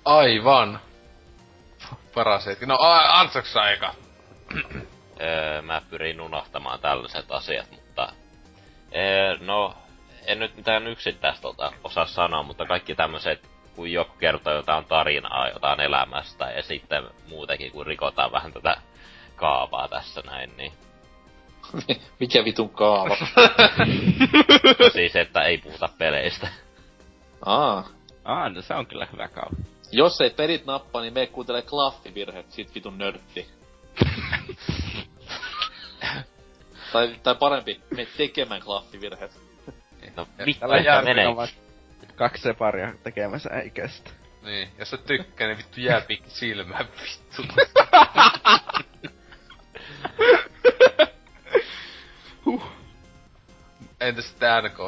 Aivan. 0.06 0.80
Paras 2.16 2.45
hetki. 2.45 2.66
No, 2.66 2.77
Antsaks 3.08 3.58
aika 3.58 3.93
öö, 5.22 5.61
mä 5.61 5.82
pyrin 5.90 6.22
unohtamaan 6.22 6.80
tällaiset 6.80 7.32
asiat, 7.32 7.72
mutta... 7.72 8.14
Öö, 8.95 9.38
no, 9.40 9.75
en 10.25 10.40
nyt 10.40 10.56
mitään 10.56 10.88
yksittäistä 10.88 11.48
osaa 11.84 12.06
sanoa, 12.06 12.43
mutta 12.43 12.66
kaikki 12.66 12.95
tämmöiset, 12.95 13.50
kun 13.75 13.92
joku 13.92 14.14
kertoo 14.19 14.53
jotain 14.53 14.85
tarinaa, 14.85 15.50
jotain 15.50 15.80
elämästä, 15.80 16.51
ja 16.51 16.64
sitten 16.64 17.03
muutenkin, 17.30 17.72
kun 17.72 17.85
rikotaan 17.85 18.32
vähän 18.32 18.53
tätä 18.53 18.75
kaavaa 19.35 19.88
tässä 19.88 20.22
näin, 20.25 20.58
niin... 20.58 20.74
Mikä 22.19 22.45
vitun 22.45 22.69
kaava? 22.69 23.17
No 24.80 24.90
siis, 24.93 25.16
että 25.16 25.42
ei 25.42 25.58
puhuta 25.58 25.90
peleistä. 25.98 26.48
Aa. 27.45 27.84
Ah, 28.25 28.51
no 28.51 28.61
se 28.61 28.74
on 28.74 28.85
kyllä 28.85 29.08
hyvä 29.11 29.27
kaava. 29.27 29.56
Jos 29.92 30.22
ei 30.22 30.30
perit 30.30 30.66
nappaa, 30.66 31.02
niin 31.02 31.14
me 31.14 31.28
kuuntele 31.28 31.62
klaffivirheet, 31.62 32.52
sit 32.52 32.76
vitun 32.76 32.98
nörtti. 32.98 33.50
tai, 36.94 37.20
tai 37.24 37.36
parempi, 37.36 37.82
me 37.96 38.08
tekemään 38.18 38.62
klaffivirheet. 38.62 39.32
No, 40.16 40.28
jälkeen 40.84 41.04
menee. 41.04 41.36
kaksi 42.16 42.44
separia 42.44 42.94
tekemässä 43.04 43.50
eikästä. 43.50 44.10
Niin, 44.42 44.70
jos 44.80 44.90
sä 44.90 44.98
tykkää, 44.98 45.48
niin 45.48 45.58
vittu 45.58 45.82
jää 45.82 46.02
pikki 46.02 46.30
silmään, 46.30 46.88
vittu. 47.02 47.44
Huh. 52.46 52.64
Entäs 54.00 54.30
sitten 54.30 54.64
NK? 54.64 54.80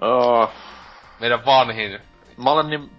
Oh. 0.00 0.50
Meidän 1.20 1.44
vanhin. 1.44 2.00
Mä 2.36 2.50
olen 2.50 2.66
niin 2.66 2.90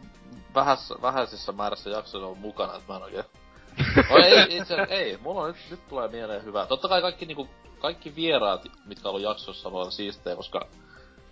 vähässä, 0.56 0.96
vähäisessä 1.02 1.52
määrässä 1.52 1.90
jaksoissa 1.90 2.28
ollut 2.28 2.40
mukana, 2.40 2.76
että 2.76 2.94
mä 2.94 2.98
en 2.98 3.04
oikein... 3.04 3.24
No 4.10 4.18
ei, 4.26 4.58
itse 4.58 4.76
ei. 4.90 5.18
Mulla 5.18 5.42
on 5.42 5.48
nyt, 5.48 5.58
nyt 5.70 5.88
tulee 5.90 6.08
mieleen 6.08 6.44
hyvä. 6.44 6.66
Totta 6.66 6.88
kai 6.88 7.02
kaikki 7.02 7.26
niinku, 7.26 7.48
kaikki 7.80 8.16
vieraat, 8.16 8.62
mitkä 8.86 9.10
on 9.10 9.10
ollut 9.10 9.30
jaksossa, 9.30 9.70
on 9.70 9.92
siistejä, 9.92 10.36
koska 10.36 10.68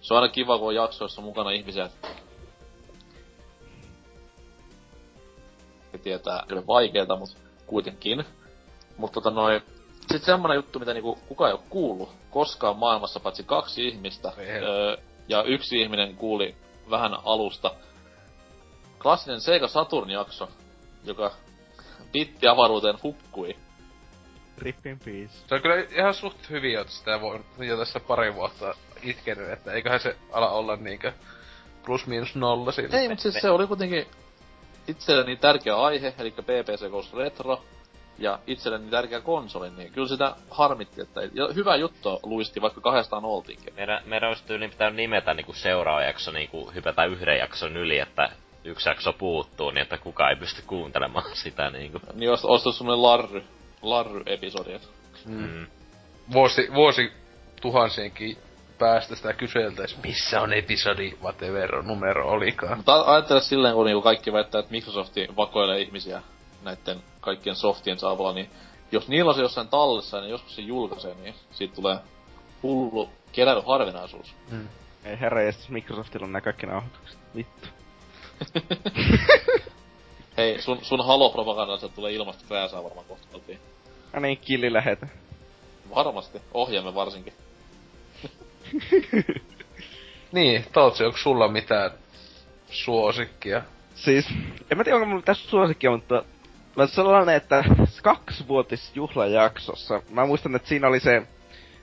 se 0.01 0.13
on 0.13 0.21
aina 0.21 0.33
kiva, 0.33 0.57
kun 0.57 0.67
on 0.67 0.75
jaksoissa 0.75 1.21
mukana 1.21 1.51
ihmisiä, 1.51 1.89
tietää, 6.03 6.43
kyllä 6.47 6.67
vaikeeta, 6.67 7.15
mutta 7.15 7.37
kuitenkin. 7.67 8.25
Mutta 8.97 9.13
tota 9.13 9.31
noin, 9.31 9.61
sit 10.11 10.23
semmonen 10.23 10.55
juttu, 10.55 10.79
mitä 10.79 10.93
niinku 10.93 11.19
kukaan 11.27 11.49
ei 11.49 11.53
oo 11.53 11.63
kuullut 11.69 12.09
koskaan 12.29 12.77
maailmassa, 12.77 13.19
paitsi 13.19 13.43
kaksi 13.43 13.87
ihmistä. 13.87 14.33
Öö, 14.37 14.97
ja 15.27 15.43
yksi 15.43 15.81
ihminen 15.81 16.15
kuuli 16.15 16.55
vähän 16.89 17.17
alusta. 17.23 17.71
Klassinen 18.99 19.41
Sega 19.41 19.67
Saturn-jakso, 19.67 20.49
joka 21.03 21.31
pitti 22.11 22.47
avaruuteen 22.47 22.97
hukkui. 23.03 23.55
Rip 24.57 24.85
in 24.85 24.99
peace. 25.05 25.33
Se 25.47 25.55
on 25.55 25.61
kyllä 25.61 25.75
ihan 25.75 26.13
suht 26.13 26.49
hyvin, 26.49 26.79
että 26.79 26.93
sitä 26.93 27.21
voi 27.21 27.39
jo 27.59 27.77
tässä 27.77 27.99
pari 27.99 28.35
vuotta 28.35 28.75
itkenyt, 29.03 29.49
että 29.49 29.71
eiköhän 29.71 29.99
se 29.99 30.15
ala 30.31 30.49
olla 30.49 30.75
niinkö 30.75 31.13
plus 31.85 32.07
miinus 32.07 32.35
nolla 32.35 32.71
siinä. 32.71 32.97
Ei, 32.97 33.09
mutta 33.09 33.21
siis 33.21 33.35
se 33.35 33.49
oli 33.49 33.67
kuitenkin 33.67 34.07
itselleni 34.87 35.35
tärkeä 35.35 35.75
aihe, 35.77 36.13
eli 36.19 36.31
BBC 36.31 36.89
Ghost 36.89 37.13
Retro, 37.13 37.63
ja 38.19 38.39
itselleni 38.47 38.89
tärkeä 38.89 39.21
konsoli, 39.21 39.69
niin 39.69 39.91
kyllä 39.91 40.07
sitä 40.07 40.35
harmitti, 40.49 41.01
että 41.01 41.21
ja 41.33 41.49
hyvä 41.55 41.75
juttu 41.75 42.19
luisti, 42.23 42.61
vaikka 42.61 42.81
kahdestaan 42.81 43.25
oltiinkin. 43.25 43.73
Meidän, 43.75 44.01
meidän 44.05 44.29
olisi 44.29 44.43
tyyliin 44.43 44.71
pitänyt 44.71 44.95
nimetä 44.95 45.33
niinku 45.33 45.53
seuraava 45.53 46.03
jakso 46.03 46.31
niinku 46.31 46.71
hypätä 46.75 47.05
yhden 47.05 47.37
jakson 47.37 47.77
yli, 47.77 47.99
että 47.99 48.29
yksi 48.63 48.89
jakso 48.89 49.13
puuttuu, 49.13 49.71
niin 49.71 49.81
että 49.81 49.97
kukaan 49.97 50.29
ei 50.29 50.35
pysty 50.35 50.61
kuuntelemaan 50.61 51.35
sitä 51.43 51.69
niinku. 51.69 51.99
Niin 52.13 52.29
olisi 52.29 52.47
olisi 52.47 52.71
semmonen 52.71 53.03
larry, 53.03 53.43
larry-episodi. 53.81 54.73
et 54.73 54.89
Mm. 55.25 55.67
Vuosi, 56.33 56.67
vuosi 56.73 57.11
tuhansienkin 57.61 58.37
päästä 58.79 59.15
sitä 59.15 59.33
kyseltäis, 59.33 59.97
missä 60.03 60.41
on 60.41 60.53
episodi, 60.53 61.17
whatever 61.21 61.81
numero 61.83 62.29
olikaan. 62.29 62.77
Mutta 62.77 63.13
ajattele 63.13 63.41
silleen, 63.41 63.75
kun 63.75 63.85
niinku 63.85 64.01
kaikki 64.01 64.33
väittää, 64.33 64.59
että 64.59 64.71
Microsofti 64.71 65.27
vakoilee 65.37 65.81
ihmisiä 65.81 66.21
näiden 66.63 67.03
kaikkien 67.21 67.55
softien 67.55 67.97
avulla, 68.01 68.33
niin 68.33 68.49
jos 68.91 69.07
niillä 69.07 69.29
on 69.29 69.35
se 69.35 69.41
jossain 69.41 69.67
tallessa 69.67 70.21
ne 70.21 70.27
joskus 70.27 70.55
se 70.55 70.61
julkaisee, 70.61 71.15
niin 71.15 71.35
siitä 71.51 71.75
tulee 71.75 71.97
hullu 72.63 73.09
keräilyharvinaisuus. 73.31 74.35
Ei 75.05 75.19
herra 75.19 75.41
jestas, 75.41 75.69
Microsoftilla 75.69 76.25
on 76.25 76.31
nää 76.31 76.41
kaikki 76.41 76.65
nauhoitukset. 76.65 77.19
Vittu. 77.35 77.67
Hei, 80.37 80.61
sun, 80.61 80.79
sun 80.81 81.05
Halo-propagandasta 81.05 81.89
tulee 81.89 82.13
ilmasta 82.13 82.43
krääsää 82.47 82.83
varmaan 82.83 83.05
kohta 83.05 83.27
kotiin. 83.31 83.59
No 84.13 84.19
niin, 84.19 84.37
killi 84.37 84.73
lähetä. 84.73 85.07
Varmasti, 85.95 86.41
ohjaamme 86.53 86.95
varsinkin. 86.95 87.33
Niin, 90.31 90.65
Tootsi, 90.73 91.03
onko 91.03 91.17
sulla 91.17 91.47
mitään 91.47 91.91
suosikkia? 92.71 93.61
Siis, 93.95 94.25
en 94.71 94.77
mä 94.77 94.83
tiedä 94.83 94.95
onko 94.95 95.09
mulla 95.09 95.21
tässä 95.21 95.49
suosikkia, 95.49 95.91
mutta 95.91 96.23
mä 96.75 96.87
sellainen, 96.87 97.35
että 97.35 97.63
kaksivuotis 98.03 98.91
juhlajaksossa, 98.95 100.01
mä 100.09 100.25
muistan, 100.25 100.55
että 100.55 100.67
siinä 100.67 100.87
oli 100.87 100.99
se 100.99 101.21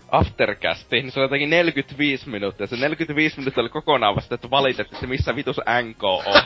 aftercasti, 0.09 1.03
niin 1.03 1.13
se 1.13 1.21
oli 1.21 1.25
jotenkin 1.25 1.51
45 1.51 2.29
minuuttia. 2.29 2.67
Se 2.67 2.77
45 2.77 3.39
minuuttia 3.39 3.61
oli 3.61 3.69
kokonaan 3.69 4.17
vasta, 4.17 4.35
että 4.35 4.51
valitettiin, 4.51 4.97
että 4.97 5.07
missä 5.07 5.37
vitus 5.37 5.61
NK 5.83 6.05
on. 6.05 6.25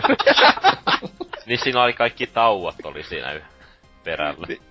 Niin 1.46 1.58
siinä 1.58 1.82
oli 1.82 1.92
kaikki 1.92 2.26
tauot 2.26 2.74
oli 2.84 3.02
siinä 3.02 3.32
yh- 3.32 3.42
perällä. 4.04 4.46
Niin. 4.46 4.62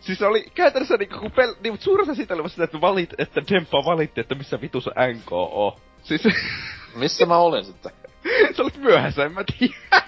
siis 0.00 0.22
oli 0.22 0.44
käytännössä 0.54 0.96
niinku, 0.96 1.18
kun 1.18 1.32
pel... 1.32 1.54
Niin, 1.62 1.72
mutta 1.72 1.84
suurin 1.84 2.02
osa 2.02 2.14
siitä 2.14 2.34
oli 2.34 2.42
vasta 2.42 2.54
sitä, 2.54 2.64
että, 2.64 2.80
valit, 2.80 3.14
että 3.18 3.42
Dempa 3.50 3.84
valitti, 3.84 4.20
että 4.20 4.34
missä 4.34 4.60
vitus 4.60 4.86
NK 4.86 5.32
on. 5.32 5.72
Siis 6.02 6.22
Missä 6.96 7.26
mä 7.26 7.36
olin 7.36 7.64
sitten? 7.64 7.92
sä 8.56 8.62
olit 8.62 8.76
myöhässä, 8.76 9.24
en 9.24 9.32
mä 9.32 9.44
tiedä. 9.58 10.02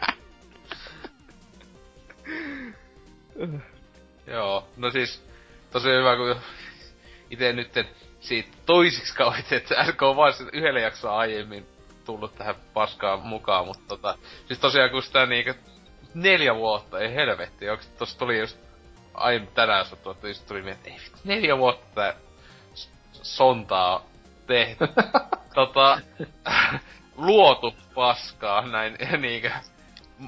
Joo, 4.26 4.68
no 4.76 4.90
siis 4.90 5.24
tosi 5.70 5.88
hyvä, 5.88 6.16
kun 6.16 6.36
itse 7.30 7.52
nyt 7.52 7.72
siitä 8.20 8.48
toisiksi 8.66 9.16
kauheasti, 9.16 9.54
että 9.54 9.82
RK 9.88 10.02
on 10.02 10.16
vaan 10.16 10.32
yhdellä 10.52 10.80
jaksoa 10.80 11.18
aiemmin 11.18 11.66
tullut 12.04 12.34
tähän 12.34 12.54
paskaan 12.74 13.20
mukaan, 13.20 13.66
mutta 13.66 13.84
tota, 13.88 14.18
siis 14.46 14.58
tosiaan 14.58 14.90
kun 14.90 15.02
sitä 15.02 15.26
niinkö 15.26 15.54
neljä 16.14 16.54
vuotta, 16.54 17.00
ei 17.00 17.14
helvetti, 17.14 17.70
onks 17.70 17.86
tossa 17.86 18.18
tuli 18.18 18.38
just 18.38 18.58
aiemmin 19.14 19.50
tänään 19.54 19.86
sattua, 19.86 20.12
että 20.12 20.28
just 20.28 20.46
tuli 20.46 20.62
mieleen, 20.62 20.78
että 20.78 20.90
ei 20.90 20.96
vittu, 21.04 21.18
neljä 21.24 21.58
vuotta 21.58 21.94
tää 21.94 22.14
sontaa 23.12 24.04
tehty. 24.46 24.84
tota, 25.54 26.00
luotu 27.16 27.74
paskaa 27.94 28.66
näin 28.66 28.96
niinkö 29.20 29.50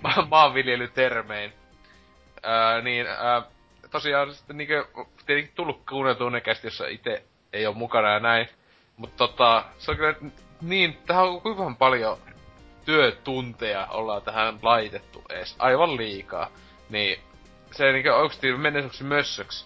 ma- 0.02 0.26
maanviljelytermein. 0.30 1.52
Ää, 2.42 2.80
niin, 2.80 3.06
ää, 3.06 3.42
tosiaan 3.90 4.34
sitten 4.34 4.56
niinkö, 4.56 4.86
tietenkin 5.26 5.54
tullut 5.54 5.82
kuunneltua 5.88 6.30
ne 6.30 6.40
kästi, 6.40 6.66
jossa 6.66 6.86
itse 6.86 7.24
ei 7.52 7.66
ole 7.66 7.74
mukana 7.76 8.12
ja 8.12 8.20
näin. 8.20 8.48
Mutta 8.96 9.16
tota, 9.16 9.64
se 9.78 9.90
on 9.90 9.96
kyllä 9.96 10.14
niin, 10.60 10.98
tähän 11.06 11.24
on 11.28 11.40
kuinka 11.40 11.74
paljon 11.78 12.18
työtunteja 12.84 13.86
ollaan 13.86 14.22
tähän 14.22 14.58
laitettu 14.62 15.22
edes, 15.30 15.56
aivan 15.58 15.96
liikaa. 15.96 16.50
Niin, 16.88 17.20
se 17.72 17.92
niinkö 17.92 18.16
oikeesti 18.16 18.52
menee 18.56 18.90
mössöksi 19.02 19.64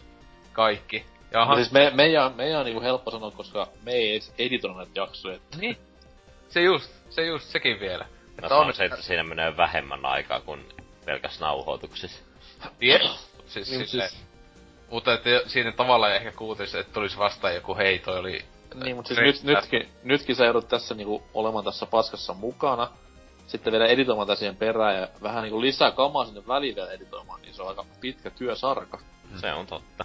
kaikki. 0.52 1.06
Ja 1.30 1.44
No 1.44 1.54
siis 1.54 1.72
me, 1.72 1.90
meidän, 1.94 2.32
meidän 2.36 2.58
on 2.58 2.64
niinku 2.66 2.82
helppo 2.82 3.10
sanoa, 3.10 3.30
koska 3.30 3.68
me 3.82 3.92
ei 3.92 4.12
edes 4.12 4.34
editoida 4.38 4.76
näitä 4.76 4.92
jaksoja. 4.94 5.38
niin, 5.60 5.76
se 6.48 6.60
just, 6.60 6.90
se 7.10 7.26
just, 7.26 7.44
sekin 7.48 7.80
vielä. 7.80 8.04
No 8.04 8.30
Että 8.38 8.48
se 8.48 8.54
on, 8.54 8.74
se, 8.74 8.84
että 8.84 9.02
siinä 9.02 9.22
menee 9.24 9.56
vähemmän 9.56 10.06
aikaa 10.06 10.40
kuin 10.40 10.68
pelkäs 11.04 11.40
nauhoituksissa. 11.40 12.22
Jep. 12.80 13.02
Siis, 13.46 13.70
Niin, 13.70 13.78
niin, 13.78 13.88
siis- 13.88 14.24
Mutta 14.90 15.14
että 15.14 15.30
siinä 15.46 15.72
tavallaan 15.72 16.14
ehkä 16.14 16.32
kuulisi, 16.32 16.78
että 16.78 16.92
tulisi 16.92 17.18
vastaan 17.18 17.54
joku 17.54 17.76
hei, 17.76 17.98
toi 17.98 18.18
oli... 18.18 18.44
Niin, 18.74 18.96
mutta 18.96 19.14
siis 19.14 19.44
nyt, 19.44 19.56
nytkin, 19.56 19.88
nytkin 20.02 20.36
sä 20.36 20.44
joudut 20.44 20.68
tässä 20.68 20.94
niinku 20.94 21.22
olemaan 21.34 21.64
tässä 21.64 21.86
paskassa 21.86 22.34
mukana. 22.34 22.88
Sitten 23.46 23.72
vielä 23.72 23.86
editoimaan 23.86 24.26
tätä 24.26 24.38
siihen 24.38 24.56
perään 24.56 24.96
ja 24.96 25.08
vähän 25.22 25.42
niinku 25.42 25.60
lisää 25.60 25.90
kamaa 25.90 26.24
sinne 26.24 26.42
väliin 26.48 26.76
vielä 26.76 26.92
editoimaan, 26.92 27.42
niin 27.42 27.54
se 27.54 27.62
on 27.62 27.68
aika 27.68 27.84
pitkä 28.00 28.30
työsarka. 28.30 29.00
Se 29.36 29.52
on 29.52 29.66
totta. 29.66 30.04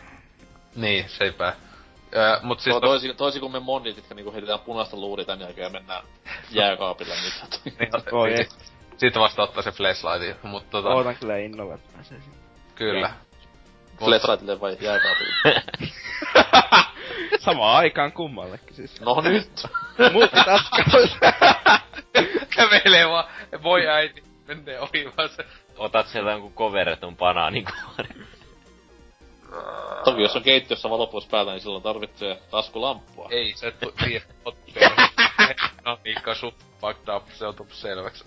Niin, 0.75 1.09
seipä. 1.09 1.53
Öö, 2.15 2.39
mut 2.41 2.59
Siis 2.59 2.63
siis... 2.63 2.75
to, 2.75 2.79
tos- 2.79 2.89
toisin, 2.89 3.15
toisin 3.15 3.41
kuin 3.41 3.51
me 3.51 3.59
mondit, 3.59 3.97
jotka 3.97 4.15
niinku 4.15 4.31
heitetään 4.31 4.59
punaista 4.59 4.97
luuria 4.97 5.25
tän 5.25 5.41
jälkeen 5.41 5.63
ja 5.63 5.69
mennään 5.69 6.03
jääkaapille 6.51 7.13
niin, 7.15 7.91
niin. 8.35 8.47
Siitä 8.97 9.19
vasta 9.19 9.43
ottaa 9.43 9.63
se 9.63 9.71
flashlightin, 9.71 10.35
mutta 10.43 10.71
tota, 10.71 10.89
Ootan 10.89 11.15
kyllä 11.15 11.37
innolla, 11.37 11.75
että 11.75 11.89
pääsee 11.95 12.19
sinne. 12.19 12.37
kyllä. 12.75 13.13
Flashlightille 13.99 14.59
vai 14.61 14.77
jääkaapille? 14.81 15.61
Samaan 17.39 17.77
aikaan 17.77 18.11
kummallekin 18.11 18.73
siis. 18.75 19.01
No 19.01 19.21
nyt! 19.21 19.49
Multitaskaus. 20.13 21.17
Kävelee 22.55 23.09
vaan, 23.09 23.25
voi 23.63 23.87
äiti, 23.87 24.23
menee 24.47 24.79
ohi 24.79 25.11
vaan 25.17 25.29
se. 25.29 25.45
Otat 25.77 26.07
sieltä 26.07 26.31
jonkun 26.31 26.53
coveretun 26.53 27.17
banaanikuoren. 27.17 28.27
Toki 30.03 30.21
jos 30.21 30.35
on 30.35 30.43
keittiössä 30.43 30.89
valo 30.89 31.07
pois 31.07 31.25
päältä, 31.27 31.51
niin 31.51 31.61
silloin 31.61 31.83
tarvitsee 31.83 32.39
taskulamppua. 32.51 33.27
Ei, 33.31 33.53
se 33.55 33.71
tu- 33.71 33.91
tiedä, 34.03 34.25
No, 35.85 35.99
Mikko, 36.03 36.35
sun 36.35 36.53
fucked 36.81 37.15
up, 37.15 37.29
se 37.29 37.45
on 37.47 37.55
tullut 37.55 37.73
selväksi. 37.73 38.25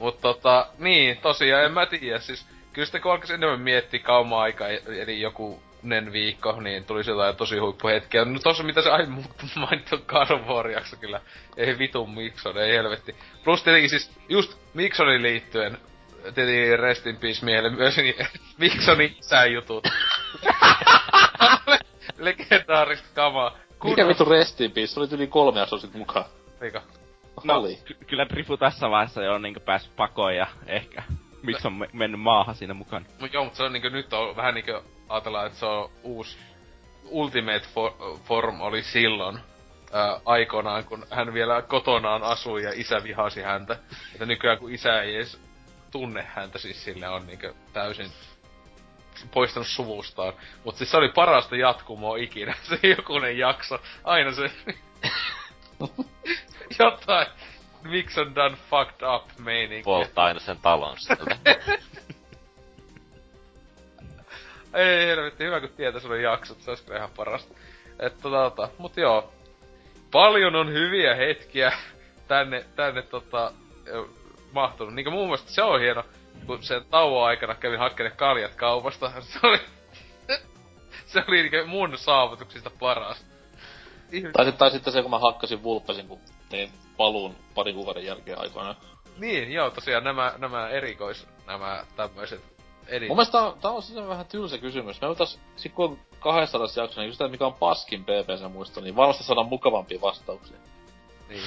Mut 0.00 0.20
tota, 0.20 0.66
niin, 0.78 1.16
tosiaan 1.18 1.64
en 1.64 1.72
mä 1.72 1.86
tiedä, 1.86 2.18
siis 2.18 2.46
kyllä 2.72 2.86
sitä 2.86 3.00
kun 3.00 3.12
alkaisi 3.12 3.34
enemmän 3.34 3.60
miettiä 3.60 4.00
kauan 4.00 4.32
aikaa, 4.32 4.68
eli 4.68 5.20
joku 5.20 5.62
monen 5.82 6.12
viikko, 6.12 6.60
niin 6.60 6.84
tuli 6.84 7.02
jotain 7.06 7.36
tosi 7.36 7.58
huippuhetkiä. 7.58 8.24
No 8.24 8.38
tossa 8.38 8.62
mitä 8.62 8.82
se 8.82 8.90
aiemmin 8.90 9.24
mainittu 9.56 9.98
God 10.06 10.70
jakso 10.72 10.96
kyllä, 10.96 11.20
ei 11.56 11.78
vitun 11.78 12.14
Mikson, 12.14 12.58
ei 12.58 12.76
helvetti. 12.76 13.16
Plus 13.44 13.62
tietenkin 13.62 13.90
siis 13.90 14.12
just 14.28 14.58
Miksonin 14.74 15.22
liittyen, 15.22 15.78
tietenkin 16.22 16.78
Rest 16.78 17.06
in 17.06 17.16
Peace 17.16 17.44
mieleen 17.44 17.74
myös 17.74 17.96
niin 17.96 18.14
Miksonin 18.58 19.16
isäjutut. 19.18 19.88
Legendaarista 22.18 23.08
kamaa. 23.14 23.58
Kun 23.78 23.90
Mikä 23.90 24.08
vittu 24.08 24.24
Rest 24.24 24.60
in 24.60 24.72
Peace? 24.72 24.86
Se 24.86 25.00
oli 25.00 25.08
yli 25.12 25.26
kolme 25.26 25.60
jaksoa 25.60 25.78
sit 25.78 25.94
mukaan. 25.94 26.24
Eikä. 26.60 26.82
No. 27.44 27.62
Ky- 27.84 27.96
kyllä 28.06 28.28
Drifu 28.28 28.56
tässä 28.56 28.90
vaiheessa 28.90 29.22
jo 29.22 29.38
niinku 29.38 29.60
päässyt 29.60 29.96
pakoon 29.96 30.36
ja 30.36 30.46
ehkä 30.66 31.02
miksi 31.42 31.66
on 31.66 31.72
me- 31.72 31.90
mennyt 31.92 32.20
maahan 32.20 32.54
siinä 32.54 32.74
mukaan. 32.74 33.06
Mut 33.20 33.32
joo, 33.32 33.44
mutta 33.44 33.56
se 33.56 33.62
on 33.62 33.72
niinku 33.72 33.88
nyt 33.88 34.12
on 34.12 34.36
vähän 34.36 34.54
niinku 34.54 34.72
ajatellaan, 35.08 35.46
että 35.46 35.58
se 35.58 35.66
on 35.66 35.90
uusi 36.02 36.38
Ultimate 37.04 37.66
for, 37.74 37.92
Form 38.24 38.60
oli 38.60 38.82
silloin 38.82 39.38
ää, 39.92 40.20
aikoinaan, 40.24 40.84
kun 40.84 41.06
hän 41.10 41.34
vielä 41.34 41.62
kotonaan 41.62 42.22
asui 42.22 42.62
ja 42.62 42.72
isä 42.74 43.02
vihasi 43.04 43.42
häntä. 43.42 43.76
Että 44.12 44.26
nykyään 44.26 44.58
kun 44.58 44.72
isä 44.72 45.02
ei 45.02 45.16
edes 45.16 45.40
tunne 45.90 46.26
häntä, 46.34 46.58
siis 46.58 46.84
sille 46.84 47.08
on 47.08 47.26
niinku 47.26 47.46
täysin 47.72 48.10
poistanut 49.34 49.68
suvustaan. 49.68 50.32
Mut 50.64 50.76
siis 50.76 50.90
se 50.90 50.96
oli 50.96 51.08
parasta 51.08 51.56
jatkumoa 51.56 52.16
ikinä, 52.16 52.54
se 52.68 52.78
jokunen 52.96 53.38
jakso. 53.38 53.78
Aina 54.04 54.32
se... 54.32 54.50
Jotain 56.78 57.26
Mix 57.84 58.18
on 58.18 58.34
done 58.34 58.56
fucked 58.70 59.02
up 59.14 59.38
meininki. 59.38 59.84
Polttaa 59.84 60.24
aina 60.24 60.40
sen 60.40 60.58
talon 60.62 60.96
sieltä. 60.98 61.36
ei 64.74 65.06
helvetti, 65.06 65.44
hyvä 65.44 65.60
kun 65.60 65.68
tietäis 65.68 66.04
oli 66.04 66.22
jaksot, 66.22 66.60
se 66.60 66.70
olisi 66.70 66.84
ihan 66.96 67.10
parasta. 67.16 67.54
Että 67.98 68.22
tota, 68.22 68.68
mut 68.78 68.96
joo. 68.96 69.32
Paljon 70.10 70.56
on 70.56 70.72
hyviä 70.72 71.14
hetkiä 71.14 71.72
tänne, 72.28 72.64
tänne 72.76 73.02
tota, 73.02 73.52
mahtunut. 74.52 74.94
Niinku 74.94 75.10
muun 75.10 75.28
muassa 75.28 75.54
se 75.54 75.62
on 75.62 75.80
hieno, 75.80 76.04
kun 76.46 76.62
sen 76.62 76.84
tauon 76.90 77.26
aikana 77.26 77.54
kävin 77.54 77.78
hakkeen 77.78 78.12
kaljat 78.16 78.54
kaupasta. 78.54 79.12
Se 79.20 79.38
oli, 79.42 79.60
se 81.06 81.24
oli 81.28 81.42
niinku 81.42 81.66
mun 81.66 81.98
saavutuksista 81.98 82.70
paras. 82.78 83.26
Tai, 84.32 84.52
tai 84.52 84.70
sitten 84.70 84.92
se, 84.92 85.02
kun 85.02 85.10
mä 85.10 85.18
hakkasin 85.18 85.62
vulppesin, 85.62 86.08
kun 86.08 86.20
tein 86.52 86.72
paluun 86.96 87.36
parin 87.54 87.74
kuukauden 87.74 88.04
jälkeen 88.04 88.40
aikoina. 88.40 88.74
Niin, 89.18 89.52
joo, 89.52 89.70
tosiaan 89.70 90.04
nämä, 90.04 90.34
nämä 90.38 90.68
erikois, 90.68 91.26
nämä 91.46 91.84
tämmöiset 91.96 92.52
Eri... 92.86 93.08
Mun 93.08 93.16
mielestä 93.16 93.38
tää, 93.38 93.52
tää 93.60 93.70
on 93.70 93.82
siis 93.82 94.08
vähän 94.08 94.26
tylsä 94.26 94.58
kysymys. 94.58 95.00
Me 95.00 95.08
voitais, 95.08 95.40
sit 95.56 95.72
kun 95.72 95.84
on 95.84 95.98
200 96.20 96.62
jaksoa, 96.62 97.02
niin 97.02 97.08
kysytään 97.08 97.30
mikä 97.30 97.46
on 97.46 97.54
paskin 97.54 98.04
PPC 98.04 98.52
muisto, 98.52 98.80
niin 98.80 98.96
varmasti 98.96 99.24
saadaan 99.24 99.48
mukavampia 99.48 100.00
vastauksia. 100.00 100.56
Niin. 101.28 101.42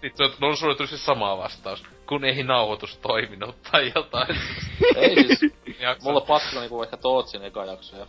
Sitten 0.00 0.26
on, 0.26 0.48
on 0.48 0.56
sulle 0.56 0.76
tulisi 0.76 0.98
samaa 0.98 1.38
vastaus, 1.38 1.84
kun 2.08 2.24
ei 2.24 2.42
nauhoitus 2.42 2.96
toiminut 2.96 3.62
tai 3.72 3.92
jotain. 3.94 4.36
ei 4.96 5.36
siis, 5.36 5.52
mulla 6.02 6.20
paskilla 6.20 6.60
niinku 6.60 6.82
ehkä 6.82 6.96
Tootsin 6.96 7.44
eka 7.44 7.64
jakso 7.64 7.96
ja 7.96 8.06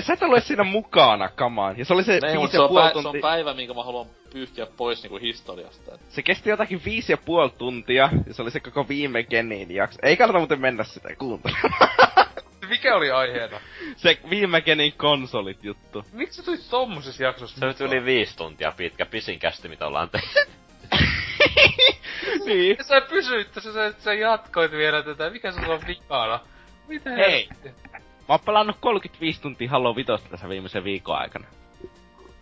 Sä 0.00 0.12
et 0.12 0.22
ole 0.22 0.40
siinä 0.40 0.64
mukana, 0.64 1.28
kamaan. 1.28 1.78
Ja 1.78 1.84
se 1.84 1.94
oli 1.94 2.04
se 2.04 2.12
Ei, 2.14 2.20
viisi 2.20 2.38
ja 2.38 2.48
se, 2.48 2.60
on 2.60 2.70
pä- 2.70 2.92
tunti... 2.92 3.02
se 3.02 3.08
on 3.08 3.20
päivä, 3.22 3.54
minkä 3.54 3.74
mä 3.74 3.84
haluan 3.84 4.06
pyyhkiä 4.32 4.66
pois 4.76 5.02
niinku 5.02 5.18
historiasta. 5.18 5.98
Se 6.08 6.22
kesti 6.22 6.50
jotakin 6.50 6.80
viisi 6.84 7.12
ja 7.12 7.16
puoli 7.16 7.50
tuntia, 7.58 8.10
ja 8.26 8.34
se 8.34 8.42
oli 8.42 8.50
se 8.50 8.60
koko 8.60 8.88
viime 8.88 9.22
genin 9.22 9.74
jakso. 9.74 9.98
Ei 10.02 10.16
kannata 10.16 10.38
muuten 10.38 10.60
mennä 10.60 10.84
sitä 10.84 11.08
kuuntelemaan. 11.18 11.88
Mikä 12.68 12.96
oli 12.96 13.10
aiheena? 13.10 13.60
Se 13.96 14.18
viime 14.30 14.60
genin 14.60 14.92
konsolit 14.92 15.64
juttu. 15.64 16.04
Miksi 16.12 16.36
se 16.36 16.44
tuli 16.44 16.58
tommosessa 16.70 17.22
jaksossa? 17.22 17.60
Se 17.60 17.66
nyt 17.66 17.80
yli 17.80 18.04
viisi 18.04 18.36
tuntia 18.36 18.72
pitkä, 18.76 19.06
pisin 19.06 19.38
kästi 19.38 19.68
mitä 19.68 19.86
ollaan 19.86 20.10
tehty. 20.10 20.38
niin. 22.46 22.76
Ja 22.78 22.84
sä 22.84 23.00
pysyit 23.00 23.48
sä, 23.54 23.92
sä 23.98 24.14
jatkoit 24.14 24.72
vielä 24.72 25.02
tätä, 25.02 25.30
mikä 25.30 25.52
sulla 25.52 25.74
on 25.74 25.80
vikana? 25.86 26.40
Mitä 26.88 27.10
Hei, 27.10 27.48
Mä 28.28 28.34
oon 28.34 28.40
pelannut 28.40 28.76
35 28.80 29.42
tuntia 29.42 29.70
Halo 29.70 29.96
Vitosta 29.96 30.28
tässä 30.28 30.48
viimeisen 30.48 30.84
viikon 30.84 31.16
aikana. 31.16 31.46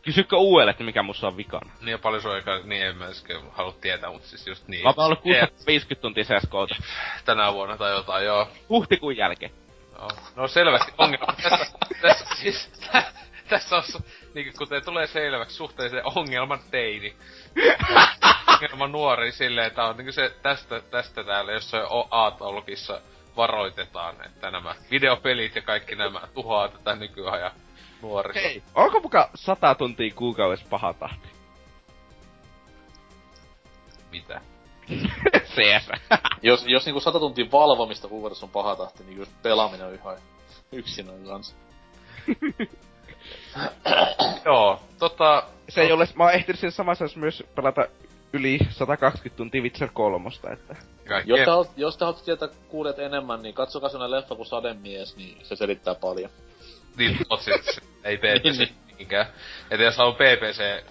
Kysykö 0.02 0.36
uudelle, 0.36 0.70
että 0.70 0.84
mikä 0.84 1.02
musta 1.02 1.26
on 1.26 1.36
vikana? 1.36 1.72
Niin 1.80 1.90
ja 1.90 1.98
paljon 1.98 2.22
sun 2.22 2.30
aika, 2.30 2.58
niin 2.64 2.86
en 2.86 2.96
mä 2.96 3.04
äsken 3.04 3.40
halua 3.50 3.74
tietää, 3.80 4.10
mutta 4.12 4.28
siis 4.28 4.46
just 4.46 4.68
niin. 4.68 4.82
Mä 4.82 4.88
oon 4.96 5.06
ollut 5.06 5.20
650 5.20 6.02
tuntia 6.02 6.24
CSKta. 6.24 6.82
Tänä 7.24 7.52
vuonna 7.52 7.76
tai 7.76 7.92
jotain, 7.92 8.24
joo. 8.24 8.48
Huhtikuun 8.68 9.16
jälkeen. 9.16 9.52
No, 9.98 10.08
no 10.36 10.48
selvästi 10.48 10.92
ongelma. 10.98 11.34
tässä, 11.42 11.78
tässä, 12.02 12.24
siis, 12.34 12.70
tässä 13.50 13.76
on, 13.76 13.82
niin 14.34 14.52
kuten 14.58 14.84
tulee 14.84 15.06
selväksi, 15.06 15.56
suhteellisen 15.56 16.02
ongelman 16.04 16.60
teini. 16.70 17.16
ongelman 18.54 18.92
nuori 18.92 19.32
silleen, 19.32 19.66
että 19.66 19.84
on 19.84 19.96
niin 19.96 20.12
se 20.12 20.34
tästä, 20.42 20.80
tästä 20.80 21.24
täällä 21.24 21.52
jossain 21.52 21.86
A-taulukissa 22.10 23.00
varoitetaan, 23.40 24.26
että 24.26 24.50
nämä 24.50 24.74
videopelit 24.90 25.56
ja 25.56 25.62
kaikki 25.62 25.96
nämä 25.96 26.20
tuhoaa 26.34 26.68
tätä 26.68 26.96
nykyajan 26.96 27.52
nuorista. 28.02 28.40
Hei, 28.40 28.62
onko 28.74 29.00
muka 29.00 29.30
sata 29.34 29.74
tuntia 29.74 30.12
kuukaudessa 30.14 30.66
paha 30.70 30.94
tahti? 30.94 31.28
Mitä? 34.12 34.40
CS. 35.54 35.88
jos, 36.42 36.64
jos 36.66 36.86
niinku 36.86 37.00
sata 37.00 37.18
tuntia 37.18 37.46
valvomista 37.52 38.08
kuukaudessa 38.08 38.46
on 38.46 38.52
paha 38.52 38.76
tahti, 38.76 39.04
niin 39.04 39.18
just 39.18 39.32
pelaaminen 39.42 39.86
on 39.86 39.94
ihan 39.94 40.16
yksinään 40.72 41.24
kanssa. 41.24 41.56
Joo, 44.44 44.80
tota... 44.98 45.42
Se 45.68 45.80
ei 45.80 45.92
ole, 45.92 46.08
mä 46.14 46.24
oon 46.24 46.32
ehtinyt 46.32 46.60
siinä 46.60 46.70
samassa 46.70 47.04
myös 47.16 47.44
pelata 47.54 47.86
yli 48.32 48.58
120 48.70 49.36
tuntia 49.36 49.62
Witcher 49.62 49.88
3, 49.92 50.28
että... 50.52 50.76
Kaikkea. 51.10 51.36
Jos 51.36 51.44
te, 51.44 51.50
haluat, 51.50 51.70
jos 51.76 51.96
te 51.96 52.04
haluatte 52.04 52.24
tietää 52.24 52.48
kuulijat 52.68 52.98
enemmän, 52.98 53.42
niin 53.42 53.54
katsokaa 53.54 53.88
sellainen 53.88 54.18
leffa 54.18 54.34
kuin 54.34 54.46
Sademies, 54.46 55.16
niin 55.16 55.38
se 55.42 55.56
selittää 55.56 55.94
paljon. 55.94 56.30
Niin, 56.96 57.18
siis 57.38 57.80
ei 58.04 58.18
PPC 58.22 58.44
niin, 58.44 58.58
niin. 58.58 58.74
niinkään. 58.98 59.26
Että 59.70 59.84
jos 59.84 59.96
haluaa 59.96 60.16
PPC 60.16 60.84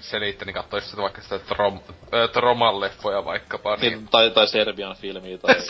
selittää, 0.00 0.46
niin 0.46 0.54
katsois 0.54 0.90
sitä 0.90 1.02
vaikka 1.02 1.22
sitä 1.22 1.38
Trom, 1.38 1.80
äh, 2.14 2.30
Troman 2.32 2.80
leffoja 2.80 3.24
vaikkapa. 3.24 3.76
Niin... 3.76 3.92
niin 3.92 4.08
tai, 4.08 4.30
tai 4.30 4.46
Serbian 4.46 4.96
filmiä 4.96 5.38
tai... 5.38 5.54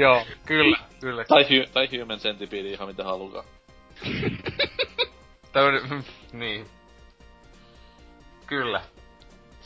Joo, 0.00 0.26
kyllä, 0.46 0.78
kyllä. 1.00 1.24
Tai, 1.24 1.46
hy, 1.50 1.66
tai 1.72 1.88
Human 2.00 2.18
Centipede 2.18 2.68
ihan 2.68 2.88
mitä 2.88 3.04
haluaa. 3.04 3.44
Tämmönen, 5.52 6.04
niin, 6.32 6.66
Kyllä. 8.46 8.80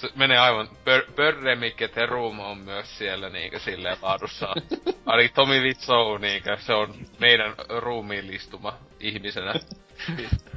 Se 0.04 0.10
menee 0.16 0.38
aivan... 0.38 0.68
Birdemic 1.16 1.80
ja 1.80 1.88
Terum 1.88 2.40
on 2.40 2.58
myös 2.58 2.98
siellä 2.98 3.28
niinkö 3.28 3.58
silleen 3.58 3.96
laadussa. 4.02 4.48
Ainakin 5.06 5.34
Tomi 5.34 5.60
Wiseau 5.60 6.18
niinkö, 6.18 6.56
se 6.60 6.72
on 6.72 6.94
meidän 7.18 7.54
ruumiillistuma 7.68 8.78
ihmisenä. 9.00 9.54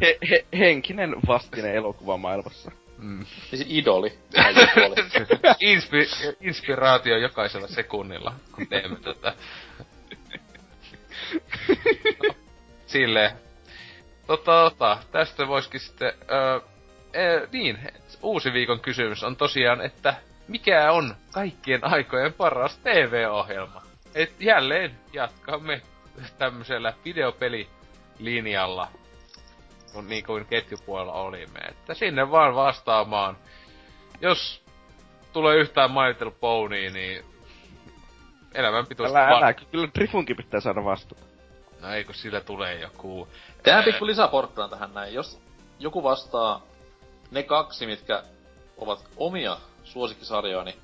He, 0.02 0.18
he, 0.30 0.46
henkinen 0.58 1.16
vastine 1.28 1.76
elokuvamaailmassa. 1.76 2.72
Mm. 2.98 3.26
Siis 3.50 3.66
idoli. 3.70 4.10
Inspi- 5.72 6.36
inspiraatio 6.42 7.18
jokaisella 7.18 7.68
sekunnilla, 7.68 8.34
kun 8.52 8.68
teemme 8.68 9.00
tätä. 9.00 9.34
No, 12.28 12.36
silleen. 12.88 13.32
Tota, 14.28 14.70
tota, 14.70 14.98
tästä 15.12 15.48
voisikin 15.48 15.80
sitten... 15.80 16.14
Öö, 16.32 16.60
äh, 17.18 17.50
niin, 17.52 17.80
uusi 18.22 18.54
viikon 18.54 18.80
kysymys 18.80 19.24
on 19.24 19.36
tosiaan, 19.36 19.82
että 19.82 20.14
mikä 20.48 20.92
on 20.92 21.16
kaikkien 21.32 21.84
aikojen 21.84 22.34
paras 22.34 22.78
TV-ohjelma? 22.78 23.82
Et 24.16 24.34
jälleen 24.40 24.98
jatkamme 25.14 25.82
tämmöisellä 26.38 26.94
videopelilinjalla, 27.06 28.88
kun 29.94 30.08
niin 30.08 30.26
kuin 30.26 30.46
ketjupuolella 30.46 31.14
olimme. 31.14 31.60
Että 31.60 31.94
sinne 31.94 32.32
vaan 32.32 32.56
vastaamaan. 32.56 33.38
Jos 34.22 34.64
tulee 35.34 35.58
yhtään 35.58 35.92
mainitelu 35.92 36.32
Ponyä, 36.32 36.90
niin 36.90 37.26
elämän 38.54 38.86
pituista 38.86 39.20
Älä, 39.20 39.38
älä, 39.38 39.54
kyllä 39.54 39.88
Trifunkin 39.88 40.36
pitää 40.36 40.60
saada 40.60 40.84
vastata. 40.84 41.22
No 41.82 41.94
ei, 41.94 42.04
kun 42.04 42.16
sillä 42.16 42.42
tulee 42.42 42.80
joku... 42.80 43.28
Tehdään 43.64 43.84
pikku 43.84 44.06
lisäporkkana 44.06 44.70
tähän 44.70 44.94
näin. 44.94 45.14
Jos 45.14 45.42
joku 45.80 46.04
vastaa 46.04 46.62
ne 47.32 47.44
kaksi, 47.44 47.86
mitkä 47.86 48.24
ovat 48.78 49.00
omia 49.18 49.58
suosikkisarjoani, 49.84 50.76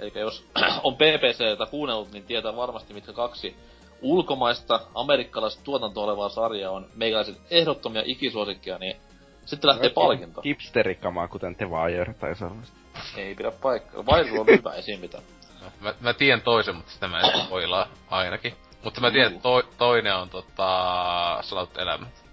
eikä 0.00 0.20
jos 0.20 0.46
on 0.84 0.94
PPCtä 0.94 1.66
kuunnellut, 1.70 2.12
niin 2.12 2.24
tietää 2.24 2.56
varmasti, 2.56 2.94
mitkä 2.94 3.12
kaksi 3.12 3.56
ulkomaista 4.02 4.80
amerikkalaista 4.94 5.64
tuotantoa 5.64 6.04
olevaa 6.04 6.28
sarjaa 6.28 6.72
on 6.72 6.86
meikäläiset 6.94 7.40
ehdottomia 7.50 8.02
ikisuosikkia, 8.04 8.78
niin 8.78 8.96
sitten 9.44 9.68
lähtee 9.68 9.90
palkinto. 9.90 10.40
Hipsterikamaa, 10.44 11.28
kuten 11.28 11.56
The 11.56 11.66
Wire 11.70 12.14
tai 12.14 12.36
sellaista. 12.36 12.76
Ei 13.16 13.34
pidä 13.34 13.50
paikkaa. 13.50 14.02
Wire 14.02 14.40
on 14.40 14.46
hyvä 14.46 14.74
esim. 14.74 15.00
mitä. 15.00 15.18
No, 15.62 15.66
mä, 15.80 15.94
mä 16.00 16.12
tiedän 16.12 16.40
toisen, 16.40 16.76
mutta 16.76 16.92
sitä 16.92 17.08
mä 17.08 17.20
en 17.20 17.44
spoilaa 17.46 17.88
ainakin. 18.10 18.54
Mutta 18.84 19.00
mä 19.00 19.10
tiedän, 19.10 19.40
to, 19.40 19.62
toinen 19.78 20.16
on 20.16 20.30
tota... 20.30 21.38
Salatut 21.42 21.78
elämät. 21.78 22.24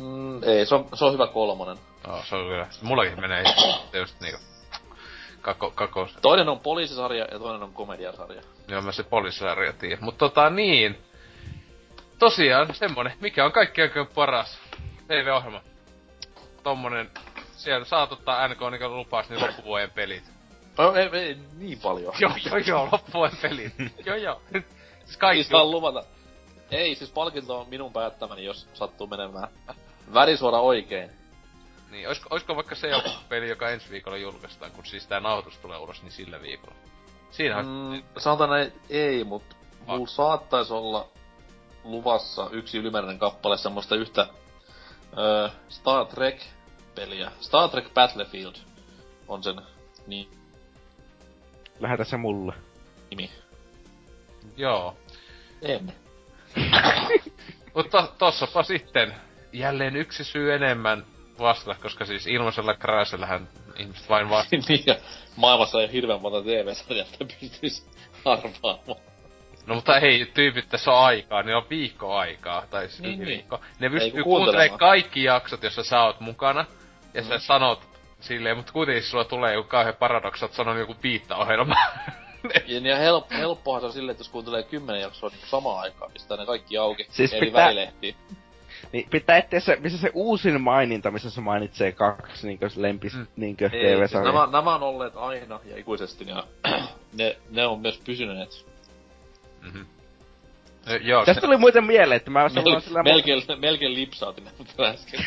Mm, 0.00 0.42
ei, 0.42 0.66
se 0.66 0.74
on, 0.74 0.88
se 0.94 1.04
on 1.04 1.12
hyvä 1.12 1.26
kolmonen. 1.26 1.76
Joo, 2.06 2.22
se 2.24 2.36
on 2.36 2.46
kyllä. 2.46 2.66
Mullakin 2.82 3.20
menee 3.20 3.44
just 3.92 4.20
niinku... 4.20 4.40
Kako, 5.40 5.70
kako, 5.70 6.08
Toinen 6.22 6.48
on 6.48 6.60
poliisisarja 6.60 7.26
ja 7.32 7.38
toinen 7.38 7.62
on 7.62 7.72
komediasarja. 7.72 8.42
joo 8.68 8.82
mä 8.82 8.92
se 8.92 9.02
poliisisarja 9.02 9.72
tiedän. 9.72 10.04
Mut 10.04 10.18
tota 10.18 10.50
niin... 10.50 10.98
Tosiaan, 12.18 12.74
semmonen, 12.74 13.12
mikä 13.20 13.44
on 13.44 13.52
kaikkein 13.52 13.88
oikein 13.90 14.06
paras 14.14 14.58
TV-ohjelma. 15.08 15.60
Tommonen, 16.62 17.10
siellä 17.56 17.84
saat 17.84 18.12
ottaa 18.12 18.48
NK 18.48 18.60
niinku 18.70 18.96
lupas, 18.96 19.28
niin 19.28 19.40
loppuvuoden 19.40 19.90
pelit. 19.90 20.24
No, 20.78 20.94
ei, 20.94 21.08
ei, 21.12 21.36
niin 21.58 21.78
paljon. 21.80 22.14
joo, 22.20 22.32
joo, 22.44 22.56
joo, 22.56 22.88
loppuvuoden 22.92 23.38
pelit. 23.42 23.72
joo, 24.06 24.16
joo. 24.16 24.42
Siis 25.04 25.16
kaikki 25.16 25.44
saa 25.44 25.64
luvata. 25.64 26.04
Ei, 26.70 26.94
siis 26.94 27.10
palkinto 27.10 27.60
on 27.60 27.68
minun 27.68 27.92
päättämäni, 27.92 28.44
jos 28.44 28.68
sattuu 28.74 29.06
menemään 29.06 29.48
värisuora 30.14 30.60
oikein. 30.60 31.10
Niin, 31.92 32.08
oisko, 32.08 32.26
oisko 32.30 32.56
vaikka 32.56 32.74
se 32.74 32.88
joku 32.88 33.08
peli, 33.28 33.48
joka 33.48 33.70
ensi 33.70 33.90
viikolla 33.90 34.16
julkaistaan, 34.16 34.72
kun 34.72 34.86
siis 34.86 35.06
tää 35.06 35.20
nauhoitus 35.20 35.58
tulee 35.58 35.78
ulos, 35.78 36.02
niin 36.02 36.12
sillä 36.12 36.42
viikolla. 36.42 36.74
Siinähän 37.30 37.66
mm. 37.66 37.72
Mm, 37.72 38.02
sanotaan 38.18 38.50
näin, 38.50 38.72
ei, 38.90 39.24
mut 39.24 39.42
Ah. 39.86 39.86
mulla 39.96 40.06
saattaisi 40.06 40.72
olla 40.72 41.08
luvassa 41.84 42.48
yksi 42.52 42.78
ylimääräinen 42.78 43.18
kappale 43.18 43.56
semmoista 43.56 43.96
yhtä 43.96 44.26
öö, 45.18 45.48
Star 45.68 46.06
Trek-peliä. 46.06 47.32
Star 47.40 47.68
Trek 47.70 47.94
Battlefield 47.94 48.54
on 49.28 49.42
sen 49.42 49.60
ni- 50.06 50.28
Lähetä 51.80 52.04
se 52.04 52.16
mulle. 52.16 52.54
nimi. 53.10 53.30
Joo. 54.56 54.96
En. 55.62 55.92
Mutta 57.74 58.08
tossapa 58.18 58.62
sitten 58.62 59.14
jälleen 59.52 59.96
yksi 59.96 60.24
syy 60.24 60.54
enemmän 60.54 61.06
vastata, 61.38 61.80
koska 61.82 62.04
siis 62.04 62.26
ilmaisella 62.26 62.74
kräisellähän 62.74 63.48
ihmiset 63.78 64.08
vain 64.08 64.30
vastaavat. 64.30 64.68
niin, 64.68 64.82
ja 64.86 64.94
maailmassa 65.36 65.80
ei 65.82 65.92
hirveän 65.92 66.20
monta 66.20 66.42
TV-sarjaa, 66.42 67.06
että 67.12 67.34
pystyisi 67.40 67.82
arvaamaan. 68.24 68.96
No 69.66 69.74
mutta 69.74 69.96
ei, 69.98 70.26
tyypit 70.34 70.68
tässä 70.68 70.90
on 70.92 71.04
aikaa, 71.04 71.42
ne 71.42 71.56
on 71.56 71.66
viikko 71.70 72.14
aikaa, 72.16 72.62
tai 72.70 72.88
siis 72.88 73.00
Niin, 73.00 73.10
niin, 73.10 73.18
niin. 73.18 73.28
viikko. 73.28 73.60
Ne 73.78 73.90
pystyy 73.90 74.10
kun 74.10 74.22
kuuntelemaan 74.24 74.78
kaikki 74.78 75.24
jaksot, 75.24 75.62
jossa 75.62 75.82
sä 75.84 76.02
oot 76.02 76.20
mukana, 76.20 76.64
ja 77.14 77.22
sä 77.22 77.34
Mm. 77.34 77.40
sanot 77.40 77.80
silleen, 78.20 78.56
mutta 78.56 78.72
kuitenkin 78.72 79.02
sulla 79.04 79.24
tulee 79.24 79.54
joku 79.54 79.68
kauhean 79.68 79.94
paradoksi, 79.96 80.44
että 80.44 80.56
sanon 80.56 80.78
joku 80.78 80.94
piittaohjelma. 80.94 81.74
Ja, 82.66 82.78
ja 82.80 82.96
help, 82.96 83.30
helppohan 83.30 83.80
se 83.80 83.86
on 83.86 83.92
silleen, 83.92 84.10
että 84.10 84.20
jos 84.20 84.28
kuuntelee 84.28 84.62
kymmenen 84.62 85.02
jaksoa 85.02 85.28
niin 85.30 85.40
samaan 85.46 85.80
aikaan, 85.80 86.12
pistää 86.12 86.36
ne 86.36 86.46
kaikki 86.46 86.78
auki 86.78 87.06
Siis 87.10 87.32
eri 87.32 87.46
pitää- 87.46 87.64
välilehtiin. 87.66 88.16
Niin 88.92 89.08
pitää 89.10 89.36
etsiä 89.38 89.60
se, 89.60 89.76
missä 89.80 89.98
se 89.98 90.10
uusin 90.14 90.60
maininta, 90.60 91.10
missä 91.10 91.30
se 91.30 91.40
mainitsee 91.40 91.92
kaksi 91.92 92.46
niinkö 92.46 92.68
lempis 92.76 93.14
Mm. 93.14 93.26
niinkö 93.36 93.70
Ei, 93.72 94.08
siis 94.08 94.22
nämä, 94.24 94.48
nämä 94.52 94.74
on 94.74 94.82
olleet 94.82 95.16
aina 95.16 95.60
ja 95.64 95.76
ikuisesti, 95.76 96.26
ja 96.28 96.44
ne, 97.18 97.36
ne 97.50 97.66
on 97.66 97.80
myös 97.80 97.98
pysyneet. 98.04 98.66
mm-hmm. 99.62 99.86
Joo, 101.00 101.24
Tästä 101.24 101.40
tuli 101.40 101.56
muuten 101.56 101.84
mieleen, 101.84 102.16
että 102.16 102.30
mä 102.30 102.48
Mel, 102.54 102.80
sillä... 102.80 103.02
melkein, 103.02 103.42
melkein 103.58 103.94
lipsaatin 103.94 104.44
näitä 104.44 104.64
äsken. 104.88 105.20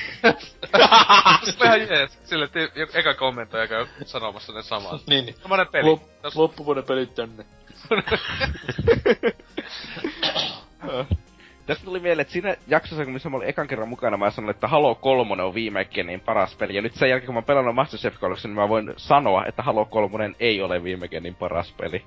se 1.43 1.53
on 1.59 1.65
ihan 1.65 1.79
jees. 1.81 2.19
Sille 2.25 2.49
jo- 2.75 2.87
eka 2.93 3.13
kommentoija 3.13 3.67
käy 3.67 3.87
sanomassa 4.05 4.53
ne 4.53 4.63
samat. 4.63 5.01
niin, 5.07 5.25
niin. 5.25 5.35
Semmonen 5.41 5.67
peli. 5.67 5.89
Lop, 5.89 6.01
Tos- 6.03 6.31
loppuvuoden 6.35 6.83
pelit 6.83 7.15
tänne. 7.15 7.45
Tästä 11.65 11.85
tuli 11.85 11.99
mieleen, 11.99 12.21
että 12.21 12.33
siinä 12.33 12.55
jaksossa, 12.67 13.05
missä 13.05 13.29
mä 13.29 13.37
olin 13.37 13.49
ekan 13.49 13.67
kerran 13.67 13.89
mukana, 13.89 14.17
mä 14.17 14.31
sanoin, 14.31 14.55
että 14.55 14.67
Halo 14.67 14.95
3 14.95 15.43
on 15.43 15.53
viime 15.53 15.87
niin 16.03 16.21
paras 16.21 16.55
peli. 16.55 16.75
Ja 16.75 16.81
nyt 16.81 16.95
sen 16.95 17.09
jälkeen, 17.09 17.25
kun 17.25 17.35
mä 17.35 17.37
oon 17.37 17.45
pelannut 17.45 17.75
Masterchef 17.75 18.19
Collection, 18.19 18.51
niin 18.51 18.61
mä 18.61 18.69
voin 18.69 18.93
sanoa, 18.97 19.45
että 19.45 19.63
Halo 19.63 19.85
3 19.85 20.31
ei 20.39 20.61
ole 20.61 20.83
viime 20.83 21.07
niin 21.07 21.35
paras 21.35 21.73
peli. 21.77 22.05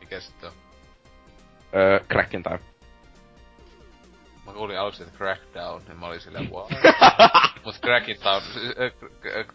Mikä 0.00 0.20
sitten 0.20 0.48
on? 0.48 0.54
Öö, 1.74 2.00
Crackin 2.00 2.42
Time. 2.42 2.60
Mä 4.46 4.52
kuulin 4.52 4.80
aluksi, 4.80 5.02
että 5.02 5.18
Crackdown, 5.18 5.82
niin 5.88 5.98
mä 5.98 6.06
olin 6.06 6.20
silleen, 6.20 6.50
wow. 6.50 6.66
Mut 7.64 7.80
Crackin 7.80 8.16
Time, 8.16 8.90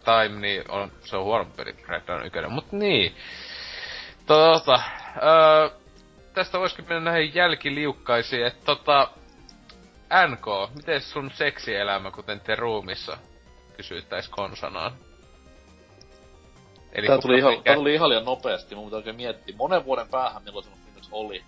time 0.04 0.40
niin 0.40 0.70
on, 0.70 0.92
se 1.00 1.16
on 1.16 1.24
huono 1.24 1.44
peli, 1.56 1.72
Crackdown 1.72 2.26
ykkönen. 2.26 2.52
Mut 2.52 2.72
niin. 2.72 3.16
Tota, 4.26 4.80
öö, 5.22 5.85
tästä 6.36 6.58
voisikin 6.58 6.84
mennä 6.88 7.10
näihin 7.10 7.34
jälkiliukkaisiin, 7.34 8.46
että 8.46 8.64
tota, 8.64 9.10
NK, 10.26 10.74
miten 10.74 11.00
sun 11.00 11.30
seksielämä, 11.30 12.10
kuten 12.10 12.40
te 12.40 12.54
ruumissa, 12.54 13.18
kysyttäis 13.76 14.28
konsanaan? 14.28 14.92
Eli 16.92 17.06
Tää 17.06 17.18
tuli, 17.18 17.38
ihan, 17.38 17.62
tää 17.62 17.74
tuli 17.74 17.94
ihan 17.94 18.08
liian 18.08 18.24
nopeasti, 18.24 18.74
mun 18.74 18.84
pitää 18.84 18.96
oikein 18.96 19.16
miettiä. 19.16 19.56
Monen 19.56 19.84
vuoden 19.84 20.08
päähän, 20.08 20.44
milloin 20.44 20.64
se 20.64 20.70
viimeksi 20.84 21.10
oli. 21.12 21.44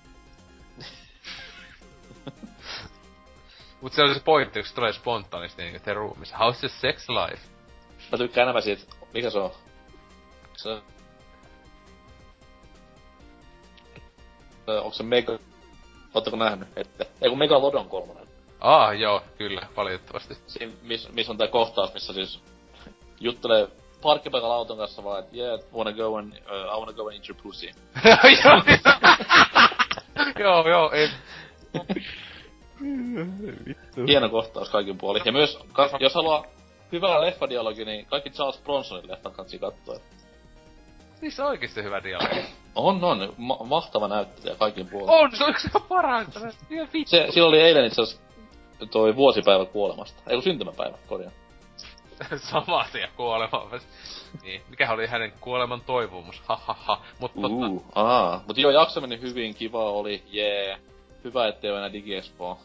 Mut 3.80 3.92
se 3.92 4.02
on 4.02 4.14
se 4.14 4.20
pointti, 4.20 4.60
kun 4.60 4.68
se 4.68 4.74
tulee 4.74 4.92
spontaanisti 4.92 5.62
niin 5.62 5.82
te 5.82 5.94
ruumissa. 5.94 6.36
How's 6.36 6.62
your 6.62 6.68
sex 6.68 7.08
life? 7.08 7.42
Mä 8.12 8.18
tykkään 8.18 8.42
enemmän 8.42 8.62
siitä, 8.62 8.82
mikä 9.14 9.30
se 9.30 9.38
on? 9.38 9.50
Se... 10.56 10.70
Ö, 10.70 10.80
Onko 14.76 14.92
se 14.92 15.02
Mega... 15.02 15.38
Ootteko 16.14 16.36
nähnyt? 16.36 16.68
Ette. 16.76 17.06
Ei 17.22 17.28
kun 17.28 17.38
Megalodon 17.38 17.88
kolmonen. 17.88 18.28
Ah, 18.60 18.98
joo, 18.98 19.22
kyllä, 19.38 19.66
valitettavasti. 19.76 20.36
Siinä, 20.46 20.72
missä 20.82 21.08
mis 21.12 21.30
on 21.30 21.38
tää 21.38 21.48
kohtaus, 21.48 21.94
missä 21.94 22.12
siis 22.12 22.40
juttelee 23.20 23.68
parkkipaikalla 24.02 24.54
auton 24.54 24.76
kanssa 24.78 25.04
vaan, 25.04 25.20
että 25.20 25.36
yeah, 25.36 25.60
wanna 25.74 25.92
go 25.92 26.16
and, 26.16 26.32
uh, 26.32 26.74
I 26.74 26.78
wanna 26.78 26.92
go 26.92 27.06
and 27.06 27.12
eat 27.14 27.28
your 27.28 27.42
pussy. 27.42 27.66
joo, 30.38 30.62
joo, 30.64 30.68
joo, 30.68 30.90
ei. 30.92 31.10
Vittu. 33.66 34.06
Hieno 34.06 34.28
kohtaus 34.28 34.68
kaikin 34.70 34.98
puolin. 34.98 35.22
Ja 35.24 35.32
myös, 35.32 35.58
ka- 35.72 35.90
jos 36.00 36.14
haluaa 36.14 36.44
hyvää 36.92 37.20
leffadialogi, 37.20 37.84
niin 37.84 38.06
kaikki 38.06 38.30
Charles 38.30 38.60
Bronsonin 38.62 39.10
leffat 39.10 39.34
kannattaa 39.34 39.70
katsoa. 39.70 40.00
Niissä 41.20 41.44
on 41.44 41.50
oikeesti 41.50 41.82
hyvä 41.82 42.02
dialogi. 42.02 42.44
On, 42.74 43.04
on. 43.04 43.34
Ma- 43.36 43.58
mahtava 43.64 44.08
näyttelijä 44.08 44.56
kaikin 44.56 44.88
puolin. 44.88 45.10
On, 45.10 45.30
se 45.36 45.44
on. 45.44 45.54
Ihan 46.70 46.88
vittu. 46.92 47.10
Se, 47.10 47.26
sillä 47.30 47.48
oli 47.48 47.60
eilen 47.60 47.84
itse 47.84 48.02
asiassa 48.02 48.22
toi 48.90 49.16
vuosipäivä 49.16 49.64
kuolemasta. 49.64 50.22
Ei 50.26 50.36
kun 50.36 50.42
syntymäpäivä, 50.42 50.98
korjaan. 51.08 51.34
Sama 52.50 52.80
asia 52.80 53.08
kuolema. 53.16 53.70
Niin, 54.42 54.62
mikä 54.70 54.92
oli 54.92 55.06
hänen 55.06 55.32
kuoleman 55.40 55.80
toivomus, 55.80 56.42
ha 56.46 56.60
ha 56.66 56.76
ha. 56.80 57.02
Mut 57.20 57.34
tota, 57.34 57.48
Uh, 57.48 57.84
aa. 57.94 58.44
Mut 58.46 58.58
joo, 58.58 58.70
jakso 58.70 59.00
meni 59.00 59.20
hyvin, 59.20 59.54
kiva 59.54 59.90
oli, 59.90 60.22
jee. 60.30 60.66
Yeah. 60.66 60.80
Hyvä, 61.24 61.48
ettei 61.48 61.70
ole 61.70 61.78
enää 61.78 61.92
digiespoa. 61.92 62.58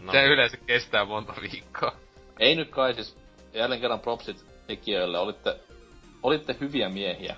No, 0.00 0.12
se 0.12 0.24
yleensä 0.24 0.56
kestää 0.56 1.04
monta 1.04 1.34
viikkoa. 1.40 1.92
Ei 2.38 2.54
nyt 2.54 2.70
kai 2.70 2.94
siis, 2.94 3.16
jälleen 3.54 3.80
kerran 3.80 4.00
propsit 4.00 4.44
tekijöille, 4.66 5.18
olitte, 5.18 5.60
olitte 6.22 6.56
hyviä 6.60 6.88
miehiä. 6.88 7.36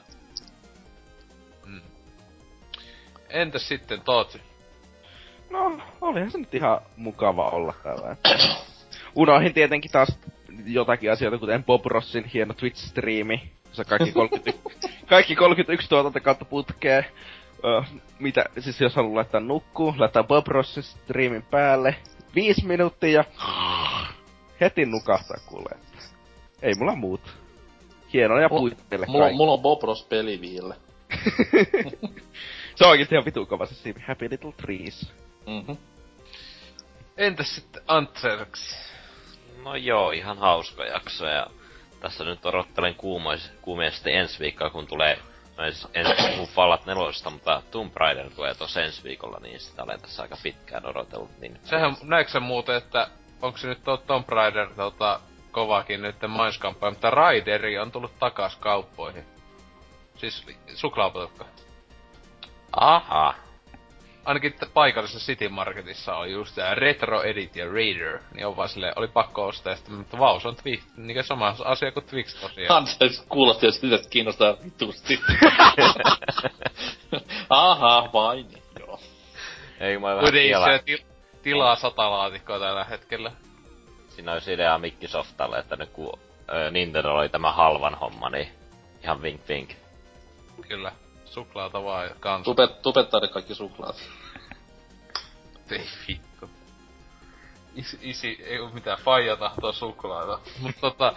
Mm. 1.66 1.80
Entäs 3.28 3.68
sitten 3.68 4.00
Tootsi? 4.00 4.40
No, 5.50 5.80
olihan 6.00 6.30
se 6.30 6.38
nyt 6.38 6.54
ihan 6.54 6.80
mukava 6.96 7.50
olla 7.50 7.74
täällä. 7.82 8.16
Unohin 9.14 9.54
tietenkin 9.54 9.90
taas 9.90 10.18
jotakin 10.64 11.12
asioita, 11.12 11.38
kuten 11.38 11.64
Bob 11.64 11.86
Rossin 11.86 12.24
hieno 12.24 12.54
Twitch-striimi, 12.54 13.40
jossa 13.68 13.84
kaikki 13.84 14.12
31, 14.12 14.60
kaikki 15.06 15.36
31 15.36 15.88
tuotantokautta 15.88 16.44
putkee. 16.44 17.04
Ö, 17.64 17.82
mitä, 18.18 18.44
siis 18.58 18.80
jos 18.80 18.96
haluaa 18.96 19.16
laittaa 19.16 19.40
nukkuu, 19.40 19.94
laittaa 19.98 20.22
Bob 20.22 20.46
Rossin 20.46 20.82
striimin 20.82 21.42
päälle. 21.42 21.96
Viisi 22.34 22.66
minuuttia 22.66 23.10
ja 23.10 23.24
heti 24.60 24.86
nukahtaa 24.86 25.36
kuulee. 25.46 25.78
Ei 26.62 26.74
mulla 26.78 26.96
muut. 26.96 27.39
Hienoja 28.12 28.48
Mulla- 28.48 28.60
puitteille 28.60 29.06
Mulla, 29.06 29.24
kaikki. 29.24 29.36
mulla 29.36 29.52
on 29.52 29.60
Bob 29.60 29.82
Ross 29.82 30.04
peliviille. 30.04 30.74
se 32.76 32.84
on 32.84 32.90
oikeesti 32.90 33.14
ihan 33.14 33.24
vitun 33.24 33.46
kova 33.46 33.66
se 33.66 33.74
striimi. 33.74 34.00
Happy 34.08 34.30
Little 34.30 34.52
Trees. 34.52 35.12
Mhm. 35.46 35.72
Entäs 37.16 37.54
sitten 37.54 37.82
Antserx? 37.86 38.74
no 39.64 39.74
joo, 39.76 40.10
ihan 40.10 40.38
hauska 40.38 40.84
jakso 40.84 41.26
ja 41.26 41.46
tässä 42.00 42.24
nyt 42.24 42.46
odottelen 42.46 42.94
kuumois, 42.94 43.50
kuumeisesti 43.62 44.12
ensi 44.12 44.38
viikkoa, 44.40 44.70
kun 44.70 44.86
tulee 44.86 45.18
No 45.56 45.64
ei 45.66 45.72
siis 45.72 45.88
ensi 45.94 46.12
puhu 46.36 46.46
Fallout 46.46 46.86
4, 46.86 47.30
mutta 47.30 47.62
Tomb 47.70 47.96
Raider 47.96 48.30
tulee 48.30 48.54
tuossa 48.54 48.82
ensi 48.82 49.04
viikolla, 49.04 49.38
niin 49.42 49.60
sitä 49.60 49.82
olen 49.82 50.00
tässä 50.00 50.22
aika 50.22 50.36
pitkään 50.42 50.86
odotellut. 50.86 51.30
Niin 51.40 51.58
Sehän, 51.64 51.96
näetkö 52.02 52.32
sä 52.32 52.40
muuten, 52.40 52.74
että 52.76 53.08
onko 53.42 53.58
se 53.58 53.68
nyt 53.68 53.84
tuo 53.84 53.96
Tomb 53.96 54.28
Raider 54.28 54.68
tota, 54.76 55.20
kovakin 55.50 56.02
nyt 56.02 56.16
mainskampanja, 56.28 56.90
mutta 56.90 57.10
Raideri 57.10 57.78
on 57.78 57.92
tullut 57.92 58.18
takas 58.18 58.56
kauppoihin. 58.56 59.24
Siis 60.16 60.46
suklaapatukka. 60.74 61.44
Aha, 62.76 63.34
ainakin 64.24 64.54
paikallisessa 64.74 65.26
City 65.26 65.48
Marketissa 65.48 66.16
oli 66.16 66.32
just 66.32 66.54
tää 66.54 66.74
Retro 66.74 67.22
Edit 67.22 67.56
ja 67.56 67.72
Raider, 67.72 68.18
niin 68.34 68.46
on 68.46 68.56
vaan 68.56 68.68
silleen, 68.68 68.92
oli 68.96 69.08
pakko 69.08 69.46
ostaa, 69.46 69.76
sitten, 69.76 69.94
mutta 69.94 70.18
vau, 70.18 70.40
se 70.40 70.48
on 70.48 70.56
Twix, 70.56 70.80
niinkö 70.96 71.22
sama 71.22 71.54
asia 71.64 71.92
kuin 71.92 72.06
Twix 72.06 72.40
tosiaan. 72.40 72.76
Anteeksi, 72.76 73.22
kuulosti 73.28 73.66
jo 73.66 73.72
siltä, 73.72 73.96
että 73.96 74.08
kiinnostaa 74.08 74.56
vitusti. 74.64 75.20
Aha, 77.50 78.08
vain, 78.12 78.46
joo. 78.80 79.00
Ei 79.80 79.98
mä 79.98 80.06
vähän 80.06 80.20
Kuitenkin 80.20 80.48
vielä, 80.48 80.78
se 80.78 80.82
til- 80.84 81.04
tilaa 81.42 81.76
sata 81.76 82.10
laatikkoa 82.10 82.58
tällä 82.58 82.84
hetkellä. 82.84 83.32
Siinä 84.20 84.32
olisi 84.32 84.52
idea 84.52 84.78
Mikkisoftalle, 84.78 85.58
että 85.58 85.76
nyt 85.76 85.90
kun 85.90 86.18
ö, 86.52 86.70
Nintendo 86.70 87.14
oli 87.14 87.28
tämä 87.28 87.52
halvan 87.52 87.94
homma, 87.94 88.30
niin 88.30 88.48
ihan 89.04 89.22
vink 89.22 89.48
vink. 89.48 89.70
Kyllä. 90.68 90.92
Suklaata 91.24 91.84
vaan 91.84 92.06
ja 92.06 92.14
kanssa. 92.20 92.44
Tupet, 92.44 92.82
tupettaa 92.82 93.20
ne 93.20 93.28
kaikki 93.28 93.54
suklaat. 93.54 93.96
Ei 95.70 95.86
vittu. 96.08 96.50
Isi, 97.74 97.98
isi, 98.02 98.44
ei 98.46 98.60
oo 98.60 98.68
mitään, 98.68 98.98
faija 98.98 99.36
tahtoo 99.36 99.72
suklaata. 99.72 100.38
Mut 100.58 100.74
tota, 100.80 101.14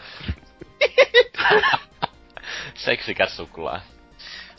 Seksikäs 2.73 3.37
suklaa. 3.37 3.81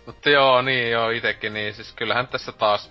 mutta 0.06 0.30
joo, 0.30 0.62
niin 0.62 0.90
joo, 0.90 1.10
itekin 1.10 1.54
niin, 1.54 1.74
siis 1.74 1.92
kyllähän 1.92 2.28
tässä 2.28 2.52
taas 2.52 2.90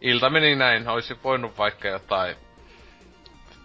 ilta 0.00 0.30
meni 0.30 0.56
näin, 0.56 0.88
olisi 0.88 1.18
voinut 1.24 1.58
vaikka 1.58 1.88
jotain 1.88 2.36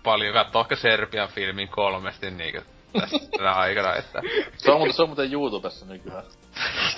paljon 0.09 0.33
katsoa 0.33 0.61
ehkä 0.61 0.75
Serbian 0.75 1.29
filmin 1.29 1.67
kolmesti 1.67 2.31
niinkö 2.31 2.61
tässä 2.99 3.51
aikana, 3.61 3.95
että 3.95 4.21
Se 4.57 4.71
on, 4.71 4.77
muuten, 4.77 4.93
se 4.95 5.01
on 5.01 5.09
muuten 5.09 5.33
YouTubessa 5.33 5.85
nykyään. 5.85 6.23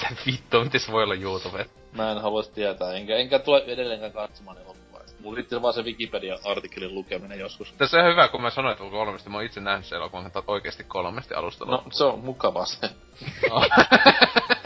mitä 0.01 0.21
vittu, 0.25 0.63
miten 0.63 0.79
se 0.79 0.91
voi 0.91 1.03
olla 1.03 1.15
YouTube? 1.15 1.65
Mä 1.93 2.11
en 2.11 2.21
halua 2.21 2.43
tietää, 2.43 2.93
enkä, 2.93 3.15
enkä 3.15 3.39
tule 3.39 3.63
edelleenkään 3.67 4.11
katsomaan 4.11 4.57
elokuvaa. 4.57 5.01
Mulla 5.19 5.35
riitti 5.35 5.61
vaan 5.61 5.73
se 5.73 5.81
Wikipedia-artikkelin 5.81 6.95
lukeminen 6.95 7.39
joskus. 7.39 7.73
Tässä 7.73 7.97
on 7.97 8.11
hyvä, 8.11 8.27
kun 8.27 8.41
mä 8.41 8.49
sanoin, 8.49 8.71
että 8.71 8.89
kolmesti. 8.89 9.29
Mä 9.29 9.37
oon 9.37 9.45
itse 9.45 9.59
nähnyt 9.59 9.85
sen 9.85 9.95
elokuvan, 9.97 10.27
että 10.27 10.43
oikeesti 10.47 10.83
kolmesti 10.83 11.33
alusta 11.33 11.65
No, 11.65 11.83
se 11.91 12.03
on 12.03 12.19
mukavaa 12.19 12.65
se. 12.65 12.89
No. 13.49 13.61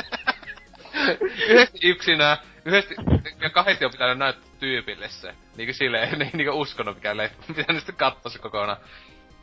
yhdesti 1.48 1.80
yksinään, 1.84 2.38
yhdesti, 2.66 2.96
ja 3.42 3.50
kahdesti 3.50 3.86
on 3.86 3.92
pitänyt 3.92 4.18
näyttää 4.18 4.50
tyypille 4.60 5.10
se. 5.10 5.36
Niinku 5.58 5.74
silleen, 5.74 6.10
niin, 6.20 6.32
niinku 6.34 6.62
uskonut 6.62 6.96
mikä 6.96 7.18
leffa. 7.18 7.54
Pitänyt 7.56 7.82
sitten 7.82 7.96
katsoa 7.96 8.32
se 8.32 8.40
kokonaan. 8.40 8.78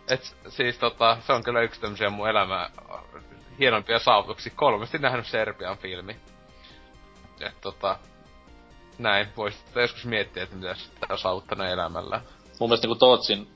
Et 0.08 0.36
siis 0.48 0.78
tota, 0.78 1.16
se 1.26 1.32
on 1.32 1.44
kyllä 1.44 1.62
yksi 1.62 1.80
tämmösiä 1.80 2.10
mun 2.10 2.28
elämää 2.28 2.70
hienompia 3.58 3.98
saavutuksia. 3.98 4.52
Kolmesti 4.56 4.98
nähnyt 4.98 5.26
Serbian 5.26 5.78
filmi. 5.78 6.16
Et 7.40 7.60
tota, 7.60 7.98
näin. 8.98 9.28
Voisi 9.36 9.58
joskus 9.74 10.04
miettiä, 10.04 10.42
että 10.42 10.56
mitä 10.56 10.74
sitä 10.74 11.06
on 11.10 11.18
saavuttanut 11.18 11.66
elämällä. 11.66 12.20
Mun 12.60 12.68
mielestä 12.68 12.86
niinku 12.86 12.98
Tootsin 12.98 13.48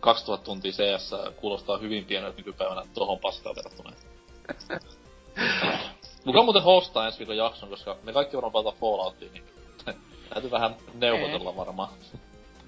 2000 0.00 0.44
tuntia 0.44 0.72
CS 0.72 1.14
kuulostaa 1.36 1.78
hyvin 1.78 2.04
pieneltä 2.04 2.36
nykypäivänä 2.36 2.82
tohon 2.94 3.18
paskaan 3.18 3.56
verrattuna. 3.56 3.92
Kuka 6.24 6.42
muuten 6.42 6.62
hostaa 6.62 7.06
ensi 7.06 7.18
viikon 7.18 7.36
jakson, 7.36 7.68
koska 7.68 7.96
me 8.02 8.12
kaikki 8.12 8.36
varmaan 8.36 8.52
palataan 8.52 8.80
Falloutiin, 8.80 9.32
niin 9.32 9.44
täytyy 10.34 10.50
vähän 10.50 10.74
neuvotella 10.94 11.56
varmaan. 11.56 11.88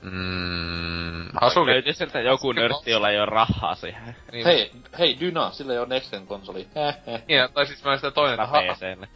Mm, 0.02 1.28
Hasuki. 1.40 1.70
Löytyy 1.70 1.92
sieltä 1.92 2.20
joku 2.20 2.52
nörtti, 2.52 2.90
jolla 2.90 3.10
ei 3.10 3.18
oo 3.20 3.26
rahaa 3.26 3.74
siihen. 3.74 4.16
Niin, 4.32 4.44
Hei, 4.44 4.72
hei 4.98 5.20
Dyna, 5.20 5.50
sillä 5.50 5.72
ei 5.72 5.78
oo 5.78 5.84
Next 5.84 6.10
Gen 6.10 6.26
konsoli. 6.26 6.68
Niin, 7.28 7.52
tai 7.54 7.66
siis 7.66 7.84
mä 7.84 7.96
sitä 7.96 8.10
toinen, 8.10 8.34
että 8.40 8.46
ha- 8.46 8.62
PClle. 8.74 9.08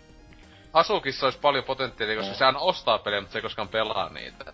Hasukissa 0.73 1.27
olisi 1.27 1.39
paljon 1.39 1.65
potentiaalia, 1.65 2.17
koska 2.17 2.33
Mm. 2.33 2.39
se 2.39 2.45
aina 2.45 2.59
ostaa 2.59 2.99
pelejä, 2.99 3.21
mutta 3.21 3.33
se 3.33 3.39
ei 3.39 3.43
koskaan 3.43 3.69
pelaa 3.69 4.09
niitä. 4.09 4.53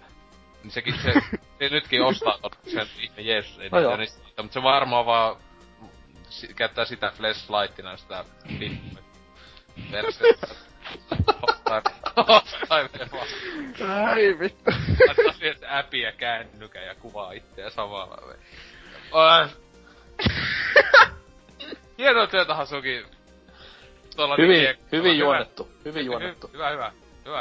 Niin 0.62 0.70
sekin, 0.70 0.94
se, 1.02 1.12
se 1.58 1.68
nytkin 1.70 2.02
ostaa 2.02 2.38
tot, 2.42 2.58
sen 2.72 2.86
ihme 3.00 3.22
Jeesus, 3.22 3.58
ei 3.58 3.68
No 3.70 3.78
niitä 3.78 3.90
joo. 3.90 3.96
niistä, 3.96 4.42
mutta 4.42 4.54
se 4.54 4.62
varmaan 4.62 5.06
vaan 5.06 5.36
si- 6.28 6.54
käyttää 6.54 6.84
sitä 6.84 7.12
flashlightina 7.16 7.96
sitä 7.96 8.24
pelaa. 12.14 12.42
Ai 14.10 14.38
vittu. 14.38 14.70
Laittaa 15.06 15.32
siihen 15.32 15.58
se 15.58 15.66
äpi 15.78 16.00
ja 16.00 16.12
kännykä 16.12 16.80
ja 16.80 16.94
kuvaa 16.94 17.32
itseä 17.32 17.70
samalla. 17.70 18.18
Äh. 19.42 19.50
Hienoa 21.98 22.26
työtä 22.26 22.54
Hasuki. 22.54 23.06
Tuolla 24.16 24.36
Hyvin, 24.38 24.64
nikiek- 24.68 24.78
hyvin 24.92 25.12
hyvä. 25.12 25.24
juonettu. 25.24 25.68
Hyvin 25.84 26.06
juonettu. 26.06 26.50
Hyvä, 26.52 26.70
hyvä, 26.70 26.92
hyvä. 27.26 27.40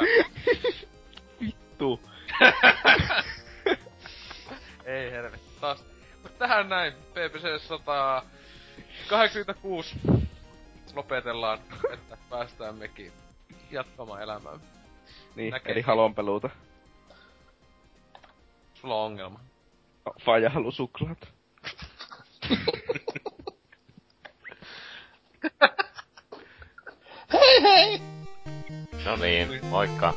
Vittu. 1.40 2.00
Ei 4.84 5.10
helvetti, 5.10 5.40
taas. 5.60 5.84
Mut 6.22 6.38
tähän 6.38 6.68
näin, 6.68 6.92
PPC 6.92 7.60
186 9.08 9.94
lopetellaan, 10.94 11.58
että 11.94 12.18
päästään 12.30 12.74
mekin 12.74 13.12
jatkamaan 13.70 14.22
elämää. 14.22 14.58
Niin, 15.36 15.50
Näkee. 15.50 15.72
eli 15.72 15.80
halonpeluuta. 15.80 16.50
Sulla 18.74 18.94
on 18.94 19.06
ongelma. 19.06 19.40
Faija 20.20 20.50
halu 20.50 20.70
suklaata. 20.72 21.26
No 29.04 29.16
niin, 29.16 29.64
moikka. 29.66 30.14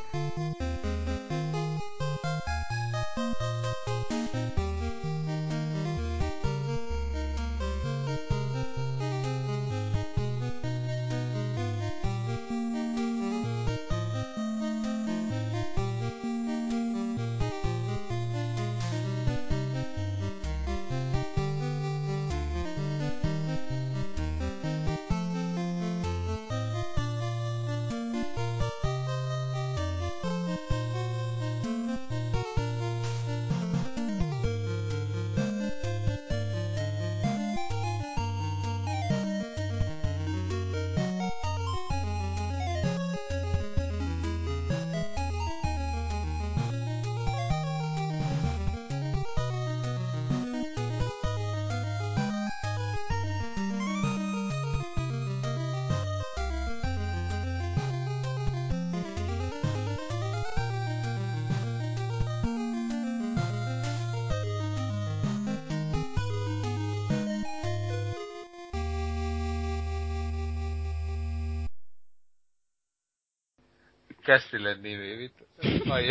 Kästille 74.36 74.76
nimi, 74.76 75.18
vittu. 75.18 75.44
Ai 75.92 76.10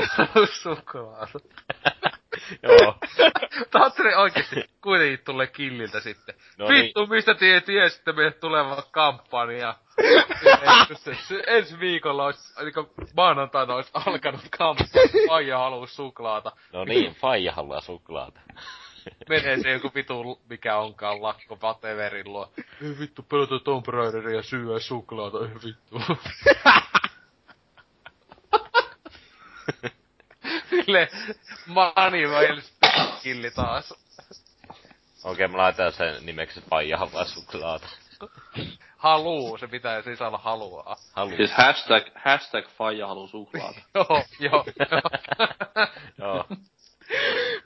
suklaata. 0.63 1.39
Joo. 2.63 2.95
Tatsari 3.71 4.15
oikeesti 4.15 4.65
kuitenkin 4.81 5.25
tulee 5.25 5.47
killiltä 5.47 6.01
sitten. 6.01 6.35
No 6.59 6.69
Vittu, 6.69 7.07
mistä 7.07 7.35
tie 7.35 7.61
tiesitte 7.61 8.13
meille 8.13 8.33
tuleva 8.33 8.83
kampanja? 8.91 9.75
ensi 11.47 11.81
viikolla 11.81 12.25
olisi, 12.25 12.63
niinku 12.65 12.95
maanantaina 13.17 13.75
olisi 13.75 13.91
alkanut 13.95 14.49
kampanja. 14.59 14.91
Aija 15.31 15.59
haluu 15.59 15.87
suklaata. 15.87 16.53
No 16.73 16.85
niin, 16.85 17.15
faija 17.15 17.53
haluaa 17.53 17.81
suklaata. 17.81 18.41
Menee 19.29 19.63
se 19.63 19.71
joku 19.71 19.91
vitu, 19.95 20.41
mikä 20.49 20.77
onkaan 20.77 21.23
lakko 21.23 21.59
Vateverin 21.63 22.33
luo. 22.33 22.53
Ei 22.83 22.99
vittu, 22.99 23.23
pelata 23.23 23.59
Tomb 23.59 23.87
Raideria 23.87 24.37
ja 24.37 24.43
syö 24.43 24.81
suklaata, 24.81 25.39
ei 25.39 25.55
vittu. 25.65 26.01
Sille 30.71 31.09
mani 31.67 32.19
killi 33.23 33.51
taas. 33.51 33.95
Okei, 35.25 35.49
mä 35.49 35.57
laitan 35.57 35.93
sen 35.93 36.27
nimeksi 36.27 36.61
faija 36.71 36.99
haluaa 36.99 37.25
suklaata. 37.25 37.89
haluu, 38.97 39.59
se 39.59 39.67
pitää 39.69 40.03
siis 40.03 40.21
olla 40.21 40.39
halua. 40.39 40.97
Halu. 41.13 41.37
Siis 41.37 41.53
hashtag, 41.53 42.05
hashtag 42.15 42.67
faija 42.69 43.07
haluu 43.07 43.29
suklaata. 43.29 43.81
joo, 43.95 44.25
joo. 44.41 44.65
Joo. 46.19 46.47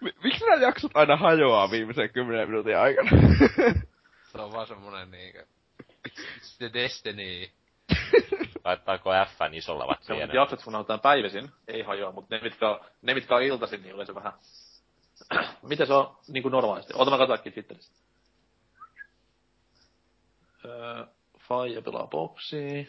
Mi- 0.00 0.14
Miksi 0.24 0.44
nämä 0.44 0.62
jaksot 0.62 0.90
aina 0.94 1.16
hajoaa 1.16 1.70
viimeisen 1.70 2.10
kymmenen 2.10 2.48
minuutin 2.48 2.78
aikana? 2.78 3.10
se 4.32 4.38
on 4.38 4.52
vaan 4.52 4.66
semmonen 4.66 5.10
niinkö... 5.10 5.46
It's 6.08 6.56
the 6.58 6.70
destiny. 6.72 7.50
Laittaako 8.68 9.10
Fn 9.36 9.54
isolla 9.54 9.86
vai 9.86 9.96
pienellä? 10.06 10.34
jaksot, 10.34 10.66
nauhoitetaan 10.66 11.00
päivisin, 11.00 11.50
ei 11.68 11.82
hajoa, 11.82 12.12
mutta 12.12 12.34
ne, 12.34 12.40
mitkä 12.42 12.68
on, 12.70 12.80
ne, 13.02 13.14
mitkä 13.14 13.36
on 13.36 13.42
iltaisin, 13.42 13.82
niin 13.82 13.94
yleensä 13.94 14.14
vähän... 14.14 14.32
Miten 15.62 15.86
se 15.86 15.92
on 15.92 16.16
niin 16.28 16.42
kuin 16.42 16.52
normaalisti? 16.52 16.92
Ota 16.96 17.10
mä 17.10 17.18
katsoakin 17.18 17.52
Twitteristä. 17.52 17.96
Öö, 20.64 21.04
Faija 21.38 21.82
pelaa 21.82 22.06
boksia. 22.06 22.84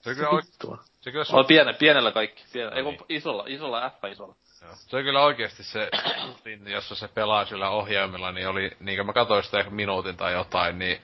Se 0.00 0.14
kyllä, 0.14 0.42
Tuo. 0.60 0.78
se 1.00 1.12
kyllä 1.12 1.24
On 1.32 1.46
piene, 1.46 1.72
pienellä 1.72 2.12
kaikki. 2.12 2.44
Pienellä. 2.52 2.76
Ei 2.76 2.82
No 2.82 2.90
niin. 2.90 3.00
isolla, 3.08 3.44
isolla 3.46 3.90
F 3.90 4.04
isolla. 4.12 4.34
Se 4.72 4.96
oli 4.96 5.04
kyllä 5.04 5.22
oikeesti 5.22 5.62
se, 5.62 5.90
niin, 6.44 6.68
jossa 6.68 6.94
se 6.94 7.08
pelaa 7.08 7.44
sillä 7.44 7.70
ohjaimella, 7.70 8.32
niin 8.32 8.48
oli, 8.48 8.76
niin 8.80 8.98
kuin 8.98 9.06
mä 9.06 9.12
katsoin 9.12 9.44
sitä 9.44 9.64
minuutin 9.70 10.16
tai 10.16 10.32
jotain, 10.32 10.78
niin 10.78 11.00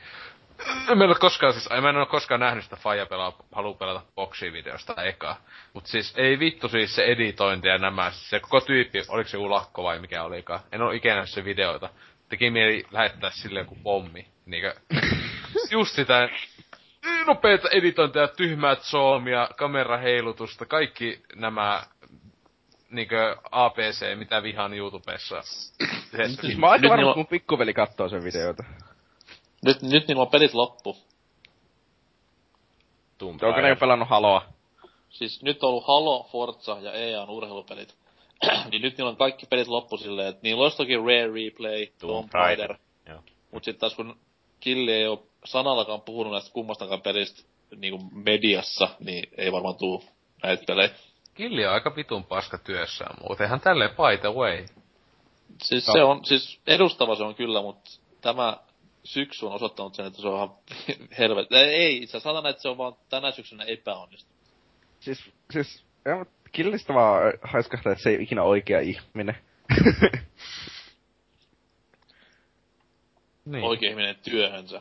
mä 0.96 1.04
en 1.04 1.10
ole 1.10 1.14
koskaan, 1.14 1.52
siis, 1.52 1.68
en 1.70 1.82
mä 1.82 1.88
en 1.90 1.96
ole 1.96 2.06
koskaan 2.06 2.40
nähnyt 2.40 2.64
sitä 2.64 2.76
Faija 2.76 3.06
pelaa, 3.06 3.32
haluu 3.52 3.74
pelata 3.74 4.02
boksivideosta 4.14 5.02
eka. 5.02 5.36
Mut 5.74 5.86
siis 5.86 6.14
ei 6.16 6.38
vittu 6.38 6.68
siis 6.68 6.94
se 6.94 7.04
editointi 7.04 7.68
ja 7.68 7.78
nämä, 7.78 8.10
siis 8.10 8.30
se 8.30 8.40
koko 8.40 8.60
tyyppi, 8.60 9.02
oliko 9.08 9.28
se 9.30 9.36
ulakko 9.36 9.82
vai 9.84 9.98
mikä 9.98 10.22
olikaan. 10.22 10.60
En 10.72 10.82
ole 10.82 10.96
ikinä 10.96 11.14
nähnyt 11.14 11.30
se 11.30 11.44
videoita. 11.44 11.88
Teki 12.28 12.50
mieli 12.50 12.86
lähettää 12.90 13.30
sille 13.30 13.58
joku 13.58 13.76
pommi. 13.82 14.26
Niinkö, 14.46 14.74
just 15.70 15.94
sitä 15.94 16.28
nopeita 17.26 17.68
editointeja, 17.72 18.28
tyhmää 18.28 18.74
zoomia, 18.74 19.48
kameraheilutusta, 19.56 20.66
kaikki 20.66 21.22
nämä 21.34 21.82
niinkö 22.90 23.36
APC, 23.50 24.18
mitä 24.18 24.42
vihaan 24.42 24.74
YouTubessa. 24.74 25.42
Siis 26.40 26.58
mä 26.58 26.66
oon 26.66 26.72
aika 26.72 26.88
varma, 26.88 27.10
on- 27.10 27.18
mun 27.18 27.26
pikkuveli 27.26 27.74
kattoo 27.74 28.08
sen 28.08 28.24
videota. 28.24 28.64
Nyt, 29.64 29.82
nyt 29.82 30.08
niillä 30.08 30.22
on 30.22 30.30
pelit 30.30 30.54
loppu. 30.54 30.96
Tomb 33.18 33.42
Onko 33.42 33.60
ne 33.60 33.68
jo 33.68 33.76
pelannut 33.76 34.08
Haloa? 34.08 34.42
Siis 35.10 35.42
nyt 35.42 35.64
on 35.64 35.70
ollut 35.70 35.86
Halo, 35.86 36.28
Forza 36.32 36.78
ja 36.80 36.92
EAN 36.92 37.30
urheilupelit. 37.30 37.94
niin 38.70 38.82
nyt 38.82 38.98
niillä 38.98 39.10
on 39.10 39.16
kaikki 39.16 39.46
pelit 39.46 39.68
loppu 39.68 39.96
silleen, 39.96 40.28
että 40.28 40.40
niillä 40.42 40.62
olisi 40.62 40.76
toki 40.76 40.96
Rare 40.96 41.26
Replay, 41.26 41.86
Tomb 41.86 42.12
Tomb 42.12 42.34
Raider. 42.34 42.74
Mut 43.52 43.64
sit 43.64 43.78
taas 43.78 43.94
kun 43.94 44.16
Killi 44.60 44.92
ei 44.92 45.06
oo 45.06 45.26
sanallakaan 45.44 46.00
puhunut 46.00 46.32
näistä 46.32 46.52
kummastakaan 46.52 47.02
pelistä 47.02 47.42
niinku 47.76 48.04
mediassa, 48.12 48.88
niin 49.00 49.28
ei 49.36 49.52
varmaan 49.52 49.76
tuu 49.76 50.04
näitä 50.42 50.64
pelejä. 50.66 50.90
Killi 51.34 51.66
on 51.66 51.72
aika 51.72 51.96
vitun 51.96 52.24
paska 52.24 52.58
työssään 52.58 53.16
muutenhan 53.28 53.60
tälleen 53.60 53.90
by 53.90 54.18
the 54.20 54.32
way. 54.34 54.66
Siis 55.62 55.86
No. 55.86 55.92
se 55.92 56.02
on, 56.02 56.24
siis 56.24 56.60
edustava 56.66 57.16
se 57.16 57.22
on 57.22 57.34
kyllä, 57.34 57.62
mutta 57.62 57.90
tämä 58.20 58.56
syksy 59.04 59.46
on 59.46 59.52
osoittanut 59.52 59.94
sen, 59.94 60.06
että 60.06 60.20
se 60.20 60.28
on 60.28 60.34
ihan 60.36 60.56
helvet. 61.18 61.52
Ei, 61.52 61.74
ei 61.74 61.96
itse 61.96 62.10
asiassa 62.16 62.30
sanotaan, 62.30 62.50
että 62.50 62.62
se 62.62 62.68
on 62.68 62.78
vaan 62.78 62.92
tänä 63.08 63.30
syksynä 63.30 63.64
epäonnistunut. 63.64 64.40
Siis, 65.00 65.30
siis, 65.52 65.84
ja, 66.04 66.26
Killistä 66.52 66.94
vaan 66.94 67.32
haiskahtaa, 67.42 67.92
että 67.92 68.02
se 68.02 68.10
ei 68.10 68.16
ole 68.16 68.22
ikinä 68.22 68.42
oikea 68.42 68.80
ihminen. 68.80 69.36
Niin. 73.44 73.64
Oikein 73.64 73.90
ihminen 73.90 74.16
työhönsä. 74.16 74.80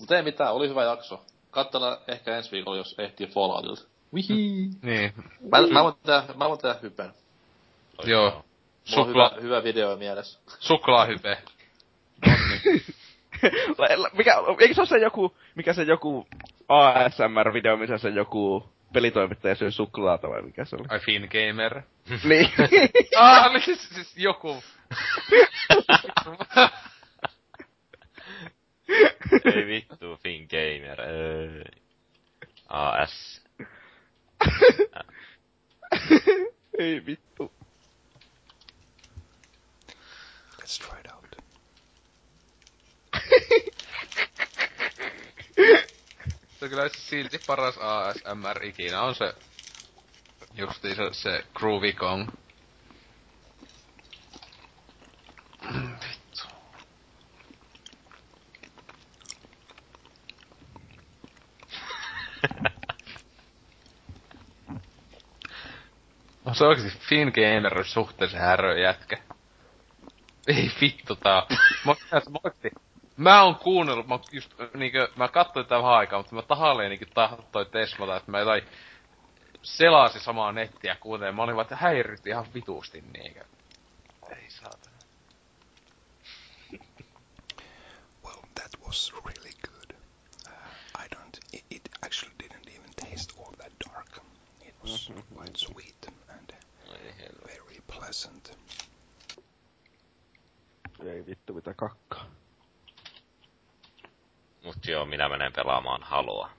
Mutta 0.00 0.16
ei 0.16 0.22
mitään, 0.22 0.54
oli 0.54 0.68
hyvä 0.68 0.84
jakso. 0.84 1.24
Katsella 1.50 2.00
ehkä 2.08 2.36
ensi 2.36 2.50
viikolla, 2.52 2.76
jos 2.76 2.94
ehtii 2.98 3.26
Falloutilta. 3.26 3.82
Niin. 4.12 5.12
Mä, 5.52 5.66
mä, 5.72 5.82
voin 5.84 5.94
tehdä, 6.02 6.22
mä 6.34 6.48
voin 6.48 6.60
tehdä 6.60 6.76
hypen. 6.82 7.12
Joo. 8.04 8.30
Mulla 8.30 8.36
on 9.02 9.06
Sukla, 9.06 9.28
hyvä, 9.34 9.42
hyvä 9.42 9.64
video 9.64 9.96
mielessä. 9.96 10.38
suklaahype. 10.58 11.38
La- 12.26 12.32
la- 12.32 12.95
mikä, 14.18 14.34
eikö 14.60 14.74
se 14.74 14.80
ole 14.80 14.88
se 14.88 14.98
joku, 14.98 15.36
mikä 15.54 15.72
se 15.72 15.82
joku 15.82 16.26
ASMR-video, 16.68 17.76
missä 17.76 17.98
se 17.98 18.08
joku 18.08 18.68
pelitoimittaja 18.92 19.54
syö 19.54 19.70
suklaata 19.70 20.28
vai 20.28 20.42
mikä 20.42 20.64
se 20.64 20.76
oli? 20.76 20.84
Ai 20.88 21.00
Fin 21.00 21.28
Gamer. 21.32 21.82
niin. 22.28 22.50
ah, 23.16 23.50
oli 23.50 23.60
siis, 23.60 23.88
siis 23.88 24.16
joku. 24.16 24.62
Ei 29.44 29.66
vittu, 29.66 30.16
Fin 30.22 30.48
Gamer. 30.50 30.98
AS. 32.68 33.42
ei 36.78 37.06
vittu. 37.06 37.52
Let's 40.60 40.78
try 40.78 41.05
Se 46.58 46.64
on 46.64 46.70
kyllä 46.70 46.88
silti 46.88 47.38
paras 47.46 47.78
ASMR 47.78 48.64
ikinä 48.64 49.02
on 49.02 49.14
se 49.14 49.34
justiin 50.56 50.96
se, 50.96 51.02
se 51.12 51.44
Groovy 51.54 51.92
Kong. 51.92 52.28
Vittu. 55.72 56.48
On 66.44 66.54
se 66.54 66.64
Finn 67.08 67.32
Gamer 67.32 67.84
suhteellisen 67.84 68.40
härö 68.40 68.78
jätkä. 68.78 69.18
Ei 70.46 70.70
vittu 70.80 71.16
tää. 71.16 71.42
Mä, 71.84 71.94
mä, 72.12 72.50
mä, 73.16 73.42
oon 73.42 73.56
kuunnellut, 73.56 74.06
mä 74.06 74.18
just 74.32 74.54
niinkö, 74.74 75.08
mä 75.16 75.28
katsoin 75.28 75.66
tätä 75.66 75.78
vähän 75.78 75.92
aikaa, 75.92 76.18
mutta 76.18 76.34
mä 76.34 76.42
tahalleen 76.42 76.90
niinkö 76.90 77.06
tahtoin 77.14 77.66
tesmata, 77.66 78.16
että 78.16 78.30
mä 78.30 78.38
jotain 78.38 78.62
selasi 79.62 80.20
samaa 80.20 80.52
nettiä 80.52 80.96
kuuntelin. 80.96 81.34
Mä 81.34 81.42
olin 81.42 81.56
vaan, 81.56 81.64
että 81.64 81.76
häiritti 81.76 82.30
ihan 82.30 82.46
vitusti 82.54 83.04
niinkö. 83.12 83.44
Ei 84.30 84.50
saatana. 84.50 84.96
Well, 88.24 88.40
that 88.54 88.70
was 88.86 89.12
really 89.24 89.52
good. 89.68 89.96
Uh, 90.46 91.04
I 91.04 91.08
don't. 91.14 91.38
It, 91.52 91.64
it 91.70 91.88
actually 92.04 92.34
didn't 92.42 92.68
even 92.68 92.90
taste 92.96 93.32
all 93.38 93.52
that 93.56 93.72
dark. 93.94 94.18
It 94.68 94.74
was 94.82 95.12
quite 95.34 95.56
sweet 95.56 96.06
and 96.28 96.52
very 97.46 97.80
pleasant. 97.86 98.58
Ei 101.04 101.26
vittu 101.26 101.54
mitä 101.54 101.74
kakkaa. 101.74 102.26
Mut 104.66 104.86
joo, 104.86 105.04
minä 105.04 105.28
menen 105.28 105.52
pelaamaan 105.52 106.02
Haloa. 106.02 106.50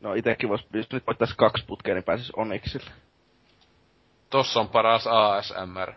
No 0.00 0.14
itekin 0.14 0.48
vois, 0.48 0.66
jos 0.72 0.92
nyt 0.92 1.06
voittais 1.06 1.34
kaksi 1.34 1.64
putkea, 1.66 1.94
niin 1.94 2.04
pääsis 2.04 2.30
Onyxille. 2.36 2.90
Tossa 4.30 4.60
on 4.60 4.68
paras 4.68 5.06
ASMR. 5.06 5.92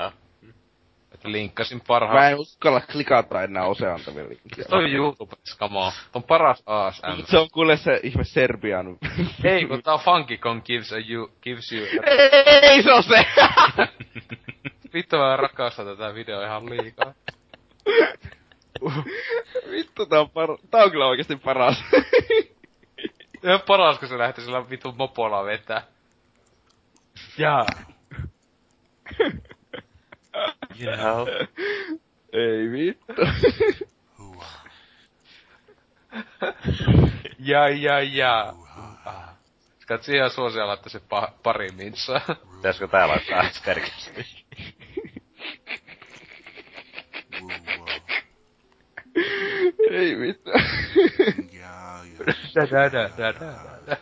Äh? 0.00 0.12
Että 1.12 1.32
linkkasin 1.32 1.78
Mä 1.78 1.84
parhaan. 1.86 2.30
en 2.30 2.38
uskalla 2.38 2.80
klikata 2.80 3.42
enää 3.42 3.66
useantavia 3.66 4.28
linkkejä. 4.28 4.68
Toi 4.68 4.84
on 4.84 4.90
YouTubessa 4.90 5.58
kamaa. 5.58 5.92
On 6.14 6.22
paras 6.22 6.62
ASMR. 6.66 7.26
Se 7.26 7.38
on 7.38 7.48
kuule 7.52 7.76
se 7.76 8.00
ihme 8.02 8.24
Serbian. 8.24 8.98
Ei, 9.44 9.64
kun 9.66 9.82
tää 9.82 9.94
on 9.94 10.00
Funky 10.00 10.36
Kong 10.36 10.62
gives, 10.64 10.92
a 10.92 10.96
you, 11.08 11.30
gives 11.42 11.72
you... 11.72 11.86
Ei 12.62 12.82
se 12.82 12.92
on 12.92 13.02
se! 13.02 13.26
Vittu 14.94 15.16
mä 15.16 15.36
rakastan 15.36 15.86
tätä 15.86 16.14
videoa 16.14 16.46
ihan 16.46 16.70
liikaa. 16.70 17.14
Vittu 19.70 20.06
tää 20.06 20.20
on 20.20 20.30
paras. 20.30 20.60
Tää 20.70 20.84
on 20.84 20.90
kyllä 20.90 21.06
oikeesti 21.06 21.36
paras. 21.36 21.84
Ihan 23.44 23.60
paras, 23.66 23.98
kun 23.98 24.08
se 24.08 24.18
lähti 24.18 24.40
sillä 24.40 24.70
vittu 24.70 24.92
mopolla 24.92 25.44
vetää. 25.44 25.82
Jaa. 27.38 27.66
Joo. 30.78 31.26
Ei 32.32 32.70
vittu. 32.72 33.22
Ja, 37.38 37.68
ja, 37.68 38.00
ja. 38.00 38.54
Katsi 39.86 40.16
ihan 40.16 40.30
suosia 40.30 40.66
laittaa 40.66 40.88
se 40.88 40.98
pa- 40.98 41.32
pari 41.42 41.68
minsaa. 41.72 42.20
Pitäisikö 42.56 42.88
tää 42.88 43.08
laittaa 43.08 43.38
aspergiksi? 43.40 44.44
Ei. 49.90 50.34
Yeah, 51.52 52.04
yeah. 52.04 52.34
Da, 52.54 52.66
da, 52.66 52.88
da, 52.88 53.08
da, 53.16 53.32
da, 53.32 53.54
da. 53.86 53.96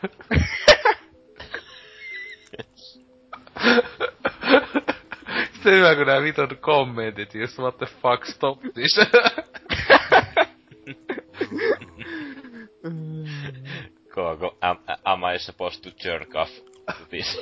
Se 5.63 5.71
hyvä, 5.71 5.95
kun 5.95 6.07
nää 6.07 6.23
vitun 6.23 6.57
kommentit, 6.61 7.35
just 7.35 7.59
what 7.59 7.79
the 7.79 7.87
fuck, 7.87 8.25
stop 8.25 8.61
this. 8.75 9.01
Koko, 14.15 14.57
am, 14.61 14.77
am 15.05 15.25
I 15.25 15.39
supposed 15.39 15.83
to 15.83 15.91
jerk 16.05 16.35
off 16.35 16.51
this? 17.11 17.39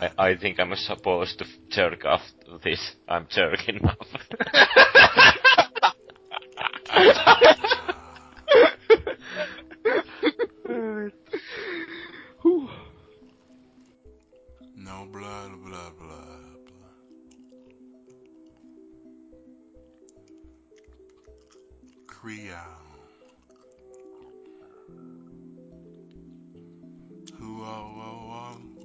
I, 0.00 0.30
I 0.30 0.36
think 0.36 0.58
I'm 0.58 0.76
supposed 0.76 1.38
to 1.38 1.44
jerk 1.76 2.04
off 2.04 2.22
this. 2.62 2.96
I'm 3.08 3.26
jerking 3.28 3.80
off. 3.84 4.08
no 14.76 15.06
blood, 15.10 15.50
blood, 15.64 15.92
blood, 15.98 15.98
blood. 15.98 16.94
Creole. 22.06 22.54
Whoa, 27.40 27.82
whoa, 27.96 28.16
whoa. 28.28 28.75